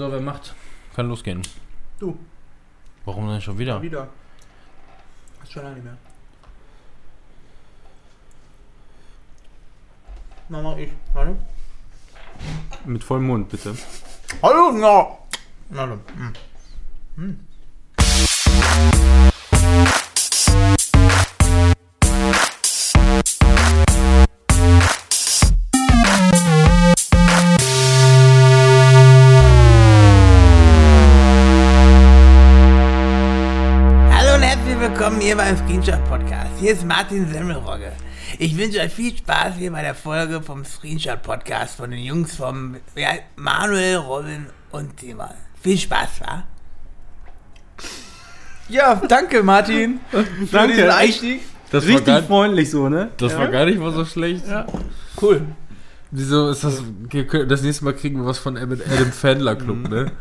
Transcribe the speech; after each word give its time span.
So, 0.00 0.10
wer 0.10 0.18
macht? 0.22 0.54
Kann 0.96 1.08
losgehen. 1.08 1.42
Du. 1.98 2.18
Warum 3.04 3.28
denn 3.28 3.42
schon 3.42 3.58
wieder? 3.58 3.82
Wieder. 3.82 4.08
Ist 5.42 5.52
schon 5.52 5.62
lange 5.62 5.74
nicht 5.74 5.84
mehr. 5.84 5.98
Na, 10.48 10.62
mach 10.62 10.78
ich. 10.78 10.90
Warte. 11.12 11.36
Mit 12.86 13.04
vollem 13.04 13.26
Mund, 13.26 13.50
bitte. 13.50 13.76
Hallo, 14.42 14.72
na. 14.72 15.18
Na, 15.68 15.86
dann. 15.86 16.00
Hm. 16.16 16.32
Hm. 17.16 17.46
Beim 35.50 35.66
Screenshot 35.66 36.04
Podcast. 36.04 36.50
Hier 36.60 36.72
ist 36.72 36.86
Martin 36.86 37.28
Semmelrogge. 37.28 37.90
Ich 38.38 38.56
wünsche 38.56 38.78
euch 38.78 38.92
viel 38.92 39.16
Spaß 39.16 39.56
hier 39.56 39.72
bei 39.72 39.82
der 39.82 39.96
Folge 39.96 40.40
vom 40.40 40.64
Screenshot 40.64 41.22
Podcast 41.22 41.74
von 41.74 41.90
den 41.90 41.98
Jungs 41.98 42.36
vom 42.36 42.76
ja, 42.94 43.08
Manuel, 43.34 43.96
Robin 43.96 44.46
und 44.70 44.96
Timon. 44.96 45.30
Viel 45.60 45.76
Spaß, 45.76 46.20
wa? 46.20 46.44
Ja, 48.68 48.94
danke, 49.08 49.42
Martin. 49.42 49.98
für 50.10 50.24
Danke, 50.52 50.74
diesen. 50.76 50.90
Einstieg. 50.90 51.40
Das 51.72 51.84
war 51.84 51.94
Richtig 51.94 52.06
gar, 52.06 52.22
freundlich 52.22 52.70
so, 52.70 52.88
ne? 52.88 53.10
das 53.16 53.36
war 53.36 53.48
gar 53.48 53.64
nicht 53.64 53.80
mal 53.80 53.92
so 53.92 54.04
schlecht. 54.04 54.44
Cool. 55.20 55.42
Wieso 56.12 56.50
ist 56.50 56.62
das. 56.62 56.80
Das 57.48 57.62
nächste 57.62 57.84
Mal 57.84 57.94
kriegen 57.94 58.20
wir 58.20 58.26
was 58.26 58.38
von 58.38 58.56
Adam 58.56 58.80
Adam 58.88 59.10
Fandler 59.10 59.56
Club, 59.56 59.88
ne? 59.88 60.12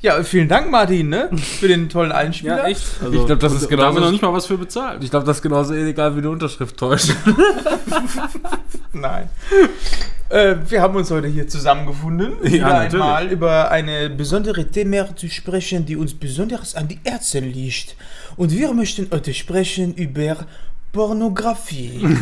Ja, 0.00 0.22
vielen 0.22 0.46
Dank, 0.48 0.70
Martin, 0.70 1.08
ne? 1.08 1.28
Für 1.36 1.66
den 1.66 1.88
tollen 1.88 2.12
Einspieler. 2.12 2.58
Ja, 2.58 2.66
echt. 2.68 2.84
Also, 3.02 3.18
Ich 3.20 3.26
glaub, 3.26 3.40
das 3.40 3.52
ist 3.54 3.62
Da 3.62 3.64
haben 3.64 3.70
wir 3.70 3.76
genauso- 3.78 4.00
noch 4.00 4.10
nicht 4.12 4.22
mal 4.22 4.32
was 4.32 4.46
für 4.46 4.56
bezahlt. 4.56 5.02
Ich 5.02 5.10
glaube, 5.10 5.26
das 5.26 5.38
ist 5.38 5.42
genauso 5.42 5.74
egal 5.74 6.14
wie 6.14 6.18
eine 6.20 6.30
Unterschrift 6.30 6.76
täuscht. 6.76 7.10
Nein. 8.92 9.28
Äh, 10.28 10.56
wir 10.68 10.82
haben 10.82 10.94
uns 10.96 11.10
heute 11.10 11.26
hier 11.28 11.48
zusammengefunden, 11.48 12.34
Ja, 12.44 12.50
wieder 12.52 12.66
natürlich. 12.68 12.92
einmal 12.94 13.26
über 13.28 13.70
eine 13.70 14.10
besondere 14.10 14.66
Thema 14.68 15.16
zu 15.16 15.28
sprechen, 15.28 15.86
die 15.86 15.96
uns 15.96 16.14
besonders 16.14 16.74
an 16.74 16.86
die 16.86 17.00
Herzen 17.04 17.50
liegt. 17.50 17.96
Und 18.36 18.52
wir 18.52 18.72
möchten 18.74 19.08
heute 19.10 19.32
sprechen 19.34 19.94
über 19.94 20.36
Pornografie. 20.92 22.06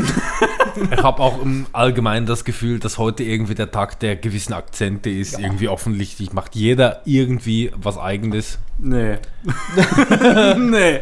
Ich 0.90 1.02
habe 1.02 1.22
auch 1.22 1.40
im 1.40 1.66
Allgemeinen 1.72 2.26
das 2.26 2.44
Gefühl, 2.44 2.78
dass 2.78 2.98
heute 2.98 3.22
irgendwie 3.22 3.54
der 3.54 3.70
Tag 3.70 3.98
der 4.00 4.14
gewissen 4.16 4.52
Akzente 4.52 5.08
ist. 5.08 5.38
Irgendwie 5.38 5.68
offensichtlich 5.68 6.34
macht 6.34 6.54
jeder 6.54 7.00
irgendwie 7.06 7.70
was 7.74 7.96
Eigenes. 7.96 8.58
Nee. 8.78 9.16
nee. 10.58 11.00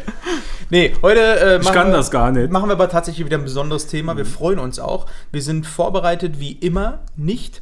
nee, 0.71 0.93
heute 1.03 1.21
äh, 1.21 1.57
Ich 1.57 1.65
machen, 1.65 1.75
kann 1.75 1.89
wir, 1.89 1.97
das 1.97 2.11
gar 2.13 2.31
nicht. 2.31 2.53
machen 2.53 2.69
wir 2.69 2.75
aber 2.75 2.89
tatsächlich 2.89 3.27
wieder 3.27 3.39
ein 3.39 3.45
besonderes 3.45 3.89
Thema. 3.89 4.17
Wir 4.17 4.27
freuen 4.27 4.61
uns 4.61 4.79
auch. 4.79 5.07
Wir 5.33 5.43
sind 5.43 5.67
vorbereitet 5.67 6.39
wie 6.39 6.53
immer 6.53 7.01
nicht. 7.17 7.61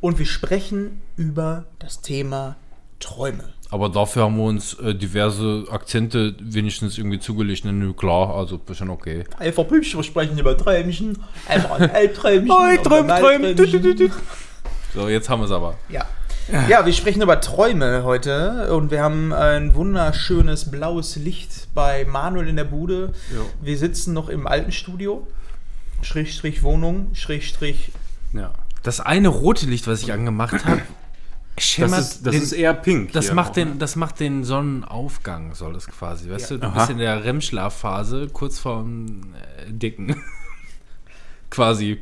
Und 0.00 0.18
wir 0.18 0.26
sprechen 0.26 1.00
über 1.16 1.64
das 1.78 2.02
Thema 2.02 2.56
Träume. 3.00 3.44
Aber 3.70 3.90
dafür 3.90 4.24
haben 4.24 4.36
wir 4.36 4.44
uns 4.44 4.74
äh, 4.74 4.94
diverse 4.94 5.66
Akzente 5.70 6.34
wenigstens 6.40 6.96
irgendwie 6.96 7.18
zugelegt. 7.18 7.64
Ne, 7.64 7.72
nö, 7.72 7.92
klar, 7.92 8.34
also 8.34 8.58
ist 8.66 8.78
schon 8.78 8.88
okay. 8.88 9.24
Einfach 9.38 9.70
hübsch, 9.70 9.94
wir 9.94 10.02
sprechen 10.02 10.38
über 10.38 10.56
Träumchen. 10.56 11.18
Einfach 11.46 11.72
ein 11.72 11.90
Albträumchen. 11.90 12.50
Oh, 12.50 12.82
träum, 12.82 13.08
träum. 13.08 13.10
Albträumchen. 13.10 13.56
Du, 13.56 13.66
du, 13.66 13.80
du, 13.80 13.94
du. 13.94 14.14
So, 14.94 15.08
jetzt 15.08 15.28
haben 15.28 15.40
wir 15.40 15.46
es 15.46 15.52
aber. 15.52 15.74
Ja. 15.88 16.06
Ja, 16.66 16.86
wir 16.86 16.94
sprechen 16.94 17.20
über 17.20 17.42
Träume 17.42 18.04
heute 18.04 18.74
und 18.74 18.90
wir 18.90 19.02
haben 19.02 19.34
ein 19.34 19.74
wunderschönes 19.74 20.70
blaues 20.70 21.16
Licht 21.16 21.68
bei 21.74 22.06
Manuel 22.06 22.48
in 22.48 22.56
der 22.56 22.64
Bude. 22.64 23.12
Ja. 23.30 23.40
Wir 23.60 23.76
sitzen 23.76 24.14
noch 24.14 24.30
im 24.30 24.46
alten 24.46 24.72
Studio. 24.72 25.26
Schrägstrich 26.00 26.62
Wohnung, 26.62 27.10
Schrägstrich. 27.12 27.92
Ja. 28.32 28.52
Das 28.82 29.00
eine 29.00 29.28
rote 29.28 29.66
Licht, 29.66 29.86
was 29.86 30.02
ich 30.02 30.12
angemacht 30.12 30.64
habe, 30.64 30.80
Das, 31.78 31.98
ist, 31.98 32.26
das 32.26 32.32
den, 32.34 32.42
ist 32.42 32.52
eher 32.52 32.74
pink. 32.74 33.12
das 33.12 33.32
macht 33.32 33.50
auch, 33.50 33.54
den, 33.54 33.68
ne? 33.70 33.74
das 33.78 33.96
macht 33.96 34.20
den 34.20 34.44
Sonnenaufgang, 34.44 35.54
soll 35.54 35.72
das 35.74 35.86
quasi. 35.86 36.30
Weißt 36.30 36.50
Ja. 36.50 36.56
du, 36.56 36.60
du 36.62 36.66
Aha. 36.68 36.78
bist 36.78 36.90
in 36.90 36.98
der 36.98 37.24
REM-Schlafphase, 37.24 38.28
kurz 38.32 38.58
vorm 38.58 39.34
äh, 39.34 39.70
Dicken. 39.72 40.16
quasi. 41.50 42.00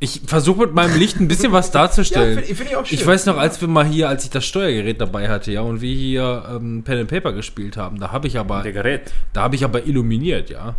Ich 0.00 0.22
versuche 0.26 0.60
mit 0.66 0.74
meinem 0.74 0.98
Licht 0.98 1.18
ein 1.20 1.28
bisschen 1.28 1.52
was 1.52 1.70
darzustellen. 1.70 2.42
find- 2.42 2.56
find 2.58 2.70
ich 2.70 2.76
auch 2.76 2.84
schön. 2.84 2.98
Ich 2.98 3.06
weiß 3.06 3.26
noch, 3.26 3.38
als 3.38 3.60
wir 3.60 3.68
mal 3.68 3.86
hier, 3.86 4.08
als 4.08 4.24
ich 4.24 4.30
das 4.30 4.44
Steuergerät 4.44 5.00
dabei 5.00 5.28
hatte, 5.28 5.50
ja, 5.52 5.62
und 5.62 5.80
wir 5.80 5.94
hier 5.94 6.44
ähm, 6.50 6.82
Pen 6.84 6.98
and 6.98 7.08
Paper 7.08 7.32
gespielt 7.32 7.76
haben, 7.76 7.98
da 8.00 8.12
habe 8.12 8.26
ich 8.26 8.38
aber, 8.38 8.62
Der 8.62 8.72
Gerät. 8.72 9.12
da 9.32 9.42
habe 9.42 9.54
ich 9.54 9.64
aber 9.64 9.86
illuminiert, 9.86 10.50
ja. 10.50 10.74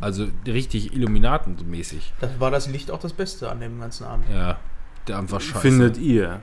Also 0.00 0.28
richtig 0.46 0.94
Illuminatenmäßig. 0.94 2.14
Das 2.20 2.30
war 2.38 2.50
das 2.50 2.68
Licht 2.68 2.90
auch 2.90 3.00
das 3.00 3.12
Beste 3.12 3.50
an 3.50 3.60
dem 3.60 3.80
ganzen 3.80 4.04
Abend. 4.04 4.24
Ja, 4.32 4.58
der 5.08 5.18
einfach 5.18 5.40
scheiße. 5.40 5.58
Findet 5.60 5.98
ihr. 5.98 6.40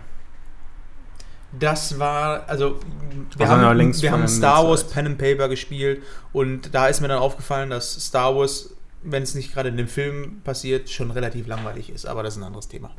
Das 1.51 1.97
war, 1.97 2.47
also 2.47 2.79
wir 3.37 3.49
Also 3.49 3.61
haben, 3.65 4.01
wir 4.01 4.11
haben 4.11 4.27
Star 4.27 4.67
Wars. 4.67 4.83
Pen 4.85 5.05
and 5.07 5.17
Paper 5.17 5.47
gespielt 5.47 6.03
und 6.33 6.73
da 6.75 6.87
ist 6.87 7.01
mir 7.01 7.07
dann 7.07 7.19
aufgefallen, 7.19 7.69
dass 7.69 7.93
Star 7.93 8.35
Wars, 8.35 8.71
wenn 9.03 9.23
es 9.23 9.33
nicht 9.33 9.53
gerade 9.53 9.69
in 9.69 9.77
dem 9.77 9.87
Film 9.87 10.41
passiert, 10.43 10.89
schon 10.89 11.09
relativ 11.11 11.47
langweilig 11.47 11.89
ist, 11.89 12.05
aber 12.05 12.21
das 12.23 12.35
ist 12.35 12.41
ein 12.41 12.45
anderes 12.45 12.67
Thema. 12.67 12.91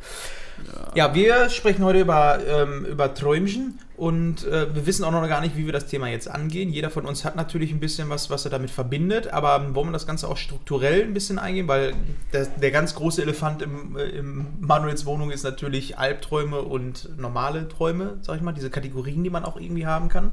Ja, 0.94 1.14
wir 1.14 1.50
sprechen 1.50 1.84
heute 1.84 2.00
über, 2.00 2.38
ähm, 2.46 2.84
über 2.84 3.14
Träumchen 3.14 3.78
und 3.96 4.46
äh, 4.46 4.74
wir 4.74 4.86
wissen 4.86 5.04
auch 5.04 5.10
noch 5.10 5.26
gar 5.28 5.40
nicht, 5.40 5.56
wie 5.56 5.66
wir 5.66 5.72
das 5.72 5.86
Thema 5.86 6.08
jetzt 6.08 6.28
angehen. 6.28 6.70
Jeder 6.70 6.90
von 6.90 7.04
uns 7.04 7.24
hat 7.24 7.36
natürlich 7.36 7.72
ein 7.72 7.80
bisschen 7.80 8.08
was, 8.08 8.30
was 8.30 8.44
er 8.44 8.50
damit 8.50 8.70
verbindet, 8.70 9.28
aber 9.28 9.74
wollen 9.74 9.88
wir 9.88 9.92
das 9.92 10.06
Ganze 10.06 10.28
auch 10.28 10.36
strukturell 10.36 11.02
ein 11.02 11.14
bisschen 11.14 11.38
eingehen, 11.38 11.68
weil 11.68 11.94
der, 12.32 12.46
der 12.46 12.70
ganz 12.70 12.94
große 12.94 13.22
Elefant 13.22 13.62
im, 13.62 13.96
äh, 13.96 14.04
im 14.04 14.46
Manuels 14.60 15.04
Wohnung 15.04 15.30
ist 15.30 15.42
natürlich 15.42 15.98
Albträume 15.98 16.62
und 16.62 17.18
normale 17.18 17.68
Träume, 17.68 18.18
sag 18.22 18.36
ich 18.36 18.42
mal, 18.42 18.52
diese 18.52 18.70
Kategorien, 18.70 19.24
die 19.24 19.30
man 19.30 19.44
auch 19.44 19.60
irgendwie 19.60 19.86
haben 19.86 20.08
kann. 20.08 20.32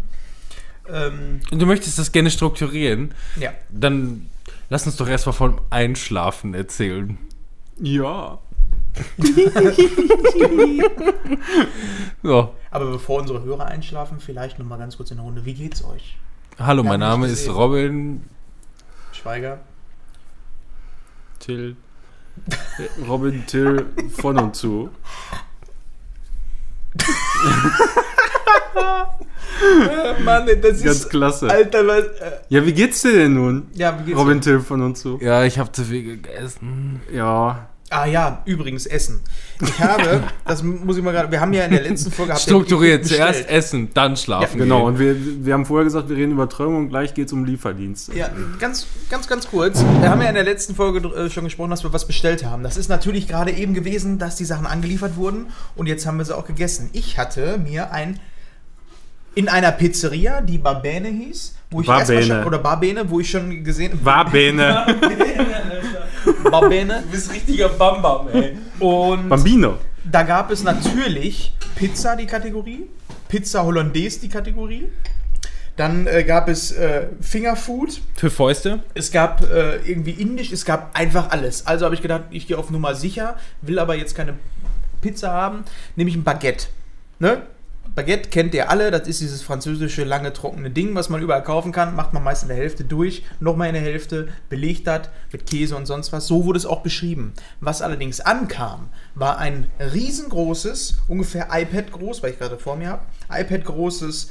Ähm, 0.88 1.42
Und 1.52 1.62
du 1.62 1.66
möchtest 1.66 1.98
das 1.98 2.12
gerne 2.12 2.30
strukturieren, 2.30 3.14
ja. 3.40 3.52
dann 3.70 4.30
lass 4.70 4.86
uns 4.86 4.96
doch 4.96 5.08
erstmal 5.08 5.34
vom 5.34 5.60
Einschlafen 5.70 6.54
erzählen. 6.54 7.18
Ja. 7.82 8.40
So. 12.24 12.56
Aber 12.72 12.92
bevor 12.92 13.20
unsere 13.22 13.44
Hörer 13.44 13.66
einschlafen, 13.68 14.20
vielleicht 14.20 14.58
noch 14.60 14.66
mal 14.66 14.78
ganz 14.78 14.98
kurz 14.98 15.12
in 15.12 15.18
der 15.18 15.26
Runde. 15.26 15.46
Wie 15.46 15.54
geht's 15.54 15.84
euch? 15.86 16.18
Hallo, 16.58 16.84
mein 16.84 17.00
Name 17.00 17.28
ist. 17.28 17.48
Robin. 17.50 18.24
Schweiger. 19.12 19.60
Till. 21.40 21.76
Robin 23.08 23.46
Till 23.46 23.86
von 24.18 24.38
und 24.40 24.56
zu. 24.56 24.90
Mann, 30.24 30.48
das 30.62 30.84
Ganz 30.84 31.08
klasse. 31.10 31.50
Alter, 31.50 31.86
was. 31.88 32.06
Äh, 32.20 32.32
Ja, 32.50 32.66
wie 32.66 32.74
geht's 32.74 33.02
dir 33.02 33.14
denn 33.14 33.34
nun? 33.36 33.68
ja, 33.74 33.98
wie 34.00 34.06
geht's 34.06 34.18
Robin 34.18 34.42
Till 34.42 34.60
von 34.60 34.82
und 34.82 34.98
zu. 34.98 35.18
Ja, 35.22 35.44
ich 35.44 35.60
habe 35.60 35.72
zu 35.72 35.84
viel 35.84 36.04
gegessen. 36.04 37.02
Ja. 37.12 37.70
Ah 37.96 38.06
ja, 38.06 38.42
übrigens 38.44 38.86
Essen. 38.86 39.22
Ich 39.62 39.80
habe, 39.80 40.24
das 40.46 40.64
muss 40.64 40.98
ich 40.98 41.04
mal 41.04 41.12
gerade, 41.12 41.32
wir 41.32 41.40
haben 41.40 41.54
ja 41.54 41.64
in 41.64 41.72
der 41.72 41.82
letzten 41.82 42.12
Folge 42.12 42.34
habt 42.34 42.42
Strukturiert. 42.42 43.06
Zuerst 43.06 43.48
essen, 43.48 43.92
dann 43.94 44.18
schlafen. 44.18 44.60
Genau, 44.60 44.80
gehen. 44.80 44.88
und 44.88 45.00
wir, 45.00 45.46
wir 45.46 45.54
haben 45.54 45.66
vorher 45.66 45.86
gesagt, 45.86 46.10
wir 46.10 46.18
reden 46.18 46.34
über 46.34 46.50
Träume 46.50 46.76
und 46.76 46.90
gleich 46.90 47.14
geht's 47.14 47.32
um 47.32 47.46
Lieferdienst. 47.46 48.14
Ja, 48.14 48.30
ganz, 48.60 48.86
ganz, 49.10 49.30
ganz 49.30 49.48
kurz. 49.48 49.82
Wir 50.02 50.10
haben 50.10 50.22
ja 50.22 50.28
in 50.28 50.36
der 50.36 50.44
letzten 50.44 50.76
Folge 50.76 51.08
äh, 51.08 51.30
schon 51.30 51.46
gesprochen, 51.46 51.70
dass 51.70 51.84
wir 51.84 51.94
was 51.94 52.06
bestellt 52.06 52.44
haben. 52.44 52.64
Das 52.64 52.76
ist 52.76 52.90
natürlich 52.90 53.30
gerade 53.30 53.52
eben 53.52 53.74
gewesen, 53.74 54.20
dass 54.20 54.36
die 54.36 54.46
Sachen 54.46 54.66
angeliefert 54.66 55.16
wurden 55.16 55.46
und 55.78 55.88
jetzt 55.88 56.06
haben 56.06 56.18
wir 56.18 56.26
sie 56.26 56.36
auch 56.36 56.46
gegessen. 56.46 56.90
Ich 56.92 57.18
hatte 57.18 57.58
mir 57.58 57.94
ein 57.94 58.20
in 59.36 59.48
einer 59.50 59.72
Pizzeria, 59.72 60.42
die 60.42 60.58
Barbene 60.58 61.10
hieß, 61.10 61.56
wo 61.70 61.82
ich 61.82 61.88
Barbene. 61.88 62.24
schon, 62.24 62.44
oder 62.46 62.58
Barbene, 62.58 63.10
wo 63.10 63.22
ich 63.22 63.30
schon 63.30 63.64
gesehen 63.64 64.00
Wabene. 64.04 64.86
Barbene. 66.62 67.02
Du 67.04 67.12
bist 67.12 67.32
richtiger 67.32 67.70
Bambam, 67.70 68.28
ey. 68.34 68.58
Und 68.80 69.30
Bambino. 69.30 69.78
da 70.04 70.24
gab 70.24 70.52
es 70.52 70.64
natürlich 70.64 71.54
Pizza, 71.76 72.16
die 72.16 72.26
Kategorie, 72.26 72.90
Pizza 73.28 73.64
Hollandaise, 73.64 74.20
die 74.20 74.30
Kategorie. 74.30 74.88
Dann 75.78 76.08
äh, 76.08 76.24
gab 76.24 76.48
es 76.48 76.72
äh, 76.72 77.08
Fingerfood, 77.20 78.00
Für 78.16 78.30
Fäuste? 78.30 78.80
es 78.94 79.12
gab 79.12 79.42
äh, 79.44 79.76
irgendwie 79.86 80.12
Indisch, 80.12 80.52
es 80.54 80.64
gab 80.64 80.98
einfach 80.98 81.32
alles. 81.32 81.68
Also 81.68 81.84
habe 81.84 81.96
ich 81.96 82.02
gedacht, 82.02 82.24
ich 82.30 82.48
gehe 82.48 82.58
auf 82.58 82.70
Nummer 82.70 82.96
sicher, 82.96 83.36
will 83.62 83.78
aber 83.78 83.96
jetzt 83.96 84.16
keine 84.16 84.36
Pizza 85.02 85.32
haben, 85.32 85.66
nehme 85.98 86.10
ich 86.10 86.16
ein 86.16 86.24
Baguette. 86.24 86.68
Ne? 87.20 87.42
Baguette 87.96 88.30
kennt 88.30 88.54
ihr 88.54 88.70
alle, 88.70 88.92
das 88.92 89.08
ist 89.08 89.22
dieses 89.22 89.42
französische 89.42 90.04
lange 90.04 90.34
trockene 90.34 90.70
Ding, 90.70 90.96
was 90.96 91.08
man 91.08 91.22
überall 91.22 91.44
kaufen 91.44 91.72
kann. 91.72 91.96
Macht 91.96 92.12
man 92.12 92.24
meist 92.24 92.44
in 92.44 92.50
der 92.50 92.58
Hälfte 92.58 92.84
durch, 92.84 93.24
nochmal 93.40 93.70
in 93.70 93.74
der 93.74 93.84
Hälfte, 93.84 94.28
belegt 94.50 94.86
das 94.86 95.08
mit 95.32 95.46
Käse 95.46 95.78
und 95.78 95.86
sonst 95.86 96.12
was. 96.12 96.28
So 96.28 96.44
wurde 96.44 96.58
es 96.58 96.66
auch 96.66 96.84
beschrieben. 96.84 97.32
Was 97.62 97.82
allerdings 97.82 98.20
ankam, 98.20 98.90
war 99.14 99.38
ein 99.38 99.68
riesengroßes, 99.80 101.04
ungefähr 101.08 101.48
iPad 101.50 101.94
groß, 101.94 102.22
weil 102.22 102.32
ich 102.32 102.40
gerade 102.40 102.58
vor 102.58 102.76
mir 102.76 102.90
habe, 102.90 103.04
iPad 103.32 103.64
großes 103.64 104.30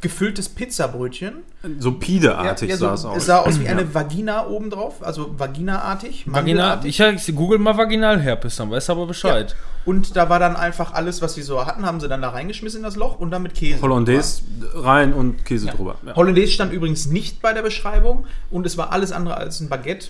gefülltes 0.00 0.48
Pizzabrötchen. 0.48 1.42
So 1.78 1.92
Pide-artig 1.92 2.68
Ja, 2.68 2.74
ja, 2.74 2.78
sah 2.78 2.96
so, 2.96 3.08
es 3.08 3.12
aus. 3.12 3.16
Es 3.18 3.26
sah 3.26 3.38
aus 3.38 3.60
wie 3.60 3.68
eine 3.68 3.92
Vagina 3.94 4.46
obendrauf, 4.46 5.02
also 5.02 5.38
Vagina-artig. 5.38 6.24
Vaginal, 6.26 6.66
mandelartig. 6.78 7.00
ich, 7.00 7.28
ich 7.28 7.34
google 7.36 7.58
mal 7.58 7.76
Vaginalherpes, 7.76 8.56
dann 8.56 8.70
weißt 8.70 8.88
du 8.88 8.92
aber 8.92 9.06
Bescheid. 9.06 9.56
Und 9.84 10.16
da 10.16 10.28
war 10.28 10.38
dann 10.38 10.54
einfach 10.56 10.92
alles, 10.92 11.22
was 11.22 11.34
sie 11.34 11.42
so 11.42 11.64
hatten, 11.66 11.84
haben 11.86 11.98
sie 12.00 12.08
dann 12.08 12.22
da 12.22 12.28
reingeschmissen 12.30 12.78
in 12.78 12.84
das 12.84 12.96
Loch 12.96 13.18
und 13.18 13.30
dann 13.30 13.42
mit 13.42 13.54
Käse. 13.54 13.80
Hollandaise 13.80 14.42
rein 14.74 15.12
und 15.12 15.44
Käse 15.44 15.66
Ja. 15.66 15.72
drüber. 15.74 15.96
Ja. 16.06 16.14
Hollandaise 16.14 16.52
stand 16.52 16.72
übrigens 16.72 17.06
nicht 17.06 17.40
bei 17.42 17.52
der 17.52 17.62
Beschreibung 17.62 18.26
und 18.50 18.66
es 18.66 18.76
war 18.76 18.92
alles 18.92 19.12
andere 19.12 19.36
als 19.36 19.60
ein 19.60 19.68
Baguette. 19.68 20.08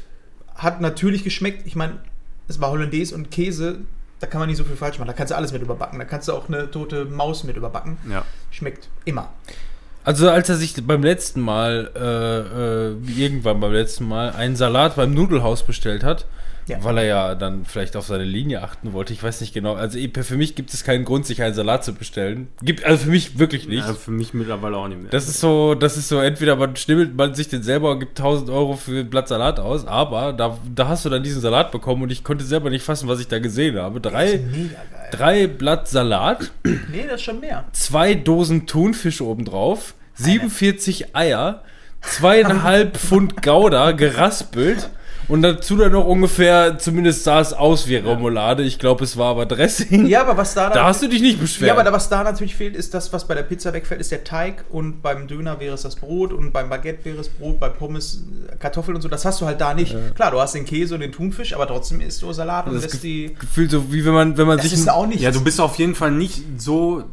Hat 0.54 0.80
natürlich 0.80 1.22
geschmeckt. 1.24 1.66
Ich 1.66 1.76
meine, 1.76 1.98
es 2.48 2.60
war 2.60 2.70
Hollandaise 2.70 3.14
und 3.14 3.30
Käse. 3.30 3.78
Da 4.20 4.26
kann 4.26 4.40
man 4.40 4.48
nicht 4.48 4.56
so 4.58 4.64
viel 4.64 4.74
falsch 4.74 4.98
machen. 4.98 5.06
Da 5.06 5.12
kannst 5.12 5.30
du 5.30 5.36
alles 5.36 5.52
mit 5.52 5.62
überbacken. 5.62 5.96
Da 6.00 6.04
kannst 6.04 6.26
du 6.26 6.32
auch 6.32 6.48
eine 6.48 6.68
tote 6.72 7.04
Maus 7.04 7.44
mit 7.44 7.56
überbacken. 7.56 7.98
Ja. 8.10 8.24
Schmeckt 8.50 8.88
immer. 9.04 9.28
Also 10.08 10.30
als 10.30 10.48
er 10.48 10.56
sich 10.56 10.74
beim 10.86 11.02
letzten 11.02 11.42
Mal, 11.42 11.90
äh, 11.94 13.18
äh, 13.18 13.22
irgendwann 13.22 13.60
beim 13.60 13.74
letzten 13.74 14.08
Mal, 14.08 14.30
einen 14.30 14.56
Salat 14.56 14.96
beim 14.96 15.12
Nudelhaus 15.12 15.64
bestellt 15.64 16.02
hat, 16.02 16.24
Ja. 16.68 16.84
weil 16.84 16.98
er 16.98 17.04
ja 17.04 17.34
dann 17.34 17.64
vielleicht 17.64 17.96
auf 17.96 18.06
seine 18.06 18.24
Linie 18.24 18.62
achten 18.62 18.92
wollte, 18.92 19.12
ich 19.12 19.22
weiß 19.22 19.40
nicht 19.40 19.54
genau. 19.54 19.74
Also 19.74 19.98
für 20.22 20.36
mich 20.36 20.54
gibt 20.54 20.72
es 20.72 20.84
keinen 20.84 21.04
Grund, 21.04 21.26
sich 21.26 21.42
einen 21.42 21.54
Salat 21.54 21.84
zu 21.84 21.94
bestellen. 21.94 22.48
Gibt, 22.62 22.84
also 22.84 23.04
für 23.04 23.10
mich 23.10 23.38
wirklich 23.38 23.66
nicht. 23.68 23.86
Ja, 23.86 23.94
für 23.94 24.10
mich 24.10 24.34
mittlerweile 24.34 24.76
auch 24.76 24.86
nicht 24.88 25.00
mehr. 25.00 25.10
Das 25.10 25.28
ist 25.28 25.40
so, 25.40 25.74
das 25.74 25.96
ist 25.96 26.08
so, 26.08 26.20
entweder 26.20 26.56
man 26.56 26.76
schnibbelt 26.76 27.14
man 27.16 27.34
sich 27.34 27.48
den 27.48 27.62
selber 27.62 27.90
und 27.92 28.00
gibt 28.00 28.18
1000 28.18 28.50
Euro 28.50 28.76
für 28.76 29.00
ein 29.00 29.10
Blatt 29.10 29.28
Salat 29.28 29.58
aus, 29.60 29.86
aber 29.86 30.32
da, 30.32 30.58
da 30.74 30.88
hast 30.88 31.04
du 31.04 31.08
dann 31.08 31.22
diesen 31.22 31.40
Salat 31.40 31.72
bekommen 31.72 32.02
und 32.02 32.12
ich 32.12 32.22
konnte 32.24 32.44
selber 32.44 32.70
nicht 32.70 32.82
fassen, 32.84 33.08
was 33.08 33.20
ich 33.20 33.28
da 33.28 33.38
gesehen 33.38 33.78
habe. 33.78 34.00
Drei, 34.00 34.36
Mega 34.38 34.74
geil. 34.74 35.08
drei 35.10 35.46
Blatt 35.46 35.88
Salat, 35.88 36.50
Nee, 36.64 37.04
das 37.06 37.16
ist 37.16 37.22
schon 37.22 37.40
mehr. 37.40 37.64
zwei 37.72 38.14
Dosen 38.14 38.66
Thunfisch 38.66 39.20
obendrauf, 39.20 39.94
47 40.14 41.16
Eier, 41.16 41.62
zweieinhalb 42.02 42.96
Pfund 42.96 43.42
Gouda 43.42 43.92
geraspelt 43.92 44.90
und 45.28 45.42
dazu 45.42 45.76
dann 45.76 45.92
noch 45.92 46.06
ungefähr, 46.06 46.78
zumindest 46.78 47.24
sah 47.24 47.40
es 47.40 47.52
aus 47.52 47.86
wie 47.86 47.96
Remoulade, 47.96 48.62
ich 48.62 48.78
glaube 48.78 49.04
es 49.04 49.16
war 49.16 49.26
aber 49.32 49.46
Dressing. 49.46 50.06
Ja, 50.06 50.22
aber 50.22 50.36
was 50.36 50.54
da 50.54 50.70
Da 50.70 50.84
hast 50.84 51.02
du 51.02 51.08
dich 51.08 51.20
nicht 51.22 51.40
beschwert. 51.40 51.68
Ja, 51.68 51.74
aber 51.74 51.84
da, 51.84 51.92
was 51.92 52.08
da 52.08 52.24
natürlich 52.24 52.56
fehlt, 52.56 52.74
ist 52.74 52.94
das, 52.94 53.12
was 53.12 53.26
bei 53.28 53.34
der 53.34 53.42
Pizza 53.42 53.72
wegfällt, 53.72 54.00
ist 54.00 54.10
der 54.10 54.24
Teig 54.24 54.64
und 54.70 55.02
beim 55.02 55.28
Döner 55.28 55.60
wäre 55.60 55.74
es 55.74 55.82
das 55.82 55.96
Brot 55.96 56.32
und 56.32 56.52
beim 56.52 56.68
Baguette 56.70 57.04
wäre 57.04 57.18
es 57.18 57.28
Brot, 57.28 57.60
bei 57.60 57.68
Pommes 57.68 58.24
äh, 58.50 58.56
Kartoffeln 58.56 58.96
und 58.96 59.02
so. 59.02 59.08
Das 59.08 59.24
hast 59.24 59.40
du 59.40 59.46
halt 59.46 59.60
da 59.60 59.74
nicht. 59.74 59.94
Klar, 60.14 60.30
du 60.30 60.40
hast 60.40 60.54
den 60.54 60.64
Käse 60.64 60.94
und 60.94 61.00
den 61.00 61.12
Thunfisch, 61.12 61.54
aber 61.54 61.66
trotzdem 61.66 62.00
isst 62.00 62.22
du 62.22 62.32
Salat 62.32 62.66
und 62.66 62.74
das 62.74 62.82
lässt 62.84 63.02
die. 63.02 63.34
Gefühl 63.38 63.68
so, 63.70 63.92
wie 63.92 64.04
wenn 64.04 64.14
man, 64.14 64.36
wenn 64.38 64.46
man 64.46 64.56
Das 64.56 64.64
sich 64.64 64.74
ist 64.78 64.88
auch 64.90 65.06
nicht. 65.06 65.20
Ja, 65.20 65.30
du 65.30 65.42
bist 65.42 65.60
auf 65.60 65.76
jeden 65.76 65.94
Fall 65.94 66.10
nicht 66.12 66.42
so. 66.58 67.04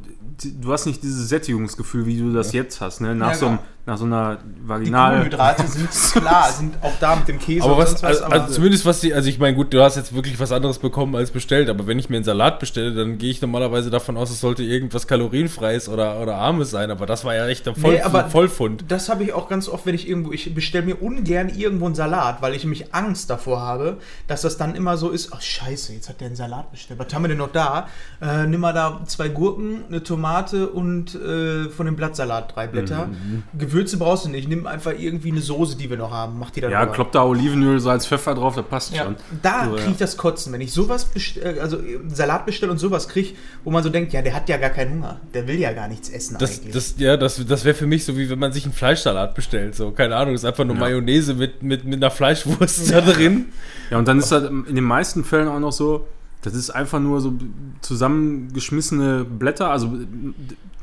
Du 0.61 0.73
hast 0.73 0.85
nicht 0.85 1.01
dieses 1.01 1.29
Sättigungsgefühl, 1.29 2.05
wie 2.05 2.17
du 2.17 2.33
das 2.33 2.51
jetzt 2.51 2.81
hast, 2.81 2.99
ne? 2.99 3.15
Nach, 3.15 3.29
Ja, 3.31 3.35
so, 3.35 3.45
einem- 3.47 3.57
klar. 3.57 3.67
Nach 3.87 3.97
so 3.99 4.05
einer 4.05 4.37
die 4.37 4.67
Vaginal. 4.67 5.11
Kohlenhydrate 5.11 5.67
sind 5.67 5.89
klar, 6.13 6.51
sind 6.51 6.73
auch 6.81 6.93
da 6.99 7.15
mit 7.17 7.27
dem 7.27 7.37
Käse 7.37 7.63
Aber 7.65 7.73
und 7.75 7.81
was, 7.83 7.89
sonst 7.91 8.03
also, 8.03 8.23
aber- 8.25 8.33
also 8.41 8.53
zumindest 8.55 8.83
was 8.85 8.99
die, 8.99 9.13
also 9.13 9.29
ich 9.29 9.37
meine, 9.37 9.55
gut, 9.55 9.71
du 9.73 9.81
hast 9.83 9.95
jetzt 9.95 10.13
wirklich 10.15 10.39
was 10.39 10.51
anderes 10.51 10.79
bekommen 10.79 11.15
als 11.15 11.29
bestellt, 11.29 11.69
aber 11.69 11.85
wenn 11.85 11.99
ich 11.99 12.09
mir 12.09 12.15
einen 12.15 12.25
Salat 12.25 12.59
bestelle, 12.59 12.93
dann 12.95 13.19
gehe 13.19 13.29
ich 13.29 13.41
normalerweise 13.41 13.91
davon 13.91 14.17
aus, 14.17 14.31
es 14.31 14.39
sollte 14.41 14.63
irgendwas 14.63 15.05
kalorienfreies 15.05 15.87
oder, 15.87 16.19
oder 16.19 16.35
armes 16.35 16.71
sein, 16.71 16.89
aber 16.89 17.05
das 17.05 17.25
war 17.25 17.35
ja 17.35 17.47
echt 17.47 17.67
ein 17.67 17.75
Voll, 17.75 17.93
Nee, 17.93 18.01
aber- 18.01 18.27
Vollfund. 18.29 18.85
Das 18.87 19.07
habe 19.07 19.23
ich 19.23 19.33
auch 19.33 19.47
ganz 19.49 19.69
oft, 19.69 19.85
wenn 19.85 19.93
ich 19.93 20.09
irgendwo, 20.09 20.31
ich 20.31 20.55
bestelle 20.55 20.85
mir 20.85 20.99
ungern 21.01 21.49
irgendwo 21.49 21.85
einen 21.85 21.93
Salat, 21.95 22.41
weil 22.41 22.55
ich 22.55 22.63
nämlich 22.63 22.93
Angst 22.95 23.29
davor 23.29 23.61
habe, 23.61 23.97
dass 24.27 24.41
das 24.41 24.57
dann 24.57 24.73
immer 24.73 24.97
so 24.97 25.09
ist, 25.11 25.31
ach 25.31 25.41
scheiße, 25.41 25.93
jetzt 25.93 26.09
hat 26.09 26.21
der 26.21 26.27
einen 26.27 26.35
Salat 26.35 26.71
bestellt. 26.71 26.99
Was 26.99 27.13
haben 27.13 27.23
wir 27.23 27.27
denn 27.29 27.37
noch 27.37 27.51
da? 27.51 27.87
Äh, 28.19 28.47
nimm 28.47 28.61
mal 28.61 28.73
da 28.73 29.01
zwei 29.05 29.27
Gurken, 29.29 29.83
eine 29.89 30.01
Tomate 30.01 30.69
und 30.69 31.13
äh, 31.13 31.69
von 31.69 31.85
dem 31.85 31.95
Blattsalat 31.95 32.55
drei 32.55 32.65
Blätter. 32.65 33.07
Mhm, 33.07 33.43
Gewürze 33.75 33.97
brauchst 33.97 34.23
du 34.25 34.29
nicht, 34.29 34.47
nimm 34.47 34.65
einfach 34.67 34.93
irgendwie 34.97 35.31
eine 35.31 35.41
Soße, 35.41 35.75
die 35.75 35.89
wir 35.89 35.97
noch 35.97 36.11
haben, 36.11 36.39
mach 36.39 36.49
die 36.49 36.61
da 36.61 36.69
Ja, 36.69 36.81
drüber. 36.83 36.93
klopp 36.93 37.11
da 37.11 37.23
Olivenöl, 37.25 37.79
Salz, 37.81 38.05
Pfeffer 38.07 38.33
drauf, 38.33 38.55
das 38.55 38.65
passt 38.65 38.93
Ja, 38.95 39.03
schon. 39.03 39.15
da 39.41 39.65
So, 39.65 39.71
ja. 39.71 39.75
kriege 39.77 39.91
ich 39.91 39.97
das 39.97 40.15
Kotzen, 40.15 40.53
wenn 40.53 40.61
ich 40.61 40.71
sowas 40.71 41.03
bestell, 41.05 41.59
also 41.59 41.77
äh, 41.79 41.99
Salat 42.07 42.45
bestelle 42.45 42.71
und 42.71 42.77
sowas 42.77 43.07
kriege, 43.09 43.33
wo 43.65 43.71
man 43.71 43.83
so 43.83 43.89
denkt, 43.89 44.13
ja, 44.13 44.21
der 44.21 44.33
hat 44.33 44.47
ja 44.47 44.55
gar 44.57 44.69
keinen 44.69 44.93
Hunger, 44.93 45.19
der 45.33 45.47
will 45.47 45.59
ja 45.59 45.73
gar 45.73 45.87
nichts 45.89 46.07
essen 46.09 46.37
Das, 46.39 46.59
eigentlich. 46.59 46.73
das, 46.73 46.95
ja, 46.97 47.17
das, 47.17 47.45
das 47.45 47.65
wäre 47.65 47.75
für 47.75 47.87
mich 47.87 48.05
so, 48.05 48.17
wie 48.17 48.29
wenn 48.29 48.39
man 48.39 48.53
sich 48.53 48.63
einen 48.63 48.73
Fleischsalat 48.73 49.35
bestellt. 49.35 49.75
So, 49.75 49.91
keine 49.91 50.15
Ahnung, 50.15 50.35
ist 50.35 50.45
einfach 50.45 50.63
nur 50.63 50.75
Ja. 50.75 50.79
Mayonnaise 50.81 51.33
mit, 51.33 51.61
mit, 51.61 51.83
mit 51.83 51.95
einer 51.95 52.11
Fleischwurst 52.11 52.91
da 52.91 53.01
drin. 53.01 53.47
Ja, 53.91 53.97
und 53.97 54.07
dann 54.07 54.19
ist 54.19 54.31
das 54.31 54.49
in 54.49 54.75
den 54.75 54.83
meisten 54.85 55.23
Fällen 55.25 55.47
auch 55.49 55.59
noch 55.59 55.73
so, 55.73 56.07
das 56.43 56.53
ist 56.53 56.69
einfach 56.69 56.99
nur 56.99 57.19
so 57.21 57.33
zusammengeschmissene 57.81 59.25
Blätter. 59.25 59.69
Also 59.69 59.91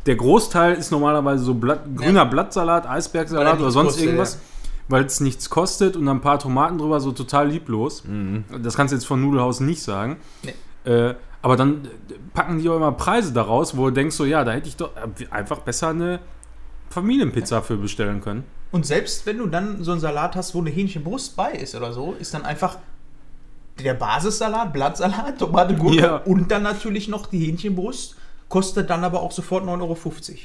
der 0.06 0.16
Großteil 0.16 0.75
ist 0.75 0.90
normalerweise 0.90 1.44
so 1.44 1.54
Blatt, 1.54 1.81
grüner 1.96 2.26
Blattsalat, 2.26 2.84
Weil 2.84 2.90
er 2.90 2.96
Eisbergsalat 2.96 3.60
oder 3.60 3.70
sonst 3.70 3.88
kostet, 3.90 4.04
irgendwas, 4.04 4.38
weil 4.88 5.04
es 5.04 5.20
nichts 5.20 5.49
kostet 5.50 5.96
und 5.96 6.06
dann 6.06 6.19
ein 6.19 6.20
paar 6.20 6.38
Tomaten 6.38 6.78
drüber, 6.78 7.00
so 7.00 7.12
total 7.12 7.49
lieblos. 7.49 8.02
Das 8.62 8.76
kannst 8.76 8.93
du 8.93 8.96
jetzt 8.96 9.06
von 9.06 9.20
Nudelhaus 9.20 9.60
nicht 9.60 9.82
sagen. 9.82 10.16
Nee. 10.43 10.90
Äh, 10.90 11.14
aber 11.43 11.56
dann 11.56 11.88
packen 12.34 12.58
die 12.58 12.69
auch 12.69 12.76
immer 12.76 12.93
Preise 12.93 13.32
daraus, 13.32 13.76
wo 13.76 13.87
du 13.87 13.93
denkst 13.93 14.14
so, 14.14 14.25
ja, 14.25 14.44
da 14.44 14.52
hätte 14.52 14.69
ich 14.69 14.76
doch 14.76 14.90
einfach 15.31 15.58
besser 15.60 15.88
eine 15.88 16.20
Familienpizza 16.90 17.62
für 17.62 17.76
bestellen 17.76 18.20
können. 18.20 18.44
Und 18.70 18.87
selbst 18.87 19.26
wenn 19.26 19.38
du 19.38 19.46
dann 19.46 19.82
so 19.82 19.93
einen 19.93 20.00
Salat 20.00 20.37
hast, 20.37 20.54
wo 20.54 20.60
eine 20.60 20.70
Hähnchenbrust 20.70 21.37
bei 21.37 21.52
ist 21.52 21.75
oder 21.75 21.93
so, 21.93 22.14
ist 22.19 22.32
dann 22.32 22.44
einfach 22.44 22.78
der 23.82 23.94
Basissalat, 23.94 24.72
Blattsalat, 24.72 25.38
Tomate, 25.38 25.75
Gurke 25.75 25.96
Ja. 25.96 26.16
und 26.16 26.50
dann 26.50 26.62
natürlich 26.62 27.08
noch 27.08 27.26
die 27.26 27.38
Hähnchenbrust, 27.46 28.16
kostet 28.52 28.90
dann 28.90 29.02
aber 29.02 29.22
auch 29.22 29.32
sofort 29.32 29.64
9,50 29.64 29.70
Euro. 29.81 29.96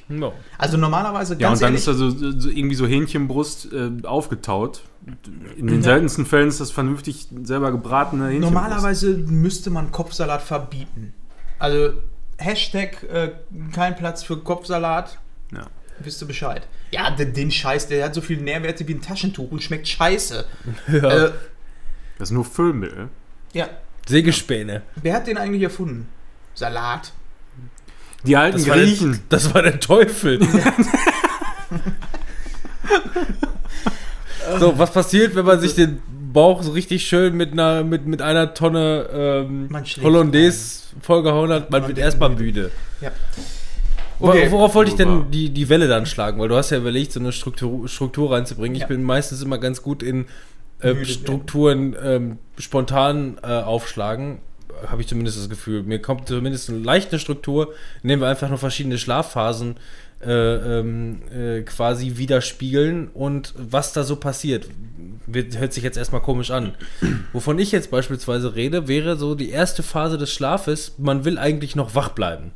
No. 0.07 0.33
Also 0.57 0.77
normalerweise 0.77 1.33
Ja, 1.33 1.49
ganz 1.49 1.59
und 1.59 1.63
dann 1.63 1.73
ehrlich, 1.73 1.79
ist 1.79 1.87
da 1.87 2.39
so, 2.39 2.49
irgendwie 2.49 2.75
so 2.75 2.87
Hähnchenbrust 2.87 3.67
äh, 3.73 3.91
aufgetaut. 4.07 4.83
In 5.57 5.67
den 5.67 5.83
seltensten 5.83 6.25
Fällen 6.25 6.47
ist 6.47 6.61
das 6.61 6.71
vernünftig 6.71 7.27
selber 7.43 7.71
gebratene 7.71 8.27
Hähnchenbrust. 8.29 8.53
normalerweise 8.53 9.09
müsste 9.17 9.69
man 9.71 9.91
Kopfsalat 9.91 10.41
verbieten. 10.41 11.13
Also 11.59 11.93
Hashtag 12.37 13.03
äh, 13.11 13.31
kein 13.73 13.97
Platz 13.97 14.23
für 14.23 14.37
Kopfsalat, 14.37 15.19
Ja. 15.51 15.67
wisst 15.99 16.21
ihr 16.23 16.27
Bescheid. 16.27 16.65
Ja, 16.91 17.11
den, 17.11 17.33
den 17.33 17.51
Scheiß, 17.51 17.87
der 17.89 18.05
hat 18.05 18.13
so 18.15 18.21
viele 18.21 18.41
Nährwerte 18.41 18.87
wie 18.87 18.93
ein 18.93 19.01
Taschentuch 19.01 19.51
und 19.51 19.61
schmeckt 19.61 19.87
scheiße. 19.87 20.45
Ja. 20.93 21.25
Äh, 21.25 21.31
Das 22.17 22.29
ist 22.29 22.33
nur 22.33 22.45
Füllmittel. 22.45 23.09
ja, 23.51 23.67
Sägespäne. 24.07 24.83
wer 25.01 25.13
hat 25.13 25.27
den 25.27 25.37
eigentlich 25.37 25.63
erfunden? 25.63 26.07
Salat. 26.53 27.11
Die 28.23 28.35
alten 28.35 28.57
Das 28.57 28.67
war, 28.67 28.75
der, 28.75 28.85
Griechen. 28.85 29.19
das 29.29 29.53
war 29.53 29.61
der 29.61 29.79
Teufel. 29.79 30.39
so, 34.59 34.77
was 34.77 34.91
passiert, 34.91 35.35
wenn 35.35 35.45
man 35.45 35.59
sich 35.59 35.75
den 35.75 36.01
Bauch 36.33 36.63
so 36.63 36.71
richtig 36.71 37.05
schön 37.05 37.35
mit 37.35 37.53
einer, 37.53 37.83
mit, 37.83 38.05
mit 38.05 38.21
einer 38.21 38.53
Tonne 38.53 39.07
ähm, 39.13 39.69
Hollandaise 40.01 40.81
vollgehauen 41.01 41.51
hat? 41.51 41.69
Man, 41.71 41.81
Man 41.81 41.87
wird 41.89 41.97
erstmal 41.99 42.29
müde. 42.29 42.71
Ja. 43.01 43.11
Okay. 44.19 44.47
Worauf 44.49 44.73
wollte 44.73 44.89
ich 44.91 44.97
denn 44.97 45.29
die, 45.31 45.49
die 45.51 45.69
Welle 45.69 45.87
dann 45.87 46.05
schlagen? 46.07 46.39
Weil 46.39 46.47
du 46.49 46.55
hast 46.55 46.71
ja 46.71 46.77
überlegt, 46.77 47.11
so 47.11 47.19
eine 47.19 47.31
Struktur, 47.31 47.87
Struktur 47.87 48.31
reinzubringen. 48.31 48.75
Ich 48.75 48.81
Ja. 48.81 48.87
bin 48.87 49.03
meistens 49.03 49.41
immer 49.43 49.59
ganz 49.59 49.83
gut 49.83 50.01
in 50.01 50.25
äh. 50.79 51.05
Strukturen 51.05 51.95
ähm, 52.03 52.37
spontan 52.57 53.37
äh, 53.43 53.47
aufschlagen. 53.47 54.39
Habe 54.87 55.01
ich 55.01 55.07
zumindest 55.07 55.37
das 55.39 55.49
Gefühl. 55.49 55.83
Mir 55.83 55.99
kommt 56.01 56.27
zumindest 56.27 56.69
eine 56.69 56.79
leichte 56.79 57.19
Struktur, 57.19 57.73
indem 58.03 58.21
wir 58.21 58.27
einfach 58.27 58.49
nur 58.49 58.57
verschiedene 58.57 58.97
Schlafphasen 58.97 59.75
äh, 60.25 60.79
ähm, 60.79 61.21
äh, 61.31 61.61
quasi 61.61 62.17
widerspiegeln 62.17 63.07
und 63.13 63.53
was 63.57 63.93
da 63.93 64.03
so 64.03 64.15
passiert. 64.15 64.67
Wird, 65.27 65.59
hört 65.59 65.73
sich 65.73 65.83
jetzt 65.83 65.97
erstmal 65.97 66.21
komisch 66.21 66.51
an. 66.51 66.73
Wovon 67.33 67.59
ich 67.59 67.71
jetzt 67.71 67.91
beispielsweise 67.91 68.55
rede, 68.55 68.87
wäre 68.87 69.17
so 69.17 69.35
die 69.35 69.49
erste 69.51 69.83
Phase 69.83 70.17
des 70.17 70.31
Schlafes, 70.31 70.93
man 70.97 71.25
will 71.25 71.37
eigentlich 71.37 71.75
noch 71.75 71.93
wach 71.95 72.09
bleiben. 72.09 72.51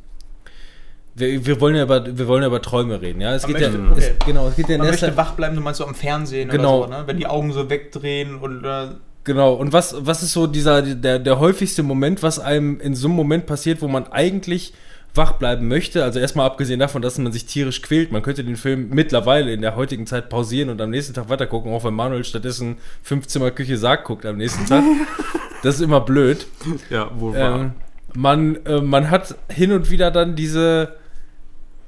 Wir, 1.14 1.44
wir, 1.44 1.60
wollen 1.60 1.76
ja 1.76 1.82
über, 1.82 2.16
wir 2.18 2.26
wollen 2.26 2.42
ja 2.42 2.48
über 2.48 2.62
Träume 2.62 3.02
reden, 3.02 3.20
ja. 3.20 3.34
Es 3.34 3.42
Man 3.42 3.52
geht 3.52 3.62
ja, 3.62 3.68
möchte- 3.70 3.92
okay. 3.92 4.14
es, 4.18 4.26
genau, 4.26 4.48
es 4.48 4.56
geht 4.56 4.68
ja 4.70 4.78
Man 4.78 4.86
möchte 4.86 5.16
wach 5.16 5.32
bleiben, 5.32 5.54
du 5.54 5.60
meinst 5.60 5.78
so 5.78 5.86
am 5.86 5.94
Fernsehen 5.94 6.48
Genau. 6.48 6.84
so, 6.84 6.88
ne? 6.88 7.02
wenn 7.06 7.18
die 7.18 7.26
Augen 7.26 7.52
so 7.52 7.68
wegdrehen 7.68 8.36
und 8.36 8.64
äh, 8.64 8.86
Genau, 9.24 9.54
und 9.54 9.72
was, 9.72 9.94
was 9.98 10.22
ist 10.22 10.32
so 10.32 10.46
dieser, 10.46 10.82
der, 10.82 11.18
der 11.18 11.38
häufigste 11.38 11.82
Moment, 11.82 12.22
was 12.22 12.38
einem 12.38 12.80
in 12.80 12.94
so 12.94 13.08
einem 13.08 13.16
Moment 13.16 13.46
passiert, 13.46 13.80
wo 13.80 13.88
man 13.88 14.08
eigentlich 14.08 14.74
wach 15.14 15.32
bleiben 15.32 15.68
möchte? 15.68 16.02
Also 16.02 16.18
erstmal 16.18 16.46
abgesehen 16.46 16.80
davon, 16.80 17.02
dass 17.02 17.18
man 17.18 17.32
sich 17.32 17.46
tierisch 17.46 17.82
quält, 17.82 18.10
man 18.10 18.22
könnte 18.22 18.42
den 18.42 18.56
Film 18.56 18.88
mittlerweile 18.90 19.52
in 19.52 19.60
der 19.60 19.76
heutigen 19.76 20.06
Zeit 20.06 20.28
pausieren 20.28 20.70
und 20.70 20.80
am 20.80 20.90
nächsten 20.90 21.14
Tag 21.14 21.28
weitergucken, 21.28 21.72
auch 21.72 21.84
wenn 21.84 21.94
Manuel 21.94 22.24
stattdessen 22.24 22.78
Fünfzimmer-Küche 23.02 23.76
Sarg 23.76 24.04
guckt 24.04 24.26
am 24.26 24.38
nächsten 24.38 24.66
Tag. 24.66 24.82
das 25.62 25.76
ist 25.76 25.82
immer 25.82 26.00
blöd. 26.00 26.46
Ja, 26.90 27.10
wohl 27.18 27.34
wahr. 27.34 27.60
Ähm, 27.60 27.72
man, 28.14 28.66
äh, 28.66 28.80
man 28.80 29.10
hat 29.10 29.36
hin 29.48 29.72
und 29.72 29.90
wieder 29.90 30.10
dann 30.10 30.34
diese, 30.34 30.96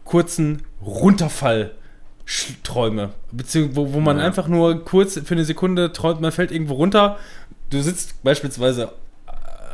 kurzen 0.04 0.62
Runterfall-Träume. 2.26 3.10
Beziehungsweise, 3.32 3.76
wo, 3.76 3.92
wo 3.94 4.00
man 4.00 4.18
Ja. 4.18 4.24
einfach 4.24 4.48
nur 4.48 4.84
kurz 4.84 5.18
für 5.24 5.34
eine 5.34 5.44
Sekunde 5.44 5.92
träumt, 5.92 6.20
man 6.20 6.32
fällt 6.32 6.50
irgendwo 6.52 6.74
runter. 6.74 7.18
Du 7.70 7.80
sitzt 7.82 8.22
beispielsweise, 8.22 8.92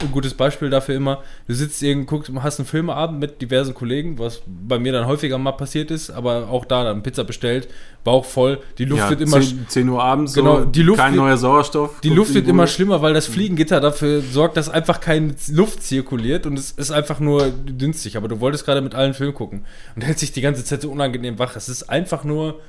ein 0.03 0.13
gutes 0.13 0.35
Beispiel 0.35 0.71
dafür 0.71 0.95
immer, 0.97 1.23
du 1.47 1.55
sitzt 1.55 1.83
irgendwo, 1.83 2.17
guckst, 2.17 2.33
hast 2.41 2.59
einen 2.59 2.67
Filmeabend 2.67 3.21
mit 3.21 3.41
diversen 3.43 3.75
Kollegen, 3.75 4.19
was 4.19 4.41
bei 4.47 4.79
mir 4.79 4.93
dann 4.93 5.07
häufiger 5.07 5.39
mal 5.39 5.53
passiert 5.53 5.91
ist, 5.91 6.11
aber 6.11 6.49
auch 6.49 6.65
da 6.65 6.85
dann 6.85 7.03
Pizza 7.03 7.25
bestellt, 7.25 7.69
Bauch 8.03 8.25
voll, 8.25 8.61
die 8.79 8.87
Luft 8.87 9.03
Ja, 9.03 9.11
wird 9.11 9.21
immer 9.21 9.41
10, 9.41 9.67
10 9.69 9.89
Uhr 9.89 10.03
abends, 10.03 10.33
Genau, 10.35 10.61
so, 10.61 10.65
die 10.65 10.83
Luft 10.83 10.99
kein 11.01 11.13
wird- 11.13 11.23
neuer 11.23 11.37
Sauerstoff. 11.37 12.01
die 12.01 12.09
Luft 12.09 12.33
wird 12.35 12.49
immer 12.49 12.67
schlimmer, 12.67 13.03
weil 13.03 13.13
das 13.15 13.27
Fliegengitter 13.27 13.81
dafür 13.81 14.23
sorgt, 14.23 14.57
dass 14.57 14.69
einfach 14.71 15.01
keine 15.01 15.35
Luft 15.53 15.83
zirkuliert 15.83 16.47
und 16.47 16.59
es 16.59 16.71
ist 16.73 16.91
einfach 16.91 17.21
nur 17.21 17.49
dünstig. 17.51 18.17
Aber 18.17 18.29
du 18.29 18.41
wolltest 18.41 18.65
gerade 18.65 18.81
mit 18.81 18.95
allen 18.95 19.13
Film 19.15 19.35
gucken 19.35 19.65
und 19.97 20.03
hältst 20.03 20.23
dich 20.23 20.33
die 20.33 20.41
ganze 20.41 20.65
Zeit 20.65 20.81
so 20.83 20.91
unangenehm 20.91 21.39
wach. 21.39 21.57
Es 21.57 21.69
ist 21.69 21.91
einfach 21.91 22.25
nur 22.25 22.61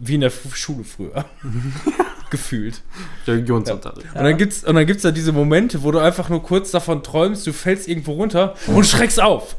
wie 0.00 0.14
in 0.14 0.20
der 0.20 0.30
Schule 0.54 0.84
früher. 0.84 1.24
Gefühlt. 2.30 2.82
Religionsunterricht. 3.26 4.06
Und 4.14 4.24
dann 4.24 4.36
gibt's 4.36 4.64
und 4.64 4.74
dann 4.74 4.86
gibt's 4.86 5.02
da 5.02 5.10
diese 5.10 5.32
Momente, 5.32 5.82
wo 5.82 5.90
du 5.90 5.98
einfach 5.98 6.28
nur 6.28 6.42
kurz 6.42 6.70
davon 6.70 7.02
träumst, 7.02 7.46
du 7.46 7.52
fällst 7.52 7.88
irgendwo 7.88 8.12
runter 8.12 8.54
und 8.66 8.84
schreckst 8.86 9.20
auf 9.20 9.56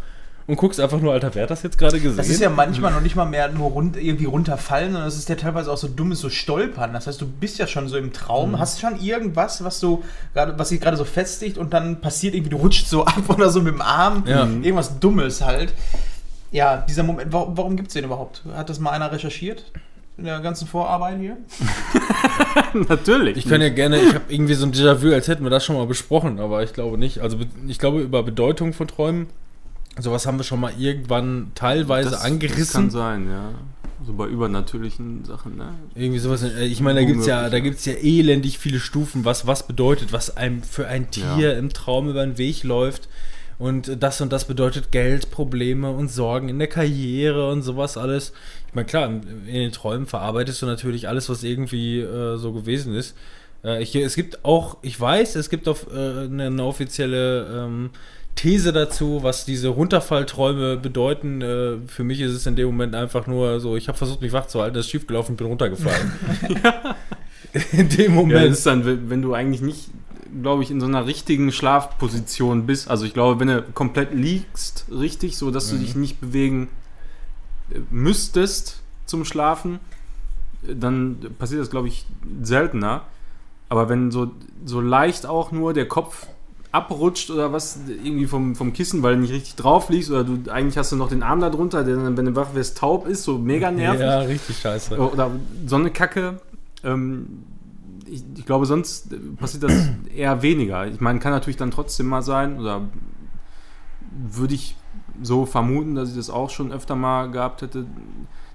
und 0.48 0.56
guckst 0.56 0.80
einfach 0.80 1.00
nur, 1.00 1.14
Alter, 1.14 1.34
wer 1.36 1.44
hat 1.44 1.52
das 1.52 1.62
jetzt 1.64 1.78
gerade 1.78 2.00
gesehen? 2.00 2.18
Das 2.18 2.28
ist 2.30 2.42
ja 2.42 2.50
manchmal 2.50 2.92
noch 2.92 3.02
nicht 3.02 3.16
mal 3.16 3.26
mehr 3.26 3.50
nur 3.50 3.70
rund, 3.70 3.96
irgendwie 3.98 4.26
runterfallen, 4.26 4.92
sondern 4.94 5.08
es 5.08 5.16
ist 5.18 5.30
ja 5.30 5.36
teilweise 5.36 5.72
auch 5.72 5.78
so 5.78 5.88
dummes 5.88 6.20
so 6.20 6.30
Stolpern. 6.30 6.92
Das 6.94 7.06
heißt, 7.08 7.22
du 7.22 7.28
bist 7.28 7.60
ja 7.60 7.68
schon 7.68 7.88
so 7.88 7.98
im 7.98 8.14
Traum, 8.14 8.52
Mhm. 8.52 8.60
hast 8.60 8.80
schon 8.80 9.00
irgendwas, 9.00 9.64
was 9.64 9.80
du 9.80 10.04
gerade, 10.34 10.58
was 10.58 10.70
sich 10.70 10.82
gerade 10.82 10.98
so 10.98 11.06
festigt 11.06 11.58
und 11.60 11.72
dann 11.74 12.02
passiert 12.02 12.34
irgendwie, 12.34 12.50
du 12.50 12.58
rutscht 12.58 12.88
so 12.88 13.06
ab 13.06 13.30
oder 13.30 13.50
so 13.52 13.62
mit 13.62 13.74
dem 13.74 13.82
Arm. 13.82 14.24
Ja. 14.26 14.44
Irgendwas 14.46 15.00
Dummes 15.00 15.42
halt. 15.44 15.74
Ja, 16.52 16.78
dieser 16.90 17.04
Moment, 17.04 17.32
warum, 17.32 17.56
warum 17.56 17.76
gibt 17.76 17.90
es 17.90 17.94
den 17.94 18.06
überhaupt? 18.06 18.42
Hat 18.56 18.70
das 18.72 18.80
mal 18.80 18.90
einer 18.90 19.12
recherchiert? 19.12 19.66
In 20.20 20.26
der 20.26 20.40
ganzen 20.42 20.68
Vorarbeit 20.68 21.20
hier? 21.20 21.38
Natürlich. 22.88 23.38
Ich 23.38 23.48
kann 23.48 23.62
ja 23.62 23.70
gerne, 23.70 24.00
ich 24.00 24.14
habe 24.14 24.26
irgendwie 24.30 24.54
so 24.54 24.66
ein 24.66 24.74
Déjà-vu, 24.74 25.14
als 25.14 25.28
hätten 25.28 25.44
wir 25.44 25.50
das 25.50 25.66
schon 25.66 25.76
mal 25.76 25.86
besprochen, 25.88 26.40
aber 26.40 26.64
ich 26.64 26.74
glaube 26.74 26.98
nicht. 26.98 27.20
Also 27.20 27.38
ich 27.68 27.80
glaube 27.80 28.02
über 28.02 28.24
Bedeutung 28.24 28.74
von 28.74 28.88
Träumen, 28.88 29.28
sowas 30.00 30.26
haben 30.26 30.38
wir 30.38 30.44
schon 30.44 30.60
mal 30.60 30.72
irgendwann 30.78 31.52
teilweise 31.56 32.10
Das- 32.10 32.20
Das 32.20 32.24
kann 32.24 32.34
angerissen. 32.34 32.90
sein, 32.90 33.28
ja. 33.30 33.50
So 34.06 34.14
bei 34.14 34.28
übernatürlichen 34.28 35.26
Sachen, 35.26 35.58
ne? 35.58 35.74
Irgendwie 35.94 36.20
sowas. 36.20 36.42
äh, 36.44 36.66
Ich 36.66 36.80
meine, 36.82 37.02
da 37.02 37.06
gibt's 37.06 37.26
ja, 37.28 37.36
Womöglich, 37.38 37.52
da 37.52 37.58
ja. 37.58 37.64
gibt's 37.64 37.86
ja 37.86 37.94
elendig 37.94 38.58
viele 38.58 38.80
Stufen, 38.80 39.26
was 39.26 39.46
was 39.46 39.68
bedeutet, 39.68 40.14
was 40.14 40.36
einem 40.38 40.64
für 40.64 40.88
ein 40.88 41.12
Tier 41.12 41.36
Ja. 41.38 41.52
im 41.54 41.70
Traum 41.70 42.10
über 42.10 42.26
den 42.26 42.38
Weg 42.38 42.64
läuft. 42.64 43.10
Und 43.58 44.02
das 44.02 44.22
und 44.22 44.32
das 44.32 44.46
bedeutet 44.46 44.94
Geld, 44.94 45.32
Probleme 45.32 45.92
und 45.92 46.10
Sorgen 46.10 46.48
in 46.48 46.60
der 46.60 46.70
Karriere 46.70 47.52
und 47.52 47.62
sowas 47.62 47.98
alles. 47.98 48.32
Ich 48.70 48.76
meine, 48.76 48.86
klar, 48.86 49.08
in 49.10 49.22
den 49.54 49.72
Träumen 49.72 50.06
verarbeitest 50.06 50.62
du 50.62 50.66
natürlich 50.68 51.08
alles, 51.08 51.28
was 51.28 51.44
irgendwie 51.44 52.00
äh, 52.02 52.38
so 52.38 52.54
gewesen 52.54 52.94
ist. 52.94 53.16
Äh, 53.64 53.82
ich, 53.82 53.96
es 53.96 54.16
gibt 54.16 54.46
auch, 54.46 54.78
ich 54.84 55.00
weiß, 55.00 55.36
es 55.36 55.50
gibt 55.50 55.68
auch 55.68 55.78
äh, 55.92 56.26
eine, 56.26 56.46
eine 56.46 56.64
offizielle 56.64 57.66
ähm, 57.66 57.90
These 58.36 58.72
dazu, 58.72 59.24
was 59.24 59.44
diese 59.44 59.70
Runterfallträume 59.70 60.78
bedeuten. 60.78 61.42
Äh, 61.42 61.78
für 61.88 62.04
mich 62.04 62.22
ist 62.22 62.32
es 62.34 62.46
in 62.46 62.56
dem 62.56 62.68
Moment 62.68 62.94
einfach 62.96 63.26
nur 63.26 63.60
so, 63.60 63.76
ich 63.76 63.88
habe 63.88 63.98
versucht, 63.98 64.22
mich 64.22 64.34
wach 64.34 64.46
zu 64.46 64.62
halten, 64.62 64.76
das 64.76 64.86
ist 64.86 64.92
schiefgelaufen, 64.92 65.36
bin 65.36 65.48
runtergefallen. 65.48 66.12
In 67.72 67.90
dem 67.90 68.00
Ja, 68.00 68.10
Moment. 68.12 68.52
das 68.52 68.60
ist 68.60 68.66
dann, 68.68 69.10
wenn 69.10 69.22
du 69.24 69.34
eigentlich 69.34 69.62
nicht, 69.62 69.90
glaube 70.44 70.62
ich, 70.62 70.70
in 70.70 70.80
so 70.80 70.86
einer 70.86 71.08
richtigen 71.08 71.52
Schlafposition 71.52 72.68
bist. 72.68 72.90
Also 72.90 73.06
ich 73.06 73.14
glaube, 73.16 73.40
wenn 73.40 73.48
du 73.48 73.64
komplett 73.74 74.14
liegst, 74.14 74.86
richtig, 74.92 75.36
so 75.38 75.50
dass 75.50 75.70
du 75.72 75.78
dich 75.78 75.96
nicht 75.96 76.22
bewegen 76.22 76.68
müsstest 77.90 78.82
zum 79.06 79.26
Schlafen, 79.26 79.80
dann 80.62 81.18
passiert 81.38 81.62
das, 81.62 81.70
glaube 81.70 81.88
ich, 81.88 82.06
seltener. 82.42 83.04
Aber 83.70 83.90
wenn 83.90 84.12
so, 84.12 84.32
so 84.66 84.82
leicht 84.82 85.26
auch 85.26 85.52
nur 85.52 85.74
der 85.74 85.88
Kopf 85.88 86.28
abrutscht 86.72 87.32
oder 87.32 87.52
was 87.52 87.80
irgendwie 87.88 88.28
vom, 88.28 88.56
vom 88.56 88.74
Kissen, 88.74 89.02
weil 89.02 89.16
du 89.16 89.22
nicht 89.22 89.34
richtig 89.34 89.56
drauf 89.56 89.90
liegst 89.90 90.12
oder 90.12 90.24
du 90.24 90.52
eigentlich 90.52 90.78
hast 90.78 90.92
du 90.92 90.96
noch 90.96 91.10
den 91.10 91.24
Arm 91.24 91.40
da 91.40 91.50
drunter, 91.50 91.84
der 91.84 91.96
dann, 91.96 92.16
wenn 92.16 92.26
du 92.26 92.36
wach 92.36 92.54
wirst, 92.54 92.78
taub 92.78 93.08
ist, 93.08 93.24
so 93.24 93.40
mega 93.40 93.72
nervig 93.72 94.02
ja, 94.02 94.20
richtig 94.20 94.60
scheiße. 94.60 94.98
oder 94.98 95.32
so 95.66 95.78
eine 95.78 95.90
Kacke. 95.90 96.40
Ähm, 96.84 97.44
ich, 98.06 98.24
ich 98.38 98.46
glaube, 98.46 98.66
sonst 98.66 99.10
passiert 99.38 99.64
das 99.64 99.90
eher 100.16 100.42
weniger. 100.42 100.88
Ich 100.88 101.00
meine, 101.00 101.20
kann 101.20 101.32
natürlich 101.32 101.58
dann 101.58 101.72
trotzdem 101.72 102.08
mal 102.08 102.22
sein, 102.22 102.60
oder 102.60 102.82
würde 104.12 104.54
ich 104.54 104.76
so 105.22 105.46
vermuten, 105.46 105.96
dass 105.96 106.10
ich 106.10 106.16
das 106.16 106.30
auch 106.30 106.50
schon 106.50 106.72
öfter 106.72 106.96
mal 106.96 107.32
gehabt 107.32 107.62
hätte, 107.62 107.86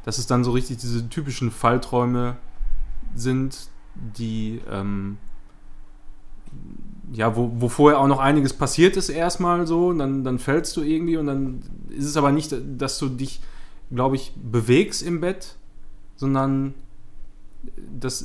dass 0.05 0.19
es 0.19 0.27
dann 0.27 0.45
so 0.45 0.53
richtig 0.53 0.79
diese 0.79 1.09
typischen 1.09 1.51
Fallträume 1.51 2.37
sind, 3.15 3.69
die 3.95 4.61
ähm, 4.71 5.19
ja, 7.13 7.37
wo, 7.37 7.51
wo 7.57 7.69
vorher 7.69 8.01
auch 8.01 8.07
noch 8.07 8.19
einiges 8.19 8.53
passiert 8.53 8.97
ist 8.97 9.09
erstmal 9.09 9.67
so, 9.67 9.89
und 9.89 9.99
dann, 9.99 10.25
dann 10.25 10.39
fällst 10.39 10.77
du 10.77 10.83
irgendwie 10.83 11.17
und 11.17 11.27
dann 11.27 11.63
ist 11.91 12.07
es 12.07 12.17
aber 12.17 12.33
nicht, 12.33 12.55
dass 12.77 12.99
du 12.99 13.09
dich, 13.09 13.41
glaube 13.91 14.17
ich, 14.17 14.33
bewegst 14.35 15.03
im 15.03 15.21
Bett, 15.21 15.57
sondern 16.17 16.75
dass, 17.99 18.25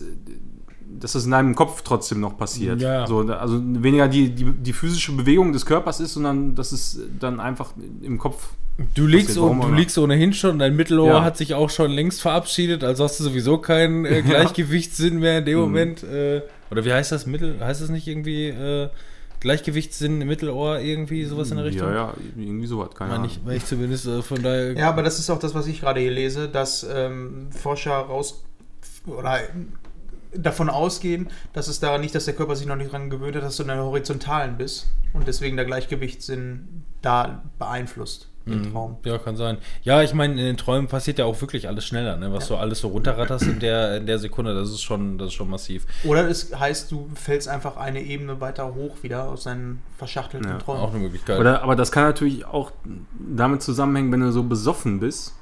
dass 0.99 1.13
das 1.13 1.25
in 1.25 1.31
deinem 1.31 1.55
Kopf 1.55 1.81
trotzdem 1.83 2.19
noch 2.19 2.37
passiert. 2.37 2.81
Ja. 2.81 3.05
So, 3.07 3.19
also 3.19 3.61
weniger 3.63 4.07
die, 4.07 4.29
die, 4.29 4.45
die 4.51 4.73
physische 4.73 5.11
Bewegung 5.11 5.53
des 5.53 5.65
Körpers 5.65 5.99
ist, 5.99 6.13
sondern 6.13 6.55
dass 6.55 6.71
es 6.71 6.99
dann 7.19 7.39
einfach 7.39 7.73
im 8.01 8.17
Kopf. 8.17 8.49
Du 8.95 9.05
liegst, 9.07 9.35
du 9.35 9.71
liegst 9.73 9.97
ohnehin 9.97 10.33
schon, 10.33 10.57
dein 10.57 10.75
Mittelohr 10.75 11.07
Ja. 11.07 11.23
hat 11.23 11.35
sich 11.37 11.53
auch 11.53 11.69
schon 11.69 11.91
längst 11.91 12.21
verabschiedet, 12.21 12.83
also 12.83 13.03
hast 13.03 13.19
du 13.19 13.25
sowieso 13.25 13.57
keinen 13.57 14.05
äh, 14.05 14.21
Gleichgewichtssinn 14.25 15.19
mehr 15.19 15.39
in 15.39 15.45
dem 15.45 15.57
Mhm. 15.57 15.63
Moment. 15.65 16.03
Äh, 16.03 16.41
oder 16.71 16.85
wie 16.85 16.93
heißt 16.93 17.11
das? 17.11 17.25
Mittel, 17.25 17.59
heißt 17.59 17.81
das 17.81 17.89
nicht 17.89 18.07
irgendwie 18.07 18.47
äh, 18.47 18.87
Gleichgewichtssinn 19.41 20.21
im 20.21 20.27
Mittelohr, 20.27 20.79
irgendwie 20.79 21.25
sowas 21.25 21.51
in 21.51 21.57
der 21.57 21.65
Richtung? 21.65 21.87
Ja, 21.89 21.93
ja, 21.95 22.13
irgendwie 22.37 22.67
sowas, 22.67 22.89
keine 22.95 23.13
Ahnung. 23.13 23.25
ich, 23.27 23.39
weil 23.45 23.57
ich 23.57 23.65
zumindest 23.65 24.05
äh, 24.07 24.21
von 24.21 24.41
daher. 24.41 24.73
Ja, 24.73 24.89
aber 24.89 25.03
das 25.03 25.19
ist 25.19 25.29
auch 25.29 25.39
das, 25.39 25.53
was 25.55 25.67
ich 25.67 25.81
gerade 25.81 25.99
hier 26.01 26.11
lese, 26.11 26.47
dass 26.49 26.85
ähm, 26.89 27.47
Forscher 27.51 27.93
raus 27.93 28.43
oder 29.07 29.39
davon 30.33 30.69
ausgehen, 30.69 31.27
dass 31.53 31.67
es 31.67 31.79
daran 31.79 32.01
nicht, 32.01 32.13
dass 32.15 32.25
der 32.25 32.35
Körper 32.35 32.55
sich 32.55 32.67
noch 32.67 32.75
nicht 32.75 32.91
dran 32.91 33.09
gewöhnt 33.09 33.35
hat, 33.35 33.43
dass 33.43 33.57
du 33.57 33.63
in 33.63 33.69
der 33.69 33.77
Horizontalen 33.83 34.57
bist 34.57 34.87
und 35.13 35.27
deswegen 35.27 35.55
der 35.57 35.65
Gleichgewichtssinn 35.65 36.83
da 37.01 37.43
beeinflusst 37.57 38.27
im 38.45 38.61
Mhm. 38.61 38.71
Traum. 38.71 38.97
Ja, 39.05 39.17
kann 39.17 39.35
sein. 39.35 39.57
Ja, 39.83 40.01
ich 40.01 40.13
meine, 40.13 40.33
in 40.33 40.39
den 40.45 40.57
Träumen 40.57 40.87
passiert 40.87 41.19
ja 41.19 41.25
auch 41.25 41.39
wirklich 41.41 41.67
alles 41.67 41.85
schneller, 41.85 42.15
ne? 42.17 42.33
Was 42.33 42.47
du 42.47 42.55
alles 42.55 42.79
so 42.79 42.87
runterratterst 42.87 43.45
in 43.45 43.59
der, 43.59 43.97
in 43.97 44.05
der 44.07 44.17
Sekunde, 44.17 44.55
das 44.55 44.69
ist 44.69 44.81
schon, 44.81 45.17
das 45.17 45.27
ist 45.27 45.33
schon 45.33 45.49
massiv. 45.49 45.85
Oder 46.03 46.27
es 46.27 46.53
heißt, 46.57 46.91
du 46.91 47.09
fällst 47.15 47.47
einfach 47.47 47.77
eine 47.77 48.01
Ebene 48.01 48.41
weiter 48.41 48.73
hoch 48.73 49.03
wieder 49.03 49.25
aus 49.29 49.43
deinen 49.43 49.81
verschachtelten 49.97 50.49
Ja, 50.49 50.57
Träumen. 50.57 50.81
Auch 50.81 50.89
eine 50.91 50.99
Möglichkeit. 50.99 51.39
Oder, 51.39 51.61
aber 51.61 51.75
das 51.75 51.91
kann 51.91 52.03
natürlich 52.05 52.45
auch 52.45 52.71
damit 53.19 53.61
zusammenhängen, 53.61 54.11
wenn 54.11 54.21
du 54.21 54.31
so 54.31 54.43
besoffen 54.43 54.99
bist 54.99 55.35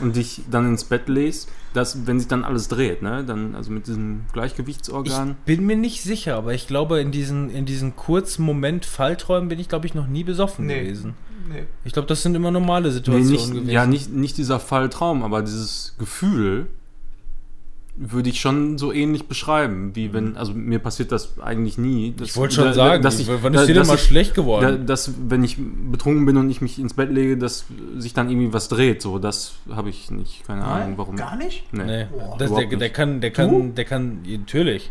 und 0.00 0.16
dich 0.16 0.42
dann 0.50 0.66
ins 0.66 0.84
Bett 0.84 1.08
legst, 1.08 1.48
dass, 1.74 2.06
wenn 2.06 2.18
sich 2.18 2.28
dann 2.28 2.44
alles 2.44 2.68
dreht, 2.68 3.02
ne? 3.02 3.24
Dann, 3.24 3.54
also 3.54 3.70
mit 3.70 3.86
diesem 3.86 4.22
Ich 4.26 4.32
Gleichgewichtsorgan. 4.32 5.36
bin 5.46 5.64
mir 5.66 5.76
nicht 5.76 6.02
sicher, 6.02 6.36
aber 6.36 6.54
ich 6.54 6.66
glaube, 6.66 7.00
in 7.00 7.10
diesen, 7.12 7.50
in 7.50 7.64
diesen 7.66 7.96
kurzen 7.96 8.44
Moment 8.44 8.84
Fallträumen 8.86 9.48
bin 9.48 9.58
ich, 9.58 9.68
glaube 9.68 9.86
ich, 9.86 9.94
noch 9.94 10.06
nie 10.06 10.24
besoffen 10.24 10.66
Nee. 10.66 10.82
gewesen. 10.82 11.14
Nee. 11.48 11.64
Ich 11.84 11.92
glaube, 11.92 12.06
das 12.08 12.22
sind 12.22 12.34
immer 12.34 12.50
normale 12.50 12.88
Nee, 12.88 12.94
Situationen 12.94 13.30
nicht, 13.32 13.50
gewesen. 13.50 13.68
ja, 13.70 13.86
nicht, 13.86 14.12
nicht 14.12 14.36
dieser 14.36 14.60
Falltraum, 14.60 15.22
aber 15.24 15.42
dieses 15.42 15.94
Gefühl 15.98 16.66
würde 18.02 18.30
ich 18.30 18.40
schon 18.40 18.78
so 18.78 18.92
ähnlich 18.94 19.28
beschreiben, 19.28 19.90
wie 19.94 20.14
wenn, 20.14 20.34
also 20.38 20.54
mir 20.54 20.78
passiert 20.78 21.12
das 21.12 21.38
eigentlich 21.38 21.76
nie. 21.76 22.14
dass- 22.16 22.28
ich 22.30 22.36
wollte 22.36 22.54
schon 22.54 22.64
da- 22.64 22.72
sagen, 22.72 23.02
dass 23.02 23.18
ich, 23.20 23.28
wann 23.42 23.52
da- 23.52 23.60
ist 23.60 23.66
dir 23.68 23.74
denn 23.74 23.86
mal 23.86 23.96
ich- 23.96 24.00
schlecht 24.02 24.30
da, 24.30 24.34
geworden? 24.36 24.86
dass, 24.86 25.12
wenn 25.28 25.44
ich 25.44 25.58
betrunken 25.90 26.24
bin 26.24 26.38
und 26.38 26.48
ich 26.48 26.62
mich 26.62 26.78
ins 26.78 26.94
Bett 26.94 27.10
lege, 27.12 27.36
dass 27.36 27.66
sich 27.98 28.14
dann 28.14 28.30
irgendwie 28.30 28.54
was 28.54 28.68
dreht, 28.68 29.02
so, 29.02 29.18
das 29.18 29.52
habe 29.70 29.90
ich 29.90 30.10
nicht, 30.10 30.46
keine 30.46 30.64
Ahnung, 30.64 30.94
warum. 30.96 31.16
Gar 31.16 31.36
nicht? 31.36 31.64
Nee. 31.72 31.84
nee, 31.84 32.06
Boah, 32.10 32.36
das, 32.38 32.54
der, 32.54 32.66
der 32.66 32.88
kann, 32.90 33.20
der 33.20 33.30
kann, 33.32 33.74
der 33.74 33.84
kann, 33.84 34.20
natürlich. 34.26 34.90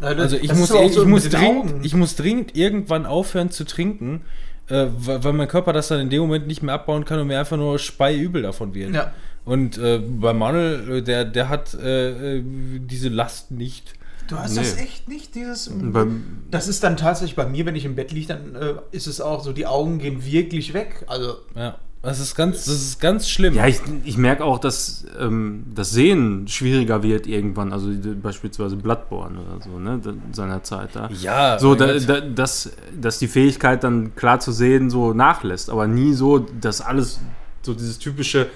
Also 0.00 0.36
ich 0.36 0.48
Das 0.48 0.58
muss, 0.58 0.70
ich, 0.72 0.92
so 0.94 1.06
muss 1.06 1.24
mit 1.24 1.32
den 1.32 1.40
dringend, 1.40 1.70
Augen. 1.74 1.80
ich 1.84 1.94
muss 1.94 2.16
dringend 2.16 2.56
irgendwann 2.56 3.06
aufhören 3.06 3.50
zu 3.50 3.64
trinken, 3.64 4.22
äh, 4.68 4.86
weil, 4.98 5.22
weil 5.22 5.32
mein 5.32 5.48
Körper 5.48 5.72
das 5.72 5.88
dann 5.88 6.00
in 6.00 6.10
dem 6.10 6.22
Moment 6.22 6.48
nicht 6.48 6.62
mehr 6.64 6.74
abbauen 6.74 7.04
kann 7.04 7.20
und 7.20 7.28
mir 7.28 7.38
einfach 7.38 7.56
nur 7.56 7.78
speiübel 7.78 8.42
davon 8.42 8.74
wird. 8.74 8.94
Ja. 8.94 9.12
Und 9.48 9.78
äh, 9.78 9.98
bei 9.98 10.32
Manuel, 10.34 10.98
äh, 10.98 11.02
der, 11.02 11.24
der 11.24 11.48
hat 11.48 11.72
äh, 11.74 12.36
äh, 12.38 12.42
diese 12.44 13.08
Last 13.08 13.50
nicht. 13.50 13.94
Du 14.28 14.36
hast 14.38 14.50
Nee. 14.56 14.60
das 14.60 14.76
echt 14.76 15.08
nicht, 15.08 15.34
dieses. 15.34 15.70
Beim, 15.74 16.22
Das 16.50 16.68
ist 16.68 16.84
dann 16.84 16.98
tatsächlich 16.98 17.34
bei 17.34 17.46
mir, 17.46 17.64
wenn 17.64 17.74
ich 17.74 17.86
im 17.86 17.94
Bett 17.94 18.12
liege, 18.12 18.26
dann 18.28 18.54
äh, 18.54 18.74
ist 18.92 19.06
es 19.06 19.22
auch 19.22 19.42
so, 19.42 19.52
die 19.54 19.66
Augen 19.66 19.98
gehen 19.98 20.22
wirklich 20.22 20.74
weg. 20.74 21.06
Also, 21.06 21.36
Ja, 21.56 21.76
das 22.02 22.20
ist 22.20 22.34
ganz, 22.34 22.66
das 22.66 22.74
ist 22.74 23.00
ganz 23.00 23.26
schlimm. 23.30 23.54
ja, 23.54 23.66
ich, 23.66 23.80
ich 24.04 24.18
merke 24.18 24.44
auch, 24.44 24.58
dass 24.58 25.06
ähm, 25.18 25.64
das 25.74 25.90
Sehen 25.92 26.46
schwieriger 26.46 27.02
wird 27.02 27.26
irgendwann, 27.26 27.72
also 27.72 27.88
beispielsweise 28.22 28.76
Bloodborne 28.76 29.38
oder 29.40 29.62
so, 29.64 29.78
ne, 29.78 29.98
seiner 30.32 30.62
Zeit 30.62 30.90
da. 30.92 31.08
ja 31.22 31.58
So, 31.58 31.74
da, 31.74 31.94
da, 31.98 32.20
dass, 32.20 32.70
dass 33.00 33.18
die 33.18 33.28
Fähigkeit 33.28 33.82
dann 33.82 34.14
klar 34.14 34.40
zu 34.40 34.52
sehen 34.52 34.90
so 34.90 35.14
nachlässt, 35.14 35.70
aber 35.70 35.86
nie 35.86 36.12
so, 36.12 36.38
dass 36.38 36.82
alles 36.82 37.18
so 37.62 37.74
dieses 37.74 37.98
typische 37.98 38.48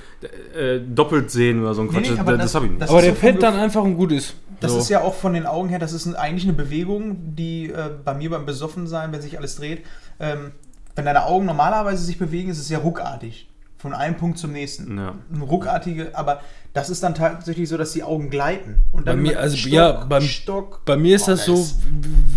äh, 0.57 0.79
doppelt 0.81 1.31
sehen 1.31 1.61
oder 1.63 1.75
so 1.75 1.83
ein 1.83 1.89
Nee, 1.89 1.93
Quatsch. 1.95 2.11
nee, 2.13 2.19
aber 2.19 2.33
das 2.33 2.43
das- 2.47 2.55
habe 2.55 2.67
ich 2.67 2.73
nicht. 2.73 2.89
Aber 2.89 3.01
der 3.03 3.15
so 3.15 3.21
pennt 3.21 3.43
dann 3.43 3.55
einfach 3.57 3.83
und 3.83 3.97
gut 3.97 4.13
ist. 4.13 4.35
Das 4.61 4.73
So. 4.73 4.79
ist 4.79 4.89
ja 4.91 5.01
auch 5.03 5.15
von 5.15 5.33
den 5.35 5.45
Augen 5.47 5.69
her, 5.69 5.79
das 5.81 5.93
ist 5.93 6.07
ein, 6.07 6.15
eigentlich 6.15 6.45
eine 6.45 6.53
Bewegung, 6.53 7.35
die 7.35 7.71
äh, 7.71 7.91
bei 8.05 8.15
mir 8.15 8.31
beim 8.31 8.47
Besoffensein, 8.47 9.11
wenn 9.13 9.21
sich 9.21 9.37
alles 9.39 9.57
dreht, 9.57 9.85
ähm, 10.21 10.53
wenn 10.95 11.05
deine 11.05 11.25
Augen 11.27 11.47
normalerweise 11.47 12.05
sich 12.05 12.19
bewegen, 12.19 12.51
ist 12.51 12.59
es 12.59 12.69
ja 12.69 12.79
ruckartig. 12.79 13.49
Von 13.83 13.95
einem 13.95 14.17
Punkt 14.17 14.39
zum 14.39 14.53
nächsten. 14.53 14.97
Ja. 14.97 15.17
Ein 15.33 15.43
ruckartige, 15.43 16.17
aber 16.17 16.41
das 16.73 16.89
ist 16.89 17.03
dann 17.03 17.17
tatsächlich 17.17 17.69
so, 17.69 17.77
dass 17.77 17.91
die 17.93 18.05
Augen 18.05 18.31
gleiten. 18.31 18.85
Und 18.93 19.05
Bei 19.05 19.11
dann 19.11 19.23
mir- 19.23 19.33
immer 19.33 19.41
also, 19.41 19.69
ja, 19.69 20.05
beim- 20.05 20.23
Stock. 20.23 20.85
Bei 20.85 20.97
mir 20.97 21.17
ist 21.17 21.25
Oh, 21.25 21.33
das 21.33 21.45
so 21.47 21.67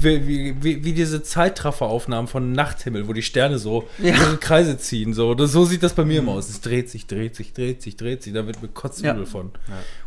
wie, 0.02 0.28
wie, 0.28 0.64
wie, 0.64 0.84
wie 0.84 0.94
diese 0.94 1.22
Zeitrafferaufnahmen 1.22 2.28
von 2.28 2.52
Nachthimmel, 2.52 3.08
wo 3.08 3.14
die 3.14 3.22
Sterne 3.22 3.60
so 3.60 3.88
ihre 4.02 4.38
Kreise 4.38 4.80
ziehen. 4.80 5.14
So. 5.14 5.36
Das, 5.36 5.52
so 5.52 5.66
sieht 5.66 5.84
das 5.84 5.94
bei 5.94 6.04
mir 6.04 6.18
immer 6.20 6.32
aus. 6.32 6.50
Es 6.50 6.62
dreht 6.62 6.90
sich, 6.90 7.06
dreht 7.06 7.36
sich, 7.36 7.54
dreht 7.54 7.84
sich, 7.84 7.96
dreht 7.96 8.24
sich. 8.24 8.34
Da 8.34 8.48
wird 8.48 8.60
mir 8.64 8.68
kotzübel 8.70 9.20
Ja. 9.20 9.26
von. 9.26 9.52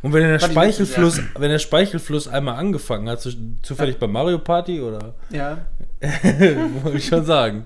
Und 0.02 0.12
wenn 0.12 0.24
der 0.24 0.40
Speichelfluss, 0.40 1.20
wenn 1.38 1.50
der 1.50 1.60
Speichelfluss 1.60 2.26
einmal 2.26 2.56
angefangen 2.56 3.08
hat, 3.08 3.20
zu- 3.20 3.30
zufällig 3.62 3.98
bei 4.00 4.08
Mario 4.08 4.40
Party 4.40 4.80
oder 4.80 5.14
Ja. 5.30 5.58
wollte 6.82 6.98
ich 6.98 7.06
schon 7.06 7.24
sagen. 7.24 7.64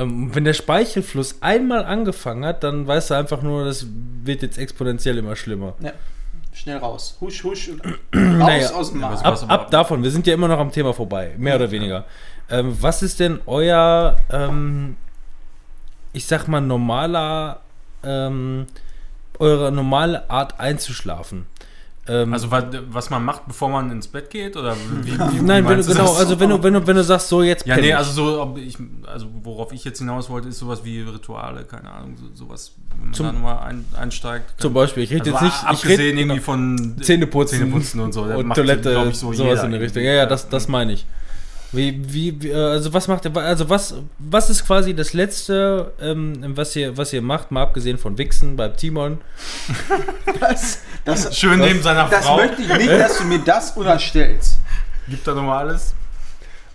Ähm, 0.00 0.34
wenn 0.34 0.44
der 0.44 0.54
Speichelfluss 0.54 1.36
einmal 1.42 1.84
angefangen 1.84 2.44
hat, 2.44 2.64
dann 2.64 2.86
weißt 2.86 3.10
du 3.10 3.14
einfach 3.14 3.42
nur, 3.42 3.64
das 3.66 3.86
wird 4.24 4.42
jetzt 4.42 4.58
exponentiell 4.58 5.18
immer 5.18 5.36
schlimmer. 5.36 5.74
ja. 5.80 5.92
Schnell 6.52 6.78
raus. 6.78 7.16
Husch, 7.20 7.44
husch 7.44 7.68
und 7.68 7.80
raus 7.84 7.94
Naja. 8.12 8.70
aus 8.74 8.90
dem 8.90 9.00
Markt. 9.00 9.24
Ab, 9.24 9.38
ab 9.48 9.70
davon, 9.70 10.02
wir 10.02 10.10
sind 10.10 10.26
ja 10.26 10.34
immer 10.34 10.48
noch 10.48 10.58
am 10.58 10.72
Thema 10.72 10.92
vorbei, 10.92 11.34
mehr 11.38 11.54
oder 11.54 11.70
weniger. 11.70 12.04
Ähm, 12.50 12.76
was 12.80 13.04
ist 13.04 13.20
denn 13.20 13.38
euer, 13.46 14.16
ähm, 14.32 14.96
ich 16.12 16.26
sag 16.26 16.48
mal, 16.48 16.60
normaler, 16.60 17.60
ähm, 18.02 18.66
eure 19.38 19.70
normale 19.70 20.28
Art 20.28 20.58
einzuschlafen? 20.58 21.46
Ähm, 22.08 22.32
Also 22.32 22.50
was, 22.50 22.64
was 22.90 23.10
man 23.10 23.24
macht, 23.24 23.46
bevor 23.46 23.68
man 23.68 23.90
ins 23.90 24.08
Bett 24.08 24.30
geht? 24.30 24.56
Oder 24.56 24.74
wie, 25.02 25.12
wie, 25.12 25.40
nein, 25.42 25.68
wenn 25.68 25.78
du, 25.78 25.84
genau, 25.86 26.04
das? 26.06 26.18
also 26.18 26.40
wenn 26.40 26.48
du, 26.48 26.62
wenn 26.62 26.72
du, 26.72 26.86
wenn 26.86 26.96
du 26.96 27.04
sagst, 27.04 27.28
so 27.28 27.42
jetzt 27.42 27.66
Ja, 27.66 27.76
nee, 27.76 27.92
also 27.92 28.10
so, 28.12 28.40
ob 28.42 28.56
ich, 28.58 28.76
also 29.06 29.26
worauf 29.42 29.72
ich 29.72 29.84
jetzt 29.84 29.98
hinaus 29.98 30.30
wollte, 30.30 30.48
ist 30.48 30.58
sowas 30.58 30.82
wie 30.82 31.00
Rituale, 31.02 31.64
keine 31.64 31.90
Ahnung, 31.90 32.16
so, 32.16 32.44
sowas, 32.46 32.72
wenn 32.96 33.04
man 33.06 33.14
Zum- 33.14 33.26
da 33.26 33.32
nochmal 33.32 33.58
ein, 33.58 33.84
einsteigt. 33.98 34.54
Zum 34.60 34.72
Beispiel, 34.72 35.02
ich 35.02 35.10
rede 35.10 35.32
also 35.32 35.32
jetzt 35.32 35.42
nicht, 35.42 35.62
ich 35.62 35.68
abgesehen 35.68 36.00
rede 36.00 36.20
irgendwie 36.20 36.40
von 36.40 36.96
Zähneputzen, 37.02 37.58
Zähneputzen 37.58 38.00
und 38.00 38.12
so. 38.12 38.22
und 38.22 38.54
Toilette, 38.54 39.06
ich, 39.10 39.18
so 39.18 39.32
sowas 39.32 39.50
jeder 39.58 39.64
in 39.64 39.70
der 39.72 39.80
Richtung. 39.80 40.02
Ja, 40.02 40.12
ja, 40.12 40.26
das, 40.26 40.48
das 40.48 40.68
meine 40.68 40.92
ich. 40.94 41.06
Wie, 41.72 42.00
wie, 42.12 42.42
wie, 42.42 42.48
äh, 42.50 42.54
also 42.54 42.92
was 42.92 43.06
macht 43.06 43.24
ihr, 43.24 43.36
also 43.36 43.68
was, 43.68 43.94
was 44.18 44.50
ist 44.50 44.66
quasi 44.66 44.92
das 44.94 45.12
Letzte, 45.12 45.92
ähm, 46.00 46.56
was 46.56 46.74
ihr, 46.74 46.96
was 46.96 47.12
ihr 47.12 47.22
macht, 47.22 47.52
mal 47.52 47.62
abgesehen 47.62 47.96
von 47.96 48.18
Wichsen 48.18 48.56
beim 48.56 48.76
Timon? 48.76 49.20
Das, 50.40 50.78
das, 51.04 51.36
Schön 51.36 51.60
neben 51.60 51.82
seiner 51.82 52.08
das 52.08 52.24
Frau. 52.24 52.36
möchte 52.36 52.62
ich 52.62 52.68
nicht, 52.68 52.90
dass 52.90 53.18
du 53.18 53.24
mir 53.24 53.40
das 53.40 53.70
unterstellst. 53.76 54.58
Gibt 55.08 55.26
da 55.26 55.34
nochmal 55.34 55.66
alles? 55.66 55.94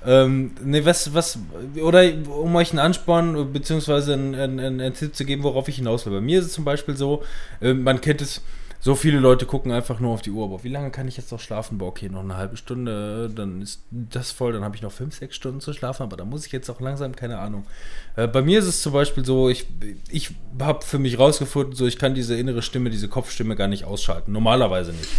Ähm, 0.06 0.52
ne, 0.64 0.86
was, 0.86 1.14
was, 1.14 1.40
oder 1.82 2.04
um 2.28 2.56
euch 2.56 2.72
einen 2.72 2.80
Ansporn 2.80 3.52
beziehungsweise 3.52 4.14
einen, 4.14 4.36
einen, 4.36 4.60
einen, 4.60 4.82
einen 4.82 4.94
Tipp 4.94 5.16
zu 5.16 5.26
geben, 5.26 5.44
worauf 5.44 5.68
ich 5.68 5.78
hinaus 5.78 6.06
will. 6.06 6.14
Bei 6.14 6.22
mir 6.22 6.40
ist 6.40 6.46
es 6.46 6.54
zum 6.54 6.64
Beispiel 6.64 6.96
so, 6.96 7.24
äh, 7.60 7.74
man 7.74 8.02
kennt 8.02 8.22
es, 8.22 8.42
so 8.86 8.94
viele 8.94 9.18
Leute 9.18 9.48
gucken 9.48 9.72
einfach 9.72 10.00
nur 10.00 10.14
auf 10.14 10.22
die 10.22 10.30
Uhr. 10.30 10.48
Boah, 10.48 10.64
wie 10.64 10.70
lange 10.70 10.92
kann 10.92 11.08
ich 11.08 11.18
jetzt 11.18 11.32
noch 11.32 11.40
schlafen? 11.40 11.80
Boah, 11.80 11.88
okay, 11.88 12.08
noch 12.08 12.20
eine 12.20 12.38
halbe 12.38 12.56
Stunde, 12.56 13.32
dann 13.34 13.64
ist 13.64 13.82
das 13.90 14.30
voll, 14.30 14.54
dann 14.54 14.64
habe 14.64 14.76
ich 14.76 14.84
noch 14.84 14.92
fünf, 14.92 15.16
sechs 15.16 15.36
Stunden 15.36 15.60
zu 15.60 15.74
schlafen, 15.74 16.04
aber 16.04 16.18
da 16.18 16.24
muss 16.24 16.46
ich 16.46 16.52
jetzt 16.52 16.70
auch 16.70 16.80
langsam, 16.80 17.16
keine 17.16 17.40
Ahnung. 17.40 17.66
Äh, 18.16 18.28
bei 18.28 18.42
mir 18.42 18.60
ist 18.60 18.66
es 18.66 18.82
zum 18.82 18.94
Beispiel 18.94 19.26
so, 19.26 19.50
ich, 19.50 19.66
ich 20.10 20.32
habe 20.60 20.86
für 20.86 21.00
mich 21.00 21.20
rausgefunden, 21.20 21.76
so 21.76 21.86
ich 21.86 21.98
kann 21.98 22.16
diese 22.16 22.36
innere 22.36 22.62
Stimme, 22.62 22.90
diese 22.90 23.08
Kopfstimme 23.08 23.56
gar 23.56 23.68
nicht 23.68 23.84
ausschalten. 23.84 24.32
Normalerweise 24.32 24.92
nicht. 24.92 25.10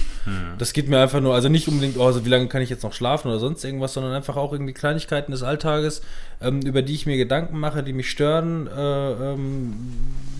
Das 0.59 0.73
geht 0.73 0.89
mir 0.89 1.01
einfach 1.01 1.21
nur, 1.21 1.35
also 1.35 1.49
nicht 1.49 1.69
unbedingt, 1.69 1.99
oh, 1.99 2.07
also 2.07 2.25
wie 2.25 2.31
lange 2.31 2.49
kann 2.49 2.63
ich 2.63 2.71
jetzt 2.71 2.83
noch 2.83 2.93
schlafen 2.93 3.29
oder 3.29 3.39
sonst 3.39 3.65
irgendwas, 3.65 3.93
sondern 3.93 4.13
einfach 4.13 4.37
auch 4.37 4.53
irgendwie 4.53 4.73
Kleinigkeiten 4.73 5.31
des 5.31 5.43
Alltages, 5.43 6.03
ähm, 6.41 6.61
über 6.63 6.83
die 6.83 6.95
ich 6.95 7.07
mir 7.07 7.17
Gedanken 7.17 7.61
mache, 7.61 7.83
die 7.83 7.93
mich 7.93 8.11
stören, 8.11 8.67
äh, 8.67 9.33
ähm, 9.33 9.75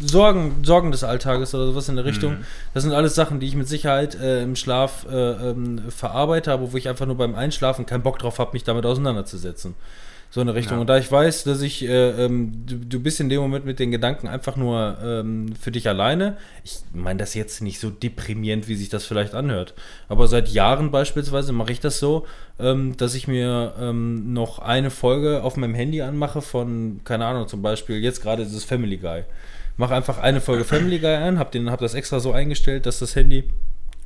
Sorgen, 0.05 0.65
Sorgen 0.65 0.93
des 0.93 1.05
Alltages 1.05 1.55
oder 1.55 1.67
sowas 1.67 1.89
in 1.89 1.97
der 1.97 2.05
Richtung. 2.05 2.39
Das 2.75 2.83
sind 2.83 2.93
alles 2.93 3.15
Sachen, 3.15 3.39
die 3.41 3.47
ich 3.47 3.57
mit 3.57 3.69
Sicherheit 3.69 4.15
äh, 4.15 4.43
im 4.43 4.57
Schlaf 4.57 5.07
äh, 5.11 5.51
ähm, 5.51 5.83
verarbeite, 5.89 6.53
aber 6.53 6.73
wo 6.73 6.77
ich 6.77 6.89
einfach 6.89 7.07
nur 7.07 7.17
beim 7.17 7.35
Einschlafen 7.35 7.87
keinen 7.87 8.03
Bock 8.03 8.19
drauf 8.19 8.39
habe, 8.39 8.53
mich 8.55 8.65
damit 8.65 8.85
auseinanderzusetzen. 8.87 9.75
So 10.31 10.41
in 10.41 10.49
der 10.49 10.57
Richtung. 10.57 10.77
Ja. 10.77 10.81
Und 10.83 10.87
da 10.89 10.99
ich 10.99 11.11
weiß, 11.11 11.45
dass 11.45 11.63
ich, 11.63 11.85
äh, 11.85 12.25
ähm, 12.25 12.65
du, 12.67 12.77
du 12.77 13.01
bist 13.01 13.21
in 13.21 13.29
dem 13.29 13.41
Moment 13.41 13.65
mit 13.65 13.79
den 13.79 13.91
Gedanken 13.91 14.29
einfach 14.29 14.57
nur 14.57 14.99
ähm, 15.03 15.55
für 15.59 15.71
dich 15.71 15.89
alleine. 15.89 16.37
Ich 16.65 16.81
meine 16.93 17.19
das 17.19 17.35
jetzt 17.35 17.63
nicht 17.63 17.81
so 17.81 17.91
deprimierend, 17.91 18.69
wie 18.69 18.75
sich 18.75 18.89
das 18.89 19.07
vielleicht 19.07 19.35
anhört. 19.35 19.75
Aber 20.09 20.29
seit 20.29 20.49
Jahren 20.49 20.91
beispielsweise 20.91 21.53
mache 21.53 21.73
ich 21.73 21.81
das 21.81 21.99
so, 22.01 22.27
ähm, 22.59 22.97
dass 22.97 23.15
ich 23.15 23.29
mir 23.29 23.75
ähm, 23.81 24.33
noch 24.33 24.59
eine 24.59 24.91
Folge 24.91 25.43
auf 25.43 25.57
meinem 25.57 25.75
Handy 25.75 26.03
anmache 26.03 26.43
von, 26.43 27.01
keine 27.05 27.27
Ahnung, 27.27 27.49
zum 27.49 27.63
Beispiel 27.63 27.99
jetzt 27.99 28.21
gerade 28.21 28.43
ist 28.43 28.53
es 28.53 28.65
Family 28.65 28.99
Guy. 28.99 29.25
Mache 29.77 29.95
einfach 29.95 30.19
eine 30.19 30.41
Folge 30.41 30.65
Family 30.67 30.99
Guy 30.99 31.15
ein, 31.15 31.39
habe 31.39 31.71
hab 31.71 31.81
das 31.81 31.95
extra 31.95 32.21
so 32.21 32.33
eingestellt, 32.33 32.87
dass 32.87 32.99
das 32.99 33.15
Handy 33.17 33.45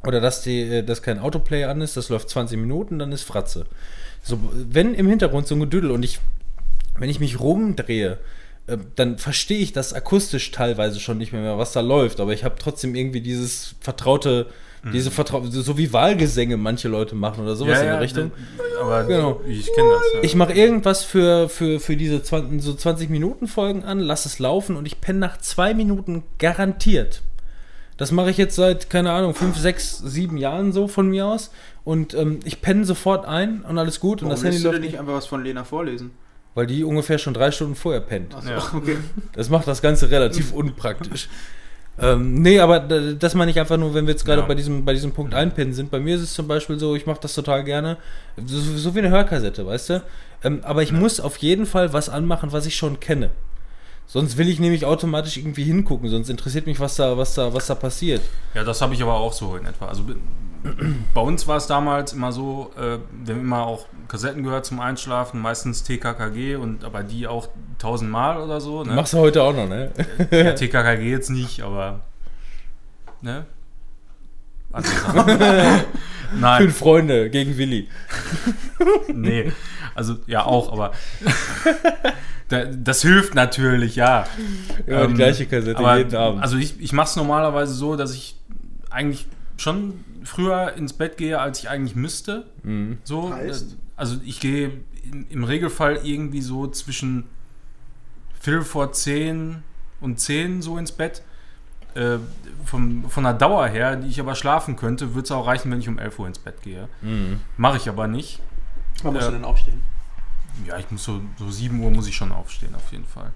oder 0.06 0.20
dass, 0.20 0.42
die, 0.42 0.61
äh, 0.62 0.83
dass 0.83 1.02
kein 1.02 1.18
Autoplay 1.18 1.64
an 1.64 1.80
ist, 1.80 1.96
das 1.96 2.09
läuft 2.09 2.30
20 2.30 2.59
Minuten, 2.59 2.98
dann 2.98 3.12
ist 3.12 3.24
Fratze. 3.24 3.66
So, 4.22 4.38
wenn 4.52 4.94
im 4.94 5.09
Hintergrund 5.09 5.46
so 5.46 5.54
ein 5.54 5.61
Gedüdel 5.61 5.90
und 5.90 6.02
ich, 6.04 6.18
wenn 6.98 7.09
ich 7.09 7.20
mich 7.20 7.40
rumdrehe, 7.40 8.18
äh, 8.66 8.76
dann 8.96 9.18
verstehe 9.18 9.59
ich 9.59 9.72
das 9.72 9.92
akustisch 9.92 10.50
teilweise 10.50 11.00
schon 11.00 11.18
nicht 11.18 11.33
mehr, 11.33 11.59
was 11.59 11.72
da 11.72 11.80
läuft, 11.80 12.20
aber 12.20 12.33
ich 12.33 12.44
habe 12.44 12.56
trotzdem 12.59 12.94
irgendwie 12.94 13.20
dieses 13.20 13.74
vertraute, 13.80 14.46
diese 14.94 15.11
vertraute, 15.11 15.50
so 15.50 15.76
wie 15.76 15.92
Wahlgesänge 15.92 16.56
manche 16.56 16.88
Leute 16.88 17.14
machen 17.14 17.44
oder 17.44 17.54
sowas 17.54 17.80
in 17.80 17.87
der 17.87 18.00
Richtung. 18.00 18.33
Aber 18.80 19.04
Genau. 19.04 19.40
ich 19.46 19.66
kenne 19.74 19.90
das. 19.90 20.02
Ja. 20.14 20.20
Ich 20.22 20.35
mache 20.35 20.54
irgendwas 20.54 21.04
für, 21.04 21.50
für, 21.50 21.80
für 21.80 21.96
diese 21.98 22.22
20, 22.22 22.62
so 22.62 22.72
20 22.72 23.11
Minuten 23.11 23.46
Folgen 23.46 23.85
an, 23.85 23.98
lass 24.00 24.24
es 24.24 24.38
laufen 24.38 24.76
und 24.76 24.87
ich 24.87 25.02
penne 25.02 25.18
nach 25.18 25.37
zwei 25.37 25.74
Minuten 25.74 26.22
garantiert. 26.38 27.20
Das 27.98 28.11
mache 28.11 28.30
ich 28.30 28.38
jetzt 28.38 28.56
seit, 28.56 28.88
keine 28.88 29.12
Ahnung, 29.12 29.35
fünf, 29.35 29.59
sechs, 29.59 29.98
sieben 29.98 30.38
Jahren 30.38 30.72
so 30.72 30.88
von 30.88 31.11
mir 31.11 31.26
aus. 31.26 31.50
Und 31.84 32.14
ähm, 32.14 32.40
ich 32.44 32.60
penne 32.60 32.84
sofort 32.84 33.24
ein 33.26 33.62
und 33.62 33.78
alles 33.78 34.00
gut. 34.00 34.22
und 34.22 34.28
das 34.28 34.44
Handy 34.44 34.58
läuft 34.58 34.80
nicht, 34.80 34.98
einfach 34.98 35.14
was 35.14 35.26
von 35.26 35.42
Lena 35.44 35.64
vorlesen? 35.64 36.10
weil 36.56 36.66
die 36.66 36.82
ungefähr 36.82 37.16
schon 37.18 37.32
drei 37.32 37.52
Stunden 37.52 37.76
vorher 37.76 38.00
pennt. 38.00 38.34
Achso, 38.34 38.50
Ja. 38.50 38.58
okay. 38.74 38.96
Das 39.34 39.48
macht 39.50 39.68
das 39.68 39.80
Ganze 39.82 40.10
relativ 40.10 40.52
unpraktisch. 40.54 41.28
Ähm, 41.98 42.42
nee, 42.42 42.58
aber 42.58 42.80
das 42.80 43.34
meine 43.34 43.50
ich 43.52 43.60
einfach 43.60 43.76
nur, 43.76 43.94
wenn 43.94 44.06
wir 44.06 44.12
jetzt 44.14 44.24
gerade 44.24 44.40
Ja. 44.42 44.48
bei, 44.48 44.56
diesem, 44.56 44.84
bei 44.84 44.92
diesem 44.92 45.12
Punkt 45.12 45.32
einpinnen 45.32 45.74
sind. 45.74 45.90
Bei 45.92 46.00
mir 46.00 46.16
ist 46.16 46.22
es 46.22 46.34
zum 46.34 46.48
Beispiel 46.48 46.78
so, 46.78 46.96
ich 46.96 47.06
mache 47.06 47.20
das 47.22 47.34
total 47.34 47.62
gerne. 47.62 47.98
So, 48.46 48.58
so 48.58 48.94
wie 48.94 48.98
eine 48.98 49.10
Hörkassette, 49.10 49.64
weißt 49.64 49.90
du? 49.90 50.02
Ähm, 50.42 50.60
aber 50.64 50.82
ich 50.82 50.90
muss 50.92 51.20
auf 51.20 51.36
jeden 51.36 51.66
Fall 51.66 51.92
was 51.92 52.08
anmachen, 52.08 52.50
was 52.52 52.66
ich 52.66 52.74
schon 52.76 52.98
kenne. 52.98 53.30
Sonst 54.12 54.36
will 54.38 54.48
ich 54.48 54.58
nämlich 54.58 54.86
automatisch 54.86 55.36
irgendwie 55.36 55.62
hingucken, 55.62 56.08
sonst 56.08 56.30
interessiert 56.30 56.66
mich, 56.66 56.80
was 56.80 56.96
da, 56.96 57.16
was 57.16 57.34
da, 57.34 57.54
was 57.54 57.68
da 57.68 57.76
passiert. 57.76 58.20
Ja, 58.54 58.64
das 58.64 58.82
habe 58.82 58.92
ich 58.92 59.00
aber 59.04 59.14
auch 59.14 59.32
so 59.32 59.54
in 59.54 59.64
etwa. 59.64 59.86
Also 59.86 60.02
bei 61.14 61.20
uns 61.20 61.46
war 61.46 61.58
es 61.58 61.68
damals 61.68 62.12
immer 62.12 62.32
so, 62.32 62.72
äh, 62.76 62.98
wir 63.24 63.34
haben 63.34 63.40
immer 63.42 63.64
auch 63.64 63.86
Kassetten 64.08 64.42
gehört 64.42 64.66
zum 64.66 64.80
Einschlafen, 64.80 65.40
meistens 65.40 65.84
TKKG 65.84 66.56
und 66.56 66.82
aber 66.82 67.04
die 67.04 67.28
auch 67.28 67.50
tausendmal 67.78 68.38
oder 68.42 68.60
so. 68.60 68.82
Ne? 68.82 68.94
Machst 68.94 69.12
du 69.12 69.18
heute 69.18 69.44
auch 69.44 69.54
noch, 69.54 69.68
ne? 69.68 69.92
Ja, 70.32 70.54
TKKG 70.54 71.08
jetzt 71.08 71.30
nicht, 71.30 71.62
aber 71.62 72.00
ne? 73.20 73.46
Nein, 76.34 76.62
Fünf 76.62 76.76
Freunde 76.76 77.30
gegen 77.30 77.56
Willi. 77.58 77.88
nee. 79.14 79.52
Also 79.94 80.16
ja 80.26 80.44
auch, 80.44 80.72
aber 80.72 80.90
das 82.50 83.02
hilft 83.02 83.34
natürlich, 83.34 83.96
ja. 83.96 84.26
Ja, 84.86 85.06
die 85.06 85.10
Ähm, 85.10 85.14
gleiche 85.14 85.46
Kassette 85.46 85.78
aber, 85.78 85.98
jeden 85.98 86.14
Abend. 86.16 86.42
Also 86.42 86.56
ich, 86.56 86.80
ich 86.80 86.92
mache 86.92 87.08
es 87.08 87.16
normalerweise 87.16 87.72
so, 87.74 87.96
dass 87.96 88.14
ich 88.14 88.36
eigentlich 88.90 89.26
schon 89.56 90.04
früher 90.24 90.72
ins 90.74 90.92
Bett 90.92 91.16
gehe, 91.16 91.38
als 91.40 91.60
ich 91.60 91.68
eigentlich 91.70 91.94
müsste. 91.96 92.46
Mhm. 92.62 92.98
So, 93.04 93.32
Heißt? 93.32 93.72
äh, 93.72 93.76
also 93.96 94.16
ich 94.24 94.40
gehe 94.40 94.72
im, 95.10 95.26
im 95.30 95.44
Regelfall 95.44 96.00
irgendwie 96.02 96.40
so 96.42 96.66
zwischen 96.66 97.24
Viertel 98.40 98.62
vor 98.62 98.92
zehn 98.92 99.62
und 100.00 100.18
zehn 100.20 100.62
so 100.62 100.78
ins 100.78 100.92
Bett. 100.92 101.22
Äh, 101.94 102.18
vom, 102.64 103.10
von 103.10 103.24
der 103.24 103.34
Dauer 103.34 103.66
her, 103.66 103.96
die 103.96 104.08
ich 104.08 104.20
aber 104.20 104.34
schlafen 104.36 104.76
könnte, 104.76 105.14
würde 105.14 105.24
es 105.24 105.32
auch 105.32 105.46
reichen, 105.46 105.70
wenn 105.72 105.80
ich 105.80 105.88
um 105.88 105.98
11 105.98 106.18
Uhr 106.20 106.26
ins 106.28 106.38
Bett 106.38 106.62
gehe. 106.62 106.88
Mhm. 107.02 107.40
Mache 107.56 107.78
ich 107.78 107.88
aber 107.88 108.06
nicht. 108.06 108.38
Wann 109.02 109.12
musst 109.14 109.24
Ja. 109.24 109.30
du 109.32 109.36
denn 109.36 109.44
aufstehen? 109.44 109.82
Ja, 110.66 110.78
ich 110.78 110.90
muss 110.90 111.04
so, 111.04 111.20
so 111.38 111.50
7 111.50 111.80
Uhr 111.80 111.90
muss 111.90 112.06
ich 112.06 112.14
schon 112.14 112.32
aufstehen, 112.32 112.74
auf 112.74 112.90
jeden 112.92 113.06
Fall. 113.06 113.32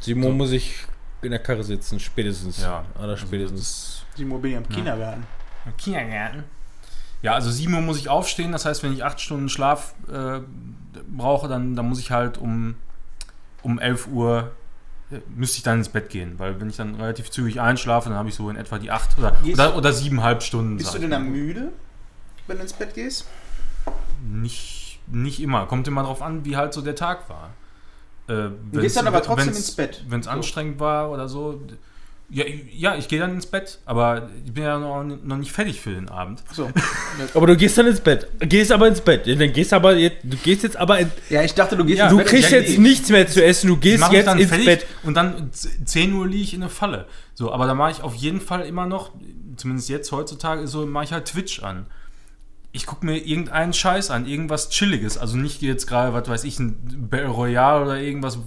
Simon 0.00 0.36
muss 0.36 0.52
ich 0.52 0.86
in 1.22 1.30
der 1.30 1.40
Karre 1.40 1.64
sitzen, 1.64 1.98
spätestens. 1.98 2.60
Ja. 2.60 2.84
Aller 2.98 3.16
spätestens. 3.16 4.04
Die 4.16 4.24
bin 4.24 4.44
ich 4.44 4.56
am 4.56 4.68
Kindergarten. 4.68 5.26
Im 5.64 5.76
Kindergarten. 5.76 6.44
Ja, 7.22 7.32
also 7.32 7.50
7 7.50 7.72
Uhr 7.72 7.80
muss 7.80 7.98
ich 7.98 8.08
aufstehen. 8.08 8.52
Das 8.52 8.66
heißt, 8.66 8.82
wenn 8.82 8.92
ich 8.92 9.02
8 9.02 9.20
Stunden 9.20 9.48
Schlaf 9.48 9.94
äh, 10.12 10.40
brauche, 11.08 11.48
dann, 11.48 11.74
dann 11.74 11.88
muss 11.88 11.98
ich 11.98 12.10
halt 12.10 12.36
um, 12.36 12.74
um 13.62 13.78
11 13.78 14.08
Uhr 14.08 14.52
äh, 15.10 15.20
müsste 15.34 15.58
ich 15.58 15.62
dann 15.62 15.78
ins 15.78 15.88
Bett 15.88 16.08
gehen, 16.10 16.38
weil 16.38 16.60
wenn 16.60 16.68
ich 16.68 16.76
dann 16.76 16.94
relativ 16.96 17.30
zügig 17.30 17.60
einschlafe, 17.60 18.08
dann 18.08 18.18
habe 18.18 18.28
ich 18.28 18.34
so 18.34 18.50
in 18.50 18.56
etwa 18.56 18.78
die 18.78 18.90
acht 18.90 19.18
oder, 19.18 19.32
Gehst 19.42 19.58
oder, 19.58 19.76
oder 19.76 19.92
siebeneinhalb 19.92 20.42
Stunden. 20.42 20.76
Bist 20.76 20.94
du 20.94 20.98
denn 20.98 21.10
dann 21.10 21.30
müde, 21.30 21.72
wenn 22.46 22.56
du 22.56 22.62
ins 22.62 22.72
Bett 22.72 22.94
gehst? 22.94 23.26
Nicht, 24.22 24.83
nicht 25.08 25.40
immer. 25.40 25.66
Kommt 25.66 25.86
immer 25.88 26.02
drauf 26.02 26.22
an, 26.22 26.44
wie 26.44 26.56
halt 26.56 26.72
so 26.74 26.80
der 26.82 26.94
Tag 26.94 27.28
war. 27.28 27.50
Äh, 28.28 28.50
Du 28.72 28.80
gehst 28.80 28.96
dann 28.96 29.06
aber 29.06 29.22
trotzdem 29.22 29.48
ins 29.48 29.72
Bett. 29.72 30.02
Wenn 30.08 30.20
es 30.20 30.26
So. 30.26 30.30
anstrengend 30.32 30.80
war 30.80 31.10
oder 31.10 31.28
so. 31.28 31.60
Ja, 32.30 32.44
ja 32.72 32.96
ich 32.96 33.08
gehe 33.08 33.18
dann 33.20 33.32
ins 33.34 33.44
Bett, 33.44 33.78
aber 33.84 34.30
ich 34.46 34.52
bin 34.52 34.64
ja 34.64 34.78
noch, 34.78 35.04
noch 35.04 35.36
nicht 35.36 35.52
fertig 35.52 35.78
für 35.82 35.90
den 35.90 36.08
Abend. 36.08 36.42
So. 36.52 36.70
Aber 37.34 37.46
du 37.46 37.54
gehst 37.54 37.76
dann 37.76 37.86
ins 37.86 38.00
Bett. 38.00 38.26
Gehst 38.40 38.72
aber 38.72 38.88
ins 38.88 39.02
Bett. 39.02 39.26
Dann 39.26 39.52
gehst 39.52 39.74
aber 39.74 39.94
jetzt, 39.94 40.16
du 40.24 40.36
gehst 40.38 40.62
jetzt 40.62 40.76
aber 40.78 41.00
in, 41.00 41.10
ja, 41.28 41.42
ich 41.42 41.52
dachte, 41.54 41.76
du 41.76 41.84
gehst 41.84 41.98
Ja, 41.98 42.04
ins 42.06 42.12
du 42.12 42.16
Bett. 42.18 42.26
kriegst 42.28 42.50
ja, 42.50 42.58
jetzt 42.58 42.70
ich- 42.70 42.78
nichts 42.78 43.10
mehr 43.10 43.28
zu 43.28 43.44
essen. 43.44 43.68
Du 43.68 43.76
gehst 43.76 44.10
jetzt 44.10 44.26
dann 44.26 44.38
ins 44.38 44.48
fertig 44.48 44.64
Bett. 44.66 44.86
und 45.02 45.14
dann 45.14 45.52
z- 45.52 45.86
10 45.86 46.14
Uhr 46.14 46.26
liege 46.26 46.42
ich 46.42 46.54
in 46.54 46.60
der 46.60 46.70
Falle. 46.70 47.06
So, 47.34 47.52
aber 47.52 47.66
da 47.66 47.74
mache 47.74 47.90
ich 47.90 48.02
auf 48.02 48.14
jeden 48.14 48.40
Fall 48.40 48.62
immer 48.62 48.86
noch, 48.86 49.12
zumindest 49.56 49.90
jetzt 49.90 50.10
heutzutage, 50.10 50.66
so 50.66 50.86
mache 50.86 51.04
ich 51.04 51.12
halt 51.12 51.26
Twitch 51.26 51.62
an. 51.62 51.84
Ich 52.74 52.86
gucke 52.86 53.06
mir 53.06 53.16
irgendeinen 53.16 53.72
Scheiß 53.72 54.10
an, 54.10 54.26
irgendwas 54.26 54.68
Chilliges. 54.68 55.16
Also 55.16 55.36
nicht 55.36 55.62
jetzt 55.62 55.86
gerade, 55.86 56.12
was 56.12 56.28
weiß 56.28 56.44
ich, 56.44 56.58
ein 56.58 57.08
Battle 57.08 57.28
Royale 57.28 57.84
oder 57.84 58.00
irgendwas, 58.00 58.38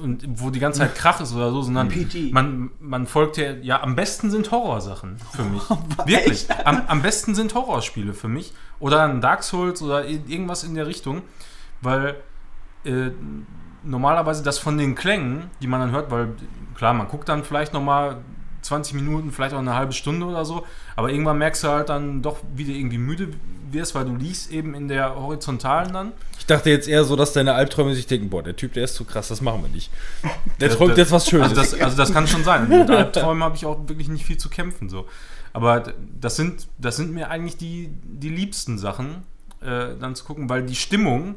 wo 0.00 0.48
die 0.48 0.60
ganze 0.60 0.80
Zeit 0.80 0.94
Krach 0.94 1.20
ist 1.20 1.34
oder 1.34 1.50
so, 1.50 1.60
sondern 1.60 1.88
PT. 1.90 2.32
man, 2.32 2.70
man 2.80 3.06
folgt 3.06 3.36
ja, 3.36 3.52
ja, 3.52 3.82
am 3.82 3.96
besten 3.96 4.30
sind 4.30 4.50
Horrorsachen 4.50 5.18
für 5.32 5.44
mich. 5.44 5.62
Wirklich. 6.06 6.46
Am, 6.64 6.82
am 6.86 7.02
besten 7.02 7.34
sind 7.34 7.54
Horrorspiele 7.54 8.14
für 8.14 8.28
mich. 8.28 8.54
Oder 8.80 9.04
ein 9.04 9.20
Dark 9.20 9.42
Souls 9.42 9.82
oder 9.82 10.06
irgendwas 10.06 10.64
in 10.64 10.74
der 10.74 10.86
Richtung. 10.86 11.20
Weil 11.82 12.16
äh, 12.84 13.10
normalerweise 13.82 14.42
das 14.42 14.58
von 14.58 14.78
den 14.78 14.94
Klängen, 14.94 15.50
die 15.60 15.66
man 15.66 15.80
dann 15.80 15.90
hört, 15.90 16.10
weil 16.10 16.34
klar, 16.74 16.94
man 16.94 17.08
guckt 17.08 17.28
dann 17.28 17.44
vielleicht 17.44 17.74
nochmal 17.74 18.22
20 18.64 18.94
Minuten, 18.94 19.30
vielleicht 19.32 19.54
auch 19.54 19.58
eine 19.58 19.74
halbe 19.74 19.92
Stunde 19.92 20.26
oder 20.26 20.44
so, 20.44 20.64
aber 20.96 21.10
irgendwann 21.10 21.38
merkst 21.38 21.64
du 21.64 21.68
halt 21.68 21.88
dann 21.88 22.22
doch, 22.22 22.38
wie 22.54 22.64
du 22.64 22.72
irgendwie 22.72 22.98
müde 22.98 23.28
wirst, 23.70 23.94
weil 23.94 24.04
du 24.04 24.14
liegst 24.14 24.50
eben 24.52 24.74
in 24.74 24.88
der 24.88 25.14
Horizontalen 25.16 25.92
dann. 25.92 26.12
Ich 26.38 26.46
dachte 26.46 26.70
jetzt 26.70 26.88
eher 26.88 27.04
so, 27.04 27.16
dass 27.16 27.32
deine 27.32 27.54
Albträume 27.54 27.94
sich 27.94 28.06
denken, 28.06 28.30
boah, 28.30 28.42
der 28.42 28.54
Typ, 28.56 28.72
der 28.74 28.84
ist 28.84 28.94
zu 28.94 29.04
krass, 29.04 29.28
das 29.28 29.40
machen 29.40 29.62
wir 29.62 29.68
nicht. 29.68 29.90
Der 30.60 30.68
Das- 30.68 30.76
träumt 30.78 30.92
das- 30.92 30.98
jetzt 30.98 31.12
was 31.12 31.28
Schönes. 31.28 31.48
Also 31.50 31.60
das, 31.60 31.80
also 31.80 31.96
das 31.96 32.12
kann 32.12 32.26
schon 32.26 32.44
sein. 32.44 32.68
Mit 32.68 32.88
Albträumen 32.90 33.42
habe 33.42 33.56
ich 33.56 33.66
auch 33.66 33.78
wirklich 33.88 34.08
nicht 34.08 34.24
viel 34.24 34.36
zu 34.38 34.48
kämpfen. 34.48 34.88
So. 34.88 35.06
Aber 35.52 35.82
das 36.20 36.36
sind, 36.36 36.66
das 36.78 36.96
sind 36.96 37.12
mir 37.12 37.30
eigentlich 37.30 37.56
die, 37.56 37.90
die 38.04 38.28
liebsten 38.28 38.78
Sachen, 38.78 39.22
äh, 39.60 39.96
dann 40.00 40.14
zu 40.14 40.24
gucken, 40.24 40.48
weil 40.48 40.62
die 40.64 40.76
Stimmung, 40.76 41.36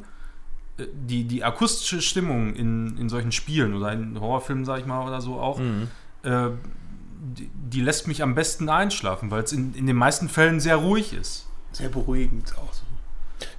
äh, 0.78 0.84
die, 0.94 1.24
die 1.24 1.44
akustische 1.44 2.02
Stimmung 2.02 2.54
in, 2.56 2.98
in 2.98 3.10
solchen 3.10 3.32
Spielen 3.32 3.74
oder 3.74 3.92
in 3.94 4.20
Horrorfilmen, 4.20 4.66
sage 4.66 4.82
ich 4.82 4.86
mal, 4.86 5.08
oder 5.08 5.22
so 5.22 5.40
auch, 5.40 5.60
äh, 6.24 6.50
die, 7.20 7.50
die 7.54 7.82
lässt 7.82 8.08
mich 8.08 8.22
am 8.24 8.36
besten 8.36 8.70
einschlafen, 8.70 9.32
weil 9.32 9.44
es 9.44 9.52
in, 9.52 9.74
in 9.76 9.88
den 9.88 9.96
meisten 9.96 10.30
Fällen 10.30 10.60
sehr 10.60 10.78
ruhig 10.78 11.14
ist. 11.14 11.48
Sehr 11.72 11.90
beruhigend 11.90 12.54
auch 12.58 12.74
so. 12.74 12.82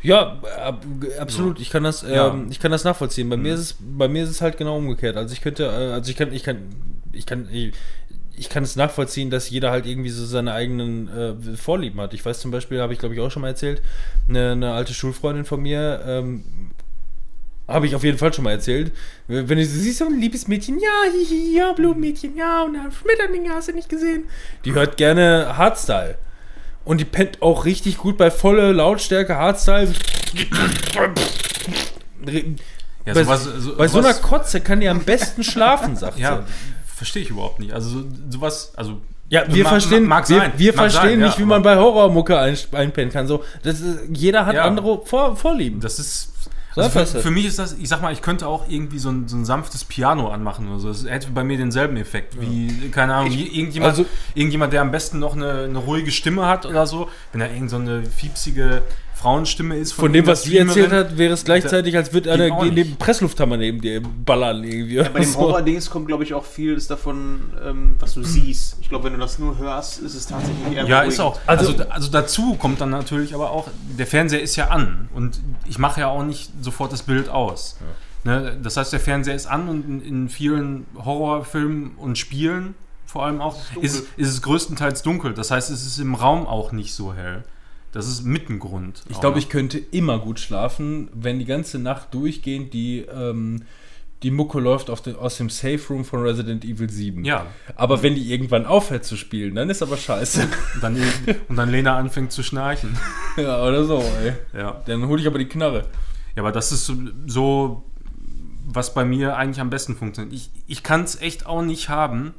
Ja, 0.02 0.38
ab, 0.64 0.84
absolut. 1.20 1.60
Ich 1.60 1.70
kann 1.70 1.84
das, 1.84 2.02
Ja. 2.02 2.28
ähm, 2.28 2.48
ich 2.50 2.58
kann 2.60 2.70
das 2.72 2.84
nachvollziehen. 2.84 3.28
Bei 3.28 3.36
mir 3.36 3.54
ist 3.54 3.60
es, 3.60 3.76
bei 3.80 4.08
mir 4.08 4.24
ist 4.24 4.30
es 4.30 4.40
halt 4.40 4.56
genau 4.56 4.76
umgekehrt. 4.76 5.16
Also 5.16 5.32
ich 5.32 5.40
könnte, 5.40 5.64
äh, 5.64 5.92
also 5.92 6.10
ich 6.10 6.16
kann, 6.16 6.32
ich 6.32 6.42
kann, 6.42 6.56
ich 7.12 7.26
kann, 7.26 7.48
ich, 7.52 7.72
ich 8.36 8.48
kann 8.48 8.62
es 8.62 8.76
nachvollziehen, 8.76 9.30
dass 9.30 9.50
jeder 9.50 9.70
halt 9.70 9.86
irgendwie 9.86 10.10
so 10.10 10.24
seine 10.24 10.52
eigenen 10.52 11.08
äh, 11.08 11.56
Vorlieben 11.56 12.00
hat. 12.00 12.14
Ich 12.14 12.24
weiß 12.24 12.40
zum 12.40 12.50
Beispiel, 12.50 12.80
habe 12.80 12.92
ich 12.92 12.98
glaube 12.98 13.14
ich 13.14 13.20
auch 13.20 13.30
schon 13.30 13.42
mal 13.42 13.48
erzählt, 13.48 13.82
eine, 14.28 14.52
eine 14.52 14.72
alte 14.72 14.94
Schulfreundin 14.94 15.44
von 15.44 15.60
mir. 15.60 16.00
Ähm, 16.06 16.44
habe 17.68 17.86
ich 17.86 17.94
auf 17.94 18.02
jeden 18.02 18.16
Fall 18.18 18.32
schon 18.32 18.44
mal 18.44 18.52
erzählt. 18.52 18.92
Wenn 19.26 19.46
du 19.46 19.64
sie 19.64 19.78
siehst, 19.80 19.98
so 19.98 20.06
ein 20.06 20.18
liebes 20.18 20.48
Mädchen, 20.48 20.78
ja, 20.80 20.88
hihi, 21.12 21.56
ja, 21.56 21.72
Blumenmädchen, 21.72 22.34
ja, 22.36 22.62
und 22.62 22.74
dann 22.74 22.90
Schmetterlinge 22.90 23.50
hast 23.50 23.68
du 23.68 23.72
nicht 23.72 23.88
gesehen. 23.90 24.24
Die 24.64 24.72
hört 24.72 24.96
gerne 24.96 25.56
Hardstyle. 25.58 26.16
Und 26.84 26.98
die 26.98 27.04
pennt 27.04 27.42
auch 27.42 27.66
richtig 27.66 27.98
gut 27.98 28.16
bei 28.16 28.30
volle 28.30 28.72
Lautstärke 28.72 29.36
Hardstyle. 29.36 29.92
Ja, 33.06 33.14
bei, 33.14 33.22
sowas- 33.24 33.44
so- 33.58 33.76
bei 33.76 33.88
so 33.88 33.98
einer 33.98 34.14
Kotze 34.14 34.60
kann 34.60 34.80
die 34.80 34.88
am 34.88 35.00
besten 35.00 35.42
schlafen, 35.44 35.96
sagt 35.96 36.18
Ja, 36.18 36.38
sie. 36.46 36.52
verstehe 36.94 37.22
ich 37.22 37.30
überhaupt 37.30 37.58
nicht. 37.60 37.72
Also 37.72 37.90
so, 38.00 38.04
sowas, 38.30 38.72
also 38.76 39.00
Ja, 39.30 39.42
wir 39.52 39.64
Ma- 39.64 39.70
verstehen, 39.70 40.04
mag 40.06 40.28
wir, 40.28 40.38
sein, 40.38 40.52
wir 40.56 40.72
mag 40.72 40.90
verstehen 40.90 41.10
sein, 41.10 41.18
nicht, 41.20 41.34
ja, 41.34 41.38
wie 41.40 41.46
man 41.46 41.62
bei 41.62 41.76
Horrormucke 41.76 42.38
ein, 42.38 42.56
einpennen 42.72 43.12
kann. 43.12 43.26
So, 43.26 43.44
das 43.62 43.80
ist, 43.80 43.98
jeder 44.12 44.46
hat 44.46 44.54
Ja. 44.56 44.64
andere 44.64 45.04
Vor, 45.04 45.36
Vorlieben. 45.36 45.80
Das 45.80 45.98
ist. 45.98 46.32
So 46.78 46.98
Also 46.98 47.18
für, 47.18 47.22
für 47.22 47.30
mich 47.30 47.44
ist 47.46 47.58
das, 47.58 47.72
ich 47.74 47.88
sag 47.88 48.00
mal, 48.02 48.12
ich 48.12 48.22
könnte 48.22 48.46
auch 48.46 48.68
irgendwie 48.68 48.98
so 48.98 49.10
ein, 49.10 49.28
so 49.28 49.36
ein 49.36 49.44
sanftes 49.44 49.84
Piano 49.84 50.28
anmachen 50.28 50.68
oder 50.68 50.78
so. 50.80 50.88
Das 50.88 51.04
hätte 51.04 51.30
bei 51.30 51.44
mir 51.44 51.56
denselben 51.58 51.96
Effekt 51.96 52.40
wie, 52.40 52.88
keine 52.90 53.14
Ahnung, 53.14 53.32
Ich- 53.32 53.56
irgendjemand, 53.56 53.90
also- 53.98 54.06
irgendjemand, 54.34 54.72
der 54.72 54.82
am 54.82 54.90
besten 54.90 55.18
noch 55.18 55.34
eine, 55.36 55.64
eine 55.64 55.78
ruhige 55.78 56.10
Stimme 56.10 56.46
hat 56.46 56.66
oder 56.66 56.86
so. 56.86 57.08
Wenn 57.32 57.40
er 57.40 57.52
irgend 57.52 57.70
so 57.70 57.76
eine 57.76 58.04
fiepsige 58.04 58.82
Frauenstimme 59.18 59.76
ist. 59.76 59.92
Von 59.92 60.12
dem, 60.12 60.26
was 60.26 60.42
sie 60.44 60.56
erzählt 60.58 60.92
hat, 60.92 61.18
wäre 61.18 61.34
es 61.34 61.44
gleichzeitig, 61.44 61.96
als 61.96 62.12
würde 62.12 62.32
einer 62.32 62.64
neben. 62.64 62.96
Presslufthammer 62.96 63.56
neben 63.56 63.80
dir 63.80 64.00
ballern 64.00 64.62
irgendwie. 64.64 64.94
Ja, 64.94 65.08
bei 65.08 65.20
dem 65.20 65.30
So. 65.32 65.40
Horror-Dings 65.40 65.90
kommt, 65.90 66.06
glaube 66.06 66.24
ich, 66.24 66.34
auch 66.34 66.44
vieles 66.44 66.86
davon, 66.86 67.40
ähm, 67.64 67.96
was 67.98 68.14
du 68.14 68.22
siehst. 68.22 68.76
Ich 68.80 68.88
glaube, 68.88 69.04
wenn 69.04 69.14
du 69.14 69.18
das 69.18 69.38
nur 69.38 69.58
hörst, 69.58 69.98
ist 70.00 70.14
es 70.14 70.26
tatsächlich 70.26 70.72
eher 70.76 70.84
Ja, 70.86 71.02
ist 71.02 71.18
auch. 71.20 71.38
Also- 71.46 71.72
Also, 71.72 71.84
also 71.90 72.10
dazu 72.10 72.54
kommt 72.54 72.80
dann 72.80 72.90
natürlich 72.90 73.34
aber 73.34 73.50
auch, 73.50 73.66
der 73.98 74.06
Fernseher 74.06 74.40
ist 74.40 74.54
ja 74.56 74.68
an 74.68 75.08
und 75.14 75.40
ich 75.66 75.78
mache 75.78 76.00
ja 76.00 76.08
auch 76.08 76.22
nicht 76.24 76.50
sofort 76.62 76.92
das 76.92 77.02
Bild 77.02 77.28
aus. 77.28 77.76
Ne? 78.24 78.56
Das 78.62 78.76
heißt, 78.76 78.92
der 78.92 79.00
Fernseher 79.00 79.34
ist 79.34 79.46
an 79.46 79.68
und 79.68 79.84
in, 79.84 80.00
in 80.02 80.28
vielen 80.28 80.86
Horrorfilmen 80.96 81.92
und 81.96 82.18
Spielen 82.18 82.74
vor 83.06 83.24
allem 83.24 83.40
auch 83.40 83.56
dunkel. 83.74 83.84
ist, 83.90 84.04
ist 84.16 84.28
es 84.28 84.42
größtenteils 84.42 85.02
dunkel. 85.02 85.32
Das 85.34 85.50
heißt, 85.50 85.70
es 85.70 85.86
ist 85.86 85.98
im 85.98 86.14
Raum 86.14 86.46
auch 86.46 86.72
nicht 86.72 86.92
so 86.94 87.14
hell. 87.14 87.42
Das 87.92 88.06
ist 88.06 88.24
mit 88.24 88.50
ein 88.50 88.58
Grund. 88.58 89.02
Ich 89.08 89.20
glaube, 89.20 89.38
ich 89.38 89.48
könnte 89.48 89.78
immer 89.78 90.18
gut 90.18 90.40
schlafen, 90.40 91.08
wenn 91.14 91.38
die 91.38 91.44
ganze 91.46 91.78
Nacht 91.78 92.12
durchgehend 92.12 92.74
die, 92.74 92.98
ähm, 93.00 93.62
die 94.22 94.30
Mucke 94.30 94.58
läuft 94.60 94.90
auf 94.90 95.00
den, 95.00 95.16
aus 95.16 95.36
dem 95.38 95.48
Safe 95.48 95.80
Room 95.90 96.04
von 96.04 96.20
Resident 96.22 96.64
Evil 96.64 96.90
7. 96.90 97.24
Ja. 97.24 97.46
Aber 97.76 98.02
wenn 98.02 98.14
die 98.14 98.30
irgendwann 98.32 98.66
aufhört 98.66 99.04
zu 99.04 99.16
spielen, 99.16 99.54
dann 99.54 99.70
ist 99.70 99.82
aber 99.82 99.96
scheiße. 99.96 100.42
Und 100.74 100.82
dann, 100.82 100.96
und 101.48 101.56
dann 101.56 101.70
Lena 101.70 101.96
anfängt 101.96 102.32
zu 102.32 102.42
schnarchen. 102.42 102.96
ja, 103.36 103.62
oder 103.64 103.84
so, 103.84 104.02
ey. 104.22 104.32
Ja. 104.58 104.82
Dann 104.86 105.06
hole 105.06 105.20
ich 105.20 105.26
aber 105.26 105.38
die 105.38 105.46
Knarre. 105.48 105.86
Ja, 106.36 106.42
aber 106.42 106.52
das 106.52 106.72
ist 106.72 106.84
so- 106.84 106.94
so, 107.26 107.84
was 108.66 108.92
bei 108.92 109.04
mir 109.04 109.36
eigentlich 109.36 109.60
am 109.60 109.70
besten 109.70 109.96
funktioniert. 109.96 110.34
Ich, 110.34 110.50
ich 110.66 110.82
kann 110.82 111.04
es 111.04 111.20
echt 111.20 111.46
auch 111.46 111.62
nicht 111.62 111.88
haben, 111.88 112.34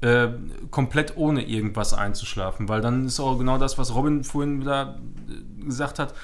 äh, 0.00 0.28
komplett 0.70 1.16
ohne 1.16 1.42
irgendwas 1.44 1.92
einzuschlafen, 1.92 2.68
weil 2.68 2.80
dann 2.80 3.06
ist 3.06 3.20
auch 3.20 3.36
genau 3.36 3.58
das, 3.58 3.78
was 3.78 3.94
Robin 3.94 4.24
vorhin 4.24 4.60
wieder 4.60 4.98
äh, 5.28 5.64
gesagt 5.64 5.98
hat. 5.98 6.14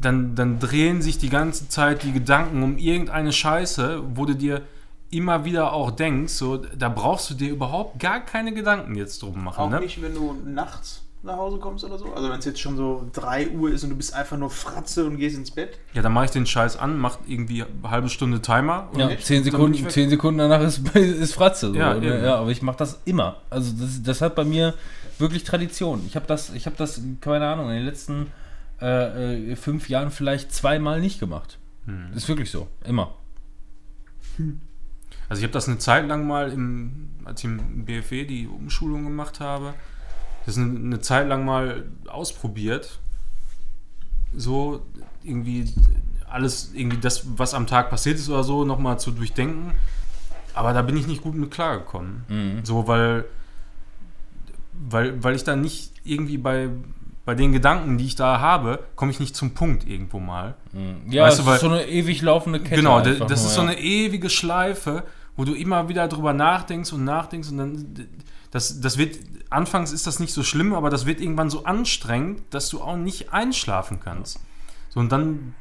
Dann, 0.00 0.34
dann 0.34 0.60
drehen 0.60 1.02
sich 1.02 1.18
die 1.18 1.28
ganze 1.28 1.68
Zeit 1.68 2.04
die 2.04 2.12
Gedanken 2.12 2.62
um 2.62 2.78
irgendeine 2.78 3.32
Scheiße, 3.32 4.02
wo 4.14 4.26
du 4.26 4.34
dir 4.34 4.62
immer 5.10 5.44
wieder 5.44 5.72
auch 5.72 5.90
denkst, 5.90 6.32
so, 6.32 6.56
da 6.56 6.88
brauchst 6.88 7.30
du 7.30 7.34
dir 7.34 7.50
überhaupt 7.50 7.98
gar 7.98 8.20
keine 8.20 8.54
Gedanken 8.54 8.94
jetzt 8.94 9.22
drum 9.22 9.44
machen. 9.44 9.60
Auch 9.60 9.70
ne? 9.70 9.80
nicht, 9.80 10.00
wenn 10.00 10.14
du 10.14 10.34
nachts 10.44 11.01
nach 11.24 11.36
Hause 11.36 11.58
kommst 11.58 11.84
oder 11.84 11.98
so? 11.98 12.12
Also 12.12 12.28
wenn 12.30 12.38
es 12.38 12.44
jetzt 12.44 12.60
schon 12.60 12.76
so 12.76 13.08
3 13.12 13.50
Uhr 13.50 13.70
ist 13.72 13.84
und 13.84 13.90
du 13.90 13.96
bist 13.96 14.12
einfach 14.14 14.36
nur 14.36 14.50
Fratze 14.50 15.04
und 15.06 15.16
gehst 15.18 15.36
ins 15.36 15.50
Bett? 15.52 15.78
Ja, 15.94 16.02
dann 16.02 16.12
mache 16.12 16.24
ich 16.26 16.30
den 16.32 16.46
Scheiß 16.46 16.76
an, 16.76 16.98
mach 16.98 17.18
irgendwie 17.26 17.62
eine 17.62 17.90
halbe 17.90 18.08
Stunde 18.08 18.40
Timer. 18.42 18.88
und 18.92 18.98
Ja, 18.98 19.08
dann 19.08 19.18
zehn 19.18 19.42
bin 19.44 19.52
Sekunden, 19.52 19.74
ich 19.74 19.84
weg. 19.84 19.92
zehn 19.92 20.10
Sekunden 20.10 20.38
danach 20.38 20.60
ist, 20.62 20.88
ist 20.96 21.34
Fratze. 21.34 21.68
So, 21.68 21.74
Ja, 21.74 21.94
ne? 21.94 22.24
ja, 22.24 22.36
aber 22.36 22.50
ich 22.50 22.62
mache 22.62 22.78
das 22.78 23.00
immer. 23.04 23.36
Also 23.50 23.72
das, 23.78 24.02
das 24.02 24.20
hat 24.20 24.34
bei 24.34 24.44
mir 24.44 24.74
wirklich 25.18 25.44
Tradition. 25.44 26.02
Ich 26.06 26.16
habe 26.16 26.26
das, 26.26 26.52
ich 26.54 26.66
habe 26.66 26.76
das, 26.76 27.00
keine 27.20 27.46
Ahnung, 27.46 27.68
in 27.68 27.76
den 27.76 27.84
letzten 27.84 28.26
äh, 28.80 29.52
äh, 29.52 29.56
fünf 29.56 29.88
Jahren 29.88 30.10
vielleicht 30.10 30.52
zweimal 30.52 31.00
nicht 31.00 31.20
gemacht. 31.20 31.58
Hm. 31.86 32.12
Ist 32.14 32.28
wirklich 32.28 32.50
so. 32.50 32.66
Immer. 32.84 33.14
Also 35.28 35.40
ich 35.40 35.44
habe 35.44 35.52
das 35.52 35.68
eine 35.68 35.78
Zeit 35.78 36.06
lang 36.08 36.26
mal, 36.26 36.50
im, 36.50 37.10
als 37.24 37.40
ich 37.40 37.44
im 37.44 37.84
BFW 37.84 38.24
die 38.24 38.46
Umschulung 38.48 39.04
gemacht 39.04 39.40
habe, 39.40 39.74
das 40.46 40.56
eine, 40.56 40.78
eine 40.78 41.00
Zeit 41.00 41.28
lang 41.28 41.44
mal 41.44 41.84
ausprobiert. 42.08 42.98
So 44.34 44.82
irgendwie 45.22 45.72
alles, 46.28 46.72
irgendwie 46.74 46.96
das, 46.98 47.24
was 47.36 47.54
am 47.54 47.66
Tag 47.66 47.90
passiert 47.90 48.18
ist 48.18 48.28
oder 48.28 48.42
so, 48.44 48.64
nochmal 48.64 48.98
zu 48.98 49.10
durchdenken. 49.10 49.72
Aber 50.54 50.72
da 50.72 50.82
bin 50.82 50.96
ich 50.96 51.06
nicht 51.06 51.22
gut 51.22 51.34
mit 51.34 51.50
klargekommen. 51.50 52.60
So, 52.64 52.86
weil, 52.86 53.24
weil, 54.72 55.22
weil 55.22 55.34
ich 55.34 55.44
da 55.44 55.56
nicht 55.56 55.92
irgendwie 56.04 56.38
bei, 56.38 56.68
bei 57.24 57.34
den 57.34 57.52
Gedanken, 57.52 57.98
die 57.98 58.06
ich 58.06 58.16
da 58.16 58.40
habe, 58.40 58.80
komme 58.96 59.10
ich 59.10 59.20
nicht 59.20 59.36
zum 59.36 59.52
Punkt 59.52 59.86
irgendwo 59.86 60.18
mal. 60.18 60.54
Ja, 61.08 61.24
Weißt 61.24 61.38
es 61.38 61.44
du, 61.44 61.50
weil- 61.50 61.54
ist 61.56 61.60
so 61.62 61.68
eine 61.68 61.86
ewig 61.86 62.22
laufende 62.22 62.60
Kette. 62.60 62.76
Genau, 62.76 63.00
das 63.00 63.18
nur, 63.18 63.30
ist 63.30 63.54
so 63.54 63.62
ja. 63.62 63.68
eine 63.68 63.78
ewige 63.78 64.28
Schleife, 64.28 65.04
wo 65.36 65.44
du 65.44 65.54
immer 65.54 65.88
wieder 65.88 66.08
drüber 66.08 66.32
nachdenkst 66.32 66.92
und 66.92 67.04
nachdenkst 67.04 67.50
und 67.50 67.58
dann 67.58 68.08
das, 68.52 68.80
das 68.80 68.98
wird 68.98 69.18
anfangs 69.50 69.92
ist 69.92 70.06
das 70.06 70.20
nicht 70.20 70.32
so 70.32 70.42
schlimm, 70.42 70.74
aber 70.74 70.90
das 70.90 71.04
wird 71.04 71.20
irgendwann 71.20 71.50
so 71.50 71.64
anstrengend, 71.64 72.42
dass 72.50 72.68
du 72.68 72.80
auch 72.80 72.96
nicht 72.96 73.32
einschlafen 73.32 73.98
kannst. 73.98 74.38
So 74.90 75.00
und 75.00 75.10
dann 75.10 75.54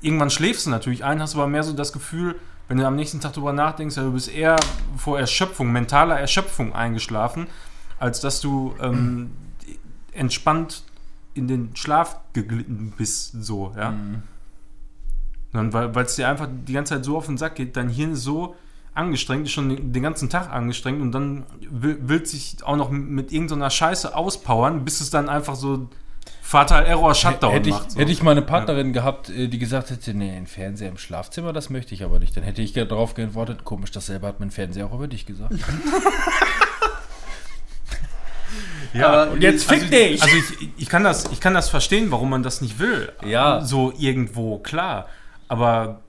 irgendwann 0.00 0.30
schläfst 0.30 0.66
du 0.66 0.70
natürlich 0.70 1.04
ein, 1.04 1.20
hast 1.20 1.34
aber 1.34 1.46
mehr 1.46 1.62
so 1.62 1.72
das 1.72 1.92
Gefühl, 1.92 2.36
wenn 2.68 2.78
du 2.78 2.86
am 2.86 2.96
nächsten 2.96 3.20
Tag 3.20 3.34
drüber 3.34 3.52
nachdenkst, 3.52 3.96
ja, 3.96 4.02
du 4.02 4.12
bist 4.12 4.32
eher 4.32 4.56
vor 4.96 5.18
Erschöpfung, 5.18 5.70
mentaler 5.70 6.18
Erschöpfung 6.18 6.74
eingeschlafen, 6.74 7.46
als 7.98 8.20
dass 8.20 8.40
du 8.40 8.74
ähm, 8.80 9.32
entspannt 10.12 10.84
in 11.34 11.48
den 11.48 11.76
Schlaf 11.76 12.18
geglitten 12.32 12.94
bist, 12.96 13.32
so, 13.42 13.74
ja. 13.76 13.90
Mhm. 13.90 14.22
Dann, 15.52 15.72
weil 15.74 15.94
es 15.98 16.16
dir 16.16 16.28
einfach 16.28 16.48
die 16.50 16.72
ganze 16.72 16.94
Zeit 16.94 17.04
so 17.04 17.18
auf 17.18 17.26
den 17.26 17.36
Sack 17.36 17.56
geht, 17.56 17.76
dein 17.76 17.90
Hirn 17.90 18.12
ist 18.12 18.22
so 18.22 18.56
angestrengt, 18.94 19.46
ist 19.46 19.52
schon 19.52 19.92
den, 19.92 20.02
ganzen 20.02 20.28
Tag 20.28 20.52
angestrengt 20.52 21.00
und 21.00 21.12
dann 21.12 21.44
will, 21.70 21.98
will 22.02 22.26
sich 22.26 22.56
auch 22.62 22.76
noch 22.76 22.90
mit 22.90 23.32
irgendeiner 23.32 23.70
Scheiße 23.70 24.14
auspowern, 24.14 24.84
bis 24.84 25.00
es 25.00 25.10
dann 25.10 25.28
einfach 25.28 25.54
so 25.54 25.88
Fatal 26.42 26.84
Error 26.84 27.14
Shutdown 27.14 27.52
hätte 27.52 27.70
ich, 27.70 27.74
macht. 27.74 27.92
So. 27.92 27.98
hätte 27.98 28.12
ich 28.12 28.22
mal 28.22 28.32
eine 28.32 28.42
Partnerin 28.42 28.92
gehabt, 28.92 29.30
äh, 29.30 29.48
die 29.48 29.58
gesagt 29.58 29.90
hätte, 29.90 30.12
nee, 30.12 30.30
ein 30.30 30.46
Fernseher 30.46 30.90
im 30.90 30.98
Schlafzimmer, 30.98 31.54
das 31.54 31.70
möchte 31.70 31.94
ich 31.94 32.04
aber 32.04 32.18
nicht. 32.18 32.36
Dann 32.36 32.44
hätte 32.44 32.60
ich 32.60 32.74
darauf 32.74 33.14
geantwortet, 33.14 33.64
komisch, 33.64 33.90
dasselbe 33.90 34.26
hat 34.26 34.40
mein 34.40 34.50
Fernseher 34.50 34.86
auch 34.86 34.92
über 34.92 35.08
dich 35.08 35.24
gesagt. 35.24 35.54
ja, 38.92 39.24
und 39.24 39.42
jetzt 39.42 39.64
fick 39.64 39.84
also, 39.84 39.90
dich! 39.90 40.22
Also 40.22 40.36
ich, 40.36 40.68
ich, 40.76 40.88
kann 40.90 41.04
das, 41.04 41.32
ich 41.32 41.40
kann 41.40 41.54
das 41.54 41.70
verstehen, 41.70 42.10
warum 42.10 42.28
man 42.28 42.42
das 42.42 42.60
nicht 42.60 42.78
will. 42.78 43.10
Ja. 43.24 43.62
So 43.62 43.94
irgendwo, 43.96 44.58
klar. 44.58 45.08
Aber 45.48 46.02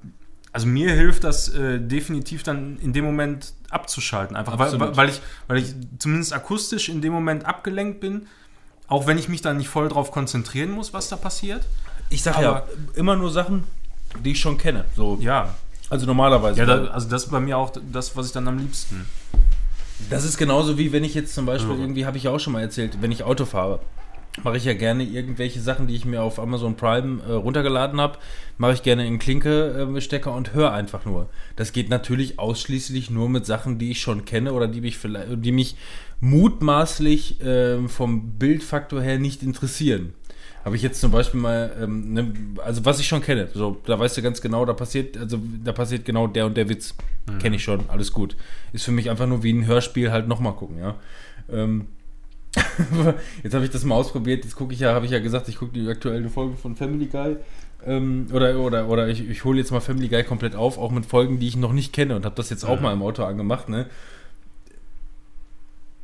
also 0.53 0.67
mir 0.67 0.93
hilft 0.93 1.23
das 1.23 1.49
äh, 1.49 1.79
definitiv 1.79 2.43
dann 2.43 2.77
in 2.79 2.93
dem 2.93 3.03
Moment 3.03 3.53
abzuschalten. 3.71 4.35
Einfach 4.35 4.59
weil, 4.59 4.95
weil, 4.95 5.09
ich, 5.09 5.19
weil 5.47 5.57
ich 5.57 5.73
zumindest 5.97 6.31
akustisch 6.31 6.89
in 6.89 7.01
dem 7.01 7.11
Moment 7.11 7.45
abgelenkt 7.45 7.99
bin. 7.99 8.27
Auch 8.87 9.07
wenn 9.07 9.17
ich 9.17 9.27
mich 9.27 9.41
dann 9.41 9.57
nicht 9.57 9.69
voll 9.69 9.89
drauf 9.89 10.11
konzentrieren 10.11 10.69
muss, 10.71 10.93
was 10.93 11.09
da 11.09 11.15
passiert. 11.15 11.65
Ich 12.09 12.21
sage 12.21 12.43
ja, 12.43 12.63
immer 12.93 13.15
nur 13.15 13.31
Sachen, 13.31 13.63
die 14.23 14.31
ich 14.31 14.39
schon 14.39 14.57
kenne. 14.57 14.85
So, 14.95 15.17
Ja. 15.19 15.55
Also 15.89 16.05
normalerweise. 16.05 16.59
Ja, 16.59 16.65
da, 16.65 16.85
also 16.85 17.07
das 17.09 17.25
ist 17.25 17.29
bei 17.29 17.39
mir 17.39 17.57
auch 17.57 17.71
das, 17.91 18.15
was 18.15 18.27
ich 18.27 18.31
dann 18.31 18.47
am 18.47 18.57
liebsten. 18.57 19.05
Das 20.09 20.23
ist 20.23 20.37
genauso 20.37 20.77
wie 20.77 20.91
wenn 20.91 21.03
ich 21.03 21.13
jetzt 21.13 21.35
zum 21.35 21.45
Beispiel, 21.45 21.77
irgendwie 21.77 22.05
habe 22.05 22.17
ich 22.17 22.23
ja 22.23 22.31
auch 22.31 22.39
schon 22.39 22.53
mal 22.53 22.61
erzählt, 22.61 23.01
wenn 23.01 23.11
ich 23.11 23.23
Auto 23.23 23.45
fahre, 23.45 23.79
mache 24.41 24.57
ich 24.57 24.65
ja 24.65 24.73
gerne 24.73 25.03
irgendwelche 25.03 25.61
Sachen, 25.61 25.87
die 25.87 25.95
ich 25.95 26.05
mir 26.05 26.23
auf 26.23 26.39
Amazon 26.39 26.75
Prime 26.75 27.21
äh, 27.23 27.33
runtergeladen 27.33 28.01
habe, 28.01 28.17
mache 28.57 28.73
ich 28.73 28.83
gerne 28.83 29.05
in 29.05 29.19
Klinke-Stecker 29.19 30.33
und 30.33 30.53
höre 30.53 30.71
einfach 30.71 31.05
nur. 31.05 31.29
Das 31.55 31.71
geht 31.71 31.89
natürlich 31.89 32.39
ausschließlich 32.39 33.11
nur 33.11 33.29
mit 33.29 33.45
Sachen, 33.45 33.77
die 33.77 33.91
ich 33.91 34.01
schon 34.01 34.25
kenne 34.25 34.53
oder 34.53 34.67
die 34.67 34.81
mich 34.81 34.97
vielleicht, 34.97 35.27
die 35.45 35.51
mich 35.51 35.75
mutmaßlich 36.19 37.37
ähm, 37.43 37.89
vom 37.89 38.31
Bildfaktor 38.39 39.01
her 39.01 39.19
nicht 39.19 39.43
interessieren. 39.43 40.13
Habe 40.65 40.77
ich 40.77 40.81
jetzt 40.81 41.01
zum 41.01 41.11
Beispiel 41.11 41.41
mal, 41.41 41.75
ähm, 41.79 42.13
ne, 42.13 42.33
also 42.63 42.85
was 42.85 42.99
ich 42.99 43.07
schon 43.07 43.21
kenne, 43.21 43.49
so, 43.53 43.81
da 43.85 43.99
weißt 43.99 44.15
du 44.15 44.21
ganz 44.21 44.39
genau, 44.39 44.65
da 44.65 44.71
passiert, 44.71 45.17
also 45.17 45.37
da 45.63 45.73
passiert 45.73 46.05
genau 46.05 46.27
der 46.27 46.45
und 46.45 46.55
der 46.55 46.69
Witz. 46.69 46.95
Kenne 47.39 47.57
ich 47.57 47.63
schon, 47.63 47.89
alles 47.89 48.13
gut. 48.13 48.35
Ist 48.71 48.85
für 48.85 48.91
mich 48.91 49.09
einfach 49.09 49.27
nur 49.27 49.43
wie 49.43 49.53
ein 49.53 49.65
Hörspiel 49.65 50.11
halt 50.11 50.27
nochmal 50.27 50.53
gucken, 50.53 50.79
ja. 50.79 50.95
Ähm, 51.51 51.87
jetzt 53.43 53.53
habe 53.53 53.65
ich 53.65 53.71
das 53.71 53.83
mal 53.83 53.95
ausprobiert, 53.95 54.43
jetzt 54.43 54.55
gucke 54.55 54.73
ich 54.73 54.79
ja, 54.79 54.93
habe 54.93 55.05
ich 55.05 55.11
ja 55.11 55.19
gesagt, 55.19 55.47
ich 55.47 55.57
gucke 55.57 55.73
die 55.73 55.87
aktuelle 55.87 56.29
Folge 56.29 56.55
von 56.55 56.75
Family 56.75 57.07
Guy. 57.07 57.37
Ähm, 57.85 58.27
oder 58.31 58.57
oder, 58.59 58.87
oder 58.87 59.07
ich, 59.07 59.27
ich 59.27 59.43
hole 59.43 59.57
jetzt 59.57 59.71
mal 59.71 59.81
Family 59.81 60.07
Guy 60.07 60.23
komplett 60.23 60.55
auf, 60.55 60.77
auch 60.77 60.91
mit 60.91 61.05
Folgen, 61.05 61.39
die 61.39 61.47
ich 61.47 61.57
noch 61.57 61.73
nicht 61.73 61.93
kenne 61.93 62.15
und 62.15 62.25
habe 62.25 62.35
das 62.35 62.49
jetzt 62.49 62.63
auch 62.63 62.79
mal 62.79 62.93
im 62.93 63.01
Auto 63.01 63.23
angemacht, 63.23 63.69
ne? 63.69 63.87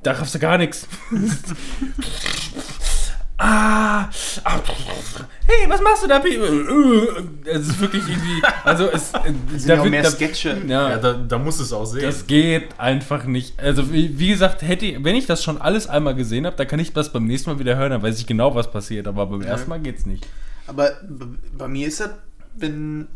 Da 0.04 0.14
raffst 0.14 0.36
du 0.36 0.40
gar 0.40 0.58
nichts. 0.58 0.88
ah, 3.40 4.10
ah, 4.44 4.60
hey, 5.48 5.68
was 5.70 5.82
machst 5.82 6.04
du 6.04 6.08
da? 6.08 6.20
Pi? 6.20 6.36
Es 7.46 7.68
ist 7.68 7.80
wirklich 7.80 8.04
irgendwie, 8.08 8.42
also 8.64 8.88
es, 8.92 9.12
Das 9.14 9.24
sind 9.24 9.70
da 9.70 9.74
ja 9.76 9.80
auch 9.80 9.84
wird- 9.86 9.92
mehr 9.92 10.04
da- 10.04 10.12
Sketche. 10.12 10.58
Ja, 10.68 10.98
da, 10.98 11.14
da 11.14 11.38
muss 11.38 11.60
es 11.60 11.74
auch 11.74 11.86
sehen. 11.86 12.04
das 12.04 12.28
geht 12.28 12.78
einfach 12.78 13.24
nicht. 13.26 13.60
Also 13.60 13.92
wie, 13.92 14.18
wie 14.20 14.28
gesagt, 14.28 14.62
hätte 14.62 14.86
ich, 14.86 15.04
wenn 15.04 15.16
ich 15.16 15.26
das 15.26 15.44
schon 15.44 15.60
alles 15.60 15.88
einmal 15.88 16.16
gesehen 16.16 16.46
habe, 16.46 16.56
dann 16.56 16.68
kann 16.68 16.80
ich 16.80 16.94
das 16.94 17.12
beim 17.12 17.26
nächsten 17.26 17.50
Mal 17.50 17.60
wieder 17.60 17.76
hören, 17.78 17.92
dann 17.92 18.04
weiß 18.04 18.20
ich 18.20 18.28
genau, 18.28 18.54
was 18.56 18.70
passiert. 18.72 19.08
Aber 19.08 19.26
beim 19.26 19.42
ersten 19.42 19.70
Mal 19.70 19.80
geht's 19.80 20.06
nicht. 20.06 20.28
Aber 20.68 20.92
bei 21.58 21.68
mir 21.68 21.88
ist 21.88 22.00
das, 22.00 22.12
wenn. 22.56 23.08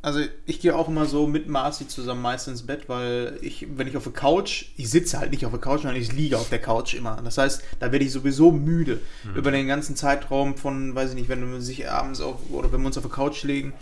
Also 0.00 0.20
ich 0.46 0.60
gehe 0.60 0.76
auch 0.76 0.86
immer 0.86 1.06
so 1.06 1.26
mit 1.26 1.48
Marci 1.48 1.88
zusammen 1.88 2.22
meist 2.22 2.46
ins 2.46 2.62
Bett, 2.62 2.88
weil 2.88 3.36
ich, 3.42 3.66
wenn 3.76 3.88
ich 3.88 3.96
auf 3.96 4.04
der 4.04 4.12
Couch, 4.12 4.66
ich 4.76 4.88
sitze 4.90 5.18
halt 5.18 5.32
nicht 5.32 5.44
auf 5.44 5.50
der 5.50 5.60
Couch, 5.60 5.82
sondern 5.82 6.00
ich 6.00 6.12
liege 6.12 6.38
auf 6.38 6.48
der 6.48 6.60
Couch 6.60 6.94
immer. 6.94 7.20
Das 7.24 7.36
heißt, 7.36 7.62
da 7.80 7.90
werde 7.90 8.04
ich 8.04 8.12
sowieso 8.12 8.52
müde 8.52 9.00
über 9.34 9.50
den 9.50 9.66
ganzen 9.66 9.96
Zeitraum 9.96 10.56
von, 10.56 10.94
weiß 10.94 11.10
ich 11.10 11.16
nicht, 11.16 11.28
wenn 11.28 11.50
wir 11.50 11.60
sich 11.60 11.90
abends 11.90 12.20
auf, 12.20 12.36
oder 12.50 12.70
wenn 12.72 12.80
wir 12.80 12.86
uns 12.86 12.96
auf 12.96 13.02
der 13.02 13.12
Couch 13.12 13.42
legen 13.42 13.72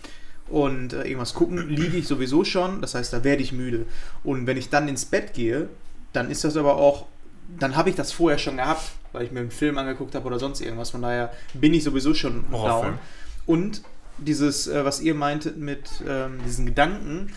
und 0.48 0.94
äh, 0.94 1.02
irgendwas 1.02 1.35
gucken, 1.35 1.68
liege 1.68 1.98
ich 1.98 2.07
sowieso 2.07 2.44
schon. 2.44 2.81
Das 2.81 2.94
heißt, 2.94 3.12
da 3.12 3.22
werde 3.22 3.42
ich 3.42 3.52
müde. 3.52 3.85
Und 4.24 4.46
wenn 4.46 4.57
ich 4.57 4.70
dann 4.70 4.88
ins 4.88 5.05
Bett 5.05 5.35
gehe, 5.35 5.68
dann 6.14 6.31
ist 6.31 6.44
das 6.44 6.57
aber 6.57 6.76
auch, 6.76 7.07
dann 7.59 7.76
habe 7.76 7.90
ich 7.90 7.96
das 7.96 8.12
vorher 8.12 8.38
schon 8.38 8.57
gehabt, 8.57 8.92
weil 9.12 9.24
ich 9.24 9.33
mir 9.33 9.40
einen 9.40 9.50
Film 9.50 9.76
angeguckt 9.76 10.14
habe 10.14 10.26
oder 10.26 10.38
sonst 10.38 10.62
irgendwas. 10.62 10.90
Von 10.90 11.02
daher 11.02 11.31
bin 11.52 11.74
ich 11.74 11.85
sowieso 11.85 12.14
schon 12.14 12.44
down. 12.50 12.98
Und 13.44 13.83
dieses, 14.18 14.66
äh, 14.66 14.85
was 14.85 15.00
ihr 15.00 15.14
meintet 15.14 15.57
mit 15.57 15.88
ähm, 16.07 16.38
diesen 16.44 16.66
Gedanken 16.66 17.33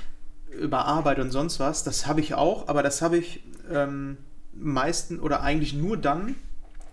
über 0.52 0.86
Arbeit 0.86 1.20
und 1.20 1.32
sonst 1.32 1.60
was, 1.60 1.84
das 1.84 2.08
habe 2.08 2.22
ich 2.22 2.34
auch, 2.34 2.68
aber 2.68 2.84
das 2.84 3.02
habe 3.02 3.18
ich 3.18 3.44
ähm, 3.72 4.18
meisten 4.54 5.20
oder 5.20 5.42
eigentlich 5.42 5.74
nur 5.74 5.98
dann, 5.98 6.36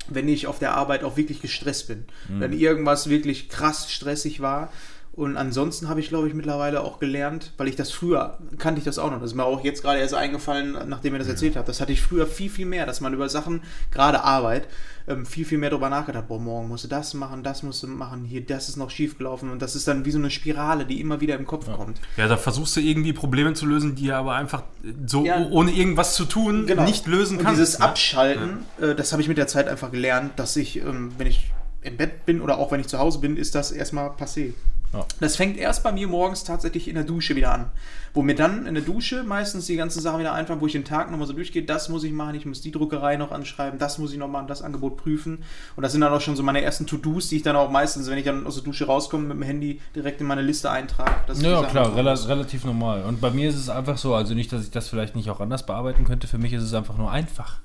wenn 0.09 0.29
ich 0.29 0.47
auf 0.47 0.59
der 0.59 0.75
Arbeit 0.75 1.03
auch 1.05 1.17
wirklich 1.17 1.43
gestresst 1.43 1.89
bin. 1.89 2.05
Wenn 2.29 2.53
irgendwas 2.53 3.09
wirklich 3.09 3.49
krass 3.49 3.91
stressig 3.91 4.41
war. 4.41 4.71
Und 5.13 5.37
ansonsten 5.39 5.89
habe 5.89 5.99
ich, 5.99 6.11
glaube 6.11 6.29
ich, 6.29 6.35
mittlerweile 6.35 6.83
auch 6.83 6.99
gelernt, 7.01 7.53
weil 7.57 7.69
ich 7.69 7.75
das 7.75 7.91
früher, 7.91 8.39
kannte 8.59 8.79
ich 8.79 8.85
das 8.85 8.99
auch 8.99 9.11
noch, 9.11 9.19
das 9.19 9.31
ist 9.31 9.35
mir 9.35 9.45
auch 9.45 9.65
jetzt 9.65 9.83
gerade 9.83 9.99
erst 9.99 10.13
eingefallen, 10.13 10.77
nachdem 10.89 11.15
ihr 11.15 11.19
das 11.19 11.27
erzählt 11.27 11.57
habt. 11.57 11.69
Das 11.69 11.81
hatte 11.81 11.93
ich 11.93 12.03
früher 12.03 12.27
viel, 12.27 12.51
viel 12.51 12.67
mehr, 12.67 12.85
dass 12.85 13.01
man 13.01 13.15
über 13.15 13.31
Sachen, 13.31 13.63
gerade 13.91 14.23
Arbeit, 14.23 14.69
ähm, 15.09 15.25
viel, 15.27 15.45
viel 15.45 15.59
mehr 15.59 15.71
darüber 15.71 15.89
nachgedacht. 15.89 16.29
Boah, 16.29 16.41
morgen 16.41 16.69
musst 16.69 16.85
du 16.85 16.89
das 16.89 17.15
machen, 17.15 17.43
das 17.43 17.63
musst 17.63 17.83
du 17.83 17.87
machen, 17.87 18.25
hier, 18.25 18.45
das 18.45 18.69
ist 18.69 18.77
noch 18.77 18.91
schief 18.91 19.19
gelaufen. 19.19 19.51
Und 19.51 19.63
das 19.63 19.77
ist 19.77 19.87
dann 19.87 20.05
wie 20.05 20.11
so 20.11 20.19
eine 20.19 20.31
Spirale, 20.31 20.85
die 20.87 21.01
immer 21.01 21.21
wieder 21.21 21.37
im 21.37 21.47
Kopf 21.47 21.67
kommt. 21.71 22.01
Ja, 22.17 22.27
da 22.29 22.37
versuchst 22.37 22.75
du 22.77 22.81
irgendwie 22.81 23.13
Probleme 23.13 23.53
zu 23.55 23.67
lösen, 23.67 23.95
die 23.95 24.11
aber 24.13 24.35
einfach 24.35 24.63
so 25.07 25.25
Ja. 25.25 25.39
oh- 25.39 25.51
ohne 25.59 25.71
irgendwas 25.73 26.15
zu 26.15 26.25
tun 26.25 26.65
nicht 26.85 27.07
lösen 27.07 27.39
Und 27.39 27.45
kannst. 27.45 27.61
dieses 27.61 27.79
ne? 27.79 27.85
Abschalten, 27.85 28.59
äh, 28.81 28.95
das 28.95 29.13
habe 29.13 29.23
ich 29.23 29.29
mit 29.29 29.39
der 29.39 29.47
Zeit 29.47 29.69
einfach 29.69 29.91
gelernt, 29.91 30.33
dass 30.37 30.57
ich, 30.57 30.79
ähm, 30.79 31.13
wenn 31.19 31.27
ich 31.27 31.51
im 31.83 31.97
Bett 31.97 32.27
bin 32.27 32.41
oder 32.41 32.59
auch 32.59 32.73
wenn 32.73 32.81
ich 32.81 32.89
zu 32.89 32.99
Hause 32.99 33.21
bin, 33.21 33.37
ist 33.37 33.55
das 33.55 33.71
erstmal 33.71 34.09
passé. 34.11 34.55
Ja. 34.93 35.05
Das 35.21 35.37
fängt 35.37 35.57
erst 35.59 35.83
bei 35.83 35.93
mir 35.93 36.09
morgens 36.09 36.45
tatsächlich 36.45 36.89
in 36.89 36.95
der 36.95 37.05
Dusche 37.05 37.37
wieder 37.37 37.53
an. 37.53 37.71
Wo 38.15 38.23
mir 38.23 38.35
dann 38.35 38.67
in 38.67 38.75
der 38.75 38.83
Dusche 38.83 39.25
meistens 39.25 39.67
die 39.67 39.77
ganzen 39.77 40.01
Sachen 40.01 40.21
wieder 40.21 40.33
einfallen, 40.33 40.61
wo 40.61 40.67
ich 40.67 40.73
den 40.73 40.85
Tag 40.85 41.11
nochmal 41.11 41.27
so 41.27 41.35
durchgehe, 41.35 41.63
das 41.63 41.89
muss 41.89 42.03
ich 42.03 42.13
machen, 42.13 42.35
ich 42.35 42.47
muss 42.47 42.63
die 42.63 42.71
Druckerei 42.71 43.17
noch 43.17 43.31
anschreiben, 43.31 43.79
das 43.79 43.99
muss 43.99 44.13
ich 44.13 44.19
noch 44.19 44.29
machen, 44.29 44.47
das 44.47 44.63
Angebot 44.63 44.97
prüfen. 44.97 45.45
Und 45.77 45.83
das 45.83 45.93
sind 45.93 46.01
dann 46.01 46.13
auch 46.13 46.21
schon 46.21 46.35
so 46.35 46.43
meine 46.43 46.63
ersten 46.63 46.87
To-Dos, 46.87 47.29
die 47.29 47.37
ich 47.37 47.43
dann 47.43 47.57
auch 47.57 47.71
meistens, 47.71 48.09
wenn 48.09 48.17
ich 48.17 48.25
dann 48.25 48.47
aus 48.47 48.55
der 48.55 48.65
Dusche 48.65 48.87
rauskomme, 48.87 49.25
mit 49.25 49.37
dem 49.37 49.43
Handy 49.43 49.81
direkt 49.95 50.21
in 50.21 50.27
meine 50.27 50.43
Liste 50.43 50.71
eintrage. 50.71 51.13
Ja, 51.41 51.63
klar, 51.65 51.95
rela 51.95 52.15
relativ 52.15 52.65
normal. 52.65 53.03
Und 53.03 53.21
bei 53.21 53.31
mir 53.31 53.51
ist 53.51 53.57
es 53.57 53.69
einfach 53.69 53.99
so, 53.99 54.15
also 54.15 54.35
nicht, 54.35 54.51
dass 54.53 54.65
ich 54.65 54.71
das 54.71 54.89
vielleicht 54.89 55.15
nicht 55.15 55.29
auch 55.29 55.41
anders 55.41 55.67
bearbeiten 55.67 56.05
könnte, 56.05 56.27
für 56.27 56.39
mich 56.39 56.53
ist 56.53 56.63
es 56.63 56.73
einfach 56.73 56.97
nur 56.97 57.11
einfach. 57.11 57.61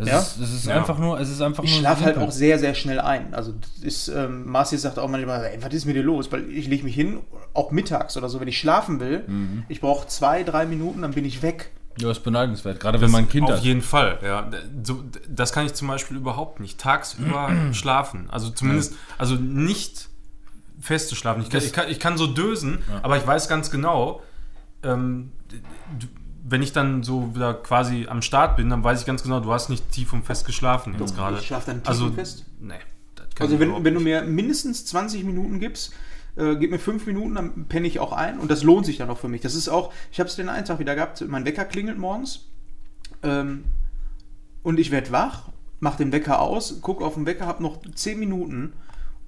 Es 0.00 0.08
Ja? 0.08 0.18
ist, 0.18 0.38
es 0.40 0.52
ist 0.54 0.66
Ja. 0.66 0.76
einfach 0.76 0.98
nur, 0.98 1.20
es 1.20 1.28
ist 1.30 1.40
einfach 1.42 1.62
Ich 1.64 1.76
schlafe 1.76 2.04
halt 2.04 2.18
auch 2.18 2.30
sehr, 2.30 2.58
sehr 2.58 2.74
schnell 2.74 3.00
ein. 3.00 3.34
Also 3.34 3.52
das 3.52 3.82
ist, 3.82 4.08
ähm, 4.08 4.50
Marci 4.50 4.76
sagt 4.78 4.98
auch 4.98 5.08
manchmal, 5.08 5.44
ey, 5.44 5.58
was 5.62 5.72
ist 5.74 5.84
mit 5.84 5.96
dir 5.96 6.02
los? 6.02 6.30
Weil 6.32 6.48
ich 6.50 6.66
lege 6.68 6.84
mich 6.84 6.94
hin, 6.94 7.18
auch 7.54 7.70
mittags 7.70 8.16
oder 8.16 8.28
so, 8.28 8.40
wenn 8.40 8.48
ich 8.48 8.58
schlafen 8.58 9.00
will, 9.00 9.24
Mhm. 9.26 9.64
ich 9.68 9.80
brauche 9.80 10.06
zwei, 10.08 10.42
drei 10.42 10.64
Minuten, 10.66 11.02
dann 11.02 11.12
bin 11.12 11.24
ich 11.24 11.42
weg. 11.42 11.70
Ja, 11.98 12.10
ist 12.10 12.22
beneidenswert, 12.22 12.80
gerade 12.80 13.00
wenn 13.00 13.10
man 13.10 13.24
ein 13.24 13.28
Kind 13.28 13.46
Auf 13.50 13.56
hat. 13.56 13.62
jeden 13.62 13.82
Fall, 13.82 14.18
ja. 14.22 14.48
So, 14.84 15.02
das 15.28 15.52
kann 15.52 15.66
ich 15.66 15.74
zum 15.74 15.88
Beispiel 15.88 16.16
überhaupt 16.16 16.60
nicht. 16.60 16.80
Tagsüber 16.80 17.50
schlafen. 17.72 18.28
Also 18.30 18.48
zumindest, 18.50 18.94
also 19.18 19.34
nicht 19.34 20.08
fest 20.80 21.08
zu 21.10 21.14
schlafen. 21.16 21.42
Ich 21.42 21.50
kann, 21.50 21.58
Das- 21.58 21.66
ich 21.66 21.72
kann, 21.74 21.88
ich 21.90 22.00
kann 22.00 22.16
so 22.16 22.26
dösen, 22.26 22.78
aber 23.02 23.18
ich 23.18 23.26
weiß 23.26 23.48
ganz 23.48 23.70
genau, 23.70 24.22
ähm, 24.82 25.32
wenn 26.42 26.62
ich 26.62 26.72
dann 26.72 27.02
so 27.02 27.34
wieder 27.34 27.54
quasi 27.54 28.06
am 28.08 28.22
Start 28.22 28.56
bin, 28.56 28.70
dann 28.70 28.82
weiß 28.82 29.00
ich 29.00 29.06
ganz 29.06 29.22
genau, 29.22 29.40
du 29.40 29.52
hast 29.52 29.68
nicht 29.68 29.90
tief 29.90 30.12
und 30.12 30.24
fest 30.24 30.46
geschlafen 30.46 30.96
jetzt 30.98 31.14
gerade. 31.14 31.38
Ich 31.38 31.46
schlafe 31.46 31.66
dann 31.66 31.82
tief 31.82 31.88
also, 31.88 32.06
und 32.06 32.14
fest. 32.14 32.44
Nee. 32.60 32.74
das 33.14 33.26
kann 33.34 33.46
Also 33.46 33.60
wenn, 33.60 33.84
wenn 33.84 33.94
du 33.94 34.00
mir 34.00 34.22
mindestens 34.22 34.86
20 34.86 35.24
Minuten 35.24 35.60
gibst, 35.60 35.92
äh, 36.36 36.56
gib 36.56 36.70
mir 36.70 36.78
fünf 36.78 37.06
Minuten, 37.06 37.34
dann 37.34 37.66
penne 37.66 37.86
ich 37.86 37.98
auch 38.00 38.12
ein 38.12 38.38
und 38.38 38.50
das 38.50 38.62
lohnt 38.62 38.86
sich 38.86 38.98
dann 38.98 39.10
auch 39.10 39.18
für 39.18 39.28
mich. 39.28 39.40
Das 39.40 39.54
ist 39.54 39.68
auch, 39.68 39.92
ich 40.12 40.20
habe 40.20 40.28
es 40.28 40.36
den 40.36 40.48
einen 40.48 40.64
Tag 40.64 40.78
wieder 40.78 40.94
gehabt, 40.94 41.22
mein 41.26 41.44
Wecker 41.44 41.64
klingelt 41.64 41.98
morgens 41.98 42.48
ähm, 43.22 43.64
und 44.62 44.78
ich 44.78 44.90
werde 44.90 45.10
wach, 45.10 45.48
mach 45.80 45.96
den 45.96 46.12
Wecker 46.12 46.40
aus, 46.40 46.80
gucke 46.80 47.04
auf 47.04 47.14
den 47.14 47.26
Wecker, 47.26 47.46
habe 47.46 47.62
noch 47.62 47.80
10 47.94 48.18
Minuten 48.18 48.72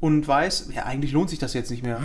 und 0.00 0.26
weiß, 0.26 0.70
ja 0.74 0.84
eigentlich 0.84 1.12
lohnt 1.12 1.30
sich 1.30 1.38
das 1.38 1.54
jetzt 1.54 1.70
nicht 1.70 1.82
mehr. 1.82 2.00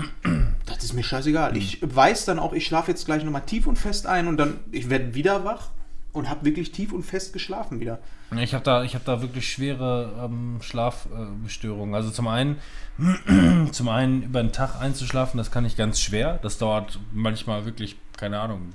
Das 0.77 0.85
ist 0.85 0.93
mir 0.93 1.03
scheißegal. 1.03 1.55
Ich 1.57 1.79
weiß 1.81 2.25
dann 2.25 2.39
auch, 2.39 2.53
ich 2.53 2.65
schlafe 2.65 2.91
jetzt 2.91 3.05
gleich 3.05 3.23
nochmal 3.23 3.43
tief 3.45 3.67
und 3.67 3.77
fest 3.77 4.07
ein 4.07 4.27
und 4.27 4.37
dann, 4.37 4.59
ich 4.71 4.89
werde 4.89 5.13
wieder 5.13 5.43
wach 5.43 5.69
und 6.13 6.29
habe 6.29 6.45
wirklich 6.45 6.71
tief 6.71 6.93
und 6.93 7.03
fest 7.03 7.33
geschlafen 7.33 7.79
wieder. 7.79 7.99
Ich 8.39 8.53
habe 8.53 8.63
da, 8.63 8.83
ich 8.83 8.95
hab 8.95 9.05
da 9.05 9.21
wirklich 9.21 9.49
schwere 9.51 10.11
ähm, 10.25 10.57
Schlafstörungen. 10.61 11.95
also 11.95 12.09
zum 12.09 12.27
einen, 12.27 12.57
zum 13.71 13.89
einen 13.89 14.23
über 14.23 14.41
den 14.41 14.51
Tag 14.51 14.79
einzuschlafen, 14.81 15.37
das 15.37 15.51
kann 15.51 15.65
ich 15.65 15.77
ganz 15.77 15.99
schwer. 15.99 16.39
Das 16.41 16.57
dauert 16.57 16.99
manchmal 17.13 17.65
wirklich 17.65 17.97
keine 18.17 18.39
Ahnung, 18.39 18.73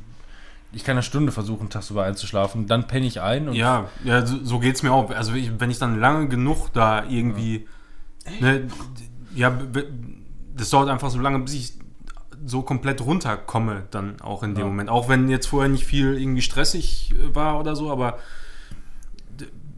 ich 0.73 0.85
kann 0.85 0.93
eine 0.93 1.03
Stunde 1.03 1.33
versuchen, 1.33 1.69
tagsüber 1.69 2.05
einzuschlafen, 2.05 2.67
dann 2.67 2.87
penne 2.87 3.07
ich 3.07 3.21
ein 3.21 3.49
und 3.49 3.55
Ja, 3.57 3.88
ja 4.05 4.25
so, 4.25 4.43
so 4.43 4.59
geht 4.61 4.77
es 4.77 4.83
mir 4.83 4.93
auch. 4.93 5.11
Also 5.11 5.35
ich, 5.35 5.51
wenn 5.61 5.71
ich 5.71 5.79
dann 5.79 5.99
lange 6.01 6.29
genug 6.29 6.73
da 6.73 7.05
irgendwie. 7.05 7.67
Ne, 8.41 8.61
d- 8.61 8.69
ja, 9.35 9.59
das 10.57 10.71
dauert 10.71 10.88
einfach 10.88 11.11
so 11.11 11.19
lange, 11.19 11.41
bis 11.41 11.55
ich 11.55 11.73
so 12.44 12.62
komplett 12.62 13.00
runterkomme, 13.00 13.85
dann 13.90 14.20
auch 14.20 14.42
in 14.42 14.55
dem 14.55 14.61
Ja. 14.62 14.66
Moment. 14.66 14.90
Auch 14.90 15.09
wenn 15.09 15.28
jetzt 15.28 15.46
vorher 15.46 15.68
nicht 15.68 15.85
viel 15.85 16.20
irgendwie 16.20 16.42
stressig 16.42 17.14
äh, 17.14 17.35
war 17.35 17.61
oder 17.61 17.76
so, 17.76 17.90
aber 17.90 18.18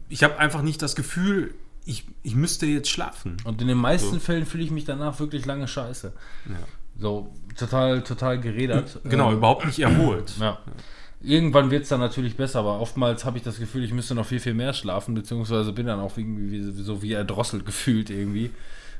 ich 0.09 0.23
habe 0.23 0.37
einfach 0.37 0.61
nicht 0.61 0.81
das 0.81 0.95
Gefühl, 0.95 1.53
ich, 1.85 2.05
ich 2.23 2.35
müsste 2.35 2.65
jetzt 2.65 2.89
schlafen. 2.89 3.37
Und 3.43 3.61
in 3.61 3.67
den 3.67 3.77
meisten 3.77 4.13
So. 4.15 4.19
Fällen 4.19 4.45
fühle 4.45 4.63
ich 4.63 4.71
mich 4.71 4.85
danach 4.85 5.19
wirklich 5.19 5.45
lange 5.45 5.67
scheiße. 5.67 6.13
Ja. 6.47 6.55
So 6.97 7.33
total, 7.57 8.01
total 8.03 8.39
gerädert. 8.39 8.99
Genau, 9.03 9.29
Ähm, 9.31 9.37
überhaupt 9.37 9.65
nicht 9.65 9.79
erholt. 9.79 10.33
Ja. 10.39 10.57
Irgendwann 11.21 11.71
wird 11.71 11.83
es 11.83 11.89
dann 11.89 12.01
natürlich 12.01 12.35
besser, 12.37 12.59
aber 12.59 12.79
oftmals 12.79 13.25
habe 13.25 13.37
ich 13.37 13.43
das 13.43 13.57
Gefühl, 13.57 13.83
ich 13.83 13.91
müsste 13.93 14.13
noch 14.13 14.27
viel, 14.27 14.39
viel 14.39 14.53
mehr 14.53 14.73
schlafen, 14.73 15.15
beziehungsweise 15.15 15.71
bin 15.73 15.87
dann 15.87 15.99
auch 15.99 16.15
irgendwie 16.17 16.51
wie, 16.51 16.83
so 16.83 17.01
wie 17.01 17.13
erdrosselt 17.13 17.65
gefühlt 17.65 18.11
irgendwie. 18.11 18.51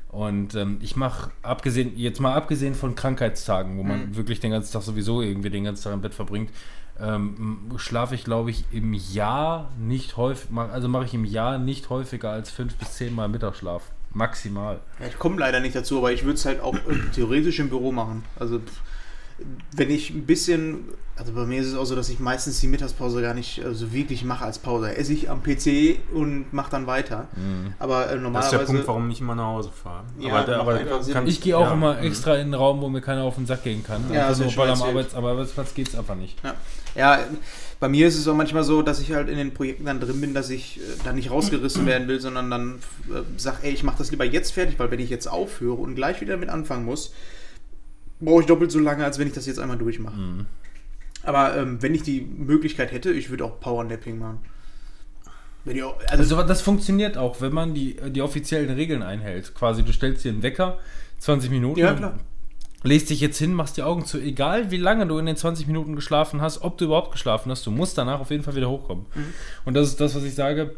Und 0.08 0.54
ähm, 0.54 0.78
ich 0.80 0.96
mache, 0.96 1.30
abgesehen, 1.42 1.92
jetzt 1.96 2.20
mal 2.20 2.34
abgesehen 2.34 2.74
von 2.74 2.94
Krankheitstagen, 2.94 3.76
wo 3.76 3.82
man 3.82 4.16
wirklich 4.16 4.40
den 4.40 4.52
ganzen 4.52 4.72
Tag 4.72 4.82
sowieso 4.82 5.20
irgendwie 5.20 5.50
den 5.50 5.64
ganzen 5.64 5.84
Tag 5.84 5.92
im 5.92 6.00
Bett 6.00 6.14
verbringt, 6.14 6.50
ähm, 6.98 7.70
schlafe 7.76 8.14
ich, 8.14 8.24
glaube 8.24 8.50
ich, 8.50 8.64
im 8.72 8.94
Jahr 8.94 9.70
nicht 9.78 10.16
häufig, 10.16 10.48
also 10.56 10.88
mache 10.88 11.04
ich 11.04 11.14
im 11.14 11.24
Jahr 11.24 11.58
nicht 11.58 11.90
häufiger 11.90 12.30
als 12.30 12.50
fünf 12.50 12.76
bis 12.76 12.94
zehn 12.94 13.14
Mal 13.14 13.28
Mittagsschlaf. 13.28 13.82
Maximal. 14.14 14.80
Ja, 14.98 15.08
ich 15.08 15.18
komme 15.18 15.38
leider 15.38 15.60
nicht 15.60 15.76
dazu, 15.76 15.98
aber 15.98 16.12
ich 16.12 16.24
würde 16.24 16.34
es 16.34 16.46
halt 16.46 16.60
auch 16.60 16.74
äh, 16.74 17.10
theoretisch 17.14 17.58
im 17.58 17.68
Büro 17.68 17.92
machen. 17.92 18.24
Also 18.38 18.60
pff, 18.60 18.80
wenn 19.72 19.90
ich 19.90 20.10
ein 20.10 20.24
bisschen, 20.24 20.84
also 21.16 21.32
bei 21.32 21.44
mir 21.44 21.60
ist 21.60 21.68
es 21.68 21.74
auch 21.74 21.84
so, 21.84 21.94
dass 21.94 22.08
ich 22.08 22.20
meistens 22.20 22.60
die 22.60 22.66
Mittagspause 22.68 23.20
gar 23.20 23.34
nicht 23.34 23.62
so 23.72 23.92
wirklich 23.92 24.24
mache 24.24 24.44
als 24.44 24.58
Pause. 24.58 24.96
Esse 24.96 25.12
ich 25.12 25.28
am 25.28 25.42
PC 25.42 25.98
und 26.12 26.52
mache 26.52 26.70
dann 26.70 26.86
weiter. 26.86 27.28
Aber 27.78 28.04
äh, 28.04 28.06
Das 28.06 28.16
ist 28.16 28.22
normalerweise. 28.22 28.58
der 28.58 28.64
Punkt, 28.64 28.88
warum 28.88 29.10
ich 29.10 29.20
immer 29.20 29.34
nach 29.34 29.46
Hause 29.46 29.70
fahre. 29.70 30.04
Ja, 30.18 30.34
aber 30.34 30.56
aber 30.56 30.78
kann- 30.78 31.26
Ich 31.26 31.40
gehe 31.40 31.56
auch 31.56 31.66
ja. 31.66 31.72
immer 31.74 32.00
extra 32.00 32.34
in 32.34 32.42
einen 32.42 32.54
Raum, 32.54 32.80
wo 32.80 32.88
mir 32.88 33.00
keiner 33.02 33.24
auf 33.24 33.34
den 33.36 33.46
Sack 33.46 33.64
gehen 33.64 33.82
kann. 33.84 34.04
Ja, 34.10 34.30
ja 34.30 34.56
weil 34.56 34.70
am. 34.70 34.82
Arbeits 34.82 35.14
Arbeitsplatz 35.14 35.74
geht 35.74 35.88
es 35.88 35.94
einfach 35.94 36.16
nicht. 36.16 36.38
Ja. 36.42 36.54
ja, 36.94 37.18
bei 37.78 37.88
mir 37.88 38.08
ist 38.08 38.16
es 38.16 38.26
auch 38.26 38.34
manchmal 38.34 38.64
so, 38.64 38.80
dass 38.80 39.00
ich 39.00 39.12
halt 39.12 39.28
in 39.28 39.36
den 39.36 39.52
Projekten 39.52 39.84
dann 39.84 40.00
drin 40.00 40.20
bin, 40.20 40.32
dass 40.32 40.48
ich 40.48 40.78
äh, 40.78 40.80
da 41.04 41.12
nicht 41.12 41.30
rausgerissen 41.30 41.84
werden 41.84 42.08
will, 42.08 42.20
sondern 42.20 42.50
dann 42.50 42.74
äh, 43.10 43.20
sag, 43.36 43.62
ey, 43.64 43.72
ich 43.72 43.82
mache 43.82 43.98
das 43.98 44.10
lieber 44.10 44.24
jetzt 44.24 44.52
fertig, 44.52 44.78
weil 44.78 44.90
wenn 44.90 45.00
ich 45.00 45.10
jetzt 45.10 45.26
aufhöre 45.26 45.76
und 45.76 45.94
gleich 45.94 46.22
wieder 46.22 46.38
mit 46.38 46.48
anfangen 46.48 46.86
muss, 46.86 47.12
brauche 48.20 48.40
ich 48.40 48.46
doppelt 48.46 48.70
so 48.70 48.78
lange, 48.78 49.04
als 49.04 49.18
wenn 49.18 49.26
ich 49.26 49.34
das 49.34 49.46
jetzt 49.46 49.58
einmal 49.58 49.78
durchmache. 49.78 50.16
Mhm. 50.16 50.46
Aber 51.22 51.56
ähm, 51.56 51.82
wenn 51.82 51.94
ich 51.94 52.02
die 52.02 52.20
Möglichkeit 52.20 52.92
hätte, 52.92 53.10
ich 53.10 53.30
würde 53.30 53.44
auch 53.44 53.58
Powernapping 53.60 54.18
machen. 54.18 54.38
Auch, 55.66 55.98
also, 56.08 56.36
Also 56.36 56.42
das 56.44 56.62
funktioniert 56.62 57.18
auch, 57.18 57.40
wenn 57.40 57.52
man 57.52 57.74
die, 57.74 57.96
die 58.10 58.22
offiziellen 58.22 58.70
Regeln 58.70 59.02
einhält. 59.02 59.52
Quasi, 59.54 59.82
du 59.82 59.92
stellst 59.92 60.24
dir 60.24 60.30
einen 60.30 60.42
Wecker, 60.42 60.78
20 61.18 61.50
Minuten. 61.50 61.80
ja, 61.80 61.94
klar. 61.94 62.18
Legst 62.84 63.10
dich 63.10 63.20
jetzt 63.20 63.38
hin, 63.38 63.52
machst 63.52 63.76
die 63.76 63.82
Augen 63.82 64.04
zu, 64.04 64.18
egal 64.18 64.70
wie 64.70 64.76
lange 64.76 65.08
du 65.08 65.18
in 65.18 65.26
den 65.26 65.34
20 65.34 65.66
Minuten 65.66 65.96
geschlafen 65.96 66.40
hast, 66.40 66.62
ob 66.62 66.78
du 66.78 66.84
überhaupt 66.84 67.10
geschlafen 67.10 67.50
hast, 67.50 67.66
du 67.66 67.72
musst 67.72 67.98
danach 67.98 68.20
auf 68.20 68.30
jeden 68.30 68.44
Fall 68.44 68.54
wieder 68.54 68.70
hochkommen. 68.70 69.06
Mhm. 69.12 69.34
Und 69.64 69.74
das 69.74 69.88
ist 69.88 70.00
das, 70.00 70.14
was 70.14 70.22
ich 70.22 70.36
sage. 70.36 70.76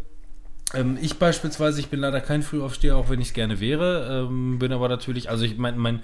Ähm, 0.72 0.96
ich 1.03 1.18
beispielsweise, 1.18 1.81
ich 1.81 1.88
bin 1.88 2.01
leider 2.01 2.22
kein 2.22 2.42
Frühaufsteher, 2.42 2.96
auch 2.96 3.11
wenn 3.11 3.20
ich 3.20 3.29
es 3.29 3.35
gerne 3.35 3.61
wäre. 3.61 4.27
Ähm, 4.27 4.59
bin 4.59 4.72
aber 4.72 4.88
natürlich, 4.88 5.29
also 5.29 5.44
ich 5.44 5.59
mein, 5.59 5.77
mein, 5.77 6.03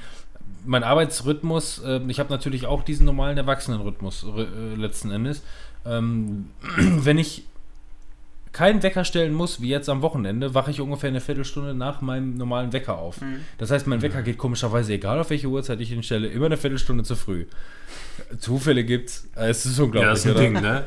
mein 0.64 0.84
Arbeitsrhythmus, 0.84 1.82
ähm, 1.84 2.08
ich 2.10 2.18
habe 2.20 2.30
natürlich 2.30 2.66
auch 2.66 2.82
diesen 2.82 3.06
normalen 3.06 3.36
Erwachsenenrhythmus 3.36 4.26
äh, 4.36 4.74
letzten 4.76 5.10
Endes. 5.10 5.42
Ähm, 5.84 6.48
wenn 6.76 7.18
ich 7.18 7.44
keinen 8.54 8.84
Wecker 8.84 9.04
stellen 9.04 9.34
muss, 9.34 9.60
wie 9.60 9.68
jetzt 9.68 9.88
am 9.88 10.00
Wochenende, 10.00 10.54
wache 10.54 10.70
ich 10.70 10.80
ungefähr 10.80 11.08
eine 11.08 11.20
Viertelstunde 11.20 11.74
nach 11.74 12.00
meinem 12.00 12.36
normalen 12.36 12.72
Wecker 12.72 12.96
auf. 12.96 13.20
Mhm. 13.20 13.40
Das 13.58 13.72
heißt, 13.72 13.88
mein 13.88 14.00
Wecker 14.00 14.22
geht 14.22 14.38
komischerweise, 14.38 14.92
egal 14.92 15.18
auf 15.18 15.30
welche 15.30 15.48
Uhrzeit 15.48 15.80
ich 15.80 15.90
ihn 15.90 16.04
stelle, 16.04 16.28
immer 16.28 16.46
eine 16.46 16.56
Viertelstunde 16.56 17.02
zu 17.02 17.16
früh. 17.16 17.46
Zufälle 18.38 18.84
gibt's. 18.84 19.28
Äh, 19.34 19.48
Es 19.50 19.66
ist 19.66 19.78
unglaublich. 19.80 20.02
Ja, 20.06 20.10
das 20.10 20.20
ist 20.20 20.26
ein 20.26 20.30
oder? 20.32 20.40
Ding, 20.40 20.52
ne? 20.52 20.84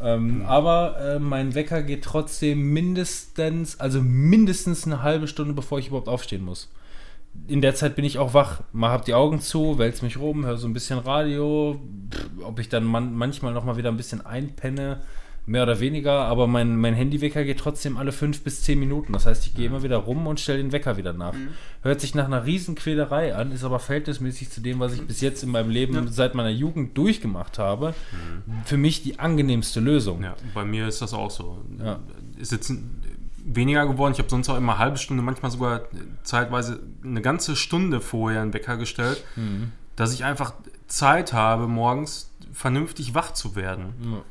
Ja. 0.00 0.14
Ähm, 0.14 0.44
Aber 0.46 0.98
äh, 0.98 1.18
mein 1.18 1.54
Wecker 1.54 1.82
geht 1.82 2.04
trotzdem 2.04 2.72
mindestens, 2.72 3.78
also 3.78 4.00
mindestens 4.00 4.86
eine 4.86 5.02
halbe 5.02 5.28
Stunde, 5.28 5.52
bevor 5.52 5.78
ich 5.78 5.88
überhaupt 5.88 6.08
aufstehen 6.08 6.42
muss. 6.42 6.70
In 7.48 7.60
der 7.60 7.74
Zeit 7.74 7.96
bin 7.96 8.04
ich 8.04 8.18
auch 8.18 8.32
wach. 8.34 8.62
Mal 8.72 8.90
hab 8.90 9.04
die 9.04 9.14
Augen 9.14 9.40
zu, 9.40 9.78
wälz 9.78 10.02
mich 10.02 10.18
rum, 10.18 10.44
höre 10.46 10.56
so 10.56 10.68
ein 10.68 10.72
bisschen 10.72 10.98
Radio. 11.00 11.80
Pff, 12.12 12.26
ob 12.44 12.58
ich 12.60 12.68
dann 12.68 12.84
man 12.84 13.14
manchmal 13.14 13.52
noch 13.52 13.64
mal 13.64 13.76
wieder 13.76 13.88
ein 13.90 13.96
bisschen 13.96 14.24
einpenne, 14.24 15.00
mehr 15.46 15.64
oder 15.64 15.80
weniger. 15.80 16.12
Aber 16.12 16.46
mein, 16.46 16.76
mein 16.76 16.94
Handywecker 16.94 17.42
geht 17.44 17.58
trotzdem 17.58 17.96
alle 17.96 18.12
fünf 18.12 18.42
bis 18.44 18.62
zehn 18.62 18.78
Minuten. 18.78 19.12
Das 19.12 19.26
heißt, 19.26 19.46
ich 19.46 19.54
gehe 19.54 19.66
immer 19.66 19.82
wieder 19.82 19.96
rum 19.96 20.28
und 20.28 20.38
stelle 20.38 20.58
den 20.58 20.70
Wecker 20.70 20.96
wieder 20.96 21.12
nach. 21.12 21.34
Hört 21.82 22.00
sich 22.00 22.14
nach 22.14 22.26
einer 22.26 22.46
Riesenquälerei 22.46 23.34
an, 23.34 23.50
ist 23.50 23.64
aber 23.64 23.80
verhältnismäßig 23.80 24.50
zu 24.50 24.60
dem, 24.60 24.78
was 24.78 24.92
ich 24.94 25.02
bis 25.02 25.20
jetzt 25.20 25.42
in 25.42 25.50
meinem 25.50 25.70
Leben 25.70 26.06
seit 26.08 26.36
meiner 26.36 26.50
Jugend 26.50 26.96
durchgemacht 26.96 27.58
habe, 27.58 27.94
für 28.64 28.76
mich 28.76 29.02
die 29.02 29.18
angenehmste 29.18 29.80
Lösung. 29.80 30.22
Ja, 30.22 30.36
bei 30.54 30.64
mir 30.64 30.86
ist 30.86 31.02
das 31.02 31.12
auch 31.14 31.30
so. 31.32 31.58
Ja. 31.82 31.98
Ein- 32.38 33.00
weniger 33.44 33.86
geworden. 33.86 34.12
Ich 34.12 34.18
habe 34.18 34.28
sonst 34.30 34.48
auch 34.48 34.56
immer 34.56 34.72
eine 34.74 34.78
halbe 34.80 34.96
Stunde, 34.98 35.22
manchmal 35.22 35.50
sogar 35.50 35.82
zeitweise 36.22 36.80
eine 37.04 37.22
ganze 37.22 37.56
Stunde 37.56 38.00
vorher 38.00 38.42
einen 38.42 38.52
Wecker 38.52 38.76
gestellt, 38.76 39.22
Mhm. 39.36 39.72
dass 39.96 40.12
ich 40.12 40.24
einfach 40.24 40.54
Zeit 40.86 41.32
habe, 41.32 41.66
morgens 41.66 42.32
vernünftig 42.52 43.14
wach 43.14 43.32
zu 43.32 43.54
werden. 43.56 43.94
Ja. 44.02 44.22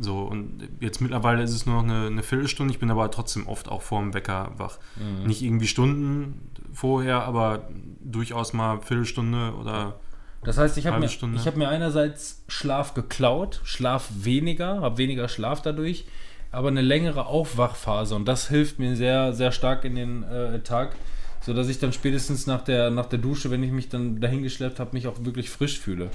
So, 0.00 0.20
und 0.20 0.68
jetzt 0.80 1.00
mittlerweile 1.00 1.42
ist 1.42 1.52
es 1.52 1.66
nur 1.66 1.82
noch 1.82 1.84
eine, 1.84 2.06
eine 2.06 2.22
Viertelstunde. 2.22 2.72
Ich 2.72 2.80
bin 2.80 2.90
aber 2.90 3.10
trotzdem 3.10 3.46
oft 3.46 3.68
auch 3.68 3.82
vor 3.82 4.00
dem 4.00 4.14
Wecker 4.14 4.52
wach. 4.56 4.78
Mhm. 4.96 5.26
Nicht 5.26 5.42
irgendwie 5.42 5.66
Stunden 5.66 6.50
vorher, 6.72 7.24
aber 7.24 7.68
durchaus 8.02 8.52
mal 8.54 8.80
Viertelstunde 8.80 9.52
oder 9.60 9.96
Das 10.44 10.56
heißt, 10.56 10.78
ich 10.78 10.86
habe 10.86 10.98
mir, 10.98 11.06
ich 11.06 11.46
hab 11.46 11.56
mir 11.56 11.68
einerseits 11.68 12.42
Schlaf 12.48 12.94
geklaut, 12.94 13.60
Schlaf 13.64 14.08
weniger, 14.14 14.80
habe 14.80 14.96
weniger 14.98 15.28
Schlaf 15.28 15.60
dadurch, 15.60 16.06
aber 16.52 16.68
eine 16.68 16.82
längere 16.82 17.26
Aufwachphase 17.26 18.14
und 18.14 18.26
das 18.28 18.48
hilft 18.48 18.78
mir 18.78 18.94
sehr, 18.94 19.32
sehr 19.32 19.52
stark 19.52 19.84
in 19.84 19.94
den 19.94 20.22
äh, 20.22 20.60
Tag, 20.60 20.94
sodass 21.40 21.68
ich 21.68 21.78
dann 21.78 21.92
spätestens 21.92 22.46
nach 22.46 22.62
der, 22.62 22.90
nach 22.90 23.06
der 23.06 23.18
Dusche, 23.18 23.50
wenn 23.50 23.62
ich 23.62 23.72
mich 23.72 23.88
dann 23.88 24.20
dahingeschleppt 24.20 24.78
habe, 24.78 24.90
mich 24.92 25.08
auch 25.08 25.24
wirklich 25.24 25.50
frisch 25.50 25.80
fühle. 25.80 26.10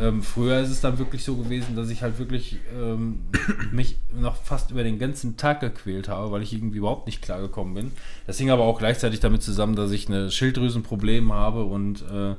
Ähm, 0.00 0.22
früher 0.22 0.58
ist 0.58 0.70
es 0.70 0.80
dann 0.80 0.98
wirklich 0.98 1.22
so 1.22 1.36
gewesen, 1.36 1.76
dass 1.76 1.90
ich 1.90 2.02
halt 2.02 2.18
wirklich 2.18 2.58
ähm, 2.76 3.20
mich 3.72 3.98
noch 4.12 4.36
fast 4.36 4.72
über 4.72 4.82
den 4.82 4.98
ganzen 4.98 5.36
Tag 5.36 5.60
gequält 5.60 6.08
habe, 6.08 6.32
weil 6.32 6.42
ich 6.42 6.52
irgendwie 6.52 6.78
überhaupt 6.78 7.06
nicht 7.06 7.22
klargekommen 7.22 7.74
bin. 7.74 7.92
Das 8.26 8.38
hing 8.38 8.50
aber 8.50 8.64
auch 8.64 8.78
gleichzeitig 8.78 9.20
damit 9.20 9.42
zusammen, 9.42 9.76
dass 9.76 9.92
ich 9.92 10.08
eine 10.08 10.30
Schilddrüsenproblem 10.30 11.32
habe 11.32 11.64
und 11.64 12.02
äh, 12.10 12.34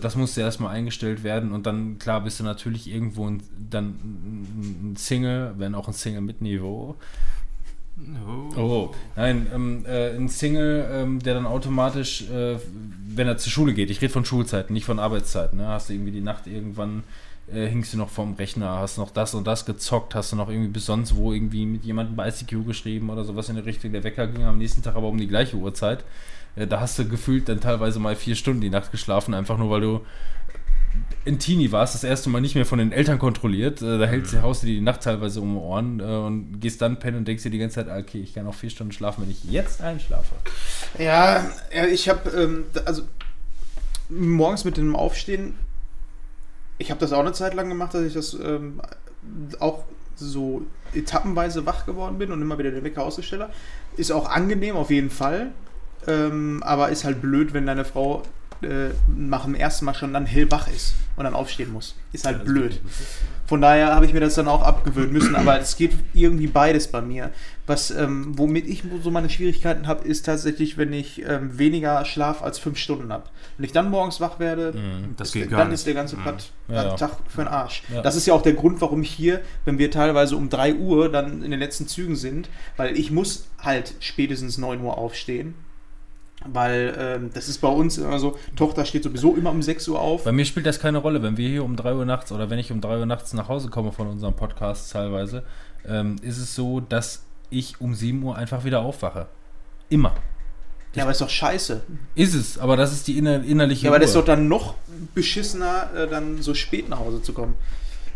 das 0.00 0.14
musste 0.14 0.40
erstmal 0.40 0.74
eingestellt 0.74 1.24
werden 1.24 1.52
und 1.52 1.66
dann, 1.66 1.98
klar, 1.98 2.20
bist 2.20 2.38
du 2.38 2.44
natürlich 2.44 2.88
irgendwo 2.88 3.28
ein, 3.28 3.42
dann 3.70 3.86
ein 3.88 4.94
Single, 4.96 5.54
wenn 5.58 5.74
auch 5.74 5.88
ein 5.88 5.94
Single 5.94 6.20
mit 6.20 6.40
Niveau. 6.40 6.96
Oh, 8.56 8.90
nein, 9.14 9.46
ähm, 9.54 9.84
äh, 9.86 10.16
ein 10.16 10.28
Single, 10.28 10.88
ähm, 10.90 11.20
der 11.20 11.34
dann 11.34 11.46
automatisch, 11.46 12.28
äh, 12.28 12.58
wenn 13.06 13.28
er 13.28 13.36
zur 13.36 13.52
Schule 13.52 13.72
geht, 13.72 13.88
ich 13.88 14.02
rede 14.02 14.12
von 14.12 14.24
Schulzeiten, 14.24 14.72
nicht 14.72 14.84
von 14.84 14.98
Arbeitszeiten, 14.98 15.58
ne? 15.58 15.68
hast 15.68 15.88
du 15.88 15.92
irgendwie 15.92 16.10
die 16.10 16.20
Nacht 16.20 16.48
irgendwann, 16.48 17.04
äh, 17.52 17.68
hingst 17.68 17.92
du 17.92 17.98
noch 17.98 18.10
vorm 18.10 18.34
Rechner, 18.34 18.78
hast 18.78 18.98
noch 18.98 19.10
das 19.10 19.34
und 19.34 19.46
das 19.46 19.64
gezockt, 19.64 20.16
hast 20.16 20.32
du 20.32 20.36
noch 20.36 20.48
irgendwie 20.48 20.70
bis 20.70 20.86
sonst 20.86 21.14
wo 21.14 21.32
irgendwie 21.32 21.66
mit 21.66 21.84
jemandem 21.84 22.16
bei 22.16 22.28
ICQ 22.28 22.66
geschrieben 22.66 23.10
oder 23.10 23.22
sowas 23.22 23.48
in 23.48 23.54
der 23.54 23.64
Richtung, 23.64 23.92
der 23.92 24.02
Wecker 24.02 24.26
ging 24.26 24.42
am 24.42 24.58
nächsten 24.58 24.82
Tag 24.82 24.96
aber 24.96 25.06
um 25.06 25.18
die 25.18 25.28
gleiche 25.28 25.56
Uhrzeit. 25.56 26.04
Äh, 26.56 26.66
da 26.66 26.80
hast 26.80 26.98
du 26.98 27.08
gefühlt 27.08 27.48
dann 27.48 27.60
teilweise 27.60 27.98
mal 27.98 28.16
vier 28.16 28.36
Stunden 28.36 28.60
die 28.60 28.70
Nacht 28.70 28.90
geschlafen, 28.90 29.34
einfach 29.34 29.58
nur 29.58 29.70
weil 29.70 29.80
du 29.80 30.00
in 31.24 31.38
Teenie 31.38 31.72
warst, 31.72 31.94
das 31.94 32.04
erste 32.04 32.30
Mal 32.30 32.40
nicht 32.40 32.54
mehr 32.54 32.66
von 32.66 32.78
den 32.78 32.92
Eltern 32.92 33.18
kontrolliert. 33.18 33.82
Äh, 33.82 33.98
da 33.98 34.06
hältst 34.06 34.32
du, 34.32 34.42
haust 34.42 34.62
du 34.62 34.66
dir 34.66 34.74
die 34.74 34.80
Nacht 34.80 35.02
teilweise 35.02 35.40
um 35.40 35.54
die 35.54 35.60
Ohren 35.60 36.00
äh, 36.00 36.02
und 36.02 36.60
gehst 36.60 36.82
dann 36.82 36.98
pennen 36.98 37.18
und 37.18 37.28
denkst 37.28 37.42
dir 37.42 37.50
die 37.50 37.58
ganze 37.58 37.84
Zeit, 37.84 37.88
okay, 37.88 38.20
ich 38.20 38.34
kann 38.34 38.44
noch 38.44 38.54
vier 38.54 38.70
Stunden 38.70 38.92
schlafen, 38.92 39.22
wenn 39.22 39.30
ich 39.30 39.44
jetzt 39.44 39.82
einschlafe. 39.82 40.34
Ja, 40.98 41.44
ich 41.90 42.08
habe, 42.08 42.30
ähm, 42.30 42.64
also 42.84 43.02
morgens 44.08 44.64
mit 44.64 44.76
dem 44.76 44.94
Aufstehen, 44.94 45.54
ich 46.78 46.90
habe 46.90 47.00
das 47.00 47.12
auch 47.12 47.20
eine 47.20 47.32
Zeit 47.32 47.54
lang 47.54 47.68
gemacht, 47.68 47.94
dass 47.94 48.02
ich 48.02 48.14
das 48.14 48.34
ähm, 48.34 48.80
auch 49.60 49.84
so 50.16 50.62
etappenweise 50.92 51.66
wach 51.66 51.86
geworden 51.86 52.18
bin 52.18 52.30
und 52.30 52.40
immer 52.40 52.58
wieder 52.58 52.70
den 52.70 52.84
Wecker 52.84 53.02
ausgestellt 53.02 53.42
habe. 53.42 53.52
Ist 53.96 54.12
auch 54.12 54.28
angenehm 54.28 54.76
auf 54.76 54.90
jeden 54.90 55.10
Fall, 55.10 55.52
ähm, 56.08 56.62
aber 56.64 56.88
ist 56.90 57.04
halt 57.04 57.20
blöd, 57.20 57.52
wenn 57.54 57.66
deine 57.66 57.84
Frau 57.84 58.22
äh, 58.62 58.90
nach 59.14 59.44
dem 59.44 59.54
ersten 59.54 59.84
Mal 59.84 59.94
schon 59.94 60.12
dann 60.12 60.26
hellwach 60.26 60.68
ist 60.68 60.94
und 61.16 61.24
dann 61.24 61.34
aufstehen 61.34 61.72
muss. 61.72 61.96
Ist 62.12 62.24
halt 62.26 62.44
blöd. 62.44 62.80
Von 63.46 63.60
daher 63.60 63.94
habe 63.94 64.06
ich 64.06 64.14
mir 64.14 64.20
das 64.20 64.36
dann 64.36 64.48
auch 64.48 64.62
abgewöhnen 64.62 65.12
müssen, 65.12 65.36
aber 65.36 65.60
es 65.60 65.76
geht 65.76 65.92
irgendwie 66.14 66.46
beides 66.46 66.88
bei 66.88 67.02
mir. 67.02 67.30
Was, 67.66 67.90
ähm, 67.90 68.38
womit 68.38 68.66
ich 68.66 68.82
so 69.02 69.10
meine 69.10 69.28
Schwierigkeiten 69.28 69.86
habe, 69.86 70.06
ist 70.08 70.24
tatsächlich, 70.24 70.78
wenn 70.78 70.92
ich 70.94 71.22
ähm, 71.28 71.58
weniger 71.58 72.04
Schlaf 72.06 72.42
als 72.42 72.58
fünf 72.58 72.78
Stunden 72.78 73.12
habe. 73.12 73.24
Wenn 73.58 73.64
ich 73.66 73.72
dann 73.72 73.90
morgens 73.90 74.20
wach 74.20 74.38
werde, 74.38 74.72
Das 75.16 75.34
ist, 75.34 75.52
dann 75.52 75.72
ist 75.72 75.86
der 75.86 75.94
ganze 75.94 76.16
Mhm. 76.16 76.22
Platt, 76.22 76.50
Ja, 76.68 76.74
ja. 76.84 76.94
Tag 76.96 77.18
für 77.28 77.42
den 77.42 77.48
Arsch. 77.48 77.82
Ja. 77.92 78.00
Das 78.00 78.16
ist 78.16 78.24
ja 78.26 78.32
auch 78.34 78.42
der 78.42 78.54
Grund, 78.54 78.80
warum 78.80 79.02
ich 79.02 79.10
hier, 79.10 79.40
wenn 79.66 79.78
wir 79.78 79.90
teilweise 79.90 80.36
um 80.36 80.48
3 80.48 80.76
Uhr 80.76 81.10
dann 81.12 81.42
in 81.42 81.50
den 81.50 81.60
letzten 81.60 81.86
Zügen 81.86 82.16
sind, 82.16 82.48
weil 82.78 82.96
ich 82.96 83.10
muss 83.10 83.46
halt 83.58 83.94
spätestens 84.00 84.56
9 84.56 84.80
Uhr 84.80 84.96
aufstehen. 84.96 85.54
Weil 86.52 86.94
ähm, 86.98 87.30
das 87.32 87.48
ist 87.48 87.58
bei 87.58 87.68
uns 87.68 87.96
immer 87.98 88.18
so, 88.18 88.36
Tochter 88.54 88.84
steht 88.84 89.02
sowieso 89.04 89.34
immer 89.34 89.50
um 89.50 89.62
6 89.62 89.88
Uhr 89.88 90.00
auf. 90.00 90.24
Bei 90.24 90.32
mir 90.32 90.44
spielt 90.44 90.66
das 90.66 90.78
keine 90.78 90.98
Rolle. 90.98 91.22
Wenn 91.22 91.36
wir 91.36 91.48
hier 91.48 91.64
um 91.64 91.74
3 91.76 91.94
Uhr 91.94 92.04
nachts 92.04 92.32
oder 92.32 92.50
wenn 92.50 92.58
ich 92.58 92.70
um 92.70 92.80
3 92.80 92.98
Uhr 92.98 93.06
nachts 93.06 93.32
nach 93.32 93.48
Hause 93.48 93.68
komme 93.70 93.92
von 93.92 94.08
unserem 94.08 94.34
Podcast 94.34 94.92
teilweise, 94.92 95.42
ähm, 95.88 96.16
ist 96.22 96.38
es 96.38 96.54
so, 96.54 96.80
dass 96.80 97.24
ich 97.50 97.80
um 97.80 97.94
7 97.94 98.22
Uhr 98.22 98.36
einfach 98.36 98.64
wieder 98.64 98.80
aufwache. 98.80 99.26
Immer. 99.88 100.14
Ja, 100.94 101.02
aber 101.02 101.12
ist 101.12 101.20
doch 101.20 101.30
scheiße. 101.30 101.82
Ist 102.14 102.34
es, 102.34 102.58
aber 102.58 102.76
das 102.76 102.92
ist 102.92 103.08
die 103.08 103.18
inner 103.18 103.42
innerliche 103.42 103.86
Ja, 103.86 103.90
aber 103.90 103.98
das 103.98 104.10
ist 104.10 104.16
Ruhe. 104.16 104.22
doch 104.22 104.26
dann 104.26 104.46
noch 104.48 104.74
beschissener, 105.14 105.90
äh, 105.96 106.06
dann 106.06 106.40
so 106.40 106.54
spät 106.54 106.88
nach 106.88 107.00
Hause 107.00 107.20
zu 107.22 107.32
kommen. 107.32 107.54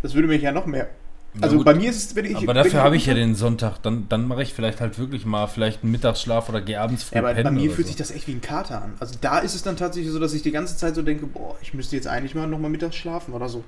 Das 0.03 0.15
würde 0.15 0.29
mich 0.29 0.43
ja 0.43 0.53
noch 0.53 0.67
mehr. 0.67 0.89
Also 1.41 1.63
bei 1.63 1.75
mir 1.75 1.91
ist 1.91 2.11
es, 2.11 2.17
wenn 2.17 2.25
ich. 2.25 2.37
Aber 2.37 2.55
dafür 2.55 2.83
habe 2.83 2.97
ich 2.97 3.07
ja 3.07 3.15
den 3.15 3.35
Sonntag. 3.35 3.79
Dann, 3.83 4.09
dann 4.09 4.27
mache 4.27 4.43
ich 4.43 4.55
vielleicht 4.55 4.81
halt 4.81 4.99
wirklich 4.99 5.27
mal 5.27 5.47
vielleicht 5.47 5.83
einen 5.83 5.93
Mittagsschlaf 5.93 6.49
oder 6.49 6.61
gehe 6.61 6.81
abends 6.81 7.05
früh 7.05 7.17
Ja, 7.17 7.23
aber 7.23 7.43
bei 7.43 7.51
mir 7.51 7.71
fühlt 7.71 7.87
so. 7.87 7.93
sich 7.93 7.97
das 7.97 8.11
echt 8.11 8.27
wie 8.27 8.33
ein 8.33 8.41
Kater 8.41 8.83
an. 8.83 8.95
Also 8.99 9.15
da 9.21 9.39
ist 9.39 9.55
es 9.55 9.63
dann 9.63 9.77
tatsächlich 9.77 10.13
so, 10.13 10.19
dass 10.19 10.33
ich 10.35 10.43
die 10.43 10.51
ganze 10.51 10.77
Zeit 10.77 10.95
so 10.95 11.03
denke, 11.03 11.27
boah, 11.27 11.57
ich 11.61 11.75
müsste 11.75 11.97
jetzt 11.97 12.09
eigentlich 12.09 12.35
mal 12.35 12.47
nochmal 12.47 12.71
mittags 12.71 12.97
schlafen 12.97 13.35
oder 13.35 13.49
so. 13.49 13.63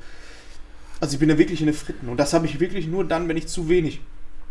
Also 1.00 1.14
ich 1.14 1.20
bin 1.20 1.28
da 1.28 1.38
wirklich 1.38 1.60
in 1.60 1.66
den 1.66 1.74
Fritten. 1.74 2.08
Und 2.08 2.18
das 2.18 2.32
habe 2.32 2.46
ich 2.46 2.60
wirklich 2.60 2.86
nur 2.86 3.04
dann, 3.04 3.28
wenn 3.28 3.36
ich 3.36 3.46
zu 3.46 3.68
wenig 3.68 4.00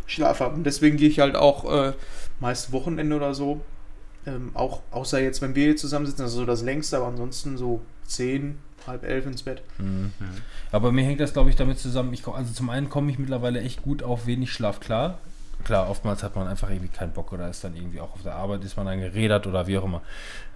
Schlaf 0.05 0.39
habe. 0.39 0.55
Und 0.55 0.63
deswegen 0.63 0.97
gehe 0.97 1.09
ich 1.09 1.19
halt 1.19 1.35
auch 1.35 1.71
äh, 1.71 1.93
meist 2.39 2.71
Wochenende 2.71 3.15
oder 3.15 3.33
so. 3.33 3.61
Ähm, 4.25 4.51
auch 4.53 4.81
außer 4.91 5.21
jetzt, 5.21 5.41
wenn 5.41 5.55
wir 5.55 5.65
hier 5.65 5.77
zusammensitzen, 5.77 6.25
ist 6.25 6.33
so 6.33 6.45
das 6.45 6.61
längste, 6.61 6.97
aber 6.97 7.07
ansonsten 7.07 7.57
so 7.57 7.81
zehn, 8.05 8.57
halb 8.89 9.03
elf 9.03 9.25
ins 9.25 9.43
Bett. 9.43 9.61
Mhm. 9.77 10.11
Aber 10.71 10.91
mir 10.91 11.05
hängt 11.05 11.19
das, 11.19 11.33
glaube 11.33 11.49
ich, 11.49 11.55
damit 11.55 11.79
zusammen. 11.79 12.13
Ich, 12.13 12.27
also 12.27 12.53
zum 12.53 12.69
einen 12.69 12.89
komme 12.89 13.11
ich 13.11 13.19
mittlerweile 13.19 13.61
echt 13.61 13.81
gut 13.81 14.03
auf 14.03 14.27
wenig 14.27 14.51
Schlaf 14.51 14.79
klar. 14.79 15.19
Klar, 15.65 15.89
oftmals 15.89 16.23
hat 16.23 16.37
man 16.37 16.47
einfach 16.47 16.69
irgendwie 16.69 16.87
keinen 16.87 17.11
Bock 17.11 17.33
oder 17.33 17.49
ist 17.49 17.63
dann 17.65 17.75
irgendwie 17.75 17.99
auch 17.99 18.13
auf 18.13 18.23
der 18.23 18.35
Arbeit, 18.35 18.63
ist 18.63 18.77
man 18.77 18.85
dann 18.85 19.01
gerädert 19.01 19.45
oder 19.45 19.67
wie 19.67 19.77
auch 19.77 19.83
immer. 19.83 20.01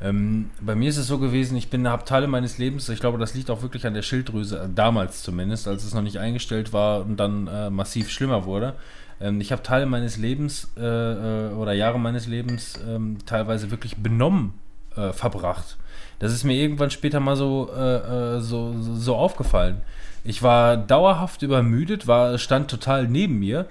Ähm, 0.01 0.49
bei 0.61 0.75
mir 0.75 0.89
ist 0.89 0.97
es 0.97 1.07
so 1.07 1.17
gewesen, 1.19 1.57
ich 1.57 1.69
bin 1.69 1.88
habe 1.89 2.05
Teile 2.05 2.27
meines 2.27 2.57
Lebens, 2.57 2.88
ich 2.88 3.01
glaube, 3.01 3.17
das 3.17 3.34
liegt 3.34 3.49
auch 3.49 3.61
wirklich 3.61 3.86
an 3.86 3.93
der 3.93 4.01
Schilddrüse, 4.01 4.59
äh, 4.59 4.69
damals 4.73 5.21
zumindest, 5.21 5.67
als 5.67 5.84
es 5.84 5.93
noch 5.93 6.01
nicht 6.01 6.19
eingestellt 6.19 6.71
war 6.71 7.01
und 7.01 7.17
dann 7.17 7.47
äh, 7.47 7.69
massiv 7.69 8.09
schlimmer 8.09 8.45
wurde. 8.45 8.75
Ähm, 9.19 9.41
ich 9.41 9.51
habe 9.51 9.61
Teile 9.61 9.86
meines 9.86 10.15
Lebens 10.15 10.71
äh, 10.77 10.81
äh, 10.81 11.53
oder 11.53 11.73
Jahre 11.73 11.99
meines 11.99 12.27
Lebens 12.27 12.79
ähm, 12.88 13.17
teilweise 13.25 13.71
wirklich 13.71 13.97
benommen 13.97 14.53
äh, 14.95 15.11
verbracht. 15.11 15.77
Das 16.24 16.32
ist 16.34 16.43
mir 16.45 16.53
irgendwann 16.55 16.89
später 16.89 17.19
mal 17.19 17.36
so, 17.36 17.69
äh, 17.76 18.38
äh, 18.38 18.39
so, 18.39 18.74
so, 18.80 19.15
aufgefallen. 19.15 19.82
Ich 20.24 20.41
war 20.41 20.78
dauerhaft 20.78 21.41
übermüdet, 21.41 22.07
war, 22.07 22.38
stand 22.38 22.71
total 22.71 23.07
neben 23.09 23.39
mir. 23.39 23.65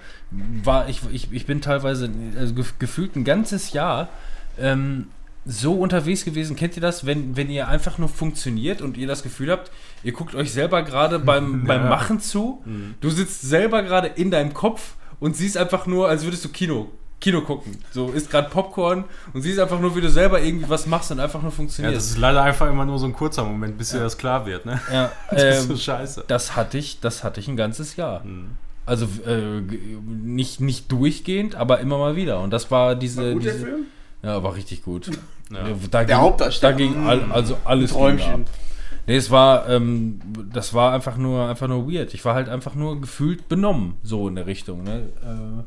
War, 0.63 0.87
ich, 0.87 1.01
ich, 1.11 1.31
ich 1.31 1.45
bin 1.47 1.61
teilweise 1.61 2.09
also 2.37 2.53
gef- 2.53 2.73
gefühlt 2.77 3.15
ein 3.15 3.23
ganzes 3.23 3.73
Jahr 3.73 4.09
ähm, 4.59 5.07
so 5.45 5.73
unterwegs 5.73 6.23
gewesen. 6.25 6.55
Kennt 6.55 6.75
ihr 6.77 6.81
das, 6.81 7.05
wenn, 7.07 7.35
wenn 7.35 7.49
ihr 7.49 7.67
einfach 7.69 7.97
nur 7.97 8.07
funktioniert 8.07 8.81
und 8.81 8.97
ihr 8.97 9.07
das 9.07 9.23
Gefühl 9.23 9.49
habt, 9.51 9.71
ihr 10.03 10.11
guckt 10.13 10.35
euch 10.35 10.51
selber 10.53 10.83
gerade 10.83 11.17
beim, 11.17 11.63
beim 11.67 11.83
Ja. 11.85 11.89
Machen 11.89 12.19
zu? 12.19 12.63
Du 13.01 13.09
sitzt 13.09 13.41
selber 13.41 13.81
gerade 13.81 14.07
in 14.09 14.29
deinem 14.29 14.53
Kopf 14.53 14.93
und 15.19 15.35
siehst 15.35 15.57
einfach 15.57 15.87
nur, 15.87 16.07
als 16.07 16.23
würdest 16.23 16.45
du 16.45 16.49
Kino, 16.49 16.91
Kino 17.23 17.41
gucken. 17.41 17.77
So 17.91 18.09
isst 18.11 18.29
gerade 18.29 18.49
Popcorn 18.49 19.05
und 19.33 19.41
siehst 19.41 19.57
einfach 19.57 19.79
nur, 19.79 19.95
wie 19.95 20.01
du 20.01 20.09
selber 20.09 20.41
irgendwie 20.41 20.69
was 20.69 20.85
machst 20.87 21.09
und 21.11 21.21
einfach 21.21 21.41
nur 21.41 21.51
Ja, 21.51 21.55
funktionierst. 21.55 21.95
das 21.95 22.05
ist 22.07 22.17
leider 22.17 22.43
einfach 22.43 22.69
immer 22.69 22.83
nur 22.85 22.99
so 22.99 23.05
ein 23.05 23.13
kurzer 23.13 23.45
Moment, 23.45 23.77
bis 23.77 23.91
dir 23.91 23.99
das 24.01 24.17
klar 24.17 24.45
wird, 24.45 24.65
ne? 24.65 24.81
Ja, 24.91 25.09
Das 25.31 25.43
ist 25.59 25.67
so 25.67 25.73
ähm, 25.73 25.79
scheiße. 25.79 26.25
das 26.27 26.55
hatte 26.57 26.77
ich, 26.77 26.99
das 26.99 27.23
hatte 27.23 27.39
ich 27.39 27.47
ein 27.47 27.55
ganzes 27.55 27.95
Jahr. 27.95 28.25
Mhm. 28.25 28.57
Also 28.85 29.05
äh, 29.25 29.61
nicht, 30.05 30.59
nicht 30.59 30.91
durchgehend, 30.91 31.55
aber 31.55 31.79
immer 31.79 31.97
mal 31.97 32.17
wieder. 32.17 32.41
Und 32.41 32.51
das 32.51 32.69
war 32.69 32.95
diese. 32.95 33.33
diese 33.37 33.53
Film? 33.53 33.85
Ja, 34.21 34.43
war 34.43 34.55
richtig 34.55 34.83
gut. 34.83 35.07
Ja. 35.49 35.59
Da 35.89 35.99
Der 35.99 36.05
ging, 36.05 36.15
Hauptdarsteller. 36.17 36.71
Da 36.73 36.77
ging 36.77 37.07
all, 37.07 37.31
also 37.31 37.57
alles 37.63 37.91
ging 37.91 37.99
Träumchen. 37.99 38.45
Nee, 39.07 39.15
es 39.17 39.31
war, 39.31 39.69
ähm, 39.69 40.19
das 40.51 40.73
war 40.73 40.93
einfach 40.93 41.17
nur, 41.17 41.47
einfach 41.47 41.67
nur 41.67 41.89
weird. 41.91 42.13
Ich 42.13 42.23
war 42.25 42.35
halt 42.35 42.49
einfach 42.49 42.75
nur 42.75 42.99
gefühlt 43.01 43.47
benommen, 43.49 43.95
so 44.03 44.27
in 44.27 44.35
der 44.35 44.45
Richtung. 44.47 44.83
Ne? 44.83 45.09
Äh, 45.21 45.63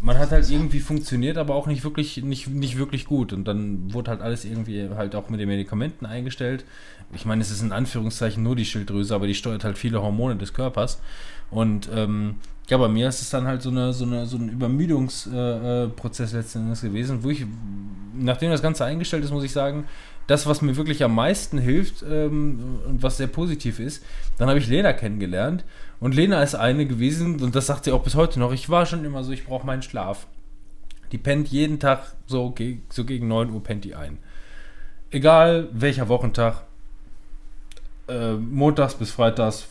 man 0.00 0.16
hat 0.16 0.30
halt 0.30 0.48
irgendwie 0.48 0.80
funktioniert, 0.80 1.38
aber 1.38 1.54
auch 1.54 1.66
nicht 1.66 1.82
wirklich, 1.82 2.22
nicht, 2.22 2.48
nicht 2.48 2.78
wirklich 2.78 3.04
gut. 3.04 3.32
Und 3.32 3.46
dann 3.46 3.92
wurde 3.92 4.12
halt 4.12 4.20
alles 4.20 4.44
irgendwie 4.44 4.88
halt 4.94 5.14
auch 5.14 5.28
mit 5.28 5.40
den 5.40 5.48
Medikamenten 5.48 6.06
eingestellt. 6.06 6.64
Ich 7.12 7.24
meine, 7.24 7.42
es 7.42 7.50
ist 7.50 7.62
in 7.62 7.72
Anführungszeichen 7.72 8.42
nur 8.42 8.54
die 8.54 8.64
Schilddrüse, 8.64 9.14
aber 9.14 9.26
die 9.26 9.34
steuert 9.34 9.64
halt 9.64 9.76
viele 9.76 10.00
Hormone 10.00 10.36
des 10.36 10.54
Körpers. 10.54 11.00
Und 11.50 11.88
ähm, 11.92 12.36
ja, 12.68 12.76
bei 12.76 12.88
mir 12.88 13.08
ist 13.08 13.22
es 13.22 13.30
dann 13.30 13.46
halt 13.46 13.62
so, 13.62 13.70
eine, 13.70 13.92
so, 13.92 14.04
eine, 14.04 14.26
so 14.26 14.36
ein 14.36 14.48
Übermüdungsprozess 14.48 16.32
äh, 16.32 16.36
äh, 16.36 16.38
letzten 16.38 16.58
Endes 16.60 16.82
gewesen, 16.82 17.24
wo 17.24 17.30
ich, 17.30 17.44
nachdem 18.14 18.50
das 18.50 18.62
Ganze 18.62 18.84
eingestellt 18.84 19.24
ist, 19.24 19.32
muss 19.32 19.44
ich 19.44 19.52
sagen, 19.52 19.84
das, 20.28 20.46
was 20.46 20.60
mir 20.60 20.76
wirklich 20.76 21.02
am 21.02 21.14
meisten 21.14 21.58
hilft 21.58 22.04
ähm, 22.08 22.78
und 22.86 23.02
was 23.02 23.16
sehr 23.16 23.28
positiv 23.28 23.80
ist, 23.80 24.04
dann 24.36 24.48
habe 24.48 24.58
ich 24.58 24.68
Lena 24.68 24.92
kennengelernt. 24.92 25.64
Und 26.00 26.14
Lena 26.14 26.42
ist 26.42 26.54
eine 26.54 26.86
gewesen, 26.86 27.40
und 27.40 27.54
das 27.54 27.66
sagt 27.66 27.84
sie 27.84 27.92
auch 27.92 28.02
bis 28.02 28.14
heute 28.14 28.38
noch, 28.38 28.52
ich 28.52 28.68
war 28.68 28.86
schon 28.86 29.04
immer 29.04 29.24
so, 29.24 29.32
ich 29.32 29.44
brauche 29.44 29.66
meinen 29.66 29.82
Schlaf. 29.82 30.26
Die 31.10 31.18
pennt 31.18 31.48
jeden 31.48 31.80
Tag, 31.80 32.14
so, 32.26 32.54
so 32.90 33.04
gegen 33.04 33.28
9 33.28 33.50
Uhr 33.50 33.62
pennt 33.62 33.84
die 33.84 33.94
ein. 33.94 34.18
Egal 35.10 35.68
welcher 35.72 36.08
Wochentag, 36.08 36.62
äh, 38.08 38.34
montags 38.34 38.94
bis 38.94 39.10
freitags, 39.10 39.66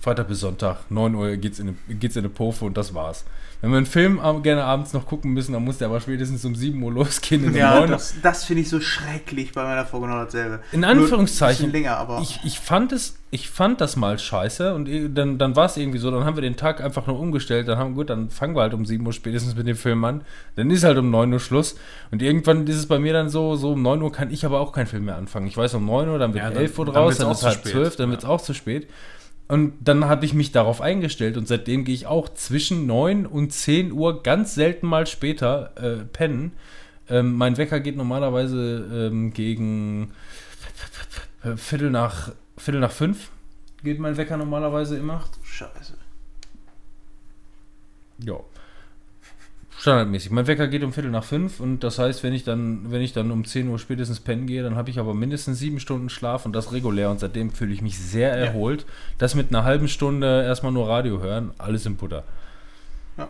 Freitag 0.00 0.28
bis 0.28 0.40
Sonntag, 0.40 0.90
9 0.90 1.14
Uhr 1.14 1.36
geht's 1.36 1.60
in 1.60 1.78
geht's 1.88 2.16
in 2.16 2.24
eine 2.24 2.28
Pofe 2.28 2.64
und 2.64 2.76
das 2.76 2.92
war's. 2.92 3.24
Wenn 3.62 3.70
wir 3.70 3.76
einen 3.76 3.86
Film 3.86 4.20
gerne 4.42 4.64
abends 4.64 4.92
noch 4.92 5.06
gucken 5.06 5.32
müssen, 5.32 5.52
dann 5.52 5.64
muss 5.64 5.78
der 5.78 5.86
aber 5.86 6.00
spätestens 6.00 6.44
um 6.44 6.56
7 6.56 6.82
Uhr 6.82 6.90
losgehen. 6.92 7.44
In 7.44 7.54
Ja, 7.54 7.78
9 7.80 7.90
das, 7.92 8.14
das 8.20 8.42
finde 8.44 8.62
ich 8.62 8.68
so 8.68 8.80
schrecklich 8.80 9.52
bei 9.52 9.62
meiner 9.62 9.86
Frau 9.86 10.00
genau 10.00 10.24
dasselbe. 10.24 10.58
In 10.72 10.82
Anführungszeichen. 10.84 11.70
länger, 11.70 11.96
aber. 11.96 12.18
Ich, 12.20 12.40
ich, 12.44 12.58
fand 12.58 12.90
es, 12.90 13.20
ich 13.30 13.48
fand 13.50 13.80
das 13.80 13.94
mal 13.94 14.18
scheiße 14.18 14.74
und 14.74 14.90
dann, 15.16 15.38
dann 15.38 15.54
war 15.54 15.66
es 15.66 15.76
irgendwie 15.76 15.98
so, 15.98 16.10
dann 16.10 16.24
haben 16.24 16.36
wir 16.36 16.42
den 16.42 16.56
Tag 16.56 16.80
einfach 16.82 17.06
nur 17.06 17.20
umgestellt, 17.20 17.68
dann 17.68 17.78
haben 17.78 17.94
gut, 17.94 18.10
dann 18.10 18.30
fangen 18.30 18.56
wir 18.56 18.62
halt 18.62 18.74
um 18.74 18.84
7 18.84 19.06
Uhr 19.06 19.12
spätestens 19.12 19.54
mit 19.54 19.68
dem 19.68 19.76
Film 19.76 20.04
an, 20.04 20.22
dann 20.56 20.68
ist 20.68 20.82
halt 20.82 20.98
um 20.98 21.10
9 21.12 21.32
Uhr 21.32 21.38
Schluss 21.38 21.76
und 22.10 22.20
irgendwann 22.20 22.66
ist 22.66 22.76
es 22.76 22.86
bei 22.86 22.98
mir 22.98 23.12
dann 23.12 23.28
so, 23.28 23.54
so 23.54 23.74
um 23.74 23.82
9 23.82 24.02
Uhr 24.02 24.10
kann 24.10 24.32
ich 24.32 24.44
aber 24.44 24.58
auch 24.58 24.72
keinen 24.72 24.86
Film 24.88 25.04
mehr 25.04 25.16
anfangen. 25.16 25.46
Ich 25.46 25.56
weiß 25.56 25.74
um 25.74 25.86
9 25.86 26.08
Uhr, 26.08 26.18
dann 26.18 26.34
wird 26.34 26.42
Ja, 26.42 26.50
dann- 26.50 26.58
11 26.58 26.76
Uhr 26.80 26.86
dann 26.86 26.94
draus, 26.96 27.06
wird's 27.10 27.18
dann 27.18 27.28
auch 27.28 27.32
ist 27.34 27.42
halb 27.44 27.54
spät. 27.60 27.72
12, 27.72 27.94
dann 27.96 28.06
Ja. 28.06 28.10
wird 28.10 28.22
es 28.24 28.28
auch 28.28 28.40
zu 28.40 28.54
spät. 28.54 28.88
Und 29.52 29.74
dann 29.86 30.06
habe 30.06 30.24
ich 30.24 30.32
mich 30.32 30.50
darauf 30.50 30.80
eingestellt 30.80 31.36
und 31.36 31.46
seitdem 31.46 31.84
gehe 31.84 31.94
ich 31.94 32.06
auch 32.06 32.30
zwischen 32.30 32.86
9 32.86 33.26
und 33.26 33.52
10 33.52 33.92
Uhr 33.92 34.22
ganz 34.22 34.54
selten 34.54 34.86
mal 34.86 35.06
später 35.06 35.72
äh, 35.76 36.06
pennen. 36.06 36.52
Ähm, 37.06 37.34
mein 37.34 37.58
Wecker 37.58 37.78
geht 37.80 37.98
normalerweise 37.98 39.10
ähm, 39.10 39.34
gegen 39.34 40.12
äh, 41.44 41.58
Viertel 41.58 41.90
nach, 41.90 42.32
Viertel 42.56 42.80
nach 42.80 42.92
fünf. 42.92 43.30
Geht 43.84 43.98
mein 43.98 44.16
Wecker 44.16 44.38
normalerweise 44.38 44.96
immer. 44.96 45.22
Scheiße. 45.42 45.98
Ja. 48.24 48.40
Standardmäßig. 49.82 50.30
Mein 50.30 50.46
Wecker 50.46 50.68
geht 50.68 50.84
um 50.84 50.92
Viertel 50.92 51.10
nach 51.10 51.24
fünf 51.24 51.58
und 51.58 51.80
das 51.80 51.98
heißt, 51.98 52.22
wenn 52.22 52.32
ich 52.32 52.44
dann, 52.44 52.92
wenn 52.92 53.02
ich 53.02 53.12
dann 53.12 53.32
um 53.32 53.44
10 53.44 53.66
Uhr 53.66 53.80
spätestens 53.80 54.20
pennen 54.20 54.46
gehe, 54.46 54.62
dann 54.62 54.76
habe 54.76 54.90
ich 54.90 55.00
aber 55.00 55.12
mindestens 55.12 55.58
sieben 55.58 55.80
Stunden 55.80 56.08
Schlaf 56.08 56.46
und 56.46 56.52
das 56.52 56.70
regulär 56.70 57.10
und 57.10 57.18
seitdem 57.18 57.50
fühle 57.50 57.74
ich 57.74 57.82
mich 57.82 57.98
sehr 57.98 58.32
erholt. 58.32 58.86
Das 59.18 59.34
mit 59.34 59.48
einer 59.48 59.64
halben 59.64 59.88
Stunde 59.88 60.44
erstmal 60.44 60.70
nur 60.70 60.88
Radio 60.88 61.18
hören, 61.18 61.50
alles 61.58 61.84
im 61.84 61.96
Butter. 61.96 62.22
Ja. 63.16 63.26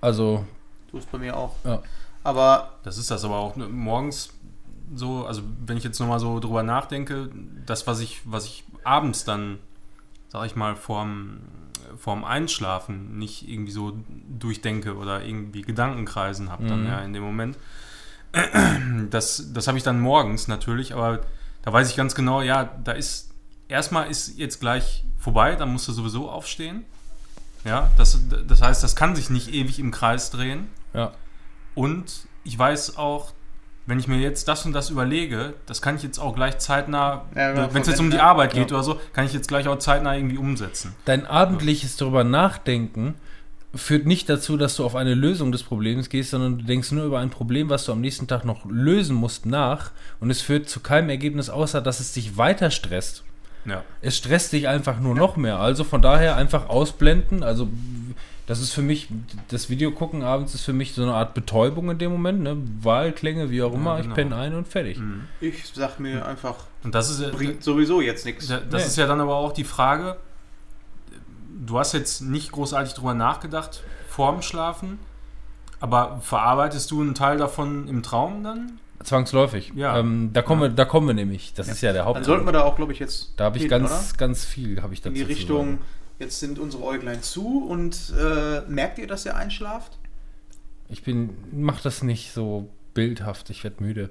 Also, 0.00 0.46
So 0.92 0.98
ist 0.98 1.10
bei 1.10 1.18
mir 1.18 1.36
auch. 1.36 1.56
Ja. 1.64 1.82
Aber 2.22 2.74
Das 2.84 2.96
ist 2.96 3.10
das 3.10 3.24
aber 3.24 3.38
auch 3.38 3.56
ne, 3.56 3.66
morgens 3.66 4.32
so, 4.94 5.26
also 5.26 5.42
wenn 5.66 5.78
ich 5.78 5.82
jetzt 5.82 5.98
nochmal 5.98 6.20
so 6.20 6.38
drüber 6.38 6.62
nachdenke, 6.62 7.28
das, 7.66 7.88
was 7.88 7.98
ich, 7.98 8.20
was 8.24 8.44
ich 8.44 8.62
abends 8.84 9.24
dann, 9.24 9.58
sag 10.28 10.46
ich 10.46 10.54
mal, 10.54 10.76
vorm, 10.76 11.40
vorm 11.96 12.24
Einschlafen 12.24 13.18
nicht 13.18 13.48
irgendwie 13.48 13.72
so 13.72 13.98
durchdenke 14.38 14.96
oder 14.96 15.24
irgendwie 15.24 15.62
Gedankenkreisen 15.62 16.50
habe 16.50 16.66
dann 16.66 16.82
Mhm. 16.82 16.86
ja 16.88 17.00
in 17.00 17.12
dem 17.12 17.22
Moment. 17.22 17.56
Das, 19.10 19.52
das 19.52 19.66
habe 19.68 19.78
ich 19.78 19.84
dann 19.84 20.00
morgens 20.00 20.48
natürlich, 20.48 20.92
aber 20.94 21.20
da 21.62 21.72
weiß 21.72 21.90
ich 21.90 21.96
ganz 21.96 22.14
genau, 22.14 22.42
ja, 22.42 22.64
da 22.84 22.92
ist, 22.92 23.30
erstmal 23.68 24.10
ist 24.10 24.38
jetzt 24.38 24.60
gleich 24.60 25.04
vorbei, 25.18 25.56
dann 25.56 25.72
musst 25.72 25.88
du 25.88 25.92
sowieso 25.92 26.28
aufstehen. 26.30 26.84
Ja, 27.64 27.90
das, 27.96 28.20
das 28.46 28.62
heißt, 28.62 28.84
das 28.84 28.94
kann 28.96 29.16
sich 29.16 29.30
nicht 29.30 29.52
ewig 29.52 29.78
im 29.78 29.90
Kreis 29.90 30.30
drehen. 30.30 30.68
ja. 30.94 31.12
Und 31.74 32.26
ich 32.44 32.58
weiß 32.58 32.96
auch, 32.96 33.32
wenn 33.88 33.98
ich 33.98 34.06
mir 34.06 34.18
jetzt 34.18 34.46
das 34.48 34.66
und 34.66 34.74
das 34.74 34.90
überlege, 34.90 35.54
das 35.64 35.80
kann 35.80 35.96
ich 35.96 36.02
jetzt 36.02 36.18
auch 36.18 36.34
gleich 36.34 36.58
zeitnah, 36.58 37.24
Ja, 37.34 37.54
ja, 37.54 37.74
wenn 37.74 37.80
es 37.80 37.88
jetzt 37.88 38.00
um 38.00 38.10
die 38.10 38.18
ja. 38.18 38.24
Arbeit 38.24 38.52
geht 38.52 38.70
oder 38.70 38.82
so, 38.82 39.00
kann 39.14 39.24
ich 39.24 39.32
jetzt 39.32 39.48
gleich 39.48 39.66
auch 39.66 39.78
zeitnah 39.78 40.14
irgendwie 40.14 40.36
umsetzen. 40.36 40.94
Dein 41.06 41.26
abendliches 41.26 41.96
darüber 41.96 42.22
nachdenken 42.22 43.14
führt 43.74 44.04
nicht 44.04 44.28
dazu, 44.28 44.58
dass 44.58 44.76
du 44.76 44.84
auf 44.84 44.94
eine 44.94 45.14
Lösung 45.14 45.52
des 45.52 45.62
Problems 45.62 46.10
gehst, 46.10 46.30
sondern 46.30 46.58
du 46.58 46.64
denkst 46.66 46.92
nur 46.92 47.06
über 47.06 47.18
ein 47.20 47.30
Problem, 47.30 47.70
was 47.70 47.86
du 47.86 47.92
am 47.92 48.02
nächsten 48.02 48.26
Tag 48.26 48.44
noch 48.44 48.66
lösen 48.66 49.16
musst, 49.16 49.46
nach. 49.46 49.90
Und 50.20 50.30
es 50.30 50.42
führt 50.42 50.68
zu 50.68 50.80
keinem 50.80 51.08
Ergebnis, 51.08 51.48
außer 51.48 51.80
dass 51.80 52.00
es 52.00 52.12
dich 52.12 52.36
weiter 52.36 52.70
stresst. 52.70 53.24
Ja. 53.64 53.84
Es 54.02 54.18
stresst 54.18 54.52
dich 54.52 54.68
einfach 54.68 55.00
nur 55.00 55.14
noch 55.14 55.36
mehr. 55.36 55.60
Also 55.60 55.84
von 55.84 56.02
daher 56.02 56.36
einfach 56.36 56.68
ausblenden. 56.68 57.42
Also 57.42 57.68
das 58.48 58.60
ist 58.60 58.72
für 58.72 58.82
mich, 58.82 59.08
das 59.48 59.70
Video 59.70 59.90
gucken 59.92 60.22
abends 60.24 60.54
ist 60.54 60.62
für 60.64 60.72
mich 60.72 60.94
so 60.94 61.02
eine 61.02 61.14
Art 61.14 61.34
Betäubung 61.34 61.90
in 61.90 61.98
dem 61.98 62.10
Moment. 62.10 62.40
Ne? 62.40 62.56
Wahlklänge, 62.82 63.50
wie 63.50 63.62
auch 63.62 63.72
immer. 63.74 63.96
genau. 63.98 64.08
Ich 64.08 64.14
penne 64.14 64.34
ein 64.36 64.54
und 64.54 64.66
fertig. 64.66 64.98
Ich 65.40 65.64
sag 65.74 66.00
mir 66.00 66.26
einfach, 66.26 66.56
Und 66.82 66.94
das 66.94 67.10
ist, 67.10 67.30
bringt 67.32 67.62
sowieso 67.62 68.00
jetzt 68.00 68.24
nichts. 68.24 68.48
Da- 68.48 68.58
Das 68.60 68.82
Nee. 68.82 68.88
ist 68.88 68.96
ja 68.96 69.06
dann 69.06 69.20
aber 69.20 69.36
auch 69.36 69.52
die 69.52 69.64
Frage, 69.64 70.16
du 71.64 71.78
hast 71.78 71.92
jetzt 71.92 72.22
nicht 72.22 72.52
großartig 72.52 72.94
drüber 72.94 73.14
nachgedacht 73.14 73.82
vorm 74.08 74.42
Schlafen, 74.42 74.98
aber 75.80 76.20
verarbeitest 76.22 76.90
du 76.90 77.00
einen 77.02 77.14
Teil 77.14 77.36
davon 77.38 77.86
im 77.88 78.02
Traum 78.02 78.42
dann? 78.42 78.80
Zwangsläufig. 79.02 79.72
Ja. 79.76 79.96
Ähm, 79.98 80.30
da, 80.32 80.42
kommen 80.42 80.60
wir, 80.62 80.68
da 80.70 80.84
kommen 80.84 81.06
wir 81.06 81.14
nämlich. 81.14 81.54
Das 81.54 81.68
ist 81.68 81.82
ja 81.82 81.92
der 81.92 82.02
Dann 82.04 82.14
Haupt. 82.16 82.24
sollten 82.24 82.44
wir 82.46 82.52
da 82.52 82.62
auch, 82.64 82.74
glaube 82.74 82.92
ich, 82.92 82.98
jetzt 82.98 83.32
Da 83.36 83.44
habe 83.44 83.56
ich 83.56 83.62
hin, 83.62 83.70
ganz, 83.70 84.16
ganz 84.16 84.44
viel 84.44 84.82
habe 84.82 84.92
ich 84.92 85.04
in 85.04 85.12
dazu 85.12 85.14
die 85.14 85.22
zu 85.22 85.28
Richtung, 85.28 85.66
sagen. 85.66 85.78
Jetzt 86.18 86.40
sind 86.40 86.58
unsere 86.58 86.82
Äuglein 86.82 87.22
zu 87.22 87.64
und 87.64 88.12
äh, 88.18 88.62
merkt 88.68 88.98
ihr, 88.98 89.06
dass 89.06 89.24
ihr 89.24 89.36
einschlaft? 89.36 89.98
Ich 90.88 91.02
bin, 91.02 91.30
mach 91.52 91.80
das 91.80 92.02
nicht 92.02 92.32
so 92.32 92.68
bildhaft. 92.94 93.50
Ich 93.50 93.62
werde 93.64 93.82
müde. 93.82 94.10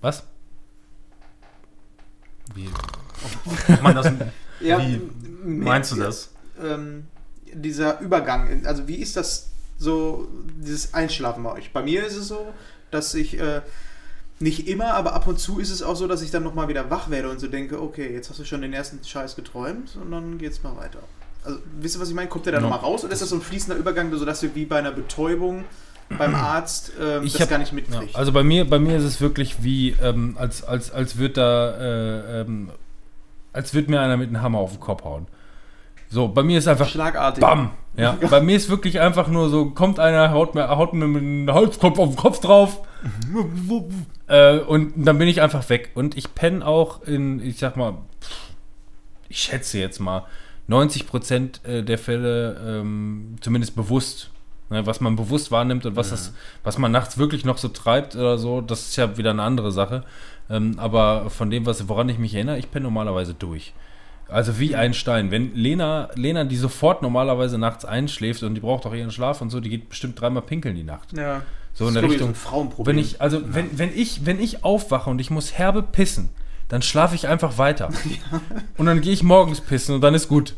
Was? 0.00 0.24
Wie? 2.54 2.68
Ob 3.68 3.82
man 3.82 3.94
das, 3.94 4.12
Ja, 4.62 4.80
Wie 4.80 5.00
meinst 5.44 5.92
du 5.92 5.96
das? 5.96 6.30
Ähm, 6.60 7.06
dieser 7.52 8.00
Übergang, 8.00 8.64
also 8.66 8.86
wie 8.88 8.96
ist 8.96 9.16
das 9.16 9.50
so, 9.78 10.28
dieses 10.56 10.94
Einschlafen 10.94 11.42
bei 11.42 11.52
euch? 11.52 11.72
Bei 11.72 11.82
mir 11.82 12.06
ist 12.06 12.16
es 12.16 12.28
so, 12.28 12.52
dass 12.90 13.14
ich 13.14 13.38
äh, 13.38 13.62
nicht 14.42 14.68
immer, 14.68 14.94
aber 14.94 15.14
ab 15.14 15.26
und 15.26 15.38
zu 15.38 15.58
ist 15.58 15.70
es 15.70 15.82
auch 15.82 15.96
so, 15.96 16.06
dass 16.06 16.20
ich 16.22 16.30
dann 16.30 16.42
nochmal 16.42 16.68
wieder 16.68 16.90
wach 16.90 17.08
werde 17.10 17.30
und 17.30 17.40
so 17.40 17.46
denke, 17.48 17.80
okay, 17.80 18.12
jetzt 18.12 18.28
hast 18.30 18.38
du 18.40 18.44
schon 18.44 18.62
den 18.62 18.72
ersten 18.72 19.02
Scheiß 19.02 19.36
geträumt 19.36 19.96
und 20.02 20.10
dann 20.10 20.38
geht's 20.38 20.62
mal 20.62 20.76
weiter. 20.76 20.98
Also, 21.44 21.58
wisst 21.80 21.96
ihr, 21.96 22.00
was 22.00 22.08
ich 22.08 22.14
meine? 22.14 22.28
Kommt 22.28 22.46
der 22.46 22.52
da 22.52 22.58
Ja. 22.58 22.62
nochmal 22.62 22.80
raus 22.80 23.04
oder 23.04 23.12
ist 23.12 23.22
das 23.22 23.30
so 23.30 23.36
ein 23.36 23.42
fließender 23.42 23.76
Übergang, 23.78 24.12
sodass 24.14 24.42
wir 24.42 24.54
wie 24.54 24.64
bei 24.66 24.78
einer 24.78 24.92
Betäubung 24.92 25.64
beim 26.18 26.34
Arzt 26.34 26.92
ähm, 27.00 27.22
Ich 27.24 27.32
das 27.32 27.42
hab- 27.42 27.48
gar 27.50 27.58
nicht 27.58 27.70
Ja, 27.70 27.74
mitkriegt? 27.76 28.14
also 28.16 28.32
bei 28.32 28.42
mir, 28.42 28.68
bei 28.68 28.78
mir 28.78 28.96
ist 28.98 29.04
es 29.04 29.20
wirklich 29.20 29.62
wie, 29.62 29.96
ähm, 30.02 30.36
als, 30.38 30.62
als, 30.62 30.90
als 30.92 31.16
würde 31.18 31.34
da, 31.34 31.78
äh, 31.78 32.40
ähm, 32.42 32.70
als 33.52 33.74
würde 33.74 33.90
mir 33.90 34.00
einer 34.00 34.16
mit 34.16 34.28
einem 34.28 34.42
Hammer 34.42 34.58
auf 34.58 34.72
den 34.72 34.80
Kopf 34.80 35.04
hauen. 35.04 35.26
So, 36.12 36.28
bei 36.28 36.42
mir 36.42 36.58
ist 36.58 36.68
einfach 36.68 36.90
Schlagartig. 36.90 37.40
BAM! 37.40 37.70
Ja, 37.96 38.18
bei 38.30 38.42
mir 38.42 38.54
ist 38.54 38.68
wirklich 38.68 39.00
einfach 39.00 39.28
nur 39.28 39.48
so, 39.48 39.70
kommt 39.70 39.98
einer, 39.98 40.30
haut 40.30 40.54
mir, 40.54 40.68
haut 40.68 40.92
mir 40.92 41.06
mit 41.06 41.22
einem 41.22 41.50
Holzkopf 41.50 41.98
auf 41.98 42.10
den 42.10 42.16
Kopf 42.16 42.38
drauf 42.40 42.82
äh, 44.26 44.58
und 44.58 44.92
dann 44.96 45.16
bin 45.16 45.26
ich 45.26 45.40
einfach 45.40 45.66
weg. 45.70 45.90
Und 45.94 46.14
ich 46.18 46.34
penne 46.34 46.66
auch 46.66 47.02
in, 47.04 47.42
ich 47.42 47.58
sag 47.58 47.78
mal, 47.78 47.94
ich 49.30 49.38
schätze 49.38 49.78
jetzt 49.78 50.00
mal, 50.00 50.26
90 50.66 51.06
Prozent 51.06 51.64
äh, 51.64 51.82
der 51.82 51.96
Fälle 51.96 52.60
ähm, 52.62 53.36
zumindest 53.40 53.74
bewusst. 53.74 54.30
Ne, 54.68 54.84
was 54.86 55.00
man 55.00 55.16
bewusst 55.16 55.50
wahrnimmt 55.50 55.86
und 55.86 55.96
was, 55.96 56.10
das, 56.10 56.34
was 56.62 56.76
man 56.76 56.92
nachts 56.92 57.16
wirklich 57.16 57.44
noch 57.46 57.58
so 57.58 57.68
treibt 57.68 58.16
oder 58.16 58.36
so, 58.36 58.60
das 58.60 58.88
ist 58.88 58.96
ja 58.96 59.16
wieder 59.16 59.30
eine 59.30 59.42
andere 59.42 59.72
Sache. 59.72 60.04
Ähm, 60.50 60.74
aber 60.78 61.30
von 61.30 61.50
dem, 61.50 61.64
was, 61.64 61.88
woran 61.88 62.10
ich 62.10 62.18
mich 62.18 62.34
erinnere, 62.34 62.58
ich 62.58 62.70
penne 62.70 62.84
normalerweise 62.84 63.32
durch. 63.32 63.72
Also 64.32 64.58
wie 64.58 64.74
ein 64.74 64.94
Stein. 64.94 65.30
Wenn 65.30 65.54
Lena, 65.54 66.08
Lena, 66.14 66.44
die 66.44 66.56
sofort 66.56 67.02
normalerweise 67.02 67.58
nachts 67.58 67.84
einschläft 67.84 68.42
und 68.42 68.54
die 68.54 68.60
braucht 68.60 68.86
auch 68.86 68.94
ihren 68.94 69.10
Schlaf 69.10 69.40
und 69.40 69.50
so, 69.50 69.60
die 69.60 69.68
geht 69.68 69.88
bestimmt 69.88 70.20
dreimal 70.20 70.42
pinkeln 70.42 70.74
die 70.74 70.84
Nacht. 70.84 71.16
Ja. 71.16 71.42
So 71.74 71.88
in 71.88 71.94
der 71.94 72.02
ich, 72.02 72.08
so 72.08 72.12
Richtung. 72.12 72.28
ein 72.30 72.34
Frauenproblem. 72.34 72.96
Wenn 72.96 73.02
ich, 73.02 73.20
also 73.20 73.40
wenn, 73.44 73.78
wenn 73.78 73.90
ich, 73.94 74.26
wenn 74.26 74.40
ich 74.40 74.64
aufwache 74.64 75.08
und 75.10 75.20
ich 75.20 75.30
muss 75.30 75.52
herbe 75.52 75.82
pissen, 75.82 76.30
dann 76.68 76.82
schlafe 76.82 77.14
ich 77.14 77.28
einfach 77.28 77.58
weiter. 77.58 77.90
Und 78.78 78.86
dann 78.86 79.02
gehe 79.02 79.12
ich 79.12 79.22
morgens 79.22 79.60
pissen 79.60 79.94
und 79.94 80.00
dann 80.00 80.14
ist 80.14 80.26
gut. 80.26 80.54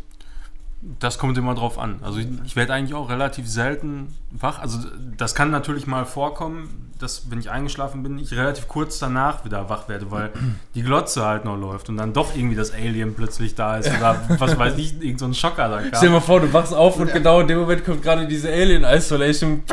Das 1.01 1.18
kommt 1.18 1.39
immer 1.39 1.55
drauf 1.55 1.78
an. 1.78 2.01
Also 2.03 2.18
ich, 2.18 2.26
ich 2.45 2.57
werde 2.57 2.72
eigentlich 2.74 2.95
auch 2.95 3.09
relativ 3.09 3.49
selten 3.49 4.09
wach. 4.30 4.59
Also 4.61 4.78
das 5.16 5.35
kann 5.35 5.51
natürlich 5.51 5.87
mal 5.87 6.05
vorkommen, 6.05 6.91
dass 6.99 7.30
wenn 7.30 7.39
ich 7.39 7.51
eingeschlafen 7.51 8.03
bin, 8.03 8.18
ich 8.18 8.32
relativ 8.32 8.68
kurz 8.68 8.99
danach 8.99 9.45
wieder 9.45 9.68
wach 9.70 9.89
werde, 9.89 10.11
weil 10.11 10.30
die 10.74 10.82
Glotze 10.82 11.24
halt 11.24 11.45
noch 11.45 11.57
läuft 11.57 11.89
und 11.89 11.97
dann 11.97 12.12
doch 12.12 12.37
irgendwie 12.37 12.55
das 12.55 12.72
Alien 12.72 13.14
plötzlich 13.14 13.55
da 13.55 13.78
ist 13.78 13.91
oder 13.97 14.20
was 14.39 14.59
weiß 14.59 14.76
ich, 14.78 15.01
irgend 15.03 15.18
so 15.20 15.24
ein 15.26 15.35
Schocker 15.35 15.68
da 15.68 15.78
Stell 15.80 15.91
dir 15.91 15.99
kam. 15.99 16.12
mal 16.12 16.20
vor, 16.20 16.41
du 16.41 16.53
wachst 16.53 16.74
auf 16.74 16.99
und 16.99 17.12
genau 17.12 17.41
in 17.41 17.49
dem 17.49 17.59
Moment 17.61 17.85
kommt 17.85 18.03
gerade 18.03 18.26
diese 18.28 18.49
Alien 18.53 18.85
Isolation. 18.85 19.62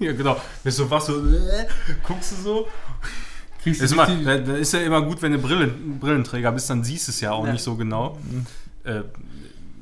Ja, 0.00 0.12
genau. 0.12 0.36
Bist 0.62 0.78
du 0.78 0.90
wach 0.90 1.00
so, 1.00 1.14
äh, 1.18 1.66
guckst 2.06 2.32
du 2.32 2.36
so. 2.36 2.68
Kriegst 3.62 3.80
Ist, 3.80 3.90
du 3.90 3.94
immer, 3.94 4.06
die- 4.06 4.24
da 4.24 4.36
da 4.38 4.54
ist 4.54 4.72
ja 4.72 4.80
immer 4.80 5.00
gut, 5.02 5.22
wenn 5.22 5.32
du 5.32 5.38
Brillen, 5.38 5.98
Brillenträger 5.98 6.52
bist, 6.52 6.68
dann 6.68 6.82
siehst 6.84 7.08
du 7.08 7.12
es 7.12 7.20
ja 7.20 7.32
auch 7.32 7.46
Ja. 7.46 7.52
nicht 7.52 7.62
so 7.62 7.74
genau. 7.76 8.18
Äh, 8.82 9.00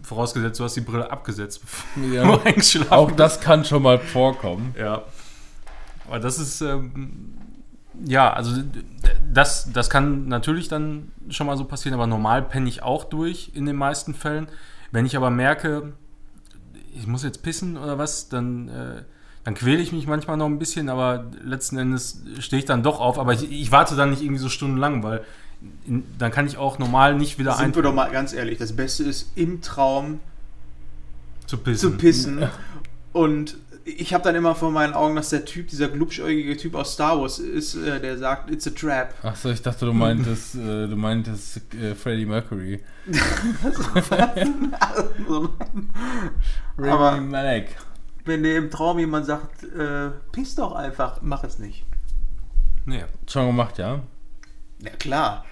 vorausgesetzt, 0.03 0.61
du 0.61 0.65
hast 0.65 0.75
die 0.75 0.81
Brille 0.81 1.11
abgesetzt, 1.11 1.61
bevor 1.61 2.05
Ja. 2.05 2.23
du 2.37 2.43
eingeschlafen 2.45 2.93
Auch 2.93 3.11
das 3.11 3.41
kann 3.41 3.65
schon 3.65 3.83
mal 3.83 3.99
vorkommen. 3.99 4.75
Ja. 4.79 5.03
Aber 6.07 6.19
das 6.21 6.39
ist, 6.39 6.61
ähm, 6.61 7.35
ja, 8.05 8.33
also 8.33 8.63
das, 9.33 9.73
das 9.73 9.91
kann 9.91 10.29
natürlich 10.29 10.69
dann 10.69 11.13
schon 11.31 11.47
mal 11.47 11.57
so 11.57 11.65
passieren, 11.65 11.95
aber 11.95 12.07
normal 12.07 12.43
penne 12.43 12.69
ich 12.69 12.83
auch 12.83 13.05
durch 13.05 13.53
in 13.55 13.67
den 13.67 13.77
meisten 13.77 14.15
Fällen. 14.15 14.49
Wenn 14.91 15.07
ich 15.07 15.17
aber 15.17 15.31
merke, 15.31 15.93
ich 16.95 17.07
muss 17.07 17.23
jetzt 17.23 17.43
pissen 17.43 17.77
oder 17.77 17.99
was, 17.99 18.29
dann, 18.29 18.69
äh, 18.69 19.03
dann 19.45 19.55
quäle 19.55 19.81
ich 19.81 19.93
mich 19.93 20.07
manchmal 20.07 20.37
noch 20.37 20.47
ein 20.47 20.59
bisschen, 20.59 20.89
aber 20.89 21.31
letzten 21.43 21.79
Endes 21.79 22.23
stehe 22.41 22.61
ich 22.61 22.67
dann 22.67 22.83
doch 22.83 23.01
auf. 23.01 23.19
Aber 23.19 23.33
ich, 23.33 23.51
ich 23.51 23.73
warte 23.73 23.97
dann 23.97 24.11
nicht 24.11 24.23
irgendwie 24.23 24.41
so 24.41 24.49
stundenlang, 24.49 25.03
weil 25.03 25.25
dann 26.19 26.31
kann 26.31 26.47
ich 26.47 26.57
auch 26.59 26.79
normal 26.79 27.17
nicht 27.17 27.39
wieder 27.39 27.55
Sind 27.55 27.75
wir 27.77 27.83
doch 27.83 27.95
mal 27.95 28.11
ganz 28.11 28.33
ehrlich, 28.33 28.59
das 28.59 28.75
Beste 28.75 29.05
ist 29.05 29.33
im 29.37 29.61
Traum 29.63 30.21
zu 31.47 31.59
pissen. 31.59 31.91
zu 31.93 31.97
pissen. 31.97 32.49
Und 33.13 33.57
ich 33.85 34.15
habe 34.15 34.23
dann 34.23 34.37
immer 34.37 34.55
vor 34.55 34.71
meinen 34.71 34.95
Augen, 34.95 35.17
dass 35.17 35.31
der 35.31 35.45
Typ, 35.45 35.67
dieser 35.69 35.89
glubschäugige 35.89 36.57
Typ 36.57 36.77
aus 36.77 36.93
Star 36.95 37.21
Wars 37.21 37.41
ist, 37.41 37.75
äh, 37.75 38.01
der 38.01 38.17
sagt, 38.17 38.49
it's 38.51 38.67
a 38.67 38.71
trap. 38.71 39.13
Achso, 39.25 39.51
ich 39.51 39.61
dachte, 39.61 39.87
du 39.87 39.93
meintest, 39.93 40.55
äh, 40.55 40.87
du 40.87 40.95
meintest 40.97 41.61
äh, 41.75 41.95
Freddie 41.97 42.27
Mercury. 42.27 42.81
Aber- 46.79 47.21
Malek. 47.21 47.77
Wenn 48.25 48.45
dir 48.45 48.57
im 48.57 48.71
Traum 48.71 49.01
jemand 49.01 49.27
sagt, 49.27 49.65
äh, 49.65 50.11
piss 50.31 50.55
doch 50.55 50.73
einfach, 50.77 51.19
mach 51.23 51.43
es 51.43 51.59
nicht. 51.59 51.85
Nee. 52.87 53.05
Schon 53.29 53.47
gemacht, 53.49 53.79
ja? 53.79 54.01
Ja, 54.81 54.91
klar. 54.91 55.45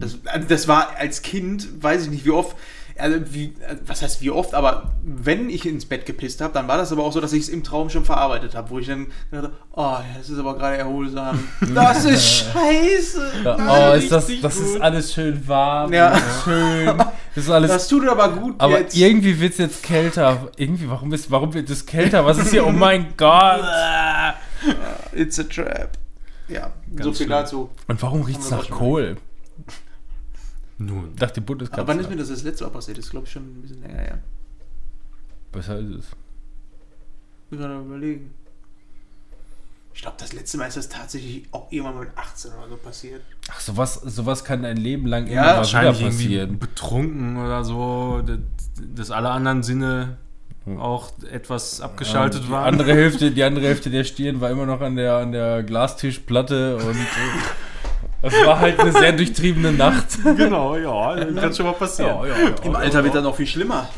Das, 0.00 0.18
also 0.24 0.48
das 0.48 0.66
war 0.66 0.96
als 0.98 1.22
Kind, 1.22 1.82
weiß 1.82 2.04
ich 2.04 2.10
nicht 2.10 2.24
wie 2.24 2.30
oft, 2.30 2.56
also 2.98 3.18
wie, 3.32 3.54
was 3.86 4.02
heißt 4.02 4.20
wie 4.20 4.30
oft, 4.30 4.52
aber 4.54 4.92
wenn 5.02 5.48
ich 5.48 5.64
ins 5.66 5.86
Bett 5.86 6.04
gepisst 6.04 6.40
habe, 6.42 6.52
dann 6.52 6.68
war 6.68 6.76
das 6.76 6.92
aber 6.92 7.02
auch 7.04 7.12
so, 7.12 7.20
dass 7.20 7.32
ich 7.32 7.42
es 7.44 7.48
im 7.48 7.62
Traum 7.64 7.88
schon 7.88 8.04
verarbeitet 8.04 8.54
habe, 8.54 8.68
wo 8.70 8.78
ich 8.78 8.88
dann 8.88 9.06
dachte, 9.30 9.52
oh, 9.72 9.96
das 10.18 10.28
ist 10.28 10.38
aber 10.38 10.56
gerade 10.58 10.76
erholsam. 10.78 11.38
Das 11.74 12.04
ist 12.04 12.44
scheiße. 12.52 13.32
Ja, 13.44 13.92
oh, 13.92 13.94
ist 13.96 14.10
das, 14.12 14.26
das 14.42 14.56
ist 14.56 14.80
alles 14.80 15.14
schön 15.14 15.46
warm, 15.48 15.92
Ja. 15.92 16.18
schön. 16.44 16.86
Das 17.34 17.44
ist 17.44 17.50
alles. 17.50 17.70
Das 17.70 17.86
tut 17.88 18.08
aber 18.08 18.28
gut 18.30 18.56
aber 18.58 18.80
jetzt. 18.80 18.96
irgendwie 18.96 19.38
wird 19.40 19.52
es 19.52 19.58
jetzt 19.58 19.82
kälter. 19.84 20.50
Irgendwie, 20.56 20.90
warum, 20.90 21.12
ist, 21.12 21.30
warum 21.30 21.54
wird 21.54 21.70
es 21.70 21.86
kälter? 21.86 22.26
Was 22.26 22.38
ist 22.38 22.50
hier? 22.50 22.66
Oh 22.66 22.72
mein 22.72 23.06
Gott! 23.16 23.62
It's 25.12 25.38
a 25.38 25.44
trap. 25.44 25.90
Ja, 26.48 26.72
Ganz 26.90 27.04
so 27.04 27.10
viel 27.12 27.16
schlimm. 27.26 27.28
dazu. 27.30 27.70
Und 27.86 28.02
warum 28.02 28.22
riecht 28.22 28.40
es 28.40 28.50
nach 28.50 28.58
auch 28.58 28.64
schon 28.64 28.78
Nun. 30.80 31.14
Dachte 31.16 31.34
die 31.34 31.40
Aber 31.40 31.46
Bundeskanzlerin. 31.46 31.88
wann 31.88 32.00
ist 32.00 32.10
mir 32.10 32.16
das 32.16 32.28
das 32.28 32.42
letzte 32.42 32.64
Mal 32.64 32.70
passiert? 32.70 32.98
Das 32.98 33.04
ist, 33.04 33.10
glaube 33.10 33.26
ich, 33.26 33.32
schon 33.32 33.42
ein 33.42 33.62
bisschen 33.62 33.82
länger 33.82 33.98
her. 33.98 34.18
Besser 35.52 35.78
ist 35.78 35.90
es. 35.90 36.06
Ich 36.06 37.50
muss 37.52 37.60
gerade 37.60 37.80
überlegen. 37.80 38.34
Ich 39.92 40.02
glaube, 40.02 40.16
das 40.18 40.32
letzte 40.32 40.56
Mal 40.56 40.66
ist 40.66 40.76
das 40.76 40.88
tatsächlich 40.88 41.42
auch 41.52 41.70
irgendwann 41.70 41.98
mit 42.00 42.08
18 42.16 42.52
oder 42.52 42.68
so 42.70 42.76
passiert. 42.76 43.20
Ach, 43.50 43.60
sowas, 43.60 43.94
sowas 43.94 44.44
kann 44.44 44.64
ein 44.64 44.76
Leben 44.78 45.06
lang 45.06 45.26
Ja, 45.26 45.32
immer 45.32 45.40
mal 45.40 45.46
wieder 45.48 45.56
wahrscheinlich 45.58 46.00
irgendwie 46.00 46.24
passieren. 46.24 46.58
betrunken 46.58 47.36
oder 47.36 47.64
so, 47.64 48.22
dass, 48.24 48.38
dass 48.94 49.10
alle 49.10 49.30
anderen 49.30 49.62
Sinne 49.62 50.16
auch 50.78 51.10
etwas 51.30 51.80
abgeschaltet 51.80 52.44
die 52.44 52.50
waren. 52.50 52.72
Andere 52.72 52.94
Hälfte, 52.94 53.30
die 53.32 53.42
andere 53.42 53.66
Hälfte 53.66 53.90
der 53.90 54.04
Stirn 54.04 54.40
war 54.40 54.48
immer 54.50 54.64
noch 54.64 54.80
an 54.80 54.96
der, 54.96 55.16
an 55.16 55.32
der 55.32 55.62
Glastischplatte 55.64 56.76
und 56.76 56.94
äh, 56.96 56.96
es 58.22 58.34
war 58.46 58.58
halt 58.60 58.78
eine 58.80 58.92
sehr 58.92 59.12
durchtriebene 59.12 59.72
Nacht. 59.72 60.06
genau, 60.36 60.76
ja, 60.76 61.24
kann 61.34 61.54
schon 61.54 61.66
mal 61.66 61.72
passieren. 61.72 62.18
Im 62.64 62.76
Alter 62.76 63.02
wird 63.04 63.14
das 63.14 63.22
noch 63.22 63.36
viel 63.36 63.46
schlimmer. 63.46 63.88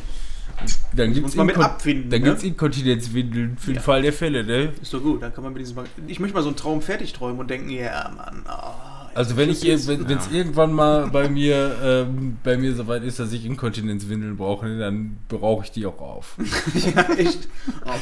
Dann 0.95 1.09
Muss 1.09 1.16
gibt's 1.16 1.35
man 1.35 1.47
mit 1.47 1.57
abfinden, 1.59 2.09
Dann 2.11 2.20
ne? 2.20 2.29
gibt's 2.29 2.45
Inkontinenzwindeln 2.45 3.57
für 3.59 3.68
den 3.73 3.77
Ja. 3.77 3.81
Fall 3.81 4.03
der 4.03 4.12
Fälle, 4.12 4.45
ne? 4.45 4.73
Ist 4.81 4.95
doch 4.95 5.03
gut, 5.03 5.20
dann 5.23 5.35
kann 5.35 5.43
man 5.43 5.53
mit 5.55 5.62
diesem. 5.62 5.79
Ich 6.07 6.20
möchte 6.20 6.37
mal 6.37 6.43
so 6.43 6.51
einen 6.51 6.57
Traum 6.57 6.83
fertig 6.83 7.12
träumen 7.12 7.41
und 7.41 7.51
denken, 7.51 7.70
ja, 7.70 8.09
Mann. 8.16 8.43
ah, 8.47 9.09
Also 9.14 9.37
wenn 9.37 9.51
ich 9.51 9.62
jetzt- 9.64 9.89
wenn 9.89 10.05
es 10.16 10.31
irgendwann 10.31 10.73
mal 10.73 11.09
bei 11.09 11.29
mir 11.29 11.75
ähm, 11.83 12.37
bei 12.45 12.57
mir 12.57 12.77
soweit 12.77 13.03
ist, 13.03 13.18
dass 13.18 13.33
ich 13.33 13.45
Inkontinenzwindeln 13.45 14.37
brauche, 14.37 14.66
ne, 14.66 14.79
dann 14.79 15.16
brauche 15.29 15.64
ich 15.64 15.73
die 15.73 15.85
auch 15.85 15.99
auf. 16.01 16.37
ja, 16.75 17.12
echt. 17.16 17.49
Ah, 17.85 17.95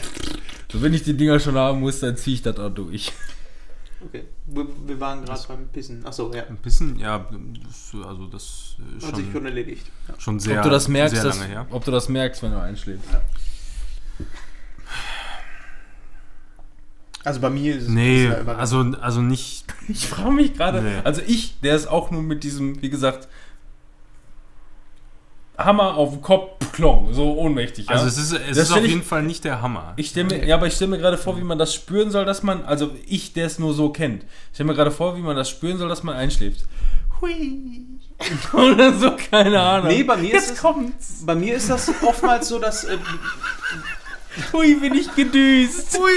So 0.71 0.83
wenn 0.83 0.93
ich 0.93 1.03
die 1.03 1.14
Dinger 1.16 1.41
schon 1.41 1.55
haben 1.55 1.81
muss, 1.81 2.01
dann 2.01 2.16
ziehe 2.18 2.35
ich 2.35 2.43
das 2.43 2.59
auch 2.59 2.68
durch. 2.71 3.12
Okay. 4.05 4.25
Wir, 4.47 4.67
wir 4.87 5.01
waren 5.01 5.25
gerade 5.25 5.41
beim 5.49 5.69
Pissen. 5.69 6.05
Achso, 6.07 6.33
ja. 6.35 6.45
Ein 6.47 6.57
bisschen, 6.57 6.99
ja, 6.99 7.27
das, 7.67 7.93
also 8.07 8.27
das 8.27 8.77
ist 8.97 9.07
Hat 9.07 9.17
sich 9.17 9.25
schon, 9.27 9.33
schon 9.35 9.47
erledigt. 9.47 9.87
Ja. 10.09 10.15
schon 10.19 10.41
sehr, 10.41 10.59
ob 10.59 10.65
du 10.65 10.71
das 10.71 10.89
merkst, 10.89 11.15
sehr 11.17 11.25
lange 11.25 11.45
her. 11.47 11.67
ob 11.71 11.85
du 11.85 11.91
das 11.91 12.09
merkst, 12.09 12.43
wenn 12.43 12.53
du 12.53 12.61
einschläfst. 12.61 13.05
Also 17.23 17.41
bei 17.41 17.51
mir 17.51 17.77
ist 17.77 17.83
es 17.85 17.89
Nee, 17.89 18.27
ist 18.29 18.47
ja 18.47 18.55
also, 18.55 18.81
also 19.01 19.21
nicht. 19.21 19.65
Ich 19.89 20.07
frage 20.07 20.31
mich 20.31 20.55
gerade, 20.55 20.83
Nee. 20.83 21.01
also 21.05 21.21
ich, 21.27 21.61
der 21.61 21.75
ist 21.77 21.87
auch 21.89 22.11
nur 22.11 22.23
mit 22.23 22.45
diesem, 22.45 22.81
wie 22.81 22.91
gesagt, 22.91 23.29
Hammer 25.65 25.95
auf 25.97 26.11
den 26.11 26.23
Kopf, 26.23 26.73
klong, 26.73 27.13
so 27.13 27.35
ohnmächtig. 27.39 27.87
Ja? 27.87 27.93
Also 27.97 28.07
es 28.07 28.19
ist, 28.19 28.33
es 28.33 28.57
Das 28.57 28.69
ist 28.69 28.73
auf 28.73 28.83
ich- 28.83 28.91
jeden 28.91 29.03
Fall 29.03 29.23
nicht 29.23 29.45
der 29.45 29.63
Hammer. 29.63 29.93
Ich 29.97 30.09
stelle 30.11 30.27
mir, 30.29 30.45
ja, 30.47 30.57
aber 30.57 30.67
ich 30.67 30.75
stelle 30.75 30.91
mir 30.93 30.99
gerade 30.99 31.19
vor, 31.19 31.37
wie 31.39 31.43
man 31.45 31.59
das 31.59 31.75
spüren 31.75 32.11
soll, 32.11 32.25
dass 32.25 32.43
man, 32.43 32.65
also 32.65 32.91
ich, 33.07 33.33
der 33.33 33.47
es 33.47 33.59
nur 33.59 33.75
so 33.75 33.91
kennt, 33.91 34.23
ich 34.25 34.29
stelle 34.55 34.69
mir 34.69 34.75
gerade 34.75 34.91
vor, 34.91 35.17
wie 35.17 35.21
man 35.21 35.37
das 35.37 35.49
spüren 35.51 35.79
soll, 35.79 35.89
dass 35.89 36.03
man 36.03 36.17
einschläft. 36.17 36.65
Hui. 37.21 37.83
Oder 38.53 38.93
so, 38.93 39.13
keine 39.31 39.61
Ahnung. 39.61 39.89
Nee, 39.89 40.03
bei 40.03 40.17
mir 40.17 40.33
Jetzt 40.33 40.45
ist 40.47 40.51
es- 40.53 40.61
kommt's. 40.61 41.23
Bei 41.25 41.35
mir 41.35 41.55
ist 41.55 41.71
das 41.71 41.91
oftmals 42.03 42.49
so, 42.49 42.59
dass. 42.59 42.85
Äh, 42.85 42.99
Hui, 44.53 44.74
bin 44.76 44.95
ich 44.95 45.14
gedüst. 45.14 45.99
Hui. 45.99 46.11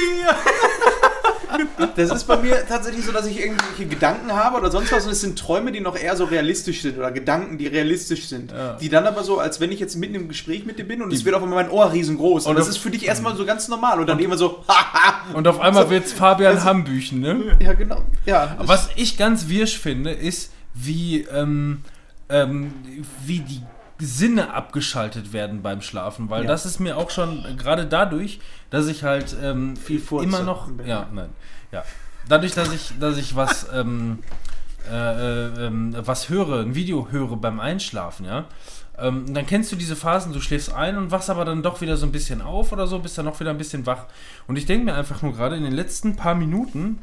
das 1.95 2.11
ist 2.11 2.23
bei 2.25 2.37
mir 2.37 2.65
tatsächlich 2.67 3.05
so, 3.05 3.11
dass 3.11 3.25
ich 3.25 3.39
irgendwelche 3.39 3.85
Gedanken 3.87 4.31
habe 4.33 4.57
oder 4.57 4.71
sonst 4.71 4.91
was 4.91 5.05
und 5.05 5.11
es 5.11 5.21
sind 5.21 5.37
Träume, 5.37 5.71
die 5.71 5.79
noch 5.79 5.95
eher 5.97 6.15
so 6.15 6.25
realistisch 6.25 6.81
sind 6.81 6.97
oder 6.97 7.11
Gedanken, 7.11 7.57
die 7.57 7.67
realistisch 7.67 8.27
sind. 8.27 8.51
Ja. 8.51 8.73
Die 8.73 8.89
dann 8.89 9.05
aber 9.07 9.23
so, 9.23 9.39
als 9.39 9.59
wenn 9.59 9.71
ich 9.71 9.79
jetzt 9.79 9.95
mitten 9.95 10.15
im 10.15 10.27
Gespräch 10.27 10.65
mit 10.65 10.77
dir 10.79 10.87
bin 10.87 11.01
und 11.01 11.09
Die- 11.11 11.15
es 11.15 11.25
wird 11.25 11.35
auf 11.35 11.43
einmal 11.43 11.63
mein 11.63 11.71
Ohr 11.71 11.91
riesengroß. 11.91 12.45
Und, 12.45 12.51
Und 12.51 12.59
das 12.59 12.67
ist 12.67 12.77
für 12.77 12.89
dich 12.89 13.05
erstmal 13.07 13.35
so 13.35 13.45
ganz 13.45 13.67
normal 13.67 13.99
und 13.99 14.07
dann 14.07 14.19
immer 14.19 14.37
so, 14.37 14.63
haha. 14.67 15.33
Und 15.33 15.47
auf 15.47 15.59
einmal 15.59 15.83
So, 15.85 15.89
wird's 15.91 16.13
Fabian 16.13 16.53
also- 16.55 16.65
Hambüchen, 16.65 17.19
ne? 17.19 17.57
Ja, 17.59 17.73
genau. 17.73 18.03
Ja, 18.25 18.57
Was 18.59 18.89
ich 18.95 19.17
ganz 19.17 19.47
wirsch 19.49 19.77
finde, 19.79 20.11
ist, 20.11 20.51
wie, 20.73 21.21
ähm, 21.31 21.81
ähm, 22.29 22.73
wie 23.25 23.39
die 23.41 23.61
Sinne 23.99 24.53
abgeschaltet 24.53 25.33
werden 25.33 25.61
beim 25.61 25.81
Schlafen, 25.81 26.29
weil 26.29 26.43
Ja. 26.43 26.47
das 26.47 26.65
ist 26.65 26.79
mir 26.79 26.97
auch 26.97 27.09
schon 27.09 27.43
gerade 27.57 27.85
dadurch, 27.85 28.39
dass 28.69 28.87
ich 28.87 29.03
halt 29.03 29.35
ähm, 29.41 29.75
Viel 29.75 29.99
Furze 29.99 30.25
immer 30.25 30.41
noch, 30.41 30.67
ja, 30.85 31.07
nein, 31.13 31.29
ja, 31.71 31.83
dadurch, 32.27 32.53
dass 32.53 32.73
ich, 32.73 32.93
dass 32.99 33.17
ich 33.17 33.35
was, 33.35 33.67
ähm, 33.73 34.19
äh, 34.89 34.95
äh, 34.95 35.67
ähm, 35.67 35.95
was 35.97 36.29
höre, 36.29 36.61
ein 36.61 36.75
Video 36.75 37.09
höre 37.11 37.37
beim 37.37 37.59
Einschlafen, 37.59 38.25
ja. 38.25 38.45
Ähm, 38.97 39.33
dann 39.33 39.47
kennst 39.47 39.71
du 39.71 39.75
diese 39.75 39.95
Phasen, 39.95 40.33
du 40.33 40.39
schläfst 40.41 40.71
ein 40.71 40.97
und 40.97 41.09
wachst 41.09 41.29
aber 41.29 41.45
dann 41.45 41.63
doch 41.63 41.81
wieder 41.81 41.97
so 41.97 42.05
ein 42.05 42.11
bisschen 42.11 42.41
auf 42.41 42.71
oder 42.71 42.85
so, 42.85 42.99
bist 42.99 43.17
dann 43.17 43.25
noch 43.25 43.39
wieder 43.39 43.49
ein 43.49 43.57
bisschen 43.57 43.87
wach. 43.87 44.05
Und 44.45 44.55
ich 44.55 44.67
denke 44.67 44.85
mir 44.85 44.93
einfach 44.93 45.23
nur 45.23 45.33
gerade 45.33 45.55
in 45.55 45.63
den 45.63 45.73
letzten 45.73 46.15
paar 46.15 46.35
Minuten 46.35 46.99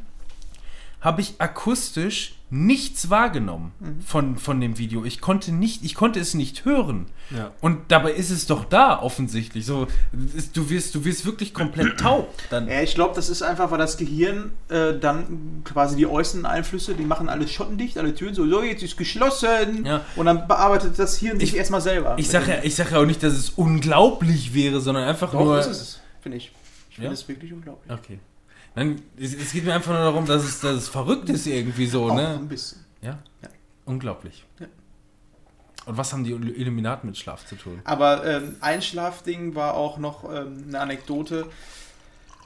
habe 1.01 1.19
ich 1.19 1.35
akustisch 1.41 2.35
nichts 2.53 3.09
wahrgenommen 3.09 3.71
Mhm. 3.79 4.01
von, 4.01 4.37
von 4.37 4.59
dem 4.59 4.77
Video. 4.77 5.05
Ich 5.05 5.21
konnte 5.21 5.53
nicht, 5.53 5.85
ich 5.85 5.95
konnte 5.95 6.19
es 6.19 6.33
nicht 6.33 6.65
hören. 6.65 7.07
Ja. 7.35 7.51
Und 7.61 7.79
dabei 7.87 8.11
ist 8.11 8.29
es 8.29 8.45
doch 8.45 8.65
da 8.65 9.01
offensichtlich. 9.01 9.65
So, 9.65 9.87
ist, 10.35 10.57
du 10.57 10.69
wirst, 10.69 10.93
du 10.93 11.05
wirst 11.05 11.25
wirklich 11.25 11.53
komplett 11.53 11.97
taub. 12.01 12.33
Dann, 12.49 12.67
Ja, 12.67 12.81
ich 12.81 12.93
glaube, 12.93 13.15
das 13.15 13.29
ist 13.29 13.41
einfach, 13.41 13.71
weil 13.71 13.77
das 13.77 13.95
Gehirn 13.95 14.51
äh, 14.67 14.99
dann 14.99 15.61
quasi 15.63 15.95
die 15.95 16.05
äußeren 16.05 16.45
Einflüsse, 16.45 16.93
die 16.93 17.05
machen 17.05 17.29
alles 17.29 17.51
schottendicht, 17.53 17.97
alle 17.97 18.13
Türen 18.13 18.33
so, 18.35 18.45
so 18.45 18.61
jetzt 18.61 18.83
ist 18.83 18.97
geschlossen. 18.97 19.85
Ja. 19.85 20.01
Und 20.17 20.25
dann 20.25 20.45
bearbeitet 20.47 20.99
das 20.99 21.17
Hirn 21.17 21.39
sich 21.39 21.51
Ich- 21.53 21.57
erstmal 21.57 21.79
selber. 21.81 22.15
ich 22.19 22.27
sage 22.27 22.51
ja, 22.51 22.57
ich 22.63 22.75
sag 22.75 22.91
ja 22.91 22.99
auch 22.99 23.05
nicht, 23.05 23.23
dass 23.23 23.31
es 23.33 23.51
unglaublich 23.51 24.53
wäre, 24.53 24.81
sondern 24.81 25.05
einfach 25.07 25.31
Doch, 25.31 25.39
nur. 25.39 25.55
das 25.55 25.67
ist 25.67 25.81
es, 25.81 25.99
finde 26.21 26.37
ich. 26.37 26.51
Ich 26.89 26.95
finde 26.95 27.07
Ja? 27.07 27.13
es 27.13 27.25
wirklich 27.29 27.53
unglaublich. 27.53 27.89
Okay. 27.91 28.19
Nein, 28.75 29.01
es, 29.19 29.33
es 29.33 29.51
geht 29.51 29.65
mir 29.65 29.73
einfach 29.73 29.91
nur 29.91 29.99
darum, 29.99 30.25
dass 30.25 30.43
es, 30.43 30.59
dass 30.61 30.75
es 30.75 30.87
verrückt 30.87 31.29
ist 31.29 31.45
irgendwie 31.45 31.87
so, 31.87 32.09
Auch 32.09 32.15
ne? 32.15 32.35
ein 32.39 32.47
bisschen. 32.47 32.83
Ja. 33.01 33.19
Ja. 33.41 33.49
Unglaublich. 33.85 34.45
Ja. 34.59 34.67
Und 35.85 35.97
was 35.97 36.13
haben 36.13 36.23
die 36.23 36.31
Illuminaten 36.31 37.09
mit 37.09 37.17
Schlaf 37.17 37.45
zu 37.45 37.55
tun? 37.55 37.81
Aber 37.83 38.25
ähm, 38.25 38.55
ein 38.61 38.81
Schlafding 38.81 39.55
war 39.55 39.73
auch 39.73 39.97
noch 39.97 40.23
ähm, 40.23 40.65
eine 40.67 40.79
Anekdote. 40.79 41.47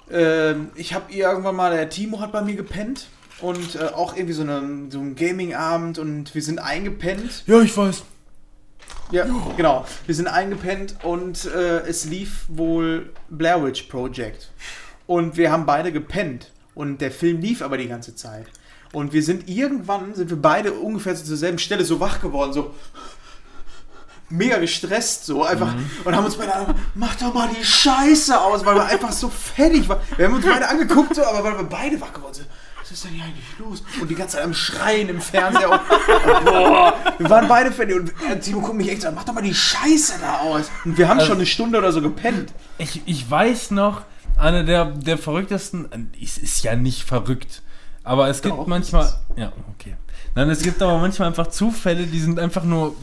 Ähm, 0.10 0.70
ich 0.76 0.94
habe 0.94 1.12
irgendwann 1.12 1.56
mal, 1.56 1.72
der 1.76 1.90
Timo 1.90 2.22
hat 2.22 2.32
bei 2.32 2.42
mir 2.42 2.56
gepennt 2.56 3.08
und 3.42 3.76
äh, 3.76 3.88
auch 3.88 4.16
irgendwie 4.16 4.34
so, 4.34 4.44
eine, 4.44 4.90
so 4.90 5.00
ein 5.00 5.16
Gaming-Abend 5.16 6.00
und 6.00 6.34
wir 6.34 6.42
sind 6.42 6.60
eingepennt. 6.60 7.44
Ja, 7.46 7.62
ich 7.62 7.76
weiß. 7.76 8.04
Ja, 9.12 9.26
genau. 9.56 9.86
Wir 10.06 10.16
sind 10.16 10.28
eingepennt 10.28 10.96
und 11.04 11.46
äh, 11.46 11.80
es 11.82 12.06
lief 12.06 12.46
wohl 12.48 13.12
Blair 13.30 13.64
Witch 13.64 13.84
Project. 13.84 14.52
Und 15.08 15.38
wir 15.38 15.52
haben 15.52 15.66
beide 15.66 15.92
gepennt. 15.92 16.52
Und 16.74 17.00
der 17.02 17.12
Film 17.12 17.40
lief 17.40 17.62
aber 17.62 17.78
die 17.78 17.88
ganze 17.88 18.16
Zeit. 18.16 18.48
Und 18.92 19.14
wir 19.14 19.24
sind 19.24 19.48
irgendwann, 19.50 20.14
sind 20.16 20.30
wir 20.30 20.42
beide 20.42 20.74
ungefähr 20.74 21.16
zur 21.16 21.38
selben 21.38 21.60
Stelle 21.60 21.84
so 21.86 22.00
wach 22.00 22.22
geworden, 22.22 22.54
so 22.54 22.74
mega 24.30 24.58
gestresst, 24.58 25.26
so 25.26 25.44
einfach. 25.44 25.74
Und 26.04 26.16
haben 26.16 26.26
uns 26.26 26.36
beide, 26.36 26.54
an- 26.56 26.76
mach 26.96 27.16
doch 27.16 27.34
mal 27.34 27.50
die 27.58 27.64
Scheiße 27.64 28.40
aus, 28.40 28.66
weil 28.66 28.76
wir 28.76 28.86
einfach 28.86 29.12
so 29.12 29.30
fertig 29.30 29.88
waren. 29.88 30.00
Wir 30.18 30.26
haben 30.28 30.36
uns 30.36 30.46
beide 30.46 30.68
angeguckt, 30.68 31.16
so, 31.16 31.24
aber 31.24 31.44
weil 31.44 31.58
wir 31.58 31.64
beide 31.66 32.00
wach 32.02 32.12
geworden 32.14 32.34
sind. 32.34 32.48
Was 32.82 32.92
ist 32.92 33.04
denn 33.06 33.12
hier 33.14 33.24
eigentlich 33.24 33.46
los? 33.60 33.84
Und 34.00 34.10
die 34.10 34.16
ganze 34.16 34.38
Zeit 34.38 34.46
am 34.46 34.54
Schreien 34.54 35.10
im 35.10 35.20
Fernseher. 35.20 35.72
Und, 35.72 36.46
boah, 36.46 36.94
wir 37.18 37.30
waren 37.30 37.48
beide 37.48 37.72
fertig. 37.72 37.96
Und 37.96 38.10
äh, 38.30 38.40
Timo 38.40 38.62
guckt 38.62 38.76
mich 38.76 38.90
echt 38.92 39.02
so 39.02 39.08
an, 39.08 39.16
mach 39.16 39.24
doch 39.24 39.34
mal 39.34 39.42
die 39.42 39.56
Scheiße 39.56 40.14
da 40.22 40.38
aus. 40.40 40.70
Und 40.86 40.98
wir 40.98 41.08
haben 41.08 41.18
Also- 41.20 41.30
schon 41.30 41.38
eine 41.38 41.46
Stunde 41.48 41.78
oder 41.80 41.92
so 41.92 42.02
gepennt. 42.02 42.54
Ich, 42.78 43.02
ich 43.06 43.30
weiß 43.30 43.72
noch, 43.72 44.04
eine 44.38 44.66
der, 44.66 44.86
der 44.86 45.18
verrücktesten, 45.18 46.10
es 46.22 46.38
ist 46.38 46.64
ja 46.64 46.76
nicht 46.76 47.04
verrückt, 47.04 47.62
aber 48.04 48.28
es 48.30 48.42
gibt 48.42 48.56
Doch, 48.56 48.68
manchmal, 48.68 49.12
ja, 49.36 49.52
okay. 49.74 49.96
Nein, 50.36 50.50
es 50.50 50.62
gibt 50.62 50.82
aber 50.82 50.98
manchmal 51.00 51.30
einfach 51.30 51.48
Zufälle, 51.48 52.06
die 52.06 52.20
sind 52.20 52.40
einfach 52.40 52.64
nur 52.64 52.96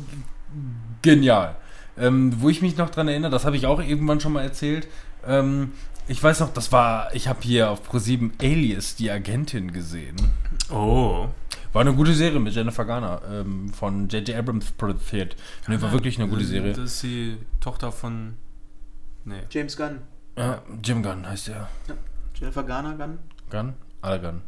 genial. 1.01 1.57
Ähm, 1.99 2.35
wo 2.41 2.49
ich 2.49 2.63
mich 2.63 2.77
noch 2.77 2.91
dran 2.91 3.09
erinnere, 3.09 3.31
das 3.31 3.45
habe 3.45 3.57
ich 3.57 3.67
auch 3.67 3.81
irgendwann 3.81 4.21
schon 4.21 4.33
mal 4.33 4.43
erzählt, 4.43 4.89
ähm, 5.27 5.73
ich 6.09 6.23
weiß 6.23 6.41
noch, 6.41 6.53
das 6.53 6.73
war, 6.73 7.15
ich 7.15 7.29
habe 7.29 7.41
hier 7.43 7.71
auf 7.71 7.89
Pro7 7.89 8.33
Alias, 8.41 8.97
die 8.97 9.11
Agentin 9.11 9.73
gesehen. 9.73 10.17
Oh. 10.71 11.29
War 11.73 11.81
eine 11.81 11.95
gute 11.95 12.13
Serie 12.13 12.39
mit 12.39 12.55
Jennifer 12.55 12.85
Garner 12.85 13.23
ähm, 13.31 13.73
von 13.73 14.09
J.J. 14.09 14.37
Abrams 14.37 14.73
produziert. 14.73 15.37
Nee, 15.69 15.81
war 15.81 15.93
wirklich 15.93 16.19
eine 16.19 16.29
gute 16.29 16.45
Serie. 16.45 16.73
Das 16.73 16.95
ist 16.95 17.03
die 17.03 17.37
Tochter 17.61 17.93
von. 17.93 18.35
Nee. 19.25 19.41
James 19.51 19.77
Gunn. 19.77 20.01
Ja, 20.37 20.63
Jim 20.83 21.03
Gunn 21.03 21.27
heißt 21.27 21.49
der. 21.49 21.69
Jennifer 22.35 22.63
Garner 22.63 22.95
Gunn. 22.95 23.19
Gunn? 23.51 23.75
Alle 24.01 24.21
Gunn. 24.21 24.41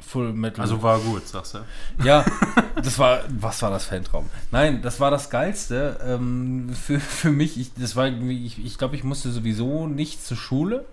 Full 0.00 0.32
Metal. 0.32 0.60
Also 0.62 0.82
war 0.82 1.00
gut, 1.00 1.26
sagst 1.26 1.54
du. 1.54 1.58
ja, 2.04 2.24
das 2.76 2.98
war, 2.98 3.20
was 3.28 3.60
war 3.62 3.70
das 3.70 3.86
für 3.86 3.96
ein 3.96 4.04
Traum? 4.04 4.30
Nein, 4.52 4.80
das 4.82 5.00
war 5.00 5.10
das 5.10 5.30
Geilste 5.30 5.98
ähm, 6.06 6.70
für, 6.74 7.00
für 7.00 7.32
mich. 7.32 7.58
Ich, 7.58 7.74
das 7.74 7.96
war 7.96 8.06
irgendwie, 8.06 8.46
ich, 8.46 8.64
ich 8.64 8.78
glaube, 8.78 8.94
ich 8.94 9.02
musste 9.02 9.30
sowieso 9.30 9.88
nicht 9.88 10.24
zur 10.24 10.36
Schule. 10.36 10.84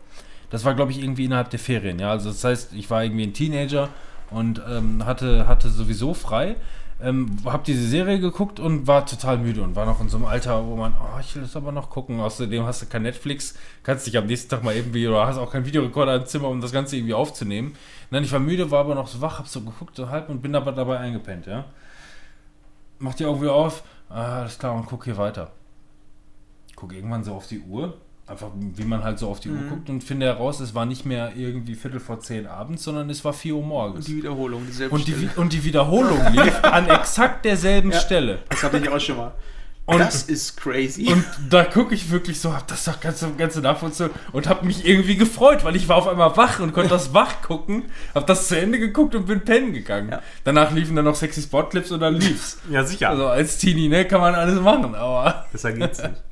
Das 0.50 0.66
war, 0.66 0.74
glaube 0.74 0.92
ich, 0.92 1.00
irgendwie 1.00 1.26
innerhalb 1.26 1.52
der 1.52 1.60
Ferien. 1.60 2.00
Ja, 2.00 2.12
also 2.12 2.30
das 2.30 2.44
heißt, 2.44 2.74
ich 2.74 2.90
war 2.90 3.04
irgendwie 3.04 3.24
ein 3.24 3.34
Teenager 3.34 3.90
und 4.32 4.62
ähm, 4.68 5.06
hatte, 5.06 5.48
hatte 5.48 5.70
sowieso 5.70 6.14
frei. 6.14 6.56
Ähm, 7.04 7.36
hab 7.44 7.66
diese 7.66 7.86
Serie 7.86 8.18
geguckt 8.18 8.62
und 8.62 8.88
war 8.88 9.06
total 9.06 9.38
müde 9.38 9.62
und 9.62 9.76
war 9.76 9.86
noch 9.86 10.00
in 10.00 10.08
so 10.08 10.16
einem 10.16 10.26
Alter, 10.26 10.66
wo 10.66 10.78
man, 10.78 10.94
oh, 10.94 11.20
ich 11.20 11.36
will 11.36 11.42
das 11.42 11.54
aber 11.58 11.74
noch 11.74 11.90
gucken. 11.90 12.22
Außerdem 12.22 12.64
hast 12.64 12.82
du 12.82 12.86
kein 12.86 13.02
Netflix, 13.02 13.56
kannst 13.84 14.08
dich 14.08 14.18
am 14.18 14.26
nächsten 14.26 14.50
Tag 14.50 14.64
mal 14.64 14.74
irgendwie, 14.74 15.06
oder 15.06 15.28
hast 15.28 15.38
auch 15.38 15.52
keinen 15.52 15.66
Videorekorder 15.66 16.16
im 16.16 16.26
Zimmer, 16.26 16.48
um 16.48 16.62
das 16.62 16.72
Ganze 16.72 16.96
irgendwie 16.96 17.14
aufzunehmen. 17.14 17.76
Nein, 18.10 18.24
ich 18.24 18.32
war 18.32 18.40
müde, 18.40 18.72
war 18.72 18.80
aber 18.80 18.96
noch 18.96 19.08
so 19.08 19.20
wach, 19.20 19.40
hab 19.40 19.50
so 19.50 19.60
geguckt, 19.60 19.98
so 19.98 20.08
halb 20.08 20.30
und 20.30 20.42
bin 20.42 20.56
aber 20.56 20.72
dabei 20.72 20.98
eingepennt, 20.98 21.46
ja. 21.46 21.66
Mach 23.00 23.16
die 23.16 23.26
Augen 23.26 23.42
wieder 23.42 23.54
auf, 23.54 23.84
ah, 24.08 24.40
alles 24.40 24.58
klar, 24.58 24.74
und 24.74 24.86
guck 24.86 25.04
hier 25.04 25.18
weiter. 25.18 25.52
Guck 26.78 26.94
irgendwann 26.94 27.26
so 27.26 27.34
auf 27.34 27.48
die 27.48 27.60
Uhr, 27.60 27.98
einfach 28.26 28.48
wie 28.56 28.86
man 28.86 29.04
halt 29.04 29.20
so 29.20 29.28
auf 29.30 29.40
die 29.42 29.50
Uhr 29.50 29.58
guckt 29.70 29.90
und 29.90 30.04
finde 30.04 30.26
heraus, 30.28 30.60
es 30.62 30.74
war 30.74 30.86
nicht 30.86 31.06
mehr 31.06 31.34
irgendwie 31.36 31.76
Viertel 31.76 32.00
vor 32.00 32.20
zehn 32.22 32.48
abends, 32.48 32.84
sondern 32.84 33.10
es 33.10 33.24
war 33.26 33.34
4 33.34 33.56
Uhr 33.56 33.64
morgens. 33.64 34.06
Die 34.06 34.16
Wiederholung, 34.18 34.66
dieselbe 34.66 34.96
Und 34.96 35.08
die, 35.08 35.12
Stelle. 35.12 35.32
Und 35.36 35.52
die 35.54 35.64
Wiederholung 35.64 36.20
lief 36.32 36.60
an 36.64 36.88
exakt 36.90 37.44
derselben 37.46 37.92
Ja. 37.92 38.00
Stelle. 38.00 38.40
Das 38.50 38.64
hatte 38.64 38.78
ich 38.78 38.88
auch 38.90 39.00
schon 39.00 39.18
mal. 39.18 39.34
Und, 39.86 40.00
das 40.00 40.24
ist 40.24 40.56
crazy. 40.56 41.12
und 41.12 41.26
da 41.50 41.66
gucke 41.66 41.94
ich 41.94 42.10
wirklich 42.10 42.40
so, 42.40 42.54
hab 42.54 42.66
das 42.70 42.86
doch 42.86 43.02
ganze, 43.02 43.30
ganze 43.34 43.60
Nachvollziehung 43.60 44.12
und 44.32 44.48
hab 44.48 44.64
mich 44.64 44.86
irgendwie 44.88 45.18
gefreut, 45.18 45.66
weil 45.66 45.76
ich 45.76 45.90
war 45.90 45.98
auf 45.98 46.08
einmal 46.08 46.38
wach 46.38 46.62
und 46.62 46.72
konnte 46.72 46.92
das 46.92 47.14
wach 47.14 47.42
gucken, 47.42 47.84
hab 48.16 48.26
das 48.26 48.48
zu 48.48 48.58
Ende 48.58 48.80
geguckt 48.80 49.14
und 49.14 49.26
bin 49.26 49.42
pennen 49.42 49.74
gegangen. 49.74 50.08
Ja. 50.12 50.22
Danach 50.46 50.72
liefen 50.72 50.96
dann 50.96 51.04
noch 51.04 51.16
sexy 51.16 51.42
Spotclips 51.42 51.92
und 51.92 52.00
dann 52.00 52.14
lief's. 52.20 52.60
Ja, 52.70 52.86
sicher. 52.86 53.10
Also 53.10 53.28
als 53.28 53.58
Teenie, 53.58 53.90
ne, 53.90 54.06
kann 54.06 54.22
man 54.22 54.34
alles 54.34 54.62
machen, 54.62 54.96
aber 54.96 55.48
Besser 55.52 55.74
geht's 55.74 56.02
nicht. 56.02 56.24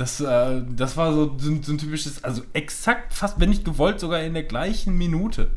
Das, 0.00 0.20
äh, 0.20 0.62
das 0.74 0.96
war 0.96 1.12
so, 1.12 1.36
so, 1.38 1.50
ein- 1.50 1.62
so 1.62 1.72
ein 1.72 1.78
typisches, 1.78 2.24
also 2.24 2.42
exakt 2.54 3.12
fast, 3.12 3.38
wenn 3.40 3.50
nicht 3.50 3.64
gewollt, 3.64 4.00
sogar 4.00 4.20
in 4.22 4.34
der 4.34 4.44
gleichen 4.44 4.96
Minute. 4.96 5.50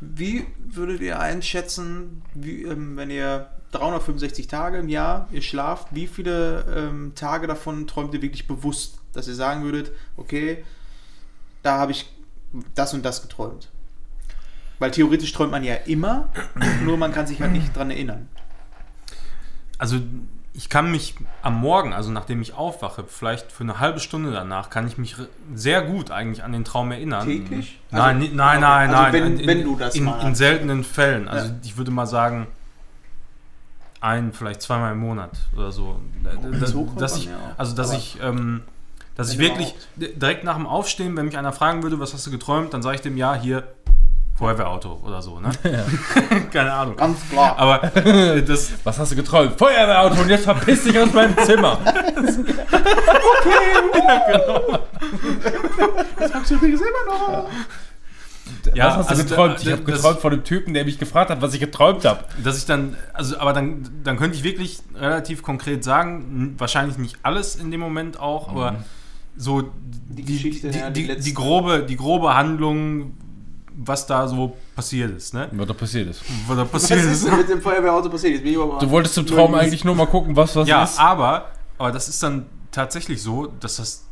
Wie 0.00 0.46
würdet 0.58 1.00
ihr 1.00 1.20
einschätzen, 1.20 2.22
wie, 2.34 2.62
ähm, 2.62 2.96
wenn 2.96 3.10
ihr 3.10 3.48
365 3.72 4.46
Tage 4.46 4.78
im 4.78 4.88
Jahr, 4.88 5.28
ihr 5.32 5.42
schlaft, 5.42 5.88
wie 5.94 6.06
viele 6.06 6.64
ähm, 6.74 7.12
Tage 7.14 7.46
davon 7.46 7.86
träumt 7.86 8.14
ihr 8.14 8.22
wirklich 8.22 8.46
bewusst, 8.46 8.98
dass 9.12 9.28
ihr 9.28 9.34
sagen 9.34 9.64
würdet, 9.64 9.92
okay, 10.16 10.64
da 11.62 11.78
habe 11.78 11.92
ich 11.92 12.06
das 12.74 12.94
und 12.94 13.04
das 13.04 13.22
geträumt? 13.22 13.70
Weil 14.78 14.90
theoretisch 14.92 15.32
träumt 15.32 15.50
man 15.52 15.64
ja 15.64 15.74
immer, 15.74 16.28
nur 16.84 16.96
man 16.96 17.12
kann 17.12 17.26
sich 17.26 17.40
halt 17.40 17.52
nicht 17.52 17.76
dran 17.76 17.90
erinnern. 17.90 18.28
Also 19.78 20.00
ich 20.56 20.68
kann 20.68 20.90
mich 20.90 21.16
am 21.42 21.56
Morgen, 21.60 21.92
also 21.92 22.10
nachdem 22.12 22.40
ich 22.40 22.54
aufwache, 22.54 23.04
vielleicht 23.08 23.50
für 23.50 23.64
eine 23.64 23.80
halbe 23.80 23.98
Stunde 23.98 24.30
danach, 24.32 24.70
kann 24.70 24.86
ich 24.86 24.96
mich 24.98 25.16
sehr 25.54 25.82
gut 25.82 26.10
eigentlich 26.12 26.44
an 26.44 26.52
den 26.52 26.64
Traum 26.64 26.92
erinnern. 26.92 27.26
Täglich? 27.26 27.80
Nein, 27.90 28.00
Also- 28.22 28.34
nein, 28.34 28.56
okay, 28.58 28.60
nein, 28.60 28.90
also 28.90 29.02
nein. 29.02 29.12
wenn- 29.12 29.38
in, 29.40 29.46
wenn 29.48 29.64
du 29.64 29.76
das 29.76 29.94
in, 29.96 30.04
mal 30.04 30.20
in 30.26 30.34
seltenen 30.36 30.84
Fällen. 30.84 31.26
Also 31.28 31.48
Ja. 31.48 31.54
ich 31.64 31.76
würde 31.76 31.90
mal 31.90 32.06
sagen, 32.06 32.46
ein, 34.00 34.32
vielleicht 34.32 34.62
zweimal 34.62 34.92
im 34.92 34.98
Monat 35.00 35.32
oder 35.56 35.72
so. 35.72 35.98
Das, 36.60 36.70
so 36.70 36.84
kommt 36.84 37.00
dass 37.00 37.16
ich, 37.18 37.28
also 37.56 37.74
dass 37.74 37.88
Aber- 37.90 37.98
ich, 37.98 38.18
ähm, 38.22 38.62
dass 39.16 39.32
ich 39.32 39.38
wirklich 39.38 39.74
direkt 39.96 40.44
nach 40.44 40.56
dem 40.56 40.66
Aufstehen, 40.66 41.16
wenn 41.16 41.24
mich 41.26 41.38
einer 41.38 41.52
fragen 41.52 41.82
würde, 41.82 41.98
was 42.00 42.12
hast 42.14 42.26
du 42.26 42.30
geträumt, 42.30 42.74
dann 42.74 42.82
sage 42.82 42.96
ich 42.96 43.00
dem 43.02 43.16
ja 43.16 43.34
hier 43.34 43.64
Feuerwehrauto 44.36 45.00
oder 45.04 45.22
so, 45.22 45.38
ne? 45.38 45.50
Keine 46.52 46.72
Ahnung. 46.72 46.96
Ganz 46.96 47.18
klar. 47.30 47.56
Aber 47.56 47.84
äh, 47.96 48.42
das, 48.46 48.72
Was 48.82 48.98
hast 48.98 49.12
du 49.12 49.16
geträumt? 49.16 49.56
Feuerwehrauto 49.58 50.20
und 50.22 50.28
jetzt 50.28 50.44
verpiss 50.44 50.82
dich 50.84 50.98
aus 50.98 51.12
meinem 51.12 51.36
Zimmer. 51.38 51.78
sagst 56.28 56.50
du 56.50 56.54
übrigens 56.56 56.80
immer 56.80 57.18
noch. 57.18 57.48
ja, 58.74 58.88
was 58.88 58.96
hast 58.96 59.06
du 59.06 59.10
also 59.10 59.24
geträumt? 59.24 59.56
da- 59.56 59.60
Ich 59.62 59.72
habe 59.72 59.82
das- 59.84 59.94
geträumt 59.96 60.20
von 60.20 60.30
dem 60.32 60.44
Typen, 60.44 60.74
der 60.74 60.84
mich 60.84 60.98
gefragt 60.98 61.30
hat, 61.30 61.40
was 61.42 61.54
ich 61.54 61.60
geträumt 61.60 62.04
habe. 62.04 62.24
dass 62.42 62.58
ich 62.58 62.66
dann, 62.66 62.96
also 63.12 63.38
aber 63.38 63.52
dann, 63.52 63.88
dann 64.02 64.16
könnte 64.16 64.36
ich 64.36 64.42
wirklich 64.44 64.80
relativ 64.94 65.42
konkret 65.42 65.84
sagen, 65.84 66.54
wahrscheinlich 66.58 66.98
nicht 66.98 67.16
alles 67.22 67.56
in 67.56 67.70
dem 67.70 67.80
Moment 67.80 68.18
auch, 68.20 68.48
aber 68.48 68.76
so 69.36 69.62
die, 69.62 70.22
die, 70.22 70.32
Geschichte, 70.34 70.70
die, 70.70 70.78
ja, 70.78 70.90
die 71.16 71.34
grobe, 71.34 71.84
die 71.88 71.96
grobe 71.96 72.34
Handlung, 72.34 73.14
was 73.76 74.06
da 74.06 74.26
so 74.28 74.56
passiert 74.76 75.16
ist, 75.16 75.34
ne? 75.34 75.48
Was 75.52 75.66
da 75.66 75.74
passiert 75.74 76.08
ist. 76.08 76.22
Was 76.46 76.56
da 76.56 76.62
Was 76.62 76.70
passiert 76.70 77.00
ist 77.00 77.24
ist. 77.24 77.36
mit 77.36 77.48
dem 77.48 77.60
Feuerwehrauto 77.60 78.08
passiert? 78.08 78.44
Mal- 78.44 78.78
Du 78.78 78.90
wolltest 78.90 79.14
zum 79.14 79.26
Traum 79.26 79.54
eigentlich 79.54 79.84
nur 79.84 79.94
mal 79.94 80.06
gucken, 80.06 80.36
was 80.36 80.54
was 80.56 80.68
Ja, 80.68 80.84
ist. 80.84 80.98
aber, 81.00 81.50
aber 81.78 81.90
das 81.92 82.08
ist 82.08 82.22
dann 82.22 82.46
tatsächlich 82.70 83.22
so, 83.22 83.46
dass 83.46 83.76
das 83.76 84.04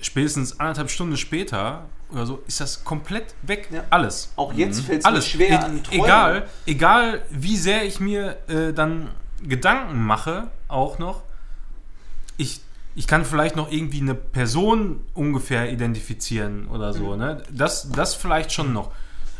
spätestens 0.00 0.58
anderthalb 0.60 0.90
Stunden 0.90 1.16
später 1.16 1.84
oder 2.12 2.24
so 2.26 2.42
ist 2.46 2.60
das 2.60 2.84
komplett 2.84 3.34
weg, 3.42 3.68
Ja. 3.72 3.82
alles. 3.90 4.30
Auch 4.36 4.52
jetzt 4.52 4.80
fällt 4.82 5.04
es 5.04 5.10
mir 5.10 5.22
schwer 5.22 5.50
E- 5.50 5.54
an 5.56 5.82
Träumen. 5.82 6.04
egal, 6.04 6.48
egal, 6.66 7.22
wie 7.30 7.56
sehr 7.56 7.84
ich 7.84 7.98
mir 8.00 8.36
äh, 8.48 8.72
dann 8.72 9.10
Gedanken 9.42 10.04
mache, 10.06 10.48
auch 10.68 10.98
noch, 10.98 11.22
ich, 12.36 12.60
ich 12.96 13.06
kann 13.06 13.24
vielleicht 13.24 13.54
noch 13.54 13.70
irgendwie 13.70 14.00
eine 14.00 14.14
Person 14.14 15.00
ungefähr 15.14 15.70
identifizieren 15.72 16.66
oder 16.68 16.92
so, 16.92 17.12
Mhm. 17.12 17.18
ne? 17.18 17.42
Das, 17.52 17.88
das 17.90 18.14
vielleicht 18.14 18.52
schon 18.52 18.72
noch. 18.72 18.90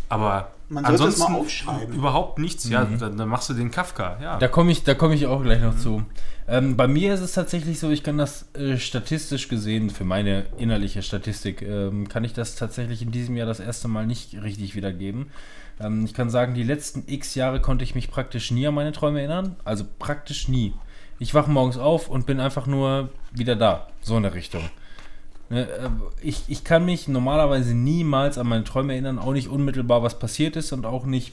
Aber 0.09 0.53
Man 0.69 0.85
es 0.85 0.91
ansonsten 0.91 1.33
mal 1.33 1.39
aufschreiben. 1.41 1.95
überhaupt 1.95 2.39
nichts. 2.39 2.69
Ja, 2.69 2.85
dann, 2.85 3.17
dann 3.17 3.29
machst 3.29 3.49
du 3.51 3.55
den 3.55 3.71
Kafka. 3.73 4.19
Ja. 4.23 4.39
Da 4.39 4.47
komme 4.47 4.71
ich, 4.71 4.85
da 4.85 4.95
komme 4.95 5.15
ich 5.17 5.27
auch 5.27 5.43
gleich 5.43 5.61
noch 5.63 5.77
zu. 5.77 6.05
Ähm, 6.49 6.77
bei 6.77 6.87
mir 6.87 7.13
ist 7.15 7.21
es 7.23 7.33
tatsächlich 7.33 7.81
so, 7.81 7.91
ich 7.91 8.05
kann 8.05 8.19
das 8.19 8.47
äh, 8.55 8.77
statistisch 8.77 9.49
gesehen, 9.49 9.91
für 9.91 10.05
meine 10.05 10.45
innerliche 10.59 11.03
Statistik, 11.03 11.61
ähm, 11.63 12.09
kann 12.09 12.23
ich 12.23 12.35
das 12.35 12.55
tatsächlich 12.55 13.03
in 13.03 13.11
diesem 13.11 13.37
Jahr 13.37 13.49
das 13.49 13.59
erste 13.59 13.89
Mal 13.89 14.07
nicht 14.07 14.41
richtig 14.41 14.77
wiedergeben. 14.77 15.27
Ähm, 15.81 16.05
ich 16.05 16.15
kann 16.15 16.31
sagen, 16.31 16.55
die 16.55 16.63
letzten 16.63 17.03
x 17.09 17.35
Jahre 17.35 17.61
konnte 17.61 17.83
ich 17.83 17.97
mich 17.97 18.11
praktisch 18.11 18.53
nie 18.53 18.65
an 18.69 18.75
meine 18.75 18.93
Träume 18.93 19.19
erinnern. 19.21 19.57
Also 19.65 19.85
praktisch 19.99 20.47
nie. 20.47 20.73
Ich 21.19 21.35
wache 21.35 21.51
morgens 21.51 21.79
auf 21.79 22.09
und 22.09 22.27
bin 22.27 22.41
einfach 22.41 22.67
nur 22.67 23.09
wieder 23.33 23.57
da. 23.57 23.89
So 24.03 24.17
in 24.17 24.23
der 24.23 24.35
Richtung. 24.35 24.63
Ne, 25.49 25.63
äh, 25.63 25.89
ich, 26.23 26.43
ich 26.49 26.65
kann 26.65 26.85
mich 26.85 27.09
normalerweise 27.09 27.75
niemals 27.75 28.37
an 28.39 28.49
meine 28.49 28.65
Träume 28.65 28.93
erinnern, 28.93 29.19
auch 29.19 29.33
nicht 29.33 29.49
unmittelbar, 29.49 30.03
was 30.03 30.19
passiert 30.19 30.57
ist 30.57 30.73
und 30.73 30.85
auch 30.85 31.05
nicht 31.05 31.33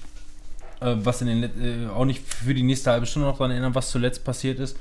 äh, 0.81 0.95
was 0.97 1.21
in 1.21 1.27
den 1.27 1.43
äh, 1.43 1.89
auch 1.89 2.05
nicht 2.05 2.21
für 2.27 2.53
die 2.53 2.63
nächste 2.63 2.91
halbe 2.91 3.05
Stunde 3.05 3.27
noch 3.27 3.37
daran 3.37 3.51
erinnern, 3.51 3.75
was 3.75 3.89
zuletzt 3.89 4.23
passiert 4.23 4.59
ist. 4.59 4.77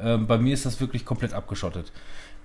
Ähm, 0.00 0.26
bei 0.26 0.38
mir 0.38 0.52
ist 0.52 0.66
das 0.66 0.80
wirklich 0.80 1.04
komplett 1.04 1.32
abgeschottet. 1.32 1.92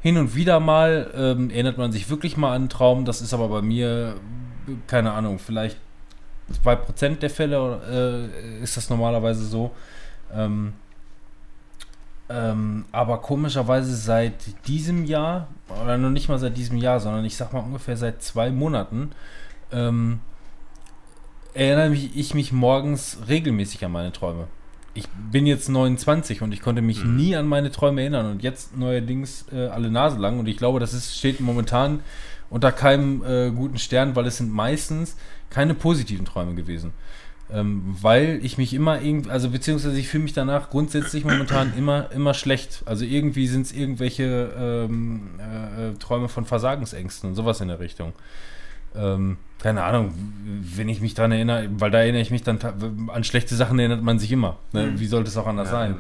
Hin 0.02 0.18
und 0.18 0.36
wieder 0.36 0.60
mal 0.60 1.12
ähm, 1.16 1.50
erinnert 1.50 1.78
man 1.78 1.92
sich 1.92 2.10
wirklich 2.10 2.38
mal 2.38 2.50
an 2.50 2.64
einen 2.64 2.70
Traum, 2.70 3.04
das 3.04 3.22
ist 3.22 3.34
aber 3.34 3.48
bei 3.48 3.64
mir, 3.64 4.16
keine 4.86 5.12
Ahnung, 5.14 5.40
vielleicht 5.40 5.78
2% 6.64 7.16
der 7.18 7.30
Fälle 7.30 8.30
ist 8.62 8.78
das 8.78 8.90
normalerweise 8.90 9.44
so. 9.44 9.72
Ähm, 10.34 10.74
ähm, 12.30 12.86
aber 12.92 13.20
komischerweise 13.20 13.96
seit 13.96 14.68
diesem 14.68 15.06
Jahr, 15.06 15.48
oder 15.82 15.98
noch 15.98 16.10
nicht 16.10 16.28
mal 16.30 16.40
seit 16.40 16.58
diesem 16.58 16.78
Jahr, 16.78 17.00
sondern 17.00 17.24
ich 17.26 17.36
sag 17.38 17.54
mal 17.54 17.60
ungefähr 17.60 17.96
seit 17.98 18.22
zwei 18.22 18.52
Monaten, 18.52 19.12
ähm, 19.72 20.20
erinnere 21.54 21.90
mich, 21.90 22.16
ich 22.16 22.34
mich 22.34 22.52
morgens 22.52 23.18
regelmäßig 23.28 23.84
an 23.86 23.92
meine 23.92 24.12
Träume. 24.12 24.48
Ich 24.94 25.08
bin 25.32 25.46
jetzt 25.46 25.70
29 25.70 26.42
und 26.42 26.52
ich 26.54 26.62
konnte 26.62 26.82
mich 26.82 27.04
Mhm. 27.04 27.16
nie 27.16 27.36
an 27.36 27.48
meine 27.48 27.72
Träume 27.72 28.02
erinnern 28.02 28.32
und 28.32 28.44
jetzt 28.44 28.76
neuerdings 28.76 29.46
äh, 29.54 29.68
alle 29.68 29.92
Nase 29.92 30.18
lang 30.18 30.40
und 30.40 30.48
ich 30.48 30.58
glaube, 30.58 30.80
das 30.80 30.94
ist, 30.94 31.16
steht 31.18 31.40
momentan 31.40 32.00
unter 32.50 32.72
keinem 32.72 33.24
äh, 33.24 33.52
guten 33.52 33.78
Stern, 33.78 34.16
weil 34.16 34.26
es 34.26 34.38
sind 34.38 34.52
meistens 34.52 35.16
keine 35.50 35.74
positiven 35.76 36.26
Träume 36.26 36.56
gewesen. 36.56 36.94
Ähm, 37.50 37.96
weil 38.02 38.40
ich 38.44 38.58
mich 38.58 38.74
immer 38.74 39.02
irgendwie, 39.02 39.30
also 39.30 39.50
beziehungsweise 39.50 39.98
ich 39.98 40.10
fühle 40.10 40.24
mich 40.24 40.34
danach 40.34 40.70
grundsätzlich 40.70 41.24
momentan 41.24 41.72
immer, 41.78 42.12
immer 42.12 42.34
schlecht. 42.34 42.84
Also 42.86 43.06
irgendwie 43.06 43.48
sind 43.48 43.68
es 43.68 43.72
irgendwelche 43.72 44.52
ähm, 44.60 45.30
äh, 45.40 45.92
äh, 45.92 45.94
Träume 45.94 46.28
von 46.28 46.44
Versagensängsten 46.44 47.30
und 47.30 47.36
sowas 47.36 47.62
in 47.62 47.70
der 47.70 47.80
Richtung. 47.80 48.12
Ähm, 48.96 49.38
keine 49.60 49.84
Ahnung, 49.84 50.14
wenn 50.76 50.90
ich 50.90 51.00
mich 51.00 51.14
dran 51.14 51.32
erinnere, 51.32 51.70
weil 51.72 51.90
da 51.90 52.00
erinnere 52.00 52.22
ich 52.22 52.32
mich 52.32 52.44
dann 52.44 52.60
an 53.08 53.24
schlechte 53.24 53.56
Sachen 53.56 53.80
erinnert 53.80 54.04
man 54.04 54.20
sich 54.20 54.32
immer. 54.32 54.58
Ne? 54.74 54.88
Mhm. 54.88 55.00
Wie 55.00 55.08
sollte 55.08 55.30
es 55.30 55.38
auch 55.38 55.48
anders 55.48 55.70
Ja, 55.70 55.80
sein? 55.80 55.92
ja. 55.92 55.98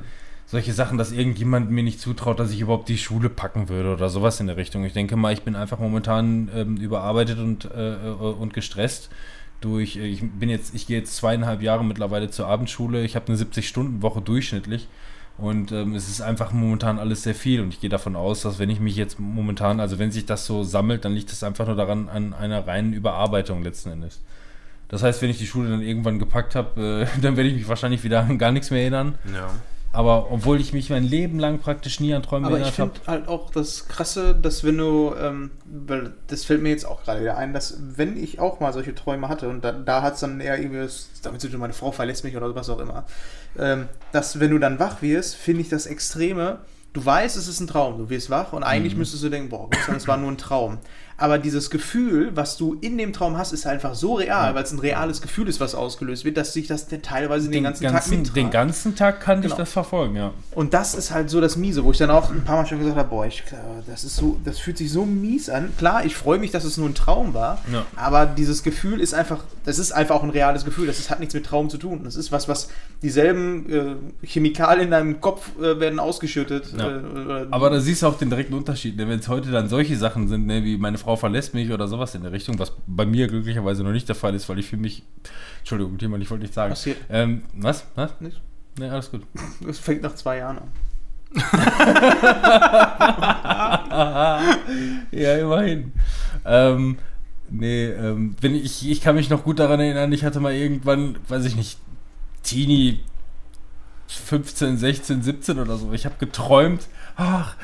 Solche 0.49 0.71
Sachen, 0.73 0.97
dass 0.97 1.11
irgendjemand 1.11 1.71
mir 1.71 1.83
nicht 1.83 1.99
zutraut, 1.99 2.39
dass 2.39 2.51
ich 2.51 2.61
überhaupt 2.61 2.87
die 2.87 2.97
Schule 2.97 3.29
packen 3.29 3.67
würde 3.67 3.91
oder 3.91 4.07
sowas 4.09 4.39
in 4.39 4.47
der 4.47 4.55
Richtung. 4.55 4.85
Ich 4.85 4.93
denke 4.93 5.15
mal, 5.17 5.33
ich 5.33 5.43
bin 5.43 5.55
einfach 5.55 5.79
momentan 5.79 6.49
ähm, 6.53 6.77
überarbeitet 6.77 7.39
und, 7.39 7.65
äh, 7.65 7.95
äh, 7.95 8.11
und 8.11 8.53
gestresst 8.53 9.09
durch, 9.61 9.97
äh, 9.97 10.07
ich 10.07 10.21
bin 10.21 10.49
jetzt, 10.49 10.73
ich 10.75 10.87
gehe 10.87 10.97
jetzt 10.97 11.15
zweieinhalb 11.15 11.61
Jahre 11.61 11.83
mittlerweile 11.83 12.29
zur 12.29 12.47
Abendschule. 12.47 13.03
Ich 13.03 13.15
habe 13.15 13.27
eine 13.27 13.37
70-Stunden-Woche 13.37 14.21
durchschnittlich. 14.21 14.87
Und 15.37 15.71
ähm, 15.71 15.93
es 15.93 16.09
ist 16.09 16.21
einfach 16.21 16.51
momentan 16.51 16.97
alles 16.97 17.23
sehr 17.23 17.35
viel. 17.35 17.61
Und 17.61 17.69
ich 17.73 17.79
gehe 17.79 17.89
davon 17.89 18.15
aus, 18.15 18.41
dass 18.41 18.57
wenn 18.59 18.69
ich 18.69 18.79
mich 18.79 18.95
jetzt 18.95 19.19
momentan, 19.19 19.79
also 19.79 19.99
wenn 19.99 20.11
sich 20.11 20.25
das 20.25 20.45
so 20.45 20.63
sammelt, 20.63 21.05
dann 21.05 21.13
liegt 21.13 21.31
es 21.31 21.43
einfach 21.43 21.67
nur 21.67 21.75
daran 21.75 22.09
an 22.09 22.33
einer 22.33 22.65
reinen 22.65 22.93
Überarbeitung 22.93 23.61
letzten 23.61 23.91
Endes. 23.91 24.19
Das 24.87 25.03
heißt, 25.03 25.21
wenn 25.21 25.29
ich 25.29 25.37
die 25.37 25.45
Schule 25.45 25.69
dann 25.69 25.81
irgendwann 25.81 26.17
gepackt 26.17 26.55
habe, 26.55 27.07
äh, 27.17 27.19
dann 27.21 27.37
werde 27.37 27.49
ich 27.49 27.55
mich 27.55 27.67
wahrscheinlich 27.67 28.03
wieder 28.03 28.21
an 28.21 28.37
gar 28.37 28.51
nichts 28.51 28.71
mehr 28.71 28.81
erinnern. 28.81 29.17
Ja. 29.33 29.49
Aber 29.97 30.31
obwohl 30.31 30.61
ich 30.61 30.73
mich 30.73 30.91
mein 30.91 31.03
Leben 31.03 31.39
lang 31.39 31.57
praktisch 31.57 31.99
nie 31.99 32.13
an 32.13 32.21
Träume 32.21 32.45
Aber 32.45 32.59
ich 32.59 32.67
erinnert 32.67 32.97
finde 32.97 33.07
habe. 33.07 33.11
halt 33.11 33.27
auch 33.27 33.49
das 33.49 33.87
Krasse, 33.87 34.35
dass 34.35 34.63
wenn 34.63 34.77
du, 34.77 35.15
ähm, 35.19 35.49
weil 35.65 36.13
das 36.27 36.45
fällt 36.45 36.61
mir 36.61 36.69
jetzt 36.69 36.85
auch 36.85 37.01
gerade 37.03 37.21
wieder 37.21 37.35
ein, 37.35 37.51
dass 37.51 37.79
wenn 37.81 38.15
ich 38.15 38.39
auch 38.39 38.59
mal 38.59 38.71
solche 38.73 38.93
Träume 38.93 39.27
hatte 39.27 39.49
und 39.49 39.65
da, 39.65 39.71
da 39.71 40.03
hat 40.03 40.13
es 40.13 40.19
dann 40.19 40.39
eher 40.39 40.59
irgendwie 40.59 40.87
damit 41.23 41.41
zu 41.41 41.49
tun, 41.49 41.59
meine 41.59 41.73
Frau 41.73 41.91
verlässt 41.91 42.23
mich 42.23 42.37
oder 42.37 42.53
was 42.53 42.69
auch 42.69 42.77
immer, 42.77 43.05
ähm, 43.57 43.87
dass 44.11 44.39
wenn 44.39 44.51
du 44.51 44.59
dann 44.59 44.77
wach 44.77 45.01
wirst, 45.01 45.33
finde 45.33 45.61
ich 45.61 45.69
das 45.69 45.87
Extreme, 45.87 46.59
du 46.93 47.03
weißt, 47.03 47.35
es 47.35 47.47
ist 47.47 47.59
ein 47.59 47.65
Traum, 47.65 47.97
du 47.97 48.11
wirst 48.11 48.29
wach 48.29 48.53
und 48.53 48.61
eigentlich 48.61 48.95
müsstest 48.95 49.23
du 49.23 49.29
denken, 49.29 49.49
boah, 49.49 49.67
es 49.95 50.07
war 50.07 50.17
nur 50.17 50.29
ein 50.29 50.37
Traum. 50.37 50.77
Aber 51.17 51.39
dieses 51.39 51.69
Gefühl, 51.69 52.31
was 52.35 52.57
du 52.57 52.77
in 52.81 52.97
dem 52.97 53.11
Traum 53.11 53.37
hast, 53.37 53.51
ist 53.51 53.65
einfach 53.65 53.95
so 53.95 54.15
real, 54.15 54.53
weil 54.53 54.63
es 54.63 54.71
ein 54.71 54.79
reales 54.79 55.21
Gefühl 55.21 55.47
ist, 55.47 55.59
was 55.59 55.73
ausgelöst 55.73 56.25
wird, 56.25 56.37
dass 56.37 56.53
sich 56.53 56.67
das 56.67 56.87
teilweise 57.01 57.49
den, 57.49 57.63
ganzen, 57.63 57.83
Tag 57.87 58.07
mittragt. 58.09 58.35
den 58.35 58.51
ganzen 58.51 58.95
Tag 58.95 59.19
kann 59.21 59.41
Genau. 59.41 59.53
ich 59.53 59.57
das 59.57 59.71
verfolgen, 59.71 60.15
ja. 60.15 60.31
Und 60.53 60.73
das 60.73 60.93
ist 60.93 61.11
halt 61.11 61.29
so 61.29 61.41
das 61.41 61.57
Miese, 61.57 61.83
wo 61.83 61.91
ich 61.91 61.97
dann 61.97 62.11
auch 62.11 62.29
ein 62.29 62.43
paar 62.43 62.57
Mal 62.57 62.65
schon 62.67 62.79
gesagt 62.79 62.97
habe, 62.97 63.09
boah, 63.09 63.25
ich, 63.25 63.43
äh, 63.51 63.55
das 63.87 64.03
ist 64.03 64.15
so, 64.15 64.37
das 64.45 64.59
fühlt 64.59 64.77
sich 64.77 64.91
so 64.91 65.05
mies 65.05 65.49
an. 65.49 65.71
Klar, 65.77 66.05
ich 66.05 66.15
freue 66.15 66.37
mich, 66.39 66.51
dass 66.51 66.63
es 66.63 66.77
nur 66.77 66.87
ein 66.87 66.95
Traum 66.95 67.33
war, 67.33 67.61
Ja. 67.71 67.85
aber 67.95 68.25
dieses 68.27 68.61
Gefühl 68.63 68.99
ist 69.01 69.13
einfach, 69.13 69.39
das 69.65 69.79
ist 69.79 69.91
einfach 69.91 70.15
auch 70.15 70.23
ein 70.23 70.29
reales 70.29 70.65
Gefühl. 70.65 70.85
Das 70.87 70.99
ist, 70.99 71.09
hat 71.09 71.19
nichts 71.19 71.33
mit 71.33 71.45
Traum 71.45 71.69
zu 71.69 71.77
tun. 71.77 72.01
Das 72.03 72.15
ist 72.15 72.31
was, 72.31 72.47
was 72.47 72.69
dieselben 73.01 73.69
äh, 74.21 74.25
Chemikalien 74.25 74.85
in 74.85 74.91
deinem 74.91 75.21
Kopf 75.21 75.49
äh, 75.59 75.79
werden 75.79 75.99
ausgeschüttet. 75.99 76.73
Ja. 76.77 76.97
Äh, 76.97 77.47
Aber 77.51 77.69
da 77.69 77.79
siehst 77.79 78.01
du 78.01 78.07
auch 78.07 78.17
den 78.17 78.29
direkten 78.29 78.53
Unterschied. 78.53 78.97
Ne? 78.97 79.07
Wenn 79.07 79.19
es 79.19 79.27
heute 79.27 79.51
dann 79.51 79.69
solche 79.69 79.97
Sachen 79.97 80.27
sind, 80.27 80.45
ne? 80.47 80.63
wie 80.63 80.77
meine 80.77 80.97
Frau 80.97 81.06
verlässt 81.15 81.53
mich 81.53 81.71
oder 81.71 81.87
sowas 81.87 82.15
in 82.15 82.23
der 82.23 82.31
Richtung, 82.31 82.59
was 82.59 82.73
bei 82.85 83.05
mir 83.05 83.27
glücklicherweise 83.27 83.83
noch 83.83 83.91
nicht 83.91 84.09
der 84.09 84.15
Fall 84.15 84.35
ist, 84.35 84.49
weil 84.49 84.59
ich 84.59 84.65
für 84.65 84.77
mich. 84.77 85.03
Entschuldigung, 85.59 85.97
Thema, 85.97 86.17
ich 86.17 86.29
wollte 86.29 86.43
nicht 86.43 86.53
sagen. 86.53 86.71
Passiert. 86.71 86.97
Ähm, 87.09 87.43
was? 87.53 87.85
Was? 87.95 88.19
Nichts. 88.19 88.39
Ne, 88.77 88.91
alles 88.91 89.09
gut. 89.09 89.23
Das 89.65 89.79
fängt 89.79 90.03
nach 90.03 90.15
zwei 90.15 90.37
Jahren 90.37 90.59
an. 90.59 90.71
ja, 95.11 95.37
immerhin. 95.37 95.91
Ähm, 96.45 96.97
nee, 97.49 97.85
ähm, 97.85 98.35
wenn 98.39 98.55
ich, 98.55 98.89
ich 98.89 99.01
kann 99.01 99.15
mich 99.15 99.29
noch 99.29 99.43
gut 99.43 99.59
daran 99.59 99.79
erinnern, 99.79 100.11
ich 100.13 100.23
hatte 100.23 100.39
mal 100.39 100.53
irgendwann, 100.53 101.17
weiß 101.27 101.45
ich 101.45 101.55
nicht, 101.55 101.79
Teenie 102.43 103.01
15, 104.07 104.77
16, 104.77 105.21
17 105.21 105.59
oder 105.59 105.77
so. 105.77 105.91
Ich 105.91 106.05
habe 106.05 106.15
geträumt, 106.19 106.87
ach, 107.15 107.55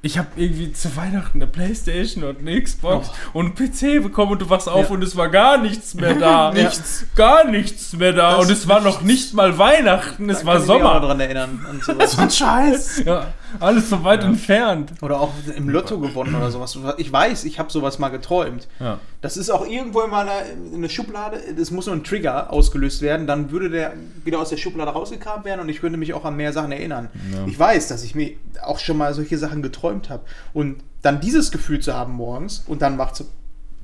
ich 0.00 0.16
habe 0.16 0.28
irgendwie 0.36 0.72
zu 0.72 0.94
Weihnachten 0.96 1.38
eine 1.38 1.48
Playstation 1.48 2.22
und 2.24 2.38
eine 2.38 2.62
Xbox 2.62 3.10
und 3.32 3.46
einen 3.46 3.54
PC 3.56 4.00
bekommen 4.02 4.32
und 4.32 4.42
du 4.42 4.48
wachst 4.48 4.68
auf 4.68 4.88
Ja. 4.88 4.94
und 4.94 5.02
es 5.02 5.16
war 5.16 5.28
gar 5.28 5.58
nichts 5.58 5.94
mehr 5.94 6.14
da. 6.14 6.52
Nichts. 6.54 7.04
Gar 7.16 7.44
nichts 7.44 7.94
mehr 7.94 8.12
da. 8.12 8.36
Das 8.36 8.46
und 8.46 8.52
es 8.52 8.68
war 8.68 8.80
noch 8.80 9.02
nicht 9.02 9.34
mal 9.34 9.58
Weihnachten, 9.58 10.30
es 10.30 10.40
Da 10.40 10.46
war 10.46 10.54
kann 10.54 10.62
ich 10.62 10.68
mich 10.68 10.76
auch 10.76 10.80
Sommer. 10.82 11.00
dran 11.00 11.20
erinnern. 11.20 11.66
Und 11.68 11.84
sowas. 11.84 12.12
So 12.12 12.22
ein 12.22 12.30
Scheiß. 12.30 13.02
Ja, 13.04 13.26
alles 13.60 13.90
so 13.90 14.04
weit 14.04 14.24
entfernt. 14.24 14.92
Oder 15.02 15.20
auch 15.20 15.32
im 15.56 15.68
Lotto 15.68 15.98
gewonnen 15.98 16.34
oder 16.34 16.50
sowas. 16.50 16.78
Ich 16.98 17.12
weiß, 17.12 17.44
ich 17.44 17.58
habe 17.58 17.70
sowas 17.70 17.98
mal 17.98 18.08
geträumt. 18.08 18.68
Ja. 18.80 18.98
Das 19.20 19.36
ist 19.36 19.50
auch 19.50 19.66
irgendwo 19.66 20.00
in 20.02 20.10
meiner 20.10 20.42
in 20.72 20.82
der 20.82 20.88
Schublade. 20.88 21.40
Das 21.56 21.70
muss 21.70 21.86
nur 21.86 21.96
ein 21.96 22.04
Trigger 22.04 22.52
ausgelöst 22.52 23.02
werden. 23.02 23.26
Dann 23.26 23.50
würde 23.50 23.70
der 23.70 23.94
wieder 24.24 24.38
aus 24.38 24.50
der 24.50 24.56
Schublade 24.56 24.90
rausgekramt 24.90 25.44
werden 25.44 25.60
und 25.60 25.68
ich 25.68 25.80
könnte 25.80 25.98
mich 25.98 26.14
auch 26.14 26.24
an 26.24 26.36
mehr 26.36 26.52
Sachen 26.52 26.72
erinnern. 26.72 27.08
Ja. 27.32 27.46
Ich 27.46 27.58
weiß, 27.58 27.88
dass 27.88 28.04
ich 28.04 28.14
mir 28.14 28.32
auch 28.64 28.78
schon 28.78 28.96
mal 28.96 29.14
solche 29.14 29.38
Sachen 29.38 29.62
geträumt 29.62 30.10
habe. 30.10 30.22
Und 30.52 30.82
dann 31.02 31.20
dieses 31.20 31.50
Gefühl 31.50 31.80
zu 31.80 31.94
haben 31.94 32.14
morgens 32.14 32.64
und 32.66 32.82
dann 32.82 32.98
wach 32.98 33.12
zu 33.12 33.24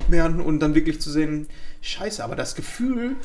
werden 0.07 0.41
und 0.41 0.59
dann 0.59 0.75
wirklich 0.75 1.01
zu 1.01 1.09
sehen, 1.09 1.47
scheiße, 1.81 2.23
aber 2.23 2.35
das 2.35 2.55
Gefühl, 2.55 3.15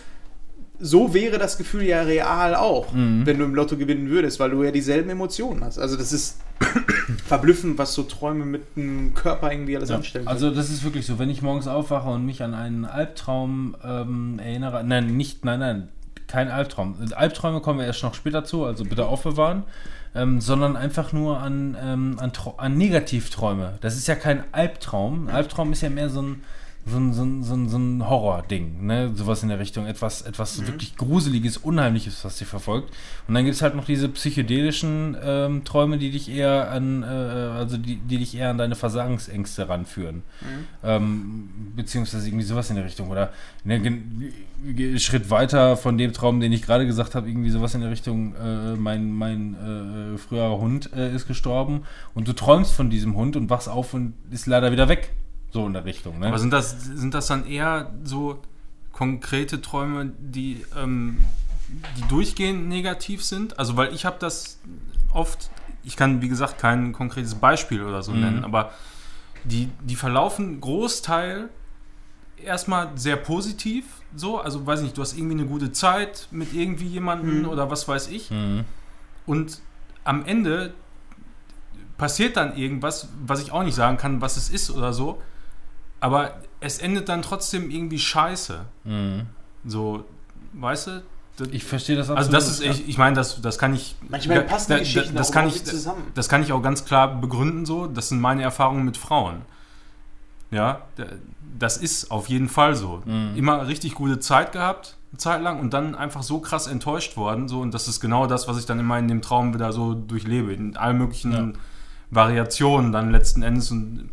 so 0.80 1.12
wäre 1.14 1.38
das 1.38 1.58
Gefühl 1.58 1.82
ja 1.82 2.02
real 2.02 2.54
auch, 2.54 2.92
Mhm. 2.92 3.26
wenn 3.26 3.38
du 3.38 3.44
im 3.44 3.54
Lotto 3.54 3.76
gewinnen 3.76 4.08
würdest, 4.08 4.40
weil 4.40 4.50
du 4.50 4.62
ja 4.62 4.70
dieselben 4.70 5.10
Emotionen 5.10 5.62
hast. 5.64 5.78
Also 5.78 5.96
das 5.96 6.12
ist 6.12 6.38
verblüffend, 7.26 7.78
was 7.78 7.94
so 7.94 8.02
Träume 8.02 8.44
mit 8.44 8.76
dem 8.76 9.14
Körper 9.14 9.50
irgendwie 9.52 9.76
alles 9.76 9.90
Ja, 9.90 9.96
anstellen. 9.96 10.26
also 10.28 10.50
das 10.50 10.70
ist 10.70 10.84
wirklich 10.84 11.06
so, 11.06 11.18
wenn 11.18 11.30
ich 11.30 11.42
morgens 11.42 11.66
aufwache 11.68 12.08
und 12.10 12.24
mich 12.24 12.42
an 12.42 12.54
einen 12.54 12.84
Albtraum 12.84 13.76
ähm, 13.84 14.38
erinnere, 14.38 14.84
nein, 14.84 15.16
nicht, 15.16 15.44
nein, 15.44 15.60
nein, 15.60 15.88
kein 16.26 16.48
Albtraum. 16.48 16.96
Albträume 17.14 17.60
kommen 17.60 17.78
wir 17.80 17.86
erst 17.86 18.02
noch 18.02 18.14
später 18.14 18.44
zu, 18.44 18.64
also 18.64 18.84
bitte 18.84 19.06
aufbewahren, 19.06 19.64
ähm, 20.14 20.40
sondern 20.40 20.76
einfach 20.76 21.12
nur 21.12 21.38
an, 21.40 21.76
ähm, 21.82 22.16
an, 22.20 22.32
an 22.56 22.76
Negativträume. 22.78 23.74
Das 23.80 23.96
ist 23.96 24.06
ja 24.08 24.14
kein 24.14 24.44
Albtraum. 24.52 25.28
Ein 25.28 25.34
Albtraum 25.34 25.72
ist 25.72 25.80
ja 25.82 25.90
mehr 25.90 26.08
so 26.08 26.22
ein 26.22 26.42
so 26.86 26.96
ein, 26.96 27.12
so 27.12 27.22
ein, 27.22 27.44
so 27.44 27.54
ein, 27.54 27.68
so 27.68 27.76
ein 27.78 28.08
Horror-Ding, 28.08 28.86
ne? 28.86 29.10
Sowas 29.14 29.42
in 29.42 29.50
der 29.50 29.58
Richtung. 29.58 29.86
Etwas, 29.86 30.22
etwas 30.22 30.66
wirklich 30.66 30.96
Gruseliges, 30.96 31.58
Unheimliches, 31.58 32.24
was 32.24 32.38
dich 32.38 32.48
verfolgt. 32.48 32.90
Und 33.28 33.34
dann 33.34 33.44
gibt 33.44 33.54
es 33.54 33.62
halt 33.62 33.76
noch 33.76 33.84
diese 33.84 34.08
psychedelischen 34.08 35.16
ähm, 35.22 35.64
Träume, 35.64 35.98
die 35.98 36.10
dich 36.10 36.30
eher 36.30 36.70
an, 36.70 37.02
äh, 37.02 37.06
also 37.06 37.76
die, 37.76 37.96
die 37.96 38.18
dich 38.18 38.34
eher 38.34 38.50
an 38.50 38.58
deine 38.58 38.74
Versagensängste 38.76 39.68
ranführen. 39.68 40.22
Ähm, 40.82 41.50
beziehungsweise 41.76 42.26
irgendwie 42.26 42.46
sowas 42.46 42.70
in 42.70 42.76
der 42.76 42.84
Richtung. 42.86 43.10
Oder 43.10 43.30
ne, 43.62 43.78
gen- 43.80 44.32
ge- 44.74 44.98
Schritt 44.98 45.28
weiter 45.30 45.76
von 45.76 45.98
dem 45.98 46.12
Traum, 46.12 46.40
den 46.40 46.52
ich 46.52 46.62
gerade 46.62 46.86
gesagt 46.86 47.14
habe, 47.14 47.28
irgendwie 47.28 47.50
sowas 47.50 47.74
in 47.74 47.82
der 47.82 47.90
Richtung, 47.90 48.34
äh, 48.34 48.74
mein, 48.76 49.12
mein 49.12 50.14
äh, 50.14 50.18
früherer 50.18 50.58
Hund 50.58 50.90
äh, 50.96 51.14
ist 51.14 51.28
gestorben 51.28 51.82
und 52.14 52.26
du 52.26 52.32
träumst 52.32 52.72
von 52.72 52.88
diesem 52.90 53.14
Hund 53.16 53.36
und 53.36 53.50
wachst 53.50 53.68
auf 53.68 53.92
und 53.94 54.14
ist 54.30 54.46
leider 54.46 54.72
wieder 54.72 54.88
weg. 54.88 55.10
So 55.53 55.66
in 55.66 55.72
der 55.72 55.84
Richtung. 55.84 56.18
Ne? 56.18 56.28
Aber 56.28 56.38
sind 56.38 56.53
das, 56.53 56.80
sind 56.82 57.14
das 57.14 57.26
dann 57.26 57.46
eher 57.46 57.90
so 58.05 58.40
konkrete 58.92 59.61
Träume, 59.61 60.12
die, 60.18 60.64
ähm, 60.76 61.24
die 61.96 62.03
durchgehend 62.09 62.68
negativ 62.68 63.24
sind? 63.24 63.59
Also, 63.59 63.76
weil 63.76 63.92
ich 63.94 64.05
habe 64.05 64.16
das 64.20 64.59
oft, 65.12 65.51
ich 65.82 65.96
kann 65.96 66.20
wie 66.22 66.28
gesagt 66.28 66.59
kein 66.59 66.92
konkretes 66.92 67.34
Beispiel 67.34 67.82
oder 67.82 68.03
so 68.03 68.12
Mhm. 68.12 68.20
nennen, 68.20 68.44
aber 68.44 68.70
die, 69.44 69.70
die 69.82 69.96
verlaufen 69.96 70.61
Großteil 70.61 71.48
erstmal 72.42 72.90
sehr 72.96 73.16
positiv, 73.16 73.86
so, 74.14 74.38
also 74.40 74.66
weiß 74.66 74.82
nicht, 74.82 74.96
du 74.96 75.03
hast 75.03 75.16
irgendwie 75.16 75.34
eine 75.38 75.46
gute 75.46 75.72
Zeit 75.72 76.28
mit 76.30 76.53
irgendwie 76.53 76.86
jemandem 76.86 77.40
Mhm. 77.42 77.48
oder 77.48 77.70
was 77.70 77.86
weiß 77.88 78.09
ich. 78.09 78.30
Mhm. 78.30 78.64
Und 79.26 79.61
am 80.05 80.24
Ende 80.24 80.74
passiert 81.98 82.36
dann 82.36 82.57
irgendwas, 82.57 83.09
was 83.24 83.40
ich 83.42 83.53
auch 83.53 83.62
nicht 83.62 83.74
sagen 83.74 83.96
kann, 83.98 84.20
was 84.20 84.36
es 84.36 84.48
ist 84.48 84.70
oder 84.70 84.92
so. 84.92 85.20
Aber 86.01 86.34
es 86.61 86.78
endet 86.78 87.09
dann 87.09 87.22
trotzdem 87.22 87.70
irgendwie 87.70 87.98
scheiße. 87.98 88.61
Mhm. 88.84 89.26
So, 89.64 90.05
weißt 90.55 90.86
du? 90.88 91.03
Das, 91.36 91.48
Ich 91.53 91.64
verstehe 91.64 91.96
das 91.96 92.11
also 92.11 92.30
das 92.30 92.48
ist, 92.48 92.61
ich, 92.62 92.88
ich 92.88 92.98
meine, 92.98 93.16
das, 93.16 93.40
das 93.40 93.59
kann 93.59 93.74
ich. 93.74 93.94
Manchmal 94.09 94.38
da- 94.38 94.42
passen 94.44 94.66
die 94.72 94.72
da- 94.74 94.78
Geschichten 94.80 95.16
das 95.16 95.28
auch 95.30 95.32
kann 95.34 95.46
ich, 95.48 95.55
nicht 95.55 95.66
zusammen. 95.66 96.03
Das 96.14 96.28
kann 96.28 96.42
ich 96.42 96.53
auch 96.53 96.61
ganz 96.62 96.84
klar 96.84 97.20
begründen 97.20 97.64
so. 97.66 97.86
Das 97.86 98.09
sind 98.11 98.20
meine 98.20 98.42
Erfahrungen 98.42 98.84
mit 98.84 98.96
Frauen. 98.96 99.42
Ja, 100.51 100.82
da- 100.96 101.07
das 101.59 101.76
ist 101.76 102.11
auf 102.11 102.28
jeden 102.28 102.48
Fall 102.48 102.74
so. 102.74 103.03
Mhm. 103.05 103.36
Immer 103.36 103.66
richtig 103.68 103.94
gute 103.94 104.18
Zeit 104.20 104.53
gehabt, 104.53 104.96
eine 105.12 105.18
Zeit 105.18 105.42
lang, 105.42 105.61
und 105.61 105.72
dann 105.72 105.94
einfach 105.94 106.22
so 106.22 106.40
krass 106.40 106.66
enttäuscht 106.66 107.16
worden. 107.16 107.48
So, 107.48 107.61
und 107.61 107.72
das 107.72 107.88
ist 107.88 108.01
genau 108.01 108.26
das, 108.26 108.48
was 108.48 108.59
ich 108.59 108.66
dann 108.66 108.78
immer 108.80 108.98
in 108.98 109.09
dem 109.09 109.22
Traum 109.22 109.55
wieder 109.55 109.72
so 109.72 109.94
durchlebe. 109.94 110.53
In 110.53 110.76
allen 110.76 110.98
möglichen 110.98 111.32
Ja. 111.32 111.53
Variationen 112.11 112.92
dann 112.92 113.11
letzten 113.11 113.42
Endes. 113.42 113.70
Und 113.70 114.11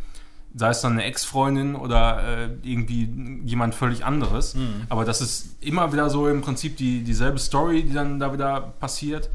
sei 0.58 0.70
es 0.70 0.82
dann 0.82 0.94
eine 0.94 1.04
Ex-Freundin 1.04 1.76
oder 1.76 2.24
äh, 2.24 2.50
irgendwie 2.64 3.10
jemand 3.46 3.76
völlig 3.76 4.04
anderes. 4.04 4.56
Mhm. 4.56 4.82
Aber 4.90 5.06
das 5.06 5.22
ist 5.22 5.56
immer 5.62 5.94
wieder 5.94 6.10
so 6.10 6.28
im 6.28 6.42
Prinzip 6.42 6.78
die, 6.78 7.04
dieselbe 7.04 7.38
Story, 7.38 7.84
die 7.84 7.94
dann 7.94 8.20
da 8.20 8.34
wieder 8.34 8.60
passiert. 8.80 9.30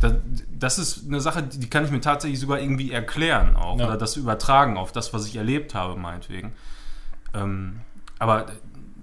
Das, 0.00 0.12
das 0.58 0.78
ist 0.78 1.06
eine 1.06 1.22
Sache, 1.22 1.42
die 1.42 1.70
kann 1.70 1.84
ich 1.86 1.90
mir 1.90 2.02
tatsächlich 2.02 2.38
sogar 2.38 2.60
irgendwie 2.60 2.92
erklären 2.92 3.56
auch. 3.56 3.78
Ja. 3.78 3.86
Oder 3.86 3.96
das 3.96 4.16
übertragen 4.16 4.76
auf 4.76 4.92
das, 4.92 5.14
was 5.14 5.26
ich 5.26 5.36
erlebt 5.36 5.74
habe, 5.74 5.96
meinetwegen. 5.98 6.52
Ähm, 7.32 7.80
aber 8.18 8.46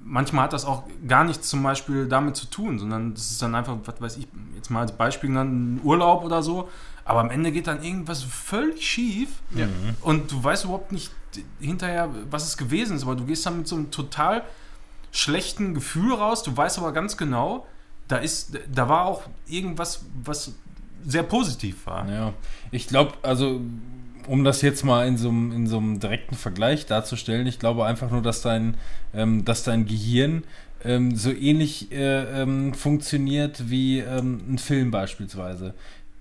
manchmal 0.03 0.43
hat 0.45 0.53
das 0.53 0.65
auch 0.65 0.83
gar 1.07 1.23
nichts 1.23 1.49
zum 1.49 1.63
Beispiel 1.63 2.07
damit 2.07 2.35
zu 2.35 2.45
tun, 2.45 2.77
sondern 2.77 3.15
das 3.15 3.31
ist 3.31 3.41
dann 3.41 3.55
einfach, 3.55 3.77
was 3.85 3.99
weiß 3.99 4.17
ich, 4.17 4.27
jetzt 4.55 4.69
mal 4.69 4.81
als 4.81 4.91
Beispiel 4.91 5.29
genannt, 5.29 5.51
ein 5.51 5.81
Urlaub 5.83 6.23
oder 6.23 6.43
so. 6.43 6.69
Aber 7.05 7.19
am 7.21 7.31
Ende 7.31 7.51
geht 7.51 7.65
dann 7.65 7.83
irgendwas 7.83 8.21
völlig 8.23 8.87
schief 8.87 9.29
Ja. 9.55 9.65
und 10.01 10.31
du 10.31 10.43
weißt 10.43 10.65
überhaupt 10.65 10.91
nicht 10.91 11.11
hinterher, 11.59 12.09
was 12.29 12.45
es 12.47 12.57
gewesen 12.57 12.95
ist, 12.95 13.03
aber 13.03 13.15
du 13.15 13.25
gehst 13.25 13.45
dann 13.45 13.57
mit 13.59 13.67
so 13.67 13.75
einem 13.75 13.91
total 13.91 14.43
schlechten 15.11 15.73
Gefühl 15.73 16.13
raus. 16.13 16.43
Du 16.43 16.55
weißt 16.55 16.79
aber 16.79 16.91
ganz 16.91 17.17
genau, 17.17 17.65
da 18.07 18.17
ist, 18.17 18.57
da 18.73 18.89
war 18.89 19.05
auch 19.05 19.23
irgendwas, 19.47 20.05
was 20.23 20.53
sehr 21.05 21.23
positiv 21.23 21.85
war. 21.85 22.09
Ja, 22.09 22.33
ich 22.71 22.87
glaube, 22.87 23.13
also 23.21 23.61
um 24.27 24.43
das 24.43 24.61
jetzt 24.61 24.83
mal 24.85 25.05
in 25.07 25.17
so, 25.17 25.29
einem- 25.29 25.51
in 25.51 25.67
so 25.67 25.77
einem 25.77 25.99
direkten 25.99 26.35
Vergleich 26.35 26.85
darzustellen, 26.85 27.45
ich 27.45 27.59
glaube 27.59 27.85
einfach 27.85 28.09
nur, 28.09 28.21
dass 28.21 28.41
dein, 28.41 28.75
ähm, 29.13 29.43
dass 29.45 29.63
dein 29.63 29.85
Gehirn 29.85 30.43
ähm, 30.85 31.15
so 31.15 31.31
ähnlich 31.31 31.91
äh, 31.91 32.41
ähm, 32.41 32.73
funktioniert 32.73 33.69
wie 33.69 33.99
ähm, 33.99 34.41
ein 34.53 34.57
Film 34.57 34.91
beispielsweise. 34.91 35.73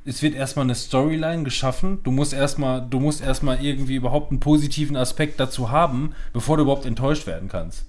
Es 0.04 0.20
wird 0.22 0.34
erstmal 0.34 0.64
eine 0.64 0.74
Storyline 0.74 1.44
geschaffen. 1.44 2.00
Du 2.02 2.10
musst 2.10 2.32
erstmal, 2.32 2.84
du 2.88 2.98
musst 2.98 3.20
erstmal 3.22 3.64
irgendwie 3.64 3.94
überhaupt 3.94 4.30
einen 4.30 4.40
positiven 4.40 4.96
Aspekt 4.96 5.38
dazu 5.38 5.70
haben, 5.70 6.12
bevor 6.32 6.56
du 6.56 6.64
überhaupt 6.64 6.86
enttäuscht 6.86 7.26
werden 7.26 7.48
kannst. 7.48 7.84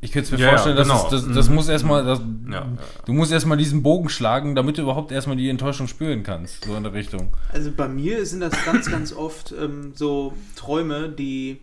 Ich 0.00 0.12
könnte 0.12 0.32
mir 0.34 0.38
Ja, 0.40 0.44
ja, 0.46 0.50
vorstellen, 0.52 0.76
dass 0.76 0.86
genau. 0.88 1.04
es, 1.06 1.10
das, 1.10 1.34
das 1.34 1.48
Mhm. 1.48 1.54
muss 1.56 1.68
erstmal, 1.68 2.04
das, 2.04 2.20
Ja, 2.46 2.52
ja. 2.54 2.66
du 3.04 3.12
musst 3.12 3.32
erstmal 3.32 3.56
diesen 3.58 3.82
Bogen 3.82 4.08
schlagen, 4.08 4.54
damit 4.54 4.78
du 4.78 4.82
überhaupt 4.82 5.10
erstmal 5.12 5.36
die 5.36 5.48
Enttäuschung 5.48 5.88
spüren 5.88 6.22
kannst, 6.22 6.64
so 6.64 6.76
in 6.76 6.82
der 6.84 6.92
Richtung. 6.92 7.36
Also 7.52 7.70
bei 7.72 7.88
mir 7.88 8.24
sind 8.26 8.40
das 8.40 8.52
ganz, 8.64 8.88
ganz 8.90 9.12
oft 9.12 9.52
ähm, 9.60 9.92
so 9.96 10.34
Träume, 10.56 11.08
die 11.08 11.58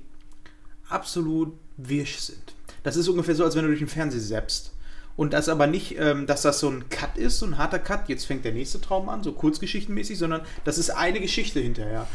absolut 0.89 1.53
wirsch 1.77 2.17
sind. 2.17 2.53
Das 2.83 2.95
ist 2.97 3.07
ungefähr 3.07 3.35
so, 3.35 3.43
als 3.43 3.55
wenn 3.55 3.63
du 3.63 3.69
durch 3.69 3.79
den 3.79 3.87
Fernseher 3.87 4.21
zappst. 4.21 4.71
Und 5.17 5.31
das 5.33 5.47
aber 5.47 5.65
nicht, 5.67 5.97
ähm, 5.97 6.27
dass 6.27 6.41
das 6.41 6.59
so 6.59 6.69
ein 6.69 6.89
Cut 6.89 7.17
ist, 7.17 7.39
so 7.39 7.45
ein 7.45 7.57
harter 7.57 7.79
Cut, 7.79 8.09
jetzt 8.09 8.25
fängt 8.25 8.43
der 8.43 8.51
nächste 8.51 8.81
Traum 8.81 9.07
an, 9.07 9.23
so 9.23 9.31
kurzgeschichtenmäßig, 9.31 10.17
sondern 10.17 10.41
das 10.65 10.77
ist 10.77 10.89
eine 10.89 11.19
Geschichte 11.21 11.59
hinterher. 11.59 12.07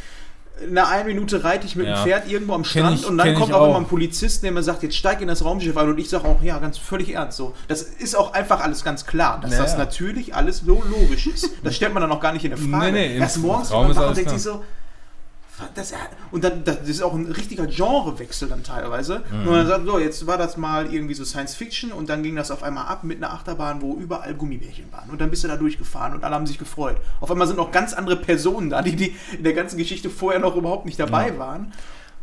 in 0.63 0.77
einer 0.77 0.89
einen 0.89 1.07
Minute 1.07 1.43
reite 1.43 1.65
ich 1.67 1.75
mit 1.75 1.87
Ja. 1.87 1.95
dem 1.95 2.05
Pferd 2.05 2.31
irgendwo 2.31 2.53
am 2.53 2.65
Strand 2.65 3.01
ich- 3.01 3.07
und 3.07 3.17
dann 3.17 3.35
kommt 3.35 3.55
auch 3.55 3.67
immer 3.69 3.79
ein 3.79 3.87
Polizist, 3.87 4.43
der 4.43 4.53
mir 4.53 4.63
sagt, 4.63 4.83
jetzt 4.83 4.95
steig 4.97 5.23
in 5.23 5.29
das 5.29 5.43
Raumschiff 5.43 5.75
ein 5.79 5.89
und 5.89 5.99
ich 5.99 6.11
sage 6.11 6.29
auch, 6.29 6.43
ja, 6.43 6.59
ganz 6.59 6.77
völlig 6.77 7.15
ernst 7.15 7.39
so. 7.39 7.55
Das 7.69 7.81
ist 7.81 8.15
auch 8.15 8.35
einfach 8.35 8.61
alles 8.61 8.85
ganz 8.85 9.07
klar, 9.07 9.41
dass 9.41 9.53
Ja, 9.53 9.59
das 9.63 9.79
natürlich 9.79 10.35
alles 10.35 10.59
so 10.59 10.83
logisch 10.91 11.27
ist. 11.29 11.49
Das 11.65 11.75
stellt 11.77 11.95
man 11.95 12.03
dann 12.03 12.13
auch 12.13 12.21
gar 12.21 12.35
nicht 12.35 12.45
in 12.45 12.51
der 12.51 12.59
Frage. 12.59 12.93
Nee, 12.93 13.09
nee, 13.09 13.17
Erst 13.17 13.39
morgens 13.39 13.71
Raum 13.73 13.91
ist 13.91 13.97
und 13.97 14.15
denkt 14.15 14.29
sich 14.33 14.43
so, 14.43 14.63
das, 15.75 15.93
und 16.31 16.45
dann 16.45 16.65
das 16.65 16.89
ist 16.89 17.03
auch 17.03 17.15
ein 17.15 17.27
richtiger 17.27 17.67
Genrewechsel 17.67 18.49
dann 18.49 18.63
teilweise. 18.63 19.23
Mhm. 19.31 19.49
Und 19.49 19.51
man 19.51 19.67
sagt, 19.67 19.87
so, 19.87 19.99
jetzt 19.99 20.27
war 20.27 20.39
das 20.39 20.57
mal 20.57 20.93
irgendwie 20.93 21.15
so 21.15 21.25
Science 21.25 21.55
Fiction 21.55 21.93
und 21.93 22.09
dann 22.09 22.23
ging 22.23 22.37
das 22.37 22.51
auf 22.51 22.63
einmal 22.63 22.87
ab 22.87 23.05
mit 23.05 23.19
einer 23.19 23.33
Achterbahn, 23.33 23.83
wo 23.83 23.97
überall 23.97 24.35
Gummibärchen 24.35 24.91
waren. 24.93 25.11
Und 25.11 25.21
dann 25.21 25.31
bist 25.31 25.45
du 25.45 25.49
da 25.49 25.57
durchgefahren 25.57 26.15
und 26.15 26.25
alle 26.25 26.35
haben 26.35 26.47
sich 26.47 26.59
gefreut. 26.59 26.97
Auf 27.21 27.31
einmal 27.31 27.47
sind 27.47 27.57
noch 27.57 27.73
ganz 27.73 27.93
andere 27.93 28.17
Personen 28.17 28.71
da, 28.71 28.83
die, 28.83 28.97
die 28.97 29.17
in 29.37 29.45
der 29.45 29.55
ganzen 29.55 29.79
Geschichte 29.79 30.11
vorher 30.11 30.41
noch 30.41 30.57
überhaupt 30.57 30.87
nicht 30.87 30.99
dabei 30.99 31.39
waren. 31.39 31.73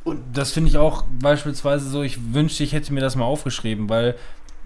Und 0.03 0.21
Das 0.33 0.51
finde 0.51 0.69
ich 0.69 0.77
auch 0.77 1.03
beispielsweise 1.19 1.89
so, 1.89 2.01
ich 2.01 2.33
wünschte, 2.33 2.63
ich 2.63 2.71
hätte 2.73 2.93
mir 2.93 3.01
das 3.01 3.15
mal 3.15 3.25
aufgeschrieben, 3.25 3.89
weil 3.89 4.15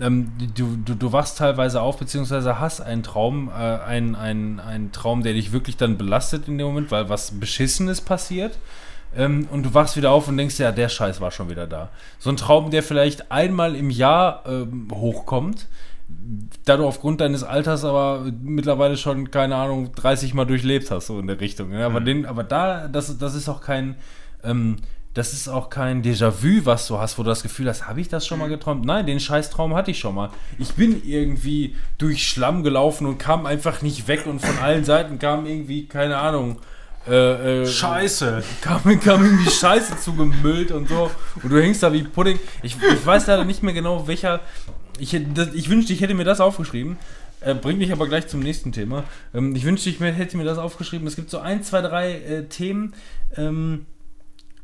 ähm, 0.02 0.32
du, 0.56 0.76
du, 0.76 0.96
du 0.96 1.12
wachst 1.12 1.38
teilweise 1.38 1.82
auf, 1.82 1.98
beziehungsweise 1.98 2.60
hast 2.60 2.82
einen 2.82 3.04
Traum, 3.04 3.50
äh, 3.50 3.52
einen, 3.52 4.16
einen, 4.16 4.60
einen 4.60 4.92
Traum, 4.92 5.24
der 5.24 5.34
dich 5.34 5.52
wirklich 5.52 5.78
dann 5.78 5.98
belastet 5.98 6.48
in 6.48 6.58
dem 6.58 6.68
Moment, 6.68 6.92
weil 6.92 7.08
was 7.10 7.40
Beschissenes 7.40 8.02
passiert. 8.02 8.58
Ähm, 9.16 9.48
und 9.52 9.64
du 9.64 9.74
wachst 9.74 9.98
wieder 9.98 10.12
auf 10.12 10.28
und 10.28 10.38
denkst, 10.38 10.60
ja, 10.60 10.72
der 10.72 10.90
Scheiß 10.90 11.22
war 11.22 11.32
schon 11.32 11.50
wieder 11.50 11.68
da. 11.68 11.90
So 12.18 12.30
ein 12.30 12.38
Traum, 12.38 12.72
der 12.72 12.82
vielleicht 12.82 13.32
einmal 13.32 13.76
im 13.76 13.90
Jahr 13.90 14.44
ähm, 14.48 14.88
hochkommt, 14.94 15.68
da 16.66 16.78
du 16.78 16.86
aufgrund 16.86 17.22
deines 17.22 17.44
Alters 17.44 17.86
aber 17.86 18.26
mittlerweile 18.42 18.98
schon, 18.98 19.32
keine 19.32 19.56
Ahnung, 19.56 19.92
30 19.94 20.34
Mal 20.34 20.46
durchlebt 20.46 20.92
hast, 20.92 21.08
so 21.08 21.20
in 21.20 21.28
der 21.28 21.40
Richtung. 21.40 21.72
Ja, 21.72 21.86
aber, 21.86 22.02
den, 22.02 22.26
aber 22.26 22.44
da, 22.44 22.88
das, 22.88 23.18
das 23.18 23.36
ist 23.36 23.50
auch 23.50 23.62
kein, 23.62 23.96
ähm, 24.44 24.78
das 25.14 25.34
ist 25.34 25.50
auch 25.50 25.70
kein 25.70 26.02
Déjà-vu, 26.04 26.66
was 26.66 26.88
du 26.88 26.98
hast, 26.98 27.18
wo 27.18 27.24
du 27.24 27.30
das 27.30 27.44
Gefühl 27.44 27.68
hast, 27.68 27.88
habe 27.88 28.00
ich 28.00 28.08
das 28.08 28.26
schon 28.26 28.40
mal 28.40 28.48
geträumt? 28.50 28.86
Nein, 28.86 29.06
den 29.06 29.20
Scheißtraum 29.20 29.76
hatte 29.76 29.92
ich 29.92 30.00
schon 30.00 30.16
mal. 30.16 30.30
Ich 30.58 30.74
bin 30.74 31.02
irgendwie 31.06 31.76
durch 31.98 32.26
Schlamm 32.28 32.64
gelaufen 32.64 33.06
und 33.08 33.18
kam 33.18 33.46
einfach 33.46 33.82
nicht 33.82 34.08
weg 34.08 34.26
und 34.26 34.40
von 34.42 34.58
allen 34.60 34.86
Seiten 34.86 35.20
kam 35.20 35.46
irgendwie, 35.46 35.86
keine 35.86 36.18
Ahnung, 36.18 36.60
äh, 37.10 37.64
äh, 37.64 37.66
Scheiße. 37.66 38.44
kam, 38.62 38.84
kam 39.02 39.26
irgendwie 39.26 39.50
Scheiße 39.50 39.98
zugemüllt 40.00 40.72
und 40.72 40.88
so. 40.88 41.10
Und 41.42 41.50
du 41.52 41.60
hängst 41.62 41.82
da 41.84 41.92
wie 41.92 42.04
Pudding. 42.04 42.40
Ich, 42.64 42.78
ich 42.82 43.06
weiß 43.06 43.28
leider 43.28 43.44
nicht 43.44 43.64
mehr 43.64 43.74
genau, 43.74 44.08
welcher. 44.08 44.40
Ich, 45.00 45.18
das- 45.34 45.54
ich 45.54 45.70
wünschte, 45.70 45.94
ich 45.94 46.02
hätte 46.02 46.14
mir 46.14 46.26
das 46.26 46.40
aufgeschrieben. 46.40 46.98
Äh, 47.42 47.56
bringt 47.56 47.80
mich 47.80 47.92
aber 47.92 48.08
gleich 48.08 48.28
zum 48.28 48.40
nächsten 48.42 48.72
Thema. 48.72 49.04
Ähm, 49.34 49.56
ich 49.56 49.66
wünschte, 49.66 49.90
ich 49.90 50.00
hätte 50.00 50.38
mir 50.38 50.44
das 50.44 50.60
aufgeschrieben. 50.60 51.08
Es 51.08 51.16
gibt 51.16 51.32
so 51.32 51.40
ein, 51.40 51.64
zwei, 51.64 51.82
drei 51.82 52.12
äh, 52.14 52.44
Themen, 52.46 52.94
ähm, 53.36 53.88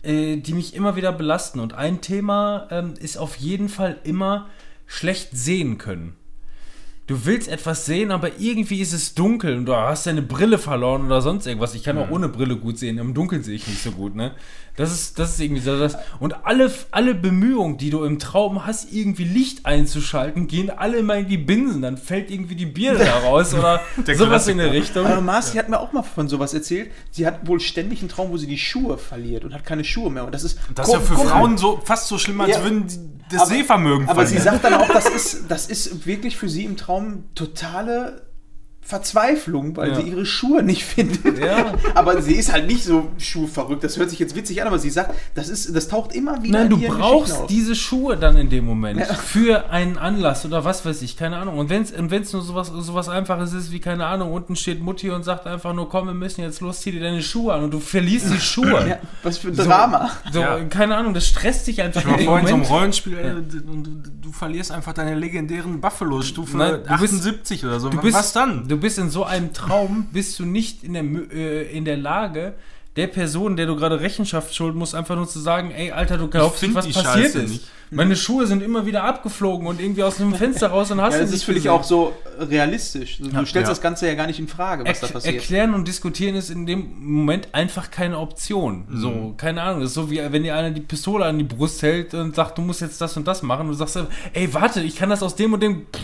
äh, 0.04 0.38
die 0.38 0.54
mich 0.54 0.74
immer 0.74 0.96
wieder 0.96 1.12
belasten. 1.12 1.60
Und 1.60 1.74
ein 1.74 2.02
Thema 2.02 2.68
ähm, 2.72 2.94
ist 3.00 3.18
auf 3.18 3.36
jeden 3.38 3.70
Fall 3.70 3.98
immer 4.04 4.50
schlecht 4.86 5.30
sehen 5.34 5.78
können. 5.78 6.16
Du 7.08 7.26
willst 7.26 7.48
etwas 7.48 7.86
sehen, 7.86 8.12
aber 8.12 8.38
irgendwie 8.38 8.82
ist 8.82 8.92
es 8.92 9.14
dunkel 9.16 9.56
und 9.56 9.66
du 9.66 9.74
hast 9.76 10.06
deine 10.08 10.22
Brille 10.22 10.58
verloren 10.58 11.06
oder 11.06 11.22
sonst 11.22 11.48
irgendwas. 11.48 11.74
Ich 11.74 11.84
kann 11.84 11.98
auch 11.98 12.10
ohne 12.12 12.28
Brille 12.28 12.58
gut 12.58 12.78
sehen, 12.78 12.98
im 12.98 13.14
Dunkeln 13.14 13.44
sehe 13.44 13.56
ich 13.56 13.66
nicht 13.66 13.82
so 13.82 13.92
gut, 13.92 14.14
ne? 14.14 14.34
Das 14.76 14.92
ist, 14.92 15.18
das 15.18 15.32
ist 15.32 15.40
irgendwie 15.40 15.62
so 15.62 15.80
das. 15.80 15.98
Und 16.20 16.46
alle, 16.46 16.72
alle 16.92 17.16
Bemühungen, 17.16 17.78
die 17.78 17.90
du 17.90 18.04
im 18.04 18.20
Traum 18.20 18.66
hast, 18.68 18.92
irgendwie 18.94 19.24
Licht 19.24 19.66
einzuschalten, 19.66 20.48
gehen 20.48 20.70
alle 20.70 20.98
immer 20.98 21.16
in 21.16 21.28
die 21.28 21.38
Binsen. 21.38 21.82
Dann 21.82 21.98
fällt 21.98 22.30
irgendwie 22.30 22.56
die 22.56 22.68
Birne 22.68 23.00
da 23.00 23.18
raus 23.24 23.54
oder 23.56 23.80
sowas 24.14 24.48
in 24.48 24.58
der 24.60 24.74
Richtung. 24.74 25.08
Aber 25.08 25.22
Marci 25.22 25.58
hat 25.58 25.70
mir 25.70 25.80
auch 25.80 25.94
mal 25.94 26.04
von 26.04 26.28
sowas 26.28 26.54
erzählt. 26.54 26.92
Sie 27.10 27.26
hat 27.26 27.48
wohl 27.48 27.60
ständig 27.60 28.02
einen 28.02 28.10
Traum, 28.10 28.30
wo 28.30 28.38
sie 28.38 28.46
die 28.46 28.60
Schuhe 28.60 29.00
verliert 29.00 29.46
und 29.46 29.54
hat 29.56 29.66
keine 29.66 29.84
Schuhe 29.84 30.12
mehr. 30.12 30.26
Und 30.26 30.34
das 30.36 30.44
ist 30.44 30.60
Das 30.76 30.88
ist 30.90 30.94
ja 30.94 31.00
für 31.00 31.16
Frauen 31.16 31.58
so 31.58 31.82
fast 31.84 32.08
so 32.08 32.20
schlimm, 32.20 32.40
als 32.42 32.58
Ja. 32.58 32.62
würden 32.64 32.86
die 32.88 33.17
das 33.32 33.42
Aber- 33.42 33.50
Sehvermögen 33.52 34.10
Aber 34.10 34.26
sie 34.26 34.38
sagt 34.38 34.64
dann 34.64 34.74
auch, 34.76 34.88
das 34.88 35.08
ist, 35.10 35.46
das 35.50 35.68
ist 35.68 36.06
wirklich 36.06 36.38
für 36.38 36.50
sie 36.50 36.66
im 36.66 36.78
Traum 36.78 37.26
totale 37.36 38.27
Verzweiflung, 38.88 39.76
weil 39.78 39.90
Ja. 39.90 39.96
sie 39.96 40.02
ihre 40.04 40.26
Schuhe 40.26 40.64
nicht 40.64 40.84
findet. 40.84 41.38
Ja. 41.40 41.74
Aber 41.96 42.22
sie 42.22 42.36
ist 42.36 42.52
halt 42.52 42.68
nicht 42.68 42.84
so 42.84 43.10
schuhverrückt. 43.18 43.84
Das 43.84 43.98
hört 43.98 44.10
sich 44.10 44.20
jetzt 44.20 44.36
witzig 44.36 44.62
an, 44.62 44.68
aber 44.68 44.80
sie 44.80 44.90
sagt, 44.90 45.14
das, 45.36 45.50
ist, 45.50 45.76
das 45.76 45.88
taucht 45.88 46.14
immer 46.14 46.42
wieder 46.44 46.60
Nein, 46.64 46.72
in 46.72 46.80
du 46.82 46.88
brauchst 46.88 47.44
diese 47.50 47.76
Schuhe 47.76 48.18
dann 48.18 48.38
in 48.38 48.50
dem 48.50 48.66
Moment 48.66 49.00
Ja. 49.00 49.06
für 49.14 49.70
einen 49.70 49.98
Anlass 49.98 50.46
oder 50.46 50.64
was 50.66 50.86
weiß 50.86 51.02
ich, 51.02 51.18
keine 51.18 51.38
Ahnung. 51.38 51.58
Und 51.58 51.70
wenn 51.70 51.82
es 51.84 51.92
und 51.92 52.12
wenn's 52.12 52.34
nur 52.34 52.42
sowas, 52.42 52.68
sowas 52.68 53.10
Einfaches 53.10 53.54
ist 53.54 53.72
wie, 53.72 53.80
keine 53.80 54.06
Ahnung, 54.06 54.32
unten 54.32 54.56
steht 54.56 54.82
Mutti 54.82 55.10
und 55.10 55.24
sagt 55.24 55.48
einfach 55.48 55.74
nur, 55.74 55.90
komm, 55.90 56.08
wir 56.08 56.14
müssen 56.14 56.42
jetzt 56.42 56.62
los, 56.62 56.80
zieh 56.82 56.92
dir 56.92 57.02
deine 57.02 57.22
Schuhe 57.22 57.54
an 57.54 57.64
und 57.64 57.72
du 57.74 57.80
verlierst 57.80 58.32
die 58.34 58.40
Schuhe. 58.40 58.88
Ja, 58.88 58.98
was 59.24 59.38
für 59.40 59.50
ein 59.50 59.56
Drama. 59.56 60.10
So, 60.32 60.40
Ja. 60.40 60.60
keine 60.66 60.96
Ahnung, 60.96 61.14
das 61.14 61.28
stresst 61.28 61.68
dich 61.68 61.82
einfach 61.82 62.02
Ich 62.02 62.08
war 62.08 62.18
vorhin 62.20 62.48
so 62.48 62.54
Moment. 62.54 62.70
Rollenspiel 62.72 63.18
äh, 63.18 63.70
und 63.70 63.84
du, 63.84 63.92
du 64.28 64.32
verlierst 64.32 64.72
einfach 64.72 64.94
deine 64.94 65.16
legendären 65.16 65.82
Buffalo-Stufe 65.82 66.58
Nein, 66.58 66.72
du 66.88 66.98
bist- 67.00 67.14
78 67.14 67.66
oder 67.66 67.80
so. 67.80 67.90
Du 67.90 68.00
bist, 68.02 68.16
Was 68.18 68.34
dann? 68.34 68.68
Du 68.68 68.77
bist 68.78 68.98
in 69.00 69.10
so 69.10 69.24
einem 69.24 69.54
Traum, 69.54 70.08
bist 70.12 70.38
du 70.40 70.46
nicht 70.46 70.84
in 70.84 70.94
der, 70.94 71.04
äh, 71.04 71.64
in 71.72 71.86
der 71.86 71.98
Lage, 71.98 72.54
der 72.96 73.08
Person, 73.08 73.56
der 73.58 73.68
du 73.68 73.76
gerade 73.76 74.00
Rechenschaft 74.02 74.56
schulden 74.56 74.80
musst, 74.80 74.96
einfach 74.96 75.16
nur 75.16 75.28
zu 75.28 75.40
sagen, 75.40 75.70
ey, 75.70 75.92
Alter, 75.92 76.18
du 76.18 76.28
glaubst 76.30 76.64
nicht, 76.64 76.74
was 76.74 76.88
passiert 76.88 77.06
Scheiße 77.06 77.42
ist. 77.44 77.50
nicht. 77.52 77.68
Meine 77.90 78.16
Schuhe 78.18 78.48
sind 78.48 78.62
immer 78.64 78.86
wieder 78.88 79.04
abgeflogen 79.06 79.66
und 79.68 79.80
irgendwie 79.80 80.02
aus 80.04 80.20
einem 80.20 80.34
Fenster 80.36 80.70
raus 80.70 80.90
und 80.92 81.00
hast 81.00 81.14
Ja, 81.14 81.20
du 81.20 81.26
das 81.26 81.34
ist 81.36 81.44
für 81.44 81.54
dich 81.54 81.70
auch 81.70 81.84
so 81.84 82.14
realistisch. 82.40 83.20
Du 83.20 83.26
Ja. 83.30 83.46
stellst 83.46 83.54
Ja. 83.56 83.62
das 83.70 83.82
Ganze 83.82 84.08
ja 84.08 84.16
gar 84.16 84.26
nicht 84.28 84.40
in 84.40 84.48
Frage, 84.48 84.84
was 84.84 85.00
da 85.00 85.08
Erk- 85.08 85.12
passiert. 85.14 85.36
Erklären 85.36 85.74
und 85.76 85.88
diskutieren 85.88 86.36
ist 86.36 86.50
in 86.50 86.66
dem 86.66 86.86
Moment 87.00 87.50
einfach 87.54 87.92
keine 87.92 88.18
Option. 88.18 88.86
Mhm. 88.90 89.00
So, 89.00 89.34
keine 89.38 89.62
Ahnung. 89.62 89.82
Das 89.82 89.90
ist 89.92 89.96
so 89.96 90.10
wie 90.10 90.18
wenn 90.32 90.42
dir 90.44 90.56
einer 90.56 90.72
die 90.72 90.82
Pistole 90.82 91.24
an 91.26 91.38
die 91.38 91.46
Brust 91.46 91.82
hält 91.84 92.14
und 92.16 92.36
sagt, 92.36 92.58
du 92.58 92.62
musst 92.64 92.82
jetzt 92.82 93.00
das 93.00 93.16
und 93.16 93.28
das 93.28 93.42
machen. 93.44 93.62
Und 93.62 93.68
du 93.68 93.74
sagst, 93.76 93.98
ey, 94.34 94.52
warte, 94.54 94.82
ich 94.82 94.96
kann 94.96 95.10
das 95.10 95.22
aus 95.24 95.36
dem 95.36 95.54
und 95.54 95.62
dem. 95.62 95.86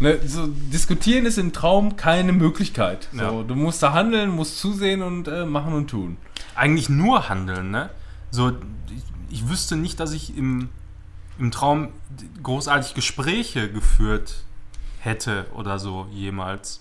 ne, 0.00 0.18
so, 0.26 0.46
diskutieren 0.48 1.26
ist 1.26 1.38
im 1.38 1.52
Traum 1.52 1.96
keine 1.96 2.32
Möglichkeit. 2.32 3.08
So, 3.12 3.18
Ja. 3.20 3.42
Du 3.42 3.54
musst 3.54 3.82
da 3.82 3.92
handeln, 3.92 4.30
musst 4.30 4.58
zusehen 4.58 5.02
und 5.02 5.28
äh, 5.28 5.44
machen 5.46 5.72
und 5.72 5.88
tun. 5.88 6.16
Eigentlich 6.54 6.88
nur 6.88 7.28
handeln, 7.28 7.70
ne? 7.70 7.90
So, 8.30 8.50
ich, 9.28 9.38
ich 9.42 9.48
wüsste 9.48 9.76
nicht, 9.76 10.00
dass 10.00 10.12
ich 10.12 10.36
im, 10.36 10.68
im 11.38 11.50
Traum 11.50 11.88
großartig 12.42 12.94
Gespräche 12.94 13.70
geführt 13.70 14.44
hätte 15.00 15.46
oder 15.54 15.78
so 15.78 16.06
jemals. 16.12 16.80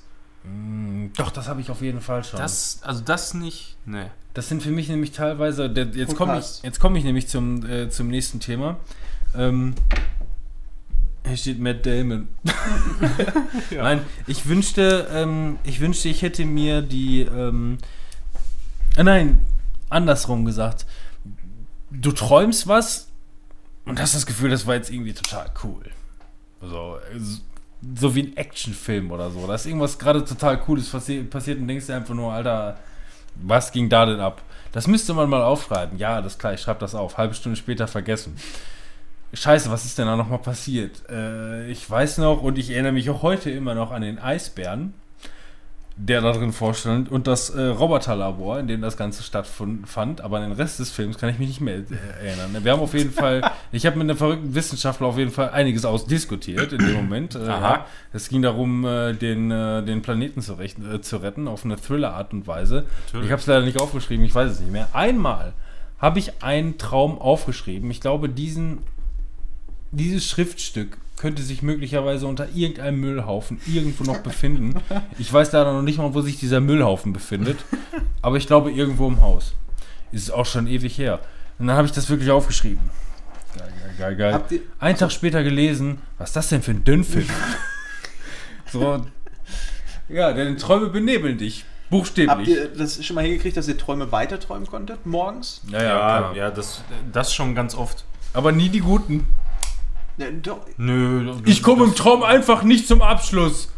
Doch, 1.15 1.31
das 1.31 1.47
habe 1.47 1.61
ich 1.61 1.69
auf 1.69 1.81
jeden 1.81 2.01
Fall 2.01 2.23
schon. 2.23 2.39
Das, 2.39 2.79
also 2.81 3.01
das 3.03 3.33
nicht, 3.33 3.75
ne. 3.85 4.09
Das 4.33 4.47
sind 4.47 4.63
für 4.63 4.71
mich 4.71 4.87
nämlich 4.87 5.11
teilweise. 5.11 5.69
Der, 5.69 5.85
jetzt 5.87 6.15
komme 6.15 6.39
ich, 6.39 6.63
jetzt 6.63 6.79
komm 6.79 6.95
ich 6.95 7.03
nämlich 7.03 7.27
zum, 7.27 7.65
äh, 7.67 7.89
zum 7.89 8.07
nächsten 8.07 8.39
Thema. 8.39 8.77
Ähm, 9.35 9.75
hier 11.29 11.37
steht 11.37 11.59
Matt 11.59 11.85
Damon. 11.85 12.27
Nein, 13.71 14.01
ich 14.27 14.47
wünschte, 14.47 15.07
ähm, 15.13 15.57
ich 15.63 15.79
wünschte, 15.79 16.09
ich 16.09 16.21
hätte 16.21 16.43
mir 16.45 16.81
die. 16.81 17.21
Ähm, 17.21 17.77
äh, 18.97 19.03
nein, 19.03 19.39
andersrum 19.89 20.45
gesagt. 20.45 20.85
Du 21.89 22.11
träumst 22.11 22.67
was 22.67 23.07
und 23.85 23.99
hast 24.01 24.13
das 24.13 24.25
Gefühl, 24.25 24.49
das 24.49 24.67
war 24.67 24.75
jetzt 24.75 24.91
irgendwie 24.91 25.13
total 25.13 25.49
cool. 25.63 25.83
So, 26.61 26.97
so 27.95 28.15
wie 28.15 28.23
ein 28.23 28.37
Actionfilm 28.37 29.11
oder 29.11 29.31
so. 29.31 29.47
Da 29.47 29.55
ist 29.55 29.65
irgendwas 29.65 29.97
gerade 29.97 30.25
total 30.25 30.59
Cooles 30.59 30.89
passi 30.89 31.23
passiert 31.23 31.59
und 31.59 31.67
denkst 31.67 31.85
dir 31.87 31.95
einfach 31.95 32.13
nur, 32.13 32.33
Alter, 32.33 32.77
was 33.35 33.71
ging 33.71 33.89
da 33.89 34.05
denn 34.05 34.19
ab? 34.19 34.41
Das 34.71 34.87
müsste 34.87 35.13
man 35.13 35.29
mal 35.29 35.41
aufschreiben. 35.41 35.97
Ja, 35.97 36.21
das 36.21 36.33
ist 36.33 36.39
klar, 36.39 36.53
ich 36.53 36.61
schreibe 36.61 36.79
das 36.79 36.93
auf. 36.93 37.17
Halbe 37.17 37.33
Stunde 37.33 37.55
später 37.55 37.87
vergessen. 37.87 38.35
Scheiße, 39.33 39.69
was 39.69 39.85
ist 39.85 39.97
denn 39.97 40.07
da 40.07 40.15
nochmal 40.15 40.39
passiert? 40.39 41.03
Äh, 41.09 41.69
ich 41.69 41.89
weiß 41.89 42.17
noch 42.17 42.41
und 42.41 42.57
ich 42.57 42.71
erinnere 42.71 42.93
mich 42.93 43.09
auch 43.09 43.21
heute 43.21 43.51
immer 43.51 43.75
noch 43.75 43.91
an 43.91 44.01
den 44.01 44.17
Eisbären, 44.17 44.93
der 45.95 46.21
da 46.21 46.31
drin 46.31 46.51
vorstand 46.51 47.11
und 47.11 47.27
das 47.27 47.51
äh, 47.51 47.61
Roboterlabor, 47.61 48.59
in 48.59 48.67
dem 48.67 48.81
das 48.81 48.97
Ganze 48.97 49.21
stattfand. 49.21 50.21
Aber 50.21 50.37
an 50.37 50.43
den 50.43 50.53
Rest 50.53 50.79
des 50.79 50.89
Films 50.89 51.19
kann 51.19 51.29
ich 51.29 51.37
mich 51.37 51.49
nicht 51.49 51.61
mehr 51.61 51.75
äh, 51.75 52.27
erinnern. 52.27 52.63
Wir 52.63 52.71
haben 52.71 52.79
auf 52.79 52.95
jeden 52.95 53.11
Fall, 53.11 53.41
ich 53.71 53.85
habe 53.85 53.97
mit 53.97 54.09
einem 54.09 54.17
verrückten 54.17 54.55
Wissenschaftler 54.55 55.05
auf 55.07 55.17
jeden 55.17 55.31
Fall 55.31 55.51
einiges 55.51 55.85
ausdiskutiert 55.85 56.73
in 56.73 56.79
dem 56.79 56.93
Moment. 56.93 57.35
Äh, 57.35 57.49
Aha. 57.49 57.85
Es 58.13 58.29
ging 58.29 58.41
darum, 58.41 58.83
äh, 58.83 59.13
den, 59.13 59.51
äh, 59.51 59.83
den 59.83 60.01
Planeten 60.01 60.41
zu, 60.41 60.57
zu 61.01 61.17
retten, 61.17 61.47
auf 61.47 61.65
eine 61.65 61.75
Thriller-Art 61.75 62.33
und 62.33 62.47
Weise. 62.47 62.85
Natürlich. 63.05 63.27
Ich 63.27 63.31
habe 63.31 63.41
es 63.41 63.47
leider 63.47 63.65
nicht 63.65 63.79
aufgeschrieben, 63.79 64.25
ich 64.25 64.33
weiß 64.33 64.51
es 64.51 64.59
nicht 64.59 64.71
mehr. 64.71 64.87
Einmal 64.93 65.53
habe 65.99 66.17
ich 66.17 66.41
einen 66.41 66.77
Traum 66.77 67.19
aufgeschrieben. 67.19 67.91
Ich 67.91 68.01
glaube, 68.01 68.29
diesen, 68.29 68.79
dieses 69.91 70.25
Schriftstück 70.25 70.97
könnte 71.17 71.43
sich 71.43 71.61
möglicherweise 71.61 72.27
unter 72.27 72.47
irgendeinem 72.55 72.99
Müllhaufen 72.99 73.59
irgendwo 73.67 74.03
noch 74.03 74.19
befinden. 74.19 74.81
Ich 75.19 75.31
weiß 75.31 75.51
leider 75.51 75.73
noch 75.73 75.81
nicht 75.81 75.97
mal, 75.97 76.13
wo 76.13 76.21
sich 76.21 76.39
dieser 76.39 76.61
Müllhaufen 76.61 77.11
befindet. 77.11 77.57
Aber 78.21 78.37
ich 78.37 78.47
glaube, 78.47 78.71
irgendwo 78.71 79.07
im 79.07 79.21
Haus. 79.21 79.53
Ist 80.11 80.31
auch 80.31 80.45
schon 80.45 80.67
ewig 80.67 80.97
her. 80.97 81.19
Und 81.59 81.67
dann 81.67 81.75
habe 81.75 81.85
ich 81.87 81.91
das 81.91 82.09
wirklich 82.09 82.31
aufgeschrieben. 82.31 82.89
Geil, 83.57 83.73
geil, 83.97 84.15
geil, 84.15 84.41
geil. 84.49 84.61
Einen 84.79 84.97
Tag 84.97 85.11
später 85.11 85.43
gelesen, 85.43 86.01
was 86.17 86.29
ist 86.29 86.35
das 86.37 86.49
denn 86.49 86.61
für 86.61 86.71
ein 86.71 86.85
Dünnfilm? 86.85 87.27
so, 88.71 89.05
ja, 90.07 90.33
denn 90.33 90.57
Träume 90.57 90.87
benebeln 90.87 91.37
dich. 91.37 91.65
Buchstäblich. 91.89 92.29
Habt 92.29 92.47
ihr 92.47 92.67
das 92.67 93.03
schon 93.03 93.15
mal 93.15 93.23
hingekriegt, 93.23 93.57
dass 93.57 93.67
ihr 93.67 93.77
Träume 93.77 94.11
weiterträumen 94.11 94.67
konntet 94.67 95.05
morgens? 95.05 95.61
ja, 95.69 95.83
ja, 95.83 95.87
Ja, 95.87 96.33
ja, 96.35 96.51
das, 96.51 96.83
das 97.11 97.33
schon 97.33 97.55
ganz 97.55 97.75
oft. 97.75 98.05
Aber 98.33 98.51
nie 98.51 98.69
die 98.69 98.79
guten. 98.79 99.25
Ja, 100.19 100.27
doch, 100.31 100.59
Nö. 100.77 101.33
Ich 101.45 101.63
komme 101.63 101.85
im 101.85 101.95
Traum 101.95 102.23
einfach 102.23 102.63
nicht 102.63 102.87
zum 102.87 103.01
Abschluss. 103.01 103.71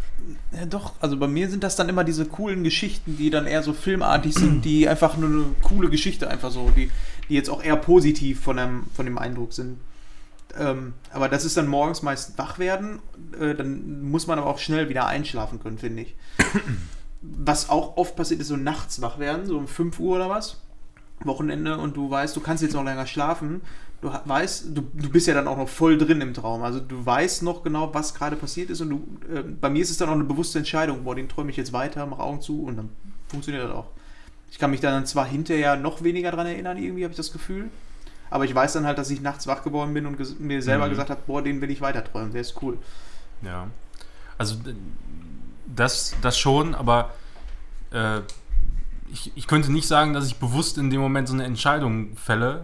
ja, 0.51 0.65
doch, 0.65 0.93
also 0.99 1.17
bei 1.17 1.27
mir 1.27 1.49
sind 1.49 1.63
das 1.63 1.75
dann 1.75 1.87
immer 1.87 2.03
diese 2.03 2.25
coolen 2.25 2.63
Geschichten, 2.63 3.15
die 3.17 3.29
dann 3.29 3.45
eher 3.45 3.61
so 3.61 3.73
filmartig 3.73 4.33
sind, 4.33 4.65
die 4.65 4.89
einfach 4.89 5.17
nur 5.17 5.29
eine 5.29 5.45
coole 5.61 5.89
Geschichte 5.89 6.29
einfach 6.29 6.51
so, 6.51 6.71
die, 6.75 6.89
die 7.29 7.35
jetzt 7.35 7.49
auch 7.49 7.63
eher 7.63 7.75
positiv 7.75 8.41
von 8.41 8.57
dem, 8.57 8.83
von 8.93 9.05
dem 9.05 9.19
Eindruck 9.19 9.53
sind. 9.53 9.79
Ähm, 10.57 10.93
aber 11.13 11.29
das 11.29 11.45
ist 11.45 11.57
dann 11.57 11.67
morgens 11.67 12.01
meist 12.01 12.37
wach 12.37 12.59
werden, 12.59 12.99
äh, 13.39 13.53
dann 13.55 14.01
muss 14.01 14.27
man 14.27 14.39
aber 14.39 14.49
auch 14.49 14.59
schnell 14.59 14.89
wieder 14.89 15.07
einschlafen 15.07 15.61
können, 15.61 15.77
finde 15.77 16.01
ich. 16.01 16.15
Was 17.21 17.69
auch 17.69 17.97
oft 17.97 18.15
passiert, 18.15 18.41
ist 18.41 18.47
so 18.47 18.57
nachts 18.57 18.99
wach 19.01 19.19
werden, 19.19 19.45
so 19.45 19.57
um 19.57 19.67
5 19.67 19.99
Uhr 19.99 20.15
oder 20.15 20.27
was, 20.27 20.59
Wochenende, 21.23 21.77
und 21.77 21.95
du 21.95 22.09
weißt, 22.09 22.35
du 22.35 22.39
kannst 22.39 22.63
jetzt 22.63 22.73
noch 22.73 22.83
länger 22.83 23.05
schlafen. 23.05 23.61
Du 24.01 24.11
weißt, 24.25 24.65
du, 24.75 24.81
du 24.93 25.09
bist 25.09 25.27
ja 25.27 25.35
dann 25.35 25.47
auch 25.47 25.57
noch 25.57 25.69
voll 25.69 25.97
drin 25.97 26.21
im 26.21 26.33
Traum. 26.33 26.63
Also 26.63 26.79
du 26.79 27.05
weißt 27.05 27.43
noch 27.43 27.63
genau, 27.63 27.93
was 27.93 28.15
gerade 28.15 28.35
passiert 28.35 28.71
ist. 28.71 28.81
Und 28.81 28.89
du, 28.89 29.07
äh, 29.33 29.41
bei 29.43 29.69
mir 29.69 29.81
ist 29.83 29.91
es 29.91 29.97
dann 29.97 30.09
auch 30.09 30.13
eine 30.13 30.23
bewusste 30.23 30.57
Entscheidung, 30.57 31.03
boah, 31.03 31.15
den 31.15 31.29
träume 31.29 31.51
ich 31.51 31.57
jetzt 31.57 31.71
weiter, 31.71 32.05
mach 32.07 32.17
Augen 32.19 32.41
zu 32.41 32.63
und 32.63 32.77
dann 32.77 32.89
funktioniert 33.27 33.63
das 33.63 33.71
auch. 33.71 33.85
Ich 34.49 34.57
kann 34.57 34.71
mich 34.71 34.79
dann 34.81 35.05
zwar 35.05 35.25
hinterher 35.25 35.75
noch 35.77 36.03
weniger 36.03 36.31
dran 36.31 36.47
erinnern, 36.47 36.77
irgendwie 36.77 37.03
habe 37.03 37.11
ich 37.11 37.17
das 37.17 37.31
Gefühl. 37.31 37.69
Aber 38.31 38.43
ich 38.45 38.55
weiß 38.55 38.73
dann 38.73 38.85
halt, 38.87 38.97
dass 38.97 39.09
ich 39.11 39.21
nachts 39.21 39.45
wach 39.45 39.63
geworden 39.63 39.93
bin 39.93 40.05
und 40.07 40.39
mir 40.39 40.61
selber 40.63 40.85
Mhm. 40.87 40.89
gesagt 40.91 41.09
habe, 41.11 41.21
boah, 41.27 41.41
den 41.43 41.61
will 41.61 41.69
ich 41.69 41.81
weiter 41.81 42.03
träumen, 42.03 42.31
der 42.31 42.41
ist 42.41 42.55
cool. 42.61 42.77
Ja. 43.43 43.67
Also 44.37 44.55
d- 44.55 44.73
das, 45.67 46.15
das 46.21 46.37
schon, 46.39 46.73
aber 46.73 47.13
äh, 47.93 48.19
ich, 49.11 49.31
ich 49.35 49.47
könnte 49.47 49.71
nicht 49.71 49.87
sagen, 49.87 50.13
dass 50.13 50.25
ich 50.25 50.37
bewusst 50.37 50.77
in 50.77 50.89
dem 50.89 51.01
Moment 51.01 51.27
so 51.27 51.33
eine 51.33 51.43
Entscheidung 51.43 52.15
fälle, 52.15 52.63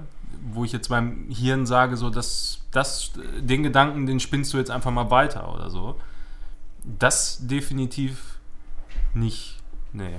wo 0.53 0.63
ich 0.63 0.71
jetzt 0.71 0.89
meinem 0.89 1.29
Hirn 1.29 1.65
sage, 1.65 1.97
so 1.97 2.09
dass 2.09 2.59
das, 2.71 3.11
den 3.39 3.63
Gedanken, 3.63 4.05
den 4.05 4.19
spinnst 4.19 4.53
du 4.53 4.57
jetzt 4.57 4.71
einfach 4.71 4.91
mal 4.91 5.09
weiter 5.09 5.53
oder 5.53 5.69
so. 5.69 5.95
Das 6.83 7.39
definitiv 7.41 8.37
nicht. 9.13 9.57
Nee. 9.93 10.17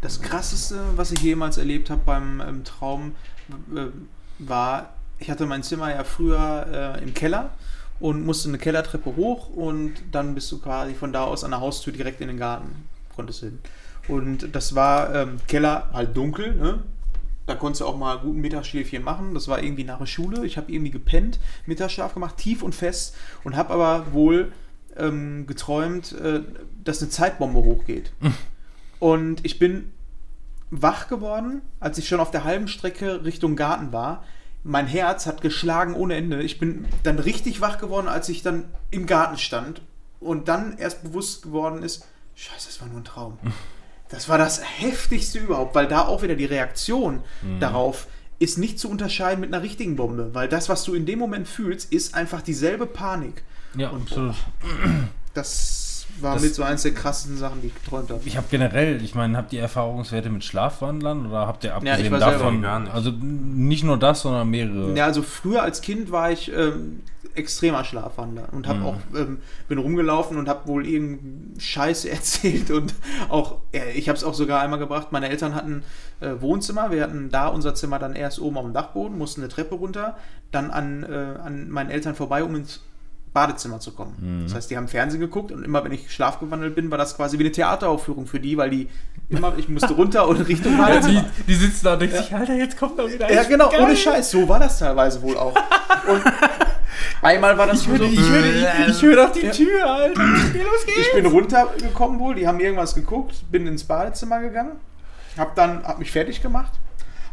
Das 0.00 0.22
krasseste, 0.22 0.80
was 0.96 1.10
ich 1.10 1.20
jemals 1.20 1.58
erlebt 1.58 1.90
habe 1.90 2.02
beim 2.04 2.40
ähm, 2.40 2.64
Traum, 2.64 3.14
äh, 3.74 3.86
war, 4.38 4.90
ich 5.18 5.30
hatte 5.30 5.46
mein 5.46 5.62
Zimmer 5.62 5.90
ja 5.90 6.04
früher 6.04 6.94
äh, 6.96 7.02
im 7.02 7.14
Keller 7.14 7.50
und 7.98 8.24
musste 8.24 8.48
eine 8.48 8.58
Kellertreppe 8.58 9.16
hoch 9.16 9.48
und 9.48 9.94
dann 10.12 10.34
bist 10.34 10.52
du 10.52 10.58
quasi 10.58 10.94
von 10.94 11.12
da 11.12 11.24
aus 11.24 11.42
an 11.42 11.50
der 11.50 11.60
Haustür 11.60 11.92
direkt 11.92 12.20
in 12.20 12.28
den 12.28 12.38
Garten, 12.38 12.88
konntest 13.16 13.40
hin. 13.40 13.58
Und 14.06 14.54
das 14.54 14.74
war 14.74 15.14
ähm, 15.14 15.38
Keller 15.48 15.90
halt 15.92 16.16
dunkel, 16.16 16.54
ne? 16.54 16.78
Da 17.48 17.54
konntest 17.54 17.80
du 17.80 17.86
auch 17.86 17.96
mal 17.96 18.18
guten 18.18 18.42
Mittagsschläfchen 18.42 19.02
machen. 19.02 19.32
Das 19.32 19.48
war 19.48 19.62
irgendwie 19.62 19.84
nach 19.84 19.98
der 19.98 20.04
Schule. 20.04 20.44
Ich 20.44 20.58
habe 20.58 20.70
irgendwie 20.70 20.90
gepennt, 20.90 21.40
Mittagsschlaf 21.64 22.12
gemacht, 22.12 22.36
tief 22.36 22.62
und 22.62 22.74
fest 22.74 23.16
und 23.42 23.56
habe 23.56 23.72
aber 23.72 24.12
wohl 24.12 24.52
ähm, 24.98 25.46
geträumt, 25.46 26.12
äh, 26.12 26.42
dass 26.84 27.00
eine 27.00 27.10
Zeitbombe 27.10 27.60
hochgeht. 27.60 28.12
Und 29.00 29.44
ich 29.46 29.58
bin 29.58 29.92
wach 30.70 31.08
geworden, 31.08 31.62
als 31.80 31.96
ich 31.96 32.08
schon 32.08 32.20
auf 32.20 32.32
der 32.32 32.44
halben 32.44 32.68
Strecke 32.68 33.24
Richtung 33.24 33.56
Garten 33.56 33.92
war. 33.92 34.24
Mein 34.64 34.86
Herz 34.86 35.24
hat 35.24 35.40
geschlagen 35.40 35.94
ohne 35.94 36.16
Ende. 36.16 36.42
Ich 36.42 36.58
bin 36.58 36.84
dann 37.04 37.18
richtig 37.18 37.60
wach 37.60 37.78
geworden, 37.78 38.08
als 38.08 38.28
ich 38.28 38.42
dann 38.42 38.64
im 38.90 39.06
Garten 39.06 39.38
stand 39.38 39.80
und 40.20 40.48
dann 40.48 40.76
erst 40.76 41.04
bewusst 41.04 41.44
geworden 41.44 41.82
ist, 41.82 42.04
scheiße, 42.34 42.66
das 42.66 42.80
war 42.82 42.88
nur 42.88 42.98
ein 42.98 43.04
Traum. 43.04 43.38
Das 44.08 44.28
war 44.28 44.38
das 44.38 44.60
heftigste 44.62 45.38
überhaupt, 45.38 45.74
weil 45.74 45.86
da 45.86 46.06
auch 46.06 46.22
wieder 46.22 46.34
die 46.34 46.44
Reaktion 46.46 47.20
darauf 47.60 48.06
ist 48.38 48.56
nicht 48.56 48.78
zu 48.78 48.88
unterscheiden 48.88 49.40
mit 49.40 49.52
einer 49.52 49.62
richtigen 49.64 49.96
Bombe, 49.96 50.30
weil 50.32 50.48
das, 50.48 50.68
was 50.68 50.84
du 50.84 50.94
in 50.94 51.06
dem 51.06 51.18
Moment 51.18 51.48
fühlst, 51.48 51.92
ist 51.92 52.14
einfach 52.14 52.40
dieselbe 52.40 52.86
Panik. 52.86 53.42
Ja, 53.74 53.88
Und- 53.90 54.02
absolut. 54.02 54.36
Das 55.34 55.87
war 56.22 56.34
Das- 56.34 56.42
mit 56.42 56.54
so 56.54 56.62
eines 56.62 56.82
der 56.82 56.92
krassesten 56.94 57.36
Sachen, 57.36 57.60
die 57.62 57.68
ich 57.68 57.74
geträumt 57.74 58.10
habe. 58.10 58.20
Ich 58.24 58.36
habe 58.36 58.46
generell, 58.50 59.02
ich 59.02 59.14
meine, 59.14 59.36
habt 59.36 59.52
ihr 59.52 59.60
Erfahrungswerte 59.60 60.30
mit 60.30 60.44
Schlafwandlern 60.44 61.26
oder 61.26 61.46
habt 61.46 61.64
ihr 61.64 61.74
abgesehen 61.74 62.04
ich 62.06 62.10
war 62.10 62.18
selber 62.20 62.32
davon 62.34 62.62
gar 62.62 62.80
nicht. 62.80 62.92
Also 62.94 63.10
nicht 63.10 63.84
nur 63.84 63.96
das, 63.98 64.22
sondern 64.22 64.48
mehrere. 64.48 64.94
Ja, 64.94 65.04
also 65.06 65.22
früher 65.22 65.62
als 65.62 65.80
Kind 65.80 66.10
war 66.10 66.30
ich 66.30 66.52
ähm, 66.52 67.00
extremer 67.34 67.84
Schlafwandler 67.84 68.48
und 68.52 68.66
habe 68.66 68.80
Mhm. 68.80 68.86
auch 68.86 68.96
ähm, 69.14 69.38
bin 69.68 69.78
rumgelaufen 69.78 70.36
und 70.38 70.48
habe 70.48 70.66
wohl 70.66 70.86
irgendeinen 70.86 71.54
Scheiße 71.60 72.10
erzählt 72.10 72.70
und 72.70 72.94
auch 73.28 73.58
äh, 73.72 73.92
ich 73.92 74.08
habe 74.08 74.16
es 74.16 74.24
auch 74.24 74.34
sogar 74.34 74.60
einmal 74.60 74.78
gebracht. 74.78 75.08
Meine 75.12 75.28
Eltern 75.28 75.54
hatten 75.54 75.82
äh, 76.20 76.30
Wohnzimmer, 76.40 76.90
wir 76.90 77.02
hatten 77.02 77.30
da 77.30 77.48
unser 77.48 77.74
Zimmer 77.74 77.98
dann 78.00 78.14
erst 78.16 78.40
oben 78.40 78.56
auf 78.58 78.64
dem 78.64 78.72
Dachboden, 78.74 79.16
mussten 79.16 79.40
eine 79.42 79.48
Treppe 79.48 79.76
runter, 79.76 80.16
dann 80.50 80.70
an, 80.70 81.04
äh, 81.04 81.38
an 81.44 81.70
meinen 81.70 81.90
Eltern 81.90 82.14
vorbei, 82.16 82.42
um 82.42 82.56
ins 82.56 82.80
Badezimmer 83.32 83.80
zu 83.80 83.92
kommen. 83.92 84.14
Mhm. 84.20 84.42
Das 84.44 84.54
heißt, 84.54 84.70
die 84.70 84.76
haben 84.76 84.88
Fernsehen 84.88 85.20
geguckt 85.20 85.52
und 85.52 85.64
immer 85.64 85.84
wenn 85.84 85.92
ich 85.92 86.10
schlafgewandelt 86.12 86.74
bin, 86.74 86.90
war 86.90 86.98
das 86.98 87.16
quasi 87.16 87.38
wie 87.38 87.42
eine 87.44 87.52
Theateraufführung 87.52 88.26
für 88.26 88.40
die, 88.40 88.56
weil 88.56 88.70
die 88.70 88.88
immer 89.28 89.52
ich 89.58 89.68
musste 89.68 89.92
runter 89.94 90.26
und 90.26 90.40
Richtung 90.48 90.72
Ja, 90.78 90.86
die, 90.86 90.92
Badezimmer. 90.92 91.24
die 91.46 91.54
sitzen 91.54 91.84
da 91.84 91.92
und 91.94 92.00
denken 92.02 92.16
sich, 92.16 92.34
Alter, 92.34 92.54
jetzt 92.54 92.78
kommt 92.78 92.98
er 92.98 93.12
wieder. 93.12 93.32
Ja, 93.32 93.42
genau, 93.44 93.68
Geil. 93.68 93.82
ohne 93.82 93.96
Scheiß. 93.96 94.30
So 94.30 94.48
war 94.48 94.58
das 94.58 94.78
teilweise 94.78 95.20
wohl 95.22 95.36
auch. 95.36 95.54
Und 96.08 96.22
einmal 97.22 97.56
war 97.58 97.66
das 97.66 97.82
Ich 97.82 97.88
höre 97.88 97.98
so, 97.98 98.04
ich 98.04 98.18
hör, 98.20 98.44
ich, 98.44 98.88
ich 98.96 99.02
hör 99.02 99.16
doch 99.26 99.32
die 99.32 99.46
Ja. 99.46 99.50
Tür, 99.52 99.86
Alter. 99.90 100.22
Los 100.24 100.86
geht's. 100.86 100.98
ich 100.98 101.12
bin 101.14 101.26
runtergekommen 101.26 102.18
wohl, 102.20 102.34
die 102.34 102.46
haben 102.46 102.60
irgendwas 102.60 102.94
geguckt, 102.94 103.34
bin 103.50 103.66
ins 103.66 103.84
Badezimmer 103.84 104.40
gegangen, 104.40 104.72
hab 105.36 105.54
dann, 105.54 105.82
hab 105.84 105.98
mich 105.98 106.10
fertig 106.10 106.40
gemacht, 106.42 106.72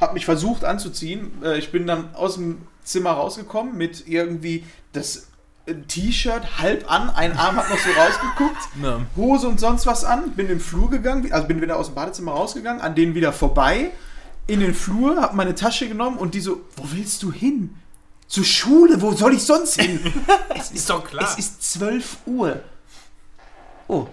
hab 0.02 0.14
mich 0.14 0.26
versucht 0.26 0.64
anzuziehen. 0.66 1.32
Äh, 1.44 1.58
Ich 1.58 1.72
bin 1.72 1.88
dann 1.88 2.14
aus 2.16 2.36
dem 2.36 2.60
Zimmer 2.84 3.12
rausgekommen 3.12 3.78
mit 3.78 4.08
irgendwie 4.08 4.64
das 4.94 5.28
äh, 5.66 5.74
T-Shirt 5.74 6.60
halb 6.60 6.92
an, 6.92 7.10
ein 7.10 7.38
Arm 7.38 7.56
hat 7.58 7.70
noch 7.70 7.78
so 7.78 7.90
rausgeguckt. 7.92 8.62
Ja. 8.84 9.00
Hose 9.16 9.48
und 9.48 9.60
sonst 9.60 9.86
was 9.86 10.04
an, 10.04 10.32
bin 10.32 10.50
im 10.50 10.60
Flur 10.60 10.90
gegangen, 10.90 11.32
also 11.32 11.48
bin 11.48 11.62
wieder 11.62 11.78
aus 11.78 11.88
dem 11.88 11.96
Badezimmer 11.96 12.34
rausgegangen, 12.34 12.82
an 12.82 12.94
denen 12.94 13.16
wieder 13.16 13.32
vorbei, 13.32 13.92
in 14.48 14.60
den 14.60 14.74
Flur, 14.74 15.22
hab 15.22 15.34
meine 15.34 15.56
Tasche 15.56 15.88
genommen 15.88 16.18
und 16.18 16.34
die 16.34 16.42
so, 16.42 16.62
wo 16.76 16.84
willst 16.92 17.24
du 17.24 17.32
hin? 17.32 17.76
Zur 18.28 18.44
Schule, 18.44 19.02
wo 19.02 19.14
soll 19.14 19.34
ich 19.34 19.44
sonst 19.44 19.80
hin? 19.80 20.00
es 20.56 20.72
ist 20.72 20.90
doch 20.90 21.04
klar. 21.04 21.24
Es 21.24 21.38
ist 21.38 21.64
12 21.74 22.18
Uhr. 22.26 22.60
Oh. 23.88 24.08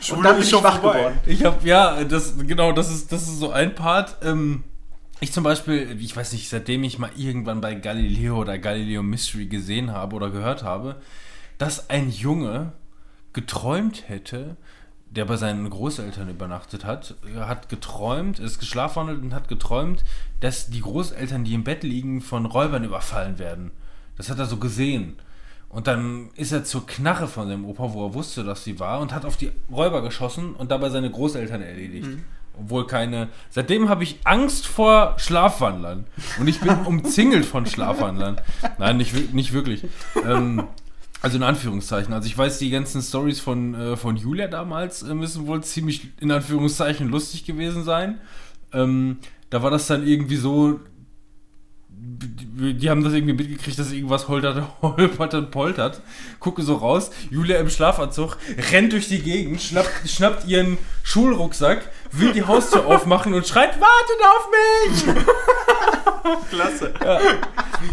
Schule 0.00 0.18
und 0.18 0.24
dann 0.24 0.32
bin 0.34 0.42
ist 0.42 0.48
ich 0.48 0.54
schon 0.54 0.62
wach 0.62 0.80
vorbei. 0.80 0.98
geworden. 0.98 1.18
Ich 1.26 1.44
habe 1.44 1.66
ja, 1.66 2.04
das 2.04 2.34
genau, 2.38 2.72
das 2.72 2.90
ist 2.90 3.10
das 3.10 3.22
ist 3.22 3.38
so 3.38 3.50
ein 3.50 3.74
Part. 3.74 4.16
Ähm, 4.22 4.64
ich 5.24 5.32
zum 5.32 5.44
Beispiel, 5.44 5.96
ich 6.00 6.16
weiß 6.16 6.32
nicht, 6.32 6.48
seitdem 6.48 6.84
ich 6.84 6.98
mal 6.98 7.10
irgendwann 7.16 7.60
bei 7.60 7.74
Galileo 7.74 8.38
oder 8.38 8.58
Galileo 8.58 9.02
Mystery 9.02 9.46
gesehen 9.46 9.90
habe 9.90 10.14
oder 10.16 10.30
gehört 10.30 10.62
habe, 10.62 10.96
dass 11.58 11.90
ein 11.90 12.10
Junge 12.10 12.72
geträumt 13.32 14.08
hätte, 14.08 14.56
der 15.10 15.24
bei 15.24 15.36
seinen 15.36 15.68
Großeltern 15.68 16.28
übernachtet 16.28 16.84
hat, 16.84 17.14
hat 17.36 17.68
geträumt, 17.68 18.38
ist 18.38 18.58
geschlafwandelt 18.58 19.22
und 19.22 19.34
hat 19.34 19.48
geträumt, 19.48 20.04
dass 20.40 20.68
die 20.68 20.80
Großeltern, 20.80 21.44
die 21.44 21.54
im 21.54 21.64
Bett 21.64 21.82
liegen, 21.84 22.20
von 22.20 22.46
Räubern 22.46 22.84
überfallen 22.84 23.38
werden. 23.38 23.70
Das 24.16 24.30
hat 24.30 24.38
er 24.38 24.46
so 24.46 24.58
gesehen. 24.58 25.16
Und 25.68 25.86
dann 25.86 26.30
ist 26.36 26.52
er 26.52 26.64
zur 26.64 26.86
Knarre 26.86 27.26
von 27.26 27.48
seinem 27.48 27.64
Opa, 27.64 27.92
wo 27.92 28.06
er 28.06 28.14
wusste, 28.14 28.44
dass 28.44 28.64
sie 28.64 28.78
war, 28.78 29.00
und 29.00 29.12
hat 29.12 29.24
auf 29.24 29.36
die 29.36 29.50
Räuber 29.70 30.02
geschossen 30.02 30.54
und 30.54 30.70
dabei 30.70 30.90
seine 30.90 31.10
Großeltern 31.10 31.62
erledigt. 31.62 32.08
Obwohl 32.58 32.86
keine. 32.86 33.28
Seitdem 33.50 33.88
habe 33.88 34.04
ich 34.04 34.18
Angst 34.24 34.66
vor 34.66 35.14
Schlafwandlern. 35.18 36.06
Und 36.38 36.46
ich 36.48 36.60
bin 36.60 36.70
umzingelt 36.84 37.44
von 37.44 37.66
Schlafwandlern. 37.66 38.40
Nein, 38.78 38.96
nicht, 38.96 39.34
nicht 39.34 39.52
wirklich. 39.52 39.84
Ähm, 40.24 40.68
also 41.20 41.38
in 41.38 41.42
Anführungszeichen. 41.42 42.12
Also 42.12 42.26
ich 42.26 42.36
weiß, 42.36 42.58
die 42.58 42.70
ganzen 42.70 43.00
Stories 43.00 43.40
von, 43.40 43.74
äh, 43.74 43.96
von 43.96 44.16
Julia 44.16 44.46
damals 44.46 45.02
äh, 45.02 45.14
müssen 45.14 45.46
wohl 45.46 45.64
ziemlich 45.64 46.08
in 46.20 46.30
Anführungszeichen 46.30 47.08
lustig 47.08 47.44
gewesen 47.44 47.82
sein. 47.82 48.20
Ähm, 48.72 49.18
da 49.50 49.62
war 49.62 49.70
das 49.70 49.86
dann 49.86 50.06
irgendwie 50.06 50.36
so, 50.36 50.80
die, 52.56 52.88
haben 52.88 53.02
das 53.02 53.12
irgendwie 53.12 53.34
mitgekriegt, 53.34 53.78
dass 53.78 53.92
irgendwas 53.92 54.28
holtert, 54.28 54.62
holpert 54.82 55.34
und 55.34 55.50
poltert. 55.50 56.00
Gucke 56.38 56.62
so 56.62 56.76
raus, 56.76 57.10
Julia 57.30 57.58
im 57.58 57.68
Schlafanzug 57.68 58.36
rennt 58.72 58.92
durch 58.92 59.08
die 59.08 59.20
Gegend, 59.20 59.60
schnappt, 59.60 60.08
schnappt 60.08 60.46
ihren 60.46 60.78
Schulrucksack, 61.02 61.90
will 62.12 62.32
die 62.32 62.44
Haustür 62.44 62.86
aufmachen 62.86 63.34
und 63.34 63.46
schreit, 63.46 63.78
wartet 63.80 64.20
auf 64.22 64.48
mich! 64.50 65.24
Klasse. 66.50 66.94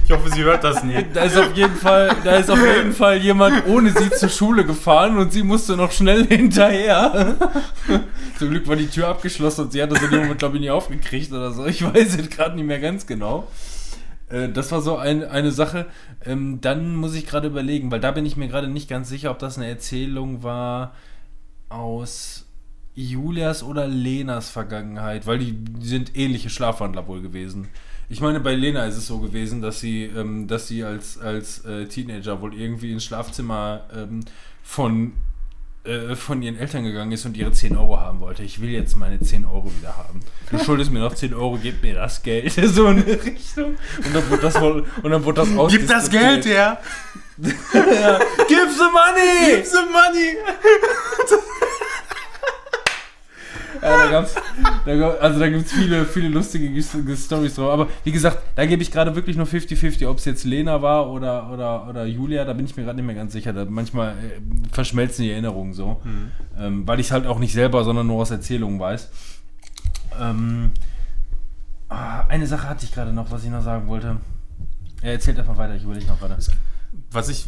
Ich 0.05 0.11
hoffe, 0.11 0.29
sie 0.29 0.43
hört 0.43 0.63
das 0.63 0.83
nie. 0.83 1.05
Da 1.13 1.23
ist 1.23 1.37
auf 1.37 1.53
jeden 1.53 1.75
Fall, 1.75 2.15
da 2.23 2.37
ist 2.37 2.49
auf 2.49 2.59
jeden 2.59 2.93
Fall 2.93 3.17
jemand 3.17 3.67
ohne 3.67 3.91
sie 3.91 4.09
zur 4.09 4.29
Schule 4.29 4.63
gefahren 4.63 5.17
und 5.17 5.33
sie 5.33 5.43
musste 5.43 5.75
noch 5.75 5.91
schnell 5.91 6.25
hinterher. 6.27 7.35
Zum 8.39 8.49
Glück 8.51 8.69
war 8.69 8.77
die 8.77 8.87
Tür 8.87 9.09
abgeschlossen 9.09 9.65
und 9.65 9.73
sie 9.73 9.83
hat 9.83 9.91
das 9.91 10.01
in 10.01 10.11
dem 10.11 10.21
Moment, 10.21 10.39
glaube 10.39 10.55
ich, 10.55 10.61
nicht 10.61 10.71
aufgekriegt 10.71 11.33
oder 11.33 11.51
so. 11.51 11.65
Ich 11.65 11.83
weiß 11.83 12.15
jetzt 12.15 12.31
gerade 12.31 12.55
nicht 12.55 12.65
mehr 12.65 12.79
ganz 12.79 13.05
genau. 13.05 13.49
Äh, 14.31 14.49
Das 14.49 14.71
war 14.71 14.81
so 14.81 14.97
ein, 14.97 15.23
eine 15.23 15.51
Sache. 15.51 15.87
Ähm, 16.25 16.59
Dann 16.61 16.95
muss 16.95 17.15
ich 17.15 17.25
gerade 17.25 17.47
überlegen, 17.47 17.91
weil 17.91 17.99
da 17.99 18.11
bin 18.11 18.25
ich 18.25 18.37
mir 18.37 18.47
gerade 18.47 18.67
nicht 18.67 18.89
ganz 18.89 19.09
sicher, 19.09 19.31
ob 19.31 19.39
das 19.39 19.57
eine 19.57 19.67
Erzählung 19.67 20.43
war 20.43 20.93
aus 21.69 22.45
Julias 22.95 23.63
oder 23.63 23.87
Lenas 23.87 24.49
Vergangenheit, 24.49 25.25
weil 25.27 25.39
die, 25.39 25.53
die 25.53 25.87
sind 25.87 26.17
ähnliche 26.17 26.49
Schlafwandler 26.49 27.07
wohl 27.07 27.21
gewesen. 27.21 27.69
Ich 28.09 28.19
meine, 28.19 28.41
bei 28.41 28.55
Lena 28.55 28.85
ist 28.85 28.97
es 28.97 29.07
so 29.07 29.19
gewesen, 29.19 29.61
dass 29.61 29.79
sie, 29.79 30.03
ähm, 30.03 30.47
dass 30.47 30.67
sie 30.67 30.83
als, 30.83 31.17
als 31.19 31.63
äh, 31.65 31.85
Teenager 31.87 32.41
wohl 32.41 32.53
irgendwie 32.53 32.91
ins 32.91 33.05
Schlafzimmer 33.05 33.85
ähm, 33.95 34.19
von, 34.63 35.13
äh, 35.83 36.15
von 36.15 36.43
ihren 36.43 36.57
Eltern 36.57 36.83
gegangen 36.83 37.11
ist 37.11 37.25
und 37.25 37.35
ihre 37.35 37.51
10 37.51 37.75
Euro 37.75 37.99
haben 37.99 38.19
wollte. 38.19 38.43
Ich 38.43 38.61
will 38.61 38.69
jetzt 38.69 38.95
meine 38.95 39.19
10 39.19 39.45
Euro 39.45 39.71
wieder 39.79 39.97
haben. 39.97 40.21
Du 40.51 40.59
schuldest 40.63 40.91
mir 40.91 40.99
noch 40.99 41.15
10 41.15 41.33
Euro, 41.33 41.57
gib 41.61 41.81
mir 41.81 41.95
das 41.95 42.21
Geld. 42.21 42.53
So 42.71 42.87
in 42.87 43.03
die 43.03 43.11
Richtung. 43.11 43.77
Und 43.97 44.13
dann 44.13 44.29
wurde 44.29 44.41
das 44.43 44.61
wohl, 44.61 44.85
und 45.01 45.11
dann 45.11 45.23
wurde 45.25 45.41
das 45.41 45.71
Gib 45.71 45.87
das. 45.87 46.09
Geld 46.09 46.45
her! 46.45 46.79
ja. 47.41 48.19
Give 48.47 48.69
the 48.69 48.89
money! 48.91 49.55
Give 49.55 49.65
the 49.65 49.77
money! 49.91 50.37
Ja, 53.81 53.97
da 53.97 54.11
gab's, 54.11 54.35
da 54.85 54.95
gab, 54.95 55.21
also 55.23 55.39
da 55.39 55.49
gibt 55.49 55.65
es 55.65 55.71
viele, 55.71 56.05
viele 56.05 56.27
lustige 56.27 56.81
Stories 57.15 57.55
drauf. 57.55 57.71
Aber 57.71 57.87
wie 58.03 58.11
gesagt, 58.11 58.39
da 58.55 58.65
gebe 58.65 58.81
ich 58.81 58.91
gerade 58.91 59.15
wirklich 59.15 59.37
nur 59.37 59.47
50-50, 59.47 60.07
ob 60.07 60.17
es 60.17 60.25
jetzt 60.25 60.43
Lena 60.43 60.81
war 60.81 61.09
oder, 61.09 61.51
oder, 61.51 61.87
oder 61.87 62.05
Julia, 62.05 62.45
da 62.45 62.53
bin 62.53 62.65
ich 62.65 62.77
mir 62.77 62.83
gerade 62.83 62.97
nicht 62.97 63.05
mehr 63.05 63.15
ganz 63.15 63.33
sicher. 63.33 63.53
Da 63.53 63.65
manchmal 63.65 64.11
äh, 64.11 64.71
verschmelzen 64.71 65.23
die 65.23 65.31
Erinnerungen 65.31 65.73
so. 65.73 66.01
Ähm, 66.59 66.87
weil 66.87 66.99
ich 66.99 67.07
es 67.07 67.11
halt 67.11 67.25
auch 67.25 67.39
nicht 67.39 67.53
selber, 67.53 67.83
sondern 67.83 68.07
nur 68.07 68.21
aus 68.21 68.31
Erzählungen 68.31 68.79
weiß. 68.79 69.09
Ähm, 70.19 70.71
ah, 71.89 72.21
eine 72.27 72.45
Sache 72.47 72.69
hatte 72.69 72.85
ich 72.85 72.91
gerade 72.91 73.13
noch, 73.13 73.31
was 73.31 73.43
ich 73.43 73.49
noch 73.49 73.63
sagen 73.63 73.87
wollte. 73.87 74.17
Er 75.01 75.13
erzählt 75.13 75.39
einfach 75.39 75.57
weiter, 75.57 75.75
ich 75.75 75.83
überlege 75.83 76.05
noch 76.05 76.19
gerade. 76.19 76.37
Was 77.11 77.29
ich 77.29 77.47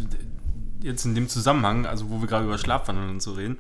jetzt 0.82 1.06
in 1.06 1.16
dem 1.16 1.30
Zusammenhang, 1.30 1.86
also 1.86 2.10
wo 2.10 2.20
wir 2.20 2.28
gerade 2.28 2.46
über 2.46 2.58
Schlafwandeln 2.58 3.10
und 3.10 3.22
so 3.22 3.34
reden, 3.34 3.58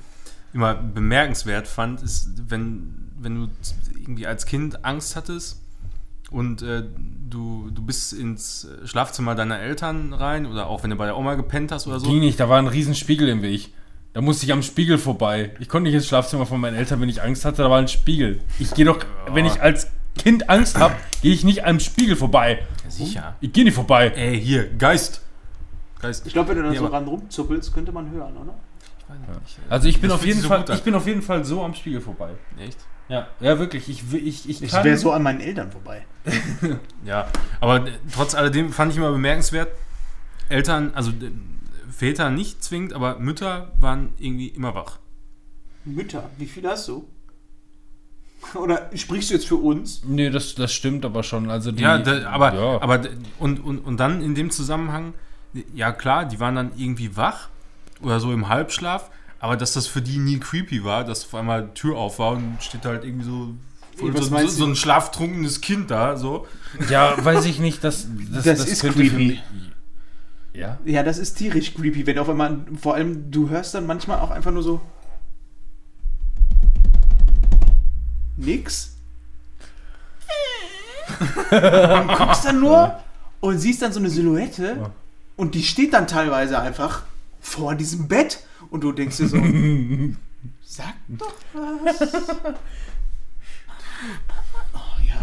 immer 0.53 0.75
bemerkenswert 0.75 1.67
fand, 1.67 2.01
ist, 2.01 2.29
wenn, 2.49 3.11
wenn 3.19 3.35
du 3.35 3.47
irgendwie 3.99 4.27
als 4.27 4.45
Kind 4.45 4.85
Angst 4.85 5.15
hattest 5.15 5.61
und 6.31 6.61
äh, 6.61 6.83
du, 7.29 7.69
du 7.73 7.81
bist 7.83 8.13
ins 8.13 8.67
Schlafzimmer 8.85 9.35
deiner 9.35 9.59
Eltern 9.59 10.13
rein 10.13 10.45
oder 10.45 10.67
auch 10.67 10.83
wenn 10.83 10.89
du 10.89 10.95
bei 10.95 11.05
der 11.05 11.17
Oma 11.17 11.35
gepennt 11.35 11.71
hast 11.71 11.87
oder 11.87 11.99
so. 11.99 12.07
Ging 12.07 12.19
nicht, 12.19 12.39
da 12.39 12.49
war 12.49 12.59
ein 12.59 12.67
riesen 12.67 12.95
Spiegel 12.95 13.29
im 13.29 13.41
Weg. 13.41 13.73
Da 14.13 14.21
musste 14.21 14.45
ich 14.45 14.53
am 14.53 14.61
Spiegel 14.61 14.99
vorbei. 14.99 15.51
Ich 15.59 15.67
konnte 15.67 15.89
nicht 15.89 15.95
ins 15.95 16.07
Schlafzimmer 16.07 16.45
von 16.45 16.61
meinen 16.61 16.75
Eltern, 16.75 17.01
wenn 17.01 17.09
ich 17.09 17.23
Angst 17.23 17.45
hatte, 17.45 17.63
da 17.63 17.69
war 17.69 17.79
ein 17.79 17.87
Spiegel. 17.87 18.41
Ich 18.59 18.73
gehe 18.75 18.85
doch, 18.85 18.99
wenn 19.31 19.45
ich 19.45 19.59
als 19.59 19.87
Kind 20.15 20.49
Angst 20.49 20.77
habe, 20.77 20.93
gehe 21.23 21.33
ich 21.33 21.43
nicht 21.43 21.65
am 21.65 21.79
Spiegel 21.79 22.15
vorbei. 22.15 22.59
Ja, 22.83 22.91
sicher. 22.91 23.35
Ich 23.41 23.51
gehe 23.51 23.63
nicht 23.63 23.73
vorbei. 23.73 24.09
Ey, 24.15 24.39
hier, 24.39 24.69
Geist. 24.75 25.21
Geist. 25.99 26.27
Ich 26.27 26.33
glaube, 26.33 26.49
wenn 26.49 26.57
du 26.57 26.63
dann 26.63 26.71
Nee, 26.73 26.77
so 26.77 26.85
ran 26.85 27.07
rumzuppelst, 27.07 27.73
könnte 27.73 27.91
man 27.91 28.11
hören, 28.11 28.37
oder? 28.37 28.53
Also 29.69 29.87
ich 29.87 29.99
bin 30.01 30.09
Das 30.09 30.19
auf 30.19 30.25
jeden 30.25 30.41
so 30.41 30.47
Fall, 30.47 30.65
ich 30.73 30.83
bin 30.83 30.95
auf 30.95 31.05
jeden 31.07 31.21
Fall 31.21 31.43
so 31.45 31.63
am 31.63 31.73
Spiegel 31.73 32.01
vorbei. 32.01 32.31
Echt? 32.57 32.77
Ja, 33.09 33.27
ja 33.39 33.59
wirklich. 33.59 33.89
Ich, 33.89 34.13
ich, 34.13 34.49
ich 34.49 34.61
Ich 34.61 34.73
wäre 34.73 34.97
so 34.97 35.11
an 35.11 35.23
meinen 35.23 35.41
Eltern 35.41 35.71
vorbei. 35.71 36.05
Ja, 37.05 37.27
aber 37.59 37.87
äh, 37.87 37.91
trotz 38.13 38.33
alledem 38.33 38.71
fand 38.71 38.91
ich 38.91 38.97
immer 38.97 39.11
bemerkenswert, 39.11 39.69
Eltern, 40.47 40.91
also 40.95 41.11
äh, 41.11 41.31
Väter 41.91 42.29
nicht 42.29 42.63
zwingend, 42.63 42.93
aber 42.93 43.19
Mütter 43.19 43.73
waren 43.77 44.13
irgendwie 44.17 44.47
immer 44.47 44.73
wach. 44.73 44.99
Mütter, 45.83 46.29
wie 46.37 46.45
viele 46.45 46.69
hast 46.69 46.87
du? 46.87 47.07
Oder 48.55 48.89
sprichst 48.95 49.29
du 49.29 49.35
jetzt 49.35 49.47
für 49.47 49.55
uns? 49.55 50.03
Nee, 50.05 50.29
das, 50.29 50.55
das 50.55 50.73
stimmt 50.73 51.05
aber 51.05 51.23
schon. 51.23 51.49
Also 51.49 51.71
die, 51.71 51.83
ja, 51.83 51.97
da, 51.97 52.29
aber, 52.29 52.53
ja. 52.53 52.81
aber 52.81 53.01
und, 53.39 53.63
und, 53.63 53.79
und 53.79 53.99
dann 53.99 54.21
in 54.21 54.35
dem 54.35 54.49
Zusammenhang, 54.49 55.13
ja 55.73 55.91
klar, 55.91 56.25
die 56.25 56.39
waren 56.39 56.55
dann 56.55 56.71
irgendwie 56.77 57.15
wach 57.15 57.49
oder 58.03 58.19
so 58.19 58.31
im 58.31 58.49
Halbschlaf, 58.49 59.09
aber 59.39 59.57
dass 59.57 59.73
das 59.73 59.87
für 59.87 60.01
die 60.01 60.17
nie 60.17 60.39
creepy 60.39 60.83
war, 60.83 61.03
dass 61.03 61.25
auf 61.25 61.35
einmal 61.35 61.63
die 61.67 61.73
Tür 61.73 61.97
auf 61.97 62.19
war 62.19 62.31
und 62.33 62.57
steht 62.61 62.85
halt 62.85 63.03
irgendwie 63.03 63.25
so, 63.25 63.53
so, 63.97 64.11
so, 64.21 64.47
so 64.47 64.65
ein 64.65 64.75
schlaftrunkenes 64.75 65.61
Kind 65.61 65.91
da, 65.91 66.17
so. 66.17 66.47
ja, 66.89 67.13
weiß 67.23 67.45
ich 67.45 67.59
nicht, 67.59 67.83
dass 67.83 68.07
das, 68.31 68.43
Das 68.45 68.65
ist 68.67 68.81
könnte 68.81 68.99
für 68.99 69.09
creepy. 69.09 69.25
mich- 69.27 69.41
Ja. 70.53 70.77
Ja, 70.85 71.03
das 71.03 71.17
ist 71.17 71.35
tierisch 71.35 71.73
creepy, 71.73 72.05
wenn 72.05 72.17
auf 72.19 72.29
einmal, 72.29 72.59
vor 72.79 72.95
allem, 72.95 73.31
du 73.31 73.49
hörst 73.49 73.73
dann 73.75 73.85
manchmal 73.87 74.19
auch 74.19 74.31
einfach 74.31 74.51
nur 74.51 74.63
so. 74.63 74.81
Nix. 78.37 78.95
und 81.51 82.07
guckst 82.17 82.45
dann 82.45 82.59
nur 82.59 82.97
und 83.41 83.59
siehst 83.59 83.81
dann 83.81 83.91
so 83.93 83.99
eine 83.99 84.09
Silhouette 84.09 84.77
Ja. 84.79 84.89
und 85.35 85.53
die 85.53 85.63
steht 85.63 85.93
dann 85.93 86.07
teilweise 86.07 86.59
einfach 86.59 87.03
vor 87.43 87.75
diesem 87.75 88.07
Bett 88.07 88.39
und 88.71 88.81
du 88.83 88.91
denkst 88.91 89.17
dir 89.17 89.27
so, 89.27 89.37
sag 90.65 90.93
doch 91.07 91.35
was. 91.53 91.99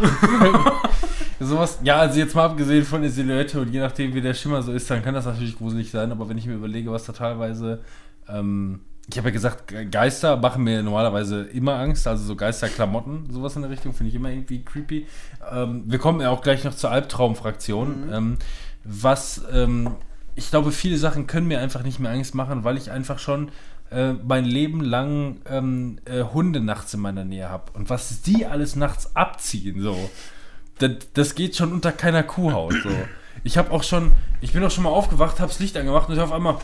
Sowas, 1.41 1.79
ja, 1.83 1.97
also 1.99 2.19
jetzt 2.19 2.35
mal 2.35 2.45
abgesehen 2.47 2.85
von 2.85 3.03
der 3.03 3.11
Silhouette 3.11 3.61
und 3.61 3.73
je 3.73 3.81
nachdem, 3.81 4.15
wie 4.15 4.21
der 4.21 4.35
Schimmer 4.35 4.63
so 4.63 4.73
ist, 4.73 4.91
dann 4.91 5.03
kann 5.03 5.15
das 5.15 5.25
natürlich 5.27 5.57
gruselig 5.59 5.91
sein, 5.91 6.13
aber 6.13 6.29
wenn 6.29 6.39
ich 6.39 6.47
mir 6.47 6.55
überlege, 6.55 6.91
was 6.93 7.05
da 7.05 7.13
teilweise, 7.13 7.81
ähm, 8.29 8.81
ich 9.11 9.19
habe 9.19 9.29
ja 9.29 9.33
gesagt, 9.33 9.69
Ge- 9.69 9.87
Geister 9.87 10.37
machen 10.37 10.63
mir 10.65 10.83
normalerweise 10.83 11.43
immer 11.45 11.75
Angst, 11.79 12.07
also 12.07 12.25
so 12.25 12.37
Geisterklamotten, 12.37 13.31
sowas 13.31 13.57
in 13.57 13.63
der 13.63 13.71
Richtung 13.71 13.93
finde 13.93 14.11
ich 14.11 14.15
immer 14.15 14.31
irgendwie 14.31 14.63
creepy. 14.65 15.07
Ähm, 15.51 15.85
wir 15.87 15.99
kommen 15.99 16.21
ja 16.21 16.31
auch 16.31 16.43
gleich 16.43 16.65
noch 16.65 16.75
zur 16.75 16.91
Albtraumfraktion, 16.91 18.11
ähm, 18.13 18.37
was, 18.85 19.43
ähm, 19.53 19.91
ich 20.35 20.51
glaube, 20.51 20.73
viele 20.73 20.97
Sachen 20.97 21.27
können 21.27 21.49
mir 21.49 21.61
einfach 21.61 21.83
nicht 21.83 22.01
mehr 22.01 22.13
Angst 22.13 22.35
machen, 22.35 22.65
weil 22.65 22.77
ich 22.77 22.91
einfach 22.91 23.19
schon 23.19 23.51
äh, 23.91 24.13
mein 24.13 24.45
Leben 24.45 24.81
lang 24.83 25.37
ähm, 25.49 25.99
äh, 26.05 26.23
Hunde 26.23 26.61
nachts 26.61 26.95
in 26.95 27.01
meiner 27.01 27.25
Nähe 27.25 27.49
habe 27.49 27.73
und 27.75 27.91
was 27.91 28.23
die 28.23 28.47
alles 28.47 28.77
nachts 28.77 29.15
abziehen, 29.17 29.83
so 29.83 30.11
das, 30.81 30.93
das 31.15 31.35
geht 31.35 31.57
schon 31.57 31.73
unter 31.73 31.93
keiner 31.93 32.23
Kuhhaut. 32.23 32.75
So. 32.83 32.91
Ich 33.45 33.57
habe 33.57 33.71
auch 33.71 33.83
schon, 33.83 34.13
ich 34.41 34.53
bin 34.53 34.65
auch 34.65 34.71
schon 34.71 34.85
mal 34.85 34.91
aufgewacht, 34.91 35.41
habe 35.41 35.49
das 35.49 35.61
Licht 35.61 35.77
angemacht 35.77 36.09
und 36.09 36.19
auf 36.19 36.33
einmal 36.33 36.57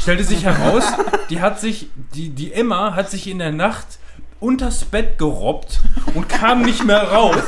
stellte 0.00 0.24
sich 0.24 0.44
heraus, 0.44 0.84
die 1.30 1.40
hat 1.40 1.60
sich, 1.60 1.88
die, 2.14 2.30
die 2.30 2.52
Emma 2.52 2.94
hat 2.94 3.10
sich 3.10 3.26
in 3.26 3.38
der 3.38 3.52
Nacht 3.52 3.98
unters 4.38 4.84
Bett 4.84 5.18
gerobbt 5.18 5.80
und 6.14 6.28
kam 6.28 6.62
nicht 6.62 6.84
mehr 6.84 7.02
raus. 7.10 7.42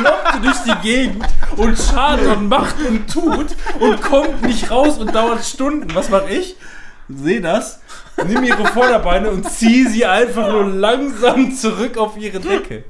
Kloppte 0.00 0.40
durch 0.42 0.58
die 0.64 0.88
Gegend 0.88 1.26
und 1.56 1.78
schadet 1.78 2.26
und 2.36 2.48
macht 2.48 2.76
und 2.86 3.10
tut 3.10 3.48
und 3.80 4.02
kommt 4.02 4.42
nicht 4.42 4.70
raus 4.70 4.98
und 4.98 5.14
dauert 5.14 5.44
Stunden. 5.44 5.94
Was 5.94 6.10
mache 6.10 6.30
ich? 6.30 6.56
Sehe 7.08 7.40
das, 7.40 7.80
nimm 8.26 8.42
ihre 8.42 8.66
Vorderbeine 8.66 9.30
und 9.30 9.48
ziehe 9.48 9.88
sie 9.88 10.04
einfach 10.04 10.50
nur 10.50 10.66
langsam 10.66 11.54
zurück 11.54 11.98
auf 11.98 12.16
ihre 12.16 12.40
Decke. 12.40 12.84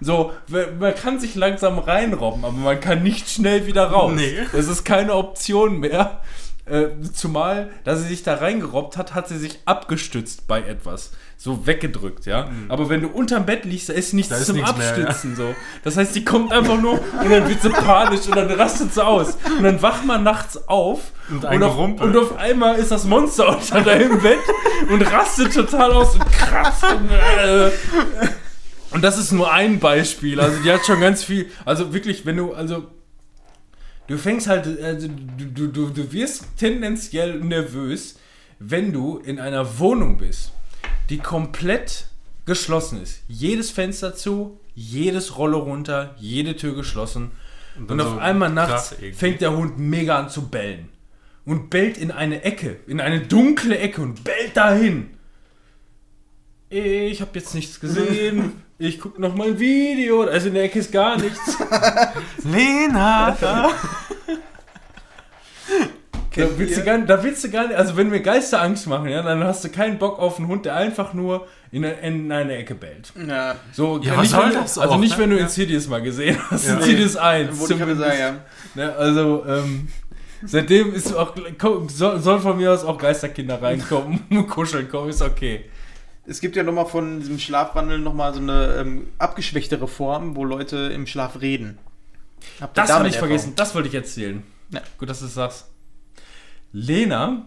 So, 0.00 0.32
man 0.48 0.94
kann 0.94 1.20
sich 1.20 1.34
langsam 1.34 1.78
reinrobben, 1.78 2.44
aber 2.44 2.56
man 2.56 2.80
kann 2.80 3.02
nicht 3.02 3.28
schnell 3.28 3.66
wieder 3.66 3.90
raus. 3.90 4.12
Nee. 4.16 4.38
Es 4.52 4.66
ist 4.66 4.84
keine 4.84 5.14
Option 5.14 5.78
mehr. 5.78 6.22
Äh, 6.64 6.88
zumal, 7.12 7.70
da 7.84 7.96
sie 7.96 8.08
sich 8.08 8.22
da 8.22 8.34
reingerobbt 8.34 8.96
hat, 8.96 9.14
hat 9.14 9.28
sie 9.28 9.38
sich 9.38 9.58
abgestützt 9.66 10.46
bei 10.46 10.62
etwas. 10.62 11.10
So 11.42 11.66
weggedrückt, 11.66 12.26
ja. 12.26 12.50
Aber 12.68 12.90
wenn 12.90 13.00
du 13.00 13.08
unterm 13.08 13.46
Bett 13.46 13.64
liegst, 13.64 13.88
da 13.88 13.94
ist 13.94 14.12
nichts 14.12 14.28
Da 14.28 14.36
ist 14.36 14.44
zum 14.44 14.56
nichts 14.56 14.76
mehr, 14.76 14.88
Abstützen. 14.90 15.34
So. 15.34 15.54
Das 15.82 15.96
heißt, 15.96 16.14
die 16.14 16.22
kommt 16.22 16.52
einfach 16.52 16.78
nur 16.78 17.00
und 17.00 17.30
dann 17.30 17.48
wird 17.48 17.62
sie 17.62 17.70
panisch 17.70 18.26
und 18.26 18.36
dann 18.36 18.50
rastet 18.50 18.92
sie 18.92 19.02
aus. 19.02 19.38
Und 19.56 19.62
dann 19.62 19.80
wacht 19.80 20.04
man 20.04 20.22
nachts 20.22 20.68
auf 20.68 21.12
Und 21.30 21.42
und, 21.42 21.62
auf, 21.62 21.78
und 21.78 22.14
auf 22.14 22.36
einmal 22.36 22.76
ist 22.76 22.90
das 22.90 23.06
Monster 23.06 23.56
unter 23.56 23.80
deinem 23.80 24.20
Bett 24.20 24.38
und 24.90 25.00
rastet 25.00 25.54
total 25.54 25.92
aus 25.92 26.14
und 26.14 26.30
kratzt. 26.30 26.84
Und, 26.84 27.10
äh, 27.10 27.70
und 28.90 29.02
das 29.02 29.16
ist 29.16 29.32
nur 29.32 29.50
ein 29.50 29.78
Beispiel. 29.78 30.38
Also 30.38 30.62
die 30.62 30.70
hat 30.70 30.84
schon 30.84 31.00
ganz 31.00 31.24
viel. 31.24 31.50
Also 31.64 31.94
wirklich, 31.94 32.26
wenn 32.26 32.36
du, 32.36 32.52
also 32.52 32.84
du 34.08 34.18
fängst 34.18 34.46
halt, 34.46 34.66
also 34.82 35.08
du, 35.08 35.68
du, 35.68 35.88
du 35.88 36.12
wirst 36.12 36.44
tendenziell 36.58 37.40
nervös, 37.40 38.18
wenn 38.58 38.92
du 38.92 39.16
in 39.16 39.40
einer 39.40 39.78
Wohnung 39.78 40.18
bist, 40.18 40.52
die 41.08 41.18
komplett 41.18 42.06
geschlossen 42.46 43.02
ist. 43.02 43.22
Jedes 43.28 43.70
Fenster 43.70 44.14
zu, 44.14 44.60
jedes 44.74 45.36
Rolle 45.38 45.56
runter, 45.56 46.14
jede 46.18 46.56
Tür 46.56 46.74
geschlossen. 46.74 47.32
Und, 47.78 47.90
dann 47.90 48.00
auf 48.00 48.14
so 48.14 48.18
einmal 48.18 48.50
nachts 48.50 48.94
fängt 49.14 49.40
der 49.40 49.56
Hund 49.56 49.78
mega 49.78 50.18
an 50.18 50.28
zu 50.28 50.48
bellen. 50.48 50.88
Und 51.44 51.70
bellt 51.70 51.98
in 51.98 52.10
eine 52.10 52.42
Ecke, 52.42 52.80
in 52.86 53.00
eine 53.00 53.20
dunkle 53.20 53.78
Ecke 53.78 54.02
und 54.02 54.24
bellt 54.24 54.56
dahin. 54.56 55.10
Ich 56.68 57.20
habe 57.20 57.30
jetzt 57.34 57.54
nichts 57.54 57.80
gesehen. 57.80 58.52
Ich 58.82 58.98
gucke 58.98 59.20
noch 59.20 59.34
mal 59.34 59.48
ein 59.48 59.58
Video. 59.58 60.22
Also 60.22 60.48
in 60.48 60.54
der 60.54 60.64
Ecke 60.64 60.78
ist 60.78 60.90
gar 60.90 61.18
nichts. 61.18 61.38
Lena! 62.44 63.36
Da 66.36 66.46
willst, 66.56 66.76
du 66.78 66.84
gar, 66.84 66.98
da 66.98 67.22
willst 67.24 67.42
du 67.44 67.50
gar 67.50 67.66
nicht, 67.66 67.76
also 67.76 67.96
wenn 67.96 68.12
wir 68.12 68.20
Geister 68.20 68.62
Angst 68.62 68.86
machen, 68.86 69.08
ja, 69.08 69.22
dann 69.22 69.42
hast 69.42 69.64
du 69.64 69.68
keinen 69.68 69.98
Bock 69.98 70.18
auf 70.18 70.38
einen 70.38 70.46
Hund, 70.48 70.64
der 70.64 70.76
einfach 70.76 71.12
nur 71.12 71.46
in, 71.72 71.84
eine- 71.84 71.94
in 72.00 72.30
eine 72.30 72.54
Ecke 72.56 72.74
bellt. 72.74 73.12
Ja, 73.26 73.56
So, 73.72 73.98
Ja, 74.02 74.20
nicht, 74.20 74.32
wenn, 74.36 74.52
das 74.52 74.78
Also 74.78 74.94
auch, 74.94 74.98
nicht, 74.98 75.16
ne? 75.16 75.22
wenn 75.24 75.30
du 75.30 75.36
Ja. 75.36 75.42
Insidious 75.42 75.88
mal 75.88 76.02
gesehen 76.02 76.38
hast. 76.50 76.68
Ja. 76.68 76.76
Insidious 76.76 77.16
1. 77.16 77.58
wollte 77.58 77.74
ich 77.74 77.98
sagen, 77.98 78.18
ja. 78.18 78.34
Ne, 78.74 78.94
also, 78.96 79.44
ähm, 79.46 79.88
Seitdem 80.42 80.94
ist 80.94 81.12
auch, 81.14 81.34
soll, 81.88 82.40
von 82.40 82.56
mir 82.56 82.72
aus 82.72 82.82
auch 82.84 82.96
Geisterkinder 82.96 83.60
reinkommen 83.60 84.20
und 84.30 84.48
kuscheln 84.48 84.88
kommen, 84.88 85.10
ist 85.10 85.20
okay. 85.20 85.66
Es 86.26 86.40
gibt 86.40 86.56
ja 86.56 86.62
nochmal 86.62 86.86
von 86.86 87.18
diesem 87.20 87.38
Schlafwandel 87.38 87.98
nochmal 87.98 88.32
so 88.32 88.40
eine 88.40 88.76
ähm, 88.80 89.08
abgeschwächtere 89.18 89.86
Form, 89.88 90.36
wo 90.36 90.44
Leute 90.44 90.76
im 90.94 91.06
Schlaf 91.06 91.40
reden. 91.40 91.78
Habt 92.60 92.78
Das 92.78 92.90
habe 92.90 93.08
ich 93.08 93.18
vergessen, 93.18 93.52
das 93.56 93.74
wollte 93.74 93.88
ich 93.88 93.94
erzählen. 93.94 94.42
Ja. 94.70 94.80
Gut, 94.96 95.10
dass 95.10 95.20
du 95.20 95.26
es 95.26 95.34
sagst. 95.34 95.66
Lena, 96.72 97.46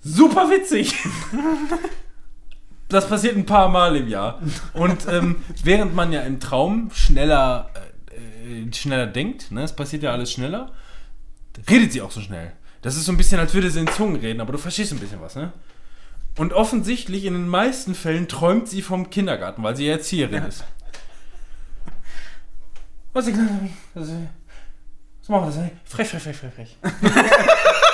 super 0.00 0.50
witzig. 0.50 0.94
Das 2.88 3.08
passiert 3.08 3.36
ein 3.36 3.46
paar 3.46 3.68
Mal 3.68 3.94
im 3.94 4.08
Jahr. 4.08 4.40
Und 4.72 5.06
ähm, 5.08 5.44
während 5.62 5.94
man 5.94 6.12
ja 6.12 6.22
im 6.22 6.40
Traum 6.40 6.90
schneller, 6.92 7.70
äh, 8.10 8.62
äh, 8.64 8.72
schneller 8.72 9.06
denkt, 9.06 9.52
ne, 9.52 9.62
es 9.62 9.74
passiert 9.74 10.02
ja 10.02 10.10
alles 10.10 10.32
schneller, 10.32 10.72
redet 11.68 11.92
sie 11.92 12.02
auch 12.02 12.10
so 12.10 12.20
schnell. 12.20 12.52
Das 12.82 12.96
ist 12.96 13.04
so 13.04 13.12
ein 13.12 13.16
bisschen, 13.16 13.38
als 13.38 13.54
würde 13.54 13.70
sie 13.70 13.78
in 13.78 13.86
Zungen 13.86 14.16
reden, 14.16 14.40
aber 14.40 14.52
du 14.52 14.58
verstehst 14.58 14.92
ein 14.92 14.98
bisschen 14.98 15.20
was, 15.20 15.36
ne? 15.36 15.52
Und 16.36 16.52
offensichtlich 16.52 17.26
in 17.26 17.34
den 17.34 17.48
meisten 17.48 17.94
Fällen 17.94 18.26
träumt 18.26 18.68
sie 18.68 18.82
vom 18.82 19.10
Kindergarten, 19.10 19.62
weil 19.62 19.76
sie 19.76 19.86
ja 19.86 19.92
Erzieherin 19.92 20.44
ist. 20.44 20.64
Was 23.12 23.26
ich 23.26 23.34
was, 23.94 24.08
was 24.08 25.28
machen 25.28 25.54
wir 25.54 25.62
das? 25.62 25.70
Frech, 25.84 26.08
frech, 26.08 26.22
frech, 26.22 26.36
frech, 26.36 26.52
frech. 26.54 26.76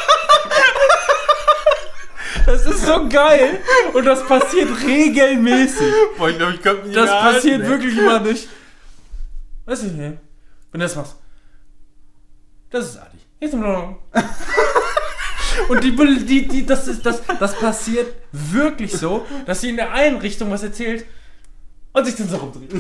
Das 2.46 2.64
ist 2.64 2.86
so 2.86 3.08
geil 3.08 3.60
und 3.92 4.04
das 4.04 4.24
passiert 4.26 4.70
regelmäßig. 4.84 5.92
Boah, 6.16 6.30
ich 6.30 6.38
glaube, 6.38 6.54
ich 6.54 6.62
könnte 6.62 6.90
Das 6.92 7.10
passiert 7.10 7.66
wirklich 7.66 7.98
immer 7.98 8.20
nicht. 8.20 8.48
Was 9.64 9.82
ist 9.82 9.98
denn? 9.98 10.18
Wenn 10.70 10.80
du 10.80 10.86
das 10.86 10.94
machst. 10.94 11.16
Das 12.70 12.84
ist 12.86 12.98
artig. 12.98 13.20
Jetzt 13.40 13.54
mal. 13.54 13.96
Und 15.68 15.82
die, 15.82 15.96
die, 15.96 16.46
die, 16.46 16.66
das, 16.66 16.86
ist, 16.86 17.04
das, 17.04 17.22
das 17.40 17.58
passiert 17.58 18.14
wirklich 18.30 18.92
so, 18.92 19.26
dass 19.46 19.62
sie 19.62 19.70
in 19.70 19.76
der 19.76 19.92
einen 19.92 20.18
Richtung 20.18 20.50
was 20.50 20.62
erzählt 20.62 21.06
und 21.92 22.04
sich 22.04 22.14
dann 22.14 22.28
so 22.28 22.36
rumdreht. 22.36 22.70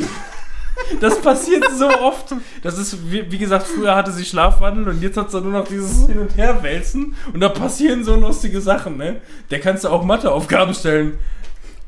Das 1.00 1.20
passiert 1.20 1.64
so 1.76 1.88
oft. 1.88 2.34
Das 2.62 2.78
ist, 2.78 3.10
wie, 3.10 3.30
wie 3.30 3.38
gesagt, 3.38 3.66
früher 3.66 3.94
hatte 3.94 4.12
sie 4.12 4.24
Schlafwandel 4.24 4.88
und 4.88 5.02
jetzt 5.02 5.16
hat 5.16 5.30
sie 5.30 5.40
nur 5.40 5.52
noch 5.52 5.66
dieses 5.66 6.06
Hin- 6.06 6.18
und 6.18 6.36
Herwälzen 6.36 7.14
und 7.32 7.40
da 7.40 7.48
passieren 7.48 8.04
so 8.04 8.14
lustige 8.16 8.60
Sachen, 8.60 8.96
ne? 8.96 9.20
Der 9.50 9.60
kannst 9.60 9.84
du 9.84 9.88
auch 9.88 10.04
Matheaufgaben 10.04 10.74
stellen. 10.74 11.18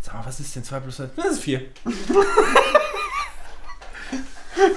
Sag 0.00 0.14
mal, 0.14 0.26
was 0.26 0.40
ist 0.40 0.54
denn 0.56 0.64
2 0.64 0.80
plus 0.80 0.96
2? 0.96 1.10
Das 1.16 1.26
ist 1.26 1.40
4. 1.40 1.60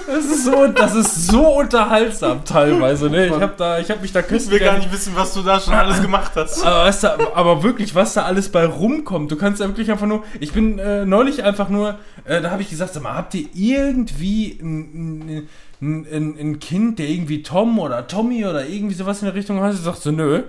Das 0.06 0.24
ist 0.24 0.44
so, 0.44 0.66
das 0.66 0.94
ist 0.94 1.26
so 1.28 1.58
unterhaltsam 1.58 2.44
teilweise, 2.44 3.10
ne? 3.10 3.26
Ich 3.26 3.32
hab 3.32 3.56
da, 3.56 3.78
ich 3.78 3.88
mich 4.00 4.12
da 4.12 4.20
Ich 4.20 4.26
küssen 4.26 4.50
will 4.50 4.60
gar 4.60 4.76
nicht 4.76 4.92
wissen, 4.92 5.12
was 5.16 5.34
du 5.34 5.42
da 5.42 5.60
schon 5.60 5.74
alles 5.74 6.00
gemacht 6.00 6.32
hast. 6.34 6.64
aber, 6.64 6.84
weißt 6.84 7.04
du, 7.04 7.36
aber 7.36 7.62
wirklich, 7.62 7.94
was 7.94 8.14
da 8.14 8.22
alles 8.22 8.50
bei 8.50 8.64
rumkommt. 8.66 9.30
Du 9.30 9.36
kannst 9.36 9.60
da 9.60 9.66
wirklich 9.66 9.90
einfach 9.90 10.06
nur. 10.06 10.24
Ich 10.40 10.52
bin 10.52 10.78
äh, 10.78 11.04
neulich 11.04 11.42
einfach 11.42 11.68
nur. 11.68 11.98
Äh, 12.24 12.40
da 12.40 12.50
habe 12.50 12.62
ich 12.62 12.70
gesagt, 12.70 12.94
sag 12.94 13.02
mal, 13.02 13.14
habt 13.14 13.34
ihr 13.34 13.48
irgendwie 13.54 14.58
ein, 14.60 15.48
ein, 15.80 16.06
ein, 16.10 16.38
ein 16.38 16.58
Kind, 16.60 16.98
der 16.98 17.08
irgendwie 17.08 17.42
Tom 17.42 17.78
oder 17.78 18.06
Tommy 18.06 18.44
oder 18.46 18.66
irgendwie 18.66 18.94
sowas 18.94 19.20
in 19.20 19.26
der 19.26 19.34
Richtung 19.34 19.60
heißt? 19.60 19.82
Sagt 19.82 20.02
so, 20.02 20.10
nö. 20.10 20.42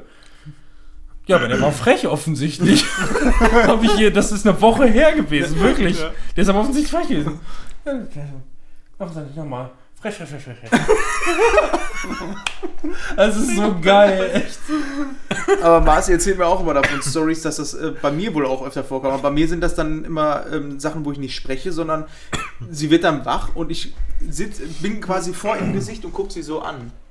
Ja, 1.25 1.37
aber 1.37 1.47
der 1.47 1.61
war 1.61 1.71
frech 1.71 2.05
offensichtlich. 2.07 2.85
Hab 3.39 3.81
ich 3.81 3.93
hier, 3.93 4.11
das 4.11 4.31
ist 4.33 4.45
eine 4.45 4.59
Woche 4.59 4.85
her 4.85 5.13
gewesen, 5.13 5.59
wirklich. 5.61 5.99
Ja. 6.01 6.11
Der 6.35 6.41
ist 6.41 6.49
aber 6.49 6.59
offensichtlich 6.59 6.91
frech 6.91 7.07
gewesen. 7.07 7.39
Mach 8.99 9.13
das 9.13 9.25
nicht 9.25 9.35
nochmal. 9.35 9.71
Frech, 10.01 10.15
frech, 10.15 10.29
frech, 10.29 10.43
frech, 10.43 10.57
frech. 10.59 10.71
Das 13.15 13.37
ist 13.37 13.55
so 13.55 13.75
geil, 13.81 14.29
echt. 14.33 14.59
Aber 15.61 15.81
Marci 15.81 16.11
erzählt 16.11 16.37
mir 16.37 16.45
auch 16.45 16.59
immer 16.59 16.73
davon 16.73 17.01
Stories, 17.01 17.41
dass 17.41 17.57
das 17.57 17.73
äh, 17.73 17.93
bei 18.01 18.11
mir 18.11 18.33
wohl 18.33 18.45
auch 18.45 18.65
öfter 18.65 18.83
vorkommt. 18.83 19.13
Aber 19.13 19.23
bei 19.23 19.31
mir 19.31 19.47
sind 19.47 19.61
das 19.61 19.75
dann 19.75 20.03
immer 20.03 20.45
ähm, 20.51 20.79
Sachen, 20.79 21.05
wo 21.05 21.11
ich 21.11 21.17
nicht 21.17 21.35
spreche, 21.35 21.71
sondern 21.71 22.05
sie 22.69 22.89
wird 22.89 23.03
dann 23.03 23.25
wach 23.25 23.55
und 23.55 23.71
ich 23.71 23.93
sitz, 24.29 24.59
bin 24.81 25.01
quasi 25.01 25.33
vor 25.33 25.55
ihrem 25.55 25.73
Gesicht 25.73 26.03
und 26.05 26.13
gucke 26.13 26.31
sie 26.31 26.43
so 26.43 26.61
an. 26.61 26.91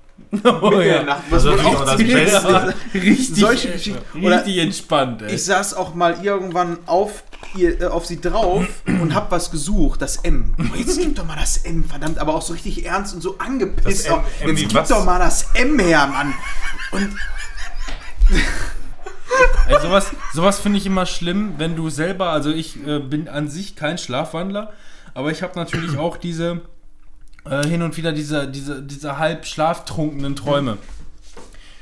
Oh, 0.45 0.71
Mitten 0.71 0.83
in 0.83 0.89
ja. 0.89 0.95
der 0.95 1.03
Nacht. 1.05 1.23
Was 1.31 1.45
natürlich 1.45 1.67
auch 1.67 1.85
das 1.85 1.97
Beste. 1.97 2.75
Richtig, 2.95 3.37
Solche 3.37 3.71
Geschichten. 3.73 4.25
Oder 4.25 4.37
richtig 4.37 4.59
entspannt, 4.59 5.23
ey. 5.23 5.35
Ich 5.35 5.45
saß 5.45 5.75
auch 5.75 5.95
mal 5.95 6.23
irgendwann 6.23 6.79
auf, 6.87 7.25
ihr, 7.55 7.81
äh, 7.81 7.85
auf 7.87 8.07
sie 8.07 8.21
drauf 8.21 8.67
und 8.87 9.15
hab 9.15 9.31
was 9.31 9.51
gesucht, 9.51 10.03
das 10.03 10.17
M. 10.19 10.55
Oh, 10.59 10.77
jetzt 10.77 10.99
gib 10.99 11.15
doch 11.17 11.27
mal 11.27 11.37
das 11.37 11.59
M, 11.59 11.85
verdammt, 11.85 12.19
aber 12.19 12.35
auch 12.35 12.43
so 12.43 12.53
richtig 12.53 12.85
ernst 12.87 13.15
und 13.15 13.21
so 13.21 13.39
angepisst. 13.39 14.01
Das 14.01 14.07
M- 14.07 14.13
auch. 14.15 14.25
M 14.41 14.49
jetzt 14.51 14.59
gib 14.61 14.75
was? 14.75 14.89
doch 14.89 15.05
mal 15.05 15.19
das 15.19 15.47
M 15.55 15.79
her, 15.79 16.07
Mann. 16.07 16.35
Und 16.93 17.17
Ey, 19.69 19.77
sowas 19.81 20.07
sowas 20.33 20.61
finde 20.61 20.79
ich 20.79 20.87
immer 20.87 21.07
schlimm, 21.07 21.55
wenn 21.59 21.77
du 21.77 21.91
selber, 21.91 22.31
also 22.31 22.51
ich 22.51 22.85
äh, 22.87 22.99
bin 22.99 23.29
an 23.29 23.49
sich 23.49 23.77
kein 23.77 23.99
Schlafwandler, 23.99 24.73
aber 25.15 25.31
ich 25.31 25.43
habe 25.43 25.59
natürlich 25.59 25.97
auch 25.99 26.17
diese 26.17 26.61
äh, 27.45 27.67
hin 27.67 27.83
und 27.83 27.97
wieder 27.97 28.13
diese, 28.13 28.49
diese, 28.49 28.83
diese 28.83 29.19
halb 29.19 29.47
schlaftrunkenen 29.47 30.37
Träume. 30.37 30.79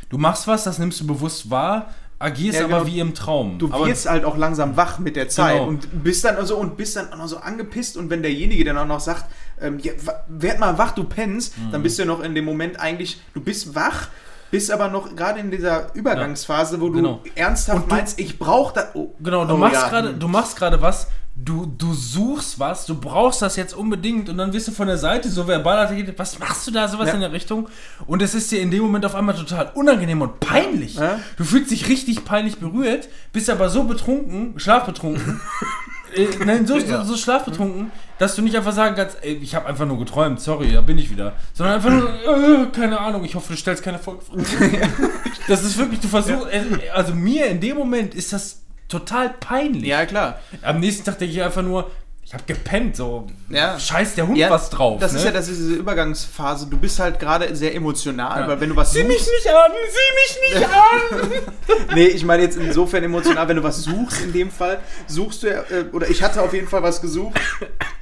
Du 0.09 0.19
machst 0.19 0.47
was, 0.47 0.65
das 0.65 0.78
nimmst 0.78 1.01
du 1.01 1.07
bewusst 1.07 1.51
wahr, 1.51 1.95
agierst 2.20 2.59
Ja, 2.60 2.66
aber 2.66 2.80
genau. 2.80 2.86
wie 2.86 3.01
im 3.01 3.14
Traum. 3.14 3.59
du 3.59 3.72
aber, 3.72 3.86
wirst 3.86 4.09
halt 4.09 4.24
auch 4.24 4.36
langsam 4.36 4.76
wach 4.76 4.98
mit 5.01 5.16
der 5.16 5.28
Zeit 5.28 5.55
Genau. 5.56 5.66
und 5.68 6.05
bist 6.05 6.22
dann 6.24 6.36
also 6.36 6.56
und 6.56 6.76
bist 6.76 6.94
dann 6.94 7.12
auch 7.12 7.16
noch 7.18 7.26
so 7.28 7.38
angepisst 7.38 7.97
und 7.97 8.10
wenn 8.10 8.22
derjenige 8.22 8.62
dann 8.62 8.78
auch 8.78 8.86
noch 8.86 9.01
sagt, 9.01 9.24
ähm, 9.60 9.78
ja, 9.82 9.92
werd 10.28 10.60
mal 10.60 10.78
wach, 10.78 10.92
du 10.92 11.05
pennst, 11.05 11.59
Mhm. 11.59 11.72
dann 11.72 11.82
bist 11.82 11.98
du 11.98 12.02
ja 12.02 12.06
noch 12.06 12.20
in 12.20 12.34
dem 12.34 12.44
Moment 12.44 12.78
eigentlich, 12.78 13.20
du 13.34 13.40
bist 13.40 13.74
wach, 13.74 14.09
bist 14.51 14.70
aber 14.70 14.89
noch 14.89 15.14
gerade 15.14 15.40
in 15.40 15.51
dieser 15.51 15.94
Übergangsphase, 15.94 16.81
wo 16.81 16.89
du 16.89 16.94
Genau. 16.97 17.20
ernsthaft 17.35 17.86
du- 17.90 17.94
meinst, 17.94 18.18
ich 18.18 18.39
brauche 18.39 18.74
das. 18.74 18.86
Oh, 18.94 19.14
Genau, 19.20 19.44
du 19.44 19.55
oh 19.55 19.56
machst 19.56 19.74
ja. 19.82 19.89
gerade, 19.89 20.14
du 20.14 20.28
machst 20.28 20.56
gerade 20.56 20.81
was, 20.82 21.06
du, 21.36 21.64
du 21.66 21.94
suchst 21.94 22.59
was, 22.59 22.85
du 22.86 22.94
brauchst 23.01 23.40
das 23.40 23.56
jetzt 23.56 23.72
unbedingt 23.74 24.28
und 24.28 24.36
dann 24.36 24.52
wirst 24.52 24.68
du 24.68 24.72
von 24.72 24.89
der 24.89 24.98
Seite 24.98 25.31
so 25.31 25.47
verbal 25.47 25.78
attackiert, 25.78 26.18
was 26.18 26.39
machst 26.39 26.66
du 26.66 26.70
da, 26.70 26.86
sowas 26.89 27.09
Ja. 27.09 27.14
in 27.14 27.20
der 27.20 27.32
Richtung? 27.32 27.68
Und 28.06 28.20
es 28.22 28.35
ist 28.35 28.51
dir 28.51 28.60
in 28.60 28.70
dem 28.70 28.82
Moment 28.82 29.06
auf 29.06 29.14
einmal 29.14 29.35
total 29.36 29.70
unangenehm 29.74 30.20
und 30.20 30.40
peinlich. 30.40 30.97
Ja. 30.97 31.18
Du 31.36 31.44
fühlst 31.44 31.70
dich 31.70 31.89
richtig 31.89 32.24
peinlich 32.24 32.59
berührt, 32.59 33.09
bist 33.32 33.48
aber 33.48 33.68
so 33.70 33.85
betrunken, 33.85 34.59
schlafbetrunken, 34.59 35.40
äh, 36.15 36.28
nein, 36.45 36.66
so, 36.66 36.78
so, 36.81 37.03
so 37.05 37.16
schlafbetrunken, 37.16 37.93
dass 38.19 38.37
du 38.37 38.43
nicht 38.43 38.57
einfach 38.57 38.73
sagen 38.73 38.97
kannst, 38.97 39.19
ey, 39.23 39.35
ich 39.35 39.55
habe 39.55 39.66
einfach 39.66 39.87
nur 39.87 39.99
geträumt, 39.99 40.41
sorry, 40.41 40.73
da 40.73 40.81
bin 40.81 40.99
ich 40.99 41.11
wieder. 41.11 41.35
Sondern 41.53 41.77
einfach 41.77 41.91
nur, 41.91 42.09
äh, 42.66 42.66
keine 42.73 43.01
Ahnung, 43.01 43.24
ich 43.24 43.35
hoffe, 43.35 43.53
du 43.53 43.59
stellst 43.59 43.82
keine 43.82 43.99
Folgefrage. 43.99 44.89
das 45.49 45.65
ist 45.65 45.78
wirklich, 45.78 46.01
du 46.01 46.09
versuchst, 46.09 46.47
äh, 46.53 46.91
also 46.95 47.15
mir 47.15 47.47
in 47.47 47.61
dem 47.61 47.77
Moment 47.77 48.15
ist 48.15 48.32
das 48.32 48.62
total 48.89 49.31
peinlich. 49.31 49.87
Ja, 49.87 50.05
klar. 50.05 50.41
Am 50.62 50.81
nächsten 50.81 51.05
Tag 51.05 51.19
denke 51.19 51.35
ich 51.35 51.43
einfach 51.43 51.62
nur, 51.62 51.91
ich 52.31 52.35
habe 52.35 52.44
gepennt, 52.47 52.94
so 52.94 53.27
Ja. 53.48 53.77
scheiß 53.77 54.15
der 54.15 54.28
Hund 54.28 54.39
Ja, 54.39 54.51
was 54.51 54.70
drauf. 54.70 55.01
Das 55.01 55.11
ne? 55.11 55.19
ist 55.19 55.24
ja 55.24 55.32
das 55.32 55.48
ist 55.48 55.59
diese 55.59 55.73
Übergangsphase. 55.74 56.66
Du 56.70 56.77
bist 56.77 57.01
halt 57.01 57.19
gerade 57.19 57.57
sehr 57.57 57.74
emotional, 57.74 58.43
Ja. 58.43 58.47
weil 58.48 58.61
wenn 58.61 58.69
du 58.69 58.77
was 58.77 58.93
Sieh 58.93 59.02
mich 59.02 59.19
suchst. 59.19 59.32
nicht 59.32 59.48
an, 59.52 59.73
sieh 59.90 60.55
mich 60.55 60.61
nicht 60.62 60.69
an! 60.73 61.43
Nee, 61.94 62.07
ich 62.07 62.24
meine 62.24 62.44
jetzt 62.44 62.57
insofern 62.57 63.02
emotional, 63.02 63.48
wenn 63.48 63.57
du 63.57 63.62
was 63.65 63.82
suchst, 63.82 64.23
in 64.23 64.32
dem 64.32 64.51
Fall, 64.52 64.78
suchst 65.09 65.43
du 65.43 65.48
ja, 65.48 65.61
äh, 65.70 65.86
oder 65.93 66.09
ich 66.09 66.23
hatte 66.23 66.40
auf 66.40 66.52
jeden 66.55 66.69
Fall 66.69 66.85
was 66.85 67.01
gesucht, 67.01 67.40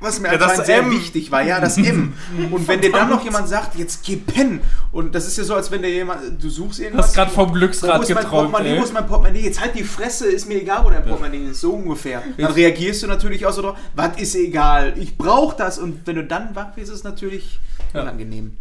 was 0.01 0.21
mir 0.21 0.29
anscheinend 0.31 0.67
sehr 0.67 0.79
M. 0.81 0.91
wichtig 0.91 1.31
war. 1.31 1.43
Ja, 1.43 1.59
das 1.61 1.79
M. 1.79 2.13
Und 2.51 2.69
wenn 2.69 2.83
dir 2.83 2.93
dann 2.93 3.09
noch 3.09 3.25
jemand 3.25 3.49
sagt, 3.49 3.77
jetzt 3.77 4.05
geh 4.05 4.17
pennen. 4.17 4.61
Und 4.93 5.15
das 5.15 5.27
ist 5.27 5.39
ja 5.39 5.45
so, 5.45 5.55
als 5.55 5.71
wenn 5.71 5.81
dir 5.83 5.89
jemand, 5.91 6.43
du 6.43 6.51
suchst 6.51 6.81
irgendwas. 6.81 7.07
Hast 7.09 7.15
grad 7.15 7.31
vom 7.31 7.49
wo 7.49 7.53
Glücksrad 7.55 8.03
ist 8.03 8.09
mein 8.15 8.23
geträumt, 8.25 8.53
wo 8.53 8.83
ist 8.85 8.93
mein 8.93 9.07
Portemonnaie? 9.07 9.41
Jetzt 9.41 9.61
halt 9.61 9.75
die 9.75 9.85
Fresse, 9.85 10.27
ist 10.27 10.47
mir 10.49 10.61
egal, 10.61 10.85
wo 10.85 10.91
dein 10.91 11.05
Portemonnaie 11.05 11.51
ist, 11.51 11.61
so 11.63 11.73
ungefähr. 11.73 12.23
Dann 12.37 12.53
reagierst 12.53 13.03
du 13.03 13.07
natürlich 13.07 13.47
auch 13.47 13.53
so 13.53 13.63
drauf, 13.63 13.77
was 13.95 14.18
ist 14.19 14.35
egal. 14.35 14.95
Ich 14.99 15.17
brauche 15.17 15.57
das. 15.57 15.79
Und 15.79 16.07
wenn 16.07 16.17
du 16.17 16.25
dann 16.25 16.55
wach 16.55 16.73
bist, 16.75 16.91
ist 16.91 16.99
es 16.99 17.05
natürlich 17.05 17.59
ja. 17.95 18.03
unangenehm. 18.03 18.57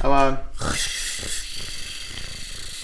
Aber. 0.00 0.44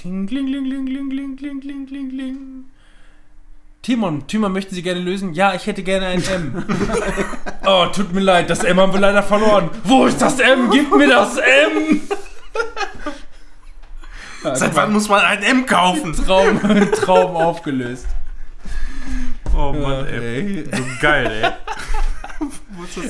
Kling, 0.00 0.26
kling, 0.26 0.46
kling, 0.46 0.86
kling, 0.86 1.36
kling, 1.36 1.60
kling, 1.60 1.86
kling, 1.86 2.10
kling. 2.10 2.64
Timon, 3.86 4.26
Timon, 4.26 4.52
möchten 4.52 4.74
Sie 4.74 4.82
gerne 4.82 4.98
lösen? 4.98 5.32
Ja, 5.32 5.54
ich 5.54 5.64
hätte 5.66 5.84
gerne 5.84 6.06
ein 6.06 6.20
M. 6.20 6.64
oh, 7.66 7.86
tut 7.86 8.12
mir 8.12 8.20
leid, 8.20 8.50
das 8.50 8.64
M 8.64 8.80
haben 8.80 8.92
wir 8.92 8.98
leider 8.98 9.22
verloren. 9.22 9.70
Wo 9.84 10.06
ist 10.06 10.20
das 10.20 10.40
M? 10.40 10.70
Gib 10.72 10.90
mir 10.90 11.08
das 11.08 11.36
M! 11.36 12.00
ja, 14.42 14.56
Seit 14.56 14.74
wann 14.74 14.92
muss 14.92 15.08
man 15.08 15.24
ein 15.24 15.40
M 15.44 15.66
kaufen? 15.66 16.14
Traum, 16.14 16.60
Traum 17.00 17.36
aufgelöst. 17.36 18.08
Oh 19.56 19.72
Mann, 19.72 20.06
ey. 20.08 20.64
So 20.64 20.82
geil, 21.00 21.30
ey. 21.42 21.50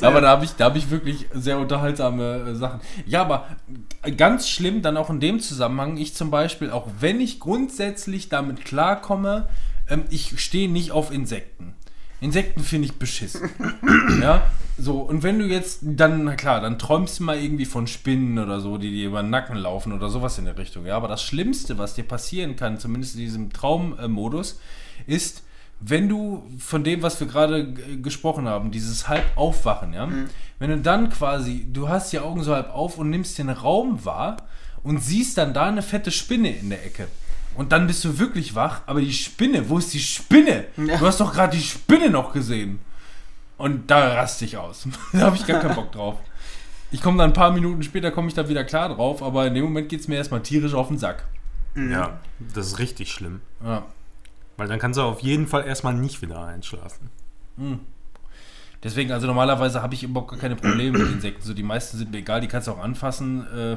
Aber 0.02 0.20
da 0.20 0.28
habe 0.28 0.44
ich, 0.44 0.52
da 0.52 0.66
hab 0.66 0.76
ich 0.76 0.90
wirklich 0.90 1.26
sehr 1.32 1.58
unterhaltsame 1.58 2.50
äh, 2.50 2.54
Sachen. 2.54 2.80
Ja, 3.06 3.22
aber 3.22 3.46
ganz 4.16 4.48
schlimm 4.48 4.82
dann 4.82 4.96
auch 4.96 5.10
in 5.10 5.20
dem 5.20 5.40
Zusammenhang, 5.40 5.96
ich 5.96 6.14
zum 6.14 6.30
Beispiel, 6.30 6.70
auch 6.70 6.86
wenn 7.00 7.20
ich 7.20 7.40
grundsätzlich 7.40 8.28
damit 8.28 8.64
klarkomme, 8.64 9.48
ähm, 9.88 10.04
ich 10.10 10.40
stehe 10.40 10.70
nicht 10.70 10.92
auf 10.92 11.12
Insekten. 11.12 11.74
Insekten 12.20 12.62
finde 12.62 12.86
ich 12.86 12.94
beschissen. 12.94 13.50
ja, 14.22 14.42
So, 14.78 15.00
und 15.00 15.22
wenn 15.22 15.38
du 15.38 15.46
jetzt 15.46 15.80
dann, 15.82 16.24
na 16.24 16.34
klar, 16.34 16.60
dann 16.60 16.78
träumst 16.78 17.18
du 17.18 17.24
mal 17.24 17.38
irgendwie 17.38 17.66
von 17.66 17.86
Spinnen 17.86 18.38
oder 18.38 18.60
so, 18.60 18.78
die 18.78 18.90
dir 18.90 19.08
über 19.08 19.22
den 19.22 19.30
Nacken 19.30 19.56
laufen 19.56 19.92
oder 19.92 20.08
sowas 20.08 20.38
in 20.38 20.46
der 20.46 20.56
Richtung. 20.56 20.86
Ja, 20.86 20.96
aber 20.96 21.08
das 21.08 21.22
Schlimmste, 21.22 21.78
was 21.78 21.94
dir 21.94 22.04
passieren 22.04 22.56
kann, 22.56 22.78
zumindest 22.78 23.14
in 23.14 23.20
diesem 23.20 23.52
Traummodus, 23.52 24.60
ist, 25.06 25.42
wenn 25.80 26.08
du 26.08 26.46
von 26.58 26.84
dem, 26.84 27.02
was 27.02 27.20
wir 27.20 27.26
gerade 27.26 27.72
gesprochen 28.02 28.48
haben, 28.48 28.70
dieses 28.70 29.08
halb 29.08 29.36
aufwachen, 29.36 29.92
ja, 29.92 30.08
wenn 30.58 30.70
du 30.70 30.78
dann 30.78 31.10
quasi, 31.10 31.66
du 31.70 31.88
hast 31.88 32.12
die 32.12 32.18
Augen 32.18 32.42
so 32.42 32.54
halb 32.54 32.74
auf 32.74 32.98
und 32.98 33.10
nimmst 33.10 33.38
den 33.38 33.50
Raum 33.50 34.04
wahr 34.04 34.38
und 34.82 35.02
siehst 35.02 35.36
dann 35.38 35.52
da 35.52 35.66
eine 35.66 35.82
fette 35.82 36.10
Spinne 36.10 36.50
in 36.50 36.70
der 36.70 36.84
Ecke. 36.84 37.08
Und 37.56 37.72
dann 37.72 37.86
bist 37.86 38.04
du 38.04 38.18
wirklich 38.18 38.54
wach, 38.54 38.82
aber 38.86 39.00
die 39.00 39.12
Spinne, 39.12 39.68
wo 39.68 39.78
ist 39.78 39.92
die 39.94 40.00
Spinne? 40.00 40.66
Ja. 40.76 40.98
Du 40.98 41.06
hast 41.06 41.20
doch 41.20 41.32
gerade 41.32 41.56
die 41.56 41.62
Spinne 41.62 42.10
noch 42.10 42.32
gesehen. 42.32 42.80
Und 43.56 43.90
da 43.90 44.14
raste 44.14 44.44
ich 44.44 44.58
aus. 44.58 44.86
da 45.12 45.20
habe 45.20 45.36
ich 45.36 45.46
gar 45.46 45.60
keinen 45.60 45.74
Bock 45.74 45.92
drauf. 45.92 46.16
Ich 46.90 47.02
komme 47.02 47.18
dann 47.18 47.30
ein 47.30 47.34
paar 47.34 47.52
Minuten 47.52 47.82
später, 47.82 48.10
komme 48.10 48.28
ich 48.28 48.34
da 48.34 48.48
wieder 48.48 48.64
klar 48.64 48.90
drauf, 48.90 49.22
aber 49.22 49.46
in 49.46 49.54
dem 49.54 49.64
Moment 49.64 49.88
geht 49.88 50.00
es 50.00 50.08
mir 50.08 50.16
erstmal 50.16 50.42
tierisch 50.42 50.74
auf 50.74 50.88
den 50.88 50.98
Sack. 50.98 51.24
Ja, 51.74 52.20
das 52.38 52.68
ist 52.68 52.78
richtig 52.78 53.10
schlimm. 53.12 53.40
Ja. 53.64 53.84
Weil 54.56 54.68
dann 54.68 54.78
kannst 54.78 54.98
du 54.98 55.02
auf 55.02 55.20
jeden 55.20 55.46
Fall 55.46 55.66
erstmal 55.66 55.94
nicht 55.94 56.22
wieder 56.22 56.44
einschlafen. 56.44 57.10
Deswegen, 58.82 59.10
also 59.12 59.26
normalerweise 59.26 59.82
habe 59.82 59.94
ich 59.94 60.02
überhaupt 60.02 60.30
gar 60.30 60.38
keine 60.38 60.56
Probleme 60.56 60.98
mit 60.98 61.10
Insekten. 61.10 61.42
So 61.42 61.54
die 61.54 61.62
meisten 61.62 61.96
sind 61.98 62.10
mir 62.10 62.18
egal, 62.18 62.40
die 62.40 62.48
kannst 62.48 62.68
du 62.68 62.72
auch 62.72 62.78
anfassen. 62.78 63.46
Äh, 63.54 63.76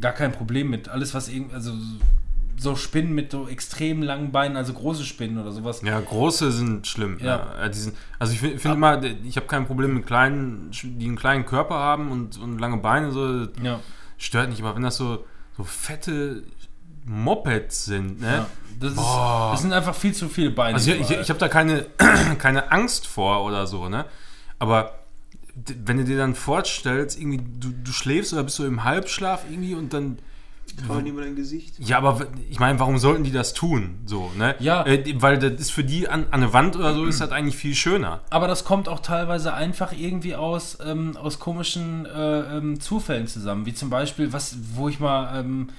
gar 0.00 0.12
kein 0.12 0.32
Problem 0.32 0.70
mit. 0.70 0.88
Alles, 0.88 1.14
was 1.14 1.28
irgendwie, 1.28 1.54
also 1.54 1.72
so 2.56 2.76
Spinnen 2.76 3.14
mit 3.14 3.32
so 3.32 3.48
extrem 3.48 4.02
langen 4.02 4.32
Beinen, 4.32 4.56
also 4.56 4.74
große 4.74 5.04
Spinnen 5.04 5.38
oder 5.38 5.50
sowas. 5.50 5.80
Ja, 5.82 5.98
große 5.98 6.52
sind 6.52 6.86
schlimm. 6.86 7.18
Ja. 7.20 7.54
Ja. 7.62 7.68
die 7.68 7.78
sind, 7.78 7.96
also 8.18 8.34
ich 8.34 8.40
finde 8.40 8.58
find 8.58 8.74
immer, 8.74 9.02
ich 9.24 9.36
habe 9.36 9.46
kein 9.46 9.66
Problem 9.66 9.94
mit 9.94 10.06
kleinen, 10.06 10.70
die 10.82 11.06
einen 11.06 11.16
kleinen 11.16 11.46
Körper 11.46 11.76
haben 11.76 12.10
und, 12.10 12.38
und 12.38 12.58
lange 12.58 12.76
Beine, 12.76 13.12
so 13.12 13.48
Ja. 13.62 13.80
stört 14.18 14.50
nicht. 14.50 14.60
Aber 14.62 14.76
wenn 14.76 14.82
das 14.82 14.96
so, 14.98 15.24
so 15.56 15.64
fette 15.64 16.42
Mopeds 17.04 17.84
sind, 17.86 18.20
ne? 18.20 18.26
ja. 18.26 18.46
Das, 18.78 18.92
ist, 18.92 18.98
das 18.98 19.60
sind 19.60 19.72
einfach 19.74 19.94
viel 19.94 20.14
zu 20.14 20.28
viele 20.30 20.50
Beine. 20.50 20.74
Also 20.76 20.90
ich, 20.92 21.00
ich, 21.02 21.10
ich 21.10 21.28
habe 21.28 21.38
da 21.38 21.48
keine, 21.48 21.86
keine 22.38 22.72
Angst 22.72 23.06
vor 23.06 23.44
oder 23.44 23.66
so, 23.66 23.90
ne? 23.90 24.06
Aber 24.58 25.00
wenn 25.84 25.98
du 25.98 26.04
dir 26.04 26.16
dann 26.16 26.34
vorstellst, 26.34 27.18
irgendwie, 27.20 27.42
du, 27.58 27.70
du 27.84 27.92
schläfst 27.92 28.32
oder 28.32 28.42
bist 28.42 28.58
du 28.58 28.64
im 28.64 28.84
Halbschlaf 28.84 29.44
irgendwie 29.50 29.74
und 29.74 29.92
dann. 29.92 30.18
Trauen 30.86 31.04
über 31.04 31.20
dein 31.22 31.34
Gesicht. 31.34 31.74
Ja, 31.80 31.98
aber 31.98 32.26
ich 32.48 32.60
meine, 32.60 32.78
warum 32.78 32.96
sollten 32.98 33.24
die 33.24 33.32
das 33.32 33.54
tun? 33.54 33.98
So, 34.06 34.30
ne? 34.38 34.54
Ja. 34.60 34.84
Äh, 34.86 35.02
die- 35.02 35.20
weil 35.20 35.36
das 35.36 35.60
ist 35.60 35.72
für 35.72 35.82
die 35.82 36.08
an, 36.08 36.26
an 36.30 36.40
der 36.42 36.52
Wand 36.52 36.76
oder 36.76 36.94
so 36.94 37.04
ist 37.06 37.20
das 37.20 37.32
eigentlich 37.32 37.56
viel 37.56 37.74
schöner. 37.74 38.20
Aber 38.30 38.46
das 38.46 38.64
kommt 38.64 38.88
auch 38.88 39.00
teilweise 39.00 39.52
einfach 39.52 39.92
irgendwie 39.92 40.36
aus, 40.36 40.78
ähm, 40.86 41.16
aus 41.16 41.40
komischen 41.40 42.06
äh, 42.06 42.56
ähm, 42.56 42.78
Zufällen 42.80 43.26
zusammen. 43.26 43.66
Wie 43.66 43.74
zum 43.74 43.90
Beispiel, 43.90 44.32
was, 44.32 44.56
wo 44.74 44.88
ich 44.88 45.00
mal, 45.00 45.40
ähm, 45.40 45.70
äh, 45.70 45.72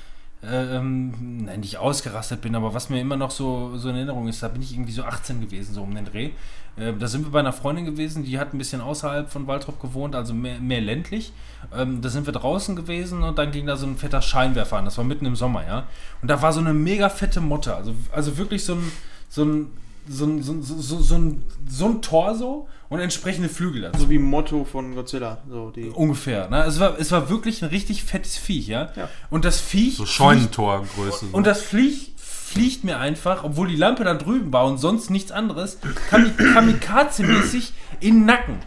ähm, 0.44 1.44
nein, 1.46 1.60
nicht 1.60 1.78
ausgerastet 1.78 2.42
bin, 2.42 2.56
aber 2.56 2.74
was 2.74 2.90
mir 2.90 3.00
immer 3.00 3.16
noch 3.16 3.32
so, 3.32 3.78
so 3.78 3.90
in 3.90 3.96
Erinnerung 3.96 4.28
ist, 4.28 4.42
da 4.42 4.48
bin 4.48 4.62
ich 4.62 4.74
irgendwie 4.74 4.92
so 4.92 5.04
18 5.04 5.40
gewesen, 5.42 5.74
so 5.74 5.84
um 5.84 5.94
den 5.94 6.06
Dreh. 6.06 6.32
Äh, 6.78 6.94
da 6.98 7.08
sind 7.08 7.26
wir 7.26 7.32
bei 7.32 7.40
einer 7.42 7.54
Freundin 7.54 7.86
gewesen, 7.86 8.24
die 8.24 8.40
hat 8.40 8.54
ein 8.54 8.58
bisschen 8.58 8.82
außerhalb 8.82 9.30
von 9.30 9.46
Waldrop 9.46 9.80
gewohnt, 9.80 10.16
also 10.16 10.34
mehr, 10.34 10.60
mehr 10.60 10.82
ländlich. 10.82 11.32
Ähm, 11.76 12.02
da 12.02 12.10
sind 12.10 12.26
wir 12.26 12.34
draußen 12.34 12.76
gewesen 12.76 13.22
und 13.22 13.38
dann 13.38 13.52
ging 13.52 13.68
da 13.68 13.76
so 13.76 13.86
ein 13.86 13.98
fetter 13.98 14.22
Scheinwerfer 14.22 14.78
an. 14.78 14.86
Das 14.86 14.98
war 14.98 15.06
mitten 15.06 15.26
im 15.26 15.36
Sommer, 15.36 15.66
ja. 15.68 15.84
Und 16.22 16.28
da 16.32 16.42
war 16.42 16.52
so 16.54 16.60
eine 16.60 16.74
mega 16.74 17.10
fette 17.10 17.40
Motte, 17.42 17.76
also, 17.76 17.94
also 18.12 18.38
wirklich 18.38 18.66
so 18.66 18.74
ein, 18.76 18.92
so 19.30 19.44
ein, 19.44 19.68
so 20.08 20.26
ein, 20.26 20.42
so, 20.42 20.54
ein- 20.54 20.64
so, 20.64 21.16
ein, 21.18 21.44
so 21.68 21.86
ein 21.86 22.02
Torso 22.02 22.68
und 22.92 23.00
entsprechende 23.00 23.50
Flügel 23.50 23.82
dazu. 23.82 24.02
So 24.02 24.10
wie 24.10 24.20
Motto 24.20 24.66
von 24.66 24.94
Godzilla. 24.94 25.40
So 25.50 25.72
die. 25.72 25.90
Ungefähr. 25.90 26.50
Ne? 26.50 26.64
Es, 26.66 26.80
war, 26.80 27.00
es 27.00 27.12
war 27.12 27.30
wirklich 27.30 27.64
ein 27.64 27.70
richtig 27.70 28.04
fettes 28.04 28.38
Viech, 28.38 28.68
ja. 28.68 28.92
Ja. 28.96 29.10
Und 29.32 29.46
das 29.46 29.60
Viech. 29.60 29.96
So 29.98 30.06
Scheunentorgröße. 30.06 31.26
So. 31.32 31.36
Und 31.36 31.48
das 31.48 31.62
Viech 31.64 32.12
fliegt 32.18 32.84
mir 32.84 33.00
einfach, 33.00 33.44
obwohl 33.44 33.68
die 33.70 33.76
Lampe 33.78 34.04
da 34.04 34.14
drüben 34.14 34.52
war 34.54 34.66
und 34.66 34.78
sonst 34.78 35.10
nichts 35.10 35.32
anderes, 35.32 35.80
kamik 36.10 36.38
kamikaze-mäßig 36.38 37.72
in 38.02 38.16
den 38.20 38.26
Nacken. 38.26 38.60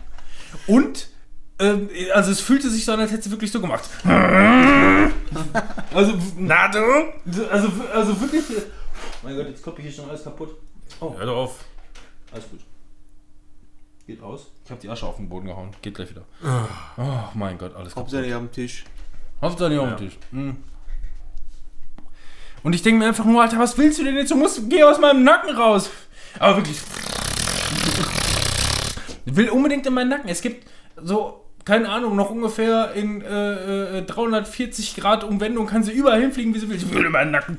Und. 0.66 1.08
ähm, 1.58 1.88
Also 2.14 2.32
es 2.32 2.40
fühlte 2.40 2.70
sich 2.70 2.84
so 2.86 2.92
an, 2.92 3.00
als 3.00 3.12
hätte 3.12 3.22
sie 3.24 3.30
wirklich 3.30 3.52
so 3.52 3.60
gemacht. 3.60 3.84
Also, 5.94 6.14
na 6.38 6.68
du? 6.68 6.78
Also, 7.50 7.68
also 7.92 8.20
wirklich. 8.20 8.44
Mein 9.22 9.36
Gott, 9.36 9.48
jetzt 9.48 9.62
koppe 9.62 9.80
ich 9.82 9.88
hier 9.88 9.94
schon 9.96 10.08
alles 10.08 10.24
kaputt. 10.24 10.56
Oh, 11.00 11.14
Hör 11.16 11.26
doch 11.26 11.36
auf. 11.36 11.58
alles 12.32 12.48
gut. 12.50 12.60
Geht 14.06 14.22
raus. 14.22 14.50
Ich 14.64 14.70
habe 14.70 14.80
die 14.80 14.88
Asche 14.88 15.06
auf 15.06 15.16
den 15.16 15.28
Boden 15.28 15.46
gehauen. 15.46 15.70
Geht 15.80 15.94
gleich 15.94 16.10
wieder. 16.10 16.24
Oh 16.98 17.02
mein 17.34 17.56
Gott, 17.56 17.74
alles 17.74 17.94
kaputt. 17.94 17.96
Hauptsächlich 17.96 18.34
am 18.34 18.52
Tisch. 18.52 18.84
Hauptsache 19.40 19.70
nicht 19.70 19.78
auf 19.78 19.96
den 19.96 20.08
Tisch. 20.08 20.18
Mhm. 20.30 20.56
Und 22.62 22.74
ich 22.74 22.82
denke 22.82 22.98
mir 22.98 23.06
einfach 23.06 23.24
nur, 23.24 23.42
Alter, 23.42 23.58
was 23.58 23.76
willst 23.78 23.98
du 23.98 24.04
denn 24.04 24.16
jetzt? 24.16 24.30
Du 24.30 24.36
musst, 24.36 24.68
geh 24.68 24.82
aus 24.82 24.98
meinem 24.98 25.22
Nacken 25.24 25.54
raus. 25.54 25.90
Aber 26.38 26.56
wirklich. 26.56 26.78
Ich 29.26 29.36
will 29.36 29.48
unbedingt 29.50 29.86
in 29.86 29.94
meinen 29.94 30.08
Nacken. 30.08 30.28
Es 30.28 30.42
gibt 30.42 30.66
so, 31.02 31.44
keine 31.64 31.88
Ahnung, 31.88 32.14
noch 32.14 32.30
ungefähr 32.30 32.92
in 32.94 33.22
äh, 33.22 33.98
äh, 33.98 34.02
340 34.02 34.96
Grad 34.96 35.24
Umwendung 35.24 35.66
kann 35.66 35.82
sie 35.82 35.92
überall 35.92 36.20
hinfliegen, 36.20 36.54
wie 36.54 36.58
sie 36.58 36.68
will. 36.68 36.76
Ich 36.76 36.92
will 36.92 37.06
in 37.06 37.12
meinen 37.12 37.30
Nacken. 37.30 37.58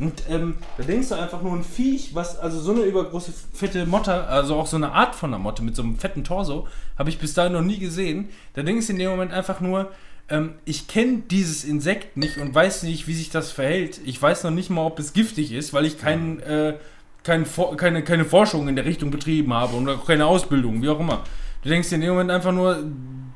Und 0.00 0.22
ähm, 0.30 0.56
da 0.78 0.82
denkst 0.82 1.10
du 1.10 1.14
einfach 1.14 1.42
nur 1.42 1.52
ein 1.52 1.62
Viech, 1.62 2.14
was, 2.14 2.38
also 2.38 2.58
so 2.58 2.72
eine 2.72 2.82
übergroße 2.82 3.32
fette 3.52 3.84
Motte, 3.84 4.24
also 4.24 4.56
auch 4.56 4.66
so 4.66 4.76
eine 4.76 4.92
Art 4.92 5.14
von 5.14 5.30
einer 5.30 5.42
Motte 5.42 5.62
mit 5.62 5.76
so 5.76 5.82
einem 5.82 5.98
fetten 5.98 6.24
Torso, 6.24 6.66
habe 6.98 7.10
ich 7.10 7.18
bis 7.18 7.34
dahin 7.34 7.52
noch 7.52 7.62
nie 7.62 7.78
gesehen. 7.78 8.30
Da 8.54 8.62
denkst 8.62 8.86
du 8.86 8.94
in 8.94 8.98
dem 8.98 9.10
Moment 9.10 9.32
einfach 9.32 9.60
nur, 9.60 9.90
ähm, 10.30 10.54
ich 10.64 10.88
kenne 10.88 11.22
dieses 11.30 11.64
Insekt 11.64 12.16
nicht 12.16 12.38
und 12.38 12.54
weiß 12.54 12.84
nicht, 12.84 13.08
wie 13.08 13.14
sich 13.14 13.28
das 13.28 13.52
verhält. 13.52 14.00
Ich 14.04 14.20
weiß 14.20 14.44
noch 14.44 14.52
nicht 14.52 14.70
mal, 14.70 14.86
ob 14.86 14.98
es 14.98 15.12
giftig 15.12 15.52
ist, 15.52 15.74
weil 15.74 15.84
ich 15.84 15.98
kein, 15.98 16.40
äh, 16.40 16.76
kein, 17.22 17.44
keine, 17.76 18.02
keine 18.02 18.24
Forschung 18.24 18.68
in 18.68 18.76
der 18.76 18.86
Richtung 18.86 19.10
betrieben 19.10 19.52
habe 19.52 19.76
und 19.76 19.86
auch 19.88 20.06
keine 20.06 20.24
Ausbildung, 20.24 20.80
wie 20.82 20.88
auch 20.88 21.00
immer. 21.00 21.24
Du 21.62 21.68
denkst 21.68 21.92
in 21.92 22.00
dem 22.00 22.10
Moment 22.10 22.30
einfach 22.30 22.52
nur, 22.52 22.84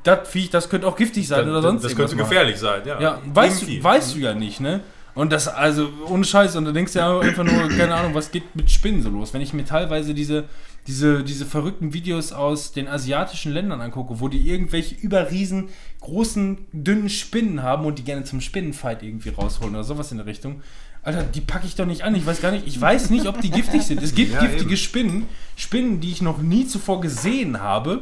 das 0.01 0.27
Viech, 0.27 0.49
das 0.49 0.69
könnte 0.69 0.87
auch 0.87 0.95
giftig 0.95 1.27
sein 1.27 1.47
oder 1.47 1.61
sonst 1.61 1.83
das 1.83 1.95
könnte 1.95 2.15
machen. 2.15 2.27
gefährlich 2.29 2.57
sein, 2.57 2.81
ja. 2.85 2.99
Ja, 2.99 3.21
weißt 3.25 3.67
du, 3.67 3.83
weißt 3.83 4.15
du 4.15 4.19
ja 4.19 4.33
nicht, 4.33 4.59
ne? 4.59 4.81
Und 5.15 5.31
das, 5.31 5.47
also, 5.47 5.89
ohne 6.09 6.25
Scheiß, 6.25 6.55
und 6.57 6.65
da 6.65 6.71
denkst 6.71 6.93
du 6.93 6.99
ja 6.99 7.19
einfach 7.19 7.43
nur, 7.45 7.69
keine 7.69 7.95
Ahnung, 7.95 8.13
was 8.13 8.31
geht 8.31 8.53
mit 8.55 8.69
Spinnen 8.69 9.01
so 9.01 9.09
los? 9.09 9.33
Wenn 9.33 9.41
ich 9.41 9.53
mir 9.53 9.63
teilweise 9.65 10.13
diese, 10.13 10.43
diese, 10.87 11.23
diese 11.23 11.45
verrückten 11.45 11.93
Videos 11.93 12.33
aus 12.33 12.73
den 12.73 12.87
asiatischen 12.89 13.53
Ländern 13.53 13.79
angucke, 13.81 14.19
wo 14.19 14.27
die 14.27 14.49
irgendwelche 14.49 14.93
überriesen, 14.95 15.69
großen, 16.01 16.65
dünnen 16.73 17.09
Spinnen 17.09 17.63
haben 17.63 17.85
und 17.85 17.97
die 17.97 18.03
gerne 18.03 18.25
zum 18.25 18.41
Spinnenfight 18.41 19.01
irgendwie 19.03 19.29
rausholen 19.29 19.73
oder 19.73 19.83
sowas 19.85 20.11
in 20.11 20.17
der 20.17 20.25
Richtung. 20.27 20.61
Alter, 21.01 21.23
die 21.23 21.41
packe 21.41 21.65
ich 21.65 21.75
doch 21.75 21.85
nicht 21.85 22.01
an. 22.03 22.13
Ich 22.15 22.25
weiß 22.25 22.41
gar 22.41 22.51
nicht, 22.51 22.67
ich 22.67 22.79
weiß 22.79 23.09
nicht, 23.11 23.27
ob 23.27 23.39
die 23.39 23.51
giftig 23.51 23.83
sind. 23.83 24.01
Es 24.03 24.15
gibt 24.15 24.33
Ja, 24.33 24.41
giftige 24.41 24.65
eben. 24.71 24.77
Spinnen, 24.77 25.25
Spinnen, 25.55 26.01
die 26.01 26.11
ich 26.11 26.21
noch 26.21 26.39
nie 26.39 26.67
zuvor 26.67 26.99
gesehen 26.99 27.61
habe. 27.61 28.01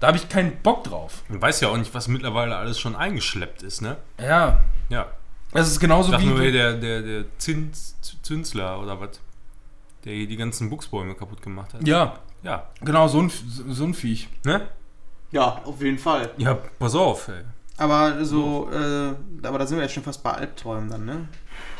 Da 0.00 0.06
habe 0.08 0.16
ich 0.16 0.28
keinen 0.28 0.52
Bock 0.62 0.84
drauf. 0.84 1.24
Man 1.28 1.42
weiß 1.42 1.60
ja 1.60 1.68
auch 1.68 1.76
nicht, 1.76 1.92
was 1.94 2.08
mittlerweile 2.08 2.56
alles 2.56 2.78
schon 2.78 2.94
eingeschleppt 2.96 3.62
ist, 3.62 3.82
ne? 3.82 3.96
Ja, 4.18 4.60
Ja. 4.88 5.06
Das 5.60 5.70
ist 5.70 5.80
genauso 5.80 6.10
Sag 6.10 6.20
wie. 6.20 6.26
nur 6.26 6.40
der, 6.40 6.74
der, 6.74 7.02
der 7.02 7.24
Zins, 7.38 7.96
Zünsler 8.22 8.80
oder 8.80 9.00
was? 9.00 9.20
Der 10.04 10.12
hier 10.12 10.26
die 10.26 10.36
ganzen 10.36 10.68
Buchsbäume 10.68 11.14
kaputt 11.14 11.40
gemacht 11.40 11.72
hat. 11.74 11.86
ja, 11.86 12.18
Ja. 12.42 12.68
Genau, 12.82 13.08
so 13.08 13.20
ein, 13.22 13.30
so 13.30 13.84
ein 13.84 13.94
Viech. 13.94 14.28
Ne? 14.44 14.68
Ja, 15.30 15.62
auf 15.64 15.80
jeden 15.80 15.98
Fall. 15.98 16.30
Ja, 16.36 16.58
pass 16.78 16.94
auf, 16.94 17.28
ey. 17.28 17.42
Aber 17.76 18.24
so, 18.24 18.70
äh, 18.70 19.14
aber 19.46 19.58
da 19.58 19.66
sind 19.66 19.78
wir 19.78 19.82
jetzt 19.82 19.94
schon 19.94 20.04
fast 20.04 20.22
bei 20.22 20.30
Albträumen 20.30 20.90
dann, 20.90 21.04
ne? 21.06 21.28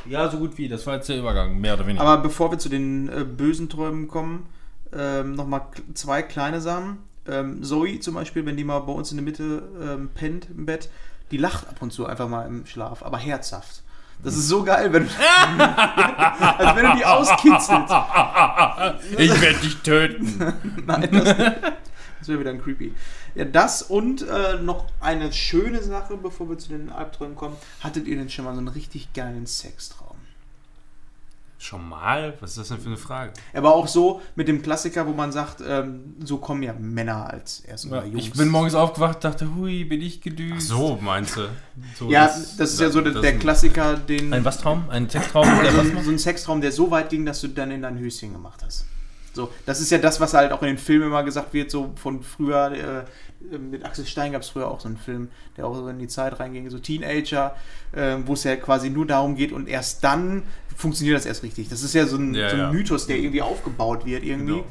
Ja, 0.06 0.28
so 0.28 0.38
gut 0.38 0.59
wie. 0.59 0.68
Das 0.68 0.86
war 0.86 0.96
jetzt 0.96 1.09
der 1.09 1.18
Übergang, 1.18 1.60
mehr 1.60 1.74
oder 1.74 1.86
weniger. 1.86 2.05
Aber 2.05 2.20
bevor 2.22 2.51
wir 2.51 2.59
zu 2.59 2.68
den 2.68 3.09
äh, 3.09 3.24
bösen 3.24 3.68
Träumen 3.68 4.09
kommen, 4.09 4.46
ähm, 4.92 5.34
nochmal 5.34 5.62
zwei 5.94 6.22
kleine 6.22 6.60
Sachen. 6.60 6.98
Ähm, 7.26 7.62
Zoe 7.62 8.01
zum 8.01 8.14
Beispiel, 8.14 8.44
wenn 8.44 8.56
die 8.56 8.64
mal 8.64 8.80
bei 8.80 8.92
uns 8.92 9.10
in 9.12 9.18
der 9.18 9.24
Mitte 9.24 9.62
ähm, 9.80 10.10
pennt 10.14 10.48
im 10.51 10.66
Bett, 10.66 10.90
die 11.35 11.39
lacht 11.39 11.66
ab 11.66 11.82
und 11.82 11.93
zu 11.93 12.06
einfach 12.06 12.28
mal 12.28 12.47
im 12.47 12.65
Schlaf, 12.65 13.02
aber 13.02 13.19
herzhaft. 13.19 13.82
Das 14.23 14.36
ist 14.36 14.47
so 14.47 14.62
geil, 14.62 14.93
wenn 14.93 15.02
du, 15.02 15.11
als 15.59 16.77
wenn 16.77 16.86
du 16.86 16.97
die 16.97 17.05
auskitzelst. 17.05 17.93
ich 19.19 19.40
werde 19.43 19.59
dich 19.59 19.77
töten. 19.78 20.55
Nein, 20.86 21.09
das, 21.11 21.24
das 21.24 22.28
wäre 22.28 22.39
wieder 22.39 22.51
ein 22.51 22.62
creepy. 22.62 22.94
Ja, 23.35 23.47
das 23.47 23.82
und 23.82 24.23
äh, 24.23 24.59
noch 24.62 24.86
eine 25.01 25.32
schöne 25.32 25.82
Sache, 25.82 26.16
bevor 26.16 26.48
wir 26.48 26.56
zu 26.56 26.69
den 26.69 26.89
Albträumen 26.90 27.35
kommen. 27.35 27.56
Hattet 27.81 28.06
ihr 28.06 28.15
denn 28.16 28.31
schon 28.31 28.44
mal 28.44 28.52
so 28.52 28.59
einen 28.59 28.69
richtig 28.69 29.12
geilen 29.12 29.47
Sextraum? 29.47 30.03
Schon 31.59 31.89
mal? 31.89 32.35
Was 32.40 32.51
ist 32.51 32.59
das 32.59 32.68
denn 32.68 32.78
für 32.78 32.89
eine 32.89 32.97
Frage? 32.97 33.32
Aber 33.55 33.74
auch 33.74 33.86
so 33.89 34.20
mit 34.35 34.48
dem 34.48 34.60
Klassiker, 34.60 35.06
wo 35.06 35.12
man 35.12 35.32
sagt, 35.32 35.62
ähm, 35.66 36.14
so 36.22 36.36
kommen 36.39 36.62
ja 36.62 36.74
Männer 36.74 37.31
als 37.31 37.60
erst 37.60 37.86
oder 37.86 38.05
Jungs. 38.05 38.24
ich 38.24 38.32
bin 38.32 38.48
morgens 38.48 38.74
aufgewacht, 38.74 39.24
dachte, 39.24 39.55
hui, 39.55 39.85
bin 39.85 40.02
ich 40.02 40.20
gedüst. 40.20 40.70
Ach 40.72 40.76
so, 40.76 40.98
meinst 41.01 41.36
du? 41.36 41.43
So, 41.98 42.10
Ja, 42.10 42.26
das, 42.26 42.59
ist 42.59 42.81
ja 42.81 42.90
so 42.90 43.01
der, 43.01 43.12
das- 43.12 43.22
der 43.22 43.39
Klassiker, 43.39 43.97
den. 43.97 44.32
Ein 44.32 44.44
was 44.44 44.59
Traum? 44.59 44.89
Ein 44.90 45.09
Sextraum? 45.09 45.47
Was 45.64 46.05
so 46.05 46.10
ein 46.10 46.18
Sextraum, 46.18 46.60
der 46.60 46.72
so 46.72 46.90
weit 46.90 47.09
ging, 47.10 47.24
dass 47.24 47.40
du 47.40 47.48
dann 47.48 47.70
in 47.70 47.82
dein 47.82 47.98
Höschen 47.98 48.32
gemacht 48.32 48.62
hast. 48.64 48.85
So, 49.35 49.51
das 49.66 49.81
ist 49.81 49.90
ja 49.90 49.98
das, 49.98 50.20
was 50.20 50.32
halt 50.35 50.52
auch 50.52 50.62
in 50.62 50.69
den 50.69 50.78
Filmen 50.78 51.06
immer 51.09 51.23
gesagt 51.24 51.52
wird, 51.52 51.70
so 51.70 51.93
von 51.97 52.23
früher, 52.23 52.73
äh, 52.73 53.59
mit 53.59 53.85
Axel 53.85 54.06
Stein 54.06 54.32
gab 54.32 54.43
es 54.43 54.48
früher 54.48 54.69
auch 54.70 54.81
so 54.81 54.89
einen 54.89 54.97
Film, 54.97 55.28
der 55.56 55.66
auch 55.66 55.74
so 55.74 55.86
in 55.89 55.98
die 55.98 56.06
Zeit 56.09 56.39
reinging, 56.40 56.70
so 56.70 56.78
Teenager, 56.78 57.55
äh, 57.93 58.16
wo 58.24 58.32
es 58.35 58.44
ja 58.44 58.56
quasi 58.56 58.90
nur 58.90 59.06
darum 59.06 59.35
geht 59.36 59.52
und 59.52 59.69
erst 59.69 60.02
dann 60.05 60.44
funktioniert 60.77 61.16
das 61.16 61.27
erst 61.27 61.43
richtig. 61.43 61.69
Das 61.69 61.82
ist 61.82 61.94
ja 61.94 62.06
so 62.06 62.16
ein, 62.16 62.35
Ja, 62.35 62.48
so 62.48 62.56
ein 62.56 62.62
ja. 62.62 62.73
Mythos, 62.73 63.06
der 63.06 63.19
irgendwie 63.19 63.43
aufgebaut 63.43 64.06
wird 64.06 64.24
irgendwie. 64.24 64.62
Genau. 64.62 64.65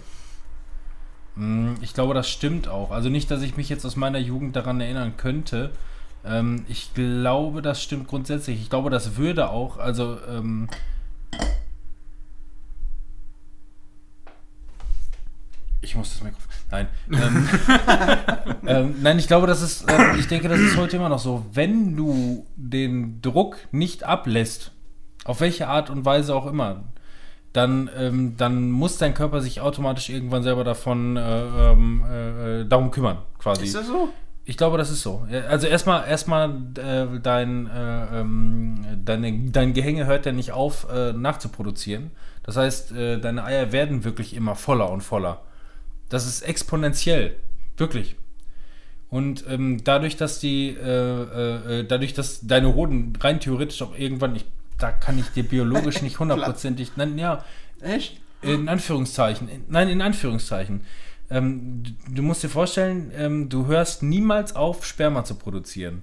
Mm, 1.35 1.75
Ich 1.81 1.93
glaube, 1.93 2.13
das 2.13 2.29
stimmt 2.29 2.67
auch. 2.67 2.91
Also 2.91 3.09
nicht, 3.09 3.29
dass 3.31 3.41
ich 3.41 3.57
mich 3.57 3.69
jetzt 3.69 3.85
aus 3.85 3.95
meiner 3.95 4.19
Jugend 4.19 4.55
daran 4.55 4.79
erinnern 4.81 5.13
könnte. 5.17 5.71
Ähm, 6.25 6.65
ich 6.69 6.93
glaube, 6.93 7.61
das 7.61 7.81
stimmt 7.83 8.07
grundsätzlich. 8.07 8.61
Ich 8.61 8.69
glaube, 8.69 8.89
das 8.89 9.17
würde 9.17 9.49
auch, 9.49 9.77
also 9.77 10.17
ähm, 10.29 10.67
ich 15.83 15.95
muss 15.95 16.11
das 16.11 16.23
Mikrofon. 16.23 16.49
Nein. 16.71 16.87
Ähm, 17.11 17.49
ähm, 18.67 18.95
nein, 19.01 19.19
ich 19.19 19.27
glaube, 19.27 19.45
das 19.47 19.61
ist, 19.61 19.85
ähm, 19.91 20.17
ich 20.17 20.27
denke, 20.27 20.47
das 20.47 20.59
ist 20.59 20.77
heute 20.77 20.95
immer 20.95 21.09
noch 21.09 21.19
so. 21.19 21.45
Wenn 21.53 21.95
du 21.95 22.47
den 22.55 23.21
Druck 23.21 23.57
nicht 23.71 24.03
ablässt, 24.03 24.71
auf 25.25 25.39
welche 25.41 25.67
Art 25.67 25.89
und 25.89 26.05
Weise 26.05 26.35
auch 26.35 26.47
immer, 26.47 26.83
dann, 27.51 27.89
ähm, 27.97 28.35
dann 28.37 28.71
muss 28.71 28.97
dein 28.97 29.13
Körper 29.13 29.41
sich 29.41 29.61
automatisch 29.61 30.09
irgendwann 30.09 30.41
selber 30.41 30.63
davon 30.63 31.17
äh, 31.17 31.21
ähm, 31.71 32.03
äh, 32.03 32.65
darum 32.65 32.89
kümmern, 32.89 33.19
quasi. 33.37 33.65
Ist 33.65 33.75
das 33.75 33.87
so? 33.87 34.09
Ich 34.45 34.57
glaube, 34.57 34.77
das 34.77 34.89
ist 34.89 35.03
so. 35.03 35.25
Also 35.47 35.67
erstmal, 35.67 36.05
erstmal 36.07 36.49
äh, 36.77 37.19
dein, 37.21 37.67
äh, 37.67 38.19
ähm, 38.19 38.85
deine, 39.05 39.51
dein 39.51 39.73
Gehänge 39.73 40.05
hört 40.05 40.25
ja 40.25 40.31
nicht 40.33 40.51
auf, 40.51 40.87
äh, 40.91 41.13
nachzuproduzieren. 41.13 42.11
Das 42.43 42.57
heißt, 42.57 42.91
äh, 42.91 43.19
deine 43.19 43.45
Eier 43.45 43.71
werden 43.71 44.03
wirklich 44.03 44.35
immer 44.35 44.55
voller 44.55 44.89
und 44.89 45.01
voller. 45.01 45.41
Das 46.09 46.27
ist 46.27 46.41
exponentiell. 46.41 47.35
Wirklich. 47.77 48.15
Und 49.09 49.45
ähm, 49.47 49.83
dadurch, 49.83 50.17
dass 50.17 50.39
die, 50.39 50.69
äh, 50.69 50.83
äh, 50.83 51.79
äh, 51.79 51.83
dadurch, 51.85 52.13
dass 52.13 52.41
deine 52.41 52.73
Hoden 52.73 53.13
rein 53.19 53.39
theoretisch 53.39 53.81
auch 53.83 53.95
irgendwann, 53.95 54.35
ich, 54.35 54.45
da 54.79 54.91
kann 54.91 55.19
ich 55.19 55.27
dir 55.29 55.43
biologisch 55.43 56.01
nicht 56.01 56.19
hundertprozentig, 56.19 56.93
nein, 56.95 57.17
ja, 57.17 57.45
Echt? 57.79 58.19
in 58.41 58.67
Anführungszeichen. 58.67 59.47
In, 59.49 59.65
nein, 59.69 59.89
in 59.89 60.01
Anführungszeichen. 60.01 60.81
Ähm, 61.29 61.83
du, 61.83 62.15
du 62.15 62.21
musst 62.23 62.43
dir 62.43 62.49
vorstellen, 62.49 63.11
ähm, 63.15 63.49
du 63.49 63.67
hörst 63.67 64.01
niemals 64.01 64.55
auf, 64.55 64.85
Sperma 64.85 65.23
zu 65.23 65.35
produzieren. 65.35 66.01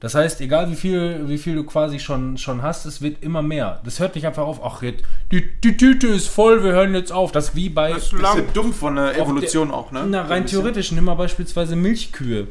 Das 0.00 0.14
heißt, 0.14 0.40
egal 0.40 0.70
wie 0.70 0.76
viel, 0.76 1.28
wie 1.28 1.38
viel 1.38 1.56
du 1.56 1.64
quasi 1.64 1.98
schon, 1.98 2.38
schon 2.38 2.62
hast, 2.62 2.86
es 2.86 3.02
wird 3.02 3.22
immer 3.22 3.42
mehr. 3.42 3.80
Das 3.84 3.98
hört 3.98 4.14
nicht 4.14 4.26
einfach 4.26 4.44
auf, 4.44 4.64
ach, 4.64 4.82
jetzt, 4.82 5.02
die, 5.32 5.44
die 5.64 5.76
Tüte 5.76 6.06
ist 6.06 6.28
voll, 6.28 6.62
wir 6.62 6.70
hören 6.72 6.94
jetzt 6.94 7.10
auf. 7.10 7.32
Das 7.32 7.48
ist 7.50 7.56
wie 7.56 7.68
bei. 7.68 7.92
Das 7.92 8.12
ist 8.12 8.22
ja 8.22 8.36
dumm 8.54 8.72
von 8.72 8.94
der 8.94 9.18
Evolution 9.18 9.72
auch, 9.72 9.90
ne? 9.90 10.06
Na, 10.08 10.22
rein 10.22 10.46
theoretisch, 10.46 10.92
nimm 10.92 11.04
mal 11.04 11.14
beispielsweise 11.14 11.74
Milchkühe 11.74 12.46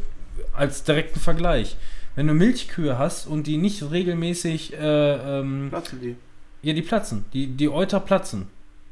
als 0.54 0.84
direkten 0.84 1.20
Vergleich. 1.20 1.78
Wenn 2.16 2.28
du 2.28 2.34
Milchkühe 2.34 2.98
hast 2.98 3.28
und 3.28 3.48
die 3.48 3.58
nicht 3.58 3.92
regelmäßig, 3.92 4.74
äh, 4.74 5.40
ähm, 5.40 5.68
Platzen 5.70 6.02
die. 6.02 6.16
ja, 6.64 6.74
die 6.74 6.82
platzen. 6.82 7.26
Die, 7.32 7.48
die 7.48 7.70
Euter 7.70 8.00
platzen. 8.00 8.48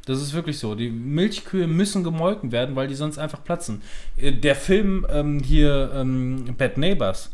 Das 0.05 0.21
ist 0.21 0.33
wirklich 0.33 0.59
so. 0.59 0.75
Die 0.75 0.91
Milchkühe 0.91 1.65
müssen 1.67 2.03
gemolken 2.03 2.51
werden, 2.51 2.75
weil 2.75 2.87
die 2.87 2.93
sonst 2.93 3.17
einfach 3.17 3.43
platzen. 3.43 3.81
Äh, 4.15 4.31
Der 4.31 4.55
Film 4.55 5.05
ähm, 5.09 5.39
hier, 5.39 5.91
ähm, 5.95 6.55
Bad 6.57 6.77
Neighbors, 6.77 7.31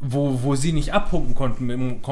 wo, 0.00 0.42
wo 0.42 0.54
sie 0.54 0.72
nicht 0.72 0.92
abpumpen 0.92 1.34
konnten 1.34 2.02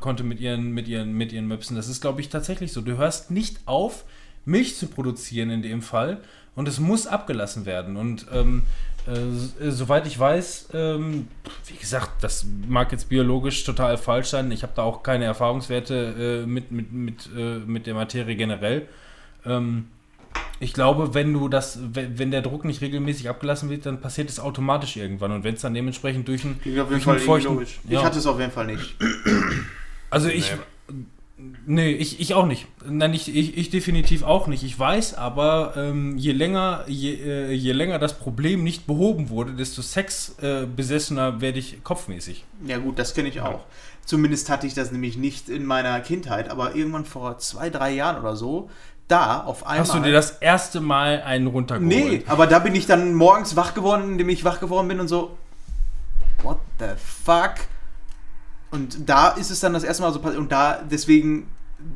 konnte 0.00 0.24
mit 0.24 0.40
ihren, 0.40 0.72
mit, 0.72 0.88
ihren, 0.88 1.12
mit 1.12 1.32
ihren 1.32 1.46
Möpsen, 1.46 1.76
das 1.76 1.88
ist, 1.88 2.00
glaube 2.00 2.20
ich, 2.20 2.28
tatsächlich 2.28 2.72
so. 2.72 2.80
Du 2.80 2.96
hörst 2.96 3.30
nicht 3.30 3.58
auf, 3.66 4.04
Milch 4.44 4.76
zu 4.76 4.86
produzieren 4.86 5.50
in 5.50 5.62
dem 5.62 5.82
Fall 5.82 6.22
und 6.56 6.66
es 6.66 6.80
muss 6.80 7.06
abgelassen 7.06 7.66
werden. 7.66 7.96
Und 7.96 8.26
ähm, 8.32 8.64
äh, 9.06 9.12
äh, 9.64 9.70
soweit 9.70 10.06
ich 10.06 10.18
weiß, 10.18 10.70
ähm, 10.74 11.28
wie 11.66 11.76
gesagt, 11.76 12.22
das 12.22 12.44
mag 12.66 12.90
jetzt 12.92 13.08
biologisch 13.08 13.64
total 13.64 13.96
falsch 13.96 14.28
sein. 14.28 14.50
Ich 14.50 14.62
habe 14.62 14.72
da 14.74 14.82
auch 14.82 15.02
keine 15.02 15.24
Erfahrungswerte 15.24 16.42
äh, 16.44 16.46
mit, 16.46 16.70
mit, 16.70 16.92
mit, 16.92 17.28
äh, 17.36 17.58
mit 17.58 17.86
der 17.86 17.94
Materie 17.94 18.36
generell. 18.36 18.88
Ähm, 19.44 19.88
ich 20.62 20.74
glaube, 20.74 21.14
wenn 21.14 21.32
du 21.32 21.48
das, 21.48 21.78
wenn 21.82 22.30
der 22.30 22.42
Druck 22.42 22.66
nicht 22.66 22.82
regelmäßig 22.82 23.30
abgelassen 23.30 23.70
wird, 23.70 23.86
dann 23.86 24.00
passiert 24.00 24.28
es 24.28 24.38
automatisch 24.38 24.96
irgendwann. 24.96 25.32
Und 25.32 25.42
wenn 25.42 25.54
es 25.54 25.62
dann 25.62 25.72
dementsprechend 25.72 26.28
durch 26.28 26.44
einen, 26.44 26.60
Klingt 26.60 26.78
auf 26.78 26.90
jeden 26.90 27.02
durch 27.02 27.04
Fall 27.04 27.18
feuchten, 27.18 27.54
logisch. 27.54 27.80
Ich 27.84 27.92
ja. 27.92 28.02
hatte 28.02 28.18
es 28.18 28.26
auf 28.26 28.38
jeden 28.38 28.52
Fall 28.52 28.66
nicht. 28.66 28.94
Also 30.10 30.28
ich. 30.28 30.52
Nee, 31.64 31.92
ich, 31.92 32.20
ich 32.20 32.34
auch 32.34 32.44
nicht. 32.44 32.66
Nein, 32.84 33.14
ich, 33.14 33.34
ich, 33.34 33.56
ich 33.56 33.70
definitiv 33.70 34.24
auch 34.24 34.46
nicht. 34.46 34.62
Ich 34.62 34.78
weiß 34.78 35.14
aber, 35.14 35.72
ähm, 35.74 36.18
je 36.18 36.32
länger, 36.32 36.84
je, 36.86 37.14
äh, 37.14 37.52
je 37.52 37.72
länger 37.72 37.98
das 37.98 38.18
Problem 38.18 38.62
nicht 38.62 38.86
behoben 38.86 39.30
wurde, 39.30 39.54
desto 39.54 39.80
sexbesessener 39.80 40.62
äh, 40.62 40.66
besessener 40.66 41.40
werde 41.40 41.58
ich 41.58 41.82
kopfmäßig. 41.82 42.44
Ja 42.66 42.76
gut, 42.76 42.98
das 42.98 43.14
kenne 43.14 43.30
ich 43.30 43.40
auch. 43.40 43.64
Zumindest 44.04 44.50
hatte 44.50 44.66
ich 44.66 44.74
das 44.74 44.90
nämlich 44.90 45.16
nicht 45.16 45.48
in 45.48 45.64
meiner 45.64 46.00
Kindheit, 46.00 46.50
aber 46.50 46.74
irgendwann 46.74 47.04
vor 47.04 47.38
zwei, 47.38 47.70
drei 47.70 47.92
Jahren 47.92 48.20
oder 48.20 48.34
so, 48.34 48.68
da 49.10 49.40
auf 49.40 49.66
einmal... 49.66 49.80
Hast 49.80 49.94
du 49.94 50.00
dir 50.00 50.12
das 50.12 50.38
erste 50.38 50.80
Mal 50.80 51.22
einen 51.22 51.46
runtergeholt? 51.46 51.88
Nee, 51.88 52.22
aber 52.26 52.46
da 52.46 52.58
bin 52.58 52.74
ich 52.74 52.86
dann 52.86 53.14
morgens 53.14 53.56
wach 53.56 53.74
geworden, 53.74 54.12
indem 54.12 54.28
ich 54.28 54.44
wach 54.44 54.60
geworden 54.60 54.88
bin 54.88 55.00
und 55.00 55.08
so, 55.08 55.36
what 56.42 56.58
the 56.78 56.86
fuck? 56.96 57.54
Und 58.70 59.08
da 59.08 59.28
ist 59.28 59.50
es 59.50 59.60
dann 59.60 59.72
das 59.72 59.82
erste 59.82 60.02
Mal 60.02 60.12
so 60.12 60.20
passiert 60.20 60.40
und 60.40 60.52
da, 60.52 60.80
deswegen, 60.88 61.48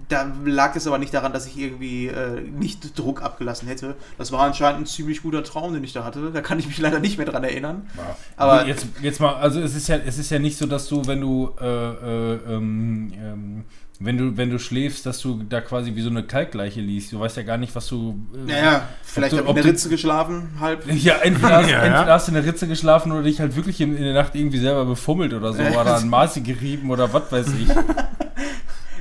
da 0.08 0.32
lag 0.44 0.74
es 0.74 0.86
aber 0.86 0.98
nicht 0.98 1.14
daran, 1.14 1.32
dass 1.32 1.46
ich 1.46 1.56
irgendwie 1.56 2.08
äh, 2.08 2.40
nicht 2.40 2.98
Druck 2.98 3.22
abgelassen 3.22 3.68
hätte. 3.68 3.94
Das 4.18 4.32
war 4.32 4.40
anscheinend 4.40 4.80
ein 4.80 4.86
ziemlich 4.86 5.22
guter 5.22 5.44
Traum, 5.44 5.72
den 5.72 5.84
ich 5.84 5.92
da 5.92 6.04
hatte. 6.04 6.30
Da 6.32 6.40
kann 6.40 6.58
ich 6.58 6.66
mich 6.66 6.78
leider 6.78 6.98
nicht 6.98 7.16
mehr 7.16 7.26
dran 7.26 7.44
erinnern. 7.44 7.88
Aber 8.36 8.52
Aber 8.52 8.66
jetzt, 8.66 8.86
jetzt 9.02 9.20
mal, 9.20 9.34
also 9.36 9.60
es 9.60 9.76
ist 9.76 9.88
ja, 9.88 9.98
es 9.98 10.18
ist 10.18 10.30
ja 10.30 10.38
nicht 10.38 10.58
so, 10.58 10.66
dass 10.66 10.88
du, 10.88 11.06
wenn 11.06 11.20
du, 11.20 11.54
äh, 11.60 11.64
äh, 11.64 12.34
ähm, 12.48 13.12
ähm, 13.14 13.64
wenn 14.00 14.18
du, 14.18 14.36
wenn 14.36 14.50
du 14.50 14.58
schläfst, 14.58 15.06
dass 15.06 15.20
du 15.20 15.42
da 15.48 15.60
quasi 15.60 15.94
wie 15.94 16.02
so 16.02 16.10
eine 16.10 16.24
Kalkleiche 16.24 16.80
liest. 16.80 17.12
Du 17.12 17.20
weißt 17.20 17.36
ja 17.36 17.42
gar 17.44 17.56
nicht, 17.58 17.74
was 17.76 17.86
du. 17.86 18.18
Äh, 18.34 18.50
naja, 18.50 18.88
vielleicht 19.04 19.32
du- 19.32 19.36
habe 19.38 19.44
ich 19.46 19.50
ob 19.50 19.56
in 19.56 19.62
der 19.62 19.72
Ritze 19.72 19.88
geschlafen, 19.88 20.48
halb. 20.60 20.84
Ja, 20.92 21.16
entweder 21.18 21.56
hast, 21.58 21.70
Ja, 21.70 21.76
ja. 21.78 21.82
entweder 21.84 22.12
hast 22.14 22.26
du 22.28 22.30
in 22.32 22.34
der 22.42 22.44
Ritze 22.44 22.66
geschlafen 22.66 23.12
oder 23.12 23.22
dich 23.22 23.40
halt 23.40 23.54
wirklich 23.56 23.80
in, 23.80 23.96
in 23.96 24.02
der 24.02 24.14
Nacht 24.14 24.34
irgendwie 24.34 24.58
selber 24.58 24.84
befummelt 24.84 25.32
oder 25.32 25.52
so 25.52 25.62
oder 25.62 25.96
an 25.96 26.08
Marzi 26.08 26.40
gerieben 26.40 26.90
oder 26.90 27.12
was 27.12 27.30
weiß 27.30 27.46
ich. 27.60 27.68
Jetzt 27.68 27.78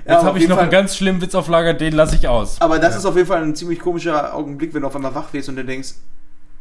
Ja, 0.06 0.24
habe 0.24 0.38
ich 0.38 0.48
noch 0.50 0.58
Fall- 0.58 0.64
einen 0.64 0.72
ganz 0.72 0.96
schlimmen 0.98 1.22
Witz 1.22 1.34
auf 1.34 1.48
Lager, 1.48 1.74
den 1.74 1.94
lasse 1.94 2.16
ich 2.18 2.28
aus. 2.28 2.60
Aber 2.62 2.78
das 2.78 2.96
ist 2.96 3.06
auf 3.06 3.16
jeden 3.16 3.28
Fall 3.28 3.42
ein 3.42 3.56
ziemlich 3.56 3.80
komischer 3.80 4.34
Augenblick, 4.36 4.74
wenn 4.74 4.82
du 4.82 4.88
auf 4.88 4.96
einmal 4.96 5.16
wach 5.16 5.32
wirst 5.34 5.48
und 5.50 5.56
du 5.56 5.64
denkst, 5.66 5.94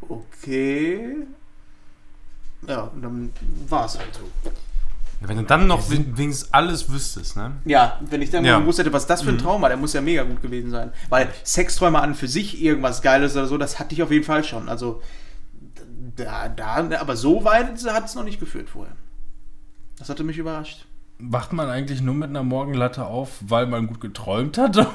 okay. 0.08 1.16
Ja, 2.68 2.82
und 2.94 3.02
dann 3.02 3.32
war 3.68 3.86
es 3.86 3.98
halt 3.98 4.08
so. 4.14 4.50
Wenn 5.26 5.36
du 5.38 5.44
dann 5.44 5.66
noch 5.66 5.90
wen- 5.90 6.16
wenigstens 6.16 6.52
alles 6.52 6.90
wüsstest, 6.90 7.36
ne? 7.36 7.52
Ja, 7.64 8.00
wenn 8.08 8.22
ich 8.22 8.30
dann 8.30 8.44
Ja. 8.44 8.58
gewusst 8.58 8.78
hätte, 8.78 8.92
was 8.92 9.06
das 9.06 9.22
für 9.22 9.30
ein 9.30 9.38
Traum 9.38 9.62
war, 9.62 9.68
der 9.68 9.78
muss 9.78 9.92
ja 9.92 10.00
mega 10.00 10.22
gut 10.24 10.42
gewesen 10.42 10.70
sein. 10.70 10.92
Weil 11.08 11.28
Sexträume 11.44 12.00
an 12.00 12.14
für 12.14 12.28
sich 12.28 12.62
irgendwas 12.62 13.02
Geiles 13.02 13.34
oder 13.36 13.46
so, 13.46 13.58
das 13.58 13.78
hatte 13.78 13.94
ich 13.94 14.02
auf 14.02 14.10
jeden 14.10 14.24
Fall 14.24 14.44
schon. 14.44 14.68
Also, 14.68 15.02
da, 16.16 16.48
da 16.48 16.88
aber 17.00 17.16
so 17.16 17.44
weit 17.44 17.82
hat 17.86 18.04
es 18.06 18.14
noch 18.14 18.24
nicht 18.24 18.40
geführt 18.40 18.68
vorher. 18.70 18.94
Das 19.98 20.08
hatte 20.08 20.24
mich 20.24 20.38
überrascht. 20.38 20.86
Wacht 21.18 21.52
man 21.52 21.70
eigentlich 21.70 22.00
nur 22.02 22.14
mit 22.14 22.30
einer 22.30 22.42
Morgenlatte 22.42 23.06
auf, 23.06 23.30
weil 23.40 23.66
man 23.66 23.86
gut 23.86 24.00
geträumt 24.00 24.58
hat? 24.58 24.76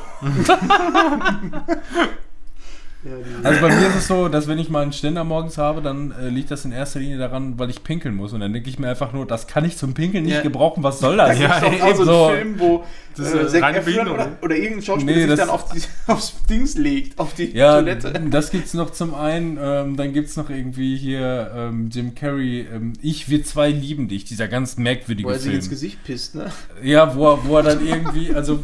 Also 3.43 3.61
bei 3.61 3.67
mir 3.69 3.87
ist 3.87 3.95
es 3.95 4.07
so, 4.07 4.27
dass 4.27 4.47
wenn 4.47 4.59
ich 4.59 4.69
mal 4.69 4.81
einen 4.83 4.93
Ständer 4.93 5.23
morgens 5.23 5.57
habe, 5.57 5.81
dann 5.81 6.11
äh, 6.11 6.29
liegt 6.29 6.51
das 6.51 6.65
in 6.65 6.71
erster 6.71 6.99
Linie 6.99 7.17
daran, 7.17 7.57
weil 7.59 7.69
ich 7.69 7.83
pinkeln 7.83 8.15
muss. 8.15 8.33
Und 8.33 8.39
dann 8.41 8.53
denke 8.53 8.69
ich 8.69 8.79
mir 8.79 8.89
einfach 8.89 9.13
nur, 9.13 9.25
das 9.25 9.47
kann 9.47 9.65
ich 9.65 9.77
zum 9.77 9.93
Pinkeln 9.93 10.23
nicht 10.25 10.35
Ja. 10.35 10.41
gebrauchen, 10.41 10.83
was 10.83 10.99
soll 10.99 11.17
Da 11.17 11.27
das? 11.27 11.35
es 11.37 11.41
Ja, 11.41 11.59
doch 11.59 11.81
auch 11.81 11.95
so. 11.95 12.25
einen 12.27 12.35
Film, 12.37 12.59
wo 12.59 12.83
Das 13.17 13.33
ist 13.33 13.53
äh, 13.53 13.59
reine 13.59 13.81
Behinderung. 13.81 14.13
oder, 14.15 14.29
oder 14.41 14.55
irgendein 14.55 14.81
Schauspieler 14.83 15.15
Nee, 15.15 15.27
sich 15.27 15.35
dann 15.35 15.49
auf 15.49 15.69
die, 15.69 15.81
aufs 16.11 16.33
Dings 16.49 16.75
legt, 16.77 17.19
auf 17.19 17.33
die 17.33 17.55
Ja, 17.55 17.75
Toilette. 17.75 18.13
das 18.29 18.51
gibt's 18.51 18.73
noch 18.73 18.91
zum 18.91 19.13
einen. 19.15 19.57
Ähm, 19.61 19.97
dann 19.97 20.13
gibt's 20.13 20.35
noch 20.37 20.49
irgendwie 20.49 20.95
hier 20.97 21.51
ähm, 21.55 21.89
Jim 21.91 22.15
Carrey, 22.15 22.67
ähm, 22.73 22.93
Ich, 23.01 23.29
wir 23.29 23.43
zwei 23.43 23.69
lieben 23.69 24.07
dich, 24.07 24.25
dieser 24.25 24.47
ganz 24.47 24.77
merkwürdige 24.77 25.27
Wo 25.27 25.31
er 25.31 25.37
sich 25.39 25.45
Film. 25.45 25.55
ins 25.55 25.69
Gesicht 25.69 26.03
pisst, 26.03 26.35
ne? 26.35 26.51
Ja, 26.83 27.15
wo 27.15 27.31
er, 27.31 27.45
wo 27.45 27.57
er 27.57 27.63
dann 27.63 27.85
irgendwie, 27.85 28.33
also 28.33 28.59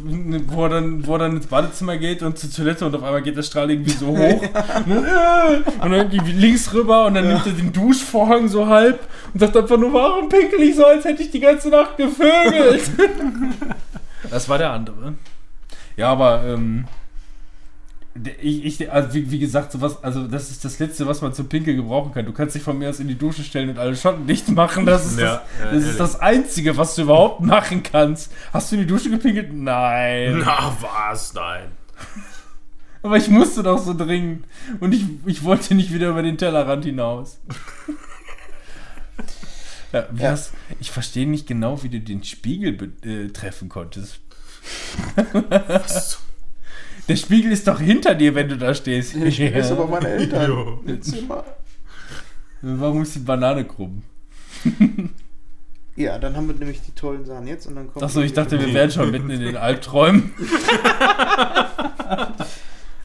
wo 0.48 0.64
er 0.64 0.70
dann, 0.70 1.06
wo 1.08 1.14
er 1.14 1.20
dann 1.20 1.36
ins 1.38 1.48
Badezimmer 1.48 1.98
geht 1.98 2.22
und 2.24 2.38
zur 2.38 2.52
Toilette 2.52 2.86
und 2.86 2.96
auf 2.96 3.04
einmal 3.04 3.22
geht 3.22 3.36
der 3.38 3.44
Strahl 3.44 3.70
irgendwie 3.72 3.92
so 3.92 4.08
hoch. 4.08 4.42
Und 4.86 4.90
dann, 4.90 5.04
äh, 5.06 5.84
und 5.84 5.92
dann 5.92 6.38
links 6.40 6.74
rüber 6.74 7.06
und 7.06 7.14
dann 7.16 7.28
nimmt 7.28 7.46
er 7.46 7.54
den 7.54 7.72
Duschvorhang 7.72 8.48
so 8.48 8.68
halb 8.68 9.00
und 9.34 9.40
sagt 9.40 9.56
einfach 9.56 9.78
nur, 9.78 9.94
warum 9.94 10.30
pinkel 10.30 10.62
ich 10.62 10.76
so, 10.76 10.86
als 10.86 11.06
hätte 11.06 11.22
ich 11.24 11.32
die 11.32 11.40
ganze 11.40 11.70
Nacht 11.70 11.98
gevögelt? 11.98 12.84
das 14.34 14.50
war 14.50 14.58
der 14.58 14.72
andere. 14.72 15.14
Ja, 15.96 16.12
aber 16.12 16.44
ähm, 16.46 16.86
ich, 18.42 18.80
ich, 18.80 18.92
also 18.92 19.14
wie, 19.14 19.32
wie 19.32 19.40
gesagt, 19.40 19.72
sowas, 19.72 20.04
also 20.04 20.28
das 20.28 20.52
ist 20.52 20.64
das 20.64 20.78
Letzte, 20.78 21.08
was 21.08 21.22
man 21.22 21.34
zum 21.34 21.50
Pinkeln 21.50 21.78
gebrauchen 21.78 22.14
kann. 22.14 22.26
Du 22.26 22.34
kannst 22.34 22.56
dich 22.56 22.62
von 22.62 22.78
mir 22.78 22.90
aus 22.90 23.00
in 23.00 23.08
die 23.08 23.18
Dusche 23.18 23.44
stellen 23.44 23.70
und 23.70 23.80
alle 23.80 23.96
Schotten 23.96 24.28
dicht 24.28 24.50
machen. 24.50 24.86
Das 24.86 25.06
ist, 25.06 25.20
Ja, 25.20 25.42
das, 25.58 25.66
ja, 25.66 25.72
das, 25.72 25.84
ist 25.86 26.00
das 26.00 26.20
Einzige, 26.20 26.78
was 26.78 26.96
du 26.96 27.04
überhaupt 27.04 27.42
machen 27.42 27.82
kannst. 27.82 28.32
Hast 28.52 28.72
du 28.72 28.76
in 28.76 28.82
die 28.82 28.88
Dusche 28.88 29.10
gepinkelt? 29.10 29.52
Nein. 29.54 30.44
Na 30.46 30.76
was, 30.80 31.34
nein. 31.34 31.72
Aber 33.02 33.18
ich 33.18 33.30
musste 33.30 33.64
doch 33.64 33.80
so 33.80 33.94
dringend. 33.94 34.46
Und 34.80 34.94
ich, 34.94 35.06
ich 35.26 35.44
wollte 35.44 35.74
nicht 35.76 35.92
wieder 35.92 36.10
über 36.10 36.22
den 36.22 36.38
Tellerrand 36.38 36.86
hinaus. 36.86 37.40
ja, 39.92 40.06
Ja. 40.16 40.38
ich 40.80 40.92
verstehe 40.92 41.28
nicht 41.28 41.48
genau, 41.48 41.82
wie 41.84 41.90
du 41.90 42.00
den 42.00 42.24
Spiegel 42.24 42.94
äh, 43.04 43.30
treffen 43.30 43.70
konntest. 43.70 44.20
Der 47.08 47.16
Spiegel 47.18 47.52
ist 47.52 47.68
doch 47.68 47.80
hinter 47.80 48.16
dir, 48.16 48.34
wenn 48.34 48.48
du 48.48 48.58
da 48.58 48.74
stehst. 48.74 49.16
Ich 49.16 49.40
ist 49.40 49.72
aber 49.72 49.88
meine 49.88 50.08
Eltern. 50.08 50.80
im 50.86 51.02
Zimmer. 51.02 51.44
Warum 52.62 53.02
ist 53.02 53.16
die 53.16 53.20
Banane 53.20 53.66
krumm? 53.66 54.04
Ja, 55.96 56.18
dann 56.18 56.36
haben 56.36 56.48
wir 56.48 56.56
nämlich 56.56 56.82
die 56.82 56.92
tollen 56.94 57.24
Sachen 57.24 57.46
jetzt 57.46 57.68
und 57.68 57.76
dann 57.76 57.92
kommt. 57.92 58.04
Achso, 58.04 58.22
ich 58.22 58.34
dachte, 58.34 58.60
wir 58.60 58.74
wären 58.74 58.90
schon 58.90 59.12
mitten 59.12 59.30
in 59.30 59.42
den 59.42 59.56
Albträumen. 59.56 60.34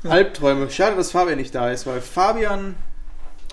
Albträume. 0.08 0.70
Schade, 0.70 0.96
dass 0.96 1.10
Fabian 1.10 1.36
nicht 1.36 1.54
da 1.54 1.70
ist, 1.70 1.86
weil 1.86 2.00
Fabian. 2.00 2.76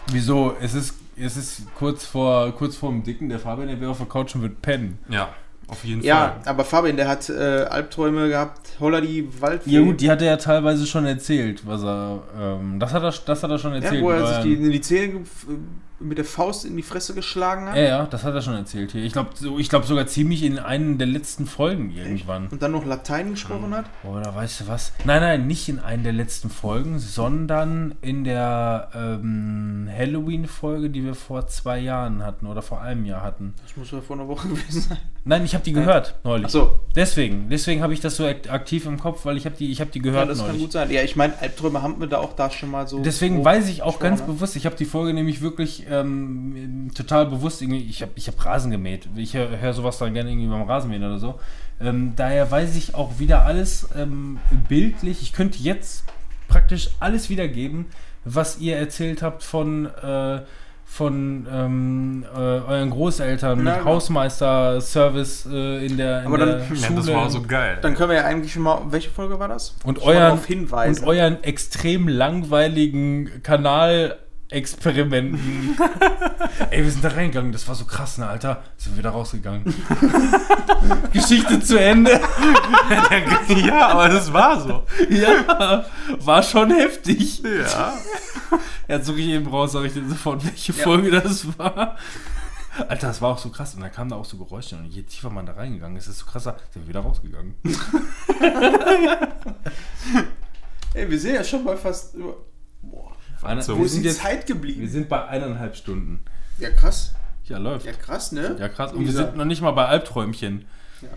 Wieso? 0.08 0.56
Es 0.62 0.74
ist, 0.74 0.96
es 1.18 1.36
ist 1.36 1.64
kurz 1.76 2.06
vor 2.06 2.54
kurz 2.54 2.78
vor 2.78 2.92
dem 2.92 3.04
Dicken. 3.04 3.28
Der 3.28 3.40
Fabian, 3.40 3.68
der 3.68 3.82
wäre 3.82 3.92
auf 3.92 3.98
der 3.98 4.08
Couch 4.08 4.36
und 4.36 4.42
wird 4.42 4.62
pennen. 4.62 5.00
Ja, 5.10 5.34
auf 5.68 5.84
jeden 5.84 6.04
Ja, 6.04 6.36
Fall. 6.44 6.52
aber 6.54 6.64
Fabian, 6.64 6.96
der 6.98 7.08
hat 7.08 7.30
äh, 7.30 7.34
Albträume 7.70 8.30
gehabt. 8.30 8.62
Holla 8.80 9.02
die 9.02 9.28
Waldfee. 9.42 9.70
Ja 9.72 9.82
gut, 9.82 10.00
die 10.02 10.10
hat 10.12 10.22
er 10.22 10.28
ja 10.28 10.38
teilweise 10.38 10.86
schon 10.86 11.06
erzählt, 11.06 11.66
was 11.66 11.84
er, 11.84 12.22
ähm, 12.40 12.80
das 12.80 12.94
hat 12.94 13.04
er, 13.04 13.14
das 13.26 13.44
hat 13.44 13.50
er 13.50 13.58
schon 13.58 13.74
ja, 13.74 13.80
erzählt. 13.80 14.04
wo 14.04 14.12
er 14.12 14.28
sich 14.28 14.44
die, 14.44 14.54
in 14.54 14.72
die 14.72 14.82
Zähne 14.82 15.22
mit 16.08 16.18
der 16.18 16.26
Faust 16.26 16.66
in 16.66 16.76
die 16.78 16.84
Fresse 16.84 17.14
geschlagen 17.14 17.68
hat. 17.68 17.76
ja, 17.76 17.84
ja, 17.84 18.06
das 18.06 18.24
hat 18.24 18.34
er 18.34 18.42
schon 18.42 18.54
erzählt 18.56 18.92
hier. 18.92 19.04
Ich 19.04 19.14
glaube 19.14 19.32
so, 19.36 19.58
ich 19.60 19.70
glaub 19.70 19.86
sogar 19.86 20.08
ziemlich 20.08 20.44
in 20.44 20.60
einen 20.60 20.98
der 20.98 21.08
letzten 21.08 21.46
Folgen 21.46 21.92
irgendwann. 21.96 22.48
Und 22.48 22.62
dann 22.62 22.72
noch 22.72 22.86
Latein 22.86 23.32
gesprochen 23.32 23.74
hat. 23.76 23.86
Oder 24.04 24.34
weißt 24.36 24.62
du 24.62 24.68
was? 24.68 24.94
Nein, 25.04 25.22
nein, 25.22 25.48
nicht 25.48 25.68
in 25.70 25.80
einer 25.80 26.04
der 26.04 26.14
letzten 26.14 26.50
Folgen, 26.50 27.00
sondern 27.00 27.96
in 28.02 28.24
der 28.24 28.90
ähm, 28.96 29.90
Halloween-Folge, 29.96 30.90
die 30.90 31.04
wir 31.04 31.16
vor 31.16 31.48
zwei 31.48 31.80
Jahren 31.80 32.24
hatten 32.24 32.46
oder 32.48 32.62
vor 32.62 32.82
einem 32.82 33.06
Jahr 33.06 33.22
hatten. 33.24 33.54
Das 33.64 33.76
muss 33.78 33.92
ja 33.92 34.02
vor 34.02 34.16
einer 34.16 34.28
Woche 34.28 34.48
gewesen 34.50 34.82
sein. 34.82 34.98
Nein, 35.28 35.44
ich 35.44 35.56
habe 35.56 35.64
die 35.64 35.74
gehört 35.74 36.16
neulich. 36.24 36.46
Achso, 36.46 36.80
Deswegen, 36.96 37.50
deswegen 37.50 37.82
habe 37.82 37.94
ich 37.94 38.00
das 38.00 38.16
so 38.16 38.26
ak- 38.26 38.50
aktiv 38.52 38.86
im 38.86 39.00
Kopf, 39.00 39.26
weil 39.26 39.38
ich 39.38 39.46
habe 39.46 39.56
die, 39.56 39.72
ich 39.72 39.82
habe 39.82 39.90
die 39.90 39.98
ja, 40.00 40.04
gehört 40.04 40.30
das 40.30 40.38
kann 40.38 40.48
neulich. 40.48 40.62
gut 40.62 40.72
sein. 40.72 40.92
Ja, 40.92 41.02
ich 41.02 41.16
meine, 41.16 41.34
Albträume 41.40 41.82
haben 41.82 42.00
wir 42.00 42.08
da 42.08 42.20
auch 42.20 42.34
da 42.36 42.52
schon 42.52 42.70
mal 42.70 42.88
so. 42.88 43.00
Deswegen 43.02 43.44
weiß 43.44 43.68
ich 43.70 43.82
auch 43.82 44.00
ganz 44.00 44.20
ne? 44.22 44.28
bewusst, 44.28 44.56
ich 44.56 44.66
habe 44.68 44.76
die 44.76 44.86
Folge 44.86 45.14
nämlich 45.14 45.42
wirklich 45.42 45.90
ähm, 46.02 46.92
total 46.96 47.26
bewusst, 47.28 47.62
irgendwie, 47.62 47.84
ich 47.90 48.02
habe 48.02 48.12
ich 48.16 48.28
hab 48.28 48.44
Rasen 48.46 48.72
gemäht. 48.72 49.08
Ich 49.16 49.34
höre 49.36 49.60
hör 49.60 49.74
sowas 49.74 49.98
dann 49.98 50.14
gerne 50.14 50.30
irgendwie 50.32 50.48
beim 50.48 50.64
Rasenmähen 50.64 51.04
oder 51.04 51.20
so. 51.20 51.40
Ähm, 51.82 52.14
daher 52.16 52.50
weiß 52.50 52.76
ich 52.76 52.96
auch 52.96 53.20
wieder 53.20 53.44
alles 53.46 53.88
ähm, 53.98 54.40
bildlich. 54.70 55.22
Ich 55.22 55.34
könnte 55.34 55.58
jetzt 55.60 56.06
praktisch 56.48 56.90
alles 57.00 57.30
wiedergeben, 57.30 57.86
was 58.24 58.60
ihr 58.60 58.78
erzählt 58.78 59.22
habt 59.22 59.44
von, 59.44 59.88
äh, 59.88 60.42
von 60.86 61.46
ähm, 61.52 62.26
äh, 62.34 62.38
euren 62.38 62.90
Großeltern 62.92 63.62
mit 63.64 63.74
genau. 63.74 63.86
Hausmeister-Service 63.86 65.48
äh, 65.52 65.86
in 65.86 65.98
der, 65.98 66.22
in 66.22 66.28
Aber 66.28 66.38
der 66.38 66.46
dann- 66.60 66.60
Ja, 66.76 66.88
Schule. 66.88 66.96
das 66.98 67.08
war 67.14 67.30
so 67.30 67.42
geil. 67.42 67.80
Dann 67.82 67.96
können 67.96 68.10
wir 68.12 68.18
ja 68.18 68.26
eigentlich 68.26 68.54
schon 68.54 68.62
mal. 68.64 68.82
Welche 68.90 69.10
Folge 69.10 69.38
war 69.40 69.48
das? 69.48 69.76
Und 69.84 70.02
euren, 70.02 70.16
darauf 70.20 70.46
hinweisen. 70.46 71.04
und 71.04 71.10
euren 71.10 71.44
extrem 71.44 72.08
langweiligen 72.08 73.30
Kanalexperimenten. 74.50 75.78
Ey, 76.70 76.84
wir 76.84 76.92
sind 76.92 77.04
da 77.04 77.10
reingegangen, 77.10 77.52
das 77.52 77.68
war 77.68 77.76
so 77.76 77.86
krass, 77.86 78.18
ne, 78.18 78.28
Alter. 78.28 78.64
Sind 78.78 78.94
wir 78.94 79.00
wieder 79.00 79.10
rausgegangen. 79.10 79.64
Geschichte 81.14 81.60
zu 81.62 81.80
Ende. 81.80 82.12
ja, 83.68 83.88
aber 83.88 84.10
das 84.10 84.32
war 84.32 84.60
so. 84.62 84.84
Ja, 85.10 85.86
war 86.20 86.44
schon 86.44 86.72
heftig. 86.72 87.42
Ja. 87.44 87.94
Ja, 88.88 89.02
suche 89.02 89.20
ich 89.20 89.28
eben 89.30 89.48
raus, 89.48 89.72
sage 89.72 89.88
ich 89.88 89.94
dir 89.94 90.08
sofort, 90.08 90.46
welche 90.46 90.74
Folge 90.74 91.12
das 91.12 91.58
war. 91.58 91.98
Alter, 92.88 93.08
das 93.08 93.22
war 93.22 93.32
auch 93.32 93.38
so 93.38 93.50
krass. 93.50 93.74
Und 93.74 93.82
da 93.82 93.90
kamen 93.90 94.10
da 94.10 94.18
auch 94.18 94.26
so 94.26 94.38
Geräusche. 94.38 94.76
Und 94.76 94.88
je 94.88 95.04
tiefer 95.04 95.30
man 95.30 95.46
da 95.46 95.54
reingegangen 95.54 95.98
ist, 95.98 96.08
desto 96.08 96.26
krasser 96.26 96.58
sind 96.72 96.84
wir 96.84 96.90
wieder 96.90 97.00
rausgegangen. 97.00 97.56
Ey, 100.94 101.10
wir 101.10 101.20
sind 101.20 101.36
ja 101.36 101.44
schon 101.44 101.64
bei 101.64 101.76
fast. 101.78 102.14
Über 102.16 102.36
So. 103.62 103.74
wo 103.76 103.80
wir, 103.80 103.86
ist 103.86 103.94
sind 103.94 104.04
die 104.04 104.10
jetzt, 104.10 104.22
Zeit 104.22 104.48
wir 104.48 104.56
geblieben? 104.56 104.88
sind 104.88 105.10
bei 105.10 105.26
eineinhalb 105.26 105.76
Stunden. 105.76 106.22
Ja, 106.58 106.70
krass. 106.70 107.14
Ja, 107.46 107.58
läuft. 107.58 107.86
Ja, 107.86 107.94
krass, 107.94 108.32
ne? 108.32 108.56
Ja, 108.60 108.70
krass. 108.70 108.92
Und 108.92 109.00
Wie 109.00 109.06
wir 109.06 109.12
gesagt. 109.12 109.30
sind 109.30 109.38
noch 109.38 109.46
nicht 109.46 109.62
mal 109.62 109.72
bei 109.72 109.86
Albträumchen. 109.86 110.66
Ja. 111.02 111.10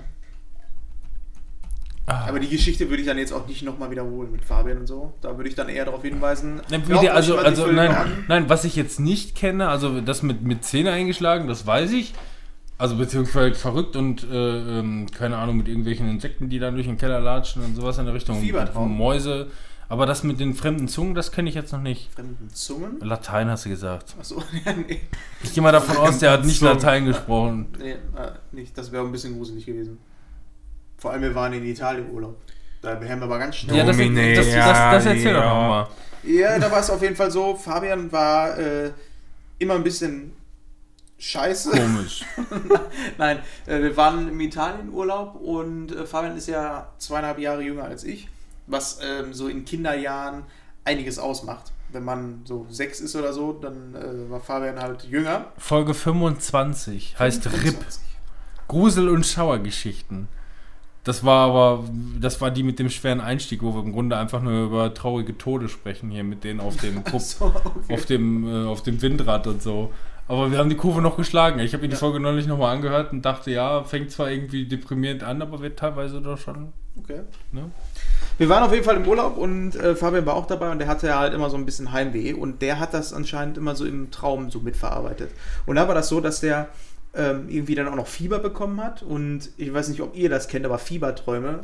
Ah. 2.08 2.26
Aber 2.26 2.40
die 2.40 2.48
Geschichte 2.48 2.88
würde 2.88 3.02
ich 3.02 3.06
dann 3.06 3.18
jetzt 3.18 3.32
auch 3.32 3.46
nicht 3.46 3.62
nochmal 3.62 3.90
wiederholen 3.90 4.32
mit 4.32 4.42
Fabian 4.42 4.78
und 4.78 4.86
so. 4.86 5.12
Da 5.20 5.36
würde 5.36 5.48
ich 5.50 5.54
dann 5.54 5.68
eher 5.68 5.84
darauf 5.84 6.02
hinweisen. 6.02 6.62
Nein, 6.70 6.82
glaubt 6.84 7.02
die, 7.02 7.08
euch 7.08 7.14
also, 7.14 7.34
mal 7.34 7.40
die 7.42 7.46
also 7.46 7.64
Filme 7.64 7.76
nein, 7.76 7.94
an. 7.94 8.24
nein, 8.28 8.48
was 8.48 8.64
ich 8.64 8.76
jetzt 8.76 8.98
nicht 8.98 9.34
kenne, 9.34 9.68
also 9.68 10.00
das 10.00 10.22
mit, 10.22 10.42
mit 10.42 10.64
Zähne 10.64 10.90
eingeschlagen, 10.92 11.48
das 11.48 11.66
weiß 11.66 11.92
ich. 11.92 12.14
Also 12.78 12.96
beziehungsweise 12.96 13.54
verrückt 13.56 13.94
und 13.96 14.24
äh, 14.24 14.78
ähm, 14.78 15.06
keine 15.10 15.36
Ahnung, 15.36 15.58
mit 15.58 15.68
irgendwelchen 15.68 16.08
Insekten, 16.08 16.48
die 16.48 16.58
dann 16.58 16.74
durch 16.74 16.86
den 16.86 16.96
Keller 16.96 17.20
latschen 17.20 17.62
und 17.62 17.74
sowas 17.74 17.98
in 17.98 18.06
der 18.06 18.14
Richtung. 18.14 18.40
Fiebertraum. 18.40 18.96
Mäuse. 18.96 19.48
Aber 19.90 20.04
das 20.04 20.22
mit 20.22 20.38
den 20.38 20.54
fremden 20.54 20.86
Zungen, 20.86 21.14
das 21.14 21.32
kenne 21.32 21.48
ich 21.48 21.54
jetzt 21.54 21.72
noch 21.72 21.80
nicht. 21.80 22.12
Fremden 22.12 22.50
Zungen? 22.52 23.00
Latein 23.00 23.48
hast 23.48 23.64
du 23.64 23.70
gesagt. 23.70 24.14
Achso, 24.18 24.42
ja, 24.64 24.72
nee. 24.74 25.00
Ich 25.42 25.54
gehe 25.54 25.62
mal 25.62 25.72
davon 25.72 25.96
aus, 25.96 26.18
der 26.18 26.32
hat 26.32 26.44
nicht 26.44 26.58
Zungen. 26.58 26.74
Latein 26.74 27.06
gesprochen. 27.06 27.68
Nee, 27.78 27.92
äh, 27.92 27.96
nicht. 28.52 28.76
Das 28.76 28.92
wäre 28.92 29.04
ein 29.04 29.12
bisschen 29.12 29.36
gruselig 29.36 29.64
gewesen. 29.64 29.98
Vor 30.98 31.12
allem, 31.12 31.22
wir 31.22 31.34
waren 31.34 31.52
in 31.52 31.64
Italien 31.64 32.10
Urlaub. 32.10 32.36
Da 32.82 32.90
haben 32.90 33.00
wir 33.02 33.22
aber 33.22 33.38
ganz 33.38 33.56
schnell. 33.56 33.76
Ja, 33.76 33.84
das, 33.84 33.96
das, 33.96 34.06
das, 34.06 34.54
das, 34.54 35.04
das 35.04 35.06
erzähl 35.06 35.32
doch 35.32 35.40
ja. 35.40 35.54
nochmal. 35.54 35.86
Ja, 36.22 36.58
da 36.58 36.70
war 36.70 36.80
es 36.80 36.90
auf 36.90 37.02
jeden 37.02 37.16
Fall 37.16 37.30
so. 37.30 37.56
Fabian 37.56 38.10
war 38.12 38.58
äh, 38.58 38.90
immer 39.58 39.74
ein 39.74 39.84
bisschen 39.84 40.32
scheiße. 41.18 41.70
Komisch. 41.70 42.24
Nein, 43.18 43.40
äh, 43.66 43.80
wir 43.80 43.96
waren 43.96 44.28
im 44.28 44.40
Italienurlaub 44.40 45.36
und 45.36 45.92
äh, 45.92 46.06
Fabian 46.06 46.36
ist 46.36 46.48
ja 46.48 46.92
zweieinhalb 46.98 47.38
Jahre 47.38 47.62
jünger 47.62 47.84
als 47.84 48.04
ich, 48.04 48.28
was 48.68 49.00
ähm, 49.02 49.32
so 49.34 49.48
in 49.48 49.64
Kinderjahren 49.64 50.44
einiges 50.84 51.18
ausmacht. 51.18 51.72
Wenn 51.90 52.04
man 52.04 52.42
so 52.44 52.66
sechs 52.68 53.00
ist 53.00 53.16
oder 53.16 53.32
so, 53.32 53.52
dann 53.52 53.94
äh, 53.94 54.30
war 54.30 54.40
Fabian 54.40 54.78
halt 54.78 55.04
jünger. 55.04 55.46
Folge 55.56 55.94
25 55.94 57.18
heißt 57.18 57.46
RIP. 57.46 57.54
25. 57.62 58.02
Grusel- 58.68 59.08
und 59.08 59.24
Schauergeschichten. 59.24 60.28
Das 61.04 61.24
war 61.24 61.48
aber, 61.48 61.84
das 62.20 62.40
war 62.42 62.50
die 62.50 62.62
mit 62.62 62.78
dem 62.78 62.90
schweren 62.90 63.22
Einstieg, 63.22 63.62
wo 63.62 63.74
wir 63.74 63.82
im 63.82 63.92
Grunde 63.92 64.18
einfach 64.18 64.42
nur 64.42 64.64
über 64.66 64.92
traurige 64.92 65.38
Tode 65.38 65.70
sprechen 65.70 66.10
hier 66.10 66.22
mit 66.24 66.44
denen 66.44 66.60
auf 66.60 66.76
dem 66.76 67.02
Kupp, 67.10 67.22
So, 67.22 67.46
okay. 67.46 67.94
auf 67.94 68.04
dem, 68.04 68.46
äh, 68.46 68.66
auf 68.66 68.82
dem 68.82 69.00
Windrad 69.00 69.46
und 69.46 69.62
so. 69.62 69.90
Aber 70.28 70.50
wir 70.52 70.58
haben 70.58 70.68
die 70.68 70.76
Kurve 70.76 71.00
noch 71.00 71.16
geschlagen. 71.16 71.58
Ich 71.60 71.72
habe 71.72 71.82
mir 71.82 71.88
die 71.88 71.94
Ja. 71.94 71.98
Folge 71.98 72.20
neulich 72.20 72.46
nochmal 72.46 72.76
angehört 72.76 73.12
und 73.12 73.22
dachte, 73.24 73.50
ja, 73.50 73.82
fängt 73.82 74.10
zwar 74.10 74.30
irgendwie 74.30 74.66
deprimierend 74.66 75.22
an, 75.22 75.40
aber 75.40 75.60
wird 75.60 75.78
teilweise 75.78 76.20
doch 76.20 76.38
schon. 76.38 76.72
okay. 76.98 77.20
Ne? 77.52 77.70
Wir 78.36 78.48
waren 78.48 78.62
auf 78.62 78.72
jeden 78.72 78.84
Fall 78.84 78.96
im 78.96 79.08
Urlaub 79.08 79.36
und 79.36 79.74
äh, 79.76 79.96
Fabian 79.96 80.26
war 80.26 80.34
auch 80.34 80.46
dabei 80.46 80.70
und 80.70 80.78
der 80.78 80.86
hatte 80.86 81.18
halt 81.18 81.32
immer 81.34 81.50
so 81.50 81.56
ein 81.56 81.64
bisschen 81.64 81.90
Heimweh 81.92 82.34
und 82.34 82.62
der 82.62 82.78
hat 82.78 82.94
das 82.94 83.12
anscheinend 83.12 83.56
immer 83.56 83.74
so 83.74 83.84
im 83.86 84.10
Traum 84.10 84.50
so 84.50 84.60
mitverarbeitet. 84.60 85.30
Und 85.66 85.76
da 85.76 85.88
war 85.88 85.94
das 85.94 86.08
so, 86.08 86.20
dass 86.20 86.40
der 86.40 86.68
ähm, 87.14 87.48
irgendwie 87.48 87.74
dann 87.74 87.88
auch 87.88 87.96
noch 87.96 88.06
Fieber 88.06 88.38
bekommen 88.38 88.80
hat 88.82 89.02
und 89.02 89.48
ich 89.56 89.72
weiß 89.72 89.88
nicht, 89.88 90.02
ob 90.02 90.14
ihr 90.14 90.28
das 90.28 90.46
kennt, 90.46 90.66
aber 90.66 90.78
Fieberträume, 90.78 91.60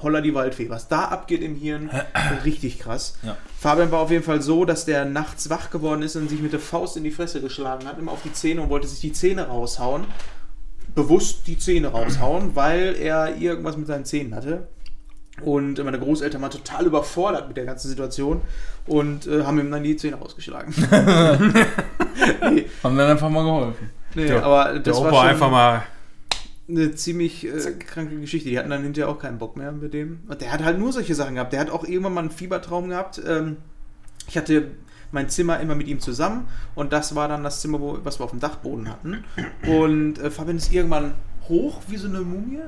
holla 0.00 0.20
die 0.20 0.34
Waldfee, 0.34 0.68
was 0.70 0.88
da 0.88 1.04
abgeht 1.06 1.42
im 1.42 1.54
Hirn, 1.54 1.90
richtig 2.44 2.78
krass. 2.78 3.18
Ja. 3.22 3.36
Fabian 3.58 3.90
war 3.92 4.00
auf 4.00 4.10
jeden 4.10 4.24
Fall 4.24 4.42
so, 4.42 4.64
dass 4.64 4.84
der 4.84 5.04
nachts 5.04 5.50
wach 5.50 5.70
geworden 5.70 6.02
ist 6.02 6.16
und 6.16 6.28
sich 6.28 6.40
mit 6.40 6.52
der 6.52 6.60
Faust 6.60 6.96
in 6.96 7.04
die 7.04 7.10
Fresse 7.10 7.40
geschlagen 7.40 7.86
hat, 7.86 7.98
immer 7.98 8.12
auf 8.12 8.22
die 8.22 8.32
Zähne 8.32 8.62
und 8.62 8.70
wollte 8.70 8.86
sich 8.88 9.00
die 9.00 9.12
Zähne 9.12 9.46
raushauen. 9.48 10.04
Bewusst 10.94 11.46
die 11.46 11.58
Zähne 11.58 11.88
raushauen, 11.88 12.50
weil 12.54 12.96
er 13.00 13.36
irgendwas 13.36 13.76
mit 13.76 13.86
seinen 13.86 14.04
Zähnen 14.04 14.34
hatte. 14.34 14.68
Und 15.40 15.82
meine 15.82 15.98
Großeltern 15.98 16.42
waren 16.42 16.50
total 16.50 16.84
überfordert 16.84 17.48
mit 17.48 17.56
der 17.56 17.64
ganzen 17.64 17.88
Situation 17.88 18.42
und 18.86 19.26
äh, 19.26 19.44
haben 19.44 19.58
ihm 19.58 19.70
dann 19.70 19.82
die 19.82 19.96
Zähne 19.96 20.16
rausgeschlagen. 20.16 20.74
nee, 22.52 22.66
Haben 22.82 22.96
dann 22.98 23.10
einfach 23.10 23.30
mal 23.30 23.42
geholfen. 23.42 23.90
nee 24.14 24.26
Der- 24.26 24.44
aber 24.44 24.72
Der 24.74 24.80
das 24.80 24.96
war 25.00 25.08
Opa 25.08 25.20
schon 25.20 25.28
einfach 25.28 25.50
mal. 25.50 25.82
Eine 26.76 26.94
ziemlich 26.94 27.46
äh, 27.46 27.72
kranke 27.72 28.18
Geschichte. 28.20 28.48
Die 28.48 28.58
hatten 28.58 28.70
dann 28.70 28.82
hinterher 28.82 29.08
auch 29.08 29.18
keinen 29.18 29.38
Bock 29.38 29.56
mehr 29.56 29.72
mit 29.72 29.94
dem. 29.94 30.20
Und 30.28 30.40
der 30.40 30.52
hat 30.52 30.62
halt 30.64 30.78
nur 30.78 30.92
solche 30.92 31.14
Sachen 31.14 31.34
gehabt. 31.34 31.52
Der 31.52 31.60
hat 31.60 31.70
auch 31.70 31.84
irgendwann 31.84 32.14
mal 32.14 32.20
einen 32.20 32.30
Fiebertraum 32.30 32.88
gehabt. 32.88 33.20
Ähm, 33.26 33.56
ich 34.28 34.36
hatte 34.36 34.70
mein 35.12 35.28
Zimmer 35.28 35.60
immer 35.60 35.74
mit 35.74 35.88
ihm 35.88 36.00
zusammen 36.00 36.48
und 36.74 36.92
das 36.92 37.14
war 37.14 37.28
dann 37.28 37.44
das 37.44 37.60
Zimmer, 37.60 37.80
wo, 37.80 37.98
was 38.02 38.18
wir 38.18 38.24
auf 38.24 38.30
dem 38.30 38.40
Dachboden 38.40 38.88
hatten. 38.88 39.24
Und 39.66 40.18
äh, 40.18 40.30
Fabian 40.30 40.56
ist 40.56 40.72
irgendwann 40.72 41.14
hoch 41.48 41.82
wie 41.88 41.98
so 41.98 42.08
eine 42.08 42.20
Mumie 42.20 42.60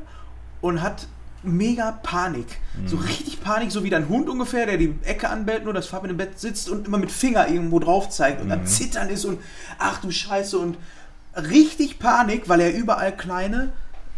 und 0.61 0.83
hat 0.83 1.09
mega 1.43 1.93
Panik. 1.93 2.47
So 2.87 2.97
richtig 2.97 3.41
Panik, 3.43 3.71
so 3.71 3.85
wie 3.85 3.91
dein 3.91 4.09
Hund 4.09 4.29
ungefähr, 4.29 4.67
der 4.67 4.79
die 4.79 4.95
Ecke 5.03 5.29
anbellt, 5.29 5.65
nur 5.65 5.75
dass 5.75 5.87
Fabian 5.87 6.11
im 6.11 6.17
Bett 6.17 6.39
sitzt 6.39 6.71
und 6.71 6.87
immer 6.87 6.99
mit 6.99 7.11
Finger 7.11 7.49
irgendwo 7.49 7.79
drauf 7.79 8.09
zeigt 8.09 8.41
und 8.43 8.51
am 8.51 8.67
Zittern 8.67 9.09
ist 9.11 9.25
und 9.25 9.41
ach 9.79 10.01
du 10.01 10.11
Scheiße 10.11 10.59
und 10.59 10.77
richtig 11.37 11.99
Panik, 11.99 12.49
weil 12.49 12.61
er 12.61 12.75
überall 12.75 13.15
kleine 13.17 13.73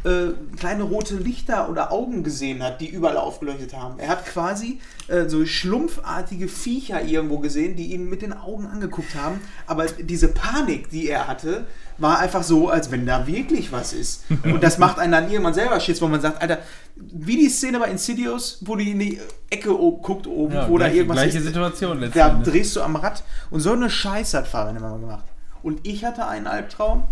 äh, 0.06 0.56
kleine 0.56 0.84
rote 0.84 1.16
Lichter 1.16 1.68
oder 1.68 1.90
Augen 1.92 2.22
gesehen 2.22 2.62
hat, 2.62 2.80
die 2.80 2.88
überall 2.88 3.16
aufgeleuchtet 3.16 3.74
haben. 3.74 3.98
Er 3.98 4.08
hat 4.08 4.24
quasi 4.24 4.78
äh, 5.08 5.28
so 5.28 5.44
schlumpfartige 5.44 6.48
Viecher 6.48 7.02
irgendwo 7.02 7.38
gesehen, 7.38 7.76
die 7.76 7.92
ihn 7.92 8.08
mit 8.08 8.22
den 8.22 8.32
Augen 8.32 8.66
angeguckt 8.66 9.14
haben. 9.14 9.40
Aber 9.66 9.86
diese 9.86 10.28
Panik, 10.28 10.90
die 10.90 11.08
er 11.08 11.26
hatte, 11.26 11.66
war 11.98 12.18
einfach 12.20 12.42
so, 12.42 12.68
als 12.68 12.90
wenn 12.90 13.04
da 13.06 13.26
wirklich 13.26 13.72
was 13.72 13.92
ist. 13.92 14.24
Und 14.44 14.62
das 14.62 14.78
macht 14.78 14.98
einen 14.98 15.12
dann 15.12 15.30
irgendwann 15.30 15.54
selber 15.54 15.80
Schiss, 15.80 16.00
wo 16.00 16.06
man 16.08 16.20
sagt, 16.20 16.40
Alter, 16.40 16.58
wie 16.94 17.36
die 17.36 17.48
Szene 17.48 17.78
bei 17.78 17.90
Insidious, 17.90 18.58
wo 18.62 18.76
die 18.76 18.90
in 18.92 18.98
die 18.98 19.20
Ecke 19.50 19.70
guckt 19.70 20.26
oben, 20.26 20.54
Ja, 20.54 20.68
wo 20.68 20.78
da 20.78 20.84
gleiche- 20.86 20.96
irgendwas 20.98 21.16
gleiche 21.18 21.38
ist. 21.38 21.44
Situation 21.44 22.00
letzten 22.00 22.18
Da 22.18 22.28
drehst 22.44 22.76
du 22.76 22.82
am 22.82 22.96
Rad. 22.96 23.24
Und 23.50 23.60
so 23.60 23.72
eine 23.72 23.90
Scheiße 23.90 24.38
hat 24.38 24.46
Fabian 24.46 24.76
immer 24.76 24.98
gemacht. 24.98 25.24
Und 25.62 25.80
ich 25.86 26.04
hatte 26.04 26.26
einen 26.26 26.46
Albtraum. 26.46 27.04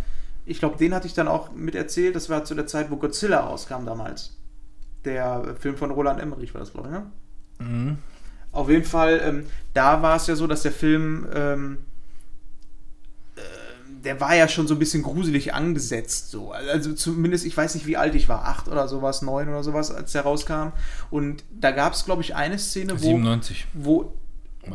Ich 0.46 0.58
glaube, 0.58 0.76
den 0.76 0.94
hatte 0.94 1.06
ich 1.06 1.14
dann 1.14 1.28
auch 1.28 1.52
mit 1.52 1.74
erzählt. 1.74 2.16
Das 2.16 2.28
war 2.28 2.44
zu 2.44 2.54
der 2.54 2.66
Zeit, 2.66 2.90
wo 2.90 2.96
Godzilla 2.96 3.40
rauskam 3.40 3.84
damals. 3.86 4.36
Der 5.04 5.54
Film 5.58 5.76
von 5.76 5.90
Roland 5.90 6.20
Emmerich 6.20 6.54
war 6.54 6.60
das, 6.60 6.72
glaube 6.72 6.88
ich, 6.88 6.92
ne? 6.92 7.06
Mhm. 7.58 7.98
Auf 8.52 8.68
jeden 8.68 8.84
Fall, 8.84 9.20
ähm, 9.24 9.46
da 9.72 10.00
war 10.02 10.16
es 10.16 10.26
ja 10.26 10.36
so, 10.36 10.46
dass 10.46 10.62
der 10.62 10.72
Film, 10.72 11.26
ähm, 11.34 11.78
äh, 13.36 13.40
der 14.04 14.20
war 14.20 14.36
ja 14.36 14.46
schon 14.48 14.68
so 14.68 14.74
ein 14.74 14.78
bisschen 14.78 15.02
gruselig 15.02 15.52
angesetzt. 15.54 16.30
So. 16.30 16.52
Also 16.52 16.92
zumindest, 16.92 17.46
ich 17.46 17.56
weiß 17.56 17.74
nicht, 17.74 17.86
wie 17.86 17.96
alt 17.96 18.14
ich 18.14 18.28
war, 18.28 18.44
acht 18.44 18.68
oder 18.68 18.86
sowas, 18.86 19.22
neun 19.22 19.48
oder 19.48 19.64
sowas, 19.64 19.90
als 19.90 20.12
der 20.12 20.22
rauskam. 20.22 20.72
Und 21.10 21.42
da 21.50 21.72
gab 21.72 21.94
es, 21.94 22.04
glaube 22.04 22.22
ich, 22.22 22.36
eine 22.36 22.58
Szene, 22.58 22.92
wo, 22.94 23.06
97. 23.06 23.66
wo. 23.74 24.14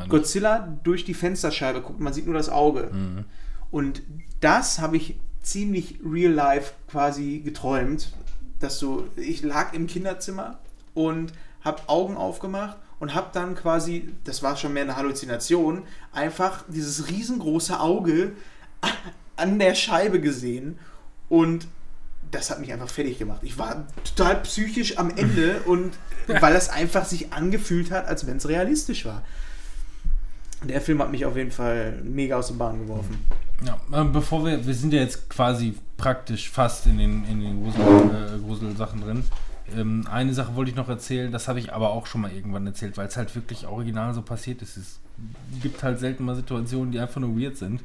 Godzilla 0.08 0.78
durch 0.84 1.04
die 1.04 1.16
Fensterscheibe 1.16 1.82
guckt. 1.82 2.00
Man 2.00 2.14
sieht 2.14 2.26
nur 2.26 2.36
das 2.36 2.50
Auge. 2.50 2.92
Mhm. 2.92 3.26
Und 3.72 4.04
das 4.40 4.80
habe 4.80 4.98
ich 4.98 5.20
ziemlich 5.42 6.00
real 6.06 6.32
life 6.32 6.74
quasi 6.90 7.42
geträumt, 7.44 8.12
dass 8.60 8.80
so, 8.80 9.08
ich 9.16 9.42
lag 9.42 9.74
im 9.74 9.88
Kinderzimmer 9.88 10.60
und 10.94 11.34
habe 11.62 11.82
Augen 11.88 12.18
aufgemacht 12.18 12.78
und 13.00 13.14
habe 13.14 13.30
dann 13.34 13.56
quasi, 13.56 14.14
das 14.26 14.44
war 14.44 14.58
schon 14.58 14.74
mehr 14.74 14.84
eine 14.84 14.96
Halluzination, 14.96 15.84
einfach 16.12 16.64
dieses 16.68 17.10
riesengroße 17.10 17.80
Auge 17.80 18.34
an 19.36 19.60
der 19.60 19.76
Scheibe 19.76 20.20
gesehen 20.20 20.78
und 21.30 21.68
das 22.32 22.52
hat 22.52 22.60
mich 22.60 22.72
einfach 22.72 22.90
fertig 22.90 23.18
gemacht. 23.18 23.40
Ich 23.44 23.58
war 23.58 23.88
total 24.04 24.42
psychisch 24.42 24.98
am 24.98 25.10
Ende 25.10 25.62
und 25.66 25.94
weil 26.28 26.54
das 26.54 26.70
einfach 26.70 27.06
sich 27.06 27.34
angefühlt 27.34 27.92
hat, 27.92 28.06
als 28.06 28.28
wenn 28.28 28.38
es 28.38 28.48
realistisch 28.48 29.06
war. 29.06 29.24
Der 30.64 30.82
Film 30.82 31.02
hat 31.02 31.12
mich 31.12 31.26
auf 31.26 31.36
jeden 31.38 31.52
Fall 31.52 32.02
mega 32.04 32.38
aus 32.38 32.48
der 32.48 32.56
Bahn 32.56 32.80
geworfen. 32.80 33.18
Ja, 33.66 34.02
äh, 34.02 34.06
bevor 34.06 34.46
wir, 34.46 34.66
wir 34.66 34.74
sind 34.74 34.94
ja 34.94 35.00
jetzt 35.00 35.30
quasi 35.30 35.76
praktisch 35.98 36.50
fast 36.50 36.86
in 36.88 36.98
den, 36.98 37.26
in 37.26 37.42
den 37.42 37.64
Grusel, 37.64 37.82
äh, 37.82 38.40
Gruselsachen 38.40 39.02
drin. 39.02 39.24
Ähm, 39.78 40.08
eine 40.10 40.34
Sache 40.34 40.56
wollte 40.56 40.72
ich 40.72 40.78
noch 40.78 40.90
erzählen, 40.90 41.32
das 41.32 41.48
habe 41.48 41.60
ich 41.60 41.74
aber 41.74 41.92
auch 41.92 42.08
schon 42.08 42.22
mal 42.22 42.32
irgendwann 42.32 42.66
erzählt, 42.66 42.98
weil 42.98 43.08
es 43.08 43.18
halt 43.18 43.36
wirklich 43.36 43.68
original 43.68 44.14
so 44.14 44.22
passiert 44.22 44.62
ist. 44.62 44.78
Es 44.78 45.00
gibt 45.62 45.84
halt 45.84 46.00
selten 46.00 46.26
mal 46.26 46.36
Situationen, 46.36 46.92
die 46.92 47.00
einfach 47.00 47.22
nur 47.22 47.40
weird 47.40 47.58
sind. 47.58 47.82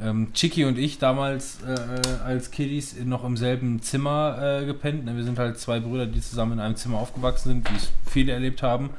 Ähm, 0.00 0.32
Chicky 0.32 0.64
und 0.64 0.78
ich 0.78 0.98
damals 0.98 1.58
äh, 1.62 2.22
als 2.24 2.50
Kiddies 2.50 2.96
noch 3.04 3.24
im 3.24 3.36
selben 3.36 3.82
Zimmer 3.82 4.60
äh, 4.62 4.64
gepennt. 4.64 5.04
Ne, 5.04 5.16
Wir 5.16 5.24
sind 5.24 5.38
halt 5.38 5.58
zwei 5.58 5.80
Brüder, 5.80 6.06
die 6.06 6.20
zusammen 6.20 6.52
in 6.52 6.60
einem 6.60 6.76
Zimmer 6.76 6.98
aufgewachsen 6.98 7.48
sind, 7.50 7.70
wie 7.70 7.76
es 7.76 7.92
viele 8.10 8.32
erlebt 8.32 8.62
haben. 8.62 8.90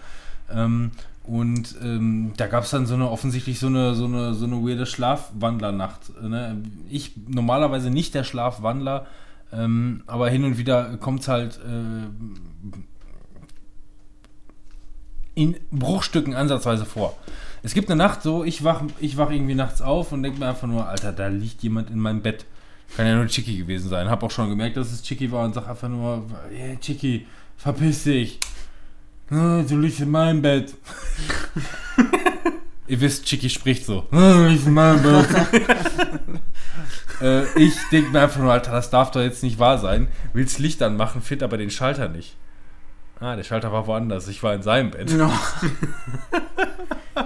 Ähm, 0.51 0.91
und 1.23 1.75
ähm, 1.81 2.33
da 2.35 2.47
gab 2.47 2.65
es 2.65 2.71
dann 2.71 2.85
so 2.85 2.95
eine 2.95 3.09
offensichtlich 3.09 3.59
so 3.59 3.67
eine 3.67 3.95
so 3.95 4.05
eine 4.05 4.33
so 4.33 4.45
eine 4.45 4.57
weirde 4.57 4.85
Schlafwandlernacht. 4.85 6.21
Ne? 6.21 6.61
Ich 6.89 7.13
normalerweise 7.27 7.89
nicht 7.89 8.13
der 8.13 8.25
Schlafwandler, 8.25 9.07
ähm, 9.53 10.03
aber 10.05 10.29
hin 10.29 10.43
und 10.43 10.57
wieder 10.57 10.97
kommt 10.97 11.21
es 11.21 11.27
halt 11.29 11.59
äh, 11.65 12.07
in 15.35 15.55
Bruchstücken 15.71 16.35
ansatzweise 16.35 16.85
vor. 16.85 17.17
Es 17.63 17.73
gibt 17.73 17.89
eine 17.89 17.97
Nacht 17.97 18.21
so, 18.21 18.43
ich 18.43 18.63
wach, 18.65 18.83
ich 18.99 19.15
wach 19.17 19.31
irgendwie 19.31 19.55
nachts 19.55 19.81
auf 19.81 20.11
und 20.11 20.23
denke 20.23 20.39
mir 20.39 20.49
einfach 20.49 20.67
nur, 20.67 20.87
Alter, 20.87 21.13
da 21.13 21.27
liegt 21.27 21.63
jemand 21.63 21.89
in 21.89 21.99
meinem 21.99 22.21
Bett. 22.21 22.45
Kann 22.95 23.07
ja 23.07 23.15
nur 23.15 23.27
Chicky 23.27 23.57
gewesen 23.57 23.89
sein. 23.89 24.09
Hab 24.09 24.21
auch 24.21 24.29
schon 24.29 24.49
gemerkt, 24.49 24.77
dass 24.77 24.91
es 24.91 25.01
Chicky 25.01 25.31
war 25.31 25.45
und 25.45 25.53
sag 25.53 25.67
einfach 25.67 25.89
nur, 25.89 26.23
hey 26.51 26.77
Chicky, 26.79 27.25
verpiss 27.57 28.03
dich. 28.03 28.39
"Ah, 29.33 29.63
Du 29.67 29.79
liegst 29.79 29.99
in 30.01 30.11
meinem 30.11 30.41
Bett. 30.41 30.73
Ihr 32.87 33.01
wisst, 33.01 33.25
Chicky 33.25 33.49
spricht 33.49 33.85
so. 33.85 34.07
"Ah, 34.11 34.33
Du 34.33 34.47
liegst 34.47 34.67
in 34.67 34.73
meinem 34.73 35.01
Bett. 35.01 35.27
äh, 37.21 37.43
ich 37.59 37.73
denke 37.91 38.11
mir 38.11 38.21
einfach 38.21 38.39
nur, 38.41 38.51
Alter, 38.51 38.71
das 38.71 38.89
darf 38.89 39.11
doch 39.11 39.21
jetzt 39.21 39.43
nicht 39.43 39.59
wahr 39.59 39.77
sein. 39.79 40.07
Will's 40.33 40.59
Licht 40.59 40.81
anmachen, 40.81 41.21
find 41.21 41.43
aber 41.43 41.57
den 41.57 41.69
Schalter 41.71 42.09
nicht. 42.09 42.35
Ah, 43.19 43.35
der 43.35 43.43
Schalter 43.43 43.71
war 43.71 43.87
woanders. 43.87 44.27
Ich 44.27 44.43
war 44.43 44.53
in 44.53 44.61
seinem 44.63 44.91
Bett. 44.91 45.09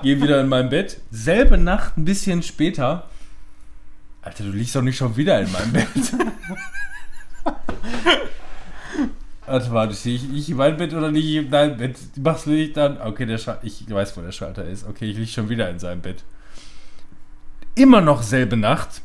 Gehe 0.03 0.21
wieder 0.21 0.39
in 0.41 0.47
mein 0.47 0.69
Bett. 0.69 1.01
Selbe 1.11 1.57
Nacht, 1.57 1.97
ein 1.97 2.05
bisschen 2.05 2.43
später. 2.43 3.09
Alter, 4.21 4.43
du 4.43 4.51
liegst 4.51 4.75
doch 4.75 4.81
nicht 4.83 4.97
schon 4.97 5.17
wieder 5.17 5.41
in 5.41 5.51
meinem 5.51 5.73
Bett. 5.73 5.87
Warte, 9.47 9.71
warte, 9.71 9.93
sehe 9.93 10.15
ich, 10.15 10.33
ich 10.33 10.49
in 10.49 10.57
meinem 10.57 10.77
Bett 10.77 10.93
oder 10.93 11.09
liege 11.09 11.27
ich 11.27 11.45
in 11.45 11.49
deinem 11.49 11.77
Bett? 11.77 11.97
Machst 12.17 12.45
du 12.45 12.49
nicht 12.51 12.75
dann? 12.75 12.99
Okay, 13.01 13.25
der 13.25 13.37
Schalter, 13.37 13.65
ich 13.65 13.89
weiß, 13.89 14.15
wo 14.17 14.21
der 14.21 14.33
Schalter 14.33 14.65
ist. 14.65 14.85
Okay, 14.85 15.09
ich 15.09 15.17
liege 15.17 15.31
schon 15.31 15.47
wieder 15.47 15.69
in 15.69 15.79
seinem 15.79 16.01
Bett. 16.01 16.23
Immer 17.73 18.01
noch 18.01 18.23
selbe 18.23 18.57
Nacht. 18.57 19.01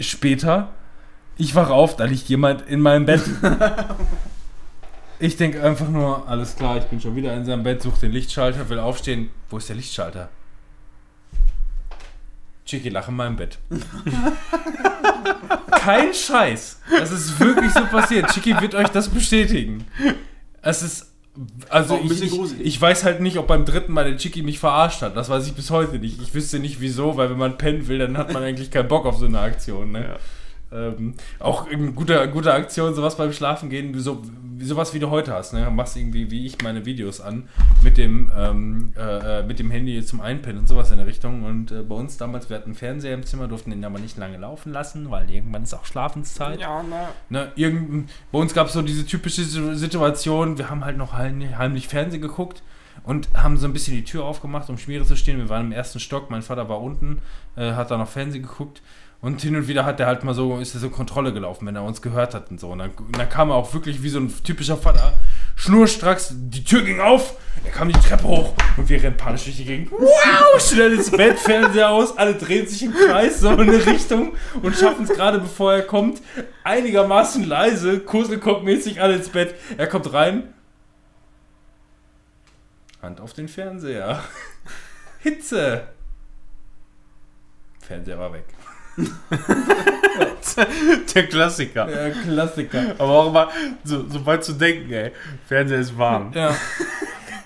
Später. 0.00 0.70
Ich 1.36 1.54
wach 1.54 1.68
auf, 1.68 1.96
da 1.96 2.04
liegt 2.04 2.28
jemand 2.28 2.62
in 2.62 2.80
meinem 2.80 3.06
Bett. 3.06 3.22
Ich 5.20 5.36
denke 5.36 5.62
einfach 5.62 5.88
nur, 5.88 6.28
alles 6.28 6.56
klar, 6.56 6.76
ich 6.76 6.84
bin 6.84 7.00
schon 7.00 7.14
wieder 7.14 7.32
in 7.34 7.44
seinem 7.44 7.62
Bett, 7.62 7.80
suche 7.80 8.00
den 8.00 8.12
Lichtschalter, 8.12 8.68
will 8.68 8.80
aufstehen. 8.80 9.30
Wo 9.48 9.58
ist 9.58 9.68
der 9.68 9.76
Lichtschalter? 9.76 10.28
Chicky 12.64 12.88
lach 12.88 13.08
in 13.08 13.16
meinem 13.16 13.36
Bett. 13.36 13.58
Kein 15.70 16.14
Scheiß. 16.14 16.80
Das 16.90 17.10
ist 17.10 17.38
wirklich 17.38 17.72
so 17.72 17.84
passiert. 17.86 18.30
Chicky 18.32 18.58
wird 18.60 18.74
euch 18.74 18.88
das 18.88 19.08
bestätigen. 19.08 19.86
Es 20.62 20.82
ist. 20.82 21.10
Also 21.68 22.00
ich, 22.02 22.22
ich, 22.22 22.60
ich 22.60 22.80
weiß 22.80 23.02
halt 23.02 23.20
nicht, 23.20 23.38
ob 23.38 23.48
beim 23.48 23.64
dritten 23.64 23.92
Mal 23.92 24.04
der 24.04 24.16
Chicky 24.16 24.42
mich 24.42 24.60
verarscht 24.60 25.02
hat. 25.02 25.16
Das 25.16 25.28
weiß 25.28 25.46
ich 25.48 25.54
bis 25.54 25.70
heute 25.70 25.98
nicht. 25.98 26.22
Ich 26.22 26.32
wüsste 26.32 26.60
nicht 26.60 26.80
wieso, 26.80 27.16
weil 27.16 27.28
wenn 27.28 27.38
man 27.38 27.58
pennen 27.58 27.88
will, 27.88 27.98
dann 27.98 28.16
hat 28.16 28.32
man 28.32 28.42
eigentlich 28.42 28.70
keinen 28.70 28.88
Bock 28.88 29.04
auf 29.04 29.18
so 29.18 29.26
eine 29.26 29.40
Aktion. 29.40 29.90
Ne? 29.92 30.16
Ähm, 30.72 31.14
auch 31.38 31.68
eine 31.68 31.92
gute, 31.92 32.28
gute 32.30 32.52
Aktion, 32.52 32.94
sowas 32.94 33.16
beim 33.16 33.32
Schlafen 33.32 33.70
gehen, 33.70 33.96
so, 34.00 34.22
sowas 34.58 34.92
wie 34.92 34.98
du 34.98 35.10
heute 35.10 35.32
hast. 35.32 35.52
Ne? 35.52 35.70
Machst 35.70 35.96
irgendwie 35.96 36.30
wie 36.30 36.46
ich 36.46 36.60
meine 36.62 36.84
Videos 36.84 37.20
an 37.20 37.48
mit 37.82 37.96
dem, 37.96 38.30
ähm, 38.36 38.92
äh, 38.96 39.40
äh, 39.40 39.42
mit 39.44 39.58
dem 39.58 39.70
Handy 39.70 40.04
zum 40.04 40.20
Einpennen 40.20 40.60
und 40.60 40.68
sowas 40.68 40.90
in 40.90 40.96
der 40.96 41.06
Richtung. 41.06 41.44
Und 41.44 41.70
äh, 41.70 41.82
bei 41.82 41.94
uns 41.94 42.16
damals, 42.16 42.50
wir 42.50 42.56
hatten 42.56 42.70
einen 42.70 42.74
Fernseher 42.74 43.14
im 43.14 43.24
Zimmer, 43.24 43.46
durften 43.46 43.70
den 43.70 43.84
aber 43.84 43.98
nicht 44.00 44.16
lange 44.16 44.36
laufen 44.38 44.72
lassen, 44.72 45.10
weil 45.10 45.30
irgendwann 45.30 45.62
ist 45.62 45.74
auch 45.74 45.84
Schlafenszeit. 45.84 46.60
Ja, 46.60 46.84
na. 46.88 47.08
Ne, 47.28 47.52
irgend, 47.54 48.10
bei 48.32 48.38
uns 48.38 48.52
gab 48.54 48.66
es 48.66 48.72
so 48.72 48.82
diese 48.82 49.06
typische 49.06 49.44
Si- 49.44 49.76
Situation, 49.76 50.58
wir 50.58 50.70
haben 50.70 50.84
halt 50.84 50.96
noch 50.96 51.12
heimlich, 51.12 51.56
heimlich 51.56 51.86
Fernsehen 51.86 52.22
geguckt 52.22 52.62
und 53.04 53.28
haben 53.34 53.58
so 53.58 53.66
ein 53.66 53.72
bisschen 53.72 53.94
die 53.94 54.04
Tür 54.04 54.24
aufgemacht, 54.24 54.68
um 54.70 54.78
Schmiere 54.78 55.04
zu 55.04 55.16
stehen. 55.16 55.38
Wir 55.38 55.48
waren 55.48 55.66
im 55.66 55.72
ersten 55.72 56.00
Stock, 56.00 56.30
mein 56.30 56.42
Vater 56.42 56.68
war 56.68 56.80
unten, 56.80 57.20
äh, 57.56 57.72
hat 57.72 57.90
da 57.90 57.98
noch 57.98 58.08
Fernsehen 58.08 58.42
geguckt 58.42 58.82
und 59.24 59.40
hin 59.40 59.56
und 59.56 59.68
wieder 59.68 59.86
hat 59.86 59.98
er 60.00 60.06
halt 60.06 60.22
mal 60.22 60.34
so, 60.34 60.58
ist 60.58 60.74
er 60.74 60.80
so 60.80 60.90
Kontrolle 60.90 61.32
gelaufen, 61.32 61.66
wenn 61.66 61.74
er 61.74 61.82
uns 61.82 62.02
gehört 62.02 62.34
hat 62.34 62.50
und 62.50 62.60
so. 62.60 62.68
Und 62.68 62.80
dann, 62.80 62.90
dann 63.12 63.28
kam 63.30 63.48
er 63.48 63.56
auch 63.56 63.72
wirklich 63.72 64.02
wie 64.02 64.10
so 64.10 64.18
ein 64.18 64.30
typischer 64.44 64.76
Vater, 64.76 65.14
schnurstracks, 65.56 66.34
die 66.34 66.62
Tür 66.62 66.82
ging 66.82 67.00
auf, 67.00 67.38
er 67.64 67.70
kam 67.70 67.88
die 67.88 67.98
Treppe 67.98 68.24
hoch 68.24 68.52
und 68.76 68.86
wir 68.86 69.02
rennen 69.02 69.16
panisch 69.16 69.44
durch 69.44 69.56
die 69.56 69.64
Gegend. 69.64 69.90
Wow, 69.92 70.60
schnell 70.60 70.92
ins 70.92 71.10
Bett, 71.10 71.38
Fernseher 71.38 71.88
aus, 71.88 72.18
alle 72.18 72.34
drehen 72.34 72.66
sich 72.66 72.82
im 72.82 72.92
Kreis 72.92 73.40
so 73.40 73.48
in 73.52 73.60
eine 73.60 73.86
Richtung 73.86 74.34
und 74.62 74.76
schaffen 74.76 75.04
es 75.04 75.10
gerade, 75.16 75.38
bevor 75.38 75.72
er 75.72 75.82
kommt, 75.84 76.20
einigermaßen 76.62 77.48
leise, 77.48 78.00
Koselkopf-mäßig 78.00 79.00
alle 79.00 79.16
ins 79.16 79.30
Bett. 79.30 79.54
Er 79.78 79.86
kommt 79.86 80.12
rein. 80.12 80.52
Hand 83.00 83.22
auf 83.22 83.32
den 83.32 83.48
Fernseher. 83.48 84.22
Hitze. 85.20 85.88
Fernseher 87.80 88.18
war 88.18 88.30
weg. 88.34 88.44
Der 91.14 91.26
Klassiker. 91.26 91.86
Der 91.86 92.10
Klassiker. 92.12 92.94
Aber 92.98 93.10
auch 93.10 93.32
mal 93.32 93.48
so, 93.82 94.08
so 94.08 94.24
weit 94.26 94.44
zu 94.44 94.52
denken, 94.52 94.92
ey. 94.92 95.10
Fernseher 95.48 95.80
ist 95.80 95.96
warm. 95.98 96.32
Ja. 96.34 96.54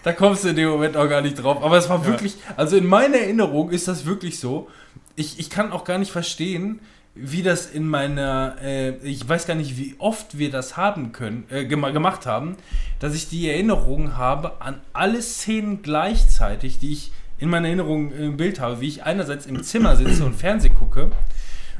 Da 0.03 0.12
kommst 0.12 0.45
du 0.45 0.49
in 0.49 0.57
dem 0.57 0.69
Moment 0.70 0.97
auch 0.97 1.09
gar 1.09 1.20
nicht 1.23 1.43
drauf. 1.43 1.62
Aber 1.62 1.77
es 1.77 1.89
war 1.89 2.05
wirklich, 2.07 2.37
also 2.57 2.77
in 2.77 2.87
meiner 2.87 3.19
Erinnerung 3.19 3.70
ist 3.70 3.89
das 3.89 4.05
wirklich 4.07 4.39
so. 4.39 4.69
Ich, 5.16 5.39
ich 5.39 5.51
kann 5.51 5.73
auch 5.73 5.85
gar 5.85 5.99
nicht 5.99 6.12
verstehen, 6.12 6.81
wie 7.15 7.43
das 7.43 7.66
in 7.66 7.89
meiner, 7.89 8.57
äh, 8.62 8.91
ich 8.99 9.29
weiß 9.29 9.47
gar 9.47 9.55
nicht, 9.57 9.77
wie 9.77 9.97
oft 9.99 10.39
wir 10.39 10.51
das 10.51 10.77
haben 10.77 11.12
können, 11.12 11.45
äh, 11.51 11.62
gema- 11.65 11.91
gemacht 11.93 12.27
haben, 12.27 12.57
dass 13.01 13.15
ich 13.15 13.29
die 13.29 13.51
Erinnerung 13.51 14.16
habe 14.16 14.61
an 14.61 14.81
alle 14.93 15.20
Szenen 15.20 15.83
gleichzeitig, 15.83 16.79
die 16.79 16.93
ich 16.93 17.12
in 17.39 17.51
meiner 17.51 17.69
Erinnerung 17.69 18.12
im 18.12 18.36
Bild 18.36 18.60
habe, 18.60 18.81
wie 18.81 18.89
ich 18.89 19.05
einerseits 19.05 19.47
im 19.47 19.62
Zimmer 19.62 19.97
sitze 19.97 20.24
und 20.24 20.35
Fernsehen 20.35 20.74
gucke 20.74 21.10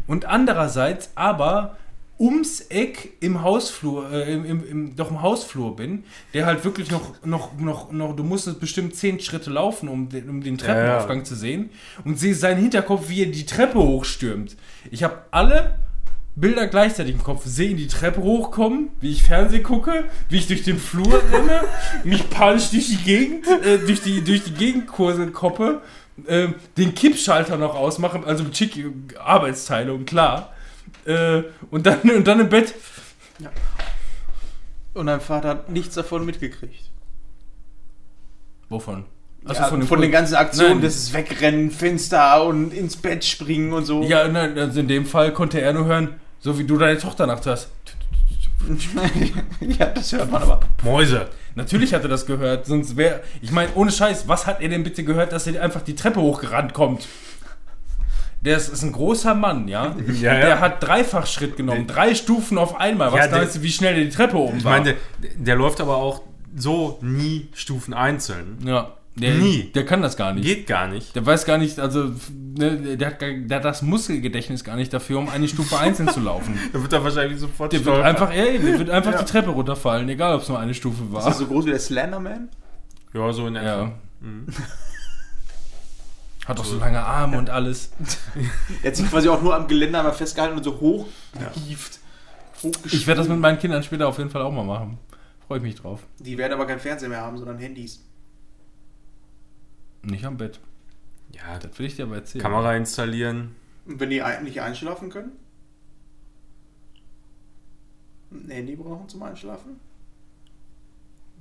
und 0.06 0.24
andererseits 0.24 1.10
aber 1.14 1.76
ums 2.20 2.60
Eck 2.62 3.12
im 3.20 3.43
Hausflur, 3.43 4.10
äh, 4.10 4.32
im, 4.32 4.44
im, 4.44 4.68
im, 4.68 4.97
doch 4.97 5.10
im 5.10 5.22
Hausflur 5.22 5.76
bin, 5.76 6.02
der 6.35 6.47
halt 6.47 6.64
wirklich 6.64 6.90
noch, 6.90 7.24
noch, 7.24 7.56
noch, 7.59 7.93
noch, 7.93 8.16
du 8.16 8.24
musstest 8.24 8.59
bestimmt 8.59 8.97
zehn 8.97 9.20
Schritte 9.20 9.51
laufen, 9.51 9.89
um 9.89 10.09
den, 10.09 10.28
um 10.28 10.43
den 10.43 10.59
Treppenaufgang 10.59 11.18
Ja, 11.18 11.22
ja. 11.22 11.24
zu 11.24 11.36
sehen 11.36 11.70
und 12.05 12.18
sehe 12.18 12.35
seinen 12.35 12.60
Hinterkopf, 12.60 13.09
wie 13.09 13.22
er 13.22 13.30
die 13.30 13.47
Treppe 13.47 13.78
hochstürmt. 13.78 14.56
Ich 14.90 15.05
habe 15.05 15.18
alle 15.30 15.78
Bilder 16.40 16.66
gleichzeitig 16.66 17.15
im 17.15 17.23
Kopf. 17.23 17.43
Sehe 17.44 17.70
ihn 17.70 17.77
die 17.77 17.86
Treppe 17.89 18.23
hochkommen, 18.23 18.90
wie 19.01 19.10
ich 19.10 19.23
Fernsehen 19.23 19.62
gucke, 19.62 20.05
wie 20.28 20.36
ich 20.39 20.47
durch 20.47 20.62
den 20.62 20.78
Flur 20.78 21.23
renne, 21.32 21.62
mich 22.05 22.28
panisch 22.31 22.70
durch 22.70 22.89
die 22.89 22.97
Gegend, 22.98 23.47
äh, 23.47 23.78
durch 23.78 24.02
die, 24.02 24.23
durch 24.23 24.44
die 24.44 24.52
Gegenkurse 24.55 25.27
koppe, 25.28 25.82
äh, 26.27 26.48
den 26.77 26.94
Kippschalter 26.94 27.56
noch 27.56 27.74
ausmache, 27.74 28.20
also 28.24 28.44
mit 28.44 28.56
schick 28.56 28.85
Arbeitsteilung, 29.19 30.05
klar. 30.05 30.52
Äh, 31.05 31.43
und, 31.70 31.86
dann, 31.86 32.01
und 32.02 32.27
dann 32.27 32.40
im 32.40 32.48
Bett. 32.48 32.74
Und 34.94 35.06
dein 35.06 35.20
Vater 35.20 35.48
hat 35.48 35.70
nichts 35.70 35.94
davon 35.94 36.24
mitgekriegt. 36.24 36.90
Wovon? 38.69 39.05
ja, 39.47 39.55
von, 39.65 39.81
den 39.81 39.89
Kur- 39.89 40.06
ganzen 40.09 40.35
Aktionen, 40.35 40.73
Nein. 40.74 40.82
das 40.82 40.97
ist 40.97 41.15
Wegrennen, 41.15 41.70
Fenster 41.70 42.44
und 42.44 42.73
ins 42.73 42.97
Bett 42.97 43.24
springen 43.24 43.73
und 43.73 43.85
so. 43.85 44.02
Ja, 44.02 44.28
nein, 44.28 44.59
also 44.59 44.81
in 44.81 44.89
dem 44.89 45.06
Fall 45.06 45.32
konnte 45.32 45.60
er 45.60 45.73
nur 45.73 45.86
hören, 45.86 46.15
so 46.40 46.59
wie 46.59 46.65
du 46.65 46.77
deine 46.78 46.98
Tochter 46.98 47.27
nachts 47.27 47.47
hast. 47.47 47.69
ja, 49.60 49.86
das 49.86 50.12
hört 50.12 50.31
man 50.31 50.43
aber. 50.43 50.60
Mäuse. 50.82 51.28
Natürlich 51.55 51.94
hat 51.94 52.02
er 52.02 52.09
das 52.09 52.27
gehört, 52.27 52.66
sonst 52.66 52.97
wäre. 52.97 53.20
Ich 53.40 53.51
meine, 53.52 53.73
ohne 53.74 53.90
Scheiß, 53.90 54.28
was 54.28 54.47
hat 54.47 54.60
er 54.60 54.69
denn 54.69 54.82
bitte 54.85 55.05
gehört, 55.05 55.32
dass 55.32 55.47
er 55.47 55.62
einfach 55.62 55.82
die 55.82 55.94
Treppe 55.94 56.20
hochgerannt 56.20 56.74
kommt? 56.74 57.06
Der 58.40 58.56
ist, 58.56 58.69
ist 58.69 58.82
ein 58.82 58.93
großer 58.93 59.35
Mann, 59.35 59.66
ja? 59.69 59.97
Ja, 60.20 60.35
ja. 60.35 60.40
Der 60.40 60.60
hat 60.60 60.82
dreifach 60.82 61.27
Schritt 61.27 61.56
genommen, 61.56 61.86
drei 61.86 62.15
Stufen 62.15 62.59
auf 62.59 62.78
einmal. 62.78 63.10
Was 63.12 63.19
Ja, 63.20 63.27
der- 63.28 63.39
meinst 63.39 63.56
du, 63.56 63.62
wie 63.62 63.73
schnell 63.73 63.94
der 63.94 64.05
die 64.05 64.10
Treppe 64.10 64.36
oben 64.36 64.59
Ich 64.59 64.65
war? 64.65 64.78
meine, 64.78 64.97
der, 65.23 65.31
der 65.36 65.56
läuft 65.56 65.81
aber 65.81 65.97
auch 65.97 66.23
so 66.56 66.98
nie 67.01 67.48
Stufen 67.55 67.94
einzeln. 67.94 68.59
ja, 68.65 68.93
der, 69.19 69.35
Nie. 69.35 69.65
Der 69.74 69.85
kann 69.85 70.01
das 70.03 70.16
gar 70.16 70.32
nicht. 70.32 70.45
Geht 70.45 70.66
gar 70.66 70.86
nicht. 70.89 71.15
Der 71.15 71.24
weiß 71.27 71.45
gar 71.45 71.59
nicht, 71.59 71.78
also 71.78 72.12
ne, 72.57 72.97
der, 72.97 73.09
hat, 73.09 73.19
gar- 73.19 73.32
der 73.32 73.57
hat 73.59 73.65
das 73.65 73.82
Muskelgedächtnis 73.82 74.65
gar 74.65 74.77
nicht 74.77 74.93
dafür, 74.93 75.19
um 75.19 75.28
eine 75.28 75.47
Stufe 75.49 75.78
einzeln 75.78 76.09
zu 76.09 76.20
laufen. 76.20 76.59
Da 76.73 76.81
wird 76.81 76.93
er 76.93 77.03
wahrscheinlich 77.05 77.39
sofort 77.40 77.73
Der 77.73 77.85
wird 77.85 78.03
einfach, 78.03 78.31
ey, 78.32 78.59
der 78.59 78.78
wird 78.78 78.90
einfach 78.90 79.12
Ja. 79.12 79.19
die 79.23 79.24
Treppe 79.31 79.51
runterfallen, 79.51 80.09
egal 80.09 80.35
ob 80.35 80.43
es 80.43 80.49
nur 80.49 80.59
eine 80.59 80.74
Stufe 80.74 81.03
Ist 81.05 81.12
war. 81.12 81.24
das 81.24 81.39
so 81.39 81.47
groß 81.47 81.66
wie 81.66 81.70
der 81.70 81.78
Slenderman? 81.81 82.49
Ja, 83.12 83.32
so 83.32 83.47
in 83.47 83.57
etwa. 83.57 83.66
Ja. 83.66 83.93
Hat 86.47 86.59
auch 86.61 86.65
so 86.65 86.78
lange 86.78 86.99
Arme 87.05 87.36
und 87.39 87.51
alles. 87.51 87.90
Der 88.82 88.90
hat 88.90 88.97
sich 88.97 89.09
quasi 89.11 89.28
auch 89.28 89.43
nur 89.43 89.55
am 89.55 89.66
Geländer 89.69 89.99
einmal 89.99 90.15
festgehalten 90.15 90.57
und 90.57 90.65
so 90.65 90.81
hoch 90.81 91.07
gehieft. 91.55 91.99
Ich 92.86 93.07
werde 93.07 93.20
das 93.20 93.28
mit 93.28 93.39
meinen 93.39 93.59
Kindern 93.59 93.82
später 93.82 94.09
auf 94.09 94.19
jeden 94.19 94.31
Fall 94.31 94.43
auch 94.43 94.51
mal 94.53 94.65
machen. 94.65 94.99
Freue 95.47 95.59
ich 95.59 95.62
mich 95.65 95.74
drauf. 95.77 96.01
Die 96.19 96.36
werden 96.39 96.55
aber 96.55 96.66
kein 96.66 96.81
Fernseher 96.81 97.09
mehr 97.11 97.20
haben, 97.20 97.36
sondern 97.39 97.59
Handys. 97.59 98.03
Nicht 100.10 100.24
am 100.24 100.36
Bett. 100.36 100.60
Ja, 101.32 101.59
Das 101.59 101.78
will 101.78 101.86
ich 101.86 101.97
dir 101.97 102.05
aber 102.05 102.16
erzählen. 102.16 102.43
Kamera 102.43 102.74
installieren. 102.74 103.55
Und 103.86 104.01
wenn 104.01 104.10
die 104.10 104.22
nicht 104.43 104.60
einschlafen 104.60 105.10
können? 105.10 105.32
Ein 108.30 108.51
Handy 108.51 108.76
brauchen 108.76 109.09
zum 109.09 109.22
Einschlafen? 109.22 109.80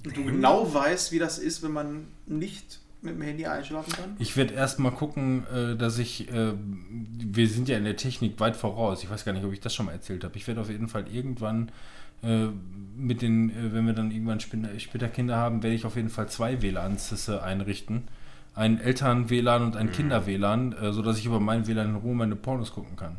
Und 0.05 0.15
du 0.15 0.23
genau 0.23 0.73
weißt, 0.73 1.11
wie 1.11 1.19
das 1.19 1.37
ist, 1.37 1.63
wenn 1.63 1.71
man 1.71 2.07
nicht 2.25 2.79
mit 3.01 3.15
dem 3.15 3.21
Handy 3.21 3.45
einschlafen 3.45 3.91
kann? 3.91 4.15
Ich 4.19 4.37
werde 4.37 4.53
erst 4.53 4.79
mal 4.79 4.91
gucken, 4.91 5.45
äh, 5.47 5.75
dass 5.75 5.97
ich. 5.97 6.31
Äh, 6.31 6.53
wir 6.59 7.47
sind 7.47 7.67
ja 7.67 7.77
in 7.77 7.83
der 7.83 7.97
Technik 7.97 8.39
weit 8.39 8.55
voraus. 8.55 9.03
Ich 9.03 9.09
weiß 9.09 9.25
gar 9.25 9.33
nicht, 9.33 9.43
ob 9.43 9.51
ich 9.51 9.59
das 9.59 9.75
schon 9.75 9.87
mal 9.87 9.91
erzählt 9.91 10.23
habe. 10.23 10.35
Ich 10.37 10.47
werde 10.47 10.61
auf 10.61 10.69
jeden 10.69 10.87
Fall 10.87 11.07
irgendwann 11.13 11.71
äh, 12.23 12.47
mit 12.95 13.21
den, 13.21 13.51
wenn 13.73 13.85
wir 13.85 13.93
dann 13.93 14.11
irgendwann 14.11 14.39
später, 14.39 15.07
Kinder 15.09 15.37
haben, 15.37 15.61
werde 15.63 15.75
ich 15.75 15.85
auf 15.85 15.95
jeden 15.95 16.09
Fall 16.09 16.29
zwei 16.29 16.61
WLANs 16.61 17.27
äh, 17.27 17.37
einrichten. 17.37 18.07
Ein 18.57 18.79
Eltern-WLAN 18.81 19.61
und 19.63 19.77
ein 19.77 19.91
Kinder-WLAN, 19.91 20.73
äh, 20.73 20.91
sodass 20.91 21.19
ich 21.19 21.25
über 21.27 21.39
mein 21.39 21.67
WLAN 21.67 21.89
in 21.89 21.95
Ruhe 21.95 22.15
meine 22.15 22.35
Pornos 22.35 22.71
gucken 22.73 22.95
kann. 22.95 23.17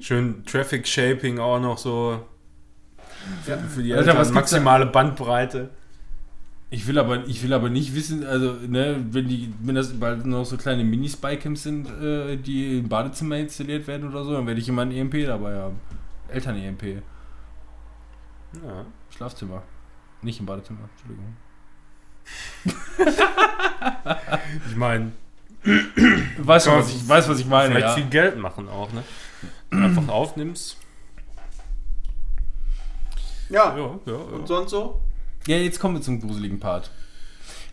Schön 0.00 0.44
Traffic 0.44 0.86
Shaping 0.86 1.38
auch 1.38 1.60
noch 1.60 1.78
so. 1.78 2.26
Für, 3.42 3.56
für 3.58 3.82
die 3.82 3.94
Alter, 3.94 4.10
Eltern 4.10 4.28
da- 4.28 4.32
maximale 4.34 4.86
Bandbreite. 4.86 5.70
Ich 6.72 6.86
will 6.86 6.98
aber, 6.98 7.26
ich 7.26 7.42
will 7.42 7.52
aber 7.52 7.68
nicht 7.68 7.94
wissen, 7.96 8.24
also, 8.24 8.52
ne, 8.68 9.02
wenn 9.10 9.26
die, 9.26 9.52
wenn 9.60 9.74
das 9.74 9.98
bald 9.98 10.24
noch 10.24 10.44
so 10.44 10.56
kleine 10.56 10.84
Mini-Spy-Cams 10.84 11.62
sind, 11.64 11.88
äh, 12.00 12.36
die 12.36 12.78
im 12.78 12.88
Badezimmer 12.88 13.38
installiert 13.38 13.86
werden 13.88 14.08
oder 14.08 14.22
so, 14.24 14.32
dann 14.34 14.46
werde 14.46 14.60
ich 14.60 14.68
immer 14.68 14.82
ein 14.82 14.92
EMP 14.92 15.26
dabei 15.26 15.56
haben. 15.56 15.80
Eltern-EMP. 16.28 17.02
Ja. 18.64 18.84
Schlafzimmer. 19.10 19.62
Nicht 20.22 20.38
im 20.38 20.46
Badezimmer, 20.46 20.80
Entschuldigung. 20.92 21.34
Ich 24.68 24.76
meine, 24.76 25.12
Weißt 26.38 26.66
du, 26.66 26.70
was 26.70 26.88
ich, 26.94 27.06
weiß, 27.06 27.28
was 27.28 27.38
ich 27.38 27.46
meine, 27.46 27.74
vielleicht 27.74 27.88
ja. 27.88 27.94
viel 27.94 28.08
Geld 28.08 28.38
machen 28.38 28.68
auch, 28.68 28.90
ne? 28.92 29.04
Einfach 29.70 30.08
aufnimmst. 30.08 30.78
Ja. 33.50 33.76
Ja, 33.76 33.98
ja, 34.06 34.14
Und 34.14 34.48
sonst 34.48 34.70
so? 34.70 35.02
Ja, 35.46 35.56
jetzt 35.56 35.78
kommen 35.78 35.96
wir 35.96 36.02
zum 36.02 36.20
gruseligen 36.20 36.60
Part. 36.60 36.90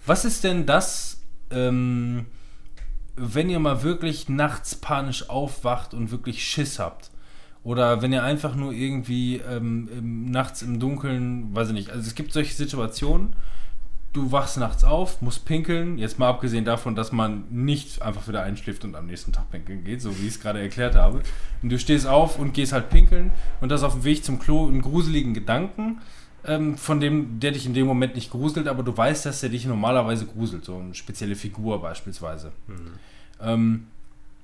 Was 0.06 0.26
ist 0.26 0.44
denn 0.44 0.66
das, 0.66 1.22
ähm, 1.50 2.26
wenn 3.16 3.50
ihr 3.50 3.60
mal 3.60 3.84
wirklich 3.84 4.28
nachts 4.28 4.76
panisch 4.76 5.30
aufwacht 5.30 5.94
und 5.94 6.12
wirklich 6.12 6.44
Schiss 6.46 6.80
habt? 6.80 7.12
Oder 7.64 8.02
wenn 8.02 8.14
ihr 8.14 8.24
einfach 8.24 8.56
nur 8.56 8.72
irgendwie 8.74 9.38
ähm, 9.38 10.30
nachts 10.32 10.62
im 10.62 10.80
Dunkeln, 10.80 11.54
weiß 11.56 11.70
ich 11.70 11.74
nicht, 11.74 11.90
also 11.90 12.08
es 12.08 12.16
gibt 12.16 12.32
solche 12.34 12.54
Situationen, 12.54 13.36
du 14.18 14.32
wachst 14.32 14.58
nachts 14.58 14.84
auf, 14.84 15.22
musst 15.22 15.46
pinkeln, 15.46 15.98
jetzt 16.00 16.18
mal 16.18 16.28
abgesehen 16.28 16.66
davon, 16.66 16.96
dass 16.96 17.12
man 17.12 17.44
nicht 17.50 18.02
einfach 18.02 18.28
wieder 18.28 18.42
einschläft 18.42 18.84
und 18.84 18.96
am 18.96 19.06
nächsten 19.06 19.32
Tag 19.32 19.52
pinkeln 19.52 19.84
geht, 19.84 20.02
so 20.02 20.18
wie 20.20 20.24
ich 20.24 20.34
es 20.34 20.40
gerade 20.40 20.60
erklärt 20.60 20.96
habe. 20.96 21.22
Und 21.62 21.70
du 21.70 21.78
stehst 21.78 22.08
auf 22.08 22.40
und 22.40 22.54
gehst 22.54 22.74
halt 22.74 22.90
pinkeln. 22.90 23.32
Und 23.62 23.70
das 23.70 23.84
auf 23.84 23.94
dem 23.94 24.04
Weg 24.04 24.24
zum 24.24 24.40
Klo 24.40 24.68
einen 24.68 24.82
gruseligen 24.82 25.34
Gedanken, 25.34 26.00
ähm, 26.46 26.78
von 26.78 27.00
dem, 27.00 27.40
der 27.40 27.52
dich 27.52 27.66
in 27.66 27.74
dem 27.74 27.86
Moment 27.86 28.16
nicht 28.16 28.32
gruselt, 28.32 28.68
aber 28.68 28.82
du 28.82 28.96
weißt, 28.96 29.26
dass 29.26 29.42
der 29.42 29.50
dich 29.50 29.66
normalerweise 29.66 30.26
gruselt, 30.26 30.66
so 30.66 30.78
eine 30.78 30.96
spezielle 30.96 31.36
Figur 31.36 31.80
beispielsweise. 31.82 32.52
Ähm, 33.40 33.88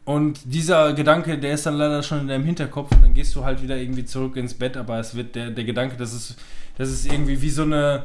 und 0.06 0.40
dieser 0.46 0.94
Gedanke, 0.94 1.38
der 1.38 1.54
ist 1.54 1.66
dann 1.66 1.76
leider 1.76 2.04
schon 2.04 2.20
in 2.20 2.28
deinem 2.28 2.44
Hinterkopf. 2.46 2.92
Und 2.92 3.02
dann 3.02 3.14
gehst 3.14 3.36
du 3.36 3.44
halt 3.44 3.64
wieder 3.64 3.78
irgendwie 3.78 4.06
zurück 4.06 4.36
ins 4.36 4.54
Bett, 4.54 4.78
aber 4.78 5.00
es 5.00 5.16
wird 5.16 5.36
der, 5.36 5.50
der 5.50 5.64
Gedanke, 5.64 5.96
das 5.98 6.14
ist, 6.14 6.36
das 6.78 6.90
ist 6.90 7.06
irgendwie 7.06 7.42
wie 7.42 7.50
so 7.50 7.64
eine 7.64 8.04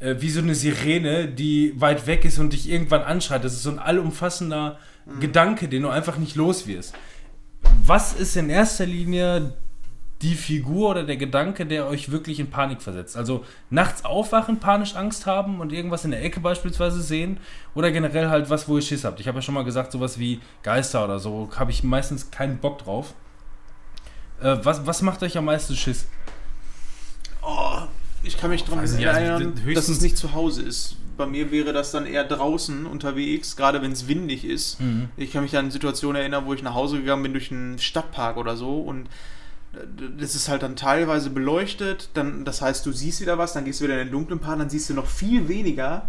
äh, 0.00 0.16
wie 0.18 0.30
so 0.30 0.40
eine 0.40 0.54
Sirene, 0.54 1.28
die 1.28 1.78
weit 1.80 2.06
weg 2.06 2.24
ist 2.24 2.38
und 2.38 2.52
dich 2.52 2.68
irgendwann 2.68 3.02
anschreit. 3.02 3.44
Das 3.44 3.52
ist 3.52 3.62
so 3.62 3.70
ein 3.70 3.78
allumfassender 3.78 4.78
Gedanke, 5.20 5.68
den 5.68 5.82
du 5.82 5.88
einfach 5.88 6.16
nicht 6.16 6.36
los 6.36 6.66
wirst. 6.66 6.94
Was 7.84 8.14
ist 8.14 8.36
in 8.36 8.50
erster 8.50 8.86
Linie 8.86 9.54
die 10.22 10.34
Figur 10.34 10.90
oder 10.90 11.04
der 11.04 11.16
Gedanke, 11.16 11.64
der 11.64 11.86
euch 11.86 12.10
wirklich 12.10 12.40
in 12.40 12.50
Panik 12.50 12.82
versetzt? 12.82 13.16
Also 13.16 13.44
nachts 13.70 14.04
aufwachen, 14.04 14.58
panisch 14.58 14.94
Angst 14.96 15.26
haben 15.26 15.60
und 15.60 15.72
irgendwas 15.72 16.04
in 16.04 16.10
der 16.10 16.22
Ecke 16.22 16.40
beispielsweise 16.40 17.00
sehen 17.02 17.38
oder 17.74 17.90
generell 17.90 18.28
halt 18.28 18.50
was, 18.50 18.68
wo 18.68 18.76
ihr 18.76 18.82
Schiss 18.82 19.04
habt. 19.04 19.20
Ich 19.20 19.28
habe 19.28 19.38
ja 19.38 19.42
schon 19.42 19.54
mal 19.54 19.64
gesagt, 19.64 19.92
sowas 19.92 20.18
wie 20.18 20.40
Geister 20.62 21.04
oder 21.04 21.18
so, 21.18 21.50
habe 21.56 21.70
ich 21.70 21.82
meistens 21.82 22.30
keinen 22.30 22.58
Bock 22.58 22.78
drauf. 22.78 23.14
Äh, 24.40 24.58
was, 24.62 24.86
was 24.86 25.02
macht 25.02 25.22
euch 25.22 25.36
am 25.36 25.46
meisten 25.46 25.74
Schiss? 25.74 26.06
Oh, 27.42 27.82
ich 28.22 28.36
kann 28.38 28.50
mich 28.50 28.64
daran 28.64 28.80
nicht, 28.82 28.92
also 29.06 29.20
erinnern, 29.20 29.54
höchstens- 29.64 29.74
dass 29.74 29.88
es 29.88 30.00
nicht 30.00 30.16
zu 30.16 30.32
Hause 30.34 30.62
ist. 30.62 30.96
Bei 31.16 31.26
mir 31.26 31.50
wäre 31.50 31.72
das 31.72 31.90
dann 31.90 32.06
eher 32.06 32.24
draußen 32.24 32.86
unterwegs, 32.86 33.54
gerade 33.56 33.82
wenn 33.82 33.92
es 33.92 34.08
windig 34.08 34.44
ist. 34.44 34.78
Ich 35.18 35.32
kann 35.32 35.42
mich 35.42 35.56
an 35.56 35.70
Situationen 35.70 36.20
erinnern, 36.20 36.44
wo 36.46 36.54
ich 36.54 36.62
nach 36.62 36.74
Hause 36.74 36.98
gegangen 36.98 37.22
bin 37.22 37.32
durch 37.32 37.50
einen 37.50 37.78
Stadtpark 37.78 38.36
oder 38.38 38.56
so 38.56 38.80
und 38.80 39.06
äh, 39.74 39.78
das 40.18 40.34
ist 40.34 40.48
halt 40.48 40.62
dann 40.62 40.76
teilweise 40.76 41.28
beleuchtet, 41.30 42.08
dann, 42.14 42.44
das 42.46 42.62
heißt, 42.62 42.86
du 42.86 42.92
siehst 42.92 43.20
wieder 43.20 43.36
was, 43.36 43.52
dann 43.52 43.64
gehst 43.66 43.80
du 43.80 43.84
wieder 43.84 44.00
in 44.00 44.06
den 44.08 44.12
dunklen 44.12 44.38
Part, 44.38 44.60
dann 44.60 44.70
siehst 44.70 44.88
du 44.88 44.94
noch 44.94 45.06
viel 45.06 45.46
weniger, 45.48 46.08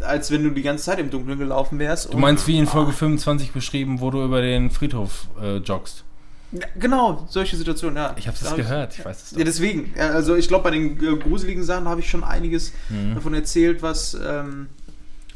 als 0.00 0.30
wenn 0.30 0.42
du 0.44 0.50
die 0.50 0.62
ganze 0.62 0.84
Zeit 0.84 0.98
im 0.98 1.08
Dunkeln 1.10 1.38
gelaufen 1.38 1.78
wärst. 1.78 2.12
Du 2.12 2.18
meinst 2.18 2.46
wie 2.46 2.58
in 2.58 2.66
Folge 2.66 2.92
25 2.92 3.52
beschrieben, 3.52 4.00
wo 4.00 4.10
du 4.10 4.22
über 4.22 4.42
den 4.42 4.70
Friedhof 4.70 5.28
äh, 5.40 5.56
joggst. 5.58 6.04
Ja, 6.52 6.66
Genau, 6.78 7.26
solche 7.30 7.56
Situationen, 7.56 7.96
ja. 7.96 8.14
Ich 8.18 8.26
habe 8.28 8.36
ich- 8.40 8.54
gehört, 8.56 8.98
ich 8.98 9.04
weiß 9.04 9.22
es 9.24 9.30
doch. 9.30 9.38
Ja, 9.38 9.44
deswegen. 9.44 9.92
Ja, 9.96 10.10
Also 10.10 10.36
ich 10.36 10.48
glaube, 10.48 10.64
bei 10.64 10.70
den 10.70 11.02
äh, 11.02 11.16
gruseligen 11.16 11.64
Sachen 11.64 11.88
habe 11.88 12.00
ich 12.00 12.08
schon 12.10 12.24
einiges 12.24 12.72
Mhm. 12.90 13.14
davon 13.14 13.34
erzählt, 13.34 13.82
was, 13.82 14.14
ähm, 14.22 14.68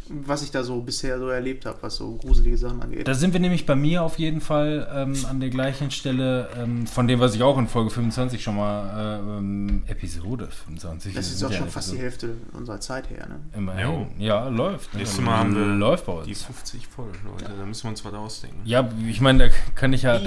was 0.08 0.42
ich 0.44 0.52
da 0.52 0.62
so 0.62 0.80
bisher 0.82 1.18
so 1.18 1.28
erlebt 1.30 1.66
habe, 1.66 1.78
was 1.80 1.96
so 1.96 2.14
gruselige 2.14 2.56
Sachen 2.56 2.80
angeht. 2.80 3.08
Da 3.08 3.14
sind 3.14 3.32
wir 3.32 3.40
nämlich 3.40 3.66
bei 3.66 3.74
mir 3.74 4.04
auf 4.04 4.18
jeden 4.20 4.40
Fall 4.40 4.86
ähm, 4.94 5.16
an 5.28 5.40
der 5.40 5.48
gleichen 5.50 5.90
Stelle, 5.90 6.48
ähm, 6.56 6.86
von 6.86 7.08
dem, 7.08 7.18
was 7.18 7.34
ich 7.34 7.42
auch 7.42 7.58
in 7.58 7.66
Folge 7.66 7.90
25 7.90 8.40
schon 8.40 8.54
mal, 8.56 9.18
äh, 9.18 9.38
ähm, 9.38 9.82
Episode 9.88 10.46
25. 10.48 11.12
Das 11.12 11.32
ist 11.32 11.42
auch 11.42 11.50
ja 11.50 11.56
schon 11.56 11.62
eine 11.64 11.72
fast 11.72 11.90
die 11.92 11.96
Episode. 11.98 12.28
Hälfte 12.34 12.56
unserer 12.56 12.78
Zeit 12.80 13.10
her, 13.10 13.26
ne? 13.28 13.40
Immerhin. 13.56 14.06
Ja, 14.18 14.48
läuft. 14.48 14.92
ne? 14.94 15.00
Nächstes 15.00 15.20
Mal 15.24 15.38
haben 15.38 15.56
wir 15.56 15.64
läuft 15.64 16.06
bei 16.06 16.12
uns. 16.12 16.26
Die 16.28 16.34
50 16.36 16.86
voll, 16.86 17.08
Leute. 17.24 17.52
Da 17.58 17.66
müssen 17.66 17.84
wir 17.84 17.90
uns 17.90 18.04
was 18.04 18.14
ausdenken. 18.14 18.60
Ja, 18.64 18.88
ich 19.08 19.20
meine, 19.20 19.48
da 19.48 19.54
kann 19.74 19.92
ich 19.92 20.02
ja, 20.02 20.20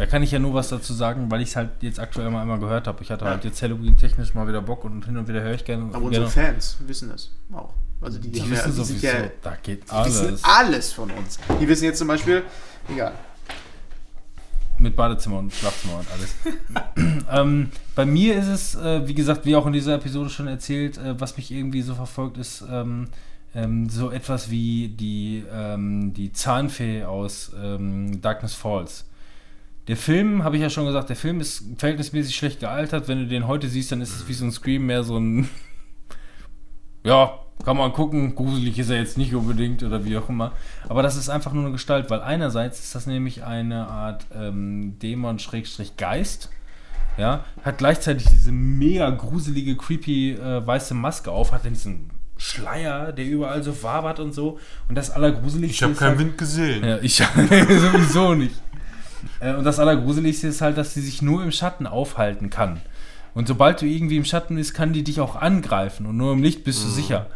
da, 0.00 0.06
kann 0.06 0.22
ich 0.22 0.30
ja 0.30 0.38
nur 0.38 0.54
was 0.54 0.70
dazu 0.70 0.94
sagen, 0.94 1.30
weil 1.30 1.42
ich 1.42 1.50
es 1.50 1.56
halt 1.56 1.70
jetzt 1.82 2.00
aktuell 2.00 2.30
mal 2.30 2.40
einmal 2.40 2.58
gehört 2.58 2.86
habe. 2.86 3.02
Ich 3.02 3.10
hatte 3.10 3.26
halt 3.26 3.44
jetzt 3.44 3.60
Halloween-technisch 3.60 4.32
mal 4.34 4.48
wieder 4.48 4.62
Bock 4.62 4.84
und 4.84 5.04
hin 5.04 5.18
und 5.18 5.28
wieder 5.28 5.42
höre 5.42 5.54
ich 5.54 5.64
gerne. 5.64 5.84
Aber 5.92 6.06
unsere 6.06 6.26
gerne. 6.26 6.52
Fans 6.54 6.78
wissen 6.86 7.10
es 7.10 7.30
auch. 7.52 7.74
Also 8.00 8.18
die, 8.18 8.30
Die 8.30 8.40
haben 8.40 8.50
ja- 8.50 8.56
wissen 8.56 8.70
die 8.70 8.84
sowieso, 8.84 9.06
ja, 9.06 9.12
da 9.42 9.56
geht 9.62 9.82
die 9.84 10.06
wissen 10.06 10.26
alles. 10.26 10.44
alles 10.44 10.92
von 10.94 11.10
uns. 11.10 11.38
Die 11.60 11.68
wissen 11.68 11.84
jetzt 11.84 11.98
zum 11.98 12.08
Beispiel, 12.08 12.42
egal. 12.88 13.12
Mit 14.78 14.96
Badezimmer 14.96 15.40
und 15.40 15.52
Schlafzimmer 15.52 15.98
und 15.98 16.06
alles. 16.10 17.24
ähm, 17.30 17.70
bei 17.94 18.06
mir 18.06 18.36
ist 18.38 18.46
es, 18.46 18.74
äh, 18.76 19.06
wie 19.06 19.12
gesagt, 19.12 19.44
wie 19.44 19.54
auch 19.54 19.66
in 19.66 19.74
dieser 19.74 19.96
Episode 19.96 20.30
schon 20.30 20.46
erzählt, 20.46 20.96
äh, 20.96 21.20
was 21.20 21.36
mich 21.36 21.50
irgendwie 21.50 21.82
so 21.82 21.94
verfolgt, 21.94 22.38
ist 22.38 22.64
ähm, 22.70 23.08
ähm, 23.54 23.90
so 23.90 24.10
etwas 24.10 24.50
wie 24.50 24.88
die, 24.88 25.44
ähm, 25.52 26.14
die 26.14 26.32
Zahnfee 26.32 27.04
aus 27.04 27.52
ähm, 27.62 28.22
Darkness 28.22 28.54
Falls. 28.54 29.04
Der 29.90 29.96
Film, 29.96 30.44
habe 30.44 30.54
ich 30.54 30.62
ja 30.62 30.70
schon 30.70 30.86
gesagt, 30.86 31.08
der 31.08 31.16
Film 31.16 31.40
ist 31.40 31.64
verhältnismäßig 31.76 32.36
schlecht 32.36 32.60
gealtert. 32.60 33.08
Wenn 33.08 33.18
du 33.18 33.26
den 33.26 33.48
heute 33.48 33.68
siehst, 33.68 33.90
dann 33.90 34.00
ist 34.00 34.14
es 34.14 34.28
wie 34.28 34.34
so 34.34 34.44
ein 34.44 34.52
Scream, 34.52 34.86
mehr 34.86 35.02
so 35.02 35.18
ein. 35.18 35.48
ja, 37.04 37.40
kann 37.64 37.76
man 37.76 37.92
gucken. 37.92 38.36
Gruselig 38.36 38.78
ist 38.78 38.90
er 38.90 38.98
jetzt 38.98 39.18
nicht 39.18 39.34
unbedingt 39.34 39.82
oder 39.82 40.04
wie 40.04 40.16
auch 40.16 40.28
immer. 40.28 40.52
Aber 40.88 41.02
das 41.02 41.16
ist 41.16 41.28
einfach 41.28 41.52
nur 41.52 41.64
eine 41.64 41.72
Gestalt, 41.72 42.08
weil 42.08 42.20
einerseits 42.20 42.78
ist 42.78 42.94
das 42.94 43.08
nämlich 43.08 43.42
eine 43.42 43.88
Art 43.88 44.26
ähm, 44.32 44.96
Dämon-Geist. 45.00 46.50
Ja, 47.18 47.44
hat 47.64 47.78
gleichzeitig 47.78 48.28
diese 48.28 48.52
mega 48.52 49.10
gruselige, 49.10 49.76
creepy 49.76 50.34
äh, 50.34 50.64
weiße 50.64 50.94
Maske 50.94 51.32
auf, 51.32 51.50
hat 51.50 51.64
dann 51.64 51.72
diesen 51.72 52.10
Schleier, 52.36 53.10
der 53.10 53.26
überall 53.26 53.64
so 53.64 53.82
wabert 53.82 54.20
und 54.20 54.34
so. 54.34 54.60
Und 54.88 54.94
das 54.94 55.10
Allergruseligste 55.10 55.74
Ich 55.74 55.82
habe 55.82 55.94
keinen 55.94 56.08
halt, 56.10 56.18
Wind 56.20 56.38
gesehen. 56.38 56.84
ja, 56.84 56.98
ich 57.02 57.16
sowieso 57.16 58.36
nicht. 58.36 58.54
Äh, 59.40 59.54
Und 59.54 59.64
das 59.64 59.78
Allergruseligste 59.78 60.48
ist 60.48 60.60
halt, 60.60 60.76
dass 60.76 60.94
sie 60.94 61.00
sich 61.00 61.22
nur 61.22 61.42
im 61.42 61.50
Schatten 61.52 61.86
aufhalten 61.86 62.50
kann. 62.50 62.80
Und 63.34 63.48
sobald 63.48 63.80
du 63.80 63.86
irgendwie 63.86 64.16
im 64.16 64.24
Schatten 64.24 64.56
bist, 64.56 64.74
kann 64.74 64.92
die 64.92 65.04
dich 65.04 65.20
auch 65.20 65.36
angreifen 65.36 66.06
und 66.06 66.16
nur 66.16 66.32
im 66.32 66.42
Licht 66.42 66.64
bist 66.64 66.84
du 66.84 66.88
sicher. 66.88 67.26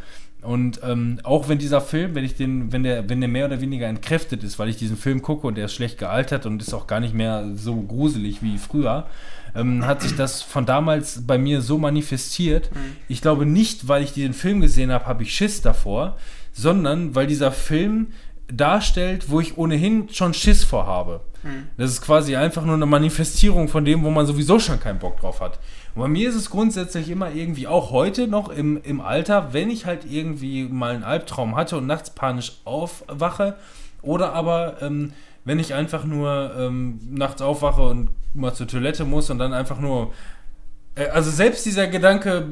Und 0.43 0.81
ähm, 0.83 1.21
auch 1.23 1.49
wenn 1.49 1.59
dieser 1.59 1.81
Film, 1.81 2.15
wenn 2.15 2.25
ich 2.25 2.35
den, 2.35 2.71
wenn 2.71 2.83
der, 2.83 3.09
wenn 3.09 3.21
der 3.21 3.29
mehr 3.31 3.47
oder 3.47 3.61
weniger 3.63 3.87
entkräftet 3.87 4.43
ist, 4.43 4.59
weil 4.59 4.69
ich 4.69 4.77
diesen 4.77 4.97
Film 4.99 5.23
gucke 5.23 5.47
und 5.47 5.57
der 5.57 5.67
ist 5.67 5.75
schlecht 5.75 5.99
gealtert 5.99 6.45
und 6.45 6.61
ist 6.61 6.75
auch 6.75 6.87
gar 6.87 7.01
nicht 7.01 7.15
mehr 7.15 7.53
so 7.55 7.77
gruselig 7.77 8.43
wie 8.43 8.59
früher, 8.59 9.07
ähm, 9.55 9.87
hat 9.87 10.03
sich 10.03 10.17
das 10.17 10.43
von 10.43 10.67
damals 10.67 11.27
bei 11.27 11.39
mir 11.39 11.63
so 11.63 11.79
manifestiert. 11.79 12.71
Ich 13.09 13.23
glaube 13.23 13.47
nicht, 13.47 13.89
weil 13.89 14.03
ich 14.03 14.13
diesen 14.13 14.35
Film 14.35 14.61
gesehen 14.61 14.93
habe, 14.93 15.07
habe 15.07 15.23
ich 15.23 15.35
Schiss 15.35 15.63
davor, 15.63 16.19
sondern 16.53 17.15
weil 17.15 17.27
dieser 17.27 17.53
Film 17.53 18.09
darstellt, 18.49 19.31
wo 19.31 19.41
ich 19.41 19.57
ohnehin 19.57 20.09
schon 20.11 20.35
Schiss 20.35 20.65
vorhabe. 21.45 21.69
Das 21.77 21.91
ist 21.91 22.03
quasi 22.03 22.37
einfach 22.37 22.65
nur 22.65 22.75
eine 22.75 22.87
Manifestierung 22.87 23.69
von 23.69 23.85
dem, 23.85 24.03
wo 24.05 24.11
man 24.11 24.27
sowieso 24.27 24.59
schon 24.59 24.81
keinen 24.81 24.99
Bock 24.99 25.21
drauf 25.21 25.41
hat. 25.41 25.59
Und 25.95 26.03
bei 26.03 26.09
mir 26.09 26.29
ist 26.29 26.35
es 26.35 26.51
grundsätzlich 26.51 27.09
immer 27.09 27.31
irgendwie, 27.33 27.67
auch 27.67 27.91
heute 27.91 28.27
noch 28.27 28.49
im, 28.49 28.81
im 28.83 29.01
Alter, 29.01 29.53
wenn 29.53 29.71
ich 29.71 29.87
halt 29.87 30.05
irgendwie 30.11 30.65
mal 30.65 30.95
einen 30.95 31.05
Albtraum 31.05 31.57
hatte 31.57 31.77
und 31.77 31.87
nachts 31.87 32.11
panisch 32.11 32.59
aufwache 32.65 33.57
oder 34.03 34.33
aber 34.33 34.83
ähm, 34.83 35.13
wenn 35.45 35.59
ich 35.59 35.75
einfach 35.75 36.05
nur 36.05 36.55
ähm, 36.59 37.01
nachts 37.11 37.43
aufwache 37.43 37.83
und 37.83 38.11
mal 38.35 38.55
zur 38.55 38.67
Toilette 38.67 39.05
muss 39.05 39.31
und 39.31 39.39
dann 39.39 39.53
einfach 39.53 39.79
nur, 39.79 40.13
äh, 40.95 41.09
also 41.09 41.31
selbst 41.31 41.65
dieser 41.67 41.87
Gedanke 41.87 42.47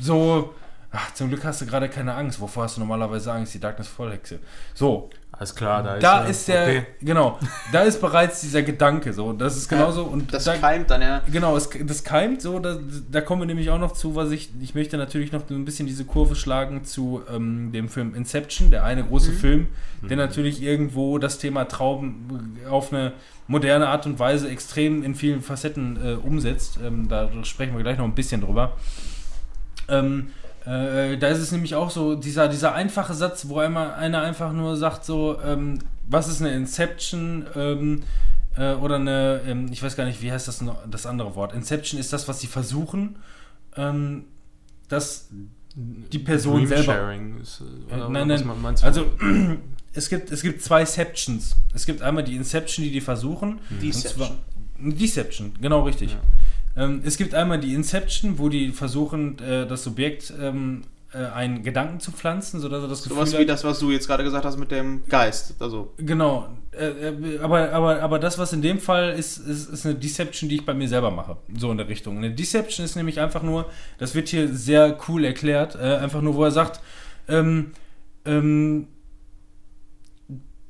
so, 0.00 0.54
ach, 0.90 1.12
zum 1.14 1.28
Glück 1.28 1.44
hast 1.44 1.60
du 1.60 1.66
gerade 1.66 1.88
keine 1.88 2.14
Angst. 2.14 2.40
Wovor 2.40 2.64
hast 2.64 2.76
du 2.76 2.80
normalerweise 2.80 3.32
Angst? 3.32 3.54
Die 3.54 3.60
Darkness 3.60 3.88
Vollhexe. 3.88 4.38
So, 4.74 5.10
Alles 5.34 5.54
klar, 5.54 5.82
da 5.82 5.94
ist 5.94 6.02
da 6.04 6.22
er. 6.24 6.28
ist 6.30 6.48
der, 6.48 6.62
Okay. 6.62 6.86
genau, 7.00 7.38
da 7.72 7.80
ist 7.82 8.00
bereits 8.00 8.42
dieser 8.42 8.62
Gedanke 8.62 9.12
so. 9.12 9.32
Das 9.32 9.56
ist 9.56 9.68
genauso 9.68 10.04
und 10.04 10.32
Das 10.32 10.44
da, 10.44 10.56
keimt 10.56 10.90
dann, 10.90 11.00
ja. 11.02 11.22
Genau, 11.32 11.56
es, 11.56 11.68
das 11.84 12.04
keimt 12.04 12.42
so, 12.42 12.58
da, 12.58 12.78
da 13.10 13.20
kommen 13.22 13.42
wir 13.42 13.46
nämlich 13.46 13.70
auch 13.70 13.78
noch 13.78 13.92
zu, 13.92 14.14
was 14.14 14.30
ich, 14.30 14.50
ich 14.60 14.74
möchte 14.74 14.96
natürlich 14.98 15.32
noch 15.32 15.42
so 15.48 15.54
ein 15.54 15.64
bisschen 15.64 15.86
diese 15.86 16.04
Kurve 16.04 16.36
schlagen 16.36 16.84
zu 16.84 17.22
ähm, 17.34 17.72
dem 17.72 17.88
Film 17.88 18.14
Inception, 18.14 18.70
der 18.70 18.84
eine 18.84 19.02
große 19.04 19.32
Film, 19.32 19.68
der 20.02 20.16
natürlich 20.18 20.62
irgendwo 20.62 21.18
das 21.18 21.38
Thema 21.38 21.64
Traum 21.64 22.56
auf 22.70 22.92
eine 22.92 23.12
moderne 23.48 23.88
Art 23.88 24.06
und 24.06 24.18
Weise 24.18 24.48
extrem 24.48 25.02
in 25.02 25.14
vielen 25.14 25.42
Facetten 25.42 25.98
äh, 26.04 26.12
umsetzt. 26.14 26.78
Ähm, 26.84 27.08
da 27.08 27.28
sprechen 27.42 27.74
wir 27.74 27.82
gleich 27.82 27.98
noch 27.98 28.04
ein 28.04 28.14
bisschen 28.14 28.42
drüber. 28.42 28.76
Ähm, 29.88 30.28
äh, 30.64 31.16
da 31.18 31.28
ist 31.28 31.38
es 31.38 31.52
nämlich 31.52 31.74
auch 31.74 31.90
so, 31.90 32.14
dieser, 32.14 32.48
dieser 32.48 32.74
einfache 32.74 33.14
Satz, 33.14 33.48
wo 33.48 33.58
einmal 33.58 33.94
einer 33.94 34.22
einfach 34.22 34.52
nur 34.52 34.76
sagt, 34.76 35.04
so, 35.04 35.38
ähm, 35.44 35.78
was 36.08 36.28
ist 36.28 36.40
eine 36.40 36.54
Inception 36.54 37.46
ähm, 37.56 38.02
äh, 38.56 38.74
oder 38.74 38.96
eine, 38.96 39.40
ähm, 39.46 39.68
ich 39.72 39.82
weiß 39.82 39.96
gar 39.96 40.04
nicht, 40.04 40.22
wie 40.22 40.30
heißt 40.30 40.46
das, 40.46 40.60
noch, 40.60 40.78
das 40.88 41.06
andere 41.06 41.34
Wort. 41.34 41.52
Inception 41.54 41.98
ist 41.98 42.12
das, 42.12 42.28
was 42.28 42.40
sie 42.40 42.46
versuchen, 42.46 43.16
ähm, 43.76 44.24
dass 44.88 45.28
die 45.74 46.18
Person 46.18 46.56
Dream 46.58 46.66
selber. 46.68 46.92
Sharing 46.92 47.40
ist, 47.40 47.62
äh, 47.62 47.94
Äh, 47.94 47.96
oder 47.96 48.08
nein, 48.10 48.28
was 48.28 48.44
nein. 48.44 48.62
meinst 48.62 48.82
du? 48.82 48.86
Also 48.86 49.06
es 49.94 50.08
gibt, 50.08 50.30
es 50.30 50.42
gibt 50.42 50.62
zwei 50.62 50.84
Septions. 50.84 51.56
Es 51.74 51.86
gibt 51.86 52.02
einmal 52.02 52.24
die 52.24 52.36
Inception, 52.36 52.84
die 52.84 52.92
die 52.92 53.00
versuchen. 53.00 53.58
Deception. 53.82 54.28
Und 54.28 54.28
zwar, 54.28 54.98
Deception, 54.98 55.52
genau 55.60 55.82
richtig. 55.82 56.16
Ähm, 56.76 57.02
es 57.04 57.16
gibt 57.16 57.34
einmal 57.34 57.60
die 57.60 57.74
Inception, 57.74 58.38
wo 58.38 58.48
die 58.48 58.70
versuchen, 58.70 59.38
äh, 59.38 59.66
das 59.66 59.84
Subjekt 59.84 60.32
ähm, 60.40 60.82
äh, 61.12 61.18
einen 61.18 61.62
Gedanken 61.62 62.00
zu 62.00 62.10
pflanzen, 62.10 62.60
sodass 62.60 62.82
er 62.82 62.88
das 62.88 63.02
Gefühl 63.02 63.16
Sowas 63.16 63.34
hat, 63.34 63.40
wie 63.40 63.46
das, 63.46 63.64
was 63.64 63.78
du 63.78 63.90
jetzt 63.90 64.06
gerade 64.06 64.24
gesagt 64.24 64.44
hast 64.44 64.58
mit 64.58 64.70
dem 64.70 65.04
Geist. 65.08 65.54
Also, 65.60 65.92
Genau, 65.98 66.48
äh, 66.72 66.86
äh, 66.86 67.38
aber, 67.40 67.70
aber, 67.72 68.00
aber 68.00 68.18
das, 68.18 68.38
was 68.38 68.52
in 68.54 68.62
dem 68.62 68.78
Fall 68.78 69.10
ist, 69.10 69.36
ist, 69.38 69.68
ist 69.68 69.84
eine 69.84 69.94
Deception, 69.94 70.48
die 70.48 70.56
ich 70.56 70.64
bei 70.64 70.72
mir 70.72 70.88
selber 70.88 71.10
mache. 71.10 71.36
So 71.56 71.70
in 71.70 71.76
der 71.76 71.88
Richtung. 71.88 72.16
Eine 72.16 72.30
Deception 72.30 72.84
ist 72.84 72.96
nämlich 72.96 73.20
einfach 73.20 73.42
nur, 73.42 73.66
das 73.98 74.14
wird 74.14 74.28
hier 74.28 74.54
sehr 74.54 74.98
cool 75.08 75.24
erklärt, 75.24 75.74
äh, 75.74 75.96
einfach 75.96 76.22
nur, 76.22 76.34
wo 76.34 76.44
er 76.44 76.50
sagt, 76.50 76.80
ähm, 77.28 77.72
ähm, 78.24 78.88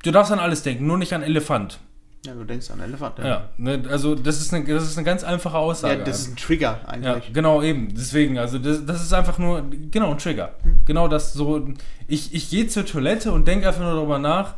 du 0.03 0.11
darfst 0.11 0.33
an 0.33 0.41
alles 0.41 0.63
denken, 0.65 0.87
nur 0.87 0.99
nicht 0.99 1.13
an 1.13 1.23
Elefant. 1.23 1.79
Ja, 2.25 2.35
du 2.35 2.45
denkst 2.45 2.71
an 2.71 2.81
Elefant. 2.81 3.19
Ja, 3.19 3.49
ne, 3.57 3.83
also 3.91 4.15
das 4.15 4.41
ist, 4.41 4.55
eine, 4.55 4.65
das 4.65 4.85
ist 4.85 4.97
eine 4.97 5.05
ganz 5.05 5.25
einfache 5.25 5.59
Aussage. 5.59 5.99
Ja, 5.99 6.05
das 6.05 6.21
ist 6.21 6.29
ein 6.29 6.37
Trigger 6.37 6.81
Ja, 6.85 6.89
eigentlich. 6.89 7.33
genau, 7.33 7.63
eben. 7.63 7.93
Deswegen, 7.95 8.39
also 8.39 8.59
das, 8.59 8.87
das 8.87 9.03
ist 9.03 9.13
einfach 9.13 9.39
nur, 9.39 9.65
genau, 9.91 10.13
ein 10.13 10.19
Trigger. 10.19 10.55
Genau 10.85 11.09
das 11.09 11.33
so, 11.33 11.69
ich, 12.07 12.33
ich 12.33 12.49
gehe 12.51 12.69
zur 12.69 12.87
Toilette 12.87 13.33
und 13.33 13.49
denke 13.49 13.67
einfach 13.67 13.83
nur 13.83 13.95
darüber 13.95 14.19
nach, 14.21 14.55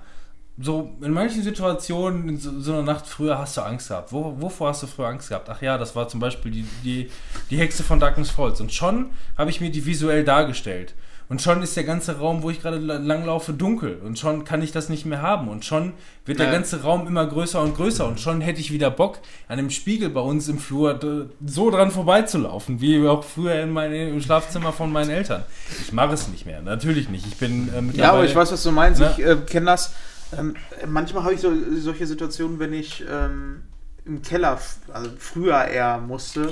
so 0.59 0.95
in 1.01 1.13
manchen 1.13 1.43
Situationen, 1.43 2.29
in 2.29 2.39
so, 2.39 2.61
so 2.61 2.73
einer 2.75 2.83
Nacht 2.83 3.07
früher 3.07 3.39
hast 3.39 3.57
du 3.57 3.63
Angst 3.63 3.89
gehabt. 3.89 4.13
Wo, 4.13 4.41
wovor 4.41 4.69
hast 4.69 4.83
du 4.83 4.87
früher 4.87 5.09
Angst 5.09 5.31
gehabt? 5.31 5.49
Ach 5.49 5.61
ja, 5.63 5.79
das 5.79 5.97
war 5.97 6.07
zum 6.07 6.21
Beispiel 6.21 6.53
die, 6.53 6.67
die, 6.85 7.11
die 7.51 7.57
Hexe 7.59 7.83
von 7.83 7.99
Darkness 7.99 8.31
Falls. 8.31 8.61
Und 8.61 8.73
schon 8.73 9.11
habe 9.37 9.51
ich 9.51 9.61
mir 9.61 9.71
die 9.71 9.85
visuell 9.85 10.23
dargestellt. 10.23 10.95
Und 11.29 11.41
schon 11.41 11.63
ist 11.63 11.75
der 11.77 11.85
ganze 11.85 12.19
Raum, 12.19 12.43
wo 12.43 12.51
ich 12.51 12.61
gerade 12.61 12.77
la- 12.77 12.99
langlaufe, 12.99 13.55
dunkel. 13.55 13.99
Und 14.05 14.19
schon 14.19 14.45
kann 14.45 14.61
ich 14.61 14.73
das 14.73 14.91
nicht 14.91 15.07
mehr 15.07 15.23
haben. 15.23 15.49
Und 15.49 15.65
schon 15.65 15.95
wird 16.27 16.39
der 16.39 16.47
Ja. 16.47 16.53
ganze 16.53 16.83
Raum 16.83 17.07
immer 17.07 17.27
größer 17.27 17.63
und 17.63 17.75
größer. 17.77 18.07
Und 18.07 18.21
schon 18.21 18.43
hätte 18.43 18.61
ich 18.61 18.73
wieder 18.73 18.91
Bock, 18.91 19.21
an 19.49 19.57
dem 19.57 19.71
Spiegel 19.71 20.11
bei 20.11 20.21
uns 20.21 20.49
im 20.49 20.59
Flur 20.59 20.99
so 21.47 21.71
dran 21.71 21.91
vorbeizulaufen, 21.91 22.81
wie 22.81 23.07
auch 23.09 23.25
früher 23.25 23.55
in 23.63 23.71
meine, 23.71 24.11
im 24.11 24.21
Schlafzimmer 24.21 24.73
von 24.73 24.93
meinen 24.93 25.11
Eltern. 25.11 25.45
Ich 25.81 25.93
mache 25.93 26.13
es 26.13 26.29
nicht 26.29 26.45
mehr, 26.45 26.61
natürlich 26.61 27.09
nicht. 27.09 27.27
Ich 27.27 27.37
bin 27.37 27.69
äh, 27.75 27.81
mittlerweile... 27.81 27.97
Ja, 27.97 28.13
aber 28.13 28.25
ich 28.25 28.35
weiß, 28.35 28.53
was 28.53 28.63
du 28.63 28.71
meinst. 28.71 29.01
Ne? 29.01 29.15
Ich 29.17 29.25
äh, 29.25 29.37
kenne 29.47 29.67
das. 29.67 29.95
Ähm, 30.39 30.55
manchmal 30.87 31.25
habe 31.25 31.35
ich 31.35 31.41
so, 31.41 31.53
solche 31.79 32.07
Situationen, 32.07 32.59
wenn 32.59 32.73
ich 32.75 33.03
ähm, 33.11 33.63
im 34.05 34.21
Keller, 34.21 34.59
also 34.93 35.11
früher 35.19 35.65
eher 35.65 35.99
musste. 35.99 36.51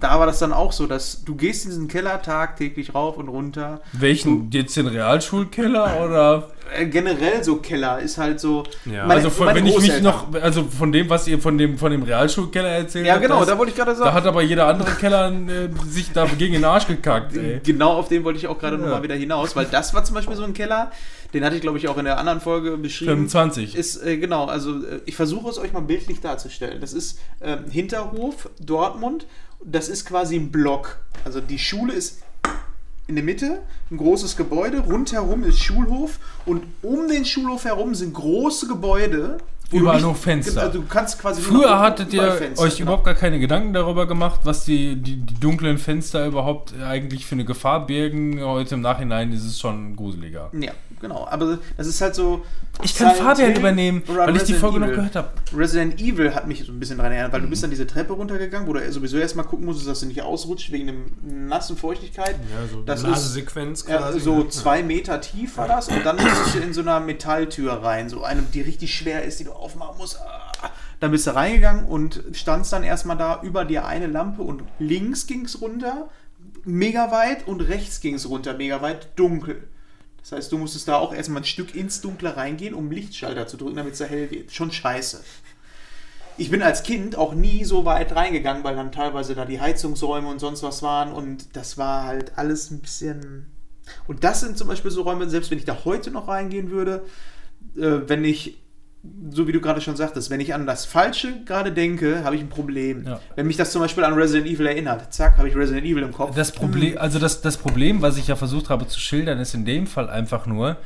Da 0.00 0.18
war 0.18 0.26
das 0.26 0.38
dann 0.38 0.52
auch 0.52 0.72
so, 0.72 0.86
dass 0.86 1.24
du 1.24 1.34
gehst 1.34 1.64
in 1.64 1.70
diesen 1.70 1.88
Keller 1.88 2.22
tagtäglich 2.22 2.94
rauf 2.94 3.16
und 3.16 3.28
runter. 3.28 3.80
Welchen? 3.92 4.50
Jetzt 4.50 4.76
den 4.76 4.86
Realschulkeller 4.86 6.00
oder? 6.04 6.50
Äh, 6.76 6.86
generell 6.86 7.42
so 7.44 7.56
Keller 7.56 7.98
ist 8.00 8.18
halt 8.18 8.40
so. 8.40 8.64
Ja. 8.84 9.02
Meine- 9.06 9.14
also 9.14 9.30
von, 9.30 9.46
meine 9.46 9.58
wenn 9.60 9.66
ich 9.66 9.78
mich 9.80 10.00
noch, 10.02 10.32
also 10.34 10.64
von 10.64 10.92
dem, 10.92 11.08
was 11.10 11.26
ihr 11.28 11.38
von 11.38 11.56
dem, 11.58 11.78
von 11.78 11.90
dem 11.90 12.02
Realschulkeller 12.02 12.68
erzählt 12.68 13.06
Ja, 13.06 13.14
habt, 13.14 13.22
genau, 13.22 13.38
das, 13.40 13.48
da 13.48 13.58
wollte 13.58 13.70
ich 13.70 13.76
gerade 13.76 13.92
da 13.92 13.96
sagen. 13.96 14.14
hat 14.14 14.26
aber 14.26 14.42
jeder 14.42 14.66
andere 14.66 14.90
Keller 14.92 15.32
äh, 15.32 15.68
sich 15.88 16.12
da 16.12 16.26
gegen 16.26 16.54
den 16.54 16.64
Arsch 16.64 16.86
gekackt, 16.86 17.36
ey. 17.36 17.60
Genau 17.64 17.92
auf 17.92 18.08
den 18.08 18.24
wollte 18.24 18.38
ich 18.38 18.46
auch 18.48 18.58
gerade 18.58 18.76
Ja. 18.76 18.82
noch 18.82 18.88
mal 18.88 19.02
wieder 19.02 19.14
hinaus, 19.14 19.54
weil 19.56 19.66
das 19.66 19.94
war 19.94 20.04
zum 20.04 20.14
Beispiel 20.14 20.36
so 20.36 20.44
ein 20.44 20.54
Keller, 20.54 20.90
den 21.34 21.44
hatte 21.44 21.56
ich 21.56 21.60
glaube 21.62 21.78
ich 21.78 21.88
auch 21.88 21.98
in 21.98 22.04
der 22.04 22.18
anderen 22.18 22.40
Folge 22.40 22.76
beschrieben. 22.76 23.28
25. 23.28 23.74
Ist, 23.76 24.02
äh, 24.04 24.16
genau, 24.16 24.46
also 24.46 24.72
äh, 24.84 25.00
ich 25.06 25.16
versuche 25.16 25.50
es 25.50 25.58
euch 25.58 25.72
mal 25.72 25.80
bildlich 25.82 26.20
darzustellen. 26.20 26.80
Das 26.80 26.92
ist 26.92 27.18
ähm, 27.42 27.64
Hinterhof, 27.70 28.48
Dortmund. 28.60 29.26
Das 29.64 29.88
ist 29.88 30.04
quasi 30.06 30.36
ein 30.36 30.52
Block. 30.52 30.98
Also 31.24 31.40
die 31.40 31.58
Schule 31.58 31.92
ist 31.92 32.22
in 33.08 33.14
der 33.14 33.24
Mitte, 33.24 33.62
ein 33.90 33.96
großes 33.96 34.36
Gebäude. 34.36 34.80
Rundherum 34.80 35.42
ist 35.42 35.60
Schulhof. 35.60 36.18
Und 36.44 36.62
um 36.82 37.08
den 37.08 37.24
Schulhof 37.24 37.64
herum 37.64 37.94
sind 37.94 38.12
große 38.12 38.68
Gebäude. 38.68 39.38
Überall 39.72 40.00
nur 40.00 40.14
Fenster. 40.14 40.62
Also 40.62 40.78
du 40.80 40.86
kannst 40.86 41.18
quasi 41.20 41.42
Früher 41.42 41.78
hattet 41.78 42.12
ihr 42.12 42.32
Fenster, 42.32 42.64
euch 42.64 42.76
genau. 42.76 42.82
überhaupt 42.90 43.04
gar 43.04 43.14
keine 43.14 43.38
Gedanken 43.38 43.72
darüber 43.72 44.06
gemacht, 44.06 44.40
was 44.44 44.64
die, 44.64 44.96
die, 44.96 45.16
die 45.16 45.34
dunklen 45.40 45.78
Fenster 45.78 46.26
überhaupt 46.26 46.72
eigentlich 46.82 47.26
für 47.26 47.34
eine 47.34 47.44
Gefahr 47.44 47.86
birgen. 47.86 48.42
Heute 48.42 48.74
im 48.76 48.80
Nachhinein 48.80 49.32
ist 49.32 49.44
es 49.44 49.58
schon 49.60 49.94
gruseliger. 49.96 50.50
Ja, 50.58 50.72
genau. 51.00 51.26
Aber 51.30 51.58
das 51.76 51.86
ist 51.86 52.00
halt 52.00 52.14
so. 52.14 52.44
Ich 52.84 52.94
kann 52.94 53.12
Fabian 53.16 53.56
übernehmen, 53.56 54.02
weil 54.06 54.36
ich 54.36 54.44
die 54.44 54.52
Resident 54.52 54.60
Folge 54.60 54.78
noch 54.78 54.86
Evil. 54.86 54.96
gehört 54.98 55.16
habe. 55.16 55.28
Resident 55.56 56.00
Evil 56.00 56.32
hat 56.32 56.46
mich 56.46 56.64
so 56.64 56.70
ein 56.70 56.78
bisschen 56.78 56.98
daran 56.98 57.10
erinnert, 57.10 57.32
weil 57.32 57.40
du 57.40 57.46
Mhm. 57.46 57.50
bist 57.50 57.62
dann 57.64 57.70
diese 57.70 57.88
Treppe 57.88 58.12
runtergegangen, 58.12 58.68
wo 58.68 58.72
du 58.72 58.92
sowieso 58.92 59.18
erstmal 59.18 59.46
gucken 59.46 59.66
musstest, 59.66 59.88
dass 59.88 59.98
du 60.00 60.06
nicht 60.06 60.22
ausrutscht 60.22 60.70
wegen 60.70 60.86
dem 60.86 61.48
nassen 61.48 61.76
Feuchtigkeit. 61.76 62.36
Ja, 62.38 62.68
so 62.70 62.82
Das 62.82 63.02
eine 63.04 63.14
ist- 63.14 63.18
Nasensequenz 63.22 63.84
Ja, 63.88 63.96
quasi. 63.98 64.20
so 64.20 64.38
ne? 64.38 64.48
zwei 64.50 64.84
Meter 64.84 65.20
tief 65.20 65.56
war 65.56 65.66
das 65.66 65.88
und 65.88 66.06
dann 66.06 66.16
musstest 66.16 66.54
du 66.54 66.58
in 66.60 66.72
so 66.72 66.82
einer 66.82 67.00
Metalltür 67.00 67.72
rein, 67.72 68.08
so 68.08 68.22
eine, 68.22 68.42
die 68.42 68.60
richtig 68.60 68.94
schwer 68.94 69.24
ist, 69.24 69.40
die 69.40 69.44
du 69.44 69.52
aufmachen 69.58 69.98
musst. 69.98 70.18
Ah. 70.20 70.70
Dann 71.00 71.10
bist 71.10 71.26
du 71.26 71.34
reingegangen 71.34 71.84
und 71.84 72.22
standst 72.32 72.72
dann 72.72 72.82
erstmal 72.82 73.16
da 73.16 73.42
über 73.42 73.64
dir 73.64 73.86
eine 73.86 74.06
Lampe 74.06 74.42
und 74.42 74.64
links 74.78 75.26
ging 75.26 75.44
es 75.44 75.60
runter, 75.60 76.10
mega 76.64 77.10
weit 77.10 77.46
und 77.46 77.60
rechts 77.60 78.00
ging 78.00 78.14
es 78.14 78.28
runter, 78.28 78.54
mega 78.54 78.82
weit, 78.82 79.08
dunkel. 79.16 79.68
Das 80.20 80.32
heißt, 80.32 80.52
du 80.52 80.58
musstest 80.58 80.88
da 80.88 80.96
auch 80.96 81.14
erstmal 81.14 81.42
ein 81.42 81.46
Stück 81.46 81.74
ins 81.74 82.00
Dunkle 82.00 82.36
reingehen, 82.36 82.74
um 82.74 82.90
Lichtschalter 82.90 83.46
zu 83.46 83.56
drücken, 83.56 83.76
damit 83.76 83.92
es 83.92 83.98
da 83.98 84.04
hell 84.04 84.30
wird. 84.30 84.52
Schon 84.52 84.72
scheiße. 84.72 85.22
Ich 86.36 86.50
bin 86.50 86.62
als 86.62 86.82
Kind 86.82 87.16
auch 87.16 87.34
nie 87.34 87.64
so 87.64 87.84
weit 87.84 88.14
reingegangen, 88.14 88.62
weil 88.62 88.76
dann 88.76 88.92
teilweise 88.92 89.34
da 89.34 89.44
die 89.44 89.60
Heizungsräume 89.60 90.28
und 90.28 90.38
sonst 90.38 90.62
was 90.62 90.82
waren 90.82 91.12
und 91.12 91.56
das 91.56 91.78
war 91.78 92.04
halt 92.04 92.36
alles 92.36 92.70
ein 92.70 92.80
bisschen. 92.80 93.46
Und 94.06 94.22
das 94.22 94.40
sind 94.40 94.58
zum 94.58 94.68
Beispiel 94.68 94.90
so 94.90 95.02
Räume, 95.02 95.28
selbst 95.28 95.50
wenn 95.50 95.58
ich 95.58 95.64
da 95.64 95.84
heute 95.84 96.10
noch 96.10 96.28
reingehen 96.28 96.70
würde, 96.70 97.04
äh, 97.76 98.08
wenn 98.08 98.24
ich, 98.24 98.58
so 99.30 99.46
wie 99.46 99.52
du 99.52 99.60
gerade 99.60 99.80
schon 99.80 99.96
sagtest, 99.96 100.30
wenn 100.30 100.40
ich 100.40 100.54
an 100.54 100.66
das 100.66 100.84
Falsche 100.84 101.44
gerade 101.44 101.72
denke, 101.72 102.24
habe 102.24 102.34
ich 102.36 102.42
ein 102.42 102.48
Problem. 102.48 103.06
Ja. 103.06 103.20
Wenn 103.36 103.46
mich 103.46 103.56
das 103.56 103.70
zum 103.70 103.80
Beispiel 103.80 104.04
an 104.04 104.14
Resident 104.14 104.46
Evil 104.48 104.66
erinnert, 104.66 105.12
zack, 105.14 105.38
habe 105.38 105.48
ich 105.48 105.56
Resident 105.56 105.86
Evil 105.86 106.02
im 106.02 106.12
Kopf. 106.12 106.34
Das 106.34 106.52
Problem, 106.52 106.98
also 106.98 107.18
das, 107.18 107.40
das 107.40 107.56
Problem, 107.56 108.02
was 108.02 108.16
ich 108.16 108.26
ja 108.26 108.36
versucht 108.36 108.70
habe 108.70 108.86
zu 108.88 108.98
schildern, 108.98 109.38
ist 109.38 109.54
in 109.54 109.64
dem 109.64 109.86
Fall 109.86 110.10
einfach 110.10 110.46
nur, 110.46 110.76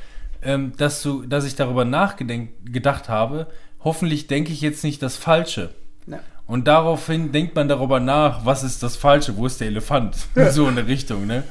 ähm, 0.43 0.72
dass 0.76 1.02
du, 1.02 1.22
dass 1.22 1.44
ich 1.44 1.55
darüber 1.55 1.84
nachgedacht 1.84 3.09
habe, 3.09 3.47
hoffentlich 3.80 4.26
denke 4.26 4.52
ich 4.52 4.60
jetzt 4.60 4.84
nicht 4.84 5.02
das 5.02 5.16
Falsche. 5.16 5.70
Ja. 6.06 6.20
Und 6.47 6.66
daraufhin 6.66 7.32
denkt 7.32 7.55
man 7.55 7.68
darüber 7.68 7.98
nach, 8.01 8.44
was 8.44 8.62
ist 8.62 8.82
das 8.82 8.97
Falsche, 8.97 9.36
wo 9.36 9.47
ist 9.47 9.60
der 9.60 9.68
Elefant? 9.68 10.16
so 10.51 10.68
in 10.68 10.76
der 10.76 10.86
Richtung, 10.86 11.26
ne? 11.26 11.44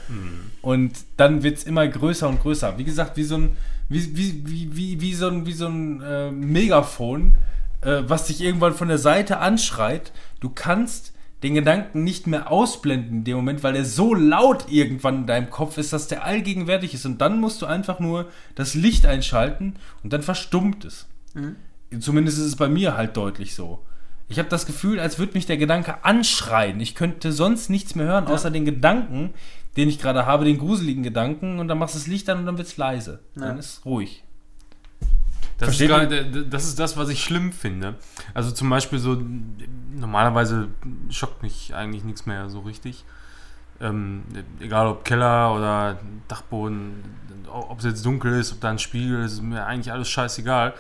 Und 0.62 0.94
dann 1.18 1.42
wird 1.42 1.58
es 1.58 1.64
immer 1.64 1.88
größer 1.88 2.30
und 2.30 2.42
größer. 2.42 2.78
Wie 2.78 2.84
gesagt, 2.84 3.18
wie 3.18 3.24
so 3.24 3.38
ein, 3.38 3.58
wie, 3.92 4.16
wie, 4.16 4.44
wie, 4.46 4.76
wie, 4.76 5.02
wie 5.02 5.14
so 5.14 5.28
ein, 5.28 5.46
wie 5.46 5.54
so 5.54 5.68
ein 5.68 6.02
äh, 6.02 6.32
Megafon, 6.32 7.36
äh, 7.82 8.04
was 8.06 8.28
dich 8.28 8.42
irgendwann 8.42 8.74
von 8.74 8.88
der 8.88 8.98
Seite 8.98 9.40
anschreit. 9.40 10.14
Du 10.40 10.50
kannst 10.50 11.14
den 11.44 11.56
Gedanken 11.56 12.04
nicht 12.04 12.28
mehr 12.28 12.52
ausblenden 12.52 13.18
in 13.18 13.24
dem 13.24 13.36
Moment, 13.36 13.64
weil 13.64 13.76
er 13.76 13.84
so 13.84 14.14
laut 14.14 14.72
irgendwann 14.72 15.22
in 15.22 15.28
deinem 15.28 15.50
Kopf 15.50 15.78
ist, 15.78 15.92
dass 15.92 16.08
der 16.08 16.24
allgegenwärtig 16.24 16.94
ist. 16.94 17.06
Und 17.06 17.20
dann 17.20 17.40
musst 17.40 17.62
du 17.62 17.66
einfach 17.66 18.00
nur 18.00 18.30
das 18.56 18.76
Licht 18.76 19.06
einschalten 19.06 19.76
und 20.04 20.14
dann 20.14 20.22
verstummt 20.22 20.86
es. 20.86 21.08
Zumindest 22.00 22.38
ist 22.38 22.46
es 22.46 22.56
bei 22.56 22.70
mir 22.70 22.96
halt 22.96 23.18
deutlich 23.18 23.56
so. 23.56 23.80
Ich 24.30 24.40
habe 24.40 24.48
das 24.48 24.66
Gefühl, 24.66 25.00
als 25.00 25.20
würde 25.20 25.34
mich 25.34 25.46
der 25.46 25.58
Gedanke 25.58 26.06
anschreien. 26.06 26.80
Ich 26.80 26.96
könnte 26.96 27.34
sonst 27.34 27.70
nichts 27.70 27.96
mehr 27.96 28.06
hören, 28.06 28.28
außer 28.28 28.50
den 28.52 28.64
Gedanken, 28.64 29.34
den 29.78 29.90
ich 29.90 30.00
gerade 30.00 30.26
habe, 30.26 30.46
den 30.46 30.58
gruseligen 30.58 31.04
Gedanken. 31.04 31.60
Und 31.60 31.68
dann 31.68 31.78
machst 31.78 31.96
du 31.96 32.00
das 32.00 32.08
Licht 32.08 32.30
an 32.30 32.40
und 32.40 32.46
dann 32.46 32.58
wird 32.58 32.68
es 32.68 32.78
leise. 32.78 33.20
Dann 33.36 33.58
ist 33.58 33.78
es 33.78 33.86
ruhig. 33.86 34.24
Das 35.58 35.70
ist, 35.80 35.80
d- 35.90 36.46
das 36.50 36.64
ist 36.66 36.80
das, 36.80 36.98
was 36.98 37.10
ich 37.10 37.24
schlimm 37.24 37.54
finde. 37.54 37.96
Also 38.34 38.52
zum 38.52 38.70
Beispiel 38.70 38.98
so, 38.98 39.22
normalerweise 39.96 40.70
schockt 41.10 41.44
mich 41.44 41.76
eigentlich 41.76 42.04
nichts 42.04 42.26
mehr 42.26 42.50
so 42.50 42.62
richtig. 42.62 43.06
Ähm, 43.80 44.24
egal 44.60 44.88
ob 44.88 45.06
Keller 45.06 45.54
oder 45.56 46.00
Dachboden, 46.28 47.04
ob 47.48 47.78
es 47.80 47.86
jetzt 47.86 48.06
dunkel 48.06 48.40
ist, 48.40 48.54
ob 48.54 48.62
da 48.62 48.70
ein 48.72 48.80
Spiegel 48.80 49.24
ist, 49.24 49.34
ist 49.34 49.42
mir 49.44 49.66
eigentlich 49.66 49.92
alles 49.92 50.10
scheißegal. 50.10 50.74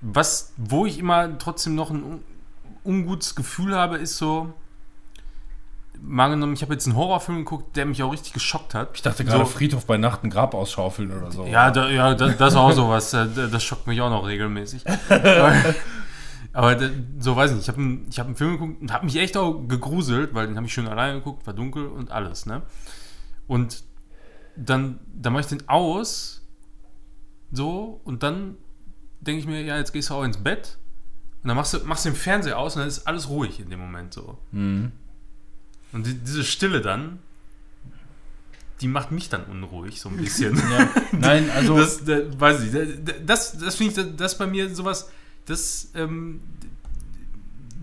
Was, 0.00 0.52
wo 0.56 0.86
ich 0.86 0.98
immer 0.98 1.36
trotzdem 1.38 1.74
noch 1.74 1.90
ein 1.90 2.02
un 2.04 2.20
ungutes 2.84 3.34
Gefühl 3.34 3.74
habe, 3.74 3.96
ist 3.96 4.16
so, 4.18 4.52
mal 6.02 6.24
angenommen, 6.26 6.52
ich 6.54 6.62
habe 6.62 6.72
jetzt 6.72 6.86
einen 6.86 6.96
Horrorfilm 6.96 7.38
geguckt, 7.38 7.76
der 7.76 7.86
mich 7.86 8.02
auch 8.02 8.12
richtig 8.12 8.32
geschockt 8.32 8.74
hat. 8.74 8.90
Ich 8.94 9.02
dachte 9.02 9.24
gerade 9.24 9.38
So- 9.44 9.50
Friedhof 9.50 9.86
bei 9.86 9.96
Nacht 9.96 10.22
ein 10.24 10.30
Grab 10.30 10.54
ausschaufeln 10.54 11.10
oder 11.10 11.30
so. 11.32 11.44
ja, 11.46 11.70
da, 11.70 11.88
ja 11.88 12.14
da, 12.14 12.28
das 12.28 12.52
ist 12.52 12.58
auch 12.58 12.72
sowas. 12.72 13.12
äh, 13.14 13.26
Das 13.50 13.62
schockt 13.64 13.86
mich 13.86 14.00
auch 14.00 14.10
noch 14.10 14.26
regelmäßig. 14.26 14.84
Aber, 15.08 15.54
aber 16.74 16.90
so 17.18 17.36
weiß 17.36 17.50
ich 17.50 17.56
nicht. 17.56 17.64
Ich 17.64 17.68
habe 17.68 17.80
einen, 17.82 18.08
hab 18.16 18.26
einen 18.26 18.34
Film 18.36 18.52
geguckt 18.52 18.80
und 18.80 18.92
habe 18.92 19.04
mich 19.04 19.16
echt 19.16 19.36
auch 19.36 19.54
gegruselt, 19.68 20.32
weil 20.34 20.46
den 20.46 20.56
habe 20.56 20.66
ich 20.66 20.72
schön 20.72 20.88
alleine 20.88 21.18
geguckt, 21.18 21.46
war 21.46 21.52
dunkel 21.54 21.86
und 21.86 22.10
alles. 22.10 22.46
Ne? 22.46 22.62
Und 23.46 23.82
dann, 24.56 24.98
dann 25.14 25.32
mache 25.34 25.42
ich 25.42 25.46
den 25.48 25.68
aus, 25.68 26.42
so, 27.52 28.00
und 28.04 28.22
dann 28.22 28.56
denke 29.20 29.40
ich 29.40 29.46
mir, 29.46 29.62
ja, 29.62 29.76
jetzt 29.76 29.92
gehst 29.92 30.08
du 30.10 30.14
auch 30.14 30.22
ins 30.24 30.38
Bett. 30.38 30.78
Und 31.42 31.48
dann 31.48 31.56
machst 31.56 31.74
du, 31.74 31.78
machst 31.84 32.04
du 32.06 32.10
den 32.10 32.16
Fernseher 32.16 32.58
aus 32.58 32.74
und 32.74 32.80
dann 32.80 32.88
ist 32.88 33.06
alles 33.06 33.28
ruhig 33.28 33.60
in 33.60 33.68
dem 33.70 33.80
Moment 33.80 34.14
so. 34.14 34.38
Mhm. 34.52 34.92
Und 35.96 36.06
die, 36.06 36.14
diese 36.14 36.44
Stille 36.44 36.80
dann, 36.80 37.18
die 38.80 38.88
macht 38.88 39.10
mich 39.10 39.28
dann 39.28 39.44
unruhig, 39.44 40.00
so 40.00 40.08
ein 40.08 40.16
bisschen. 40.18 40.56
Ja. 40.70 40.88
Nein, 41.12 41.50
also 41.54 41.76
Das, 41.78 42.04
da, 42.04 42.18
weiß 42.38 42.62
ich, 42.64 42.72
da- 42.72 43.12
das, 43.24 43.58
das 43.58 43.74
finde 43.76 43.90
ich, 43.90 43.96
das, 43.96 44.16
das 44.16 44.38
bei 44.38 44.46
mir 44.46 44.74
sowas, 44.74 45.10
das, 45.46 45.88
ähm, 45.94 46.40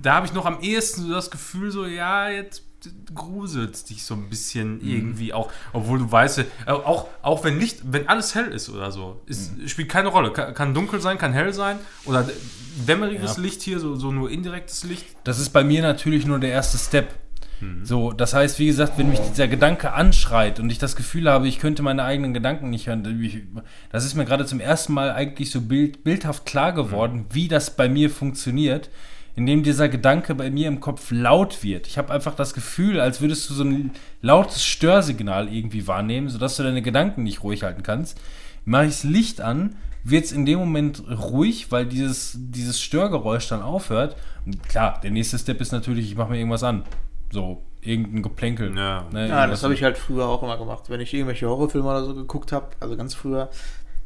da 0.02 0.16
habe 0.16 0.28
ich 0.28 0.34
noch 0.34 0.46
am 0.46 0.60
ehesten 0.62 1.04
so 1.04 1.10
das 1.14 1.32
Gefühl, 1.32 1.72
so, 1.72 1.86
ja, 1.86 2.30
jetzt 2.30 2.64
gruselt 3.16 3.90
dich 3.90 4.04
so 4.04 4.14
ein 4.14 4.30
bisschen 4.30 4.82
irgendwie 4.86 5.32
auch, 5.34 5.50
obwohl 5.72 6.00
du 6.00 6.12
weißt, 6.12 6.40
äh, 6.40 6.46
auch, 6.68 7.08
auch 7.22 7.44
wenn 7.46 7.58
Licht, 7.58 7.80
wenn 7.86 8.10
alles 8.10 8.36
hell 8.36 8.48
ist 8.52 8.68
oder 8.70 8.92
so, 8.92 9.22
ist, 9.26 9.54
spielt 9.70 9.88
keine 9.88 10.10
Rolle. 10.10 10.34
Kann, 10.34 10.54
kann 10.54 10.74
dunkel 10.74 11.00
sein, 11.00 11.18
kann 11.18 11.32
hell 11.32 11.54
sein 11.54 11.80
oder 12.04 12.30
dämmeriges 12.86 13.38
Ja. 13.38 13.42
Licht 13.42 13.62
hier, 13.62 13.80
so, 13.80 13.96
so 13.96 14.12
nur 14.12 14.30
indirektes 14.30 14.84
Licht. 14.84 15.06
Das 15.24 15.40
ist 15.40 15.52
bei 15.52 15.64
mir 15.64 15.82
natürlich 15.82 16.26
nur 16.26 16.40
der 16.40 16.52
erste 16.52 16.78
Step. 16.78 17.08
Mhm. 17.64 17.86
So, 17.86 18.12
das 18.12 18.34
heißt, 18.34 18.60
wie 18.60 18.68
gesagt, 18.68 18.98
wenn 18.98 19.10
mich 19.10 19.20
dieser 19.20 19.48
Gedanke 19.48 19.94
anschreit 19.94 20.60
und 20.60 20.70
ich 20.70 20.80
das 20.80 20.96
Gefühl 20.96 21.30
habe, 21.30 21.48
ich 21.48 21.60
könnte 21.60 21.84
meine 21.84 22.04
eigenen 22.04 22.34
Gedanken 22.34 22.70
nicht 22.70 22.88
hören, 22.88 23.04
das 23.92 24.06
ist 24.06 24.16
mir 24.16 24.26
gerade 24.26 24.46
zum 24.46 24.60
ersten 24.60 24.94
Mal 24.94 25.12
eigentlich 25.12 25.52
so 25.52 25.62
bild, 25.62 26.04
bildhaft 26.04 26.46
klar 26.46 26.74
geworden, 26.74 27.26
wie 27.32 27.48
das 27.48 27.76
bei 27.76 27.90
mir 27.90 28.10
funktioniert, 28.10 28.90
indem 29.36 29.64
dieser 29.64 29.90
Gedanke 29.90 30.36
bei 30.36 30.52
mir 30.52 30.68
im 30.68 30.80
Kopf 30.80 31.10
laut 31.12 31.64
wird. 31.64 31.88
Ich 31.88 31.98
habe 31.98 32.14
einfach 32.14 32.36
das 32.36 32.54
Gefühl, 32.54 33.00
als 33.00 33.22
würdest 33.22 33.50
du 33.50 33.54
so 33.54 33.64
ein 33.64 33.92
lautes 34.22 34.64
Störsignal 34.64 35.52
irgendwie 35.52 35.88
wahrnehmen, 35.88 36.30
sodass 36.30 36.58
du 36.58 36.64
deine 36.64 36.82
Gedanken 36.82 37.24
nicht 37.24 37.44
ruhig 37.44 37.64
halten 37.64 37.84
kannst. 37.84 38.20
Mache 38.66 38.86
ich 38.86 38.92
das 38.92 39.04
Licht 39.04 39.42
an, 39.42 39.76
wird 40.04 40.26
es 40.26 40.32
in 40.32 40.46
dem 40.46 40.60
Moment 40.60 41.04
ruhig, 41.10 41.72
weil 41.72 41.86
dieses, 41.86 42.38
dieses 42.38 42.80
Störgeräusch 42.80 43.48
dann 43.48 43.62
aufhört. 43.62 44.16
Und 44.46 44.62
klar, 44.68 45.00
der 45.02 45.12
nächste 45.12 45.40
Step 45.40 45.62
ist 45.62 45.72
natürlich, 45.72 46.12
ich 46.12 46.16
mache 46.16 46.32
mir 46.32 46.38
irgendwas 46.38 46.64
an. 46.64 46.84
So, 47.34 47.64
irgendein 47.82 48.22
Geplänkel. 48.22 48.78
Ja. 48.78 49.08
Ne, 49.12 49.28
Ja, 49.28 49.48
das 49.48 49.64
habe 49.64 49.74
ich 49.74 49.82
halt 49.82 49.98
früher 49.98 50.28
auch 50.28 50.44
immer 50.44 50.58
gemacht. 50.58 50.84
Wenn 50.90 51.02
ich 51.02 51.12
irgendwelche 51.14 51.50
Horrorfilme 51.50 51.90
oder 51.90 52.06
so 52.06 52.14
geguckt 52.14 52.52
habe, 52.52 52.68
also 52.80 52.96
ganz 52.96 53.16
früher, 53.16 53.50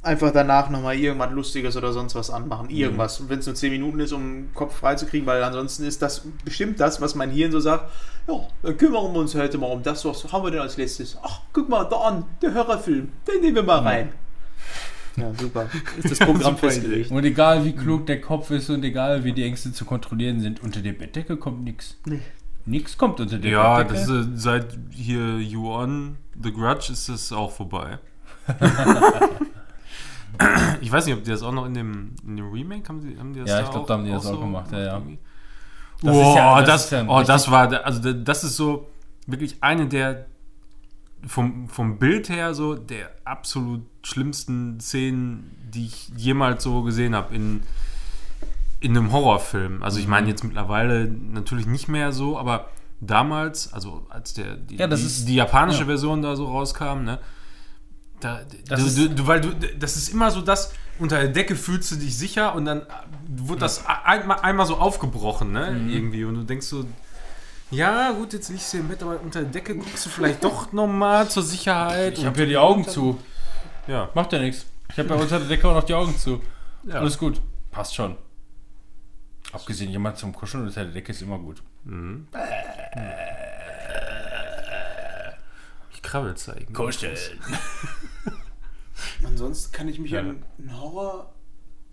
einfach 0.02 0.32
danach 0.32 0.70
nochmal 0.70 0.96
irgendwas 0.96 1.32
Lustiges 1.32 1.76
oder 1.76 1.92
sonst 1.92 2.16
was 2.16 2.30
anmachen. 2.30 2.70
Irgendwas. 2.70 3.20
Und 3.20 3.30
wenn 3.30 3.40
es 3.40 3.46
nur 3.46 3.56
10 3.56 3.72
Minuten 3.72 4.00
ist, 4.00 4.14
um 4.14 4.22
den 4.22 4.54
Kopf 4.54 4.78
freizukriegen, 4.78 5.28
weil 5.28 5.44
ansonsten 5.44 5.84
ist 5.84 6.02
das 6.02 6.26
bestimmt 6.46 6.80
das, 6.80 7.02
was 7.02 7.16
mein 7.16 7.30
Hirn 7.30 7.52
so 7.52 7.60
sagt. 7.60 7.92
Ja, 8.30 8.48
dann 8.64 8.78
kümmern 8.78 9.12
wir 9.12 9.20
uns 9.20 9.36
heute 9.36 9.58
mal 9.58 9.68
um 9.68 9.84
das, 9.84 10.06
was 10.06 10.32
haben 10.32 10.46
wir 10.46 10.52
denn 10.52 10.62
als 10.62 10.78
letztes? 10.78 11.18
Ach, 11.22 11.42
guck 11.52 11.68
mal 11.68 11.84
da 11.84 11.98
an, 11.98 12.24
der 12.42 12.54
Horrorfilm, 12.54 13.10
den 13.28 13.42
nehmen 13.42 13.58
wir 13.58 13.64
mal 13.64 13.80
rein. 13.80 14.14
Ja, 15.18 15.34
super. 15.34 15.70
Ist 15.98 16.12
das 16.12 16.20
Programm 16.20 16.58
festgelegt. 16.58 17.12
Und 17.12 17.26
egal 17.26 17.66
wie 17.66 17.74
klug 17.74 18.06
der 18.06 18.22
Kopf 18.22 18.52
ist 18.52 18.70
und 18.70 18.84
egal 18.86 19.24
wie 19.24 19.34
die 19.34 19.44
Ängste 19.44 19.74
zu 19.74 19.84
kontrollieren 19.84 20.40
sind, 20.40 20.62
unter 20.64 20.80
der 20.80 20.94
Bettdecke 20.94 21.38
kommt 21.38 21.64
nichts. 21.64 21.98
Nee. 22.06 22.22
Nichts 22.68 22.98
kommt 22.98 23.20
unter 23.20 23.40
der 23.40 23.50
Ja, 23.52 23.80
ist, 23.82 24.10
äh, 24.10 24.24
seit 24.36 24.78
hier 24.92 25.40
You 25.40 25.72
On, 25.72 26.18
The 26.42 26.52
Grudge 26.52 26.92
ist 26.94 27.10
das 27.10 27.32
auch 27.32 27.52
vorbei. 27.52 27.98
ich 30.82 30.92
weiß 30.92 31.06
nicht, 31.06 31.16
ob 31.16 31.24
die 31.24 31.32
das 31.32 31.42
auch 31.44 31.52
noch 31.52 31.66
in 31.66 31.74
dem, 31.74 32.12
in 32.26 32.38
dem 32.38 32.52
Remake 32.52 32.88
haben, 32.90 33.02
die, 33.02 33.18
haben 33.18 33.34
die 33.34 33.40
das 33.40 33.50
Ja, 33.50 33.62
ich 33.62 33.70
glaub, 33.72 33.88
da 33.88 33.94
haben 33.96 34.06
die 34.06 34.12
das 34.12 34.26
auch 34.26 34.40
gemacht, 34.40 34.72
ja, 34.72 34.80
ja. 34.80 35.02
Das 36.04 36.16
oh, 36.16 36.36
ja- 36.36 36.60
das 36.62 36.68
das, 36.68 36.84
ist 36.86 36.92
ja 36.92 37.06
oh, 37.08 37.24
das 37.24 37.50
war, 37.52 37.86
also 37.86 38.00
da- 38.02 38.14
das 38.14 38.44
ist 38.44 38.56
so 38.56 38.88
wirklich 39.26 39.58
eine 39.62 39.88
der 39.88 40.28
vom, 41.26 41.68
vom 41.70 41.98
Bild 41.98 42.30
her 42.30 42.54
so 42.54 42.76
der 42.76 43.10
absolut 43.26 43.82
schlimmsten 44.04 44.80
Szenen, 44.80 45.50
die 45.74 45.86
ich 45.88 46.10
jemals 46.16 46.64
so 46.64 46.84
gesehen 46.84 47.16
habe 47.16 47.34
in, 47.34 47.64
in 48.80 48.96
einem 48.98 49.12
Horrorfilm. 49.12 49.82
Also 49.84 49.98
Mhm. 49.98 50.04
ich 50.04 50.08
meine 50.08 50.28
jetzt 50.30 50.44
mittlerweile 50.44 51.08
natürlich 51.08 51.66
nicht 51.66 51.88
mehr 51.88 52.12
so, 52.12 52.38
aber 52.38 52.70
damals, 53.02 53.74
also 53.74 54.06
als 54.10 54.34
der 54.34 54.56
die, 54.56 54.76
Ja, 54.78 54.88
die, 54.88 54.94
ist- 54.96 55.28
die 55.28 55.36
japanische 55.36 55.82
ja. 55.82 55.86
Version 55.86 56.22
da 56.22 56.36
so 56.36 56.46
rauskam, 56.48 57.04
ne? 57.04 57.20
Da, 58.20 58.40
Das 58.68 58.80
du, 58.82 58.86
ist- 59.04 59.20
du, 59.20 59.28
weil 59.28 59.42
du, 59.42 59.50
das 59.80 59.96
ist 59.98 60.10
immer 60.10 60.32
so 60.32 60.42
das, 60.42 60.74
unter 61.00 61.20
der 61.20 61.28
Decke 61.30 61.56
fühlst 61.56 61.92
du 61.92 61.96
dich 61.98 62.18
sicher 62.18 62.56
und 62.56 62.66
dann 62.66 62.82
wird 63.28 63.62
das 63.62 63.84
einmal, 63.86 64.40
einmal 64.40 64.66
so 64.66 64.78
aufgebrochen, 64.78 65.52
ne? 65.52 65.72
Mhm. 65.72 65.90
Irgendwie. 65.90 66.24
Und 66.26 66.36
du 66.36 66.44
denkst 66.44 66.66
so, 66.68 66.86
ja, 67.70 68.12
gut, 68.12 68.34
jetzt 68.34 68.50
liegst 68.50 68.74
du 68.74 68.78
im 68.78 68.88
Bett, 68.88 69.04
aber 69.04 69.20
unter 69.22 69.42
der 69.42 69.50
Decke 69.52 69.76
guckst 69.76 70.06
du 70.06 70.10
vielleicht 70.10 70.44
doch 70.44 70.72
nochmal 70.72 71.28
zur 71.30 71.44
Sicherheit. 71.44 72.18
Ich 72.18 72.26
habe 72.26 72.36
hier 72.38 72.46
die 72.48 72.58
Augen 72.58 72.88
zu. 72.88 73.20
Ja. 73.88 74.10
Macht 74.16 74.34
ja 74.34 74.40
nichts. 74.40 74.66
Ich 74.90 74.98
habe 74.98 75.10
ja 75.10 75.16
unter 75.16 75.38
der 75.40 75.48
Decke 75.48 75.68
auch 75.68 75.76
noch 75.76 75.84
die 75.84 75.94
Augen 75.94 76.18
zu. 76.18 76.42
ja. 76.84 76.96
Alles 76.96 77.18
gut. 77.18 77.40
Passt 77.72 77.94
schon. 77.94 78.16
Abgesehen, 79.62 79.92
jemand 79.92 80.18
zum 80.18 80.34
Kuscheln 80.34 80.66
unter 80.68 80.84
der 80.84 80.94
Decke 80.94 81.12
ist 81.12 81.22
immer 81.22 81.40
gut. 81.40 81.62
Ich 85.94 86.02
krabbel 86.02 86.36
zeigen. 86.36 86.74
Kuscheln. 86.74 87.16
Ansonsten 89.24 89.72
kann 89.72 89.88
ich 89.88 90.00
mich 90.00 90.12
Ja. 90.12 90.20
an 90.22 90.44
einen 90.60 90.80
Horror, 90.80 91.34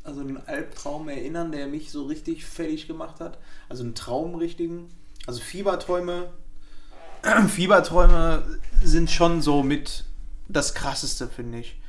also 0.02 0.20
einen 0.20 0.38
Albtraum 0.46 1.08
erinnern, 1.08 1.52
der 1.52 1.66
mich 1.66 1.90
so 1.90 2.06
richtig 2.06 2.44
fertig 2.44 2.86
gemacht 2.86 3.20
hat. 3.20 3.38
Also 3.68 3.82
einen 3.82 3.94
Traum 3.94 4.34
richtigen. 4.34 4.88
Also 5.26 5.40
Fieberträume. 5.40 6.32
Fieberträume 7.48 8.58
sind 8.82 9.10
schon 9.10 9.42
so 9.42 9.62
mit 9.62 10.04
das 10.48 10.74
krasseste, 10.74 11.28
finde 11.28 11.60
ich. 11.60 11.80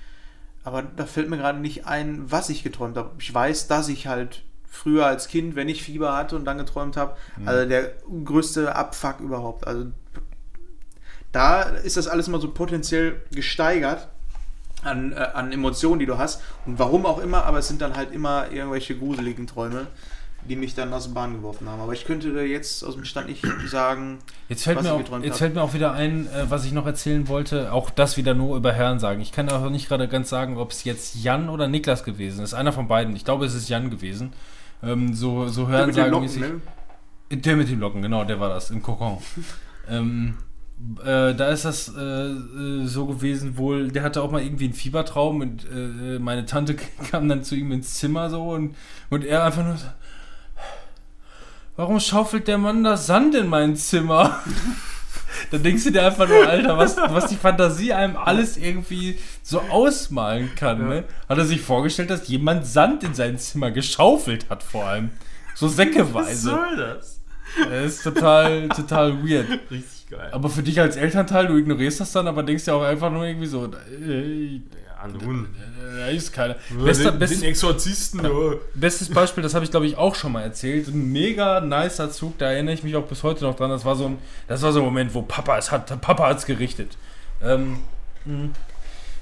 Aber 0.64 0.82
da 0.82 1.06
fällt 1.06 1.30
mir 1.30 1.38
gerade 1.38 1.60
nicht 1.60 1.86
ein, 1.86 2.32
was 2.32 2.50
ich 2.50 2.64
geträumt 2.64 2.98
habe. 2.98 3.12
Ich 3.20 3.32
weiß, 3.34 3.68
dass 3.68 3.88
ich 3.90 4.08
halt 4.08 4.44
früher 4.76 5.06
als 5.06 5.28
Kind, 5.28 5.56
wenn 5.56 5.70
ich 5.70 5.84
Fieber 5.84 6.16
hatte 6.16 6.36
und 6.36 6.46
dann 6.46 6.58
geträumt 6.58 6.98
habe, 6.98 7.16
also 7.46 7.68
der 7.68 7.94
größte 8.24 8.76
Abfuck 8.76 9.20
überhaupt. 9.20 9.66
Also 9.68 9.88
da 11.32 11.64
ist 11.64 11.98
das 11.98 12.08
alles 12.08 12.28
mal 12.28 12.40
so 12.40 12.52
potenziell 12.52 13.22
gesteigert 13.32 14.08
an, 14.84 15.12
äh, 15.12 15.16
an 15.16 15.52
Emotionen, 15.52 16.00
die 16.00 16.06
du 16.06 16.18
hast. 16.18 16.42
Und 16.66 16.80
warum 16.80 17.06
auch 17.06 17.20
immer, 17.20 17.46
aber 17.46 17.60
es 17.60 17.68
sind 17.68 17.82
dann 17.82 17.96
halt 17.96 18.12
immer 18.14 18.52
irgendwelche 18.52 18.98
gruseligen 18.98 19.48
Träume, 19.48 19.88
die 20.48 20.56
mich 20.56 20.76
dann 20.76 20.94
aus 20.94 21.06
der 21.08 21.14
Bahn 21.14 21.34
geworfen 21.34 21.68
haben. 21.68 21.82
Aber 21.82 21.92
ich 21.92 22.06
könnte 22.06 22.30
jetzt 22.42 22.84
aus 22.86 22.94
dem 22.94 23.04
Stand 23.04 23.28
nicht 23.28 23.44
sagen, 23.68 24.20
Jetzt 24.48 24.64
fällt, 24.64 24.78
was 24.78 24.84
mir 24.84 24.90
ich 24.90 24.96
auch, 24.96 25.00
geträumt 25.00 25.26
jetzt 25.26 25.34
hab. 25.34 25.40
fällt 25.40 25.56
mir 25.56 25.62
auch 25.64 25.74
wieder 25.74 25.92
ein, 25.92 26.28
äh, 26.28 26.50
was 26.50 26.66
ich 26.66 26.72
noch 26.72 26.86
erzählen 26.86 27.28
wollte. 27.28 27.74
Auch 27.74 27.90
das 27.90 28.16
wieder 28.16 28.34
nur 28.34 28.56
über 28.56 28.72
Herren 28.72 29.00
sagen. 29.00 29.20
Ich 29.22 29.32
kann 29.32 29.50
auch 29.50 29.70
nicht 29.70 29.90
gerade 29.90 30.08
ganz 30.08 30.30
sagen, 30.30 30.58
ob 30.58 30.72
es 30.72 30.84
jetzt 30.86 31.16
Jan 31.16 31.50
oder 31.50 31.68
Niklas 31.68 32.04
gewesen 32.04 32.44
ist. 32.44 32.54
Einer 32.54 32.72
von 32.72 32.88
beiden. 32.88 33.16
Ich 33.16 33.26
glaube, 33.26 33.46
es 33.46 33.56
ist 33.56 33.68
Jan 33.68 33.90
gewesen. 33.90 34.32
Ähm, 34.86 35.14
so, 35.14 35.48
so 35.48 35.68
Hören 35.68 35.92
sagen 35.92 36.22
mäßig. 36.22 36.42
ne? 36.42 36.62
Der 37.32 37.56
mit 37.56 37.70
den 37.70 37.80
Locken, 37.80 38.02
genau, 38.02 38.24
der 38.24 38.40
war 38.40 38.50
das, 38.50 38.70
im 38.70 38.82
Kokon. 38.82 39.18
ähm, 39.90 40.36
äh, 41.04 41.34
da 41.34 41.50
ist 41.50 41.66
das 41.66 41.94
äh, 41.96 42.02
äh, 42.02 42.86
so 42.86 43.06
gewesen, 43.08 43.58
wohl, 43.58 43.90
der 43.90 44.04
hatte 44.04 44.22
auch 44.22 44.32
mal 44.32 44.44
irgendwie 44.44 44.66
einen 44.66 44.74
Fiebertraum 44.74 45.42
und 45.42 45.66
äh, 45.72 46.20
meine 46.20 46.46
Tante 46.46 46.76
kam 47.12 47.28
dann 47.30 47.44
zu 47.44 47.56
ihm 47.56 47.72
ins 47.72 47.96
Zimmer 47.96 48.30
so 48.30 48.50
und, 48.50 48.76
und 49.10 49.26
er 49.26 49.44
einfach 49.44 49.64
nur 49.64 49.78
so, 49.78 49.88
warum 51.78 52.00
schaufelt 52.00 52.48
der 52.48 52.58
Mann 52.58 52.84
da 52.84 52.98
Sand 52.98 53.36
in 53.36 53.48
mein 53.48 53.76
Zimmer? 53.76 54.40
da 55.52 55.58
denkst 55.58 55.84
du 55.84 55.92
dir 55.92 56.06
einfach 56.06 56.28
nur, 56.28 56.48
Alter, 56.48 56.78
was, 56.78 56.98
was 56.98 57.28
die 57.28 57.36
Fantasie 57.36 57.94
einem 57.94 58.18
alles 58.18 58.58
irgendwie 58.58 59.20
so 59.44 59.62
ausmalen 59.62 60.54
kann. 60.56 60.88
Ne? 60.88 61.04
Hat 61.30 61.38
er 61.38 61.46
sich 61.46 61.62
vorgestellt, 61.62 62.10
dass 62.10 62.28
jemand 62.28 62.66
Sand 62.66 63.04
in 63.04 63.14
sein 63.14 63.38
Zimmer 63.38 63.72
geschaufelt 63.72 64.50
hat 64.50 64.64
vor 64.64 64.86
allem. 64.86 65.10
So 65.56 65.68
säckeweise. 65.68 66.58
das? 66.78 67.22
Das 67.70 67.86
ist 67.86 68.04
total, 68.04 68.68
total 68.70 69.24
weird. 69.24 69.50
Richtig 69.72 70.10
geil. 70.10 70.30
Aber 70.32 70.50
für 70.50 70.64
dich 70.64 70.80
als 70.80 70.98
Elternteil, 70.98 71.48
du 71.48 71.56
ignorierst 71.58 72.00
das 72.00 72.12
dann, 72.12 72.28
aber 72.28 72.44
denkst 72.44 72.66
dir 72.66 72.76
auch 72.76 72.84
einfach 72.84 73.12
nur 73.12 73.26
irgendwie 73.26 73.48
so, 73.48 73.66
äh, 73.66 74.56
Ja, 74.56 74.62
nun. 75.08 75.48
da 75.98 76.08
ist 76.08 76.34
keiner. 76.34 76.56
Bester, 76.84 77.12
den, 77.12 77.20
best, 77.20 77.42
den 77.42 77.44
Exorzisten, 77.44 78.24
ja. 78.24 78.32
bestes 78.74 79.10
Beispiel, 79.10 79.44
das 79.44 79.54
habe 79.54 79.66
ich 79.66 79.72
glaube 79.72 79.86
ich 79.86 79.98
auch 79.98 80.16
schon 80.16 80.32
mal 80.32 80.42
erzählt. 80.42 80.88
Ein 80.88 81.12
mega 81.12 81.62
nicer 81.62 82.12
Zug, 82.12 82.38
da 82.38 82.52
erinnere 82.52 82.74
ich 82.74 82.84
mich 82.84 82.96
auch 82.96 83.06
bis 83.06 83.24
heute 83.24 83.44
noch 83.44 83.56
dran. 83.56 83.70
Das 83.70 83.86
war 83.86 83.96
so 83.96 84.06
ein, 84.06 84.18
das 84.48 84.62
war 84.62 84.72
so 84.72 84.80
ein 84.80 84.86
Moment, 84.86 85.14
wo 85.14 85.22
Papa 85.22 85.58
es 85.58 85.72
hat, 85.72 86.02
Papa 86.02 86.28
hat's 86.28 86.46
gerichtet. 86.46 86.98
Ähm, 87.42 87.78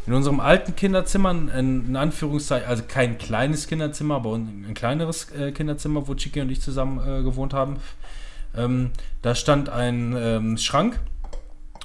in 0.06 0.14
unserem 0.14 0.40
alten 0.40 0.76
Kinderzimmer, 0.76 1.32
in, 1.32 1.96
Anführungszeichen, 1.96 2.68
also 2.68 2.84
kein 2.88 3.18
kleines 3.18 3.68
Kinderzimmer, 3.68 4.16
aber 4.16 4.36
ein, 4.36 4.66
ein 4.70 4.74
kleineres 4.74 5.32
äh, 5.32 5.52
Kinderzimmer, 5.52 6.08
wo 6.08 6.16
Chicky 6.16 6.42
und 6.42 6.50
ich 6.50 6.62
zusammen 6.62 7.00
äh, 7.00 7.24
gewohnt 7.24 7.54
haben. 7.54 7.78
Ähm, 8.56 8.92
da 9.22 9.34
stand 9.36 9.70
ein 9.70 10.16
ähm, 10.18 10.58
Schrank 10.58 11.00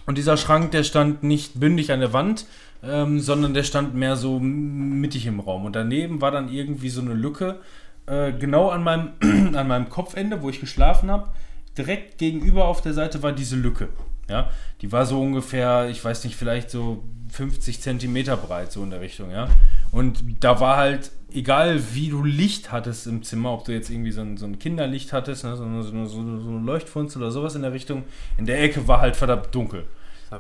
und 0.07 0.19
dieser 0.19 0.37
Schrank, 0.37 0.71
der 0.73 0.85
stand 0.85 1.23
nicht 1.23 1.61
bündig 1.61 1.93
an 1.93 2.01
der 2.01 2.13
Wand, 2.13 2.47
ähm, 2.83 3.21
sondern 3.21 3.55
der 3.55 3.65
stand 3.65 3.95
mehr 3.95 4.17
so 4.17 4.39
mittig 4.41 5.27
im 5.27 5.41
Raum. 5.41 5.65
Und 5.65 5.75
daneben 5.75 6.21
war 6.21 6.31
dann 6.31 6.49
irgendwie 6.49 6.91
so 6.91 7.01
eine 7.01 7.15
Lücke, 7.15 7.61
äh, 8.07 8.33
genau 8.33 8.69
an 8.69 8.83
meinem, 8.83 9.11
an 9.55 9.69
meinem 9.69 9.89
Kopfende, 9.89 10.43
wo 10.43 10.51
ich 10.51 10.61
geschlafen 10.61 11.11
habe. 11.11 11.29
Direkt 11.77 12.19
gegenüber 12.19 12.67
auf 12.67 12.81
der 12.81 12.95
Seite 12.95 13.23
war 13.23 13.33
diese 13.33 13.57
Lücke. 13.57 13.89
Ja, 14.29 14.51
die 14.83 14.93
war 14.93 15.07
so 15.07 15.21
ungefähr, 15.21 15.89
ich 15.89 16.05
weiß 16.05 16.25
nicht, 16.25 16.37
vielleicht 16.37 16.71
so 16.71 17.03
50 17.31 17.81
Zentimeter 17.81 18.37
breit, 18.37 18.73
so 18.73 18.83
in 18.83 18.91
der 18.91 19.01
Richtung, 19.01 19.31
ja. 19.31 19.49
Und 19.91 20.23
da 20.41 20.61
war 20.61 20.77
halt, 20.77 21.11
egal 21.33 21.81
wie 21.95 22.11
du 22.11 22.23
Licht 22.25 22.71
hattest 22.73 23.07
im 23.07 23.23
Zimmer, 23.23 23.53
ob 23.53 23.65
du 23.65 23.73
jetzt 23.73 23.91
irgendwie 23.91 24.11
so 24.11 24.21
ein, 24.21 24.37
so 24.37 24.45
ein 24.45 24.59
Kinderlicht 24.59 25.13
hattest, 25.13 25.45
ne, 25.45 25.57
so, 25.57 25.65
so, 25.83 25.93
eine, 25.93 26.07
so 26.07 26.19
eine 26.21 26.61
Leuchtfunzel 26.61 27.23
oder 27.23 27.31
sowas 27.31 27.55
in 27.55 27.63
der 27.63 27.73
Richtung, 27.73 28.05
in 28.37 28.45
der 28.45 28.63
Ecke 28.63 28.87
war 28.87 29.01
halt 29.01 29.17
verdammt 29.17 29.55
dunkel. 29.55 29.87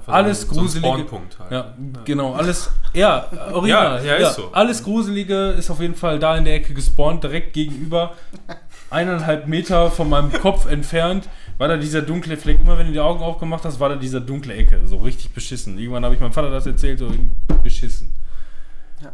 Alles 0.06 0.43
so, 0.43 0.48
gruselige- 0.55 0.89
halt. 1.39 1.51
Ja, 1.51 1.74
genau, 2.05 2.35
alles, 2.35 2.70
ja, 2.93 3.27
original. 3.52 4.05
Ja, 4.05 4.19
ja, 4.19 4.28
ist 4.28 4.36
so. 4.36 4.51
Alles 4.52 4.82
Gruselige 4.85 5.51
ist 5.51 5.70
auf 5.70 5.81
jeden 5.81 5.94
Fall 5.94 6.19
da 6.19 6.36
in 6.36 6.44
der 6.44 6.55
Ecke 6.55 6.74
gespawnt, 6.74 7.24
direkt 7.24 7.52
gegenüber, 7.55 8.12
eineinhalb 8.90 9.47
Meter 9.47 9.90
von 9.90 10.09
meinem 10.09 10.32
Kopf 10.32 10.70
entfernt, 10.70 11.28
war 11.59 11.69
da 11.69 11.77
dieser 11.77 12.02
dunkle 12.02 12.36
Fleck. 12.36 12.60
Immer 12.60 12.78
wenn 12.78 12.86
du 12.86 12.93
die 12.93 13.01
Augen 13.01 13.23
aufgemacht 13.23 13.65
hast, 13.65 13.81
war 13.81 13.89
da 13.89 13.97
dieser 13.97 14.20
dunkle 14.20 14.55
Ecke, 14.55 14.86
so 14.86 14.98
richtig 14.98 15.31
beschissen. 15.31 15.78
Irgendwann 15.78 16.05
habe 16.05 16.15
ich 16.15 16.20
meinem 16.20 16.32
Vater 16.32 16.51
das 16.51 16.66
erzählt, 16.66 16.98
so 16.98 17.10
beschissen. 17.62 18.15
Ja. 19.02 19.12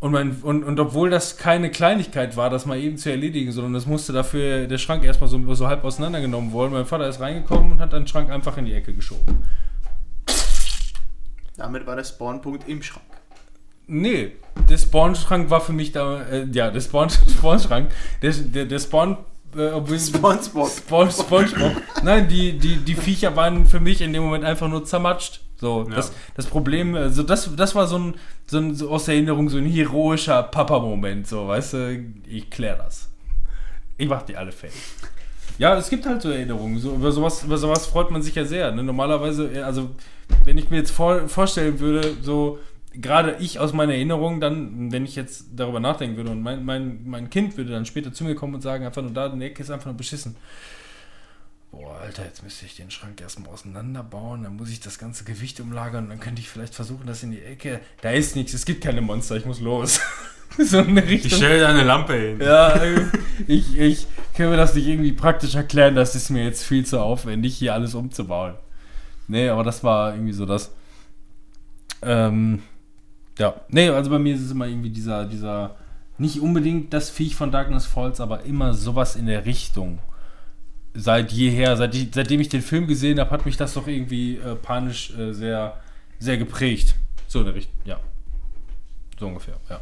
Und, 0.00 0.12
mein, 0.12 0.36
und, 0.42 0.64
und 0.64 0.78
obwohl 0.80 1.10
das 1.10 1.36
keine 1.36 1.70
Kleinigkeit 1.70 2.36
war, 2.36 2.50
das 2.50 2.66
mal 2.66 2.78
eben 2.78 2.96
zu 2.96 3.10
erledigen, 3.10 3.52
sondern 3.52 3.74
das 3.74 3.86
musste 3.86 4.12
dafür 4.12 4.66
der 4.66 4.78
Schrank 4.78 5.04
erstmal 5.04 5.28
so, 5.30 5.54
so 5.54 5.68
halb 5.68 5.84
auseinandergenommen 5.84 6.52
worden. 6.52 6.72
Mein 6.72 6.86
Vater 6.86 7.06
ist 7.08 7.20
reingekommen 7.20 7.72
und 7.72 7.80
hat 7.80 7.92
den 7.92 8.06
Schrank 8.06 8.30
einfach 8.30 8.56
in 8.56 8.64
die 8.66 8.74
Ecke 8.74 8.92
geschoben. 8.92 9.44
Damit 11.60 11.86
war 11.86 11.94
der 11.94 12.04
Spawnpunkt 12.04 12.66
im 12.68 12.82
Schrank. 12.82 13.04
Nee, 13.86 14.32
der 14.68 14.78
Spawn-Schrank 14.78 15.50
war 15.50 15.60
für 15.60 15.74
mich 15.74 15.92
da, 15.92 16.22
äh, 16.22 16.46
ja, 16.52 16.70
der 16.70 16.80
Spawn- 16.80 17.10
Spawn-Schrank, 17.38 17.90
der, 18.22 18.32
der, 18.32 18.64
der 18.64 18.78
Spawn, 18.78 19.18
äh, 19.54 19.98
Spongebob. 19.98 20.70
Spawn, 20.70 21.10
Spongebob. 21.10 21.72
Nein, 22.02 22.26
die, 22.28 22.56
die, 22.58 22.76
die 22.76 22.94
Viecher 22.94 23.36
waren 23.36 23.66
für 23.66 23.78
mich 23.80 24.00
in 24.00 24.12
dem 24.14 24.22
Moment 24.22 24.44
einfach 24.44 24.68
nur 24.68 24.84
zermatscht. 24.86 25.40
So, 25.58 25.86
Ja. 25.90 25.96
das, 25.96 26.12
das 26.34 26.46
Problem, 26.46 26.94
also 26.94 27.22
das, 27.22 27.54
das 27.54 27.74
war 27.74 27.86
so 27.86 27.98
ein, 27.98 28.14
so 28.46 28.56
ein, 28.56 28.74
so 28.74 28.88
aus 28.90 29.04
der 29.04 29.16
Erinnerung 29.16 29.50
so 29.50 29.58
ein 29.58 29.66
heroischer 29.66 30.42
Papa-Moment, 30.44 31.26
so, 31.28 31.46
weißt 31.48 31.72
du, 31.74 32.04
ich 32.26 32.48
klär 32.48 32.76
das. 32.76 33.10
Ich 33.98 34.08
mach 34.08 34.22
die 34.22 34.34
alle 34.36 34.52
fertig. 34.52 34.80
Ja, 35.60 35.76
es 35.76 35.90
gibt 35.90 36.06
halt 36.06 36.22
so 36.22 36.30
Erinnerungen. 36.30 36.78
So, 36.78 36.94
über, 36.94 37.12
sowas, 37.12 37.44
über 37.44 37.58
sowas 37.58 37.86
freut 37.86 38.10
man 38.10 38.22
sich 38.22 38.34
ja 38.34 38.46
sehr. 38.46 38.72
Ne? 38.72 38.82
Normalerweise, 38.82 39.52
äh, 39.52 39.60
also, 39.60 39.90
wenn 40.44 40.56
ich 40.56 40.70
mir 40.70 40.78
jetzt 40.78 40.90
vor, 40.90 41.28
vorstellen 41.28 41.80
würde, 41.80 42.16
so, 42.22 42.58
gerade 42.94 43.36
ich 43.40 43.58
aus 43.58 43.74
meiner 43.74 43.92
Erinnerung, 43.92 44.40
dann, 44.40 44.90
wenn 44.90 45.04
ich 45.04 45.16
jetzt 45.16 45.48
darüber 45.54 45.78
nachdenken 45.78 46.16
würde 46.16 46.30
und 46.30 46.40
mein, 46.40 46.64
mein, 46.64 47.02
mein 47.04 47.28
Kind 47.28 47.58
würde 47.58 47.72
dann 47.72 47.84
später 47.84 48.10
zu 48.10 48.24
mir 48.24 48.34
kommen 48.34 48.54
und 48.54 48.62
sagen, 48.62 48.86
einfach 48.86 49.02
nur 49.02 49.10
da, 49.10 49.28
der 49.28 49.48
Ecke 49.48 49.62
ist 49.62 49.70
einfach 49.70 49.84
nur 49.84 49.96
beschissen. 49.96 50.34
Boah, 51.72 51.98
Alter, 52.00 52.24
jetzt 52.24 52.42
müsste 52.42 52.64
ich 52.64 52.76
den 52.76 52.90
Schrank 52.90 53.20
erstmal 53.20 53.50
auseinanderbauen, 53.50 54.44
dann 54.44 54.56
muss 54.56 54.70
ich 54.70 54.80
das 54.80 54.98
ganze 54.98 55.24
Gewicht 55.24 55.60
umlagern, 55.60 56.08
dann 56.08 56.20
könnte 56.20 56.40
ich 56.40 56.48
vielleicht 56.48 56.74
versuchen, 56.74 57.06
das 57.06 57.22
in 57.22 57.32
die 57.32 57.42
Ecke. 57.42 57.80
Da 58.00 58.12
ist 58.12 58.34
nichts, 58.34 58.54
es 58.54 58.64
gibt 58.64 58.82
keine 58.82 59.02
Monster, 59.02 59.36
ich 59.36 59.44
muss 59.44 59.60
los. 59.60 60.00
so 60.58 60.78
eine 60.78 61.02
Ich 61.04 61.10
Richtung. 61.10 61.38
stelle 61.38 61.60
da 61.60 61.68
eine 61.68 61.84
Lampe 61.84 62.14
hin. 62.14 62.40
Ja, 62.40 62.70
äh, 62.82 63.02
ich, 63.46 63.78
ich 63.78 64.06
kann 64.34 64.50
mir 64.50 64.56
das 64.56 64.74
nicht 64.74 64.86
irgendwie 64.86 65.12
praktisch 65.12 65.54
erklären, 65.54 65.94
das 65.94 66.14
ist 66.14 66.30
mir 66.30 66.44
jetzt 66.44 66.64
viel 66.64 66.84
zu 66.84 67.00
aufwendig, 67.00 67.56
hier 67.56 67.74
alles 67.74 67.94
umzubauen. 67.94 68.54
Nee, 69.28 69.48
aber 69.48 69.62
das 69.62 69.84
war 69.84 70.14
irgendwie 70.14 70.32
so 70.32 70.46
das. 70.46 70.72
Ähm, 72.02 72.62
ja, 73.38 73.54
nee, 73.68 73.88
also 73.88 74.10
bei 74.10 74.18
mir 74.18 74.34
ist 74.34 74.42
es 74.42 74.50
immer 74.50 74.66
irgendwie 74.66 74.90
dieser, 74.90 75.24
dieser, 75.24 75.76
nicht 76.18 76.40
unbedingt 76.40 76.92
das 76.92 77.10
Viech 77.10 77.34
von 77.36 77.50
Darkness 77.52 77.86
Falls, 77.86 78.20
aber 78.20 78.44
immer 78.44 78.74
sowas 78.74 79.16
in 79.16 79.26
der 79.26 79.46
Richtung. 79.46 79.98
Seit 80.92 81.30
jeher, 81.30 81.76
seit 81.76 81.94
ich, 81.94 82.08
seitdem 82.12 82.40
ich 82.40 82.48
den 82.48 82.62
Film 82.62 82.86
gesehen 82.88 83.20
habe, 83.20 83.30
hat 83.30 83.46
mich 83.46 83.56
das 83.56 83.74
doch 83.74 83.86
irgendwie 83.86 84.36
äh, 84.36 84.56
panisch 84.56 85.16
äh, 85.16 85.32
sehr, 85.32 85.78
sehr 86.18 86.36
geprägt. 86.36 86.96
So 87.28 87.38
in 87.40 87.44
der 87.46 87.54
Richtung, 87.54 87.78
ja. 87.84 88.00
So 89.18 89.28
ungefähr, 89.28 89.54
ja. 89.68 89.80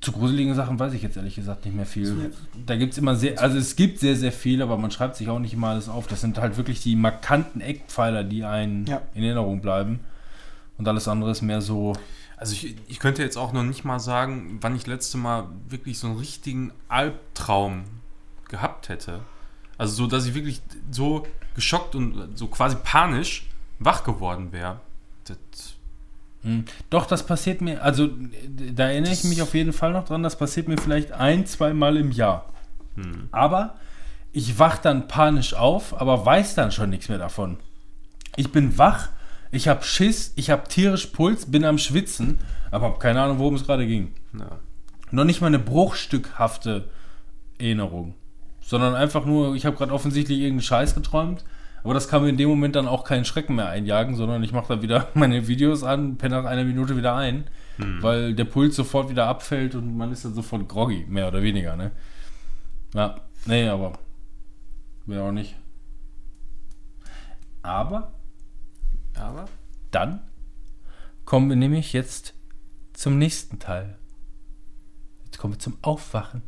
Zu 0.00 0.12
gruseligen 0.12 0.54
Sachen 0.54 0.78
weiß 0.78 0.92
ich 0.92 1.00
jetzt 1.00 1.16
ehrlich 1.16 1.34
gesagt 1.34 1.64
nicht 1.64 1.74
mehr 1.74 1.86
viel. 1.86 2.30
Da 2.66 2.76
gibt 2.76 2.92
es 2.92 2.98
immer 2.98 3.16
sehr, 3.16 3.40
also 3.40 3.56
es 3.56 3.74
gibt 3.74 4.00
sehr, 4.00 4.16
sehr 4.16 4.32
viel, 4.32 4.60
aber 4.60 4.76
man 4.76 4.90
schreibt 4.90 5.16
sich 5.16 5.30
auch 5.30 5.38
nicht 5.38 5.54
immer 5.54 5.68
alles 5.68 5.88
auf. 5.88 6.06
Das 6.06 6.20
sind 6.20 6.36
halt 6.36 6.58
wirklich 6.58 6.82
die 6.82 6.94
markanten 6.94 7.62
Eckpfeiler, 7.62 8.22
die 8.22 8.44
einen 8.44 8.86
Ja. 8.86 9.00
in 9.14 9.22
Erinnerung 9.24 9.62
bleiben. 9.62 10.00
Und 10.76 10.86
alles 10.88 11.08
andere 11.08 11.30
ist 11.30 11.40
mehr 11.40 11.62
so. 11.62 11.94
Also 12.36 12.52
ich, 12.52 12.76
ich 12.86 12.98
könnte 12.98 13.22
jetzt 13.22 13.38
auch 13.38 13.54
noch 13.54 13.62
nicht 13.62 13.84
mal 13.86 13.98
sagen, 13.98 14.58
wann 14.60 14.76
ich 14.76 14.86
letzte 14.86 15.16
Mal 15.16 15.48
wirklich 15.68 15.98
so 15.98 16.08
einen 16.08 16.18
richtigen 16.18 16.72
Albtraum 16.88 17.84
gehabt 18.48 18.90
hätte. 18.90 19.20
Also 19.78 19.94
so, 19.94 20.06
dass 20.06 20.26
ich 20.26 20.34
wirklich 20.34 20.60
so 20.90 21.26
geschockt 21.54 21.94
und 21.94 22.36
so 22.36 22.48
quasi 22.48 22.76
panisch 22.84 23.46
wach 23.78 24.04
geworden 24.04 24.52
wäre. 24.52 24.80
Das. 25.24 25.38
Doch, 26.90 27.06
das 27.06 27.24
passiert 27.24 27.62
mir, 27.62 27.82
also 27.82 28.10
da 28.48 28.88
erinnere 28.88 29.12
ich 29.12 29.24
mich 29.24 29.40
auf 29.40 29.54
jeden 29.54 29.72
Fall 29.72 29.92
noch 29.92 30.04
dran, 30.04 30.22
das 30.22 30.36
passiert 30.36 30.68
mir 30.68 30.76
vielleicht 30.76 31.12
ein, 31.12 31.46
zwei 31.46 31.72
Mal 31.72 31.96
im 31.96 32.10
Jahr. 32.10 32.52
Aber 33.32 33.76
ich 34.32 34.58
wach 34.58 34.78
dann 34.78 35.08
panisch 35.08 35.54
auf, 35.54 35.98
aber 36.00 36.26
weiß 36.26 36.54
dann 36.54 36.70
schon 36.70 36.90
nichts 36.90 37.08
mehr 37.08 37.18
davon. 37.18 37.56
Ich 38.36 38.52
bin 38.52 38.76
wach, 38.76 39.08
ich 39.52 39.68
habe 39.68 39.84
Schiss, 39.84 40.32
ich 40.36 40.50
habe 40.50 40.68
tierisch 40.68 41.06
Puls, 41.06 41.46
bin 41.46 41.64
am 41.64 41.78
Schwitzen, 41.78 42.38
aber 42.70 42.86
habe 42.86 42.98
keine 42.98 43.22
Ahnung, 43.22 43.38
worum 43.38 43.54
es 43.54 43.64
gerade 43.64 43.86
ging. 43.86 44.12
ja. 44.38 44.58
Noch 45.12 45.24
nicht 45.24 45.40
mal 45.40 45.46
eine 45.46 45.60
bruchstückhafte 45.60 46.88
Erinnerung, 47.58 48.14
sondern 48.60 48.96
einfach 48.96 49.24
nur, 49.24 49.54
ich 49.54 49.64
habe 49.64 49.76
gerade 49.76 49.92
offensichtlich 49.92 50.38
irgendeinen 50.38 50.62
Scheiß 50.62 50.94
geträumt, 50.96 51.44
aber 51.84 51.94
das 51.94 52.08
kann 52.08 52.22
mir 52.22 52.30
in 52.30 52.36
dem 52.36 52.48
Moment 52.48 52.74
dann 52.74 52.88
auch 52.88 53.04
keinen 53.04 53.24
Schrecken 53.24 53.54
mehr 53.54 53.68
einjagen, 53.68 54.16
sondern 54.16 54.42
ich 54.42 54.52
mache 54.52 54.68
dann 54.68 54.82
wieder 54.82 55.08
meine 55.14 55.46
Videos 55.46 55.84
an, 55.84 56.16
penne 56.16 56.42
nach 56.42 56.50
einer 56.50 56.64
Minute 56.64 56.96
wieder 56.96 57.14
ein, 57.14 57.44
weil 58.00 58.34
der 58.34 58.44
Puls 58.44 58.74
sofort 58.74 59.10
wieder 59.10 59.26
abfällt 59.26 59.74
und 59.74 59.96
man 59.96 60.10
ist 60.10 60.24
dann 60.24 60.34
sofort 60.34 60.68
groggy, 60.68 61.04
mehr 61.08 61.28
oder 61.28 61.42
weniger, 61.42 61.76
ne? 61.76 61.92
Ja, 62.94 63.16
nee, 63.46 63.68
aber 63.68 63.92
will 65.06 65.18
auch 65.18 65.32
nicht. 65.32 65.56
Aber 67.62 68.12
Aber 69.14 69.46
dann 69.90 70.20
kommen 71.24 71.48
wir 71.48 71.56
nämlich 71.56 71.92
jetzt 71.92 72.34
zum 72.92 73.18
nächsten 73.18 73.58
Teil. 73.58 73.98
Jetzt 75.24 75.38
kommen 75.38 75.54
wir 75.54 75.58
zum 75.58 75.78
Aufwachen. 75.82 76.42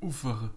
Ufere. 0.00 0.50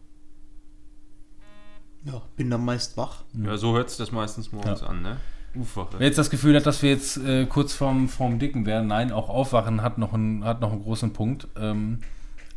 Ja, 2.06 2.22
bin 2.36 2.50
dann 2.50 2.66
meist 2.66 2.98
wach. 2.98 3.24
Ja, 3.34 3.58
so 3.58 3.76
hört 3.76 3.90
sich 3.90 3.98
das 3.98 4.12
meistens 4.12 4.52
morgens 4.52 4.82
Ja. 4.82 4.88
an, 4.88 5.02
ne? 5.02 5.18
Ufere. 5.56 5.88
Wer 5.98 6.08
jetzt 6.08 6.18
das 6.18 6.30
Gefühl 6.30 6.56
hat, 6.56 6.66
dass 6.66 6.82
wir 6.82 6.90
jetzt 6.92 7.18
äh, 7.18 7.46
kurz 7.46 7.74
vorm, 7.74 8.08
vorm 8.08 8.40
Dicken 8.40 8.66
wären, 8.66 8.88
nein, 8.88 9.12
auch 9.12 9.30
Aufwachen 9.30 9.82
hat 9.82 9.98
noch 9.98 10.14
einen, 10.14 10.46
hat 10.46 10.62
noch 10.62 10.72
einen 10.72 10.82
großen 10.84 11.12
Punkt. 11.14 11.48
Ähm, 11.60 12.00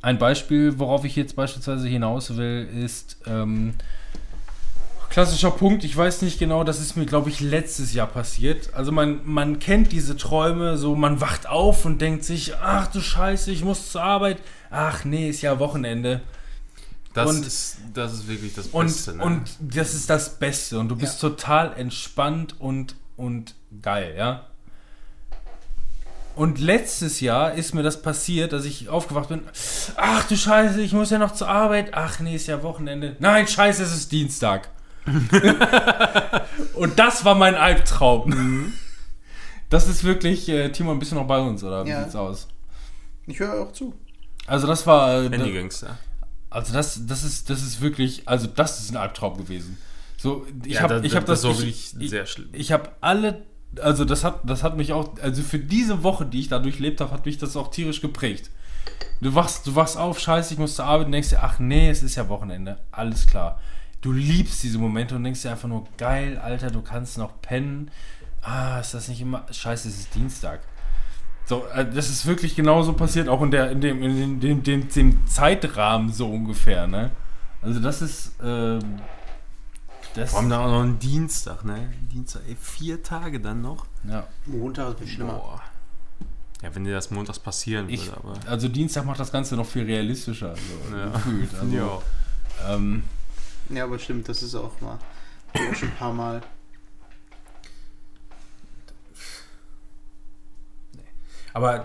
ein 0.01 0.19
Beispiel, 0.19 0.79
worauf 0.79 1.05
ich 1.05 1.17
jetzt 1.17 1.35
beispielsweise 1.35 1.89
hinaus 1.89 2.37
will, 2.37 2.69
ist 2.85 3.19
ähm, 3.27 3.75
klassischer 5.11 5.51
Punkt, 5.51 5.83
ich 5.85 5.97
weiß 5.97 6.23
nicht 6.23 6.39
genau, 6.39 6.63
das 6.65 6.81
ist 6.81 6.97
mir, 6.97 7.07
glaube 7.07 7.31
ich, 7.31 7.41
letztes 7.41 7.95
Jahr 7.95 8.07
passiert. 8.07 8.73
Also 8.75 8.93
man, 8.93 9.21
man 9.25 9.59
kennt 9.59 9.93
diese 9.93 10.17
Träume, 10.17 10.77
so 10.77 10.95
man 10.95 11.21
wacht 11.21 11.49
auf 11.49 11.85
und 11.85 12.01
denkt 12.01 12.25
sich, 12.25 12.57
ach 12.57 12.87
du 12.89 13.01
Scheiße, 13.01 13.51
ich 13.51 13.65
muss 13.65 13.91
zur 13.93 14.03
Arbeit. 14.03 14.39
Ach 14.71 15.05
nee, 15.05 15.29
ist 15.29 15.43
ja 15.43 15.59
Wochenende. 15.59 16.21
Das, 17.15 17.31
und- 17.31 17.47
ist, 17.47 17.77
das 17.95 18.13
ist 18.13 18.29
wirklich 18.29 18.55
das 18.55 18.67
Und, 18.67 18.87
Beste, 18.87 19.17
ne? 19.17 19.25
und 19.25 19.43
das 19.61 19.95
ist 19.95 20.11
das 20.11 20.39
Beste. 20.39 20.79
Und 20.79 20.89
du 20.89 20.97
bist 20.97 21.21
total 21.21 21.73
entspannt 21.79 22.57
und, 22.59 22.97
und 23.17 23.55
geil, 23.81 24.15
ja. 24.19 24.47
Und 26.37 26.59
letztes 26.59 27.21
Jahr 27.21 27.55
ist 27.55 27.75
mir 27.75 27.85
das 27.85 28.03
passiert, 28.03 28.53
dass 28.53 28.65
ich 28.65 28.89
aufgewacht 28.89 29.29
bin. 29.29 29.43
Ach 29.97 30.27
du 30.27 30.37
Scheiße, 30.37 30.81
ich 30.81 30.93
muss 30.93 31.11
ja 31.11 31.19
noch 31.19 31.33
zur 31.33 31.49
Arbeit. 31.49 31.91
Ach 31.95 32.19
nee, 32.19 32.35
ist 32.35 32.49
ja 32.49 32.61
Wochenende. 32.65 33.15
Nein, 33.21 33.47
Scheiße, 33.47 33.85
es 33.85 33.95
ist 33.95 34.11
Dienstag. 34.11 34.69
und 36.75 36.99
das 36.99 37.25
war 37.25 37.35
mein 37.37 37.55
Albtraum. 37.55 38.73
Das 39.71 39.87
ist 39.87 40.03
wirklich, 40.03 40.49
äh, 40.49 40.71
Timon, 40.71 40.99
bist 40.99 41.13
du 41.13 41.17
noch 41.17 41.27
bei 41.27 41.39
uns 41.39 41.63
oder 41.63 41.85
wie 41.85 41.91
Ja. 41.91 42.03
sieht's 42.03 42.17
aus? 42.17 42.49
Ich 43.27 43.39
höre 43.39 43.63
auch 43.63 43.73
zu. 43.73 43.95
Also 44.47 44.67
das 44.67 44.87
war. 44.87 45.23
Äh, 45.25 45.31
Handygangster. 45.31 45.99
Also 46.55 46.73
das, 46.73 47.07
das 47.07 47.25
ist, 47.25 47.51
das 47.51 47.63
ist 47.63 47.81
wirklich, 47.81 48.27
also 48.29 48.47
das 48.47 48.81
ist 48.81 48.91
ein 48.91 48.97
Albtraum 48.97 49.37
gewesen. 49.37 49.77
So, 50.17 50.47
ich 50.65 50.75
Ja, 50.75 50.83
habe, 50.83 50.95
das- 50.95 51.05
ich 51.05 51.15
habe 51.17 51.27
das 51.27 51.43
das, 51.43 51.51
ich, 51.61 51.95
wirklich 51.95 52.11
sehr 52.11 52.27
schlimm. 52.27 52.49
Ich 52.53 52.73
habe 52.73 52.91
alle, 53.01 53.43
also 53.81 54.05
das 54.05 54.25
hat, 54.25 54.41
das 54.45 54.63
hat 54.63 54.77
mich 54.77 54.93
auch, 54.93 55.19
also 55.21 55.43
für 55.43 55.59
diese 55.59 56.03
Woche, 56.03 56.25
die 56.25 56.41
ich 56.41 56.49
da 56.49 56.59
durchlebt 56.59 57.01
habe, 57.01 57.11
hat 57.11 57.27
mich 57.27 57.39
das 57.39 57.57
auch 57.57 57.71
tierisch 57.71 58.01
geprägt. 58.01 58.51
Du 59.21 59.35
wachst, 59.35 59.67
du 59.67 59.75
wachst 59.75 59.97
auf, 59.97 60.19
scheiße, 60.21 60.55
ich 60.55 60.59
muss 60.59 60.77
zur 60.77 60.85
Arbeit 60.87 61.07
und 61.07 61.13
denkst 61.13 61.31
dir, 61.31 61.43
ach 61.43 61.59
nee, 61.59 61.89
es 61.91 62.03
ist 62.03 62.15
ja 62.17 62.29
Wochenende, 62.29 62.79
alles 62.93 63.27
klar. 63.27 63.61
Du 64.01 64.13
liebst 64.13 64.63
diese 64.63 64.79
Momente 64.79 65.17
und 65.17 65.25
denkst 65.25 65.43
dir 65.43 65.51
einfach 65.53 65.69
nur, 65.69 65.85
geil, 65.97 66.39
Alter, 66.39 66.71
du 66.71 66.83
kannst 66.83 67.17
noch 67.19 67.41
pennen. 67.41 67.91
Ah, 68.43 68.79
ist 68.81 68.93
das 68.93 69.09
nicht 69.09 69.21
immer, 69.23 69.47
scheiße, 69.51 69.89
es 69.89 69.99
ist 70.01 70.15
Dienstag. 70.15 70.61
So, 71.47 71.67
äh, 71.75 71.85
das 71.91 72.09
ist 72.09 72.25
wirklich 72.27 72.55
genauso 72.57 72.93
passiert, 72.95 73.29
auch 73.29 73.43
in, 73.43 73.51
der, 73.51 73.71
in, 73.71 73.81
dem, 73.81 74.03
in 74.03 74.41
dem, 74.41 74.63
dem, 74.63 74.89
dem 74.89 75.27
Zeitrahmen 75.27 76.11
so 76.13 76.29
ungefähr, 76.31 76.87
ne? 76.87 77.11
Also 77.61 77.81
das 77.81 78.01
ist, 78.03 78.33
ähm, 78.43 79.01
das, 80.15 80.31
Vor 80.31 80.41
allem 80.41 80.49
dann 80.51 80.61
auch 80.61 80.71
noch 80.71 80.83
ein 80.85 80.99
Dienstag, 80.99 81.65
ne? 81.65 81.93
Dienstag, 82.13 82.43
ey, 82.49 82.57
vier 82.61 83.03
Tage 83.03 83.41
dann 83.41 83.61
noch. 83.63 83.87
ja. 84.09 84.27
Montag 84.47 84.91
ist 84.93 84.99
viel 85.01 85.09
schlimmer. 85.09 85.35
Boah. 85.35 85.61
Ja, 86.63 86.75
wenn 86.75 86.85
dir 86.85 86.95
das 86.95 87.11
montags 87.11 87.39
passieren 87.39 87.91
Ich, 87.91 88.07
würde, 88.07 88.17
aber. 88.23 88.35
also 88.51 88.69
Dienstag 88.69 89.05
macht 89.05 89.21
das 89.21 89.31
Ganze 89.31 89.55
noch 89.57 89.67
viel 89.67 89.85
realistischer, 89.85 90.55
so 90.57 90.97
Ja. 90.97 91.09
gefühlt. 91.11 91.51
Also, 91.61 91.75
Ja. 91.77 92.75
ähm, 92.75 93.03
Ja, 93.69 93.85
aber 93.85 93.99
stimmt, 93.99 94.29
das 94.29 94.43
ist 94.43 94.55
auch 94.55 94.81
mal. 94.81 94.99
ich 95.53 95.61
Auch 95.61 95.75
schon 95.75 95.89
ein 95.89 95.95
paar 95.97 96.13
Mal. 96.15 96.41
Aber 101.55 101.77
äh, 101.77 101.83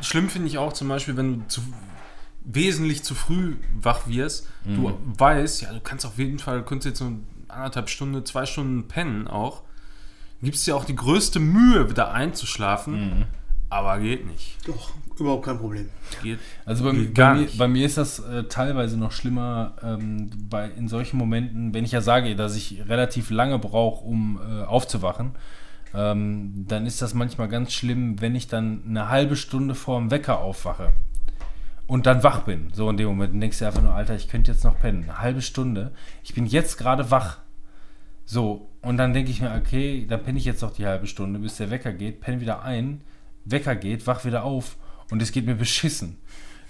schlimm 0.00 0.30
finde 0.30 0.48
ich 0.48 0.56
auch 0.56 0.72
zum 0.72 0.88
Beispiel, 0.88 1.16
wenn 1.18 1.40
du 1.40 1.46
zu, 1.48 1.60
wesentlich 2.44 3.02
zu 3.04 3.14
früh 3.14 3.56
wach 3.80 4.06
wirst. 4.08 4.48
Du 4.64 4.98
weißt, 5.18 5.62
ja, 5.62 5.72
du 5.72 5.80
kannst 5.80 6.06
auf 6.06 6.18
jeden 6.18 6.38
Fall, 6.38 6.58
du 6.60 6.64
könntest 6.64 6.86
jetzt 6.86 6.98
so 7.00 7.12
anderthalb 7.48 7.90
Stunden, 7.90 8.24
zwei 8.24 8.46
Stunden 8.46 8.88
pennen 8.88 9.28
auch. 9.28 9.62
Gibst 10.42 10.66
dir 10.66 10.76
auch 10.76 10.84
die 10.84 10.96
größte 10.96 11.40
Mühe, 11.40 11.88
wieder 11.88 12.12
einzuschlafen, 12.12 13.26
aber 13.70 13.98
geht 13.98 14.26
nicht. 14.26 14.58
Doch, 14.66 14.90
überhaupt 15.18 15.46
kein 15.46 15.58
Problem. 15.58 15.88
Geht 16.22 16.38
also 16.66 16.84
bei, 16.84 16.92
Geht 16.92 17.14
bei, 17.14 17.34
mir, 17.34 17.48
bei 17.56 17.68
mir 17.68 17.86
ist 17.86 17.96
das 17.96 18.18
äh, 18.18 18.44
teilweise 18.44 18.98
noch 18.98 19.12
schlimmer, 19.12 19.74
ähm, 19.82 20.30
bei, 20.50 20.68
in 20.68 20.88
solchen 20.88 21.16
Momenten, 21.16 21.72
wenn 21.72 21.84
ich 21.84 21.92
ja 21.92 22.02
sage, 22.02 22.36
dass 22.36 22.56
ich 22.56 22.82
relativ 22.88 23.30
lange 23.30 23.58
brauche, 23.58 24.04
um 24.04 24.38
äh, 24.38 24.64
aufzuwachen, 24.64 25.32
ähm, 25.94 26.64
dann 26.68 26.86
ist 26.86 27.02
das 27.02 27.14
manchmal 27.14 27.48
ganz 27.48 27.72
schlimm, 27.72 28.20
wenn 28.20 28.34
ich 28.34 28.48
dann 28.48 28.82
eine 28.86 29.08
halbe 29.08 29.36
Stunde 29.36 29.74
vor 29.74 29.98
dem 29.98 30.10
Wecker 30.10 30.40
aufwache 30.40 30.92
und 31.86 32.06
dann 32.06 32.22
wach 32.22 32.42
bin. 32.42 32.70
So 32.72 32.88
in 32.90 32.96
dem 32.96 33.08
Moment 33.08 33.40
denkst 33.40 33.58
du 33.58 33.66
einfach 33.66 33.82
nur, 33.82 33.94
Alter, 33.94 34.14
ich 34.14 34.28
könnte 34.28 34.52
jetzt 34.52 34.64
noch 34.64 34.78
pennen. 34.78 35.04
Eine 35.04 35.18
halbe 35.20 35.42
Stunde. 35.42 35.92
Ich 36.22 36.34
bin 36.34 36.46
jetzt 36.46 36.78
gerade 36.78 37.10
wach. 37.10 37.38
So, 38.24 38.70
und 38.80 38.96
dann 38.96 39.12
denke 39.12 39.30
ich 39.30 39.40
mir, 39.40 39.54
okay, 39.54 40.06
dann 40.08 40.22
penne 40.22 40.38
ich 40.38 40.44
jetzt 40.46 40.62
noch 40.62 40.72
die 40.72 40.86
halbe 40.86 41.06
Stunde, 41.06 41.38
bis 41.38 41.56
der 41.56 41.70
Wecker 41.70 41.92
geht, 41.92 42.20
penne 42.20 42.40
wieder 42.40 42.62
ein, 42.62 43.02
Wecker 43.44 43.76
geht, 43.76 44.06
wach 44.06 44.24
wieder 44.24 44.44
auf 44.44 44.76
und 45.10 45.20
es 45.20 45.30
geht 45.30 45.44
mir 45.44 45.54
beschissen. 45.54 46.16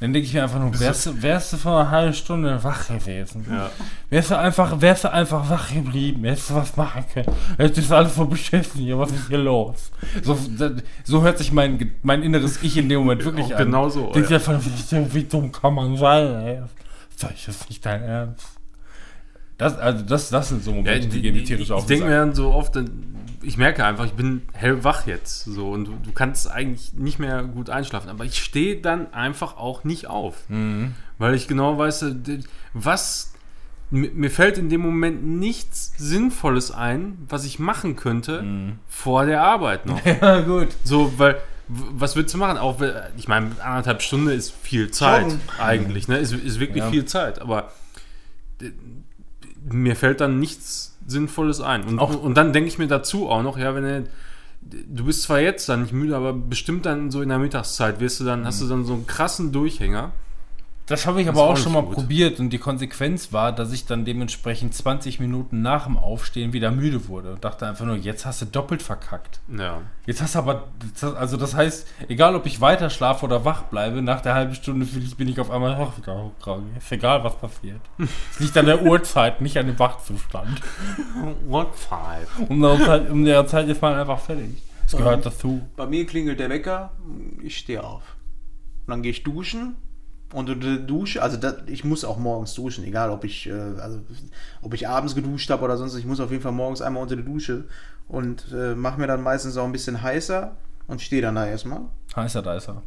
Dann 0.05 0.13
denke 0.13 0.29
ich 0.29 0.35
mir 0.35 0.43
einfach 0.43 0.59
nur, 0.59 0.79
wärst 0.79 1.07
du, 1.07 1.23
wärst 1.23 1.55
du 1.55 1.57
vor 1.57 1.81
einer 1.81 1.91
halben 1.91 2.13
Stunde 2.13 2.63
wach 2.63 2.89
gewesen? 2.89 3.47
Ja. 3.49 3.71
Wärst 4.11 4.31
du 4.33 4.39
einfach, 4.39 4.79
wärst 4.79 5.05
du 5.05 5.11
einfach 5.11 5.49
wach 5.49 5.73
geblieben, 5.73 6.25
hättest 6.25 6.51
du 6.51 6.57
was 6.57 6.77
machen 6.77 7.07
können. 7.15 7.35
Hättest 7.57 7.79
ist 7.79 7.91
alles 7.91 8.13
voll 8.13 8.27
beschissen 8.27 8.83
hier, 8.83 8.99
was 8.99 9.13
ist 9.13 9.29
hier 9.29 9.39
los? 9.39 9.91
So, 10.23 10.39
so 11.05 11.23
hört 11.23 11.39
sich 11.39 11.53
mein, 11.53 11.93
mein 12.03 12.23
inneres 12.23 12.63
Ich 12.63 12.77
in 12.77 12.91
dem 12.91 12.99
Moment 12.99 13.25
wirklich 13.25 13.47
Auch 13.47 13.59
an. 13.59 13.65
genau 13.65 13.89
so, 13.89 14.13
Denkst 14.13 14.29
ja. 14.29 14.37
einfach, 14.37 14.61
wie, 14.63 15.15
wie 15.15 15.25
dumm 15.25 15.51
kann 15.51 15.73
man 15.73 15.97
sein, 15.97 16.35
ey? 16.35 16.63
Das 17.19 17.49
ist 17.49 17.71
nicht 17.71 17.87
dein 17.87 18.03
Ernst. 18.03 18.54
Das, 19.59 19.77
also 19.79 20.05
das, 20.05 20.31
das 20.31 20.49
sind 20.49 20.63
so 20.65 20.71
Ja, 20.73 20.77
Momente, 20.79 21.01
die 21.09 21.09
die, 21.17 21.23
gehen 21.23 21.35
mir 21.35 21.41
die, 21.41 21.47
tierisch 21.47 21.65
ich 21.65 21.73
auf. 21.73 21.87
den 21.87 21.99
denke 21.99 22.05
mir 22.13 22.17
dann 22.19 22.35
so 22.35 22.53
oft, 22.53 22.75
ich 23.43 23.57
merke 23.57 23.85
einfach, 23.85 24.07
ich 24.07 24.13
bin 24.15 24.43
hellwach 24.53 25.07
jetzt. 25.07 25.45
So, 25.45 25.71
und 25.71 25.85
du, 25.87 25.93
du 26.03 26.13
kannst 26.13 26.51
eigentlich 26.51 26.95
nicht 26.95 27.19
mehr 27.19 27.43
gut 27.45 27.71
einschlafen. 27.71 28.09
Aber 28.11 28.25
ich 28.25 28.43
stehe 28.43 28.77
dann 28.81 29.13
einfach 29.13 29.57
auch 29.57 29.85
nicht 29.85 30.07
auf. 30.09 30.35
Mhm. 30.49 30.95
Weil 31.19 31.35
ich 31.35 31.47
genau 31.49 31.79
weiß, 31.79 32.03
äh, 32.03 32.15
was. 32.73 33.31
Mir 33.91 34.31
fällt 34.31 34.59
in 34.59 34.71
dem 34.71 34.81
Moment 34.81 35.25
nichts 35.25 35.93
Sinnvolles 35.99 36.73
ein, 36.73 37.19
was 37.29 37.45
ich 37.45 37.59
machen 37.61 37.95
könnte 37.95 38.43
Mhm. 38.43 38.79
vor 38.89 39.25
der 39.27 39.43
Arbeit 39.43 39.87
noch. 39.87 40.01
Ja, 40.05 40.41
gut. 40.41 40.69
So, 40.83 41.13
weil, 41.19 41.37
was 41.69 42.17
willst 42.17 42.35
du 42.35 42.39
machen? 42.39 42.59
Auch, 42.59 42.81
ich 43.17 43.29
meine, 43.29 43.51
anderthalb 43.63 44.03
Stunden 44.03 44.29
ist 44.31 44.53
viel 44.63 44.91
Zeit 44.91 45.23
Joggen. 45.25 45.41
eigentlich, 45.59 46.09
ne? 46.09 46.17
Ist, 46.19 46.33
ist 46.33 46.59
wirklich 46.59 46.83
Ja. 46.83 46.91
viel 46.91 47.05
Zeit, 47.05 47.41
aber 47.41 47.71
mir 49.71 49.97
fällt 49.97 50.21
dann 50.21 50.39
nichts 50.39 50.97
Sinnvolles 51.07 51.61
ein. 51.61 51.85
Und, 51.85 51.99
Auch- 51.99 52.23
und 52.23 52.35
dann 52.35 52.53
denke 52.53 52.69
ich 52.69 52.79
mir 52.79 52.87
dazu 52.87 53.29
auch 53.29 53.43
noch, 53.43 53.59
ja, 53.59 53.75
wenn 53.75 53.85
du, 53.85 54.05
du 54.63 55.05
bist 55.05 55.23
zwar 55.23 55.41
jetzt 55.41 55.69
dann 55.69 55.83
nicht 55.83 55.93
müde, 55.93 56.17
aber 56.17 56.33
bestimmt 56.33 56.87
dann 56.87 57.11
so 57.11 57.23
in 57.23 57.29
der 57.29 57.39
Mittagszeit 57.39 58.01
wirst 58.01 58.21
du 58.21 58.25
dann, 58.25 58.47
hast 58.47 58.61
du 58.61 58.69
dann 58.69 58.85
so 58.85 58.95
einen 58.95 59.07
krassen 59.07 59.53
Durchhänger 59.53 60.13
Das 60.87 61.07
habe 61.07 61.21
ich 61.21 61.27
Das 61.27 61.35
aber 61.37 61.49
auch 61.49 61.57
schon 61.57 61.73
mal 61.73 61.83
gut. 61.83 61.95
probiert 61.95 62.39
und 62.41 62.51
die 62.51 62.59
Konsequenz 62.59 63.33
war, 63.33 63.53
dass 63.53 63.73
ich 63.73 63.87
dann 63.87 64.05
dementsprechend 64.05 64.75
20 64.75 65.19
Minuten 65.19 65.63
nach 65.63 65.87
dem 65.87 65.97
Aufstehen 65.97 66.53
wieder 66.53 66.71
müde 66.71 67.09
wurde 67.09 67.33
und 67.33 67.45
dachte 67.45 67.67
einfach 67.67 67.87
nur, 67.87 67.97
jetzt 67.97 68.27
hast 68.27 68.43
du 68.43 68.47
doppelt 68.47 68.83
verkackt. 68.83 69.41
Ja. 69.57 69.81
Jetzt 70.05 70.21
hast 70.21 70.35
du 70.35 70.41
aber, 70.41 70.69
also 71.17 71.39
das 71.39 71.55
heißt, 71.55 71.87
egal 72.09 72.37
ob 72.37 72.45
ich 72.45 72.61
weiter 72.61 72.91
schlafe 72.91 73.25
oder 73.25 73.47
wach 73.47 73.63
bleibe, 73.63 74.03
nach 74.03 74.21
der 74.21 74.35
halben 74.35 74.55
Stunde 74.55 74.85
bin 74.85 75.29
ich 75.29 75.41
auf 75.41 75.51
einmal 75.51 75.79
hochgegangen. 75.79 76.33
Ist 76.77 76.93
egal, 76.93 77.25
was 77.25 77.37
passiert. 77.39 77.81
Es 78.33 78.41
liegt 78.41 78.57
an 78.59 78.67
der 78.67 78.83
Uhrzeit, 78.87 79.41
nicht 79.41 79.57
an 79.57 79.67
dem 79.67 79.79
Wachzustand. 79.79 80.61
What 81.47 81.75
five? 81.75 82.29
Um 82.51 82.61
der 82.61 82.79
Zeit, 82.85 83.11
um 83.11 83.25
der 83.25 83.47
Zeit 83.47 83.69
ist 83.69 83.81
man 83.81 83.95
einfach 83.95 84.19
fertig. 84.21 84.63
Das 84.83 84.99
gehört 84.99 85.25
dazu. 85.25 85.63
Bei 85.77 85.87
mir 85.87 86.05
klingelt 86.05 86.39
der 86.41 86.51
Wecker, 86.51 86.93
ich 87.43 87.57
stehe 87.57 87.83
auf. 87.83 88.03
Und 88.87 88.91
dann 88.91 89.03
gehe 89.03 89.13
ich 89.13 89.23
duschen. 89.23 89.77
Und 90.35 90.51
unter 90.51 90.69
der 90.69 90.79
Dusche, 90.79 91.23
also 91.23 91.37
das, 91.37 91.59
ich 91.67 91.85
muss 91.85 92.05
auch 92.05 92.19
morgens 92.19 92.55
duschen, 92.55 92.83
egal 92.85 93.11
ob 93.11 93.23
ich, 93.23 93.47
äh, 93.49 93.53
also, 93.53 94.01
ob 94.63 94.75
ich 94.75 94.89
abends 94.89 95.15
geduscht 95.15 95.49
habe 95.51 95.63
oder 95.63 95.77
sonst, 95.77 95.95
ich 95.95 96.05
muss 96.07 96.19
auf 96.19 96.31
jeden 96.33 96.43
Fall 96.43 96.51
morgens 96.53 96.83
einmal 96.83 97.03
unter 97.05 97.15
der 97.15 97.25
Dusche 97.25 97.65
und 98.09 98.47
äh, 98.53 98.75
mache 98.75 98.99
mir 99.01 99.07
dann 99.07 99.23
meistens 99.23 99.57
auch 99.57 99.65
ein 99.65 99.71
bisschen 99.73 100.03
heißer 100.03 100.57
und 100.89 101.01
stehe 101.01 101.23
dann 101.23 101.37
da 101.37 101.47
erstmal. 101.47 101.83
Heißer 102.17 102.43
Deißer. 102.43 102.83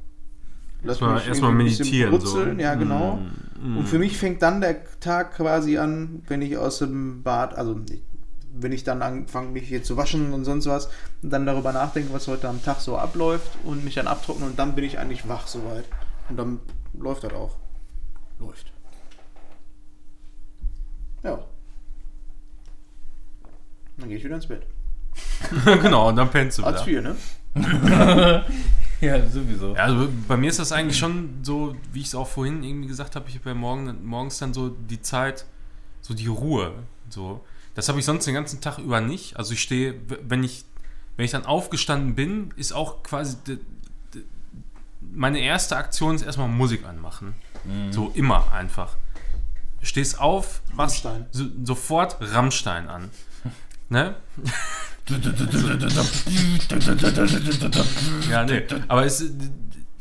Lass 0.83 0.89
Erstmal- 0.97 1.13
mich 1.15 1.27
erstmal 1.27 1.51
meditieren, 1.53 2.11
brutzeln, 2.11 2.57
so. 2.57 2.61
ja 2.61 2.75
genau. 2.75 3.19
Mm, 3.61 3.77
Und 3.77 3.87
für 3.87 3.97
mich 3.97 4.17
fängt 4.17 4.41
dann 4.41 4.59
der 4.61 4.83
Tag 4.99 5.35
quasi 5.35 5.77
an, 5.77 6.21
wenn 6.27 6.41
ich 6.41 6.57
aus 6.57 6.79
dem 6.79 7.23
Bad, 7.23 7.55
also 7.57 7.79
wenn 8.59 8.71
ich 8.73 8.83
dann 8.83 9.01
anfange, 9.01 9.49
mich 9.51 9.67
hier 9.67 9.83
zu 9.83 9.95
waschen 9.97 10.33
und 10.33 10.43
sonst 10.45 10.65
was, 10.67 10.89
und 11.23 11.29
dann 11.31 11.45
darüber 11.45 11.71
nachdenke, 11.71 12.13
was 12.13 12.27
heute 12.27 12.49
am 12.49 12.61
Tag 12.61 12.79
so 12.81 12.97
abläuft 12.97 13.49
und 13.63 13.83
mich 13.85 13.95
dann 13.95 14.07
abtrocknen 14.07 14.49
und 14.49 14.59
dann 14.59 14.75
bin 14.75 14.83
ich 14.83 14.99
eigentlich 14.99 15.27
wach 15.29 15.47
soweit. 15.47 15.85
Und 16.29 16.37
dann 16.37 16.59
läuft 16.93 17.23
das 17.23 17.33
auch. 17.33 17.55
Läuft. 18.39 18.71
Ja. 21.23 21.39
Dann 23.97 24.09
gehe 24.09 24.17
ich 24.17 24.23
wieder 24.23 24.35
ins 24.35 24.47
Bett. 24.47 24.65
genau, 25.81 26.09
und 26.09 26.15
dann 26.15 26.29
pennst 26.29 26.59
du 26.59 26.63
Als 26.63 26.85
wieder. 26.85 27.15
vier, 27.15 27.15
ne? 27.55 28.45
Ja, 28.99 29.29
sowieso. 29.29 29.75
Ja, 29.75 29.83
also 29.83 30.09
bei 30.27 30.37
mir 30.37 30.49
ist 30.49 30.59
das 30.59 30.71
eigentlich 30.71 30.97
schon 30.97 31.39
so, 31.43 31.75
wie 31.93 31.99
ich 31.99 32.07
es 32.07 32.15
auch 32.15 32.27
vorhin 32.27 32.63
irgendwie 32.63 32.87
gesagt 32.87 33.15
habe, 33.15 33.29
ich 33.29 33.35
habe 33.35 33.49
ja 33.49 33.55
morgen, 33.55 34.03
morgens 34.03 34.39
dann 34.39 34.53
so 34.53 34.69
die 34.69 35.01
Zeit, 35.01 35.45
so 36.01 36.13
die 36.13 36.27
Ruhe. 36.27 36.73
So. 37.09 37.41
Das 37.75 37.89
habe 37.89 37.99
ich 37.99 38.05
sonst 38.05 38.25
den 38.25 38.33
ganzen 38.33 38.59
Tag 38.59 38.79
über 38.79 39.01
nicht. 39.01 39.37
Also 39.37 39.53
ich 39.53 39.61
stehe, 39.61 39.95
wenn 40.27 40.43
ich, 40.43 40.65
wenn 41.15 41.25
ich 41.25 41.31
dann 41.31 41.45
aufgestanden 41.45 42.15
bin, 42.15 42.51
ist 42.57 42.73
auch 42.73 43.03
quasi 43.03 43.37
meine 45.17 45.39
erste 45.39 45.75
Aktion 45.75 46.15
ist 46.15 46.21
erstmal 46.21 46.47
Musik 46.47 46.85
anmachen. 46.85 47.35
So 47.91 48.11
immer 48.13 48.51
einfach. 48.53 48.95
Stehst 49.81 50.19
auf, 50.19 50.61
machst 50.73 51.05
Rammstein. 51.05 51.27
so, 51.31 51.45
sofort 51.63 52.17
Rammstein 52.21 52.87
an. 52.87 53.09
Ne? 53.89 54.15
Ja, 58.29 58.43
nee. 58.45 58.63
Aber 58.87 59.05
es, 59.05 59.31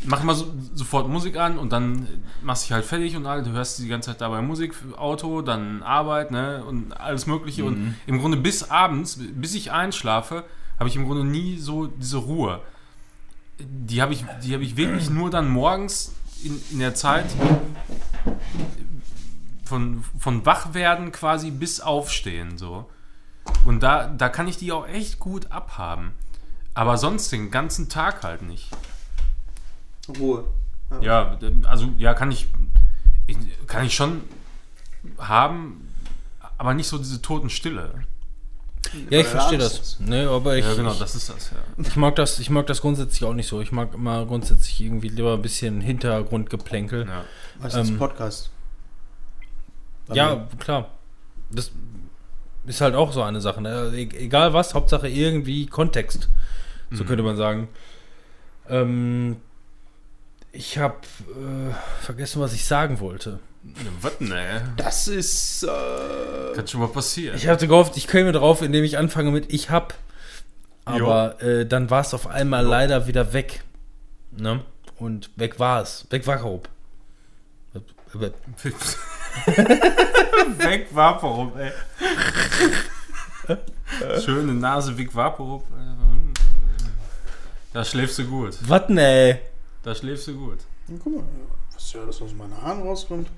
mach 0.05 0.23
mal 0.23 0.35
so, 0.35 0.53
sofort 0.75 1.09
Musik 1.09 1.37
an 1.37 1.59
und 1.59 1.73
dann 1.73 2.07
machst 2.43 2.65
dich 2.65 2.73
halt 2.73 2.85
fertig 2.85 3.17
und 3.17 3.27
all, 3.27 3.43
du 3.43 3.53
hörst 3.53 3.79
die 3.79 3.89
ganze 3.89 4.11
Zeit 4.11 4.21
dabei 4.21 4.43
Musik, 4.43 4.75
Auto, 4.97 5.43
dann 5.43 5.83
Arbeit, 5.83 6.31
ne, 6.31 6.65
und 6.65 6.93
alles 6.93 7.27
Mögliche. 7.27 7.65
Und 7.65 7.97
im 8.07 8.19
Grunde 8.19 8.37
bis 8.37 8.71
abends, 8.71 9.19
bis 9.35 9.55
ich 9.55 9.73
einschlafe, 9.73 10.45
habe 10.79 10.89
ich 10.89 10.97
im 10.97 11.07
Grunde 11.07 11.25
nie 11.25 11.59
so 11.59 11.87
diese 11.87 12.19
Ruhe. 12.19 12.61
Die 13.59 14.03
habe 14.03 14.13
ich, 14.13 14.25
die 14.43 14.55
habe 14.55 14.65
ich 14.65 14.77
wirklich 14.77 15.11
nur 15.11 15.31
dann 15.31 15.49
morgens 15.49 16.13
in, 16.45 16.61
in 16.71 16.79
der 16.79 16.95
Zeit 16.95 17.27
von, 19.65 20.05
von 20.19 20.47
Wachwerden 20.47 21.13
quasi 21.13 21.51
bis 21.51 21.81
Aufstehen, 21.81 22.59
so. 22.59 22.89
Und 23.65 23.83
da, 23.83 24.09
da 24.09 24.29
kann 24.29 24.49
ich 24.49 24.57
die 24.57 24.73
auch 24.73 24.87
echt 24.87 25.19
gut 25.19 25.53
abhaben. 25.53 26.13
Aber 26.75 26.99
sonst 26.99 27.33
den 27.33 27.51
ganzen 27.51 27.89
Tag 27.89 28.23
halt 28.23 28.43
nicht. 28.43 28.69
Ruhe. 30.19 30.45
Ja, 31.01 31.39
also 31.65 31.89
ja, 31.99 32.15
kann 32.15 32.31
ich, 32.31 32.49
ich 33.27 33.37
kann 33.67 33.85
ich 33.85 33.95
schon 33.95 34.23
haben, 35.19 35.89
aber 36.59 36.75
nicht 36.75 36.87
so 36.87 36.99
diese 36.99 37.23
Totenstille. 37.23 38.05
Ja, 39.11 39.21
ich 39.21 39.27
verstehe 39.27 39.59
das. 39.59 39.99
Ne, 40.01 40.29
aber 40.29 40.57
ich, 40.57 40.65
Ja, 40.65 40.75
genau, 40.75 40.93
ich, 40.93 40.99
das 40.99 41.15
ist 41.15 41.29
das, 41.29 41.51
ja. 41.51 41.57
ich 41.87 41.97
mag 41.97 42.15
das, 42.17 42.39
ich 42.39 42.51
mag 42.51 42.67
das 42.67 42.81
grundsätzlich 42.81 43.25
auch 43.25 43.35
nicht 43.35 43.47
so. 43.49 43.61
Ich 43.61 43.73
mag 43.73 43.95
immer 43.95 44.25
grundsätzlich 44.27 44.81
irgendwie 44.81 45.09
lieber 45.09 45.35
ein 45.35 45.43
bisschen 45.43 45.81
Hintergrundgeplänkel. 45.81 47.07
ja. 47.07 47.25
Was 47.59 47.75
ist 47.75 47.89
Ähm, 47.91 47.99
Podcast? 47.99 48.51
Ja, 50.13 50.47
klar. 50.59 50.89
Das 51.51 51.71
ist 52.67 52.81
halt 52.81 52.95
auch 52.95 53.13
so 53.13 53.23
eine 53.23 53.41
Sache. 53.41 53.61
Ne? 53.63 53.71
Also, 53.75 53.97
e- 53.97 54.09
egal 54.19 54.53
was, 54.53 54.75
Hauptsache 54.75 55.09
irgendwie 55.09 55.67
Kontext. 55.67 56.29
So 56.91 57.03
Mhm. 57.05 57.09
könnte 57.09 57.23
man 57.23 57.37
sagen. 57.37 57.69
Ähm, 58.69 59.37
ich 60.53 60.79
habe 60.79 60.97
äh, 61.29 61.73
vergessen, 62.03 62.41
was 62.41 62.53
ich 62.53 62.65
sagen 62.65 63.01
wollte. 63.01 63.41
Was 64.01 64.19
denn, 64.19 64.33
ey? 64.33 64.61
Das 64.77 65.09
ist. 65.09 65.63
Äh, 65.65 65.67
Kann 66.55 66.67
schon 66.69 66.81
mal 66.81 66.89
passieren. 66.89 67.37
Ich 67.37 67.49
hatte 67.49 67.67
gehofft, 67.69 67.97
ich 67.97 68.07
käme 68.07 68.33
drauf, 68.33 68.63
indem 68.63 68.85
ich 68.85 68.99
anfange 68.99 69.31
mit 69.31 69.53
ich 69.53 69.71
hab. 69.71 69.95
Aber 70.85 71.43
äh, 71.43 71.67
dann 71.67 71.91
war 71.91 72.01
es 72.03 72.15
auf 72.15 72.27
einmal 72.29 72.63
Jo. 72.65 72.71
leider 72.71 73.07
wieder 73.07 73.33
weg. 73.33 73.63
Ne? 74.31 74.63
Und 74.99 75.31
weg 75.37 75.59
war 75.59 75.83
es. 75.83 76.07
Weg 76.11 76.27
war 76.27 76.37
grob. 76.39 76.69
Weg 80.59 80.87
Vaporub, 80.95 81.57
ey. 81.59 81.73
Schöne 84.21 84.55
Nase, 84.55 84.97
Weg 84.97 85.15
Vaporub. 85.15 85.65
Da 87.73 87.85
schläfst 87.85 88.19
du 88.19 88.25
gut. 88.25 88.57
Was 88.63 88.87
denn, 88.87 88.99
ey? 88.99 89.39
Da 89.83 89.95
schläfst 89.95 90.29
du 90.29 90.37
gut. 90.37 90.59
guck 91.03 91.17
mal, 91.17 91.25
was 91.87 91.93
ja 91.93 92.05
das 92.05 92.21
aus 92.21 92.35
meinen 92.35 92.61
Haaren 92.61 92.83
rauskommt. 92.83 93.29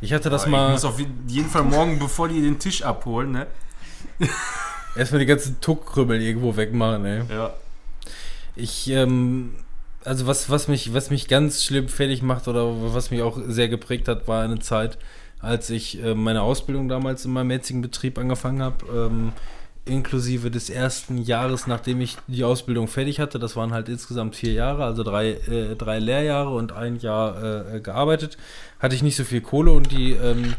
Ich 0.00 0.12
hatte 0.12 0.30
das 0.30 0.42
Aber 0.42 0.50
mal. 0.50 0.66
Ich 0.66 0.72
muss 0.72 0.84
auf 0.84 0.98
jeden 0.98 1.48
Fall 1.48 1.62
morgen, 1.62 1.98
bevor 2.00 2.28
die 2.28 2.40
den 2.40 2.58
Tisch 2.58 2.82
abholen, 2.82 3.30
ne? 3.30 3.46
Erstmal 4.96 5.20
die 5.20 5.26
ganzen 5.26 5.60
Tuckkrümmel 5.60 6.20
irgendwo 6.20 6.56
wegmachen, 6.56 7.04
ey. 7.04 7.22
Ja. 7.30 7.54
Ich, 8.56 8.88
ähm, 8.90 9.54
also 10.04 10.26
was, 10.26 10.50
was 10.50 10.66
mich, 10.66 10.92
was 10.92 11.10
mich 11.10 11.28
ganz 11.28 11.62
schlimm 11.62 11.88
fertig 11.88 12.22
macht 12.22 12.48
oder 12.48 12.64
was 12.92 13.12
mich 13.12 13.22
auch 13.22 13.38
sehr 13.46 13.68
geprägt 13.68 14.08
hat, 14.08 14.26
war 14.26 14.42
eine 14.42 14.58
Zeit, 14.58 14.98
als 15.38 15.70
ich 15.70 16.02
äh, 16.02 16.14
meine 16.14 16.42
Ausbildung 16.42 16.88
damals 16.88 17.24
in 17.26 17.32
meinem 17.32 17.52
jetzigen 17.52 17.80
Betrieb 17.80 18.18
angefangen 18.18 18.62
habe, 18.62 18.84
ähm, 18.92 19.32
inklusive 19.86 20.50
des 20.50 20.68
ersten 20.68 21.18
Jahres, 21.18 21.66
nachdem 21.66 22.00
ich 22.00 22.16
die 22.26 22.44
Ausbildung 22.44 22.88
fertig 22.88 23.20
hatte. 23.20 23.38
Das 23.38 23.56
waren 23.56 23.72
halt 23.72 23.88
insgesamt 23.88 24.36
vier 24.36 24.52
Jahre, 24.52 24.84
also 24.84 25.02
drei, 25.02 25.30
äh, 25.30 25.76
drei 25.76 25.98
Lehrjahre 25.98 26.50
und 26.50 26.72
ein 26.72 26.98
Jahr 26.98 27.74
äh, 27.74 27.80
gearbeitet. 27.80 28.36
Hatte 28.78 28.94
ich 28.94 29.02
nicht 29.02 29.16
so 29.16 29.24
viel 29.24 29.40
Kohle 29.40 29.72
und 29.72 29.92
die, 29.92 30.12
ähm, 30.12 30.54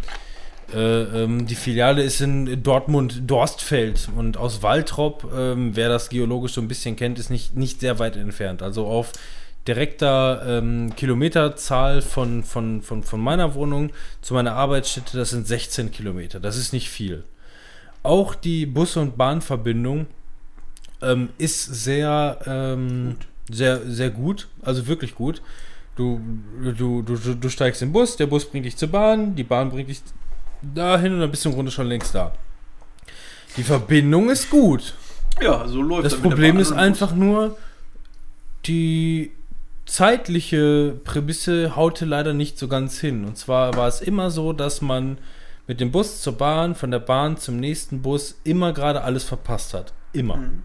äh, 0.73 1.23
ähm, 1.23 1.45
die 1.45 1.55
Filiale 1.55 2.03
ist 2.03 2.21
in 2.21 2.63
Dortmund-Dorstfeld 2.63 4.09
und 4.15 4.37
aus 4.37 4.63
Waltrop, 4.63 5.31
ähm, 5.37 5.75
wer 5.75 5.89
das 5.89 6.09
geologisch 6.09 6.53
so 6.53 6.61
ein 6.61 6.67
bisschen 6.67 6.95
kennt, 6.95 7.19
ist 7.19 7.29
nicht, 7.29 7.55
nicht 7.55 7.81
sehr 7.81 7.99
weit 7.99 8.15
entfernt. 8.15 8.61
Also 8.61 8.87
auf 8.87 9.11
direkter 9.67 10.43
ähm, 10.47 10.93
Kilometerzahl 10.95 12.01
von, 12.01 12.43
von, 12.43 12.81
von, 12.81 13.03
von 13.03 13.19
meiner 13.19 13.53
Wohnung 13.53 13.91
zu 14.21 14.33
meiner 14.33 14.53
Arbeitsstätte, 14.53 15.17
das 15.17 15.31
sind 15.31 15.45
16 15.45 15.91
Kilometer. 15.91 16.39
Das 16.39 16.57
ist 16.57 16.71
nicht 16.73 16.89
viel. 16.89 17.23
Auch 18.07 18.35
die 18.35 18.65
Bus- 18.65 18.95
und 18.95 19.17
Bahnverbindung 19.17 20.07
ähm, 21.01 21.27
ist 21.37 21.65
sehr, 21.65 22.39
ähm, 22.45 23.17
sehr, 23.51 23.81
sehr 23.81 24.11
gut, 24.11 24.47
also 24.61 24.87
wirklich 24.87 25.13
gut. 25.13 25.41
Du, 25.97 26.21
du, 26.77 27.01
du, 27.01 27.17
du, 27.17 27.49
steigst 27.49 27.81
in 27.81 27.89
den 27.89 27.93
Bus, 27.93 28.15
der 28.15 28.27
Bus 28.27 28.45
bringt 28.45 28.65
dich 28.65 28.77
zur 28.77 28.87
Bahn, 28.87 29.35
die 29.35 29.43
Bahn 29.43 29.71
bringt 29.71 29.89
dich 29.89 30.01
dahin 30.61 31.15
und 31.15 31.19
dann 31.19 31.29
bist 31.29 31.43
du 31.43 31.49
im 31.49 31.55
Grunde 31.55 31.69
schon 31.69 31.87
längst 31.87 32.15
da. 32.15 32.31
Die 33.57 33.63
Verbindung 33.63 34.29
ist 34.29 34.49
gut. 34.49 34.93
Ja, 35.41 35.67
so 35.67 35.81
läuft 35.81 36.05
Das 36.05 36.13
der 36.13 36.21
Problem 36.21 36.59
ist 36.59 36.71
einfach 36.71 37.13
nur, 37.13 37.57
die 38.67 39.33
zeitliche 39.85 40.95
Prämisse 41.03 41.75
haute 41.75 42.05
leider 42.05 42.33
nicht 42.33 42.57
so 42.57 42.69
ganz 42.69 42.99
hin. 42.99 43.25
Und 43.25 43.37
zwar 43.37 43.75
war 43.75 43.89
es 43.89 43.99
immer 43.99 44.31
so, 44.31 44.53
dass 44.53 44.81
man 44.81 45.17
mit 45.67 45.79
dem 45.81 45.91
Bus 45.91 46.21
zur 46.21 46.33
Bahn, 46.33 46.75
von 46.75 46.91
der 46.91 46.99
Bahn 46.99 47.37
zum 47.37 47.59
nächsten 47.59 48.01
Bus 48.01 48.39
immer 48.43 48.73
gerade 48.73 49.01
alles 49.01 49.23
verpasst 49.23 49.73
hat. 49.73 49.93
Immer. 50.13 50.37
Mhm. 50.37 50.63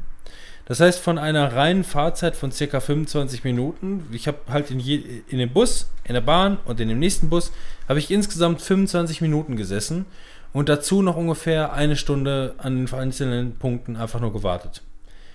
Das 0.64 0.78
heißt, 0.80 1.00
von 1.00 1.18
einer 1.18 1.52
reinen 1.52 1.82
Fahrzeit 1.82 2.36
von 2.36 2.52
circa 2.52 2.80
25 2.80 3.42
Minuten, 3.42 4.06
ich 4.12 4.28
habe 4.28 4.38
halt 4.48 4.70
in, 4.70 4.78
je, 4.78 5.02
in 5.28 5.38
dem 5.38 5.52
Bus, 5.52 5.90
in 6.04 6.14
der 6.14 6.20
Bahn 6.20 6.58
und 6.64 6.80
in 6.80 6.88
dem 6.88 7.00
nächsten 7.00 7.28
Bus, 7.28 7.52
habe 7.88 7.98
ich 7.98 8.10
insgesamt 8.10 8.62
25 8.62 9.20
Minuten 9.20 9.56
gesessen 9.56 10.06
und 10.52 10.68
dazu 10.68 11.02
noch 11.02 11.16
ungefähr 11.16 11.72
eine 11.72 11.96
Stunde 11.96 12.54
an 12.58 12.86
den 12.86 12.94
einzelnen 12.94 13.56
Punkten 13.56 13.96
einfach 13.96 14.20
nur 14.20 14.32
gewartet. 14.32 14.82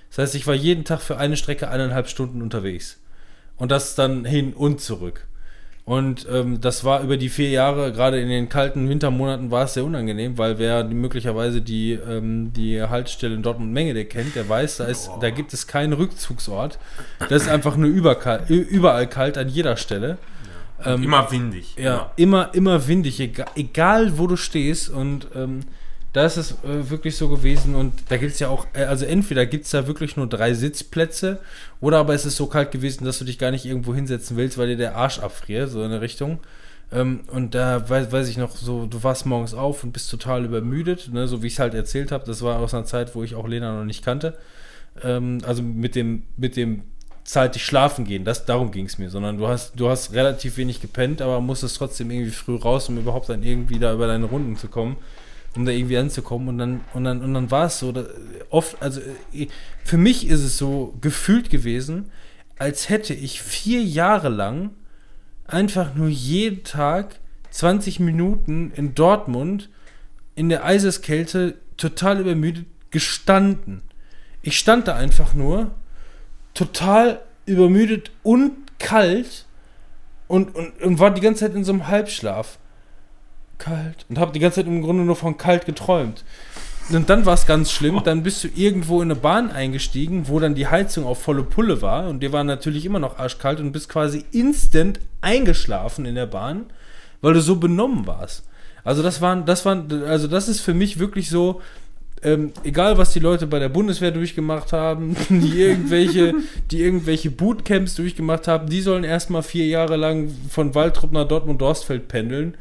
Das 0.10 0.20
heißt, 0.20 0.36
ich 0.36 0.48
war 0.48 0.56
jeden 0.56 0.86
Tag 0.86 1.02
für 1.02 1.18
eine 1.18 1.36
Strecke 1.36 1.70
eineinhalb 1.70 2.08
Stunden 2.08 2.42
unterwegs. 2.42 3.00
Und 3.58 3.72
das 3.72 3.96
dann 3.96 4.24
hin 4.24 4.54
und 4.54 4.80
zurück. 4.80 5.28
Und 5.88 6.28
ähm, 6.30 6.60
das 6.60 6.84
war 6.84 7.02
über 7.02 7.16
die 7.16 7.30
vier 7.30 7.50
Jahre, 7.50 7.94
gerade 7.94 8.20
in 8.20 8.28
den 8.28 8.50
kalten 8.50 8.90
Wintermonaten, 8.90 9.52
war 9.52 9.64
es 9.64 9.74
sehr 9.76 9.86
unangenehm, 9.86 10.38
weil 10.38 10.60
wer 10.60 10.84
möglicherweise 10.84 11.62
die, 11.62 11.94
ähm, 11.94 12.52
die 12.52 12.82
Haltestelle 12.84 13.34
in 13.36 13.42
Dortmund-Mengede 13.42 14.04
kennt, 14.04 14.36
der 14.36 14.50
weiß, 14.50 14.78
da, 14.78 14.84
ist, 14.84 15.10
da 15.22 15.30
gibt 15.30 15.54
es 15.54 15.66
keinen 15.66 15.94
Rückzugsort. 15.94 16.78
Das 17.30 17.44
ist 17.44 17.48
einfach 17.48 17.78
nur 17.78 17.90
überkal- 17.90 18.50
ü- 18.50 18.60
überall 18.70 19.08
kalt 19.08 19.38
an 19.38 19.48
jeder 19.48 19.78
Stelle. 19.78 20.18
Ähm, 20.84 21.04
Immer 21.04 21.32
windig. 21.32 21.76
ja, 21.78 22.12
immer, 22.18 22.54
immer 22.54 22.86
windig, 22.90 23.22
egal, 23.22 23.48
egal 23.56 24.18
wo 24.20 24.28
du 24.28 24.36
stehst. 24.36 24.90
Und 24.90 25.30
ähm, 25.36 25.62
da 26.18 26.26
ist 26.26 26.38
es 26.38 26.52
äh, 26.64 26.90
wirklich 26.90 27.16
so 27.16 27.30
gewesen. 27.30 27.76
Und 27.76 27.94
da 28.10 28.18
gibt 28.18 28.34
es 28.34 28.40
ja 28.40 28.50
auch, 28.50 28.66
äh, 28.74 28.86
also 28.86 29.06
entweder 29.06 29.46
gibt 29.46 29.66
es 29.66 29.72
da 29.72 29.86
wirklich 29.86 30.18
nur 30.18 30.28
drei 30.28 30.54
Sitzplätze, 30.54 31.40
oder 31.80 32.00
aber 32.00 32.16
es 32.16 32.26
ist 32.26 32.38
so 32.38 32.48
kalt 32.48 32.72
gewesen, 32.72 33.06
dass 33.06 33.20
du 33.20 33.26
dich 33.26 33.38
gar 33.38 33.52
nicht 33.52 33.66
irgendwo 33.66 33.94
hinsetzen 33.94 34.36
willst, 34.36 34.58
weil 34.58 34.68
dir 34.68 34.78
der 34.78 34.96
Arsch 34.96 35.20
abfriert, 35.20 35.70
so 35.70 35.84
in 35.84 35.92
der 35.92 36.02
Richtung. 36.02 36.40
Ähm, 36.92 37.22
und 37.28 37.54
da 37.54 37.88
weiß, 37.88 38.12
weiß 38.12 38.30
ich 38.30 38.38
noch, 38.38 38.58
so, 38.58 38.88
du 38.88 39.04
warst 39.04 39.28
morgens 39.28 39.54
auf 39.54 39.84
und 39.84 39.92
bist 39.92 40.10
total 40.10 40.44
übermüdet, 40.44 41.14
ne, 41.14 41.28
so 41.28 41.44
wie 41.44 41.48
ich 41.48 41.54
es 41.54 41.60
halt 41.60 41.76
erzählt 41.76 42.12
habe. 42.12 42.26
Das 42.26 42.42
war 42.42 42.60
aus 42.60 42.74
einer 42.74 42.86
Zeit, 42.86 43.14
wo 43.14 43.24
ich 43.24 43.36
auch 43.36 43.48
Lena 43.48 43.78
noch 43.78 43.86
nicht 43.86 44.04
kannte. 44.04 44.36
Ähm, 45.04 45.40
also 45.46 45.62
mit 45.62 45.94
dem, 45.96 46.24
mit 46.36 46.56
dem 46.56 46.82
zeitig 47.26 47.64
schlafen 47.64 48.06
gehen, 48.06 48.24
das, 48.24 48.46
darum 48.46 48.72
ging 48.72 48.86
es 48.86 48.98
mir, 48.98 49.10
sondern 49.12 49.38
du 49.38 49.48
hast, 49.48 49.74
du 49.80 49.90
hast 49.90 50.14
relativ 50.14 50.58
wenig 50.58 50.82
gepennt, 50.82 51.22
aber 51.22 51.42
musstest 51.42 51.78
trotzdem 51.78 52.10
irgendwie 52.10 52.32
früh 52.32 52.56
raus, 52.56 52.90
um 52.90 52.98
überhaupt 52.98 53.30
dann 53.30 53.44
irgendwie 53.44 53.78
da 53.78 53.94
über 53.94 54.08
deine 54.08 54.26
Runden 54.26 54.56
zu 54.56 54.70
kommen, 54.70 54.96
um 55.58 55.66
da 55.66 55.72
irgendwie 55.72 55.98
anzukommen 55.98 56.48
und 56.48 56.58
dann, 56.60 56.82
und 56.94 57.04
dann, 57.04 57.22
und 57.24 57.34
dann 57.34 57.52
war 57.52 57.66
es 57.66 57.80
so, 57.80 57.94
oft, 58.50 58.82
also 58.82 59.02
äh, 59.34 59.48
für 59.84 59.98
mich 59.98 60.28
ist 60.28 60.44
es 60.44 60.58
so 60.58 60.96
gefühlt 61.02 61.50
gewesen, 61.50 62.12
als 62.58 62.90
hätte 62.90 63.14
ich 63.14 63.42
vier 63.42 63.82
Jahre 63.82 64.30
lang 64.30 64.70
einfach 65.46 65.96
nur 65.96 66.08
jeden 66.08 66.64
Tag 66.64 67.20
20 67.50 68.00
Minuten 68.00 68.72
in 68.76 68.94
Dortmund 68.94 69.70
in 70.36 70.50
der 70.50 70.64
Eiseskälte 70.64 71.56
total 71.76 72.20
übermüdet 72.20 72.66
gestanden. 72.92 73.82
Ich 74.44 74.58
stand 74.60 74.88
da 74.88 74.96
einfach 74.96 75.34
nur 75.34 75.72
total 76.54 77.22
übermüdet 77.46 78.12
und 78.24 78.52
kalt 78.80 79.46
und, 80.28 80.56
und, 80.56 80.82
und 80.82 81.00
war 81.00 81.12
die 81.12 81.22
ganze 81.22 81.46
Zeit 81.46 81.56
in 81.56 81.64
so 81.64 81.74
einem 81.74 81.88
Halbschlaf. 81.88 82.60
Kalt. 83.58 84.06
Und 84.10 84.20
habe 84.20 84.32
die 84.32 84.40
ganze 84.40 84.62
Zeit 84.62 84.68
im 84.68 84.82
Grunde 84.82 85.04
nur 85.04 85.16
von 85.16 85.38
kalt 85.38 85.66
geträumt. 85.66 86.24
Und 86.90 87.10
dann 87.10 87.26
war 87.26 87.34
es 87.34 87.46
ganz 87.46 87.72
schlimm, 87.72 88.02
dann 88.06 88.24
bist 88.24 88.44
du 88.44 88.48
irgendwo 88.56 89.02
in 89.02 89.12
eine 89.12 89.20
Bahn 89.20 89.52
eingestiegen, 89.52 90.30
wo 90.30 90.40
dann 90.40 90.56
die 90.56 90.68
Heizung 90.68 91.06
auf 91.06 91.22
volle 91.22 91.44
Pulle 91.44 91.82
war 91.82 92.08
und 92.08 92.22
dir 92.22 92.32
war 92.32 92.46
natürlich 92.46 92.86
immer 92.86 93.00
noch 93.00 93.20
arschkalt 93.20 93.60
und 93.60 93.74
bist 93.74 93.90
quasi 93.90 94.24
instant 94.32 95.02
eingeschlafen 95.20 96.06
in 96.06 96.16
der 96.16 96.28
Bahn, 96.28 96.68
weil 97.22 97.34
du 97.34 97.42
so 97.42 97.58
benommen 97.58 98.08
warst. 98.08 98.46
Also 98.86 99.04
das 99.04 99.20
waren, 99.20 99.46
das 99.46 99.66
waren, 99.66 100.04
also 100.04 100.28
das 100.28 100.48
ist 100.48 100.62
für 100.62 100.74
mich 100.74 100.98
wirklich 100.98 101.30
so, 101.30 101.62
ähm, 102.24 102.54
egal 102.64 102.98
was 102.98 103.12
die 103.12 103.20
Leute 103.20 103.48
bei 103.48 103.60
der 103.60 103.68
Bundeswehr 103.68 104.12
durchgemacht 104.12 104.72
haben, 104.72 105.18
die 105.30 105.62
irgendwelche, 105.62 106.36
die 106.72 106.82
irgendwelche 106.82 107.32
Bootcamps 107.32 107.96
durchgemacht 107.96 108.48
haben, 108.48 108.70
die 108.70 108.82
sollen 108.82 109.04
erstmal 109.04 109.44
vier 109.44 109.68
Jahre 109.68 109.98
lang 109.98 110.32
von 110.50 110.74
Waldrop 110.74 111.12
nach 111.12 111.28
Dortmund-Dorstfeld 111.28 112.08
pendeln. 112.08 112.56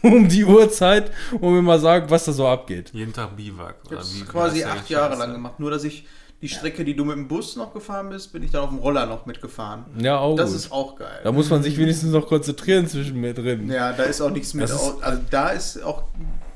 Um 0.02 0.28
die 0.28 0.44
Uhrzeit, 0.44 1.10
um 1.40 1.54
mir 1.54 1.62
mal 1.62 1.78
sagen, 1.78 2.08
was 2.08 2.24
da 2.24 2.32
so 2.32 2.46
abgeht. 2.46 2.90
Jeden 2.92 3.12
Tag 3.12 3.36
Biwak. 3.36 3.76
Ich 3.84 3.90
habe 4.22 4.30
quasi 4.30 4.64
acht 4.64 4.88
Jahre 4.88 5.16
lang 5.16 5.32
gemacht. 5.32 5.60
Nur, 5.60 5.70
dass 5.70 5.84
ich 5.84 6.06
die 6.40 6.48
Strecke, 6.48 6.84
die 6.86 6.96
du 6.96 7.04
mit 7.04 7.16
dem 7.16 7.28
Bus 7.28 7.56
noch 7.56 7.74
gefahren 7.74 8.08
bist, 8.08 8.32
bin 8.32 8.42
ich 8.42 8.50
dann 8.50 8.62
auf 8.62 8.70
dem 8.70 8.78
Roller 8.78 9.04
noch 9.04 9.26
mitgefahren. 9.26 9.84
Ja, 9.98 10.18
auch 10.18 10.36
Das 10.36 10.50
gut. 10.52 10.56
ist 10.58 10.72
auch 10.72 10.96
geil. 10.96 11.20
da 11.22 11.32
muss 11.32 11.50
man 11.50 11.62
sich 11.62 11.76
wenigstens 11.76 12.12
noch 12.12 12.26
konzentrieren 12.26 12.86
zwischen 12.86 13.20
mir 13.20 13.34
drin. 13.34 13.70
Ja, 13.70 13.92
da 13.92 14.04
ist 14.04 14.22
auch 14.22 14.30
nichts 14.30 14.54
au- 14.56 14.98
also 15.02 15.20
da 15.30 15.50
ist 15.50 15.82
auch 15.82 16.04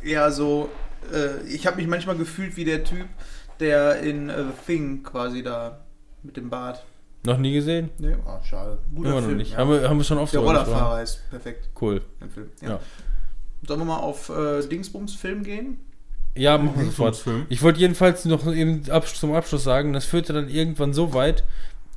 eher 0.03 0.31
so. 0.33 0.71
Äh, 1.13 1.47
ich 1.47 1.67
habe 1.67 1.77
mich 1.77 1.87
manchmal 1.87 2.17
gefühlt 2.17 2.57
wie 2.57 2.65
der 2.65 2.83
Typ, 2.83 3.07
der 3.61 4.01
in 4.01 4.31
äh, 4.31 4.37
The 4.45 4.73
Thing 4.73 5.03
quasi 5.03 5.43
da 5.43 5.81
mit 6.23 6.39
dem 6.39 6.49
Bart. 6.49 6.83
Noch 7.27 7.37
nie 7.39 7.53
gesehen? 7.53 7.91
Nee, 7.99 8.17
oh, 8.27 8.39
schade. 8.43 8.79
Guter 8.95 9.09
Immer 9.11 9.21
noch 9.21 9.27
Film. 9.27 9.37
nicht. 9.39 9.53
Ja. 9.53 9.59
Haben, 9.59 9.71
wir, 9.71 9.89
haben 9.89 9.97
wir 9.99 10.05
schon 10.05 10.19
oft 10.19 10.33
der. 10.33 10.41
Rollerfahrer 10.41 11.03
ist 11.03 11.21
perfekt 11.31 11.69
Cool. 11.79 12.01
Film. 12.33 12.51
Ja. 12.63 12.69
Ja. 12.71 12.81
Sollen 13.67 13.81
wir 13.81 13.85
mal 13.87 13.99
auf 13.99 14.29
äh, 14.31 14.61
Dingsbums 14.67 15.15
Film 15.15 15.43
gehen? 15.45 15.79
Ja, 16.37 16.59
machen 16.59 16.79
wir 16.79 16.87
sofort. 16.87 17.17
Film. 17.17 17.47
Ich 17.49 17.63
wollte 17.63 17.79
jedenfalls 17.81 18.25
noch 18.25 18.53
eben 18.53 18.83
zum 19.15 19.35
Abschluss 19.35 19.63
sagen, 19.65 19.93
das 19.93 20.05
führte 20.05 20.33
dann 20.33 20.49
irgendwann 20.49 20.93
so 20.93 21.15
weit. 21.15 21.45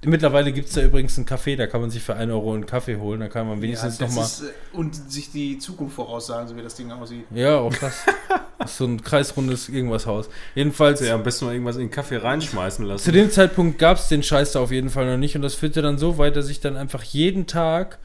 Mittlerweile 0.06 0.52
gibt 0.54 0.68
es 0.68 0.76
da 0.76 0.82
übrigens 0.84 1.18
einen 1.18 1.26
Café, 1.26 1.56
da 1.56 1.66
kann 1.66 1.82
man 1.82 1.90
sich 1.90 2.04
für 2.04 2.16
1 2.16 2.32
Euro 2.32 2.54
einen 2.54 2.68
Kaffee 2.68 2.98
holen, 2.98 3.20
da 3.20 3.30
kann 3.30 3.48
man 3.48 3.64
wenigstens 3.64 3.98
das 3.98 4.10
nochmal. 4.10 4.30
äh, 4.52 4.78
Und 4.78 4.94
sich 5.12 5.32
die 5.32 5.58
Zukunft 5.58 5.96
voraussagen, 5.96 6.48
so 6.48 6.56
wie 6.56 6.62
das 6.62 6.76
Ding 6.76 6.92
aussieht. 6.92 7.26
Ja, 7.34 7.58
auch 7.58 7.74
das. 7.74 8.06
das 8.60 8.72
ist 8.72 8.78
so 8.78 8.86
ein 8.86 9.02
kreisrundes 9.02 9.70
irgendwas 9.70 10.06
Haus. 10.06 10.30
Jedenfalls, 10.54 11.02
Ja, 11.02 11.16
am 11.16 11.24
besten 11.24 11.46
mal 11.46 11.54
irgendwas 11.54 11.78
in 11.78 11.82
den 11.82 11.92
Kaffee 11.92 12.18
reinschmeißen 12.18 12.86
lassen. 12.86 13.04
zu 13.04 13.12
dem 13.12 13.32
Zeitpunkt 13.32 13.80
gab 13.80 13.98
es 13.98 14.08
den 14.08 14.22
Scheiß 14.22 14.52
da 14.52 14.60
auf 14.60 14.72
jeden 14.72 14.92
Fall 14.92 15.08
noch 15.10 15.18
nicht 15.18 15.36
und 15.36 15.42
das 15.42 15.56
führte 15.56 15.82
dann 15.82 15.98
so 15.98 16.20
weit, 16.20 16.36
dass 16.36 16.48
ich 16.48 16.60
dann 16.60 16.78
einfach 16.78 17.02
jeden 17.02 17.48
Tag, 17.48 17.98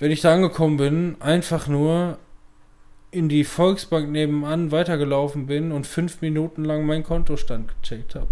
wenn 0.00 0.10
ich 0.10 0.20
da 0.20 0.34
angekommen 0.34 0.78
bin, 0.78 1.16
einfach 1.20 1.68
nur 1.68 2.18
in 3.10 3.28
die 3.28 3.44
Volksbank 3.44 4.10
nebenan 4.10 4.70
weitergelaufen 4.70 5.46
bin 5.46 5.72
und 5.72 5.86
fünf 5.86 6.20
Minuten 6.20 6.64
lang 6.64 6.84
meinen 6.86 7.04
Kontostand 7.04 7.70
gecheckt 7.82 8.14
habe. 8.14 8.28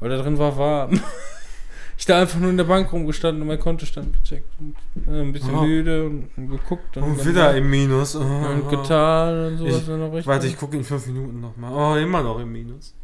Weil 0.00 0.10
da 0.10 0.18
drin 0.18 0.38
war 0.38 0.56
warm. 0.58 1.00
Ich 1.98 2.06
da 2.06 2.18
einfach 2.22 2.38
nur 2.40 2.48
in 2.48 2.56
der 2.56 2.64
Bank 2.64 2.90
rumgestanden 2.94 3.42
und 3.42 3.48
meinen 3.48 3.60
Kontostand 3.60 4.14
gecheckt. 4.14 4.48
Und, 4.58 4.74
äh, 5.06 5.20
ein 5.20 5.32
bisschen 5.34 5.54
Oh. 5.54 5.60
müde 5.64 6.06
und, 6.06 6.30
und 6.34 6.48
geguckt. 6.48 6.96
Und, 6.96 7.02
Und 7.02 7.26
wieder 7.26 7.54
im 7.54 7.68
Minus. 7.68 8.16
Oh, 8.16 8.20
und 8.20 8.70
getan 8.70 9.48
und 9.48 9.58
sowas. 9.58 9.82
Ich- 9.82 9.88
noch 9.88 10.26
Warte, 10.26 10.46
ich 10.46 10.56
gucke 10.56 10.78
in 10.78 10.82
fünf 10.84 11.06
Minuten 11.08 11.42
nochmal. 11.42 11.70
Oh, 11.74 12.02
immer 12.02 12.22
noch 12.22 12.40
im 12.40 12.50
Minus. 12.50 12.94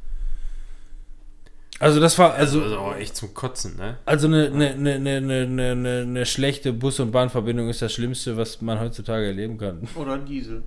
Also 1.79 2.01
das 2.01 2.19
war 2.19 2.33
Also, 2.35 2.63
also 2.63 2.79
also 2.79 2.99
echt 2.99 3.15
zum 3.17 3.35
Kotzen, 3.35 3.77
ne? 3.77 3.99
also 4.07 4.29
eine, 4.29 4.47
eine, 4.47 4.71
eine, 4.71 4.95
eine, 4.95 5.17
eine, 5.19 5.71
eine, 5.73 6.01
eine 6.07 6.25
schlechte 6.25 6.73
Bus- 6.73 6.99
und 6.99 7.11
Bahnverbindung 7.13 7.69
ist 7.69 7.83
das 7.83 7.93
Schlimmste, 7.93 8.39
was 8.39 8.63
man 8.63 8.81
heutzutage 8.81 9.27
erleben 9.27 9.59
kann. 9.59 9.87
Oder 9.95 10.17
Diesel. 10.17 10.63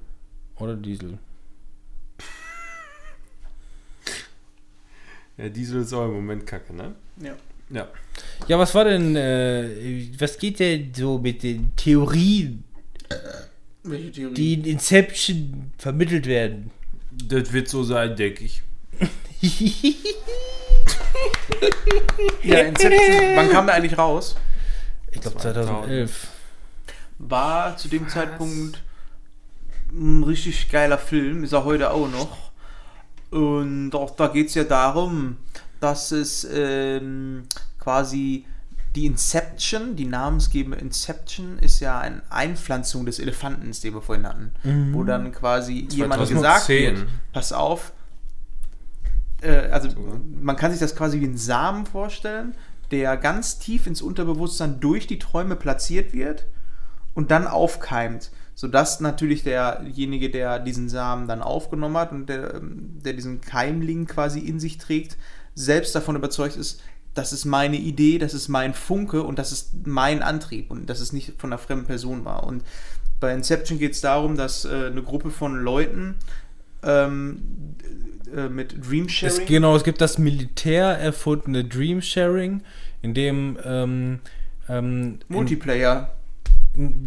Oder 0.59 0.75
Diesel. 0.75 1.17
Ja, 5.37 5.47
Diesel 5.49 5.81
ist 5.81 5.93
auch 5.93 6.05
im 6.05 6.13
Moment 6.13 6.45
kacke, 6.45 6.73
ne? 6.73 6.95
Ja. 7.21 7.35
Ja. 7.69 7.87
Ja, 8.47 8.59
was 8.59 8.73
war 8.75 8.83
denn, 8.85 9.15
äh, 9.15 10.07
was 10.17 10.37
geht 10.37 10.59
denn 10.59 10.91
so 10.93 11.17
mit 11.19 11.43
den 11.43 11.75
Theorien, 11.75 12.63
Welche 13.83 14.11
Theorie? 14.11 14.33
die 14.33 14.53
in 14.55 14.65
Inception 14.65 15.71
vermittelt 15.77 16.25
werden? 16.25 16.71
Das 17.11 17.53
wird 17.53 17.69
so 17.69 17.83
sein, 17.83 18.15
denke 18.15 18.43
ich. 18.43 18.61
ja, 22.43 22.59
Inception. 22.59 23.35
Wann 23.35 23.49
kam 23.49 23.65
der 23.67 23.75
eigentlich 23.75 23.97
raus? 23.97 24.35
Ich 25.11 25.21
glaube 25.21 25.37
2011. 25.37 26.27
War 27.19 27.77
zu 27.77 27.87
dem 27.87 28.07
Zeitpunkt 28.09 28.81
ein 29.91 30.23
richtig 30.23 30.69
geiler 30.69 30.97
Film, 30.97 31.43
ist 31.43 31.53
er 31.53 31.65
heute 31.65 31.91
auch 31.91 32.09
noch. 32.09 32.51
Und 33.31 33.93
auch 33.93 34.15
da 34.15 34.27
geht 34.27 34.47
es 34.47 34.55
ja 34.55 34.63
darum, 34.63 35.37
dass 35.79 36.11
es 36.11 36.47
ähm, 36.51 37.43
quasi 37.79 38.45
die 38.95 39.05
Inception, 39.05 39.95
die 39.95 40.05
namensgebende 40.05 40.77
Inception, 40.79 41.59
ist 41.59 41.79
ja 41.79 41.99
eine 41.99 42.21
Einpflanzung 42.29 43.05
des 43.05 43.19
Elefanten, 43.19 43.71
den 43.71 43.93
wir 43.93 44.01
vorhin 44.01 44.27
hatten. 44.27 44.51
Wo 44.93 45.03
dann 45.03 45.31
quasi 45.31 45.87
jemand 45.91 46.27
2010. 46.27 46.35
gesagt 46.35 46.69
wird, 46.69 47.07
pass 47.31 47.53
auf, 47.53 47.93
äh, 49.41 49.69
also 49.69 49.89
man 50.41 50.55
kann 50.55 50.71
sich 50.71 50.79
das 50.79 50.95
quasi 50.95 51.19
wie 51.19 51.25
einen 51.25 51.37
Samen 51.37 51.85
vorstellen, 51.85 52.55
der 52.91 53.15
ganz 53.17 53.59
tief 53.59 53.85
ins 53.85 54.01
Unterbewusstsein 54.01 54.79
durch 54.79 55.05
die 55.05 55.19
Träume 55.19 55.55
platziert 55.55 56.13
wird 56.13 56.47
und 57.13 57.29
dann 57.29 57.47
aufkeimt, 57.47 58.31
sodass 58.59 58.99
natürlich 58.99 59.43
derjenige, 59.43 60.29
der 60.29 60.59
diesen 60.59 60.89
Samen 60.89 61.29
dann 61.29 61.41
aufgenommen 61.41 61.95
hat 61.95 62.11
und 62.11 62.27
der, 62.27 62.55
ähm, 62.55 62.99
der 63.05 63.13
diesen 63.13 63.39
Keimling 63.39 64.05
quasi 64.05 64.39
in 64.39 64.59
sich 64.59 64.77
trägt, 64.77 65.15
selbst 65.55 65.95
davon 65.95 66.17
überzeugt 66.17 66.57
ist, 66.57 66.83
das 67.13 67.31
ist 67.31 67.45
meine 67.45 67.77
Idee, 67.77 68.17
das 68.17 68.33
ist 68.33 68.49
mein 68.49 68.73
Funke 68.73 69.23
und 69.23 69.39
das 69.39 69.53
ist 69.53 69.87
mein 69.87 70.21
Antrieb 70.21 70.71
und 70.71 70.89
dass 70.89 70.99
es 70.99 71.13
nicht 71.13 71.35
von 71.37 71.53
einer 71.53 71.57
fremden 71.57 71.85
Person 71.85 72.25
war. 72.25 72.43
Und 72.43 72.65
bei 73.21 73.33
Inception 73.33 73.79
geht 73.79 73.93
es 73.93 74.01
darum, 74.01 74.35
dass 74.35 74.65
äh, 74.65 74.87
eine 74.87 75.03
Gruppe 75.03 75.31
von 75.31 75.55
Leuten 75.63 76.15
ähm, 76.83 77.41
äh, 78.35 78.49
mit 78.49 78.75
Dreamsharing 78.85 79.41
Es, 79.41 79.45
genau, 79.45 79.73
es 79.77 79.85
gibt 79.85 80.01
das 80.01 80.17
Militär 80.17 80.85
erfundene 80.99 81.63
Dream 81.63 82.01
Sharing, 82.01 82.61
in 83.01 83.13
dem 83.13 83.57
ähm, 83.63 84.19
ähm, 84.67 85.19
Multiplayer. 85.29 86.13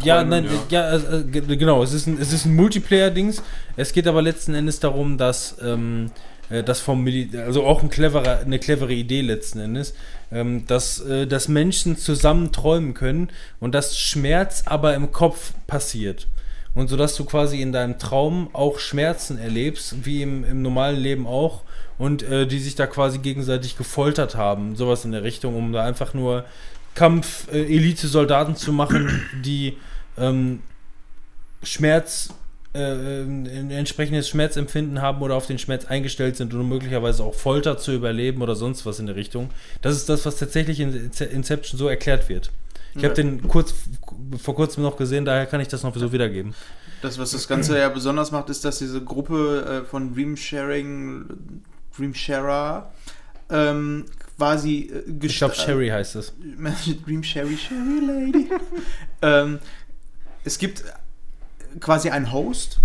Ja, 0.04 0.22
nein, 0.24 0.46
ja. 0.70 0.92
ja, 0.92 0.96
äh, 0.96 1.24
ge- 1.24 1.56
genau, 1.56 1.82
es 1.82 1.92
ist 1.92 2.06
ein, 2.06 2.18
es 2.20 2.32
ist 2.32 2.44
ein 2.44 2.54
Multiplayer-Dings. 2.54 3.42
Es 3.76 3.92
geht 3.92 4.06
aber 4.06 4.22
letzten 4.22 4.54
Endes 4.54 4.80
darum, 4.80 5.18
dass 5.18 5.56
ähm, 5.62 6.10
äh, 6.50 6.62
das 6.62 6.80
vom 6.80 7.02
Mili 7.02 7.30
also 7.38 7.64
auch 7.64 7.82
ein 7.82 7.88
cleverer, 7.88 8.40
eine 8.40 8.58
clevere 8.58 8.92
Idee 8.92 9.22
letzten 9.22 9.60
Endes, 9.60 9.94
ähm, 10.30 10.66
dass, 10.66 11.00
äh, 11.00 11.26
dass 11.26 11.48
Menschen 11.48 11.96
zusammen 11.96 12.52
träumen 12.52 12.94
können 12.94 13.30
und 13.60 13.74
dass 13.74 13.96
Schmerz 13.98 14.64
aber 14.66 14.94
im 14.94 15.12
Kopf 15.12 15.52
passiert. 15.66 16.26
Und 16.74 16.88
so 16.88 16.96
dass 16.96 17.14
du 17.16 17.24
quasi 17.24 17.60
in 17.60 17.72
deinem 17.72 17.98
Traum 17.98 18.48
auch 18.54 18.78
Schmerzen 18.78 19.38
erlebst, 19.38 20.06
wie 20.06 20.22
im, 20.22 20.42
im 20.44 20.62
normalen 20.62 20.98
Leben 20.98 21.26
auch, 21.26 21.62
und 21.98 22.22
äh, 22.22 22.46
die 22.46 22.58
sich 22.58 22.74
da 22.74 22.86
quasi 22.86 23.18
gegenseitig 23.18 23.76
gefoltert 23.76 24.34
haben, 24.34 24.74
sowas 24.74 25.04
in 25.04 25.12
der 25.12 25.22
Richtung, 25.22 25.54
um 25.54 25.72
da 25.72 25.84
einfach 25.84 26.14
nur 26.14 26.44
Kampf-Elite-Soldaten 26.94 28.56
zu 28.56 28.72
machen, 28.72 29.22
die 29.44 29.78
ähm, 30.18 30.60
Schmerz, 31.62 32.34
äh, 32.74 33.22
ein 33.22 33.70
entsprechendes 33.70 34.28
Schmerzempfinden 34.28 35.00
haben 35.00 35.22
oder 35.22 35.34
auf 35.34 35.46
den 35.46 35.58
Schmerz 35.58 35.84
eingestellt 35.84 36.36
sind 36.36 36.54
und 36.54 36.68
möglicherweise 36.68 37.22
auch 37.24 37.34
Folter 37.34 37.78
zu 37.78 37.92
überleben 37.92 38.42
oder 38.42 38.56
sonst 38.56 38.86
was 38.86 38.98
in 38.98 39.06
der 39.06 39.16
Richtung. 39.16 39.50
Das 39.80 39.96
ist 39.96 40.08
das, 40.08 40.24
was 40.26 40.36
tatsächlich 40.36 40.80
in 40.80 41.10
Inception 41.30 41.78
so 41.78 41.88
erklärt 41.88 42.28
wird. 42.28 42.50
Ich 42.94 43.04
habe 43.04 43.14
den 43.14 43.48
kurz 43.48 43.74
vor 44.38 44.54
kurzem 44.54 44.82
noch 44.82 44.96
gesehen, 44.96 45.24
daher 45.24 45.46
kann 45.46 45.60
ich 45.60 45.68
das 45.68 45.82
noch 45.82 45.96
so 45.96 46.12
wiedergeben. 46.12 46.54
Das, 47.00 47.18
was 47.18 47.32
das 47.32 47.48
Ganze 47.48 47.78
ja 47.78 47.88
besonders 47.88 48.30
macht, 48.32 48.50
ist, 48.50 48.64
dass 48.64 48.78
diese 48.78 49.02
Gruppe 49.02 49.82
äh, 49.82 49.88
von 49.88 50.14
Dream 50.14 50.36
Sharing, 50.36 51.24
Dream 51.96 52.14
Sharer, 52.14 52.92
ähm, 53.50 54.04
quasi 54.36 54.90
äh, 54.92 55.26
Ich 55.26 55.38
glaube, 55.38 55.54
Sherry 55.54 55.88
heißt 55.88 56.16
es. 56.16 56.32
Dream 57.04 57.22
Sherry, 57.22 57.56
Sherry 57.56 58.00
Lady. 58.00 58.50
ähm, 59.22 59.58
es 60.44 60.58
gibt 60.58 60.84
quasi 61.80 62.10
einen 62.10 62.32
Host, 62.32 62.78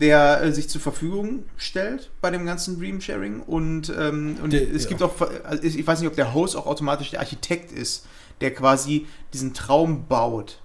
der 0.00 0.42
äh, 0.42 0.52
sich 0.52 0.68
zur 0.68 0.80
Verfügung 0.80 1.44
stellt 1.56 2.10
bei 2.20 2.30
dem 2.30 2.46
ganzen 2.46 2.78
Dream 2.78 3.00
Sharing 3.00 3.40
und, 3.40 3.92
ähm, 3.98 4.38
und 4.42 4.52
der, 4.52 4.72
es 4.72 4.88
gibt 4.88 5.00
ja. 5.00 5.06
auch, 5.06 5.20
also 5.44 5.62
ich 5.62 5.86
weiß 5.86 6.00
nicht, 6.00 6.08
ob 6.08 6.16
der 6.16 6.32
Host 6.32 6.56
auch 6.56 6.66
automatisch 6.66 7.10
der 7.10 7.20
Architekt 7.20 7.72
ist 7.72 8.06
der 8.40 8.54
quasi 8.54 9.06
diesen 9.32 9.54
Traum 9.54 10.06
baut. 10.06 10.60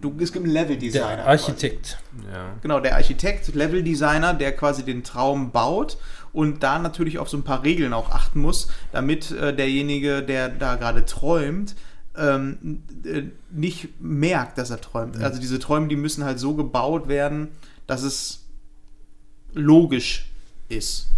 Du, 0.00 0.14
es 0.20 0.32
gibt 0.32 0.44
einen 0.44 0.54
Level-Designer. 0.54 1.16
Der 1.16 1.26
Architekt. 1.26 1.98
Ja. 2.32 2.54
Genau, 2.62 2.80
der 2.80 2.96
Architekt, 2.96 3.54
Level-Designer, 3.54 4.34
der 4.34 4.56
quasi 4.56 4.84
den 4.84 5.04
Traum 5.04 5.50
baut 5.50 5.98
und 6.32 6.62
da 6.62 6.78
natürlich 6.78 7.18
auf 7.18 7.28
so 7.28 7.36
ein 7.36 7.42
paar 7.42 7.62
Regeln 7.62 7.92
auch 7.92 8.10
achten 8.10 8.40
muss, 8.40 8.68
damit 8.90 9.30
äh, 9.30 9.54
derjenige, 9.54 10.22
der 10.22 10.48
da 10.48 10.76
gerade 10.76 11.04
träumt, 11.04 11.74
ähm, 12.16 12.82
äh, 13.04 13.22
nicht 13.50 14.00
merkt, 14.00 14.58
dass 14.58 14.70
er 14.70 14.80
träumt. 14.80 15.18
Mhm. 15.18 15.24
Also 15.24 15.40
diese 15.40 15.58
Träume, 15.58 15.88
die 15.88 15.96
müssen 15.96 16.24
halt 16.24 16.38
so 16.38 16.54
gebaut 16.54 17.08
werden, 17.08 17.48
dass 17.86 18.02
es 18.02 18.44
logisch 19.52 20.30
ist. 20.68 21.08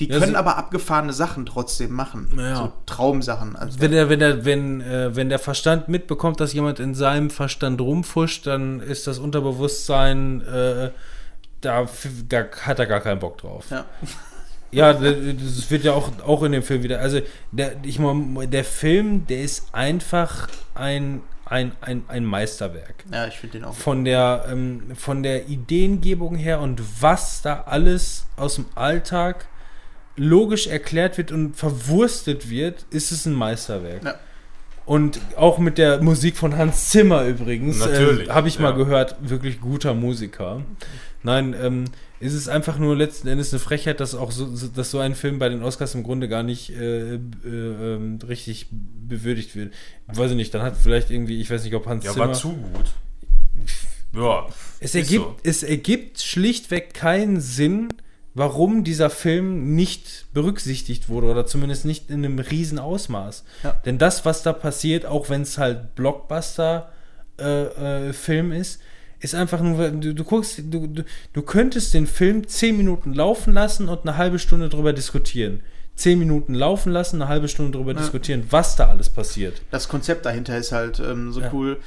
Die 0.00 0.08
können 0.08 0.22
ja, 0.22 0.28
so 0.28 0.36
aber 0.36 0.56
abgefahrene 0.56 1.12
Sachen 1.12 1.46
trotzdem 1.46 1.92
machen. 1.92 2.28
Ja. 2.36 2.56
So 2.56 2.72
Traumsachen. 2.86 3.54
Also 3.54 3.80
wenn, 3.80 3.92
der, 3.92 4.08
wenn, 4.08 4.18
der, 4.18 4.44
wenn, 4.44 4.80
äh, 4.80 5.14
wenn 5.14 5.28
der 5.28 5.38
Verstand 5.38 5.88
mitbekommt, 5.88 6.40
dass 6.40 6.52
jemand 6.52 6.80
in 6.80 6.94
seinem 6.94 7.30
Verstand 7.30 7.80
rumfuscht, 7.80 8.46
dann 8.46 8.80
ist 8.80 9.06
das 9.06 9.18
Unterbewusstsein, 9.18 10.40
äh, 10.42 10.90
da, 11.60 11.86
da, 12.28 12.44
hat 12.62 12.78
er 12.78 12.86
gar 12.86 13.00
keinen 13.00 13.20
Bock 13.20 13.38
drauf. 13.38 13.66
Ja. 13.70 13.84
Ja, 14.74 14.92
das 14.92 15.70
wird 15.70 15.84
ja 15.84 15.92
auch, 15.92 16.10
auch 16.26 16.42
in 16.42 16.50
dem 16.50 16.64
Film 16.64 16.82
wieder. 16.82 16.98
Also, 16.98 17.20
der, 17.52 17.76
ich 17.84 18.00
mein, 18.00 18.50
der 18.50 18.64
Film, 18.64 19.24
der 19.28 19.42
ist 19.42 19.72
einfach 19.72 20.48
ein, 20.74 21.20
ein, 21.44 21.72
ein, 21.80 22.02
ein 22.08 22.24
Meisterwerk. 22.24 23.04
Ja, 23.12 23.28
ich 23.28 23.38
finde 23.38 23.58
den 23.58 23.66
auch. 23.66 23.74
Von 23.74 24.04
der, 24.04 24.46
ähm, 24.50 24.82
von 24.96 25.22
der 25.22 25.48
Ideengebung 25.48 26.34
her 26.34 26.58
und 26.58 26.82
was 27.00 27.40
da 27.40 27.62
alles 27.66 28.26
aus 28.36 28.56
dem 28.56 28.66
Alltag 28.74 29.46
logisch 30.16 30.66
erklärt 30.66 31.18
wird 31.18 31.32
und 31.32 31.56
verwurstet 31.56 32.50
wird, 32.50 32.86
ist 32.90 33.12
es 33.12 33.26
ein 33.26 33.34
Meisterwerk. 33.34 34.04
Ja. 34.04 34.14
Und 34.86 35.18
auch 35.36 35.58
mit 35.58 35.78
der 35.78 36.02
Musik 36.02 36.36
von 36.36 36.56
Hans 36.56 36.90
Zimmer 36.90 37.24
übrigens, 37.24 37.80
äh, 37.80 38.28
habe 38.28 38.48
ich 38.48 38.56
ja. 38.56 38.62
mal 38.62 38.74
gehört, 38.74 39.16
wirklich 39.20 39.60
guter 39.60 39.94
Musiker. 39.94 40.62
Nein, 41.22 41.56
ähm, 41.58 41.84
ist 42.20 42.34
es 42.34 42.48
einfach 42.48 42.78
nur 42.78 42.94
letzten 42.94 43.28
Endes 43.28 43.52
eine 43.52 43.60
Frechheit, 43.60 43.98
dass 43.98 44.14
auch 44.14 44.30
so, 44.30 44.46
dass 44.68 44.90
so 44.90 44.98
ein 44.98 45.14
Film 45.14 45.38
bei 45.38 45.48
den 45.48 45.62
Oscars 45.62 45.94
im 45.94 46.02
Grunde 46.02 46.28
gar 46.28 46.42
nicht 46.42 46.70
äh, 46.70 47.14
äh, 47.14 47.18
äh, 47.18 48.24
richtig 48.26 48.66
bewürdigt 48.70 49.56
wird. 49.56 49.72
Weiß 50.06 50.30
ich 50.30 50.36
nicht, 50.36 50.52
dann 50.52 50.62
hat 50.62 50.76
vielleicht 50.76 51.10
irgendwie, 51.10 51.40
ich 51.40 51.50
weiß 51.50 51.64
nicht, 51.64 51.74
ob 51.74 51.86
Hans 51.86 52.04
ja, 52.04 52.12
Zimmer. 52.12 52.26
Ja, 52.26 52.30
war 52.30 52.38
zu 52.38 52.52
gut. 52.52 52.92
Ja. 54.14 54.46
Es 54.80 54.94
ergibt, 54.94 55.24
so. 55.24 55.36
es 55.42 55.62
ergibt 55.62 56.20
schlichtweg 56.20 56.92
keinen 56.92 57.40
Sinn, 57.40 57.88
warum 58.34 58.84
dieser 58.84 59.10
Film 59.10 59.74
nicht 59.74 60.26
berücksichtigt 60.34 61.08
wurde 61.08 61.28
oder 61.28 61.46
zumindest 61.46 61.84
nicht 61.84 62.10
in 62.10 62.24
einem 62.24 62.40
riesen 62.40 62.78
Ausmaß. 62.78 63.44
Ja. 63.62 63.72
Denn 63.84 63.98
das, 63.98 64.24
was 64.24 64.42
da 64.42 64.52
passiert, 64.52 65.04
auch 65.06 65.30
wenn 65.30 65.42
es 65.42 65.58
halt 65.58 65.94
Blockbuster-Film 65.94 68.52
äh, 68.52 68.56
äh, 68.56 68.60
ist, 68.60 68.80
ist 69.20 69.34
einfach 69.34 69.60
nur, 69.60 69.90
du, 69.90 70.14
du 70.14 70.24
guckst, 70.24 70.60
du, 70.64 70.86
du, 70.86 71.04
du 71.32 71.42
könntest 71.42 71.94
den 71.94 72.06
Film 72.06 72.46
zehn 72.46 72.76
Minuten 72.76 73.14
laufen 73.14 73.54
lassen 73.54 73.88
und 73.88 74.02
eine 74.02 74.18
halbe 74.18 74.38
Stunde 74.38 74.68
drüber 74.68 74.92
diskutieren. 74.92 75.62
Zehn 75.96 76.18
Minuten 76.18 76.54
laufen 76.54 76.92
lassen, 76.92 77.22
eine 77.22 77.28
halbe 77.28 77.46
Stunde 77.46 77.78
drüber 77.78 77.92
ja. 77.92 77.98
diskutieren, 77.98 78.44
was 78.50 78.74
da 78.74 78.88
alles 78.88 79.10
passiert. 79.10 79.62
Das 79.70 79.88
Konzept 79.88 80.26
dahinter 80.26 80.58
ist 80.58 80.72
halt 80.72 80.98
ähm, 80.98 81.32
so 81.32 81.40
ja. 81.40 81.50
cool 81.52 81.78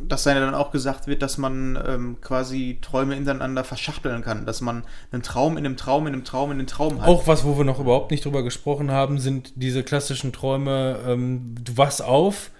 dass 0.00 0.24
ja 0.24 0.34
dann 0.34 0.54
auch 0.54 0.70
gesagt 0.70 1.06
wird, 1.06 1.22
dass 1.22 1.38
man 1.38 1.78
ähm, 1.86 2.16
quasi 2.20 2.78
Träume 2.80 3.16
ineinander 3.16 3.64
verschachteln 3.64 4.22
kann, 4.22 4.46
dass 4.46 4.60
man 4.60 4.84
einen 5.12 5.22
Traum 5.22 5.56
in 5.56 5.64
einem 5.64 5.76
Traum 5.76 6.06
in 6.06 6.14
einem 6.14 6.24
Traum 6.24 6.50
in 6.50 6.58
einem 6.58 6.66
Traum 6.66 7.00
hat. 7.00 7.08
Auch 7.08 7.26
was, 7.26 7.44
wo 7.44 7.56
wir 7.56 7.64
noch 7.64 7.80
überhaupt 7.80 8.10
nicht 8.10 8.24
drüber 8.24 8.42
gesprochen 8.42 8.90
haben, 8.90 9.18
sind 9.18 9.52
diese 9.56 9.82
klassischen 9.82 10.32
Träume, 10.32 10.98
ähm, 11.06 11.54
du 11.62 11.76
wachst 11.76 12.02
auf 12.02 12.50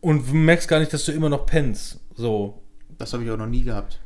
und 0.00 0.32
merkst 0.32 0.68
gar 0.68 0.80
nicht, 0.80 0.92
dass 0.92 1.04
du 1.04 1.12
immer 1.12 1.28
noch 1.28 1.46
pennst. 1.46 2.00
So. 2.14 2.62
Das 2.98 3.12
habe 3.12 3.24
ich 3.24 3.30
auch 3.30 3.36
noch 3.36 3.46
nie 3.46 3.62
gehabt. 3.62 4.00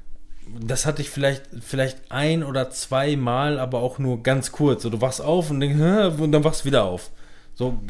Das 0.60 0.86
hatte 0.86 1.02
ich 1.02 1.10
vielleicht, 1.10 1.44
vielleicht 1.60 2.10
ein 2.10 2.44
oder 2.44 2.70
zwei 2.70 3.16
Mal, 3.16 3.58
aber 3.58 3.80
auch 3.80 3.98
nur 3.98 4.22
ganz 4.22 4.52
kurz. 4.52 4.82
So, 4.82 4.90
du 4.90 5.00
wachst 5.00 5.20
auf 5.20 5.50
und, 5.50 5.60
denkst, 5.60 5.80
und 6.20 6.32
dann 6.32 6.44
wachst 6.44 6.60
du 6.60 6.64
wieder 6.66 6.84
auf. 6.84 7.10
So, 7.54 7.80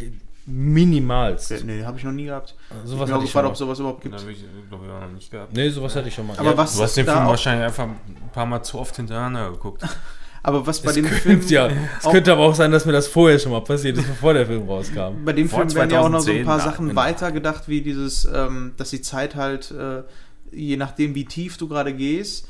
Minimalst. 0.47 1.65
Nee, 1.65 1.85
habe 1.85 1.99
ich 1.99 2.05
noch 2.05 2.13
nie 2.13 2.27
gehabt. 2.27 2.55
Sowas 2.85 3.09
ich 3.09 3.15
bin 3.15 3.25
gefragt, 3.25 3.49
ob 3.49 3.57
sowas 3.57 3.79
überhaupt 3.81 4.01
gibt. 4.01 4.15
habe 4.15 4.31
ich, 4.31 4.45
glaube 4.69 4.87
ich, 4.87 4.93
auch 4.93 5.01
noch 5.01 5.13
nicht 5.13 5.31
gehabt. 5.31 5.53
Nee, 5.53 5.69
sowas 5.71 5.97
hatte 5.97 6.07
ich 6.07 6.15
schon 6.15 6.27
mal. 6.27 6.39
Aber 6.39 6.51
ja, 6.51 6.57
was 6.57 6.77
du 6.77 6.83
hast 6.85 6.97
den 6.97 7.05
Film 7.05 7.27
wahrscheinlich 7.27 7.67
einfach 7.67 7.85
ein 7.85 8.31
paar 8.33 8.47
Mal 8.47 8.63
zu 8.63 8.79
oft 8.79 8.95
hintereinander 8.95 9.51
geguckt. 9.51 9.83
aber 10.45 10.65
was 10.65 10.81
bei 10.81 10.91
es 10.91 10.95
dem 10.95 11.05
könnte, 11.05 11.21
Film. 11.21 11.43
Ja, 11.49 11.69
es 11.99 12.09
könnte 12.09 12.31
aber 12.33 12.43
auch 12.43 12.55
sein, 12.55 12.71
dass 12.71 12.87
mir 12.87 12.93
das 12.93 13.09
vorher 13.09 13.41
schon 13.41 13.51
mal 13.51 13.63
passiert 13.63 13.99
ist, 13.99 14.07
bevor 14.07 14.35
der 14.35 14.47
Film 14.47 14.69
rauskam. 14.69 15.25
Bei 15.25 15.33
dem 15.33 15.49
Vor 15.49 15.61
Film 15.61 15.75
werden 15.75 15.91
ja 15.91 16.01
auch 16.01 16.09
noch 16.09 16.21
so 16.21 16.31
ein 16.31 16.45
paar 16.45 16.61
Sachen 16.61 16.89
genau. 16.89 17.01
weitergedacht, 17.01 17.69
wie 17.69 17.81
dieses, 17.81 18.25
ähm, 18.33 18.75
dass 18.77 18.91
die 18.91 19.01
Zeit 19.01 19.35
halt, 19.35 19.73
äh, 19.73 20.05
je 20.53 20.77
nachdem, 20.77 21.17
wie 21.17 21.25
tief 21.25 21.57
du 21.57 21.67
gerade 21.67 21.93
gehst, 21.93 22.47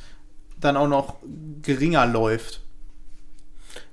dann 0.61 0.77
auch 0.77 0.89
noch 0.89 1.17
geringer 1.63 2.05
läuft. 2.05 2.61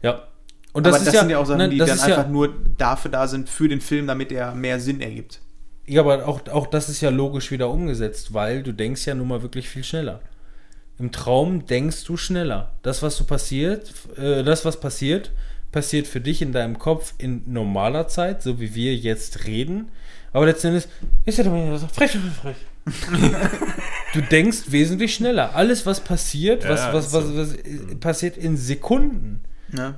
Ja, 0.02 0.28
und 0.74 0.86
das, 0.86 0.96
Aber 0.96 1.06
das 1.06 1.14
ja, 1.14 1.20
sind 1.22 1.30
ja 1.30 1.38
auch 1.38 1.46
Sachen, 1.46 1.70
die 1.70 1.78
dann 1.78 1.90
einfach 1.90 2.08
ja, 2.08 2.28
nur 2.28 2.54
dafür 2.78 3.12
da 3.12 3.28
sind, 3.28 3.48
für 3.48 3.68
den 3.68 3.80
Film, 3.80 4.08
damit 4.08 4.32
er 4.32 4.56
mehr 4.56 4.80
Sinn 4.80 5.02
ergibt. 5.02 5.40
Ja, 5.86 6.02
aber 6.02 6.28
auch, 6.28 6.48
auch 6.48 6.68
das 6.68 6.90
ist 6.90 7.02
ja 7.02 7.10
logisch 7.10 7.52
wieder 7.52 7.70
umgesetzt, 7.70 8.34
weil 8.34 8.64
du 8.64 8.72
denkst 8.72 9.06
ja 9.06 9.14
nun 9.14 9.28
mal 9.28 9.42
wirklich 9.44 9.70
viel 9.70 9.84
schneller. 9.84 10.22
Im 10.98 11.12
Traum 11.12 11.66
denkst 11.66 12.04
du 12.06 12.18
schneller. 12.18 12.74
Das, 12.82 13.04
was 13.04 13.18
du 13.18 13.24
passiert, 13.24 13.94
äh, 14.18 14.44
das, 14.44 14.66
was 14.66 14.80
passiert, 14.80 15.32
passiert 15.72 16.08
für 16.08 16.22
dich 16.22 16.42
in 16.42 16.54
deinem 16.54 16.80
Kopf 16.80 17.14
in 17.18 17.44
normaler 17.46 18.08
Zeit, 18.08 18.42
so 18.42 18.60
wie 18.60 18.74
wir 18.74 18.96
jetzt 18.96 19.46
reden. 19.46 19.92
Aber 20.32 20.46
letztendlich 20.46 20.86
ist 21.26 21.38
ja 21.38 21.44
doch 21.44 21.78
so 21.78 21.88
frech, 21.88 22.18
frech. 22.42 22.56
du 24.14 24.22
denkst 24.22 24.66
wesentlich 24.68 25.14
schneller. 25.14 25.56
Alles, 25.56 25.86
was 25.86 26.00
passiert, 26.00 26.68
was, 26.68 26.80
ja, 26.80 26.94
was, 26.94 27.14
was, 27.14 27.36
was, 27.36 27.56
was, 27.56 28.00
passiert 28.00 28.38
in 28.38 28.58
Sekunden. 28.58 29.42
Ja. 29.76 29.96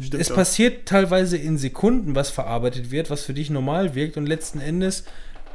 Stimmt 0.00 0.20
es 0.20 0.30
auch. 0.30 0.36
passiert 0.36 0.86
teilweise 0.86 1.36
in 1.36 1.58
Sekunden, 1.58 2.14
was 2.14 2.30
verarbeitet 2.30 2.90
wird, 2.90 3.10
was 3.10 3.24
für 3.24 3.34
dich 3.34 3.50
normal 3.50 3.94
wirkt 3.94 4.16
und 4.16 4.26
letzten 4.26 4.60
Endes 4.60 5.04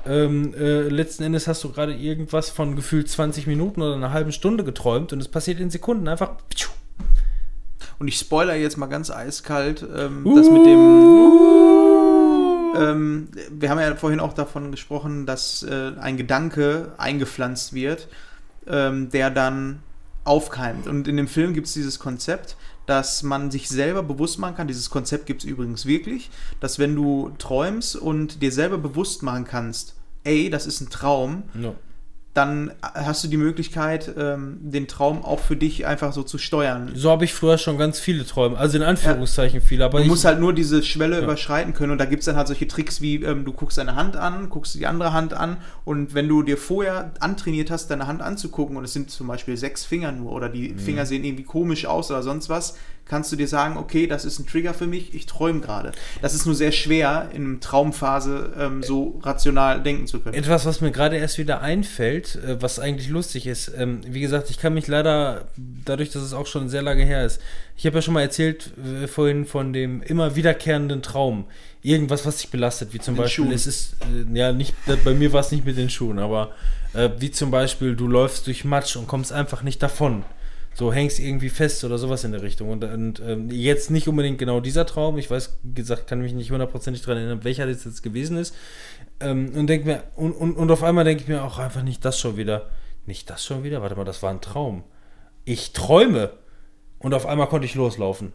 ähm, 0.08 0.54
äh, 0.54 0.84
letzten 0.84 1.24
Endes 1.24 1.48
hast 1.48 1.64
du 1.64 1.72
gerade 1.72 1.94
irgendwas 1.94 2.50
von 2.50 2.76
gefühlt 2.76 3.10
20 3.10 3.48
Minuten 3.48 3.82
oder 3.82 3.96
einer 3.96 4.14
halben 4.14 4.32
Stunde 4.32 4.64
geträumt 4.64 5.12
und 5.12 5.20
es 5.20 5.28
passiert 5.28 5.60
in 5.60 5.70
Sekunden 5.70 6.08
einfach. 6.08 6.36
Und 8.00 8.08
ich 8.08 8.18
spoiler 8.18 8.56
jetzt 8.56 8.78
mal 8.78 8.86
ganz 8.88 9.12
eiskalt, 9.12 9.86
ähm, 9.96 10.26
uh, 10.26 10.36
das 10.36 10.50
mit 10.50 10.66
dem. 10.66 11.04
Ähm, 12.78 13.28
wir 13.52 13.70
haben 13.70 13.80
ja 13.80 13.96
vorhin 13.96 14.20
auch 14.20 14.34
davon 14.34 14.72
gesprochen, 14.72 15.26
dass 15.26 15.64
äh, 15.64 15.94
ein 16.00 16.16
Gedanke 16.16 16.94
eingepflanzt 16.98 17.74
wird, 17.74 18.08
ähm, 18.68 19.10
der 19.10 19.32
dann 19.32 19.80
aufkeimt. 20.24 20.88
Und 20.88 21.08
in 21.08 21.18
dem 21.18 21.28
Film 21.28 21.54
gibt 21.54 21.68
es 21.68 21.74
dieses 21.74 21.98
Konzept, 22.00 22.56
dass 22.88 23.22
man 23.22 23.52
sich 23.52 23.70
selber 23.70 24.02
bewusst 24.02 24.40
machen 24.40 24.56
kann, 24.56 24.68
dieses 24.68 24.90
Konzept 24.90 25.28
gibt 25.28 25.44
es 25.44 25.50
übrigens 25.50 25.86
wirklich, 25.86 26.32
dass 26.60 26.80
wenn 26.80 26.96
du 26.96 27.32
träumst 27.38 27.96
und 27.96 28.42
dir 28.42 28.52
selber 28.52 28.80
bewusst 28.80 29.22
machen 29.22 29.46
kannst, 29.46 29.96
ey, 30.24 30.50
das 30.50 30.66
ist 30.66 30.82
ein 30.82 30.90
Traum, 30.90 31.44
no. 31.54 31.76
Dann 32.38 32.72
hast 32.82 33.24
du 33.24 33.28
die 33.28 33.38
Möglichkeit, 33.38 34.12
ähm, 34.18 34.60
den 34.62 34.88
Traum 34.88 35.26
auch 35.26 35.40
für 35.40 35.56
dich 35.56 35.86
einfach 35.88 36.14
so 36.14 36.22
zu 36.24 36.38
steuern. 36.38 36.92
So 36.94 37.10
habe 37.10 37.26
ich 37.26 37.34
früher 37.34 37.58
schon 37.58 37.78
ganz 37.78 38.00
viele 38.00 38.26
Träume, 38.26 38.58
also 38.58 38.78
in 38.78 38.84
Anführungszeichen 38.84 39.62
viele, 39.62 39.84
aber 39.86 39.98
Du 39.98 40.04
ich, 40.04 40.10
musst 40.10 40.24
halt 40.26 40.40
nur 40.40 40.54
diese 40.54 40.84
Schwelle 40.84 41.18
Ja. 41.18 41.24
überschreiten 41.24 41.74
können 41.74 41.92
und 41.92 41.98
da 41.98 42.06
gibt 42.06 42.20
es 42.22 42.26
dann 42.28 42.36
halt 42.36 42.48
solche 42.48 42.68
Tricks 42.68 43.02
wie, 43.02 43.16
ähm, 43.24 43.44
du 43.44 43.54
guckst 43.54 43.78
deine 43.78 43.96
Hand 43.96 44.16
an, 44.16 44.50
guckst 44.50 44.76
die 44.76 44.86
andere 44.86 45.12
Hand 45.14 45.34
an 45.34 45.58
und 45.84 46.14
wenn 46.14 46.28
du 46.28 46.44
dir 46.44 46.58
vorher 46.58 47.12
antrainiert 47.20 47.72
hast, 47.72 47.90
deine 47.90 48.06
Hand 48.08 48.22
anzugucken 48.22 48.78
und 48.78 48.84
es 48.84 48.94
sind 48.94 49.10
zum 49.10 49.28
Beispiel 49.28 49.58
sechs 49.58 49.84
Finger 49.84 50.12
nur 50.12 50.32
oder 50.32 50.50
die 50.50 50.70
Mhm. 50.70 50.78
Finger 50.80 51.06
sehen 51.08 51.24
irgendwie 51.24 51.44
komisch 51.44 51.86
aus 51.88 52.12
oder 52.12 52.22
sonst 52.22 52.50
was, 52.50 52.76
kannst 53.08 53.32
du 53.32 53.36
dir 53.36 53.48
sagen, 53.48 53.78
okay, 53.78 54.08
das 54.08 54.26
ist 54.26 54.40
ein 54.40 54.46
Trigger 54.46 54.74
für 54.74 54.88
mich, 54.88 55.14
ich 55.14 55.26
träume 55.26 55.62
gerade. 55.62 55.92
Das 56.22 56.34
ist 56.34 56.46
nur 56.46 56.56
sehr 56.56 56.72
schwer, 56.72 57.30
in 57.34 57.46
einer 57.46 57.60
Traumphase 57.60 58.54
ähm, 58.58 58.84
so 58.84 59.20
rational 59.24 59.82
denken 59.82 60.08
zu 60.08 60.20
können. 60.20 60.36
Etwas, 60.36 60.66
was 60.66 60.82
mir 60.82 60.92
gerade 60.92 61.18
erst 61.18 61.38
wieder 61.38 61.62
einfällt, 61.62 62.36
äh, 62.36 62.62
was 62.62 62.80
eigentlich 62.80 63.10
lustig 63.10 63.48
ist. 63.48 63.72
Ähm, 63.78 64.02
wie 64.08 64.22
gesagt, 64.22 64.50
ich 64.50 64.60
kann 64.60 64.74
mich 64.74 64.88
leider, 64.88 65.48
dadurch, 65.58 66.10
dass 66.12 66.24
es 66.24 66.34
auch 66.34 66.48
schon 66.48 66.70
sehr 66.70 66.82
lange 66.82 67.04
her 67.04 67.26
ist, 67.26 67.42
ich 67.76 67.86
habe 67.86 67.98
ja 67.98 68.02
schon 68.02 68.14
mal 68.14 68.22
erzählt 68.22 68.72
äh, 69.04 69.08
vorhin 69.08 69.46
von 69.46 69.74
dem 69.74 70.02
immer 70.02 70.36
wiederkehrenden 70.36 71.02
Traum. 71.02 71.46
Irgendwas, 71.84 72.26
was 72.26 72.38
dich 72.38 72.50
belastet, 72.50 72.94
wie 72.94 73.00
zum 73.00 73.16
Den 73.16 73.24
Beispiel, 73.24 73.46
Schuhen. 73.46 73.54
es 73.54 73.68
ist, 73.68 73.96
äh, 74.02 74.38
ja, 74.38 74.52
nicht, 74.52 74.74
bei 75.04 75.14
mir 75.14 75.32
war 75.32 75.42
es 75.42 75.52
nicht 75.52 75.66
mit 75.66 75.78
den 75.78 75.90
Schuhen, 75.90 76.20
aber 76.20 76.52
äh, 76.94 77.10
wie 77.20 77.32
zum 77.32 77.52
Beispiel, 77.52 77.96
du 77.96 78.08
läufst 78.08 78.48
durch 78.48 78.66
Matsch 78.66 78.96
und 78.96 79.08
kommst 79.08 79.32
einfach 79.32 79.64
nicht 79.64 79.82
davon. 79.84 80.24
So 80.78 80.94
hängst 80.94 81.20
irgendwie 81.20 81.50
fest 81.50 81.84
oder 81.84 81.98
sowas 81.98 82.24
in 82.24 82.34
der 82.34 82.44
Richtung. 82.44 82.70
Und, 82.70 82.84
und 82.84 83.20
ähm, 83.20 83.50
jetzt 83.50 83.90
nicht 83.90 84.08
unbedingt 84.08 84.38
genau 84.38 84.60
dieser 84.60 84.86
Traum. 84.86 85.18
Ich 85.18 85.32
weiß, 85.32 85.58
gesagt, 85.74 86.06
kann 86.06 86.22
mich 86.22 86.34
nicht 86.34 86.52
hundertprozentig 86.52 87.02
daran 87.02 87.18
erinnern, 87.18 87.44
welcher 87.44 87.66
das 87.66 87.84
jetzt 87.84 88.04
gewesen 88.04 88.38
ist. 88.38 88.54
Ähm, 89.20 89.54
und 89.56 89.66
denk 89.66 89.86
mir, 89.86 90.04
und, 90.16 90.34
und, 90.34 90.56
und 90.56 90.70
auf 90.70 90.84
einmal 90.84 91.04
denke 91.04 91.24
ich 91.24 91.28
mir 91.28 91.44
auch 91.44 91.58
einfach 91.58 91.82
nicht 91.82 92.06
das 92.06 92.20
schon 92.20 92.38
wieder. 92.38 92.70
Nicht 93.08 93.28
das 93.32 93.44
schon 93.44 93.64
wieder? 93.64 93.82
Warte 93.82 93.96
mal, 93.96 94.04
das 94.04 94.22
war 94.22 94.30
ein 94.30 94.40
Traum. 94.40 94.84
Ich 95.46 95.74
träume. 95.74 96.34
Und 97.00 97.16
auf 97.16 97.26
einmal 97.26 97.48
konnte 97.50 97.66
ich 97.66 97.74
loslaufen. 97.74 98.34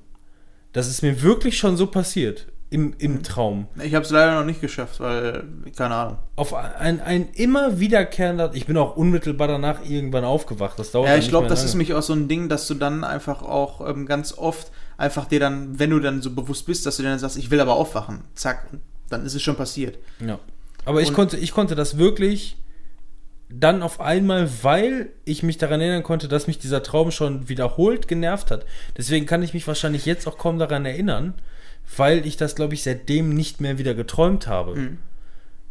Das 0.72 0.88
ist 0.88 1.02
mir 1.02 1.22
wirklich 1.22 1.56
schon 1.56 1.76
so 1.76 1.86
passiert. 1.86 2.48
Im, 2.72 2.94
im 2.96 3.22
Traum. 3.22 3.66
Ich 3.82 3.94
habe 3.94 4.02
es 4.02 4.10
leider 4.10 4.34
noch 4.34 4.46
nicht 4.46 4.62
geschafft, 4.62 4.98
weil, 4.98 5.44
keine 5.76 5.94
Ahnung. 5.94 6.16
Auf 6.36 6.54
ein, 6.54 7.02
ein 7.02 7.28
immer 7.34 7.78
wiederkehrender. 7.80 8.52
Ich 8.54 8.64
bin 8.64 8.78
auch 8.78 8.96
unmittelbar 8.96 9.46
danach 9.46 9.84
irgendwann 9.84 10.24
aufgewacht. 10.24 10.78
Das 10.78 10.90
dauert 10.90 11.08
Ja, 11.10 11.16
ich 11.16 11.28
glaube, 11.28 11.48
das 11.48 11.58
lange. 11.58 11.66
ist 11.66 11.74
nämlich 11.74 11.92
auch 11.92 12.00
so 12.00 12.14
ein 12.14 12.28
Ding, 12.28 12.48
dass 12.48 12.66
du 12.66 12.72
dann 12.72 13.04
einfach 13.04 13.42
auch 13.42 13.86
ähm, 13.86 14.06
ganz 14.06 14.38
oft 14.38 14.72
einfach 14.96 15.26
dir 15.26 15.38
dann, 15.38 15.78
wenn 15.78 15.90
du 15.90 16.00
dann 16.00 16.22
so 16.22 16.30
bewusst 16.30 16.64
bist, 16.64 16.86
dass 16.86 16.96
du 16.96 17.02
dann 17.02 17.18
sagst, 17.18 17.36
ich 17.36 17.50
will 17.50 17.60
aber 17.60 17.74
aufwachen, 17.74 18.22
zack, 18.34 18.68
dann 19.10 19.26
ist 19.26 19.34
es 19.34 19.42
schon 19.42 19.56
passiert. 19.56 19.98
Ja. 20.24 20.38
Aber 20.86 21.02
ich 21.02 21.12
konnte, 21.12 21.36
ich 21.36 21.52
konnte 21.52 21.74
das 21.74 21.98
wirklich 21.98 22.56
dann 23.50 23.82
auf 23.82 24.00
einmal, 24.00 24.48
weil 24.62 25.10
ich 25.26 25.42
mich 25.42 25.58
daran 25.58 25.82
erinnern 25.82 26.02
konnte, 26.02 26.26
dass 26.26 26.46
mich 26.46 26.58
dieser 26.58 26.82
Traum 26.82 27.10
schon 27.10 27.50
wiederholt 27.50 28.08
genervt 28.08 28.50
hat. 28.50 28.64
Deswegen 28.96 29.26
kann 29.26 29.42
ich 29.42 29.52
mich 29.52 29.66
wahrscheinlich 29.66 30.06
jetzt 30.06 30.26
auch 30.26 30.38
kaum 30.38 30.58
daran 30.58 30.86
erinnern, 30.86 31.34
weil 31.96 32.26
ich 32.26 32.36
das, 32.36 32.54
glaube 32.54 32.74
ich, 32.74 32.82
seitdem 32.82 33.34
nicht 33.34 33.60
mehr 33.60 33.78
wieder 33.78 33.94
geträumt 33.94 34.46
habe. 34.46 34.74
Mhm. 34.76 34.98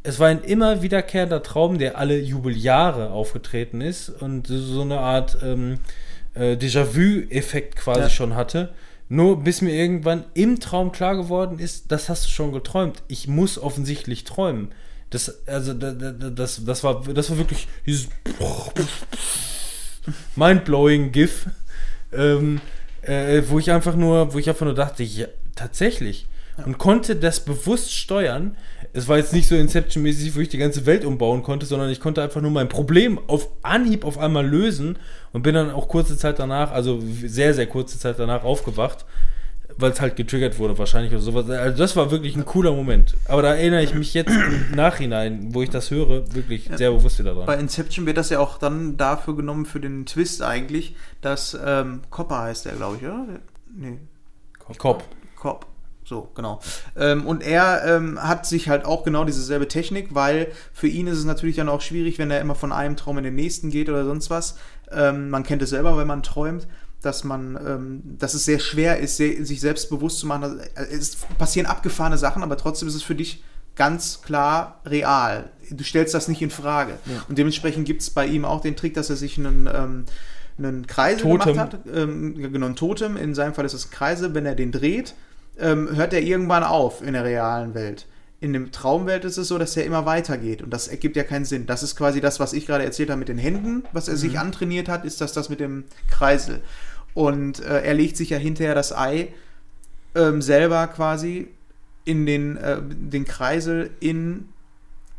Es 0.03 0.19
war 0.19 0.29
ein 0.29 0.41
immer 0.43 0.81
wiederkehrender 0.81 1.43
Traum, 1.43 1.77
der 1.77 1.97
alle 1.97 2.17
Jubeljahre 2.19 3.11
aufgetreten 3.11 3.81
ist 3.81 4.09
und 4.09 4.47
so 4.47 4.81
eine 4.81 4.99
Art 4.99 5.37
ähm, 5.43 5.77
äh, 6.33 6.55
Déjà-vu-Effekt 6.55 7.75
quasi 7.75 7.99
Ja. 8.01 8.09
schon 8.09 8.35
hatte. 8.35 8.73
Nur 9.09 9.43
bis 9.43 9.61
mir 9.61 9.73
irgendwann 9.73 10.23
im 10.33 10.59
Traum 10.59 10.91
klar 10.91 11.15
geworden 11.17 11.59
ist, 11.59 11.91
das 11.91 12.09
hast 12.09 12.25
du 12.25 12.29
schon 12.29 12.51
geträumt. 12.51 13.03
Ich 13.09 13.27
muss 13.27 13.59
offensichtlich 13.59 14.23
träumen. 14.23 14.69
Das, 15.09 15.45
also, 15.47 15.73
da- 15.73 15.91
da- 15.91 16.11
da- 16.13 16.29
das, 16.29 16.63
das, 16.65 16.83
war, 16.83 17.03
das 17.13 17.29
war 17.29 17.37
wirklich 17.37 17.67
dieses 17.85 18.07
mindblowing 20.35 21.11
GIF, 21.11 21.47
ähm, 22.13 22.61
äh, 23.01 23.41
wo 23.47 23.59
ich 23.59 23.71
einfach 23.71 23.95
nur, 23.95 24.33
wo 24.33 24.39
ich 24.39 24.47
einfach 24.49 24.65
nur 24.65 24.75
dachte, 24.75 25.03
ja, 25.03 25.27
tatsächlich. 25.61 26.27
Und 26.65 26.77
konnte 26.77 27.15
das 27.15 27.39
bewusst 27.39 27.93
steuern. 27.93 28.55
Es 28.93 29.07
war 29.07 29.17
jetzt 29.17 29.33
nicht 29.33 29.47
so 29.47 29.55
Inception-mäßig, 29.55 30.35
wo 30.35 30.41
ich 30.41 30.49
die 30.49 30.57
ganze 30.57 30.85
Welt 30.85 31.05
umbauen 31.05 31.43
konnte, 31.43 31.65
sondern 31.65 31.89
ich 31.89 31.99
konnte 31.99 32.21
einfach 32.21 32.41
nur 32.41 32.51
mein 32.51 32.69
Problem 32.69 33.19
auf 33.27 33.47
Anhieb 33.63 34.05
auf 34.05 34.17
einmal 34.19 34.45
lösen 34.45 34.99
und 35.31 35.43
bin 35.43 35.55
dann 35.55 35.71
auch 35.71 35.87
kurze 35.87 36.17
Zeit 36.17 36.39
danach, 36.39 36.71
also 36.71 37.01
sehr, 37.01 37.53
sehr 37.53 37.67
kurze 37.67 37.97
Zeit 37.97 38.19
danach 38.19 38.43
aufgewacht, 38.43 39.05
weil 39.77 39.91
es 39.91 40.01
halt 40.01 40.17
getriggert 40.17 40.59
wurde 40.59 40.77
wahrscheinlich 40.77 41.13
oder 41.13 41.21
sowas. 41.21 41.49
Also 41.49 41.77
das 41.77 41.95
war 41.95 42.11
wirklich 42.11 42.35
ein 42.35 42.45
cooler 42.45 42.73
Moment. 42.73 43.15
Aber 43.25 43.41
da 43.41 43.55
erinnere 43.55 43.81
ich 43.81 43.95
mich 43.95 44.13
jetzt 44.13 44.35
im 44.35 44.71
Nachhinein, 44.75 45.55
wo 45.55 45.63
ich 45.63 45.69
das 45.69 45.89
höre, 45.89 46.31
wirklich 46.35 46.69
sehr 46.75 46.91
bewusst 46.91 47.17
wieder 47.17 47.33
dran. 47.33 47.45
Bei 47.45 47.57
Inception 47.57 48.05
wird 48.05 48.17
das 48.17 48.29
ja 48.29 48.39
auch 48.39 48.59
dann 48.59 48.97
dafür 48.97 49.35
genommen, 49.35 49.65
für 49.65 49.79
den 49.79 50.05
Twist 50.05 50.43
eigentlich, 50.43 50.95
dass 51.21 51.57
ähm, 51.65 52.01
Copper 52.09 52.39
heißt 52.39 52.65
der, 52.65 52.73
glaube 52.73 52.97
ich, 52.97 53.03
oder? 53.03 53.25
Nee, 53.73 53.97
Kopf. 54.59 54.77
Cop. 54.77 55.03
So, 56.03 56.29
genau. 56.35 56.59
Ähm, 56.97 57.25
und 57.25 57.41
er 57.41 57.83
ähm, 57.85 58.21
hat 58.21 58.45
sich 58.45 58.67
halt 58.67 58.85
auch 58.85 59.03
genau 59.03 59.23
dieselbe 59.23 59.67
Technik, 59.67 60.13
weil 60.13 60.51
für 60.73 60.87
ihn 60.87 61.07
ist 61.07 61.17
es 61.17 61.25
natürlich 61.25 61.55
dann 61.55 61.69
auch 61.69 61.81
schwierig, 61.81 62.17
wenn 62.17 62.31
er 62.31 62.41
immer 62.41 62.55
von 62.55 62.71
einem 62.71 62.97
Traum 62.97 63.17
in 63.17 63.23
den 63.23 63.35
nächsten 63.35 63.69
geht 63.69 63.87
oder 63.87 64.03
sonst 64.03 64.29
was. 64.29 64.57
Ähm, 64.91 65.29
man 65.29 65.43
kennt 65.43 65.61
es 65.61 65.69
selber, 65.69 65.97
wenn 65.97 66.07
man 66.07 66.21
träumt, 66.21 66.67
dass 67.01 67.23
man, 67.23 67.57
ähm, 67.65 68.01
dass 68.03 68.33
es 68.33 68.45
sehr 68.45 68.59
schwer 68.59 68.99
ist, 68.99 69.17
se 69.17 69.45
sich 69.45 69.61
selbst 69.61 69.89
bewusst 69.89 70.19
zu 70.19 70.27
machen. 70.27 70.59
Äh, 70.75 70.83
es 70.91 71.15
passieren 71.37 71.65
abgefahrene 71.65 72.17
Sachen, 72.17 72.43
aber 72.43 72.57
trotzdem 72.57 72.87
ist 72.87 72.95
es 72.95 73.03
für 73.03 73.15
dich 73.15 73.43
ganz 73.75 74.21
klar 74.21 74.81
real. 74.85 75.51
Du 75.69 75.83
stellst 75.83 76.13
das 76.13 76.27
nicht 76.27 76.41
in 76.41 76.49
Frage. 76.49 76.95
Und 77.29 77.37
dementsprechend 77.37 77.85
gibt 77.85 78.01
es 78.01 78.09
bei 78.09 78.25
ihm 78.25 78.43
auch 78.43 78.59
den 78.59 78.75
Trick, 78.75 78.95
dass 78.95 79.09
er 79.09 79.15
sich 79.15 79.37
einen, 79.37 79.69
ähm, 79.73 80.05
einen 80.57 80.87
Kreisel 80.87 81.21
Totem. 81.21 81.53
gemacht 81.53 81.73
hat. 81.73 81.79
Ähm, 81.93 82.51
genau, 82.51 82.65
ein 82.65 82.75
Totem. 82.75 83.15
In 83.15 83.33
seinem 83.33 83.53
Fall 83.53 83.63
ist 83.63 83.73
es 83.73 83.87
ein 83.87 83.91
Kreisel. 83.91 84.33
Wenn 84.33 84.45
er 84.45 84.55
den 84.55 84.73
dreht, 84.73 85.15
ähm, 85.61 85.95
hört 85.95 86.13
er 86.13 86.21
irgendwann 86.21 86.63
auf 86.63 87.01
in 87.01 87.13
der 87.13 87.23
realen 87.23 87.73
Welt. 87.73 88.07
In 88.39 88.53
der 88.53 88.71
Traumwelt 88.71 89.23
ist 89.23 89.37
es 89.37 89.47
so, 89.47 89.59
dass 89.59 89.77
er 89.77 89.85
immer 89.85 90.05
weitergeht 90.05 90.63
und 90.63 90.71
das 90.71 90.87
ergibt 90.87 91.15
ja 91.15 91.23
keinen 91.23 91.45
Sinn. 91.45 91.67
Das 91.67 91.83
ist 91.83 91.95
quasi 91.95 92.21
das, 92.21 92.39
was 92.39 92.53
ich 92.53 92.65
gerade 92.65 92.83
erzählt 92.83 93.09
habe 93.09 93.19
mit 93.19 93.29
den 93.29 93.37
Händen, 93.37 93.83
was 93.91 94.07
er 94.07 94.17
sich 94.17 94.39
antrainiert 94.39 94.89
hat, 94.89 95.05
ist 95.05 95.21
das 95.21 95.33
das 95.33 95.49
mit 95.49 95.59
dem 95.59 95.83
Kreisel. 96.09 96.61
Und 97.13 97.59
äh, 97.59 97.83
er 97.83 97.93
legt 97.93 98.17
sich 98.17 98.31
ja 98.31 98.37
hinterher 98.37 98.73
das 98.73 98.95
Ei 98.97 99.27
ähm, 100.15 100.41
selber 100.41 100.87
quasi 100.87 101.49
in 102.03 102.25
den, 102.25 102.57
äh, 102.57 102.81
den 102.81 103.25
Kreisel 103.25 103.91
in 103.99 104.49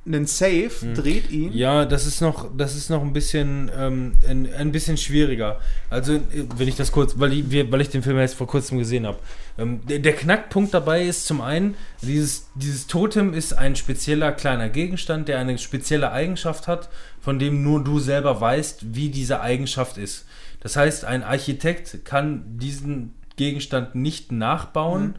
einen 0.04 0.26
Safe, 0.26 0.70
dreht 0.94 1.30
ihn. 1.30 1.52
Ja, 1.52 1.84
das 1.84 2.06
ist 2.06 2.20
noch, 2.20 2.50
das 2.56 2.74
ist 2.74 2.90
noch 2.90 3.02
ein 3.02 3.12
bisschen, 3.12 3.70
ähm, 3.76 4.12
ein, 4.28 4.52
ein 4.52 4.72
bisschen 4.72 4.96
schwieriger. 4.96 5.60
Also, 5.90 6.18
wenn 6.56 6.66
ich 6.66 6.74
das 6.74 6.90
kurz, 6.90 7.20
weil 7.20 7.32
ich, 7.32 7.70
weil 7.70 7.80
ich 7.80 7.88
den 7.88 8.02
Film 8.02 8.18
jetzt 8.18 8.34
vor 8.34 8.48
kurzem 8.48 8.78
gesehen 8.78 9.06
habe. 9.06 9.18
Ähm, 9.58 9.80
der, 9.86 10.00
der 10.00 10.14
Knackpunkt 10.14 10.74
dabei 10.74 11.04
ist 11.04 11.26
zum 11.26 11.40
einen, 11.40 11.76
dieses, 12.00 12.48
dieses 12.56 12.88
Totem 12.88 13.32
ist 13.32 13.52
ein 13.52 13.76
spezieller 13.76 14.32
kleiner 14.32 14.68
Gegenstand, 14.68 15.28
der 15.28 15.38
eine 15.38 15.56
spezielle 15.58 16.10
Eigenschaft 16.10 16.66
hat, 16.66 16.88
von 17.20 17.38
dem 17.38 17.62
nur 17.62 17.84
du 17.84 18.00
selber 18.00 18.40
weißt, 18.40 18.94
wie 18.96 19.08
diese 19.08 19.40
Eigenschaft 19.40 19.98
ist. 19.98 20.26
Das 20.60 20.74
heißt, 20.74 21.04
ein 21.04 21.22
Architekt 21.22 22.04
kann 22.04 22.58
diesen 22.58 23.14
Gegenstand 23.36 23.94
nicht 23.94 24.32
nachbauen 24.32 25.14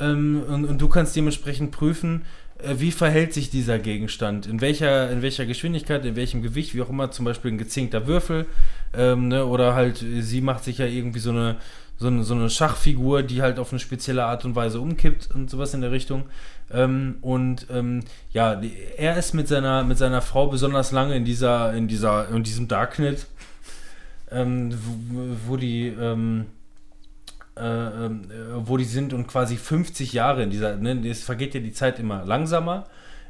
ähm, 0.00 0.44
und, 0.48 0.64
und 0.66 0.80
du 0.80 0.88
kannst 0.88 1.16
dementsprechend 1.16 1.72
prüfen, 1.72 2.22
wie 2.76 2.90
verhält 2.90 3.32
sich 3.32 3.50
dieser 3.50 3.78
Gegenstand, 3.78 4.46
in 4.46 4.60
welcher, 4.60 5.10
in 5.10 5.22
welcher 5.22 5.46
Geschwindigkeit, 5.46 6.04
in 6.04 6.16
welchem 6.16 6.42
Gewicht, 6.42 6.74
wie 6.74 6.82
auch 6.82 6.90
immer, 6.90 7.10
zum 7.10 7.24
Beispiel 7.24 7.52
ein 7.52 7.58
gezinkter 7.58 8.06
Würfel 8.06 8.46
ähm, 8.94 9.28
ne, 9.28 9.44
oder 9.44 9.74
halt, 9.74 10.02
äh, 10.02 10.22
sie 10.22 10.40
macht 10.40 10.64
sich 10.64 10.78
ja 10.78 10.86
irgendwie 10.86 11.18
so 11.20 11.30
eine, 11.30 11.56
so, 11.96 12.06
eine, 12.06 12.24
so 12.24 12.34
eine 12.34 12.50
Schachfigur, 12.50 13.22
die 13.22 13.42
halt 13.42 13.58
auf 13.58 13.72
eine 13.72 13.78
spezielle 13.78 14.24
Art 14.24 14.44
und 14.44 14.56
Weise 14.56 14.80
umkippt 14.80 15.30
und 15.34 15.50
sowas 15.50 15.74
in 15.74 15.80
der 15.80 15.92
Richtung. 15.92 16.24
Ähm, 16.72 17.18
und 17.20 17.66
ähm, 17.70 18.00
ja, 18.32 18.60
er 18.96 19.16
ist 19.16 19.34
mit 19.34 19.48
seiner, 19.48 19.84
mit 19.84 19.98
seiner 19.98 20.22
Frau 20.22 20.46
besonders 20.46 20.92
lange 20.92 21.14
in 21.14 21.24
dieser, 21.24 21.72
in 21.74 21.88
dieser, 21.88 22.28
in 22.30 22.42
diesem 22.42 22.68
Darknet, 22.68 23.26
ähm, 24.30 24.72
wo, 24.72 25.52
wo 25.52 25.56
die, 25.56 25.88
ähm, 25.88 26.46
äh, 27.56 27.62
ähm, 27.62 28.22
äh, 28.30 28.34
wo 28.66 28.76
die 28.76 28.84
sind 28.84 29.12
und 29.12 29.26
quasi 29.26 29.56
50 29.56 30.12
Jahre 30.12 30.42
in 30.42 30.50
dieser, 30.50 30.76
ne, 30.76 31.06
es 31.08 31.22
vergeht 31.24 31.54
ja 31.54 31.60
die 31.60 31.72
Zeit 31.72 31.98
immer 31.98 32.24
langsamer. 32.24 32.86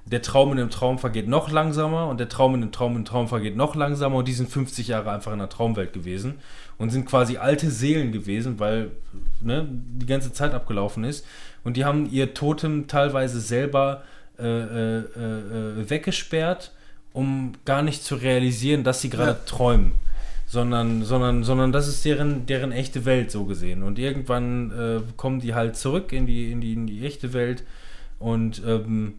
Der 0.06 0.22
Traum 0.22 0.50
in 0.52 0.56
dem 0.56 0.70
Traum 0.70 0.98
vergeht 0.98 1.28
noch 1.28 1.50
langsamer 1.50 2.08
und 2.08 2.18
der 2.18 2.28
Traum 2.28 2.54
in 2.54 2.62
dem 2.62 2.72
Traum 2.72 2.92
in 2.92 3.02
dem 3.02 3.04
Traum 3.04 3.28
vergeht 3.28 3.56
noch 3.56 3.74
langsamer 3.74 4.16
und 4.16 4.28
die 4.28 4.32
sind 4.32 4.48
50 4.50 4.88
Jahre 4.88 5.10
einfach 5.12 5.32
in 5.32 5.38
der 5.38 5.48
Traumwelt 5.50 5.92
gewesen 5.92 6.34
und 6.78 6.90
sind 6.90 7.06
quasi 7.06 7.36
alte 7.36 7.70
Seelen 7.70 8.10
gewesen, 8.10 8.58
weil 8.58 8.90
ne, 9.40 9.66
die 9.68 10.06
ganze 10.06 10.32
Zeit 10.32 10.54
abgelaufen 10.54 11.04
ist 11.04 11.26
und 11.64 11.76
die 11.76 11.84
haben 11.84 12.10
ihr 12.10 12.32
Totem 12.34 12.88
teilweise 12.88 13.40
selber 13.40 14.02
äh, 14.38 14.42
äh, 14.44 14.98
äh, 15.00 15.90
weggesperrt, 15.90 16.72
um 17.12 17.52
gar 17.66 17.82
nicht 17.82 18.02
zu 18.02 18.14
realisieren, 18.14 18.84
dass 18.84 19.02
sie 19.02 19.10
gerade 19.10 19.32
Ja. 19.32 19.38
träumen 19.46 19.92
sondern, 20.50 21.04
sondern, 21.04 21.44
sondern 21.44 21.70
das 21.70 21.86
ist 21.86 22.04
deren, 22.04 22.44
deren 22.44 22.72
echte 22.72 23.04
Welt 23.04 23.30
so 23.30 23.44
gesehen. 23.44 23.84
Und 23.84 24.00
irgendwann 24.00 24.72
äh, 24.72 25.00
kommen 25.16 25.38
die 25.38 25.54
halt 25.54 25.76
zurück 25.76 26.12
in 26.12 26.26
die, 26.26 26.50
in 26.50 26.60
die, 26.60 26.72
in 26.72 26.88
die 26.88 27.06
echte 27.06 27.32
Welt 27.32 27.62
und 28.18 28.60
ähm, 28.66 29.14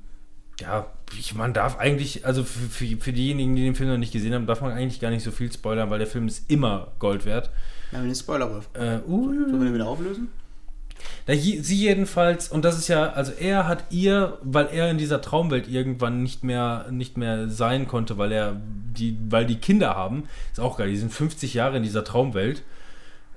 ja, 0.59 0.87
ich, 1.17 1.33
man 1.33 1.53
darf 1.53 1.79
eigentlich, 1.79 2.25
also 2.25 2.43
für, 2.43 2.67
für, 2.67 2.97
für 2.97 3.13
diejenigen, 3.13 3.55
die 3.55 3.63
den 3.63 3.75
Film 3.75 3.89
noch 3.89 3.97
nicht 3.97 4.11
gesehen 4.11 4.33
haben, 4.33 4.45
darf 4.45 4.59
man 4.59 4.73
eigentlich 4.73 4.99
gar 4.99 5.09
nicht 5.09 5.23
so 5.23 5.31
viel 5.31 5.51
spoilern, 5.51 5.89
weil 5.89 5.99
der 5.99 6.07
Film 6.07 6.27
ist 6.27 6.51
immer 6.51 6.91
Gold 6.99 7.25
wert. 7.25 7.49
Ja, 7.93 7.99
mit 7.99 8.09
den 8.09 8.15
Spoilerwurf. 8.15 8.69
Äh, 8.73 8.99
Sollen 8.99 9.03
uh, 9.07 9.31
wir 9.31 9.65
den 9.65 9.73
wieder 9.73 9.87
auflösen? 9.87 10.29
Da, 11.25 11.33
sie 11.35 11.75
jedenfalls, 11.75 12.49
und 12.49 12.65
das 12.65 12.77
ist 12.77 12.87
ja, 12.87 13.11
also 13.11 13.31
er 13.31 13.67
hat 13.67 13.85
ihr, 13.89 14.37
weil 14.41 14.67
er 14.71 14.89
in 14.89 14.97
dieser 14.97 15.21
Traumwelt 15.21 15.67
irgendwann 15.67 16.23
nicht 16.23 16.43
mehr, 16.43 16.87
nicht 16.89 17.17
mehr 17.17 17.49
sein 17.49 17.87
konnte, 17.87 18.17
weil 18.17 18.31
er 18.31 18.59
die, 18.97 19.17
weil 19.29 19.45
die 19.45 19.57
Kinder 19.57 19.95
haben, 19.95 20.23
ist 20.51 20.59
auch 20.59 20.77
geil, 20.77 20.89
die 20.89 20.97
sind 20.97 21.13
50 21.13 21.53
Jahre 21.53 21.77
in 21.77 21.83
dieser 21.83 22.03
Traumwelt 22.03 22.63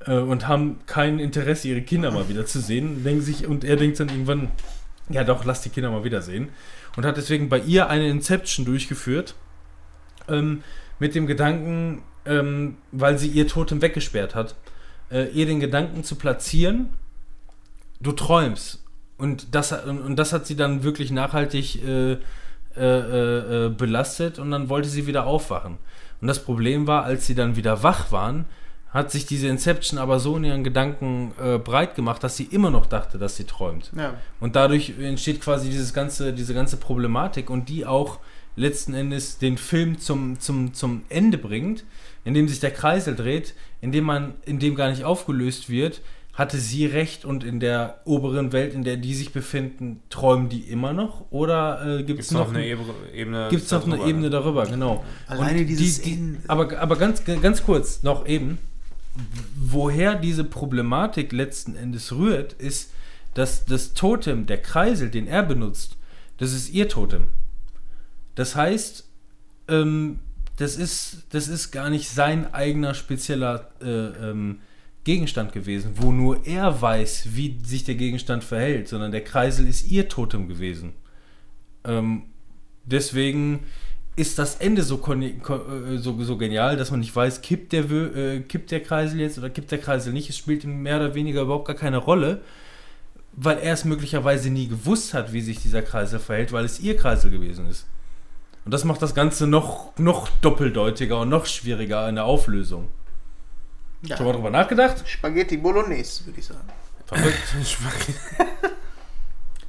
äh, 0.06 0.16
und 0.16 0.48
haben 0.48 0.78
kein 0.86 1.18
Interesse, 1.18 1.68
ihre 1.68 1.82
Kinder 1.82 2.10
mal 2.10 2.28
wieder 2.28 2.46
zu 2.46 2.60
sehen, 2.60 3.04
denken 3.04 3.22
sich, 3.22 3.46
und 3.46 3.64
er 3.64 3.76
denkt 3.76 4.00
dann 4.00 4.08
irgendwann, 4.08 4.50
ja 5.08 5.24
doch, 5.24 5.44
lass 5.44 5.62
die 5.62 5.70
Kinder 5.70 5.90
mal 5.90 6.04
wiedersehen. 6.04 6.48
Und 6.96 7.04
hat 7.04 7.16
deswegen 7.16 7.48
bei 7.48 7.58
ihr 7.58 7.88
eine 7.90 8.08
Inception 8.08 8.64
durchgeführt, 8.64 9.34
ähm, 10.28 10.62
mit 10.98 11.14
dem 11.14 11.26
Gedanken, 11.26 12.02
ähm, 12.24 12.76
weil 12.92 13.18
sie 13.18 13.28
ihr 13.28 13.48
Totem 13.48 13.82
weggesperrt 13.82 14.34
hat, 14.34 14.54
äh, 15.10 15.28
ihr 15.30 15.46
den 15.46 15.60
Gedanken 15.60 16.04
zu 16.04 16.14
platzieren, 16.14 16.90
du 18.05 18.12
träumst. 18.12 18.84
Und 19.18 19.55
das, 19.55 19.73
und, 19.73 20.16
das 20.16 20.33
hat 20.33 20.47
sie 20.47 20.57
dann 20.57 20.83
wirklich 20.83 21.10
nachhaltig 21.10 21.83
äh, 21.84 22.12
äh, 22.12 22.18
äh, 22.76 23.66
äh, 23.66 23.68
belastet 23.68 24.41
und 24.41 24.50
dann 24.50 24.68
wollte 24.68 24.89
sie 24.89 25.07
wieder 25.07 25.26
aufwachen. 25.26 25.78
Und 26.20 26.26
das 26.28 26.42
Problem 26.42 26.86
war, 26.86 27.05
als 27.05 27.26
sie 27.26 27.34
dann 27.34 27.55
wieder 27.55 27.83
wach 27.83 28.10
waren, 28.10 28.47
hat 28.91 29.10
sich 29.10 29.26
diese 29.26 29.49
Inception 29.49 29.99
aber 29.99 30.18
so 30.18 30.36
in 30.36 30.44
ihren 30.44 30.65
Gedanken 30.65 31.33
äh, 31.41 31.58
breit 31.58 31.94
gemacht, 31.94 32.23
dass 32.24 32.36
sie 32.36 32.44
immer 32.44 32.70
noch 32.70 32.86
dachte, 32.86 33.18
dass 33.18 33.36
sie 33.36 33.44
träumt. 33.44 33.92
Ja. 33.97 34.15
Und 34.41 34.57
dadurch 34.57 34.94
entsteht 34.99 35.41
quasi 35.41 35.68
dieses 35.68 35.94
ganze, 35.94 36.33
diese 36.33 36.55
ganze 36.55 36.76
Problematik 36.76 37.50
und 37.50 37.68
die 37.68 37.86
auch 37.86 38.18
letzten 38.57 38.94
Endes 38.94 39.39
den 39.39 39.58
Film 39.58 39.99
zum, 39.99 40.39
zum, 40.41 40.74
zum 40.74 41.02
Ende 41.08 41.39
bringt, 41.39 41.84
indem 42.24 42.49
sich 42.49 42.60
der 42.60 42.70
Kreisel 42.70 43.15
dreht, 43.15 43.55
indem 43.81 44.05
man, 44.05 44.34
indem 44.44 44.74
gar 44.74 44.91
nicht 44.91 45.05
aufgelöst 45.05 45.68
wird, 45.68 46.00
hatte 46.34 46.58
sie 46.58 46.84
recht 46.86 47.24
und 47.24 47.44
in 47.44 47.60
der 47.60 48.00
oberen 48.04 48.52
Welt, 48.52 48.74
in 48.74 48.82
der 48.82 48.96
die 48.96 49.14
sich 49.14 49.32
befinden, 49.32 50.02
träumen 50.10 50.48
die 50.48 50.62
immer 50.62 50.92
noch? 50.92 51.26
Oder 51.30 51.86
äh, 51.86 51.96
gibt 51.98 52.08
Gibt 52.08 52.20
es 52.20 52.26
es 52.26 52.32
noch, 52.32 52.48
noch 52.48 52.54
eine 52.54 52.66
Ebene? 52.66 52.94
Ebene 53.14 53.46
gibt's 53.50 53.70
noch 53.70 53.84
eine 53.84 53.92
darüber, 53.92 54.08
Ebene 54.08 54.24
ne? 54.24 54.30
darüber? 54.30 54.66
Genau. 54.66 55.04
Alleine 55.28 55.60
Und 55.60 55.66
dieses 55.68 56.02
die, 56.02 56.16
die, 56.16 56.36
aber, 56.48 56.76
aber 56.78 56.96
ganz, 56.96 57.22
ganz 57.24 57.62
kurz 57.62 58.02
noch 58.02 58.26
eben, 58.26 58.58
woher 59.56 60.16
diese 60.16 60.42
Problematik 60.42 61.32
letzten 61.32 61.76
Endes 61.76 62.12
rührt, 62.12 62.52
ist, 62.54 62.90
dass 63.34 63.64
das 63.64 63.94
Totem, 63.94 64.46
der 64.46 64.60
Kreisel, 64.60 65.10
den 65.10 65.28
er 65.28 65.44
benutzt, 65.44 65.96
das 66.38 66.52
ist 66.52 66.70
ihr 66.70 66.88
Totem. 66.88 67.28
Das 68.34 68.56
heißt, 68.56 69.08
ähm, 69.68 70.18
das, 70.56 70.76
ist, 70.76 71.26
das 71.30 71.46
ist 71.46 71.70
gar 71.70 71.90
nicht 71.90 72.10
sein 72.10 72.52
eigener 72.52 72.94
spezieller 72.94 73.70
äh, 73.80 73.86
ähm, 73.86 74.58
Gegenstand 75.05 75.52
gewesen, 75.52 75.92
wo 75.97 76.12
nur 76.12 76.47
er 76.47 76.81
weiß, 76.81 77.28
wie 77.34 77.58
sich 77.62 77.84
der 77.84 77.94
Gegenstand 77.94 78.42
verhält, 78.42 78.89
sondern 78.89 79.12
der 79.12 79.23
Kreisel 79.23 79.68
ist 79.68 79.91
ihr 79.91 80.08
Totem 80.08 80.49
gewesen. 80.49 80.94
Ähm, 81.84 82.23
deswegen 82.84 83.60
ist 84.16 84.39
das 84.39 84.57
Ende 84.57 84.83
so, 84.83 85.00
äh, 85.12 85.99
so, 85.99 86.23
so 86.23 86.36
genial, 86.39 86.76
dass 86.76 86.91
man 86.91 87.00
nicht 87.00 87.15
weiß, 87.15 87.42
kippt 87.42 87.73
der, 87.73 87.91
äh, 87.91 88.41
kippt 88.41 88.70
der 88.70 88.81
Kreisel 88.81 89.20
jetzt 89.20 89.39
oder 89.39 89.50
kippt 89.50 89.73
der 89.73 89.78
Kreisel 89.78 90.12
nicht. 90.12 90.31
Es 90.31 90.39
spielt 90.39 90.65
mehr 90.65 90.97
oder 90.97 91.15
weniger 91.15 91.42
überhaupt 91.42 91.66
gar 91.66 91.76
keine 91.76 91.99
Rolle, 91.99 92.41
weil 93.33 93.58
er 93.58 93.74
es 93.74 93.84
möglicherweise 93.84 94.50
nie 94.50 94.68
gewusst 94.68 95.12
hat, 95.12 95.33
wie 95.33 95.41
sich 95.41 95.60
dieser 95.60 95.83
Kreisel 95.83 96.20
verhält, 96.20 96.52
weil 96.52 96.65
es 96.65 96.81
ihr 96.81 96.97
Kreisel 96.97 97.31
gewesen 97.31 97.66
ist. 97.66 97.86
Und 98.65 98.73
das 98.73 98.84
macht 98.84 99.02
das 99.02 99.15
Ganze 99.15 99.47
noch, 99.47 99.99
noch 99.99 100.28
doppeldeutiger 100.41 101.20
und 101.20 101.28
noch 101.28 101.44
schwieriger 101.44 102.08
in 102.08 102.15
der 102.15 102.24
Auflösung. 102.24 102.89
Ja. 104.07 104.16
Schon 104.16 104.26
mal 104.26 104.33
drüber 104.33 104.50
nachgedacht? 104.50 105.08
Spaghetti 105.08 105.57
Bolognese, 105.57 106.26
würde 106.26 106.39
ich 106.41 106.47
sagen. 106.47 106.68
Verrückt. 107.07 107.39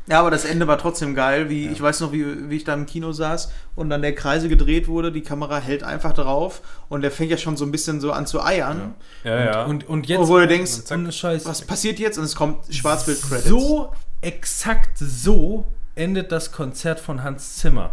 Ja, 0.08 0.20
aber 0.20 0.30
das 0.30 0.46
Ende 0.46 0.68
war 0.68 0.78
trotzdem 0.78 1.16
geil. 1.16 1.50
Wie, 1.50 1.68
Ich 1.68 1.82
weiß 1.82 2.02
noch, 2.02 2.12
wie, 2.12 2.50
wie 2.50 2.58
ich 2.58 2.64
da 2.64 2.76
im 2.76 2.86
Kino 2.86 3.12
saß 3.12 3.52
und 3.76 3.90
dann 3.90 4.04
der 4.04 4.14
Kreise 4.14 4.50
gedreht 4.50 4.88
wurde. 4.88 5.12
Die 5.12 5.22
Kamera 5.22 5.58
hält 5.58 5.84
einfach 5.84 6.14
drauf 6.14 6.62
und 6.90 7.02
der 7.02 7.10
fängt 7.10 7.32
ja 7.32 7.38
schon 7.38 7.58
so 7.58 7.66
ein 7.66 7.72
bisschen 7.72 8.00
so 8.00 8.12
an 8.12 8.28
zu 8.28 8.44
eiern. 8.44 8.94
Ja, 9.24 9.44
ja. 9.44 9.66
Und, 9.66 9.90
und 9.90 10.06
jetzt. 10.08 10.28
Wo 10.28 10.38
du 10.38 10.48
denkst, 10.48 10.84
Was 10.90 11.64
passiert 11.64 11.98
jetzt? 11.98 12.20
Und 12.20 12.26
es 12.26 12.36
kommt 12.36 12.72
Schwarzbild-Credits. 12.74 13.48
So, 13.50 13.94
exakt 14.22 14.98
so 15.00 15.66
endet 15.96 16.32
das 16.32 16.52
Konzert 16.52 17.00
von 17.00 17.24
Hans 17.24 17.56
Zimmer. 17.58 17.92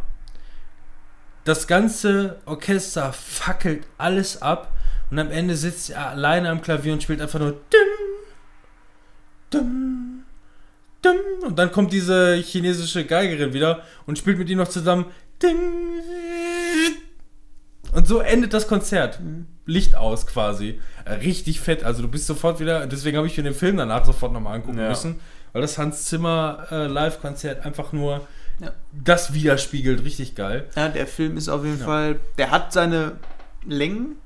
Das 1.45 1.67
ganze 1.67 2.41
Orchester 2.45 3.13
fackelt 3.13 3.87
alles 3.97 4.43
ab 4.43 4.71
und 5.13 5.19
am 5.19 5.31
Ende 5.31 5.55
sitzt 5.57 5.91
er 5.91 6.09
alleine 6.09 6.49
am 6.49 6.63
Klavier 6.63 6.93
und 6.95 7.03
spielt 7.03 7.21
einfach 7.21 7.39
nur 7.39 7.51
dim, 7.53 7.79
dim, 9.53 10.23
dim. 11.05 11.47
Und 11.47 11.59
dann 11.59 11.71
kommt 11.71 11.93
diese 11.93 12.35
chinesische 12.37 13.05
Geigerin 13.05 13.53
wieder 13.53 13.83
und 14.07 14.19
spielt 14.19 14.39
mit 14.39 14.49
ihm 14.49 14.59
noch 14.59 14.69
zusammen 14.69 15.05
ding. 15.43 15.59
Und 17.93 18.09
so 18.09 18.21
endet 18.21 18.55
das 18.55 18.67
Konzert. 18.69 19.21
Licht 19.67 19.95
aus 19.97 20.27
quasi. 20.27 20.81
Richtig 21.07 21.61
fett. 21.61 21.85
Also 21.85 22.01
du 22.03 22.09
bist 22.09 22.27
sofort 22.27 22.59
wieder, 22.59 22.87
deswegen 22.87 23.19
habe 23.19 23.27
ich 23.27 23.37
mir 23.37 23.43
den 23.45 23.55
Film 23.55 23.77
danach 23.77 24.05
sofort 24.07 24.33
nochmal 24.33 24.55
angucken 24.57 24.79
Ja. 24.79 24.89
müssen. 24.89 25.21
Weil 25.53 25.61
das 25.61 25.77
Hans 25.77 26.07
Zimmer 26.07 26.67
äh, 26.71 26.87
Live-Konzert 26.87 27.67
einfach 27.67 27.93
nur 27.93 28.27
Ja. 28.61 28.73
das 28.93 29.35
widerspiegelt. 29.35 30.03
Richtig 30.05 30.35
geil. 30.35 30.71
Ja, 30.75 30.89
der 30.89 31.07
Film 31.07 31.37
ist 31.37 31.51
auf 31.51 31.65
jeden 31.65 31.81
Ja. 31.81 31.85
Fall, 31.85 32.21
der 32.39 32.51
hat 32.51 32.73
seine 32.73 33.19
Längen. 33.67 34.17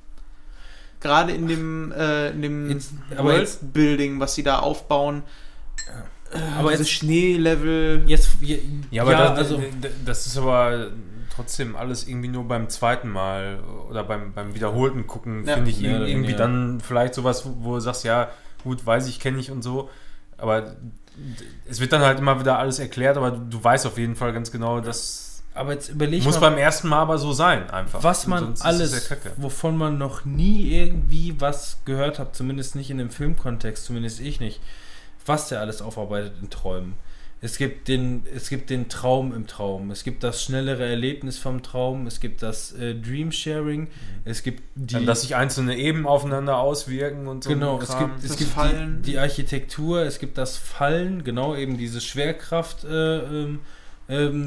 Gerade 1.07 1.33
in 1.33 1.47
dem, 1.47 1.93
äh, 1.93 2.31
in 2.31 2.43
dem 2.43 2.70
Jetzt- 2.70 2.93
Worldbuilding, 3.17 4.18
was 4.20 4.35
sie 4.35 4.43
da 4.43 4.59
aufbauen. 4.59 5.23
Aber 6.59 6.70
Dieses 6.73 6.89
jetzt, 6.89 6.97
Schneelevel. 6.99 8.02
jetzt 8.07 8.31
je- 8.41 8.60
Ja, 8.91 9.02
aber 9.02 9.12
ja, 9.12 9.18
da, 9.28 9.35
also, 9.35 9.62
da- 9.81 9.89
das 10.05 10.26
ist 10.26 10.36
aber 10.36 10.89
trotzdem 11.35 11.76
alles 11.76 12.09
irgendwie 12.09 12.28
nur 12.28 12.44
beim 12.49 12.68
zweiten 12.68 13.09
Mal 13.09 13.60
oder 13.89 14.02
beim, 14.02 14.33
beim 14.33 14.55
wiederholten 14.55 15.07
Gucken, 15.07 15.47
Ja. 15.47 15.55
finde 15.55 15.70
ich 15.70 15.78
oder 15.81 16.01
irgendwie 16.07 16.28
weniger. 16.31 16.36
dann 16.39 16.81
vielleicht 16.81 17.15
sowas, 17.15 17.47
wo, 17.47 17.55
wo 17.60 17.75
du 17.75 17.81
sagst, 17.81 18.05
ja, 18.05 18.28
gut, 18.65 18.85
weiß 18.85 19.07
ich, 19.09 19.20
kenne 19.20 19.39
ich 19.39 19.51
und 19.52 19.62
so. 19.62 19.89
Aber 20.36 20.75
es 21.68 21.81
wird 21.81 21.93
dann 21.93 22.02
halt 22.02 22.18
immer 22.18 22.41
wieder 22.41 22.59
alles 22.59 22.78
erklärt, 22.81 23.17
aber 23.17 23.31
du, 23.31 23.39
du 23.49 23.62
weißt 23.65 23.86
auf 23.86 23.97
jeden 23.97 24.17
Fall 24.17 24.33
ganz 24.33 24.51
genau, 24.51 24.81
das 24.81 25.25
aber 25.57 25.73
jetzt 25.73 25.89
überleg 25.89 26.25
muss 26.25 26.41
mal, 26.41 26.51
beim 26.51 26.59
ersten 26.59 26.89
Mal 26.89 27.01
aber 27.01 27.18
so 27.18 27.33
sein, 27.33 27.70
einfach. 27.70 28.02
was 28.02 28.26
man 28.26 28.55
alles, 28.60 29.10
wovon 29.36 29.76
man 29.76 29.99
noch 29.99 30.25
nie 30.25 30.70
irgendwie 30.73 31.41
was 31.41 31.78
gehört 31.85 32.18
hat, 32.18 32.36
zumindest 32.36 32.76
nicht 32.76 32.91
in 32.91 32.99
dem 32.99 33.10
Filmkontext, 33.10 33.85
zumindest 33.85 34.20
ich 34.20 34.41
nicht, 34.41 34.60
was 35.25 35.49
der 35.49 35.60
alles 35.60 35.83
aufarbeitet 35.83 36.35
in 36.41 36.51
Träumen. 36.51 36.94
Es 37.43 37.59
gibt 37.59 37.89
den, 37.89 38.23
es 38.35 38.49
gibt 38.49 38.70
den 38.70 38.89
Traum 38.89 39.35
im 39.35 39.47
Traum, 39.47 39.91
es 39.91 40.05
gibt 40.05 40.25
das 40.25 40.43
schnellere 40.43 40.86
Erlebnis 40.86 41.36
vom 41.39 41.62
Traum, 41.62 42.07
es 42.07 42.20
gibt 42.20 42.43
das 42.43 42.73
äh, 42.73 42.94
Dream 42.94 43.31
Sharing, 43.31 43.89
es 44.25 44.43
gibt 44.43 44.62
die, 44.75 44.94
Dann, 44.94 45.07
dass 45.07 45.20
sich 45.20 45.36
einzelne 45.36 45.76
Eben 45.76 46.07
aufeinander 46.07 46.59
auswirken 46.59 47.26
und 47.28 47.44
so. 47.44 47.51
Genau, 47.51 47.78
es 47.78 47.97
gibt, 47.99 48.18
es 48.18 48.28
Das 48.28 48.36
gibt 48.39 48.52
Fallen. 48.52 49.02
die, 49.02 49.12
die 49.12 49.18
Architektur, 49.18 50.01
es 50.01 50.18
gibt 50.18 50.39
das 50.39 50.57
Fallen, 50.57 51.25
genau 51.25 51.55
eben 51.55 51.76
diese 51.76 52.01
Schwerkraft-Phänomene. 52.01 53.28
Äh, 53.31 53.43
ähm, 53.44 53.60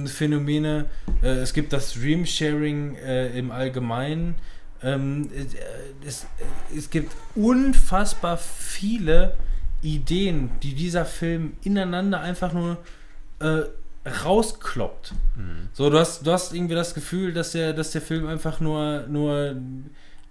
Phänomene. 0.07 0.85
äh, 1.21 1.27
es 1.27 1.53
gibt 1.53 1.73
das 1.73 1.93
Dream 1.93 2.25
Sharing 2.25 2.95
äh, 2.95 3.37
im 3.37 3.51
Allgemeinen. 3.51 4.35
Ähm, 4.81 5.29
äh, 5.33 6.07
es, 6.07 6.23
äh, 6.23 6.77
es 6.77 6.89
gibt 6.89 7.13
unfassbar 7.35 8.37
viele 8.37 9.35
Ideen, 9.81 10.51
die 10.63 10.73
dieser 10.73 11.05
Film 11.05 11.53
ineinander 11.63 12.21
einfach 12.21 12.53
nur 12.53 12.77
äh, 13.39 13.63
rauskloppt. 14.25 15.13
Mhm. 15.35 15.69
So, 15.73 15.89
du 15.89 15.99
hast, 15.99 16.25
du 16.25 16.31
hast 16.31 16.53
irgendwie 16.53 16.75
das 16.75 16.93
Gefühl, 16.93 17.33
dass 17.33 17.51
der, 17.51 17.73
dass 17.73 17.91
der 17.91 18.01
Film 18.01 18.27
einfach 18.27 18.59
nur, 18.59 19.05
nur 19.07 19.55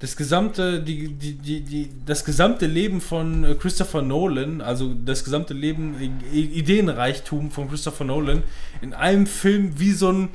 das 0.01 0.17
gesamte, 0.17 0.81
die, 0.81 1.09
die, 1.09 1.35
die, 1.35 1.61
die, 1.61 1.91
das 2.07 2.25
gesamte 2.25 2.67
Leben 2.67 3.01
von 3.01 3.45
äh, 3.45 3.55
Christopher 3.55 4.03
Nolan, 4.03 4.61
also 4.61 4.95
das 4.95 5.25
gesamte 5.25 5.55
Leben, 5.55 5.97
Ideenreichtum 6.33 7.51
von 7.51 7.69
Christopher 7.69 8.05
Nolan, 8.05 8.45
in 8.81 8.95
einem 8.95 9.27
Film 9.27 9.79
wie 9.79 9.93
so 9.93 10.13
ein, 10.13 10.29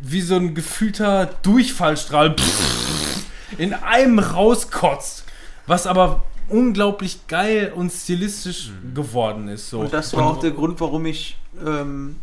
wie 0.00 0.20
so 0.20 0.36
ein 0.36 0.54
gefühlter 0.54 1.30
Durchfallstrahl 1.42 2.36
in 3.56 3.72
einem 3.72 4.18
rauskotzt. 4.18 5.24
Was 5.66 5.86
aber 5.86 6.24
unglaublich 6.48 7.26
geil 7.26 7.72
und 7.74 7.92
stilistisch 7.92 8.70
geworden 8.94 9.48
ist. 9.48 9.68
So. 9.68 9.80
Und 9.80 9.92
das 9.92 10.14
war 10.14 10.26
auch 10.26 10.40
der 10.40 10.50
Grund, 10.50 10.80
warum 10.80 11.04
ich 11.06 11.36
ähm, 11.64 12.16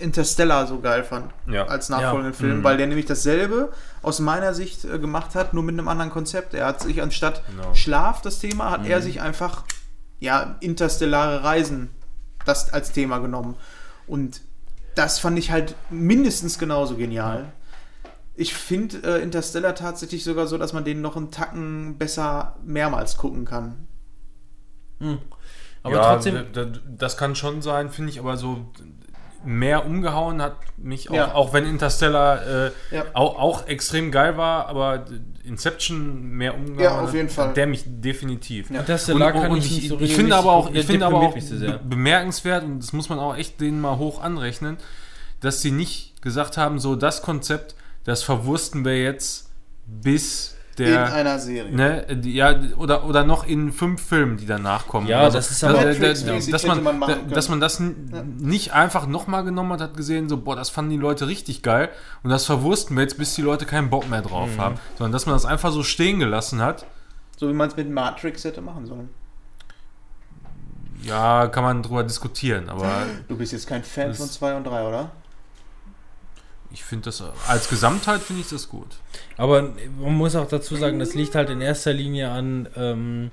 Interstellar 0.00 0.66
so 0.66 0.80
geil 0.80 1.04
fand. 1.04 1.30
Ja. 1.46 1.66
Als 1.66 1.88
nachfolgenden 1.88 2.32
Ja. 2.32 2.38
Film, 2.38 2.58
Mhm. 2.58 2.64
weil 2.64 2.76
der 2.76 2.86
nämlich 2.86 3.06
dasselbe 3.06 3.72
aus 4.02 4.18
meiner 4.20 4.54
Sicht 4.54 4.84
äh, 4.84 4.98
gemacht 4.98 5.34
hat, 5.34 5.54
nur 5.54 5.62
mit 5.62 5.74
einem 5.78 5.88
anderen 5.88 6.10
Konzept. 6.10 6.54
Er 6.54 6.66
hat 6.66 6.80
sich 6.80 7.02
anstatt 7.02 7.42
Genau. 7.50 7.74
Schlaf, 7.74 8.22
das 8.22 8.38
Thema, 8.38 8.70
hat 8.70 8.86
er 8.86 9.02
sich 9.02 9.20
einfach 9.20 9.64
ja, 10.18 10.56
interstellare 10.60 11.44
Reisen 11.44 11.90
das 12.44 12.72
als 12.72 12.92
Thema 12.92 13.18
genommen. 13.18 13.56
Und 14.06 14.40
das 14.94 15.18
fand 15.18 15.38
ich 15.38 15.50
halt 15.50 15.74
mindestens 15.88 16.58
genauso 16.58 16.96
genial. 16.96 17.52
Ich 18.34 18.54
finde 18.54 18.98
äh, 19.18 19.22
Interstellar 19.22 19.74
tatsächlich 19.74 20.24
sogar 20.24 20.46
so, 20.46 20.56
dass 20.58 20.72
man 20.72 20.84
den 20.84 21.00
noch 21.00 21.16
einen 21.16 21.30
Tacken 21.30 21.96
besser 21.98 22.56
mehrmals 22.64 23.16
gucken 23.16 23.44
kann. 23.44 23.86
Aber 25.82 25.94
ja, 25.94 26.14
trotzdem, 26.14 26.44
das 26.98 27.16
kann 27.16 27.34
schon 27.34 27.62
sein, 27.62 27.90
finde 27.90 28.10
ich, 28.10 28.18
aber 28.20 28.36
so 28.36 28.66
mehr 29.44 29.86
umgehauen 29.86 30.42
hat 30.42 30.56
mich 30.76 31.10
auch, 31.10 31.14
Ja. 31.14 31.34
auch 31.34 31.52
wenn 31.52 31.64
Interstellar 31.66 32.46
äh, 32.46 32.70
Ja. 32.90 33.04
auch, 33.14 33.38
auch 33.38 33.66
extrem 33.68 34.10
geil 34.10 34.36
war, 34.36 34.66
aber 34.66 35.06
Inception 35.44 36.30
mehr 36.32 36.54
umgehauen 36.54 36.78
Ja, 36.80 37.00
auf 37.00 37.08
hat, 37.08 37.14
jeden 37.14 37.28
Fall. 37.28 37.48
hat 37.48 37.56
der 37.56 37.66
mich 37.66 37.84
definitiv. 37.86 38.70
Ja. 38.70 38.80
Interstellar 38.80 39.32
kann 39.32 39.56
ich 39.56 39.64
ich, 39.66 39.76
nicht 39.76 39.88
so 39.88 39.98
ich 40.00 40.14
finde 40.14 40.36
aber 40.36 40.52
auch, 40.52 40.70
ich 40.72 40.84
finde 40.86 41.06
aber 41.06 41.18
auch 41.20 41.34
be- 41.34 41.80
bemerkenswert 41.82 42.64
und 42.64 42.80
das 42.80 42.92
muss 42.92 43.08
man 43.08 43.18
auch 43.18 43.36
echt 43.36 43.60
denen 43.60 43.80
mal 43.80 43.96
hoch 43.98 44.22
anrechnen, 44.22 44.76
dass 45.40 45.62
sie 45.62 45.70
nicht 45.70 46.20
gesagt 46.22 46.56
haben, 46.56 46.78
so 46.78 46.94
das 46.96 47.22
Konzept, 47.22 47.74
das 48.04 48.22
verwursten 48.22 48.84
wir 48.84 49.00
jetzt 49.02 49.50
bis 49.86 50.56
In 50.86 50.92
der 50.92 51.12
einer 51.12 51.38
Serie. 51.38 51.74
Ne, 51.74 52.06
die- 52.16 52.34
ja, 52.34 52.54
oder, 52.76 53.04
oder 53.04 53.24
noch 53.24 53.44
in 53.46 53.72
fünf 53.72 54.02
Filmen, 54.02 54.36
die 54.36 54.46
danach 54.46 54.86
kommen. 54.86 55.06
Ja, 55.06 55.28
das 55.30 55.50
ist 55.50 55.62
aber- 55.64 55.74
Matrix-mäßig 55.84 56.50
dass, 56.52 56.64
man, 56.66 56.76
hätte 56.76 56.84
man 56.84 56.98
machen 56.98 57.10
da- 57.10 57.16
können. 57.18 57.30
dass 57.32 57.48
man 57.48 57.60
das 57.60 57.80
n- 57.80 58.36
nicht 58.38 58.72
einfach 58.72 59.06
nochmal 59.06 59.44
genommen 59.44 59.72
hat, 59.72 59.80
hat 59.80 59.96
gesehen, 59.96 60.28
so, 60.28 60.36
boah, 60.38 60.56
das 60.56 60.70
fanden 60.70 60.90
die 60.92 60.96
Leute 60.96 61.26
richtig 61.26 61.62
geil 61.62 61.88
und 62.22 62.30
das 62.30 62.44
verwursten 62.46 62.96
wir 62.96 63.02
jetzt, 63.02 63.18
bis 63.18 63.34
die 63.34 63.42
Leute 63.42 63.66
keinen 63.66 63.90
Bock 63.90 64.08
mehr 64.08 64.22
drauf 64.22 64.50
Mhm. 64.56 64.60
haben, 64.60 64.74
sondern 64.98 65.12
dass 65.12 65.26
man 65.26 65.34
das 65.34 65.44
einfach 65.46 65.72
so 65.72 65.82
stehen 65.82 66.18
gelassen 66.18 66.60
hat. 66.60 66.86
So 67.36 67.48
wie 67.48 67.52
man 67.54 67.68
es 67.68 67.76
mit 67.76 67.90
Matrix 67.90 68.44
hätte 68.44 68.60
machen 68.60 68.86
sollen. 68.86 69.08
Ja, 71.02 71.46
kann 71.48 71.64
man 71.64 71.82
drüber 71.82 72.02
diskutieren, 72.04 72.68
aber 72.68 72.90
Du 73.28 73.36
bist 73.36 73.52
jetzt 73.52 73.66
kein 73.66 73.82
Fan 73.82 74.12
von 74.14 74.28
2 74.28 74.54
und 74.54 74.64
3, 74.64 74.86
oder? 74.86 75.10
Ich 76.72 76.84
finde 76.84 77.06
das, 77.06 77.22
als 77.48 77.68
Gesamtheit 77.68 78.20
finde 78.20 78.42
ich 78.42 78.48
das 78.48 78.68
gut. 78.68 78.88
Aber 79.36 79.74
man 80.00 80.14
muss 80.14 80.36
auch 80.36 80.48
dazu 80.48 80.76
sagen, 80.76 80.98
das 80.98 81.14
liegt 81.14 81.34
halt 81.34 81.50
in 81.50 81.60
erster 81.60 81.92
Linie 81.92 82.30
an, 82.30 82.68
ähm, 82.76 83.30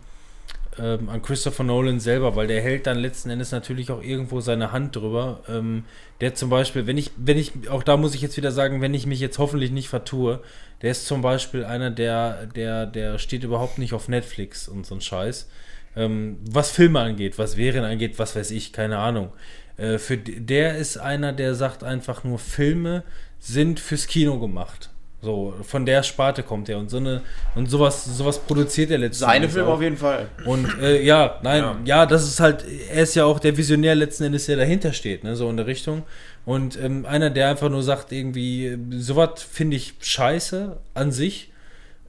ähm, 0.79 1.09
an 1.09 1.21
Christopher 1.21 1.63
Nolan 1.63 1.99
selber, 1.99 2.35
weil 2.35 2.47
der 2.47 2.61
hält 2.61 2.87
dann 2.87 2.97
letzten 2.97 3.29
Endes 3.29 3.51
natürlich 3.51 3.91
auch 3.91 4.01
irgendwo 4.01 4.41
seine 4.41 4.71
Hand 4.71 4.95
drüber. 4.95 5.41
Ähm, 5.47 5.85
der 6.21 6.33
zum 6.33 6.49
Beispiel, 6.49 6.87
wenn 6.87 6.97
ich, 6.97 7.11
wenn 7.17 7.37
ich, 7.37 7.69
auch 7.69 7.83
da 7.83 7.97
muss 7.97 8.15
ich 8.15 8.21
jetzt 8.21 8.37
wieder 8.37 8.51
sagen, 8.51 8.81
wenn 8.81 8.93
ich 8.93 9.05
mich 9.05 9.19
jetzt 9.19 9.37
hoffentlich 9.37 9.71
nicht 9.71 9.89
vertue, 9.89 10.41
der 10.81 10.91
ist 10.91 11.05
zum 11.05 11.21
Beispiel 11.21 11.65
einer, 11.65 11.91
der, 11.91 12.47
der, 12.47 12.85
der 12.85 13.19
steht 13.19 13.43
überhaupt 13.43 13.77
nicht 13.77 13.93
auf 13.93 14.07
Netflix 14.07 14.67
und 14.67 14.85
so 14.85 14.95
ein 14.95 15.01
Scheiß. 15.01 15.47
Ähm, 15.95 16.37
was 16.49 16.71
Filme 16.71 16.99
angeht, 16.99 17.37
was 17.37 17.53
Serien 17.53 17.83
angeht, 17.83 18.19
was 18.19 18.35
weiß 18.35 18.51
ich, 18.51 18.73
keine 18.73 18.97
Ahnung. 18.97 19.31
Äh, 19.77 19.97
für 19.97 20.17
der 20.17 20.77
ist 20.77 20.97
einer, 20.97 21.33
der 21.33 21.55
sagt 21.55 21.83
einfach 21.83 22.23
nur, 22.23 22.39
Filme 22.39 23.03
sind 23.47 23.79
fürs 23.79 24.07
Kino 24.07 24.39
gemacht. 24.39 24.89
So, 25.21 25.55
von 25.63 25.85
der 25.85 26.03
Sparte 26.03 26.43
kommt 26.43 26.69
er 26.69 26.77
und 26.77 26.89
so 26.91 26.97
eine 26.97 27.21
und 27.55 27.69
sowas, 27.69 28.05
sowas 28.05 28.37
produziert 28.37 28.91
er 28.91 28.99
letzten 28.99 29.21
Seine 29.21 29.35
Endes 29.37 29.53
Filme 29.53 29.69
auch. 29.69 29.73
auf 29.73 29.81
jeden 29.81 29.97
Fall. 29.97 30.27
Und 30.45 30.67
äh, 30.79 31.01
ja, 31.03 31.39
nein, 31.41 31.61
Ja. 31.63 31.79
ja. 31.85 32.05
das 32.05 32.23
ist 32.27 32.39
halt, 32.39 32.63
er 32.91 33.01
ist 33.01 33.15
ja 33.15 33.25
auch 33.25 33.39
der 33.39 33.57
Visionär 33.57 33.95
letzten 33.95 34.25
Endes, 34.25 34.45
der 34.45 34.57
dahinter 34.57 34.93
steht, 34.93 35.23
ne, 35.23 35.35
so 35.35 35.49
in 35.49 35.57
der 35.57 35.65
Richtung. 35.65 36.03
Und 36.45 36.79
ähm, 36.79 37.05
einer, 37.05 37.29
der 37.31 37.49
einfach 37.49 37.69
nur 37.69 37.81
sagt, 37.81 38.11
irgendwie, 38.11 38.67
äh, 38.67 38.77
sowas 38.91 39.41
finde 39.41 39.75
ich 39.77 39.95
scheiße 39.99 40.77
an 40.93 41.11
sich. 41.11 41.51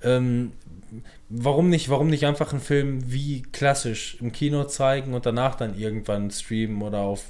Ähm, 0.03 0.53
warum 1.31 1.71
nicht, 1.71 1.89
warum 1.89 2.09
nicht 2.09 2.27
einfach 2.27 2.53
einen 2.53 2.61
Film 2.61 3.11
wie 3.11 3.43
klassisch 3.53 4.19
im 4.21 4.33
Kino 4.33 4.65
zeigen 4.65 5.15
und 5.15 5.25
danach 5.25 5.55
dann 5.55 5.79
irgendwann 5.79 6.31
streamen 6.31 6.83
oder 6.83 6.99
auf 6.99 7.25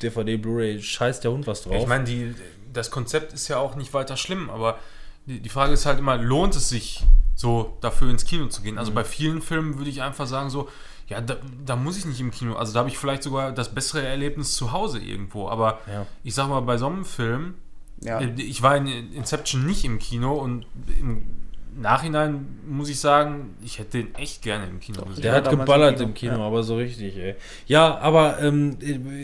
DVD, 0.00 0.36
Blu-ray, 0.36 0.80
scheiß 0.80 1.20
der 1.20 1.32
Hund 1.32 1.46
was 1.48 1.62
drauf. 1.62 1.76
Ich 1.80 1.86
meine, 1.88 2.04
die, 2.04 2.34
das 2.78 2.90
Konzept 2.90 3.32
ist 3.32 3.48
ja 3.48 3.58
auch 3.58 3.74
nicht 3.76 3.92
weiter 3.94 4.16
schlimm, 4.16 4.48
aber 4.50 4.78
die, 5.26 5.40
die 5.40 5.48
Frage 5.48 5.72
ist 5.74 5.84
halt 5.86 5.98
immer, 5.98 6.16
lohnt 6.16 6.56
es 6.56 6.68
sich 6.68 7.04
so 7.34 7.76
dafür 7.80 8.10
ins 8.10 8.24
Kino 8.24 8.46
zu 8.46 8.62
gehen? 8.62 8.78
Also 8.78 8.92
bei 8.92 9.04
vielen 9.04 9.42
Filmen 9.42 9.76
würde 9.78 9.90
ich 9.90 10.02
einfach 10.02 10.26
sagen 10.26 10.50
so, 10.50 10.68
ja, 11.08 11.20
da, 11.20 11.36
da 11.64 11.76
muss 11.76 11.96
ich 11.96 12.04
nicht 12.04 12.20
im 12.20 12.30
Kino. 12.30 12.54
Also 12.56 12.72
da 12.72 12.80
habe 12.80 12.88
ich 12.88 12.98
vielleicht 12.98 13.22
sogar 13.22 13.52
das 13.52 13.74
bessere 13.74 14.06
Erlebnis 14.06 14.52
zu 14.54 14.72
Hause 14.72 14.98
irgendwo. 14.98 15.48
Aber 15.48 15.80
Ja. 15.86 16.06
ich 16.22 16.34
sag 16.34 16.48
mal, 16.48 16.60
bei 16.60 16.76
so 16.76 16.86
einem 16.86 17.04
Film, 17.04 17.54
Ja. 18.02 18.20
äh, 18.20 18.32
ich 18.40 18.62
war 18.62 18.76
in 18.76 18.86
Inception 18.86 19.64
nicht 19.66 19.84
im 19.84 19.98
Kino 19.98 20.34
und 20.34 20.66
im 20.98 21.24
Nachhinein 21.80 22.46
muss 22.66 22.88
ich 22.88 22.98
sagen, 22.98 23.54
ich 23.64 23.78
hätte 23.78 23.98
den 23.98 24.14
echt 24.16 24.42
gerne 24.42 24.66
im 24.66 24.80
Kino 24.80 25.04
gesehen. 25.04 25.22
Der 25.22 25.32
hat 25.32 25.48
geballert 25.48 26.00
im 26.00 26.08
im 26.08 26.14
Kino, 26.14 26.32
Kino, 26.32 26.42
ja. 26.42 26.48
aber 26.48 26.62
so 26.62 26.76
richtig, 26.76 27.16
ey. 27.16 27.34
Ja, 27.66 27.98
aber 27.98 28.40
ähm, 28.42 28.76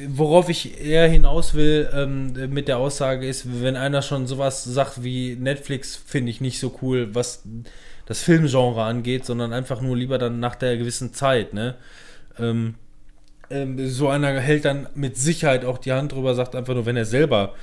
worauf 0.09 0.49
ich 0.49 0.81
eher 0.81 1.09
hinaus 1.09 1.55
will 1.55 1.89
ähm, 1.93 2.33
mit 2.53 2.69
der 2.69 2.79
Aussage 2.79 3.27
ist, 3.27 3.63
wenn 3.63 3.77
einer 3.77 4.03
schon 4.03 4.27
sowas 4.27 4.65
sagt 4.65 5.03
wie 5.03 5.37
Netflix, 5.37 5.97
finde 5.97 6.31
ich 6.31 6.41
nicht 6.41 6.61
so 6.61 6.79
cool, 6.83 7.15
was 7.15 7.43
das 8.07 8.23
Filmgenre 8.23 8.83
angeht, 8.83 9.25
sondern 9.25 9.53
einfach 9.53 9.81
nur 9.81 9.97
lieber 9.97 10.19
dann 10.19 10.41
nach 10.41 10.55
der 10.55 10.77
gewissen 10.77 11.13
Zeit, 11.15 11.55
ne? 11.55 11.77
Ähm, 12.39 12.75
ähm, 13.51 13.89
so 13.89 14.09
einer 14.09 14.39
hält 14.41 14.65
dann 14.65 14.89
mit 14.95 15.17
Sicherheit 15.17 15.65
auch 15.65 15.79
die 15.79 15.93
Hand 15.93 16.13
drüber, 16.13 16.35
sagt 16.35 16.55
einfach 16.55 16.75
nur, 16.75 16.87
wenn 16.87 16.97
er 16.97 17.05
selber 17.05 17.55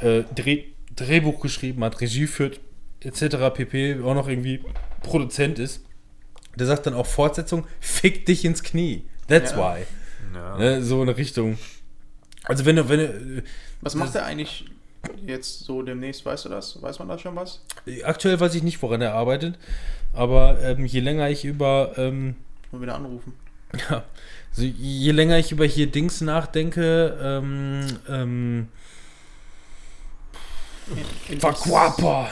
äh, 0.00 0.22
Dreh, 0.34 0.64
Drehbuch 0.94 1.40
geschrieben 1.40 1.84
hat, 1.84 2.00
Regie 2.00 2.26
führt, 2.26 2.60
etc. 3.00 3.36
pp. 3.54 4.00
auch 4.02 4.14
noch 4.14 4.28
irgendwie 4.28 4.60
Produzent 5.02 5.58
ist, 5.58 5.84
der 6.56 6.66
sagt 6.66 6.86
dann 6.86 6.94
auch 6.94 7.06
Fortsetzung, 7.06 7.66
fick 7.80 8.26
dich 8.26 8.44
ins 8.44 8.62
Knie. 8.62 9.04
That's 9.28 9.52
Ja. 9.52 9.76
why. 9.76 9.84
Ja. 10.34 10.58
Ne, 10.58 10.82
so 10.82 11.00
eine 11.02 11.16
Richtung. 11.16 11.58
Also 12.44 12.64
wenn 12.64 12.76
du, 12.76 12.88
wenn 12.88 12.98
du, 13.00 13.42
Was 13.80 13.94
macht 13.94 14.14
er 14.14 14.24
eigentlich 14.24 14.64
jetzt 15.24 15.60
so 15.60 15.82
demnächst? 15.82 16.24
Weißt 16.26 16.44
du 16.44 16.48
das? 16.48 16.80
Weiß 16.82 16.98
man 16.98 17.08
da 17.08 17.18
schon 17.18 17.36
was? 17.36 17.60
aktuell 18.04 18.38
weiß 18.40 18.54
ich 18.54 18.62
nicht, 18.62 18.80
woran 18.82 19.00
er 19.00 19.14
arbeitet, 19.14 19.58
aber 20.12 20.60
ähm, 20.62 20.84
je 20.84 21.00
länger 21.00 21.28
ich 21.30 21.44
über, 21.44 21.92
ähm, 21.96 22.36
Mal 22.72 22.82
wieder 22.82 22.96
anrufen. 22.96 23.32
ja, 23.90 24.04
also 24.50 24.62
je 24.62 25.12
länger 25.12 25.38
ich 25.38 25.52
über 25.52 25.64
hier 25.64 25.86
Dings 25.86 26.20
nachdenke, 26.20 27.16
ähm, 27.22 27.86
ähm, 28.08 28.68
Vakuapa. 31.40 32.30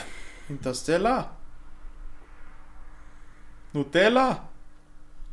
Interstellar. 0.49 1.35
Nutella. 3.73 4.49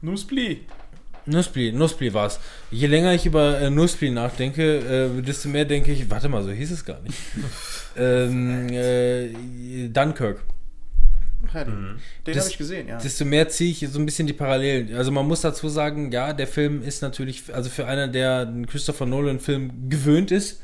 Nuspli. 0.03 0.67
Nuspli, 1.27 1.73
Nuspli 1.73 2.13
war's. 2.13 2.39
Je 2.71 2.87
länger 2.87 3.15
ich 3.15 3.25
über 3.25 3.59
äh, 3.59 3.71
Nuspli 3.71 4.11
nachdenke, 4.11 5.09
äh, 5.17 5.23
desto 5.23 5.49
mehr 5.49 5.65
denke 5.65 5.93
ich, 5.93 6.11
warte 6.11 6.29
mal, 6.29 6.43
so 6.43 6.51
hieß 6.51 6.71
es 6.71 6.85
gar 6.85 7.01
nicht. 7.01 7.17
ähm, 7.97 8.69
äh, 8.71 9.89
Dunkirk. 9.89 10.43
Ja, 11.55 11.65
den 11.65 11.73
Mhm. 11.75 11.99
habe 12.27 12.49
ich 12.49 12.59
gesehen, 12.59 12.89
ja. 12.89 12.99
Desto 12.99 13.25
mehr 13.25 13.49
ziehe 13.49 13.71
ich 13.71 13.89
so 13.91 13.99
ein 13.99 14.07
bisschen 14.07 14.27
die 14.27 14.33
Parallelen. 14.33 14.95
Also 14.97 15.13
man 15.13 15.27
muss 15.27 15.41
dazu 15.43 15.69
sagen, 15.69 16.11
ja, 16.11 16.33
der 16.33 16.47
Film 16.47 16.83
ist 16.83 17.01
natürlich, 17.03 17.55
also 17.55 17.71
für 17.71 17.87
einer, 17.87 18.09
der 18.09 18.41
einen 18.41 18.67
Christopher 18.67 19.07
Nolan-Film 19.07 19.89
gewöhnt 19.89 20.31
ist, 20.31 20.61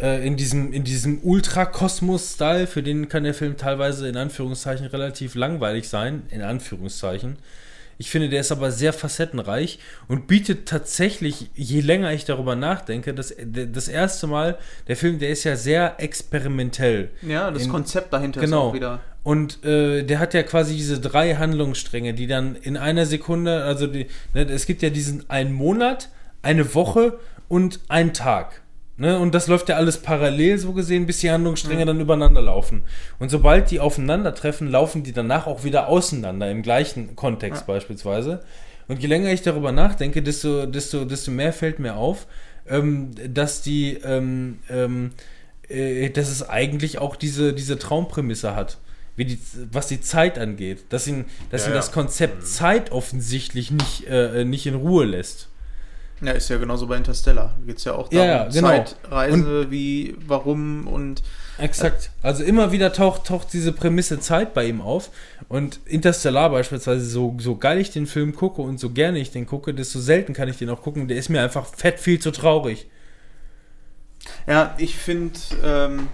äh, 0.00 0.26
in 0.26 0.36
diesem, 0.36 0.72
in 0.72 0.84
diesem 0.84 1.20
Ultra-Kosmos-Style, 1.22 2.66
für 2.66 2.82
den 2.82 3.08
kann 3.08 3.24
der 3.24 3.34
Film 3.34 3.56
teilweise 3.56 4.08
in 4.08 4.16
Anführungszeichen 4.16 4.86
relativ 4.86 5.34
langweilig 5.34 5.88
sein, 5.88 6.22
in 6.30 6.42
Anführungszeichen. 6.42 7.36
Ich 7.96 8.10
finde, 8.10 8.28
der 8.28 8.40
ist 8.40 8.50
aber 8.50 8.72
sehr 8.72 8.92
facettenreich 8.92 9.78
und 10.08 10.26
bietet 10.26 10.66
tatsächlich, 10.66 11.50
je 11.54 11.80
länger 11.80 12.12
ich 12.12 12.24
darüber 12.24 12.56
nachdenke, 12.56 13.14
das, 13.14 13.32
das 13.46 13.86
erste 13.86 14.26
Mal, 14.26 14.58
der 14.88 14.96
Film, 14.96 15.20
der 15.20 15.28
ist 15.30 15.44
ja 15.44 15.54
sehr 15.54 15.94
experimentell. 15.98 17.10
ja, 17.22 17.50
das 17.52 17.64
in- 17.64 17.70
Konzept 17.70 18.12
dahinter 18.12 18.40
Genau. 18.40 18.66
ist 18.66 18.70
auch 18.70 18.74
wieder. 18.74 19.00
Und 19.22 19.64
äh, 19.64 20.02
der 20.02 20.18
hat 20.18 20.34
ja 20.34 20.42
quasi 20.42 20.74
diese 20.74 20.98
drei 21.00 21.36
Handlungsstränge, 21.36 22.12
die 22.14 22.26
dann 22.26 22.56
in 22.56 22.76
einer 22.76 23.06
Sekunde, 23.06 23.62
also 23.64 23.86
die, 23.86 24.06
ne, 24.34 24.42
es 24.42 24.66
gibt 24.66 24.82
ja 24.82 24.90
diesen 24.90 25.30
einen 25.30 25.52
Monat, 25.52 26.10
eine 26.42 26.74
Woche 26.74 27.18
und 27.48 27.78
einen 27.88 28.12
Tag. 28.12 28.60
Ne? 28.96 29.18
Und 29.18 29.34
das 29.34 29.48
läuft 29.48 29.68
ja 29.68 29.76
alles 29.76 29.98
parallel 29.98 30.58
so 30.58 30.72
gesehen, 30.72 31.06
bis 31.06 31.18
die 31.18 31.30
Handlungsstränge 31.30 31.84
dann 31.84 32.00
übereinander 32.00 32.42
laufen. 32.42 32.84
Und 33.18 33.28
sobald 33.28 33.70
die 33.70 33.80
aufeinandertreffen, 33.80 34.70
laufen 34.70 35.02
die 35.02 35.12
danach 35.12 35.46
auch 35.46 35.64
wieder 35.64 35.88
auseinander, 35.88 36.50
im 36.50 36.62
gleichen 36.62 37.16
Kontext 37.16 37.66
beispielsweise. 37.66 38.40
Und 38.86 39.00
je 39.00 39.08
länger 39.08 39.32
ich 39.32 39.42
darüber 39.42 39.72
nachdenke, 39.72 40.22
desto, 40.22 40.66
desto, 40.66 41.04
desto 41.04 41.30
mehr 41.30 41.52
fällt 41.52 41.78
mir 41.78 41.96
auf, 41.96 42.26
ähm, 42.68 43.10
dass 43.32 43.62
die, 43.62 43.94
ähm, 44.04 44.58
ähm, 44.70 45.10
äh, 45.68 46.10
dass 46.10 46.30
es 46.30 46.48
eigentlich 46.48 46.98
auch 46.98 47.16
diese, 47.16 47.52
diese 47.52 47.78
Traumprämisse 47.78 48.54
hat. 48.54 48.78
Die, 49.16 49.38
was 49.70 49.86
die 49.86 50.00
Zeit 50.00 50.38
angeht. 50.38 50.86
Dass 50.88 51.06
ihn, 51.06 51.26
dass 51.50 51.62
Ja, 51.62 51.68
ihn 51.68 51.70
ja. 51.70 51.76
das 51.76 51.92
Konzept 51.92 52.46
Zeit 52.46 52.90
offensichtlich 52.90 53.70
nicht, 53.70 54.06
äh, 54.08 54.44
nicht 54.44 54.66
in 54.66 54.74
Ruhe 54.74 55.04
lässt. 55.04 55.48
Ja, 56.20 56.32
ist 56.32 56.48
ja 56.48 56.58
genauso 56.58 56.86
bei 56.86 56.96
Interstellar. 56.96 57.54
Da 57.58 57.66
geht 57.66 57.78
es 57.78 57.84
ja 57.84 57.94
auch 57.94 58.10
Ja, 58.12 58.26
darum, 58.26 58.52
ja, 58.52 58.60
genau. 58.60 58.84
Zeitreise, 58.84 59.70
wie, 59.70 60.16
warum 60.26 60.86
und 60.86 61.22
Exakt. 61.58 62.10
Also 62.22 62.42
immer 62.42 62.72
wieder 62.72 62.92
taucht, 62.92 63.26
taucht 63.26 63.52
diese 63.52 63.72
Prämisse 63.72 64.18
Zeit 64.18 64.54
bei 64.54 64.66
ihm 64.66 64.80
auf. 64.80 65.10
Und 65.48 65.78
Interstellar 65.84 66.50
beispielsweise, 66.50 67.04
so, 67.04 67.36
so 67.38 67.56
geil 67.56 67.78
ich 67.78 67.90
den 67.90 68.06
Film 68.06 68.34
gucke 68.34 68.60
und 68.62 68.80
so 68.80 68.90
gerne 68.90 69.18
ich 69.18 69.30
den 69.30 69.46
gucke, 69.46 69.72
desto 69.72 70.00
selten 70.00 70.32
kann 70.32 70.48
ich 70.48 70.56
den 70.56 70.70
auch 70.70 70.82
gucken. 70.82 71.06
Der 71.06 71.16
ist 71.16 71.28
mir 71.28 71.42
einfach 71.42 71.66
fett 71.66 72.00
viel 72.00 72.18
zu 72.18 72.32
traurig. 72.32 72.88
Ja, 74.46 74.74
ich 74.78 74.96
finde, 74.96 75.38
ähm, 75.62 76.08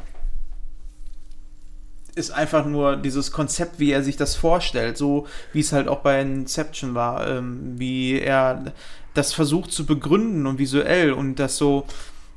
ist 2.14 2.32
einfach 2.32 2.66
nur 2.66 2.96
dieses 2.96 3.32
Konzept, 3.32 3.78
wie 3.78 3.92
er 3.92 4.02
sich 4.02 4.16
das 4.16 4.36
vorstellt, 4.36 4.98
so 4.98 5.26
wie 5.52 5.60
es 5.60 5.72
halt 5.72 5.88
auch 5.88 6.00
bei 6.00 6.20
Inception 6.20 6.94
war, 6.94 7.26
ähm, 7.26 7.78
wie 7.78 8.20
er 8.20 8.72
das 9.14 9.32
versucht 9.32 9.72
zu 9.72 9.86
begründen 9.86 10.47
und 10.47 10.58
visuell 10.58 11.12
und 11.12 11.36
das 11.36 11.56
so 11.56 11.86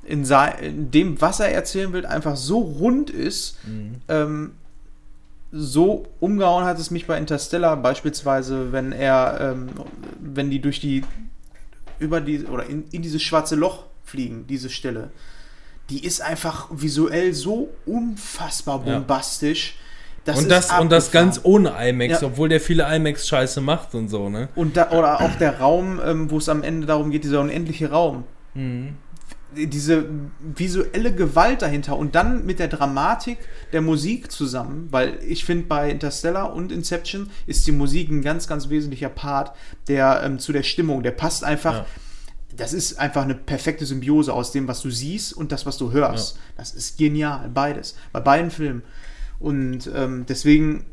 in, 0.04 0.26
in 0.62 0.92
dem, 0.92 1.22
was 1.22 1.40
er 1.40 1.50
erzählen 1.50 1.94
will, 1.94 2.06
einfach 2.06 2.36
so 2.36 2.60
rund 2.60 3.10
ist. 3.10 3.58
Mhm. 3.66 3.96
Ähm, 4.08 4.52
so 5.52 6.08
umgehauen 6.20 6.66
hat 6.66 6.80
es 6.80 6.90
mich 6.90 7.06
bei 7.06 7.18
Interstellar 7.18 7.78
beispielsweise, 7.78 8.72
wenn 8.72 8.92
er, 8.92 9.38
ähm, 9.40 9.70
wenn 10.20 10.50
die 10.50 10.60
durch 10.60 10.80
die, 10.80 11.04
über 12.00 12.22
die, 12.22 12.46
oder 12.46 12.66
in, 12.66 12.86
in 12.92 13.04
dieses 13.04 13.22
schwarze 13.22 13.56
Loch 13.56 13.86
fliegen, 14.04 14.48
diese 14.48 14.70
Stelle 14.70 15.12
die 15.90 16.06
ist 16.06 16.22
einfach 16.22 16.68
visuell 16.72 17.34
so 17.34 17.70
unfassbar 17.86 18.80
bombastisch. 18.80 19.76
Das 20.26 20.38
und, 20.40 20.50
das, 20.50 20.72
und 20.80 20.92
das 20.92 21.12
ganz 21.12 21.42
ohne 21.44 21.74
IMAX, 21.80 22.22
ja. 22.22 22.28
obwohl 22.28 22.48
der 22.48 22.62
viele 22.62 22.84
IMAX-Scheiße 22.84 23.60
macht 23.60 23.94
und 23.94 24.08
so, 24.08 24.30
ne? 24.30 24.48
Und 24.56 24.78
da, 24.78 24.92
oder 24.92 25.22
auch 25.22 25.36
der 25.36 25.60
Raum, 25.60 26.00
ähm, 26.04 26.32
wo 26.32 26.38
es 26.38 26.48
am 26.48 26.64
Ende 26.64 26.88
darum 26.88 27.12
geht, 27.12 27.26
dieser 27.26 27.42
unendliche 27.42 27.90
Raum. 27.90 28.24
Mhm. 28.54 28.96
Diese 29.56 30.06
visuelle 30.40 31.14
Gewalt 31.14 31.62
dahinter 31.62 31.98
und 31.98 32.16
dann 32.16 32.46
mit 32.46 32.58
der 32.58 32.70
Dramatik 32.70 33.38
der 33.72 33.82
Musik 33.82 34.32
zusammen, 34.32 34.88
weil 34.90 35.20
ich 35.28 35.46
finde, 35.46 35.68
bei 35.68 35.92
Interstellar 35.92 36.54
und 36.54 36.72
Inception 36.72 37.30
ist 37.46 37.68
die 37.68 37.72
Musik 37.72 38.10
ein 38.10 38.24
ganz, 38.24 38.48
ganz 38.48 38.70
wesentlicher 38.70 39.10
Part 39.10 39.56
der, 39.88 40.24
ähm, 40.24 40.40
zu 40.40 40.54
der 40.54 40.64
Stimmung. 40.64 41.04
Der 41.04 41.12
passt 41.12 41.44
einfach. 41.44 41.80
Ja 41.80 41.86
das 42.56 42.74
ist 42.74 43.00
einfach 43.00 43.24
eine 43.24 43.36
perfekte 43.36 43.86
Symbiose 43.86 44.32
aus 44.32 44.52
dem, 44.52 44.68
was 44.68 44.82
du 44.82 44.92
siehst 44.92 45.34
und 45.34 45.52
das, 45.52 45.66
was 45.66 45.78
du 45.78 45.92
hörst. 45.92 46.36
Ja. 46.36 46.42
Das 46.58 46.74
ist 46.74 46.98
genial, 46.98 47.50
beides. 47.50 47.96
Bei 48.12 48.20
beiden 48.20 48.52
Filmen. 48.52 48.84
Und 49.44 49.92
ähm, 49.94 50.26
deswegen 50.28 50.86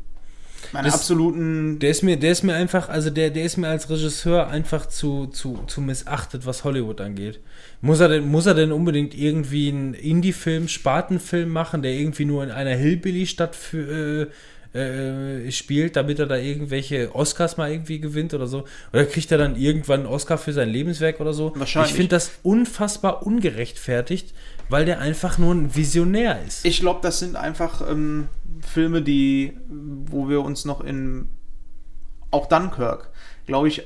meine 0.73 0.87
das, 0.87 0.95
absoluten. 0.95 1.79
Der 1.79 1.89
ist 1.89 2.03
mir, 2.03 2.17
der 2.17 2.31
ist 2.33 2.43
mir 2.43 2.53
einfach, 2.53 2.89
also 2.89 3.09
der, 3.09 3.29
der 3.29 3.45
ist 3.45 3.55
mir 3.55 3.69
als 3.69 3.89
Regisseur 3.89 4.47
einfach 4.49 4.85
zu, 4.85 5.27
zu, 5.27 5.63
zu 5.67 5.79
missachtet, 5.79 6.45
was 6.45 6.65
Hollywood 6.65 6.99
angeht. 6.99 7.39
Muss 7.79 8.01
er 8.01 8.09
denn, 8.09 8.27
muss 8.27 8.45
er 8.45 8.53
denn 8.53 8.71
unbedingt 8.71 9.17
irgendwie 9.17 9.69
einen 9.69 9.93
Indie-Film, 9.93 10.67
Spatenfilm 10.67 11.49
machen, 11.49 11.81
der 11.81 11.93
irgendwie 11.93 12.25
nur 12.25 12.43
in 12.43 12.51
einer 12.51 12.75
Hillbilly-Stadt 12.75 13.55
für, 13.55 14.27
äh, 14.73 14.77
äh, 14.77 15.51
spielt, 15.51 15.95
damit 15.95 16.19
er 16.19 16.27
da 16.27 16.37
irgendwelche 16.37 17.13
Oscars 17.13 17.57
mal 17.57 17.71
irgendwie 17.71 17.99
gewinnt 17.99 18.33
oder 18.33 18.47
so. 18.47 18.65
Oder 18.93 19.05
kriegt 19.05 19.31
er 19.31 19.37
dann 19.37 19.55
irgendwann 19.55 20.01
einen 20.01 20.09
Oscar 20.09 20.37
für 20.37 20.53
sein 20.53 20.69
Lebenswerk 20.69 21.19
oder 21.19 21.33
so? 21.33 21.53
Wahrscheinlich. 21.55 21.91
Ich 21.91 21.97
finde 21.97 22.15
das 22.15 22.31
unfassbar 22.43 23.25
ungerechtfertigt, 23.25 24.33
weil 24.69 24.85
der 24.85 24.99
einfach 24.99 25.37
nur 25.37 25.53
ein 25.53 25.75
Visionär 25.75 26.39
ist. 26.47 26.65
Ich 26.65 26.79
glaube, 26.79 27.01
das 27.03 27.19
sind 27.19 27.35
einfach 27.35 27.81
ähm, 27.89 28.29
Filme, 28.61 29.01
die, 29.01 29.57
wo 29.67 30.29
wir 30.29 30.41
uns 30.41 30.65
noch 30.65 30.81
in 30.81 31.29
auch 32.31 32.47
Dunkirk, 32.47 33.09
glaube 33.45 33.67
ich, 33.67 33.83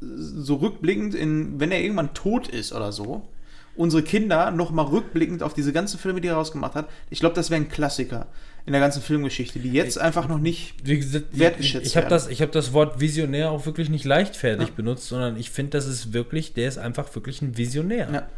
so 0.00 0.56
rückblickend 0.56 1.14
in, 1.14 1.60
wenn 1.60 1.72
er 1.72 1.80
irgendwann 1.80 2.14
tot 2.14 2.48
ist 2.48 2.72
oder 2.72 2.92
so, 2.92 3.28
unsere 3.76 4.02
Kinder 4.02 4.50
noch 4.50 4.70
mal 4.70 4.82
rückblickend 4.82 5.42
auf 5.42 5.54
diese 5.54 5.72
ganzen 5.72 5.98
Filme, 5.98 6.20
die 6.20 6.28
er 6.28 6.34
rausgemacht 6.34 6.74
hat, 6.74 6.88
ich 7.10 7.20
glaube, 7.20 7.34
das 7.34 7.50
wäre 7.50 7.60
ein 7.60 7.68
Klassiker 7.68 8.26
in 8.66 8.72
der 8.72 8.80
ganzen 8.80 9.00
Filmgeschichte, 9.00 9.60
die 9.60 9.70
jetzt 9.70 9.98
einfach 9.98 10.28
noch 10.28 10.38
nicht 10.38 10.84
gesagt, 10.84 11.26
wertgeschätzt 11.38 11.86
ich, 11.86 11.92
ich 11.92 11.96
habe 11.96 12.08
das, 12.08 12.28
hab 12.28 12.52
das 12.52 12.72
Wort 12.72 13.00
Visionär 13.00 13.50
auch 13.50 13.64
wirklich 13.64 13.88
nicht 13.88 14.04
leichtfertig 14.04 14.68
ja. 14.68 14.74
benutzt, 14.74 15.08
sondern 15.08 15.36
ich 15.36 15.50
finde, 15.50 15.70
das 15.70 15.86
ist 15.86 16.12
wirklich, 16.12 16.52
der 16.52 16.68
ist 16.68 16.76
einfach 16.76 17.14
wirklich 17.14 17.40
ein 17.40 17.56
Visionär. 17.56 18.08
Ja. 18.12 18.28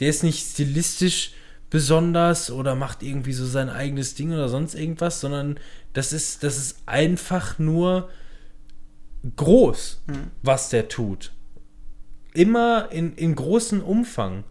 Der 0.00 0.08
ist 0.08 0.22
nicht 0.22 0.46
stilistisch 0.46 1.32
besonders 1.72 2.50
oder 2.50 2.74
macht 2.74 3.02
irgendwie 3.02 3.32
so 3.32 3.46
sein 3.46 3.70
eigenes 3.70 4.14
Ding 4.14 4.30
oder 4.30 4.50
sonst 4.50 4.74
irgendwas, 4.74 5.22
sondern 5.22 5.58
das 5.94 6.12
ist, 6.12 6.44
das 6.44 6.58
ist 6.58 6.76
einfach 6.84 7.58
nur 7.58 8.10
groß, 9.36 10.02
mhm. 10.06 10.30
was 10.42 10.68
der 10.68 10.88
tut. 10.88 11.32
Immer 12.34 12.88
in, 12.92 13.14
in 13.14 13.34
großem 13.34 13.80
Umfang 13.80 14.44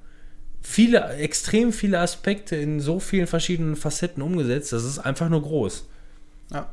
viele, 0.61 1.14
extrem 1.14 1.72
viele 1.72 2.00
Aspekte 2.00 2.56
in 2.56 2.80
so 2.80 3.00
vielen 3.00 3.27
verschiedenen 3.27 3.75
Facetten 3.75 4.24
umgesetzt. 4.24 4.74
Das 4.74 4.83
ist 4.83 4.98
einfach 4.98 5.30
nur 5.30 5.43
groß. 5.43 5.88
Ja. 6.51 6.72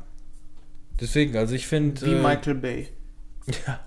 Deswegen, 0.99 1.37
also 1.37 1.53
ich 1.53 1.67
finde. 1.67 2.01
Wie 2.01 2.13
äh, 2.13 2.21
Michael 2.21 2.55
Bay. 2.55 2.87
Ja. 3.67 3.79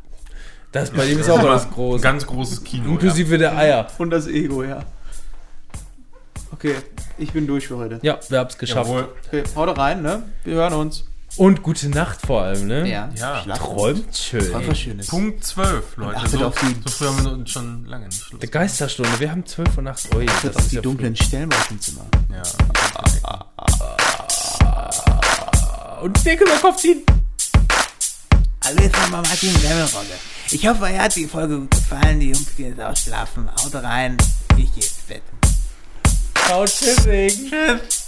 Das 0.70 0.91
bei 0.91 1.07
dem 1.07 1.18
ist 1.18 1.28
auch 1.28 1.42
das 1.42 1.70
groß. 1.70 2.00
Ganz 2.00 2.26
großes 2.26 2.65
Kino. 2.65 2.92
Inklusive 2.92 3.32
ja. 3.32 3.39
der 3.39 3.57
Eier. 3.58 3.86
Und 3.99 4.10
das 4.10 4.26
Ego, 4.26 4.65
ja. 4.65 4.86
Okay, 6.52 6.76
ich 7.18 7.32
bin 7.32 7.47
durch 7.47 7.66
für 7.66 7.78
heute. 7.78 7.98
Ja, 8.02 8.20
wir 8.28 8.39
haben 8.39 8.48
es 8.48 8.58
geschafft. 8.58 8.89
Jawohl. 8.89 9.08
Okay, 9.26 9.42
haut 9.56 9.78
rein, 9.78 10.02
ne? 10.02 10.22
Wir 10.44 10.56
hören 10.56 10.74
uns. 10.74 11.05
Und 11.36 11.62
gute 11.62 11.89
Nacht 11.89 12.20
vor 12.26 12.42
allem, 12.42 12.66
ne? 12.66 12.86
Ja. 12.89 13.08
ja. 13.16 13.42
Träumt 13.56 14.14
schön. 14.14 14.52
Was 14.52 14.78
Schönes. 14.78 15.06
Punkt 15.06 15.42
12, 15.42 15.97
Leute. 15.97 16.28
So, 16.28 16.44
auf 16.44 16.55
die, 16.60 16.76
so 16.84 16.90
früh 16.90 17.06
haben 17.06 17.39
wir 17.39 17.47
schon 17.47 17.86
lange 17.86 18.05
nicht 18.06 18.22
Schluss. 18.22 18.40
Der 18.40 18.50
Geisterstunde, 18.50 19.18
wir 19.18 19.31
haben 19.31 19.47
12 19.47 19.76
Uhr 19.78 19.82
nachts. 19.82 20.08
Oh, 20.14 20.20
ja, 20.20 20.31
das 20.42 20.56
auf 20.56 20.68
die 20.68 20.76
ja 20.76 20.82
dunklen 20.82 21.16
früh. 21.16 21.24
Stellen 21.24 21.47
uns 21.47 21.70
im 21.70 21.81
Zimmer. 21.81 22.06
Ja. 22.31 22.42
Und 26.02 26.24
Deckel 26.24 26.47
über 26.47 26.58
Kopf 26.58 26.76
ziehen. 26.76 27.02
Hallo, 28.64 28.82
jetzt 28.82 29.00
nochmal 29.00 29.22
Martin 29.22 29.50
Semmelrogge. 29.56 30.14
Ich 30.50 30.68
hoffe, 30.68 30.82
euch 30.82 30.98
hat 30.98 31.16
die 31.16 31.26
Folge 31.26 31.60
gut 31.60 31.70
gefallen. 31.70 32.20
Die 32.20 32.26
Jungs 32.26 32.55
gehen 32.56 32.68
jetzt 32.76 32.81
ausschlafen. 32.81 33.48
Haut 33.50 33.74
rein. 33.74 34.18
Ich 34.58 34.70
geh 34.74 34.81
ins 34.81 34.92
Bett. 35.08 35.22
Ciao, 36.46 36.64
tschüssing. 36.64 37.50
Tschüss. 37.50 38.02